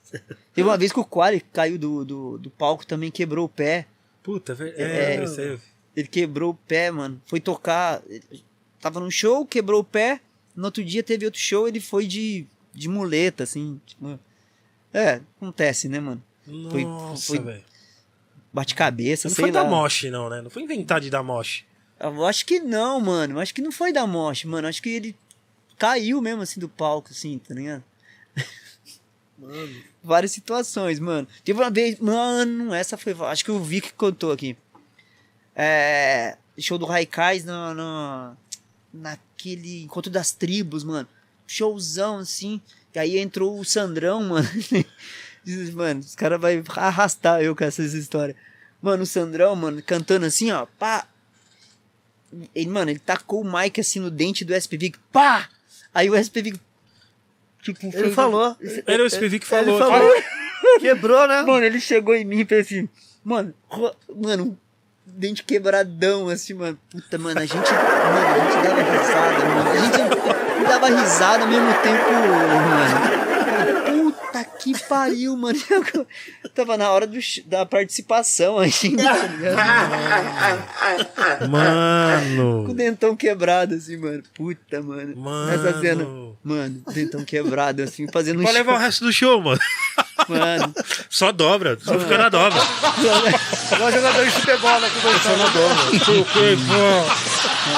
Teve 0.53 0.67
uma 0.67 0.77
vez 0.77 0.91
que 0.91 0.99
o 0.99 1.05
Quali 1.05 1.41
caiu 1.41 1.77
do, 1.79 2.05
do, 2.05 2.37
do 2.37 2.49
palco 2.51 2.85
também, 2.85 3.09
quebrou 3.09 3.45
o 3.45 3.49
pé. 3.49 3.87
Puta, 4.21 4.53
ver- 4.53 4.75
é, 4.77 5.15
É. 5.15 5.19
eu 5.23 5.27
sei. 5.27 5.59
Ele 5.95 6.07
quebrou 6.07 6.51
o 6.51 6.55
pé, 6.55 6.89
mano. 6.91 7.21
Foi 7.25 7.39
tocar. 7.39 8.01
ele 8.09 8.43
Tava 8.81 8.99
num 8.99 9.11
show, 9.11 9.45
quebrou 9.45 9.81
o 9.81 9.83
pé. 9.83 10.19
No 10.55 10.65
outro 10.65 10.83
dia 10.83 11.01
teve 11.01 11.25
outro 11.25 11.39
show, 11.39 11.67
ele 11.67 11.79
foi 11.79 12.05
de, 12.05 12.45
de 12.73 12.89
muleta, 12.89 13.43
assim. 13.43 13.79
Tipo, 13.85 14.19
é, 14.93 15.21
acontece, 15.37 15.87
né, 15.87 15.99
mano? 15.99 16.21
Foi- 16.69 16.83
Nossa, 16.83 17.27
foi- 17.27 17.39
velho. 17.39 17.63
Bate 18.51 18.75
cabeça, 18.75 19.27
Não 19.29 19.35
sei 19.35 19.43
foi 19.45 19.51
lá. 19.51 19.63
da 19.63 19.69
moche, 19.69 20.09
não, 20.11 20.29
né? 20.29 20.41
Não 20.41 20.49
foi 20.49 20.61
inventar 20.63 20.99
de 21.01 21.09
dar 21.09 21.23
moche. 21.23 21.65
Eu 21.99 22.25
acho 22.25 22.45
que 22.45 22.59
não, 22.59 22.99
mano. 22.99 23.35
Eu 23.35 23.39
Acho 23.39 23.53
que 23.53 23.61
não 23.61 23.71
foi 23.71 23.91
da 23.93 24.05
morte, 24.05 24.45
mano. 24.47 24.65
Eu 24.67 24.69
Acho 24.69 24.81
que 24.81 24.89
ele 24.89 25.15
caiu 25.77 26.21
mesmo 26.21 26.41
assim 26.43 26.59
do 26.59 26.69
palco, 26.69 27.09
assim, 27.11 27.39
tá 27.39 27.53
ligado? 27.55 27.83
Mano, 29.37 29.83
Várias 30.03 30.31
situações, 30.31 30.99
mano. 30.99 31.27
Teve 31.43 31.59
uma 31.59 31.71
vez, 31.71 31.97
mano, 31.99 32.73
essa 32.73 32.97
foi. 32.97 33.13
Acho 33.27 33.43
que 33.45 33.51
o 33.51 33.59
Vic 33.59 33.93
contou 33.93 34.31
aqui. 34.31 34.55
É. 35.55 36.37
Show 36.57 36.77
do 36.77 36.85
Raikais 36.85 37.43
na, 37.43 37.73
na, 37.73 38.37
naquele 38.93 39.83
encontro 39.83 40.11
das 40.11 40.31
tribos, 40.31 40.83
mano. 40.83 41.07
Showzão 41.47 42.19
assim. 42.19 42.61
E 42.93 42.99
aí 42.99 43.17
entrou 43.17 43.59
o 43.59 43.65
Sandrão, 43.65 44.21
mano. 44.23 44.47
Diz, 45.43 45.71
mano, 45.71 45.99
os 45.99 46.15
caras 46.15 46.39
vão 46.39 46.63
arrastar 46.75 47.41
eu 47.41 47.55
com 47.55 47.63
essas 47.63 47.93
histórias. 47.93 48.37
Mano, 48.81 49.03
o 49.03 49.07
Sandrão, 49.07 49.55
mano, 49.55 49.81
cantando 49.81 50.25
assim, 50.25 50.51
ó, 50.51 50.65
pá. 50.77 51.07
Ele, 52.53 52.69
mano, 52.69 52.91
ele 52.91 52.99
tacou 52.99 53.41
o 53.41 53.51
mic 53.59 53.79
assim 53.79 53.99
no 53.99 54.09
dente 54.09 54.43
do 54.43 54.53
SPV, 54.55 54.93
pá! 55.11 55.49
Aí 55.93 56.09
o 56.09 56.15
SPV. 56.15 56.53
Tipo, 57.61 57.85
ele 57.95 58.11
falou. 58.11 58.57
Era 58.85 59.03
o 59.03 59.05
SPV 59.05 59.39
que 59.39 59.53
Ele 59.55 59.65
falou. 59.65 59.79
falou. 59.79 60.23
Quebrou, 60.79 61.27
né? 61.27 61.41
Mano, 61.43 61.63
ele 61.63 61.79
chegou 61.79 62.15
em 62.15 62.25
mim 62.25 62.39
e 62.39 62.45
fez 62.45 62.65
assim, 62.65 62.89
mano, 63.23 63.53
mano, 64.15 64.57
dente 65.05 65.43
quebradão, 65.43 66.29
assim, 66.29 66.53
mano. 66.53 66.77
Puta, 66.89 67.17
mano, 67.17 67.39
a 67.39 67.45
gente. 67.45 67.71
Mano, 67.71 68.27
a 68.27 68.39
gente 68.39 68.57
dava 68.67 68.81
risada, 68.91 69.45
mano. 69.45 69.69
A 69.69 69.77
gente 69.77 70.67
dava 70.67 70.87
risada 70.87 71.43
ao 71.43 71.49
mesmo 71.49 71.73
tempo, 71.81 72.11
mano. 72.11 73.22
Puta 74.43 74.57
que 74.57 74.77
pariu, 74.87 75.35
mano. 75.37 75.59
Eu 75.69 76.05
tava 76.53 76.77
na 76.77 76.89
hora 76.91 77.07
do 77.07 77.17
da 77.45 77.65
participação 77.65 78.59
ainda, 78.59 79.03
tá 79.03 79.27
ligado? 79.27 79.57
Com 81.39 81.45
o 81.45 81.49
Mano. 81.49 82.73
dentão 82.73 83.15
quebrado, 83.15 83.75
assim, 83.75 83.97
mano. 83.97 84.23
Puta, 84.33 84.81
mano. 84.81 85.15
Mano. 85.15 85.51
Essa 85.51 85.79
cena. 85.81 86.05
Mano, 86.43 86.83
dentão 86.93 87.23
quebrado, 87.23 87.81
assim, 87.83 88.07
fazendo 88.11 88.41
um 88.41 88.43
Pode 88.43 88.57
levar 88.57 88.73
o 88.73 88.77
resto 88.77 89.05
do 89.05 89.13
show, 89.13 89.41
mano. 89.41 89.59
Mano. 90.27 90.73
Só 91.09 91.31
dobra. 91.31 91.77
Só 91.79 91.97
fica 91.99 92.17
na 92.17 92.29
dobra. 92.29 92.59
Igual 93.73 93.91
jogador 93.91 94.25
de 94.25 94.31
futebol, 94.31 94.79
né? 94.79 94.89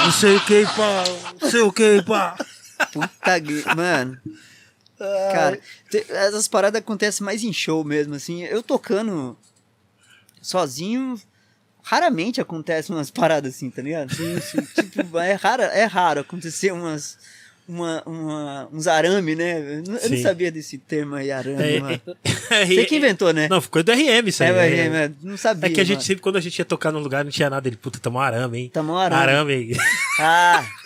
Não 0.03 0.11
sei 0.11 0.35
o 0.35 0.41
que, 0.41 0.65
pá. 0.65 1.03
Não 1.41 1.49
sei 1.49 1.61
o 1.61 1.71
que, 1.71 2.01
pá. 2.03 2.35
Puta 2.91 3.41
que. 3.41 3.63
Mano. 3.75 4.17
Cara, 4.97 5.59
te- 5.89 6.05
essas 6.09 6.47
paradas 6.47 6.79
acontecem 6.79 7.23
mais 7.25 7.43
em 7.43 7.51
show 7.53 7.83
mesmo, 7.83 8.15
assim. 8.15 8.43
Eu 8.43 8.63
tocando 8.63 9.37
sozinho, 10.41 11.19
raramente 11.83 12.39
acontece 12.41 12.91
umas 12.91 13.09
paradas 13.11 13.55
assim, 13.55 13.69
tá 13.69 13.81
ligado? 13.81 14.09
tipo, 14.91 15.17
é 15.19 15.33
raro, 15.33 15.63
é 15.63 15.83
raro 15.85 16.21
acontecer 16.21 16.71
umas. 16.71 17.17
Uma, 17.67 18.03
uma- 18.05 18.69
uns 18.71 18.85
arame, 18.85 19.33
né? 19.33 19.57
Eu 19.59 19.63
não- 19.87 19.95
eu 19.95 20.09
não 20.11 20.17
Sim. 20.17 20.21
sabia 20.21 20.51
desse 20.51 20.77
termo 20.77 21.15
aí, 21.15 21.31
arame, 21.31 21.63
É, 21.63 21.79
mano. 21.79 22.01
é, 22.51 22.63
Você 22.63 22.85
que 22.85 22.97
inventou, 22.97 23.33
né? 23.33 23.47
Não, 23.49 23.59
ficou 23.59 23.81
do 23.81 23.91
RM 23.91 24.27
isso 24.29 24.43
aí. 24.43 24.51
é, 24.51 24.87
né? 24.87 25.05
é, 25.05 25.11
não 25.23 25.35
sabia. 25.35 25.67
É 25.67 25.73
que 25.73 25.81
a 25.81 25.83
gente 25.83 25.95
mano. 25.95 26.05
sempre, 26.05 26.21
quando 26.21 26.35
a 26.35 26.41
gente 26.41 26.59
ia 26.59 26.63
tocar 26.65 26.91
num 26.91 26.99
lugar, 26.99 27.23
não 27.25 27.31
tinha 27.31 27.49
nada. 27.49 27.67
Ele, 27.67 27.75
puta, 27.75 27.97
tamo 27.99 28.19
arame, 28.19 28.59
hein? 28.59 28.69
Tamo 28.71 28.95
arame. 28.95 29.19
Arame. 29.19 29.77
Ah, 30.19 30.63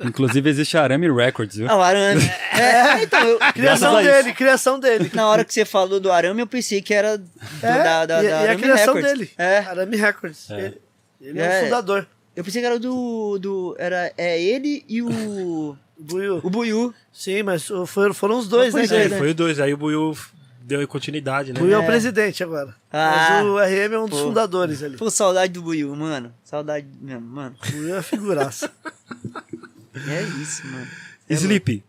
Inclusive 0.00 0.48
existe 0.50 0.76
a 0.76 0.82
Arame 0.82 1.10
Records, 1.10 1.56
viu? 1.56 1.68
ah, 1.70 1.76
o 1.76 1.80
arame. 1.82 2.22
É, 2.52 3.02
então, 3.02 3.20
eu, 3.26 3.38
Criação 3.54 3.96
a 3.96 4.02
dele, 4.02 4.32
criação 4.34 4.78
dele. 4.80 5.10
na 5.14 5.26
hora 5.28 5.44
que 5.44 5.52
você 5.54 5.64
falou 5.64 5.98
do 5.98 6.10
arame, 6.12 6.40
eu 6.42 6.46
pensei 6.46 6.82
que 6.82 6.92
era 6.92 7.16
do, 7.18 7.28
É, 7.62 7.82
da, 7.82 8.06
da, 8.06 8.22
e, 8.22 8.26
da 8.26 8.28
e 8.28 8.32
a 8.32 8.40
Arame 8.40 8.62
criação 8.62 8.94
Records. 8.94 9.18
dele. 9.18 9.30
É. 9.38 9.58
Arame 9.58 9.96
Records. 9.96 10.50
Ele, 10.50 10.80
ele 11.20 11.40
é. 11.40 11.44
É. 11.44 11.60
o 11.60 11.64
fundador. 11.64 12.06
Eu 12.36 12.44
pensei 12.44 12.60
que 12.62 12.66
era 12.66 12.78
do. 12.78 13.38
do 13.38 13.76
era, 13.78 14.12
é 14.16 14.40
ele 14.42 14.84
e 14.88 15.02
o. 15.02 15.76
Buiu. 15.98 16.40
O 16.42 16.50
Buiu. 16.50 16.94
Sim, 17.12 17.42
mas 17.42 17.68
o- 17.70 17.86
foram, 17.86 18.12
foram 18.14 18.38
os 18.38 18.48
dois, 18.48 18.72
né? 18.74 18.84
É, 18.84 19.08
foi 19.10 19.30
o 19.30 19.34
dois. 19.34 19.60
Aí 19.60 19.72
o 19.72 19.76
Buiu 19.76 20.16
deu 20.62 20.86
continuidade, 20.88 21.52
né? 21.52 21.60
Buiu 21.60 21.74
é 21.74 21.78
o 21.78 21.82
É. 21.82 21.86
presidente 21.86 22.42
agora. 22.42 22.74
Ah. 22.92 23.42
mas 23.42 23.46
o 23.46 23.58
RM 23.58 23.92
é 23.94 23.98
um 23.98 24.06
dos 24.08 24.18
Pô. 24.20 24.26
fundadores 24.28 24.82
ali. 24.82 24.96
Pô, 24.96 25.10
saudade 25.10 25.52
do 25.52 25.62
Buiu, 25.62 25.94
mano. 25.94 26.32
Saudade 26.44 26.86
mesmo, 27.00 27.20
mano. 27.26 27.54
Buiu 27.70 27.96
é 27.96 28.02
figuraça. 28.02 28.70
É 29.94 30.22
isso, 30.42 30.66
mano. 30.66 30.88
Sleep. 31.28 31.82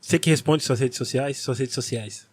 Você 0.00 0.18
que 0.18 0.30
responde 0.30 0.62
suas 0.64 0.80
redes 0.80 0.96
sociais? 0.98 1.36
Suas 1.38 1.58
redes 1.58 1.74
sociais. 1.74 2.26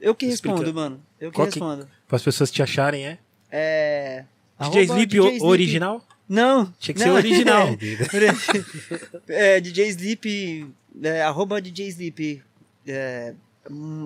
Eu 0.00 0.14
que 0.14 0.26
Explica. 0.26 0.56
respondo, 0.56 0.74
mano. 0.74 1.02
Eu 1.20 1.30
que 1.30 1.36
Qual 1.36 1.46
respondo. 1.46 1.88
Para 2.06 2.16
as 2.16 2.22
pessoas 2.22 2.50
te 2.50 2.62
acharem, 2.62 3.06
é? 3.06 3.18
É. 3.50 4.24
DJ 4.60 4.82
Sleep 4.84 5.06
DJ 5.10 5.20
o- 5.20 5.26
Sleep. 5.28 5.44
original? 5.44 6.06
Não. 6.28 6.72
Tinha 6.78 6.94
que 6.94 7.00
não. 7.00 7.06
ser 7.06 7.12
original. 7.12 7.68
é, 9.28 9.60
DJ 9.60 9.88
Sleep. 9.88 10.66
É, 11.02 11.22
arroba 11.22 11.60
DJ 11.60 11.88
Sleep. 11.88 12.42
É, 12.86 13.34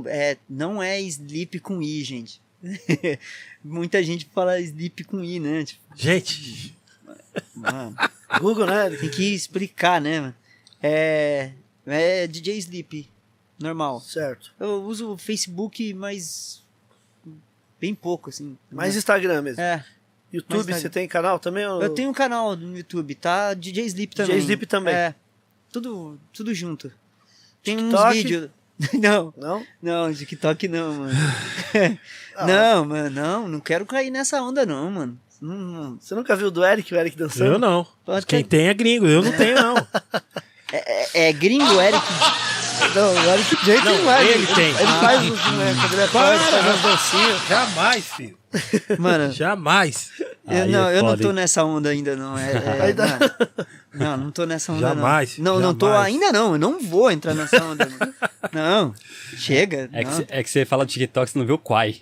é, 0.07 0.37
não 0.49 0.83
é 0.83 1.01
Sleep 1.03 1.59
com 1.61 1.83
I, 1.83 2.03
gente. 2.05 2.41
Muita 3.63 4.03
gente 4.03 4.29
fala 4.33 4.61
Sleep 4.61 5.05
com 5.05 5.23
I, 5.23 5.39
né? 5.41 5.65
Tipo, 5.65 5.81
Gente, 5.97 6.75
mano. 7.55 7.97
Google, 8.41 8.67
né? 8.67 8.91
Tem 8.91 9.09
que 9.11 9.35
explicar, 9.35 10.01
né, 10.01 10.21
mano? 10.21 10.35
É. 10.83 11.53
É 11.87 12.27
DJ 12.27 12.59
Sleep. 12.59 13.09
Normal. 13.59 14.01
Certo. 14.01 14.53
Eu 14.59 14.83
uso 14.85 15.13
o 15.13 15.19
Facebook, 15.19 15.93
mas. 15.95 16.63
Bem 17.81 17.95
pouco, 17.95 18.31
assim. 18.31 18.57
Mais 18.71 18.95
Instagram 18.97 19.43
mesmo. 19.43 19.61
É. 19.61 19.85
YouTube, 20.33 20.73
você 20.73 20.89
tem 20.89 21.07
canal 21.07 21.39
também? 21.39 21.67
ou- 21.67 21.83
Eu 21.83 21.91
tenho 21.95 22.09
um 22.09 22.13
canal 22.15 22.57
no 22.57 22.77
YouTube, 22.77 23.15
tá? 23.17 23.53
DJ 23.55 23.85
Sleep 23.87 24.15
também. 24.15 24.37
DJ 24.37 24.41
Sleep 24.45 24.67
também. 24.67 24.95
É. 24.95 25.15
Tudo, 25.71 26.19
tudo 26.33 26.55
junto. 26.55 26.91
Tem 27.63 27.77
uns 27.77 27.91
TikTok? 27.91 28.15
vídeos. 28.15 28.51
Não, 28.95 29.33
Não? 29.37 29.65
não, 29.81 30.13
TikTok 30.13 30.67
não, 30.67 30.95
mano. 30.95 31.13
Ah. 32.35 32.47
Não, 32.49 32.85
mano, 32.87 33.11
não, 33.11 33.47
não 33.49 33.61
quero 33.61 33.85
cair 33.87 34.11
nessa 34.11 34.43
onda, 34.43 34.65
não, 34.67 34.91
mano. 34.91 35.21
Não, 35.43 35.57
não. 35.57 35.99
Você 36.01 36.15
nunca 36.15 36.37
viu 36.37 36.51
do 36.51 36.65
Eric, 36.65 36.95
o 36.95 36.97
Eric 36.97 37.17
dançando? 37.17 37.53
Eu 37.55 37.59
não. 37.59 37.87
Pode 38.07 38.25
Quem 38.27 38.45
ter- 38.45 38.59
tem 38.59 38.69
é 38.69 38.75
gringo, 38.75 39.07
eu 39.07 39.23
não 39.23 39.33
tenho, 39.33 39.57
não. 39.57 39.75
É, 40.73 41.29
é 41.29 41.33
gringo, 41.33 41.81
Eric. 41.81 42.03
Não, 42.95 43.13
o 43.13 43.31
Eric 43.35 43.65
J 43.65 43.83
tem 43.83 43.85
Não, 43.99 44.05
mais. 44.05 44.29
ele 44.29 44.47
tem. 44.47 44.69
Ele 44.69 44.77
faz 45.01 45.23
os 45.23 45.31
né, 45.31 45.75
quando 45.81 45.93
ele 45.95 46.03
acorda, 46.05 46.39
faz 46.39 46.67
as 46.67 46.81
dancinhas. 46.83 47.41
Jamais, 47.49 48.05
filho. 48.07 48.39
Mano, 48.99 49.33
Jamais. 49.33 50.11
eu, 50.49 50.67
não, 50.69 50.89
é 50.89 50.99
eu 50.99 51.03
não 51.03 51.17
tô 51.17 51.33
nessa 51.33 51.65
onda 51.65 51.89
ainda, 51.91 52.17
não. 52.17 52.37
É, 52.39 52.53
é, 52.53 52.95
mano. 52.95 53.19
não, 53.95 54.17
não 54.25 54.31
tô 54.31 54.45
nessa 54.47 54.73
onda, 54.73 54.81
Jamais, 54.89 55.39
não. 55.39 55.55
Não, 55.55 55.61
não 55.61 55.75
tô 55.75 55.87
jamais. 55.89 56.07
ainda, 56.07 56.33
não. 56.33 56.53
Eu 56.53 56.59
não 56.59 56.81
vou 56.81 57.11
entrar 57.11 57.35
nessa 57.35 57.63
onda, 57.65 57.89
mano. 57.89 58.15
Não, 58.53 58.95
chega. 59.37 59.89
É 59.93 60.05
que, 60.05 60.11
não. 60.11 60.17
cê- 60.17 60.27
é 60.29 60.43
que 60.43 60.51
você 60.51 60.65
fala 60.65 60.85
do 60.85 60.91
TikTok, 60.91 61.31
você 61.31 61.39
não 61.39 61.47
viu 61.47 61.55
o 61.57 61.59
Quai. 61.59 61.97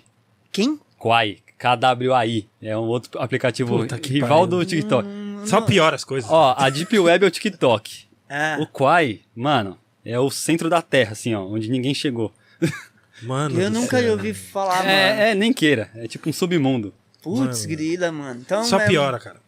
Quem? 0.51 0.79
Quai. 0.97 1.37
K-W-A-I. 1.61 2.47
É 2.59 2.75
um 2.75 2.87
outro 2.87 3.21
aplicativo 3.21 3.77
Puta 3.77 3.99
que 3.99 4.11
rival 4.11 4.47
pariu. 4.47 4.47
do 4.47 4.65
TikTok. 4.65 5.07
Só 5.45 5.61
piora 5.61 5.95
as 5.95 6.03
coisas. 6.03 6.29
Ó, 6.29 6.55
a 6.57 6.69
Deep 6.69 6.97
Web 6.97 7.23
é 7.23 7.27
o 7.27 7.31
TikTok. 7.31 8.05
Ah, 8.27 8.57
O 8.59 8.65
Quai, 8.65 9.19
mano, 9.35 9.77
é 10.03 10.19
o 10.19 10.31
centro 10.31 10.69
da 10.69 10.81
Terra, 10.81 11.11
assim, 11.11 11.35
ó, 11.35 11.45
onde 11.45 11.69
ninguém 11.69 11.93
chegou. 11.93 12.33
Mano. 13.23 13.61
eu 13.61 13.69
nunca 13.69 13.99
céu. 13.99 14.13
ouvi 14.13 14.33
falar, 14.33 14.77
mano. 14.77 14.89
É, 14.89 15.29
é, 15.29 15.35
nem 15.35 15.53
queira. 15.53 15.91
É 15.93 16.07
tipo 16.07 16.27
um 16.27 16.33
submundo. 16.33 16.91
Putz, 17.21 17.67
grila, 17.67 18.11
mano. 18.11 18.41
Então, 18.43 18.63
Só 18.63 18.79
é, 18.79 18.87
piora, 18.87 19.19
cara. 19.19 19.39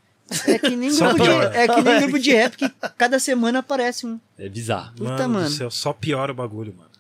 É 0.48 0.59
que 0.59 0.75
nem 0.75 0.95
grupo 0.95 1.17
de, 1.24 1.30
é 1.58 1.67
que 1.67 1.82
nem 1.82 1.98
grupo 2.01 2.19
de 2.19 2.32
rap 2.33 2.56
que 2.56 2.72
cada 2.95 3.17
semana 3.17 3.59
aparece 3.59 4.06
um. 4.06 4.19
É 4.38 4.48
bizarro. 4.48 4.93
Puta, 4.95 5.09
mano, 5.09 5.30
mano. 5.33 5.45
do 5.50 5.51
céu, 5.51 5.72
só 5.72 5.92
piora 5.92 6.32
o 6.32 6.35
bagulho, 6.35 6.72
mano. 6.77 6.92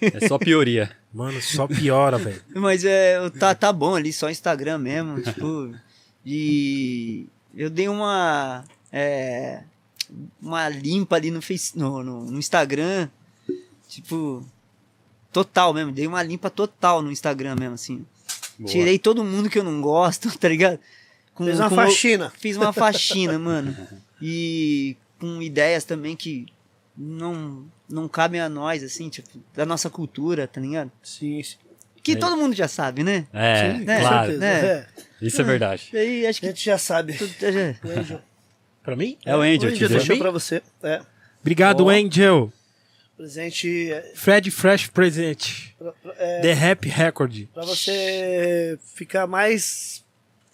É 0.00 0.28
só 0.28 0.38
pioria. 0.38 0.90
Mano, 1.12 1.40
só 1.40 1.66
piora, 1.66 2.18
velho. 2.18 2.42
Mas 2.54 2.84
é, 2.84 3.30
tá, 3.30 3.54
tá 3.54 3.72
bom 3.72 3.94
ali, 3.94 4.12
só 4.12 4.28
Instagram 4.28 4.78
mesmo, 4.78 5.20
tipo. 5.22 5.74
E 6.24 7.26
eu 7.56 7.70
dei 7.70 7.88
uma. 7.88 8.64
é, 8.92 9.62
uma 10.40 10.68
limpa 10.68 11.16
ali 11.16 11.30
no, 11.30 11.40
face, 11.40 11.78
no, 11.78 12.02
no, 12.02 12.24
no 12.30 12.38
Instagram. 12.38 13.08
Tipo. 13.88 14.44
Total 15.32 15.72
mesmo. 15.74 15.92
Dei 15.92 16.06
uma 16.06 16.22
limpa 16.22 16.50
total 16.50 17.02
no 17.02 17.10
Instagram 17.10 17.56
mesmo, 17.56 17.74
assim. 17.74 18.06
Boa. 18.58 18.70
Tirei 18.70 18.98
todo 18.98 19.24
mundo 19.24 19.50
que 19.50 19.58
eu 19.58 19.64
não 19.64 19.80
gosto, 19.80 20.30
tá 20.38 20.48
ligado? 20.48 20.78
Com, 21.34 21.44
Fez 21.44 21.58
uma 21.58 21.68
com- 21.68 21.74
faxina. 21.76 22.32
Fiz 22.38 22.56
uma 22.56 22.72
faxina, 22.72 23.38
mano. 23.38 23.76
E 24.22 24.96
com 25.18 25.42
ideias 25.42 25.84
também 25.84 26.14
que 26.14 26.46
não, 26.96 27.66
não 27.88 28.08
cabem 28.08 28.40
a 28.40 28.48
nós, 28.48 28.82
assim, 28.82 29.08
tipo, 29.08 29.28
da 29.54 29.64
nossa 29.66 29.88
cultura, 29.90 30.46
tá 30.46 30.60
ligado? 30.60 30.90
Sim, 31.02 31.42
sim. 31.42 31.56
Que 32.02 32.12
É. 32.12 32.16
todo 32.16 32.36
mundo 32.36 32.54
já 32.54 32.68
sabe, 32.68 33.02
né? 33.02 33.26
É, 33.32 33.72
Sim, 33.72 33.84
né? 33.84 34.00
claro. 34.00 34.30
certeza. 34.32 34.40
né? 34.40 34.66
É. 34.66 34.86
Isso 35.22 35.40
é 35.40 35.44
verdade. 35.44 35.88
E 35.92 35.96
aí 35.96 36.26
acho 36.26 36.38
A 36.38 36.40
que 36.40 36.46
gente 36.48 36.64
já 36.64 36.76
sabe. 36.78 37.14
tudo 37.14 37.32
já- 37.40 37.74
Angel. 38.00 38.20
Pra 38.82 38.94
mim? 38.94 39.16
É 39.24 39.34
o 39.34 39.40
Angel, 39.40 39.70
O 39.70 39.72
Angel 39.72 39.88
te 39.88 39.94
deixou 39.94 40.18
pra 40.18 40.30
você. 40.30 40.62
É. 40.82 41.00
Obrigado, 41.40 41.86
Ó. 41.86 41.88
Angel. 41.88 42.52
Presente 43.16 43.90
é, 43.92 44.12
Fred 44.14 44.50
Fresh 44.50 44.88
Present. 44.88 45.70
pra, 45.78 45.94
é, 46.18 46.40
The 46.40 46.52
Rap 46.52 46.88
Record. 46.88 47.46
pra 47.54 47.64
você 47.64 48.78
ficar 48.94 49.26
mais 49.26 50.03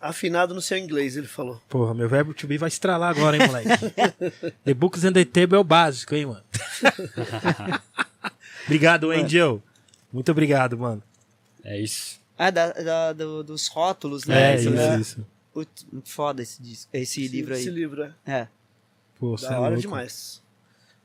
afinado 0.01 0.55
no 0.55 0.63
seu 0.63 0.79
inglês, 0.79 1.17
ele 1.17 1.27
falou. 1.27 1.61
Porra, 1.69 1.93
meu 1.95 2.09
verbo 2.09 2.33
to 2.35 2.47
be 2.47 2.57
vai 2.59 2.69
estralar 2.69 3.11
agora, 3.11 3.37
hein, 3.37 3.47
moleque? 3.47 3.69
the 4.65 4.75
Books 4.75 5.05
and 5.05 5.13
the 5.13 5.25
Table 5.25 5.57
é 5.57 5.59
o 5.59 5.65
básico, 5.65 6.15
hein, 6.15 6.27
mano? 6.27 6.43
obrigado, 8.65 9.11
Angel. 9.11 9.63
Muito 10.13 10.31
obrigado, 10.31 10.77
mano. 10.79 11.03
É 11.65 11.81
isso. 11.81 12.19
Ah, 12.39 12.51
da, 12.51 12.73
da- 12.73 13.13
do- 13.13 13.43
dos 13.45 13.69
rótulos, 13.69 14.25
né? 14.25 14.55
É, 14.55 14.57
Isso, 14.57 14.71
né? 14.71 14.99
isso. 14.99 15.27
Putz, 15.53 15.87
muito 15.93 16.09
foda 16.09 16.41
esse, 16.43 16.63
disco, 16.63 16.89
esse 16.93 17.29
livro 17.29 17.55
aí. 17.55 17.61
Esse 17.61 17.71
livro, 17.71 18.03
é. 18.05 18.13
É. 18.27 18.49
Pô, 19.19 19.37
cê 19.37 19.47
é 19.47 19.49
Da 19.51 19.59
hora 19.61 19.69
louco. 19.71 19.83
demais. 19.83 20.43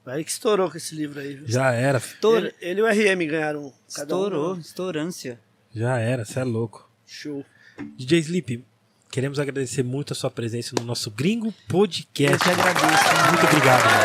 O 0.05 0.09
Eric 0.11 0.29
estourou 0.29 0.69
com 0.71 0.77
esse 0.77 0.95
livro 0.95 1.19
aí. 1.19 1.35
viu? 1.35 1.47
Já 1.47 1.71
era, 1.73 1.99
fi. 1.99 2.13
Estour- 2.13 2.37
Ele, 2.37 2.53
ele 2.61 2.79
e 2.79 2.83
o 2.83 2.87
RM 2.87 3.27
ganharam. 3.27 3.61
cada 3.93 4.15
um 4.15 4.19
Estourou, 4.23 4.55
um. 4.55 4.59
estourância. 4.59 5.39
já 5.73 5.97
era, 5.99 6.23
você 6.23 6.39
é 6.39 6.43
louco. 6.43 6.89
Show. 7.05 7.43
DJ 7.97 8.19
Sleep, 8.19 8.63
queremos 9.15 9.39
agradecer 9.39 9.81
muito 9.81 10.11
a 10.11 10.15
sua 10.15 10.29
presença 10.29 10.75
no 10.77 10.83
nosso 10.83 11.09
Gringo 11.09 11.47
Eu 11.47 11.53
Podcast. 11.69 12.37
te 12.37 12.49
agradeço. 12.49 12.85
Muito 13.29 13.45
obrigado, 13.45 13.85
mano. 13.85 14.03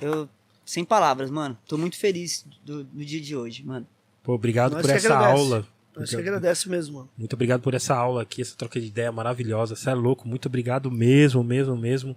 É. 0.00 0.06
Eu, 0.06 0.28
sem 0.64 0.84
palavras, 0.84 1.32
mano. 1.32 1.58
Tô 1.66 1.76
muito 1.76 1.96
feliz 1.96 2.46
do, 2.64 2.84
do 2.84 3.04
dia 3.04 3.20
de 3.20 3.34
hoje, 3.34 3.64
mano. 3.64 3.88
Pô, 4.22 4.34
obrigado 4.34 4.74
Nós 4.74 4.82
por 4.82 4.92
que 4.92 4.96
essa 4.96 5.12
agradece. 5.16 5.40
aula. 5.40 5.66
Nós 5.96 6.08
que 6.08 6.16
agradece 6.16 6.68
mesmo, 6.68 6.98
mano. 6.98 7.10
Muito 7.18 7.32
obrigado 7.34 7.60
por 7.60 7.74
essa 7.74 7.96
aula 7.96 8.22
aqui, 8.22 8.40
essa 8.40 8.54
troca 8.56 8.80
de 8.80 8.86
ideia 8.86 9.10
maravilhosa. 9.10 9.74
Você 9.74 9.90
é 9.90 9.94
louco, 9.94 10.28
muito 10.28 10.46
obrigado 10.46 10.92
mesmo, 10.92 11.42
mesmo, 11.42 11.76
mesmo. 11.76 12.16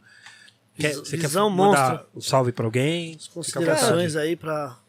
Quer, 0.77 0.93
você 0.95 1.17
quer 1.17 1.27
visão 1.27 1.49
mandar 1.49 1.89
monstro. 1.91 2.07
um 2.15 2.21
salve 2.21 2.51
pra 2.51 2.65
alguém? 2.65 3.17
À 3.29 3.33
Considerações 3.33 4.15
aí. 4.15 4.37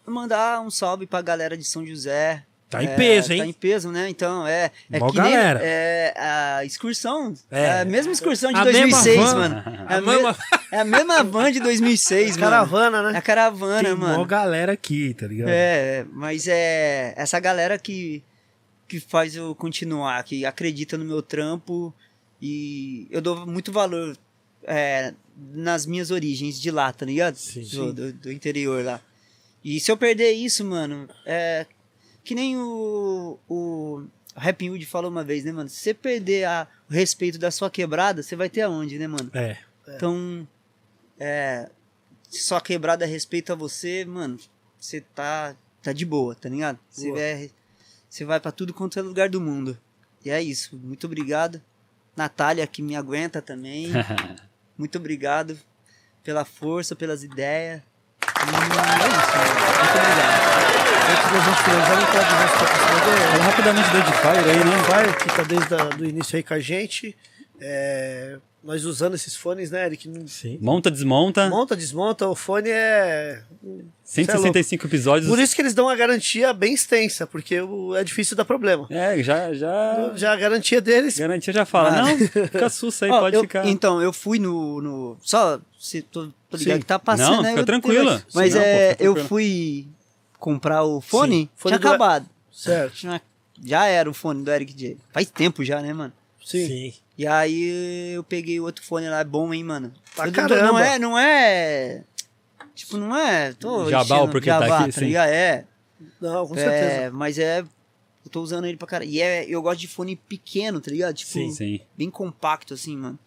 Vou 0.04 0.14
mandar 0.14 0.60
um 0.60 0.70
salve 0.70 1.06
pra 1.06 1.22
galera 1.22 1.56
de 1.56 1.64
São 1.64 1.86
José. 1.86 2.44
Tá 2.68 2.82
em 2.82 2.88
É, 2.88 2.96
peso, 2.96 3.32
hein? 3.32 3.38
Tá 3.38 3.46
em 3.46 3.52
peso, 3.52 3.92
né? 3.92 4.08
Então, 4.08 4.44
é. 4.44 4.72
É 4.90 4.98
Mó 4.98 5.08
que 5.08 5.20
nem 5.20 5.30
galera. 5.32 5.60
é, 5.62 6.12
a 6.18 6.64
excursão. 6.64 7.32
É. 7.48 7.60
É. 7.62 7.80
a 7.82 7.84
mesma 7.84 8.10
excursão 8.12 8.52
de 8.52 8.58
A 8.58 8.64
2006, 8.64 9.16
mesma 9.18 9.32
van. 9.34 9.38
mano. 9.48 9.54
É 9.88 9.94
A 9.94 9.96
a, 9.98 10.00
mesma- 10.00 10.32
me- 10.32 10.38
é 10.72 10.80
a 10.80 10.84
mesma 10.84 11.22
van 11.22 11.52
de 11.52 11.60
2006, 11.60 12.30
mano. 12.36 12.40
Caravana, 12.40 12.98
É 12.98 13.12
né? 13.12 13.18
a 13.18 13.22
caravana, 13.22 13.84
Tem 13.84 13.94
mó 13.94 14.06
mano. 14.08 14.24
galera 14.26 14.72
aqui, 14.72 15.14
tá 15.14 15.28
ligado? 15.28 15.48
É, 15.48 16.04
mas 16.12 16.48
é 16.48 17.14
essa 17.16 17.38
galera 17.38 17.78
que, 17.78 18.20
que 18.88 18.98
faz 18.98 19.36
eu 19.36 19.54
continuar, 19.54 20.20
que 20.24 20.44
acredita 20.44 20.98
no 20.98 21.04
meu 21.04 21.22
trampo 21.22 21.94
e 22.42 23.06
eu 23.12 23.22
dou 23.22 23.46
muito 23.46 23.70
valor 23.70 24.16
é, 24.64 25.14
nas 25.36 25.84
minhas 25.84 26.10
origens 26.10 26.60
de 26.60 26.70
lá, 26.70 26.92
tá 26.92 27.04
ligado? 27.04 27.36
Sim. 27.36 27.62
do, 27.62 27.92
do, 27.92 28.12
do 28.12 28.32
interior 28.32 28.84
lá. 28.84 29.00
E 29.62 29.78
se 29.80 29.90
eu 29.90 29.96
perder 29.96 30.32
isso, 30.32 30.64
mano, 30.64 31.08
é 31.24 31.66
que 32.24 32.34
nem 32.34 32.56
o, 32.56 33.38
o 33.48 34.04
Rap 34.34 34.68
Hood 34.68 34.84
falou 34.86 35.10
uma 35.10 35.22
vez, 35.22 35.44
né, 35.44 35.52
mano? 35.52 35.68
Se 35.68 35.76
você 35.76 35.94
perder 35.94 36.44
a, 36.44 36.66
o 36.90 36.92
respeito 36.92 37.38
da 37.38 37.50
sua 37.50 37.70
quebrada, 37.70 38.22
você 38.22 38.34
vai 38.34 38.48
ter 38.48 38.62
aonde, 38.62 38.98
né, 38.98 39.06
mano? 39.06 39.30
É. 39.32 39.56
Então, 39.88 40.46
é, 41.18 41.70
se 42.28 42.42
sua 42.42 42.60
quebrada 42.60 43.06
respeita 43.06 43.54
você, 43.54 44.04
mano, 44.04 44.38
você 44.78 45.00
tá, 45.00 45.56
tá 45.82 45.92
de 45.92 46.04
boa, 46.04 46.34
tá 46.34 46.48
ligado? 46.48 46.78
Você 46.90 47.12
vai, 47.12 47.50
você 48.08 48.24
vai 48.24 48.40
pra 48.40 48.52
tudo 48.52 48.74
quanto 48.74 48.98
é 48.98 49.02
lugar 49.02 49.28
do 49.28 49.40
mundo. 49.40 49.78
E 50.24 50.30
é 50.30 50.42
isso. 50.42 50.76
Muito 50.76 51.06
obrigado. 51.06 51.62
Natália, 52.16 52.66
que 52.66 52.82
me 52.82 52.96
aguenta 52.96 53.40
também. 53.40 53.90
Muito 54.76 54.98
obrigado 54.98 55.58
pela 56.22 56.44
força, 56.44 56.94
pelas 56.96 57.22
ideias. 57.22 57.80
E 57.80 58.26
é 58.26 59.08
isso, 59.08 59.38
mano. 59.38 59.54
Muito 59.80 59.98
obrigado. 59.98 60.46
Fala 63.30 63.44
rapidamente 63.44 63.90
do 63.90 63.98
Edifier 63.98 64.44
aí, 64.44 64.64
né? 64.64 64.84
Fire, 64.84 65.16
que 65.16 65.36
tá 65.36 65.42
desde 65.42 66.02
o 66.02 66.04
início 66.04 66.36
aí 66.36 66.42
com 66.42 66.54
a 66.54 66.60
gente. 66.60 67.16
É, 67.60 68.38
nós 68.66 68.84
usando 68.84 69.14
esses 69.14 69.36
fones, 69.36 69.70
né, 69.70 69.86
Eric? 69.86 70.10
Sim. 70.26 70.58
Monta, 70.60 70.90
desmonta. 70.90 71.48
Monta, 71.48 71.76
desmonta, 71.76 72.26
o 72.28 72.34
fone 72.34 72.68
é. 72.70 73.42
165 74.04 74.86
episódios. 74.86 75.28
Por 75.30 75.38
isso 75.38 75.54
que 75.54 75.62
eles 75.62 75.72
dão 75.74 75.86
uma 75.86 75.96
garantia 75.96 76.52
bem 76.52 76.74
extensa, 76.74 77.26
porque 77.26 77.56
é 77.96 78.04
difícil 78.04 78.36
dar 78.36 78.44
problema. 78.44 78.86
É, 78.90 79.22
já, 79.22 79.52
já. 79.54 80.12
Já 80.16 80.32
a 80.32 80.36
garantia 80.36 80.80
deles. 80.80 81.18
Garantia 81.18 81.52
já 81.52 81.64
fala. 81.64 81.88
Ah. 81.90 82.02
Não, 82.02 82.18
fica 82.18 82.68
sussa 82.68 83.04
aí, 83.06 83.10
Ó, 83.12 83.20
pode 83.20 83.36
eu- 83.36 83.42
ficar. 83.42 83.66
Então, 83.66 84.02
eu 84.02 84.12
fui 84.12 84.38
no. 84.38 84.82
no 84.82 85.16
só, 85.22 85.60
se 85.78 86.02
tô, 86.02 86.28
tô 86.50 86.56
ligado 86.56 86.74
Sim. 86.76 86.80
que 86.80 86.86
tá 86.86 86.98
passando, 86.98 87.36
Não, 87.36 87.42
né? 87.42 87.48
fica 87.50 87.60
eu- 87.62 87.66
tranquila. 87.66 88.22
Mas 88.34 88.52
Sim, 88.52 88.58
não, 88.58 88.64
pô, 88.64 88.70
é, 88.70 88.90
fica 88.90 89.04
eu 89.04 89.16
fui 89.26 89.86
comprar 90.38 90.82
o 90.84 91.00
fone, 91.00 91.34
Sim. 91.42 91.48
Fone 91.56 91.72
tinha 91.72 91.78
do- 91.78 91.88
acabado. 91.88 92.26
Certo. 92.52 93.06
Já 93.64 93.86
era 93.86 94.08
o 94.10 94.14
fone 94.14 94.42
do 94.44 94.50
Eric 94.50 94.72
J. 94.74 94.96
Faz 95.12 95.30
tempo 95.30 95.64
já, 95.64 95.80
né, 95.80 95.92
mano? 95.92 96.12
Sim. 96.44 96.66
Sim. 96.66 96.94
E 97.18 97.26
aí 97.26 98.12
eu 98.14 98.22
peguei 98.22 98.60
o 98.60 98.64
outro 98.64 98.84
fone 98.84 99.08
lá, 99.08 99.20
é 99.20 99.24
bom, 99.24 99.52
hein, 99.54 99.64
mano? 99.64 99.92
Pra 100.14 100.28
Eu- 100.28 100.32
caramba. 100.32 100.62
Não 100.66 100.78
é, 100.78 100.98
não 100.98 101.18
é. 101.18 102.04
Tipo, 102.74 102.98
não 102.98 103.16
é. 103.16 103.52
Tô 103.54 103.88
enchendo 103.88 104.30
porque 104.30 104.50
tá 104.50 104.60
jabá, 104.60 104.80
aqui, 104.80 104.92
sim. 104.92 105.06
ligado? 105.06 105.30
É. 105.30 105.64
Não, 106.20 106.46
com 106.46 106.54
é, 106.56 106.58
certeza. 106.58 107.10
mas 107.12 107.38
é. 107.38 107.60
Eu 107.60 108.30
tô 108.30 108.42
usando 108.42 108.66
ele 108.66 108.76
pra 108.76 108.86
caralho. 108.88 109.08
E 109.10 109.20
é, 109.20 109.44
eu 109.48 109.62
gosto 109.62 109.78
de 109.80 109.88
fone 109.88 110.16
pequeno, 110.16 110.80
tá 110.80 110.90
ligado? 110.90 111.14
Tipo, 111.14 111.30
Sim, 111.30 111.50
Sim. 111.52 111.80
bem 111.96 112.10
compacto, 112.10 112.74
assim, 112.74 112.96
mano. 112.96 113.18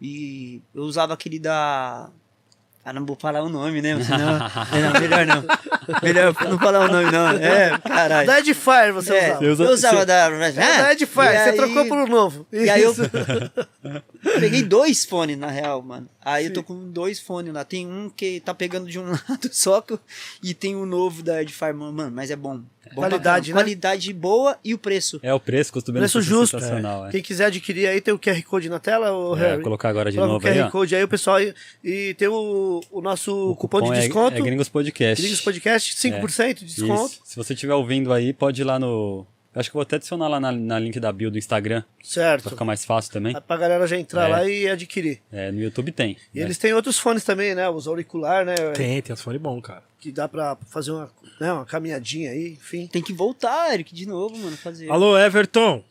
E 0.00 0.62
eu 0.74 0.82
usava 0.84 1.12
aquele 1.14 1.38
da. 1.38 2.10
Ah, 2.88 2.92
não 2.92 3.04
vou 3.04 3.16
falar 3.20 3.42
o 3.42 3.48
nome, 3.48 3.82
né? 3.82 4.00
Senão, 4.00 4.38
não, 4.38 5.00
melhor 5.00 5.26
não. 5.26 5.44
Melhor 6.04 6.32
não 6.48 6.56
falar 6.56 6.88
o 6.88 6.92
nome, 6.92 7.10
não. 7.10 7.30
É, 7.30 7.76
caralho. 7.78 8.26
Da 8.28 8.38
Edifier 8.38 8.92
você 8.92 9.12
É, 9.12 9.26
usava. 9.30 9.44
Eu 9.44 9.52
usa- 9.54 9.64
eu 9.64 9.70
usava 9.72 9.96
você- 9.98 10.06
da... 10.06 10.14
É, 10.14 10.82
da 10.82 10.92
Edifier, 10.92 11.26
E 11.34 11.38
você 11.44 11.50
aí- 11.50 11.56
trocou 11.56 11.84
por 11.86 11.98
um 11.98 12.06
novo. 12.06 12.46
E 12.52 12.70
aí 12.70 12.82
eu 12.82 12.92
Isso. 12.92 13.02
peguei 14.38 14.62
dois 14.62 15.04
fones, 15.04 15.36
na 15.36 15.48
real, 15.48 15.82
mano. 15.82 16.08
Aí 16.24 16.46
eu 16.46 16.52
tô 16.52 16.62
com 16.62 16.88
dois 16.90 17.18
fones 17.18 17.52
lá. 17.52 17.64
Tem 17.64 17.86
um 17.86 18.08
que 18.08 18.38
tá 18.40 18.54
pegando 18.54 18.88
de 18.88 18.98
um 19.00 19.10
lado 19.28 19.48
só 19.50 19.80
que 19.80 19.94
eu- 19.94 20.00
e 20.42 20.54
tem 20.54 20.76
um 20.76 20.86
novo 20.86 21.22
da 21.24 21.42
Edifier, 21.42 21.74
mano. 21.74 22.10
Mas 22.14 22.30
é 22.30 22.36
bom. 22.36 22.62
Bom 22.94 23.02
Qualidade, 23.02 23.52
né? 23.52 23.60
Qualidade 23.60 24.12
boa 24.12 24.58
e 24.64 24.74
o 24.74 24.78
preço. 24.78 25.18
É 25.22 25.32
o 25.32 25.40
preço, 25.40 25.72
custo-benefício 25.72 26.20
Preço 26.20 26.28
justo. 26.30 26.58
sensacional. 26.58 27.06
É. 27.06 27.10
Quem 27.10 27.22
quiser 27.22 27.46
adquirir 27.46 27.88
aí, 27.88 28.00
tem 28.00 28.12
o 28.14 28.18
QR 28.18 28.42
Code 28.42 28.68
na 28.68 28.78
tela, 28.78 29.12
o 29.12 29.36
É, 29.36 29.58
colocar 29.58 29.88
agora 29.88 30.10
de 30.10 30.16
Coloca 30.16 30.32
novo 30.34 30.46
o 30.46 30.48
aí, 30.48 30.58
QR 30.58 30.66
ó. 30.66 30.70
Code 30.70 30.96
aí, 30.96 31.02
o 31.04 31.08
pessoal. 31.08 31.40
E, 31.40 31.54
e 31.82 32.14
tem 32.14 32.28
o, 32.28 32.80
o 32.90 33.00
nosso 33.00 33.50
O 33.50 33.56
cupom, 33.56 33.80
de 33.92 33.98
é- 33.98 34.00
desconto. 34.00 34.36
É, 34.36 34.40
Gringos 34.40 34.68
Podcast. 34.68 35.22
Gringos 35.22 35.40
Podcast, 35.40 35.94
5% 35.96 36.54
de 36.60 36.64
desconto. 36.64 37.12
Isso. 37.12 37.20
Se 37.24 37.36
você 37.36 37.54
estiver 37.54 37.74
ouvindo 37.74 38.12
aí, 38.12 38.32
pode 38.32 38.60
ir 38.60 38.64
lá 38.64 38.78
no. 38.78 39.26
Eu 39.56 39.60
Acho 39.60 39.70
que 39.70 39.74
vou 39.74 39.82
até 39.82 39.96
adicionar 39.96 40.28
lá 40.28 40.38
na, 40.38 40.52
na 40.52 40.78
link 40.78 41.00
da 41.00 41.10
bio 41.10 41.30
do 41.30 41.38
Instagram, 41.38 41.80
pra 41.80 42.06
Certo. 42.08 42.50
ficar 42.50 42.64
mais 42.66 42.84
fácil 42.84 43.10
também. 43.10 43.34
Pra 43.40 43.56
galera 43.56 43.86
já 43.86 43.96
entrar 43.98 44.26
É. 44.28 44.28
lá 44.28 44.48
e 44.48 44.68
adquirir. 44.68 45.20
É, 45.32 45.50
no 45.50 45.60
YouTube 45.60 45.90
tem. 45.92 46.16
E 46.34 46.38
né? 46.38 46.44
eles 46.44 46.58
têm 46.58 46.74
outros 46.74 46.98
fones 46.98 47.24
também, 47.24 47.54
né? 47.54 47.66
Os 47.68 47.86
auricular, 47.88 48.44
né? 48.44 48.54
Tem, 48.74 49.00
tem 49.00 49.14
uns 49.14 49.22
fones 49.22 49.40
bons, 49.40 49.62
cara. 49.62 49.82
Que 49.98 50.12
dá 50.12 50.28
pra 50.28 50.56
fazer 50.68 50.90
uma, 50.92 51.10
né, 51.40 51.52
uma 51.52 51.64
caminhadinha 51.64 52.30
aí, 52.32 52.52
enfim. 52.52 52.86
Tem 52.86 53.00
que 53.02 53.14
voltar, 53.14 53.72
Eric, 53.72 53.94
de 53.94 54.06
novo, 54.06 54.36
mano, 54.36 54.56
fazer. 54.58 54.90
Alô, 54.90 55.18
Everton. 55.18 55.82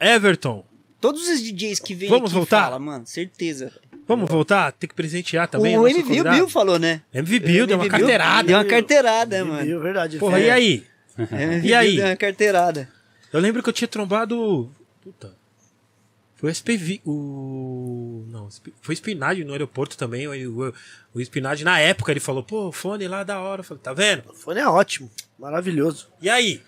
Everton. 0.00 0.64
Todos 1.00 1.28
os 1.28 1.40
DJs 1.42 1.80
que 1.80 1.94
vêm 1.94 2.08
Vamos 2.08 2.30
aqui 2.30 2.34
voltar? 2.34 2.64
fala, 2.64 2.78
mano, 2.78 3.06
certeza. 3.06 3.72
Vamos 4.06 4.28
voltar? 4.30 4.72
Tem 4.72 4.88
que 4.88 4.94
presentear 4.94 5.48
também. 5.48 5.78
o 5.78 5.86
MV. 5.86 6.22
Bill 6.24 6.48
falou, 6.48 6.78
né? 6.78 7.02
MV 7.14 7.38
Bill, 7.40 7.66
deu 7.66 7.76
uma 7.76 7.84
MV 7.84 7.90
carteirada. 7.98 8.48
Deu 8.48 8.56
uma 8.58 8.64
carteirada, 8.64 9.44
mano. 9.44 9.64
Viu, 9.64 9.80
verdade. 9.80 10.18
Porra, 10.18 10.40
É. 10.40 10.46
e 10.46 10.50
aí? 10.50 10.84
MV 11.18 11.66
E 11.66 11.74
aí? 11.74 11.88
Bill 11.88 11.96
Deu 11.96 12.06
uma 12.10 12.16
carteirada. 12.16 12.88
Eu 13.32 13.40
lembro 13.40 13.62
que 13.62 13.68
eu 13.68 13.72
tinha 13.72 13.88
trombado. 13.88 14.70
Puta. 15.02 15.32
Foi 16.36 16.50
o 16.50 16.52
SPV. 16.52 17.00
O. 17.06 18.24
Não, 18.28 18.48
foi 18.80 18.96
Spinade 18.96 19.44
no 19.44 19.52
aeroporto 19.52 19.96
também. 19.96 20.26
O, 20.26 20.68
o, 20.68 20.74
o 21.14 21.24
Spinade, 21.24 21.64
na 21.64 21.78
época, 21.78 22.10
ele 22.10 22.20
falou: 22.20 22.42
pô, 22.42 22.68
o 22.68 22.72
fone 22.72 23.06
lá 23.06 23.22
da 23.22 23.38
hora. 23.40 23.60
Eu 23.60 23.64
falei: 23.64 23.82
tá 23.82 23.92
vendo? 23.92 24.24
O 24.28 24.34
fone 24.34 24.60
é 24.60 24.66
ótimo, 24.66 25.10
maravilhoso. 25.38 26.08
E 26.20 26.28
aí? 26.28 26.60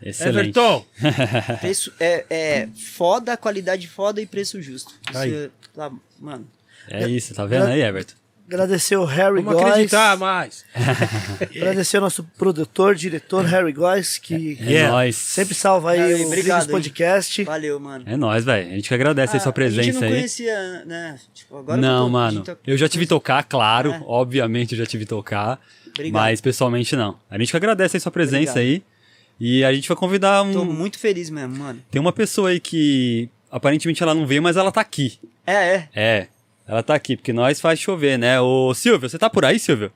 Excelente. 0.00 0.38
Everton? 0.56 0.86
Preço 1.60 1.92
é, 1.98 2.24
é 2.30 2.68
foda, 2.94 3.36
qualidade 3.36 3.88
foda 3.88 4.20
e 4.22 4.26
preço 4.26 4.62
justo. 4.62 4.94
Isso 5.08 5.18
Aí. 5.18 5.34
é- 5.34 5.50
tá, 5.74 5.90
mano, 6.20 6.48
É 6.88 7.08
isso, 7.08 7.34
tá 7.34 7.44
vendo 7.44 7.66
aí, 7.66 7.82
Everton? 7.82 8.14
Agradecer 8.48 8.96
o 8.96 9.04
Harry 9.04 9.42
Vamos 9.42 9.60
Góes. 9.60 9.68
acreditar 9.72 10.16
mais. 10.16 10.64
Agradecer 11.54 11.98
ao 11.98 12.02
nosso 12.02 12.24
produtor, 12.38 12.94
diretor 12.94 13.44
Harry 13.44 13.72
Góes, 13.72 14.16
que 14.16 14.56
É 14.60 14.64
Yeah. 14.70 14.92
nóis. 14.92 15.16
sempre 15.16 15.54
salva 15.54 15.90
aí 15.90 16.00
Aí, 16.00 16.22
o 16.24 16.26
obrigado? 16.26 16.68
Podcast. 16.70 17.44
valeu, 17.44 17.78
mano. 17.78 18.04
É 18.06 18.16
nóis, 18.16 18.44
velho. 18.44 18.68
A 18.68 18.74
gente 18.74 18.88
que 18.88 18.94
agradece 18.94 19.34
aí 19.34 19.36
Ah, 19.38 19.42
sua 19.42 19.50
A 19.50 19.60
gente 19.68 19.74
presença 19.74 20.00
não 20.00 20.08
aí. 20.08 20.14
conhecia, 20.14 20.84
né? 20.86 21.18
Tipo, 21.34 21.58
agora 21.58 21.76
não, 21.78 21.88
que 21.88 21.94
eu 21.94 22.00
tô- 22.00 22.06
a 22.06 22.08
mano. 22.10 22.42
tá- 22.42 22.56
Eu 22.66 22.76
já 22.78 22.88
tive 22.88 23.06
tocar, 23.06 23.42
claro. 23.44 23.92
É. 23.92 24.00
Obviamente 24.06 24.72
eu 24.72 24.78
já 24.78 24.86
tive 24.86 25.04
tocar. 25.04 25.60
Obrigado. 25.88 26.12
Mas 26.22 26.40
pessoalmente 26.40 26.96
não. 26.96 27.18
A 27.30 27.38
gente 27.38 27.50
que 27.50 27.56
agradece 27.56 27.96
aí 27.96 28.00
sua 28.00 28.12
presença 28.12 28.52
Obrigado. 28.52 28.58
aí. 28.58 28.82
E 29.40 29.62
a 29.62 29.72
gente 29.74 29.86
vai 29.88 29.96
convidar 29.96 30.42
um. 30.42 30.52
Tô 30.52 30.64
muito 30.64 30.98
feliz 30.98 31.28
mesmo, 31.28 31.56
mano. 31.56 31.80
Tem 31.90 32.00
uma 32.00 32.12
pessoa 32.12 32.48
aí 32.48 32.58
que 32.58 33.28
aparentemente 33.50 34.02
ela 34.02 34.14
não 34.14 34.26
veio, 34.26 34.42
mas 34.42 34.56
ela 34.56 34.72
tá 34.72 34.80
aqui. 34.80 35.18
É, 35.46 35.52
é. 35.54 35.88
É. 35.94 36.26
Ela 36.68 36.82
tá 36.82 36.94
aqui, 36.94 37.16
porque 37.16 37.32
nós 37.32 37.60
faz 37.60 37.80
chover, 37.80 38.18
né? 38.18 38.38
Ô, 38.40 38.74
Silvio, 38.74 39.08
você 39.08 39.18
tá 39.18 39.30
por 39.30 39.44
aí, 39.44 39.58
Silvio? 39.58 39.90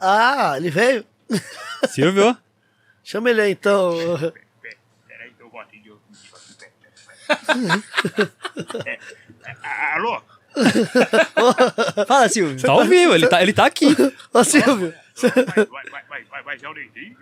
Ah, 0.00 0.54
ele 0.56 0.70
veio? 0.70 1.04
Silvio? 1.88 2.36
Chama 3.04 3.28
ele 3.30 3.42
aí, 3.42 3.52
então. 3.52 3.92
Peraí 5.06 5.30
que 5.36 5.42
eu 5.42 5.50
boto 5.50 5.76
de 5.78 5.90
outro. 5.90 6.04
É, 8.86 8.98
é, 9.44 9.94
Alô? 9.94 10.22
Fala, 12.06 12.28
Silvio. 12.30 12.60
Tá 12.60 12.72
ao 12.72 12.84
vivo, 12.86 13.14
ele 13.14 13.28
tá, 13.28 13.42
ele 13.42 13.52
tá 13.52 13.66
aqui. 13.66 13.94
Ô, 14.32 14.42
Silvio. 14.42 14.94
Vai, 15.20 15.30
vai, 15.30 15.66
vai, 15.90 16.02
vai, 16.08 16.24
vai, 16.24 16.42
vai, 16.42 16.58
é 16.62 16.68
o 16.68 16.72
Neidinho? 16.74 17.16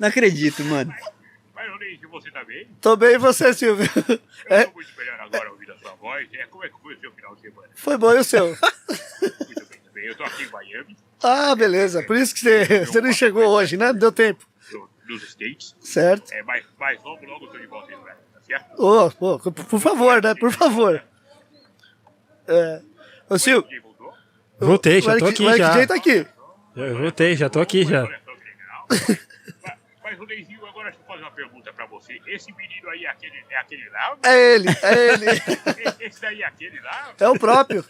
Não 0.00 0.08
acredito, 0.08 0.64
mano. 0.64 0.92
Vai, 1.54 1.68
o 1.70 1.78
Neidinho, 1.78 2.08
você 2.10 2.30
tá 2.30 2.42
bem? 2.44 2.66
Tô 2.80 2.96
bem 2.96 3.14
e 3.14 3.18
você, 3.18 3.52
Silvio? 3.54 3.88
Eu 4.08 4.56
É, 4.56 4.64
tô 4.64 4.72
muito 4.72 4.90
melhor 4.98 5.01
agora 5.34 5.50
ouvindo 5.50 5.72
a 5.72 5.78
sua 5.78 5.94
voz. 5.94 6.28
É, 6.34 6.44
como 6.46 6.64
é 6.64 6.68
que 6.68 6.74
foi 6.82 6.94
o 6.94 7.00
seu 7.00 7.12
final 7.12 7.34
de 7.34 7.40
semana? 7.42 7.68
foi 7.74 7.96
bom 7.96 8.12
e 8.12 8.18
o 8.18 8.24
seu? 8.24 8.46
Muito 8.48 9.66
bem 9.68 9.80
também. 9.84 10.04
Eu 10.06 10.16
tô 10.16 10.24
aqui 10.24 10.42
em 10.44 10.50
Miami, 10.50 10.96
Ah, 11.22 11.54
beleza. 11.54 12.02
Por 12.02 12.16
isso 12.16 12.34
que 12.34 12.40
você, 12.40 12.84
você 12.86 13.00
não 13.00 13.12
chegou 13.12 13.46
hoje, 13.48 13.76
né? 13.76 13.92
Não 13.92 13.98
deu 13.98 14.12
tempo. 14.12 14.44
no- 14.72 14.88
nos 15.08 15.22
States. 15.24 15.74
Certo. 15.80 16.32
É, 16.32 16.42
mas, 16.42 16.64
mas 16.78 17.02
logo, 17.02 17.24
logo 17.26 17.46
eu 17.46 17.50
tô 17.50 17.58
de 17.58 17.66
volta 17.66 17.90
aí 17.90 17.96
no 17.96 18.02
Brasil, 18.02 18.22
tá 18.32 18.40
certo? 18.40 18.82
Ô, 18.82 19.10
pô, 19.10 19.38
por 19.38 19.52
por 19.52 19.80
favor, 19.80 20.22
né? 20.22 20.34
Por 20.34 20.52
favor. 20.52 21.02
É. 22.48 22.82
Ô, 23.28 23.36
voltou? 23.38 24.14
Voltei, 24.58 25.00
já 25.00 25.16
tô 25.18 25.26
aqui 25.26 25.56
já. 25.56 25.72
J 25.74 25.86
tá 25.86 25.94
aqui. 25.94 26.26
Eu 26.76 26.98
voltei, 26.98 27.36
já 27.36 27.48
tô 27.48 27.60
aqui 27.60 27.84
já. 27.84 28.04
Mas, 30.12 30.20
o 30.20 30.26
Neidinho, 30.26 30.66
agora 30.66 30.90
deixa 30.90 31.02
eu 31.02 31.06
fazer 31.06 31.22
uma 31.22 31.30
pergunta 31.30 31.72
pra 31.72 31.86
você. 31.86 32.20
Esse 32.26 32.52
menino 32.52 32.86
aí 32.90 33.06
é 33.06 33.08
aquele, 33.08 33.42
é 33.48 33.56
aquele 33.56 33.88
lá? 33.88 34.18
É 34.24 34.54
ele, 34.54 34.68
é 34.82 35.08
ele. 35.14 35.24
Esse- 35.30 36.04
Esse 36.04 36.20
daí 36.20 36.42
é 36.42 36.46
aquele 36.46 36.78
lá? 36.80 37.14
É 37.18 37.28
o 37.28 37.38
próprio. 37.38 37.80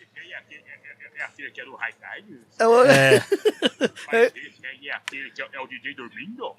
Esse 0.00 0.18
aí 0.18 0.32
é 0.32 0.36
aquele, 0.38 0.60
é, 0.62 0.72
é- 0.72 1.20
é 1.20 1.24
aquele 1.24 1.50
que 1.50 1.60
é 1.60 1.64
do 1.66 1.74
High 1.76 1.92
Times? 1.92 2.40
É 2.58 2.66
o... 2.66 2.84
É, 2.84 3.22
Mas 4.10 4.32
esse 4.36 4.66
aí 4.66 4.88
é 4.88 4.94
aquele 4.94 5.30
que 5.32 5.42
é, 5.42 5.48
é 5.52 5.60
o 5.60 5.66
DJ 5.66 5.94
dormindo? 5.94 6.56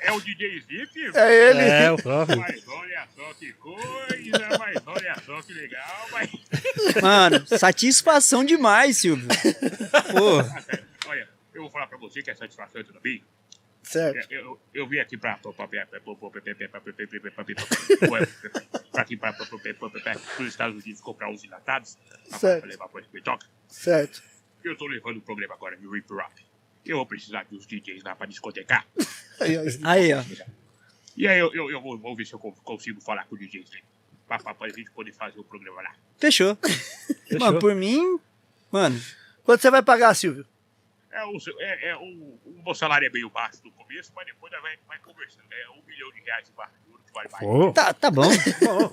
É 0.00 0.12
o 0.12 0.20
DJ 0.20 0.60
Zip? 0.60 1.16
É 1.16 1.50
ele. 1.50 1.60
é 1.62 1.90
o 1.90 1.96
próprio. 1.96 2.38
Mas 2.38 2.68
olha 2.68 3.08
só 3.16 3.34
que 3.34 3.52
coisa, 3.54 4.58
mas 4.60 4.76
olha 4.86 5.16
só 5.26 5.42
que 5.42 5.52
legal, 5.54 6.06
mas... 6.12 6.30
Mano, 7.02 7.44
satisfação 7.58 8.44
demais, 8.44 8.98
Silvio. 8.98 9.26
Pô, 10.12 10.36
Olha, 10.38 10.87
eu 11.58 11.64
vou 11.64 11.70
falar 11.70 11.86
pra 11.86 11.98
você 11.98 12.22
que 12.22 12.30
é 12.30 12.34
satisfação, 12.34 12.82
tudo 12.84 13.00
bem? 13.00 13.22
Certo. 13.82 14.30
Eu, 14.32 14.60
eu 14.74 14.86
vim 14.86 14.98
aqui 14.98 15.16
para 15.16 15.38
os 20.38 20.46
Estados 20.46 20.82
Unidos 20.82 21.00
comprar 21.00 21.30
os 21.30 21.42
enlatados 21.44 21.96
para 22.28 22.66
levar 22.66 22.88
para 22.88 23.00
o 23.00 23.38
Certo. 23.66 24.22
Eu 24.62 24.72
estou 24.72 24.88
levando 24.88 25.18
o 25.18 25.22
problema 25.22 25.54
agora 25.54 25.76
de 25.76 25.86
rip 25.86 26.12
rap. 26.14 26.46
Eu 26.84 26.96
vou 26.98 27.06
precisar 27.06 27.44
de 27.44 27.56
uns 27.56 27.66
DJs 27.66 28.02
lá 28.02 28.14
para 28.14 28.26
discotecar. 28.26 28.86
aí, 29.84 30.12
ó. 30.12 30.22
E 31.16 31.26
aí 31.26 31.38
eu, 31.38 31.52
eu, 31.54 31.70
eu 31.70 31.80
vou, 31.80 31.98
vou 31.98 32.14
ver 32.14 32.26
se 32.26 32.34
eu 32.34 32.38
consigo 32.38 33.00
falar 33.00 33.24
com 33.26 33.34
o 33.36 33.38
DJ 33.38 33.64
para 34.26 34.42
a 34.60 34.68
gente 34.68 34.90
poder 34.90 35.12
fazer 35.12 35.38
o 35.38 35.44
programa 35.44 35.80
lá. 35.82 35.94
Fechou. 36.18 36.56
Fechou. 36.56 37.40
Mano, 37.40 37.58
por 37.58 37.74
mim, 37.74 38.20
mano. 38.70 39.00
Quanto 39.44 39.62
você 39.62 39.70
vai 39.70 39.82
pagar, 39.82 40.14
Silvio? 40.14 40.46
É, 41.10 41.24
o, 41.24 41.36
é, 41.60 41.88
é, 41.90 41.96
o, 41.96 42.00
o 42.44 42.62
meu 42.64 42.74
salário 42.74 43.06
é 43.06 43.10
meio 43.10 43.30
baixo 43.30 43.60
no 43.64 43.72
começo, 43.72 44.12
mas 44.14 44.26
depois 44.26 44.52
vai, 44.60 44.76
vai 44.86 44.98
conversando. 44.98 45.46
É 45.50 45.70
um 45.70 45.82
milhão 45.86 46.10
de 46.12 46.20
reais 46.20 46.44
de 46.46 46.52
barra 46.52 46.72
de 46.84 46.90
ouro 46.92 47.02
que 47.06 47.12
vale 47.12 47.28
mais. 47.32 47.74
Tá, 47.74 47.94
tá 47.94 48.10
bom. 48.10 48.28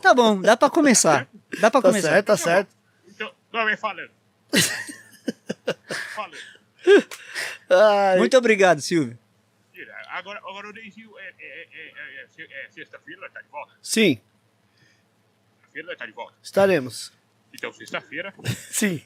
Tá 0.02 0.14
bom, 0.14 0.42
dá 0.42 0.56
pra 0.58 0.70
começar. 0.70 1.28
Dá 1.60 1.70
pra 1.70 1.82
Tá 1.82 1.90
começar. 1.90 2.10
certo, 2.10 2.26
tá 2.28 2.38
certo. 2.38 2.76
Então, 3.08 3.34
não 3.52 3.66
vem 3.66 3.76
falando. 3.78 4.12
falando. 6.16 6.38
Ai, 7.70 8.18
Muito 8.18 8.38
obrigado, 8.38 8.80
Silvio. 8.82 9.18
Agora, 10.10 10.40
agora 10.40 10.70
o 10.70 10.72
Neizinho 10.72 11.12
é, 11.20 11.34
é, 11.38 11.68
é, 11.74 11.92
é, 12.22 12.28
é, 12.38 12.66
é 12.66 12.70
sexta-feira, 12.70 13.30
tá 13.32 13.42
de 13.42 13.50
volta. 13.50 13.74
Sim, 13.82 14.22
Sexta-feira, 15.64 15.98
tá 15.98 16.06
de 16.06 16.12
volta. 16.14 16.34
estaremos. 16.42 17.12
Então, 17.54 17.74
sexta-feira, 17.74 18.34
Sim, 18.72 19.06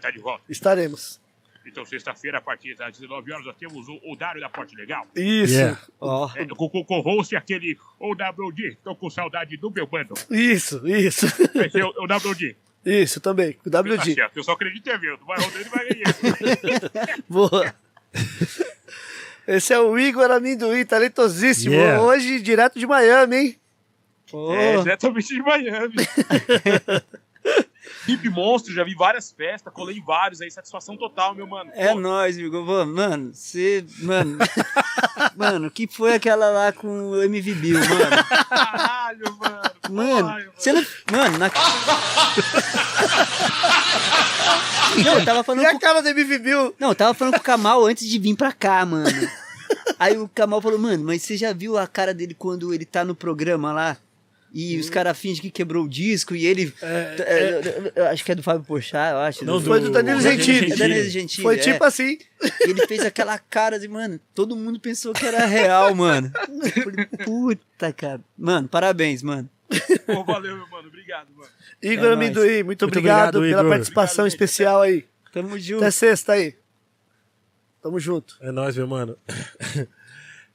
tá 0.00 0.10
de 0.10 0.18
volta. 0.18 0.42
estaremos. 0.48 1.20
Então, 1.66 1.84
sexta-feira, 1.84 2.38
a 2.38 2.40
partir 2.40 2.74
das 2.74 2.96
19 2.98 3.32
horas, 3.32 3.44
nós 3.46 3.56
temos 3.56 3.86
o, 3.88 4.00
o 4.04 4.16
Dário 4.16 4.40
da 4.40 4.48
Porte 4.48 4.74
Legal. 4.74 5.06
Isso, 5.14 5.52
Yeah. 5.54 5.80
Ó, 6.00 6.30
É, 6.34 6.46
com, 6.46 6.68
com, 6.70 6.84
com 6.84 6.98
o 6.98 7.02
host 7.02 7.36
aquele, 7.36 7.76
o 7.98 8.12
WD. 8.12 8.78
Tô 8.82 8.96
com 8.96 9.10
saudade 9.10 9.56
do 9.58 9.70
meu 9.70 9.86
bando. 9.86 10.14
isso, 10.30 10.86
isso. 10.88 11.26
Vai 11.54 11.68
ser 11.70 11.84
o, 11.84 11.88
o 11.98 12.04
WD. 12.04 12.56
Isso 12.84 13.20
também, 13.20 13.52
com 13.52 13.68
o 13.68 13.70
Tá 13.70 13.80
WD. 13.82 14.14
certo, 14.14 14.36
eu 14.38 14.42
só 14.42 14.52
acredito 14.52 14.88
em 14.88 14.98
ver. 14.98 15.16
Vai 15.26 15.38
rodando 15.38 15.60
e 15.60 15.68
vai 15.68 15.86
ganhar. 15.88 17.20
Boa. 17.28 17.74
Esse 19.46 19.72
é 19.74 19.78
o 19.78 19.98
Igor 19.98 20.30
Amendoim, 20.30 20.84
talentosíssimo. 20.86 21.74
Yeah. 21.74 22.02
Hoje, 22.02 22.40
direto 22.40 22.78
de 22.78 22.86
Miami, 22.86 23.36
hein? 23.36 23.56
Pô, 24.30 24.54
É, 24.54 24.78
diretamente 24.78 25.28
de 25.28 25.42
Miami. 25.42 25.94
Hip 28.08 28.28
Monstro, 28.30 28.72
já 28.72 28.82
vi 28.84 28.94
várias 28.94 29.30
festas, 29.30 29.72
colei 29.72 30.00
vários 30.00 30.40
aí, 30.40 30.50
satisfação 30.50 30.96
total, 30.96 31.34
meu 31.34 31.46
mano. 31.46 31.70
é 31.74 31.88
Pô, 31.92 32.00
nóis, 32.00 32.38
Igor. 32.38 32.64
Mano, 32.86 33.32
você. 33.34 33.84
Mano. 33.98 34.38
mano, 35.36 35.70
que 35.70 35.86
foi 35.86 36.14
aquela 36.14 36.48
lá 36.50 36.72
com 36.72 37.10
o 37.10 37.22
MV 37.22 37.54
Bill, 37.54 37.78
mano? 37.78 38.24
Caralho, 38.48 39.38
mano. 39.38 39.60
Mano, 39.90 40.50
Você 40.56 40.72
não. 40.72 40.84
Mano, 41.10 41.38
na. 41.38 41.50
Não, 45.04 45.14
eu 45.18 45.24
tava 45.24 45.44
falando 45.44 45.62
E 45.64 45.70
com 45.70 45.76
a 45.76 45.80
cara 45.80 46.02
do 46.02 46.08
MV 46.08 46.38
Bill? 46.38 46.74
Não, 46.78 46.88
eu 46.88 46.94
tava 46.94 47.14
falando 47.14 47.34
com 47.34 47.40
o 47.40 47.44
Kamal 47.44 47.86
antes 47.86 48.08
de 48.08 48.18
vir 48.18 48.36
pra 48.36 48.52
cá, 48.52 48.84
mano. 48.84 49.08
Aí 49.98 50.18
o 50.18 50.28
Kamal 50.28 50.60
falou, 50.60 50.78
mano, 50.78 51.04
mas 51.04 51.22
você 51.22 51.36
já 51.36 51.52
viu 51.52 51.78
a 51.78 51.86
cara 51.86 52.12
dele 52.12 52.34
quando 52.34 52.74
ele 52.74 52.84
tá 52.84 53.04
no 53.04 53.14
programa 53.14 53.72
lá? 53.72 53.96
E 54.52 54.78
os 54.78 54.90
caras 54.90 55.16
fingem 55.16 55.42
que 55.42 55.50
quebrou 55.50 55.84
o 55.84 55.88
disco 55.88 56.34
e 56.34 56.44
ele. 56.44 56.72
É, 56.82 57.92
eu 57.94 58.06
acho 58.06 58.24
que 58.24 58.32
é 58.32 58.34
do 58.34 58.42
Fábio 58.42 58.64
Pochá, 58.64 59.10
eu 59.10 59.18
acho. 59.18 59.44
Não, 59.44 59.60
Foi 59.60 59.78
do 59.78 59.90
Danilo 59.90 60.20
Danilo 60.20 60.42
Gentili. 60.42 60.72
É 60.72 60.76
Danilo 60.76 61.08
Gentili. 61.08 61.42
Foi 61.42 61.54
é. 61.54 61.58
tipo 61.58 61.84
assim. 61.84 62.18
E 62.42 62.70
ele 62.70 62.86
fez 62.86 63.04
aquela 63.04 63.38
cara 63.38 63.78
de, 63.78 63.86
mano, 63.86 64.18
todo 64.34 64.56
mundo 64.56 64.80
pensou 64.80 65.12
que 65.12 65.24
era 65.24 65.46
real, 65.46 65.94
mano. 65.94 66.32
Falei, 66.32 67.06
puta, 67.24 67.92
cara. 67.92 68.20
Mano, 68.36 68.68
parabéns, 68.68 69.22
mano. 69.22 69.48
Pô, 70.04 70.24
valeu, 70.24 70.56
meu 70.56 70.68
mano. 70.68 70.88
Obrigado, 70.88 71.28
mano. 71.32 71.50
Igor 71.80 72.04
nóis. 72.06 72.14
Amendoim, 72.14 72.48
muito, 72.48 72.66
Muito 72.66 72.84
obrigado, 72.86 73.36
obrigado, 73.36 73.56
pela 73.56 73.60
Igor. 73.60 73.70
participação 73.70 74.24
Obrigado, 74.24 74.28
especial 74.28 74.82
aí. 74.82 75.04
Tamo 75.32 75.58
junto. 75.58 75.82
Até 75.82 75.90
sexta 75.92 76.32
aí. 76.32 76.56
Tamo 77.80 78.00
junto. 78.00 78.36
É 78.40 78.50
nóis, 78.50 78.76
meu 78.76 78.86
mano. 78.88 79.16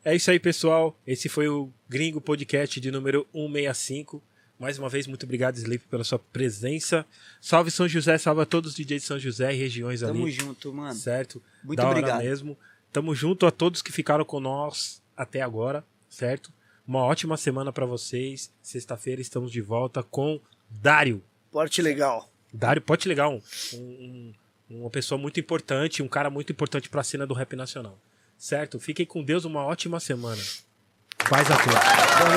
É 0.07 0.15
isso 0.15 0.29
aí, 0.29 0.39
pessoal. 0.39 0.95
Esse 1.07 1.27
foi 1.27 1.47
o 1.47 1.73
Gringo 1.87 2.19
Podcast 2.19 2.79
de 2.79 2.91
número 2.91 3.27
165. 3.33 4.21
Mais 4.57 4.79
uma 4.79 4.87
vez, 4.87 5.05
muito 5.05 5.23
obrigado, 5.23 5.57
Sleep, 5.57 5.85
pela 5.87 6.03
sua 6.03 6.17
presença. 6.17 7.05
Salve 7.41 7.69
São 7.69 7.87
José, 7.87 8.17
salve 8.17 8.41
a 8.41 8.45
todos 8.45 8.71
os 8.71 8.75
DJs 8.77 9.01
de 9.01 9.07
São 9.07 9.19
José 9.19 9.53
e 9.53 9.57
regiões 9.57 9.99
Tamo 9.99 10.23
ali. 10.23 10.31
junto, 10.31 10.73
mano. 10.73 10.93
Certo? 10.93 11.41
Muito 11.63 11.77
da 11.77 11.89
obrigado. 11.89 12.21
mesmo. 12.23 12.57
Tamo 12.93 13.13
junto 13.13 13.45
a 13.45 13.51
todos 13.51 13.81
que 13.81 13.91
ficaram 13.91 14.23
com 14.23 14.39
nós 14.39 15.01
até 15.17 15.41
agora, 15.41 15.83
certo? 16.09 16.51
Uma 16.87 17.01
ótima 17.03 17.35
semana 17.35 17.73
pra 17.73 17.85
vocês. 17.85 18.49
Sexta-feira 18.61 19.19
estamos 19.21 19.51
de 19.51 19.59
volta 19.61 20.01
com 20.01 20.39
Dário. 20.69 21.21
Porte 21.51 21.81
legal. 21.81 22.31
Dário, 22.53 22.81
pode 22.81 23.07
ligar 23.09 23.27
um, 23.27 23.41
um- 23.73 24.33
um- 24.69 24.79
uma 24.81 24.89
pessoa 24.89 25.19
muito 25.19 25.39
importante, 25.39 26.01
um 26.01 26.07
cara 26.07 26.29
muito 26.29 26.51
importante 26.53 26.87
pra 26.89 27.03
cena 27.03 27.27
do 27.27 27.33
rap 27.33 27.55
nacional. 27.57 27.99
Certo? 28.37 28.79
Fiquem 28.79 29.05
com 29.05 29.21
Deus, 29.23 29.43
uma 29.45 29.63
ótima 29.65 29.99
semana. 29.99 30.41
Paz 31.17 31.49
a 31.49 31.55
todos. 31.57 32.25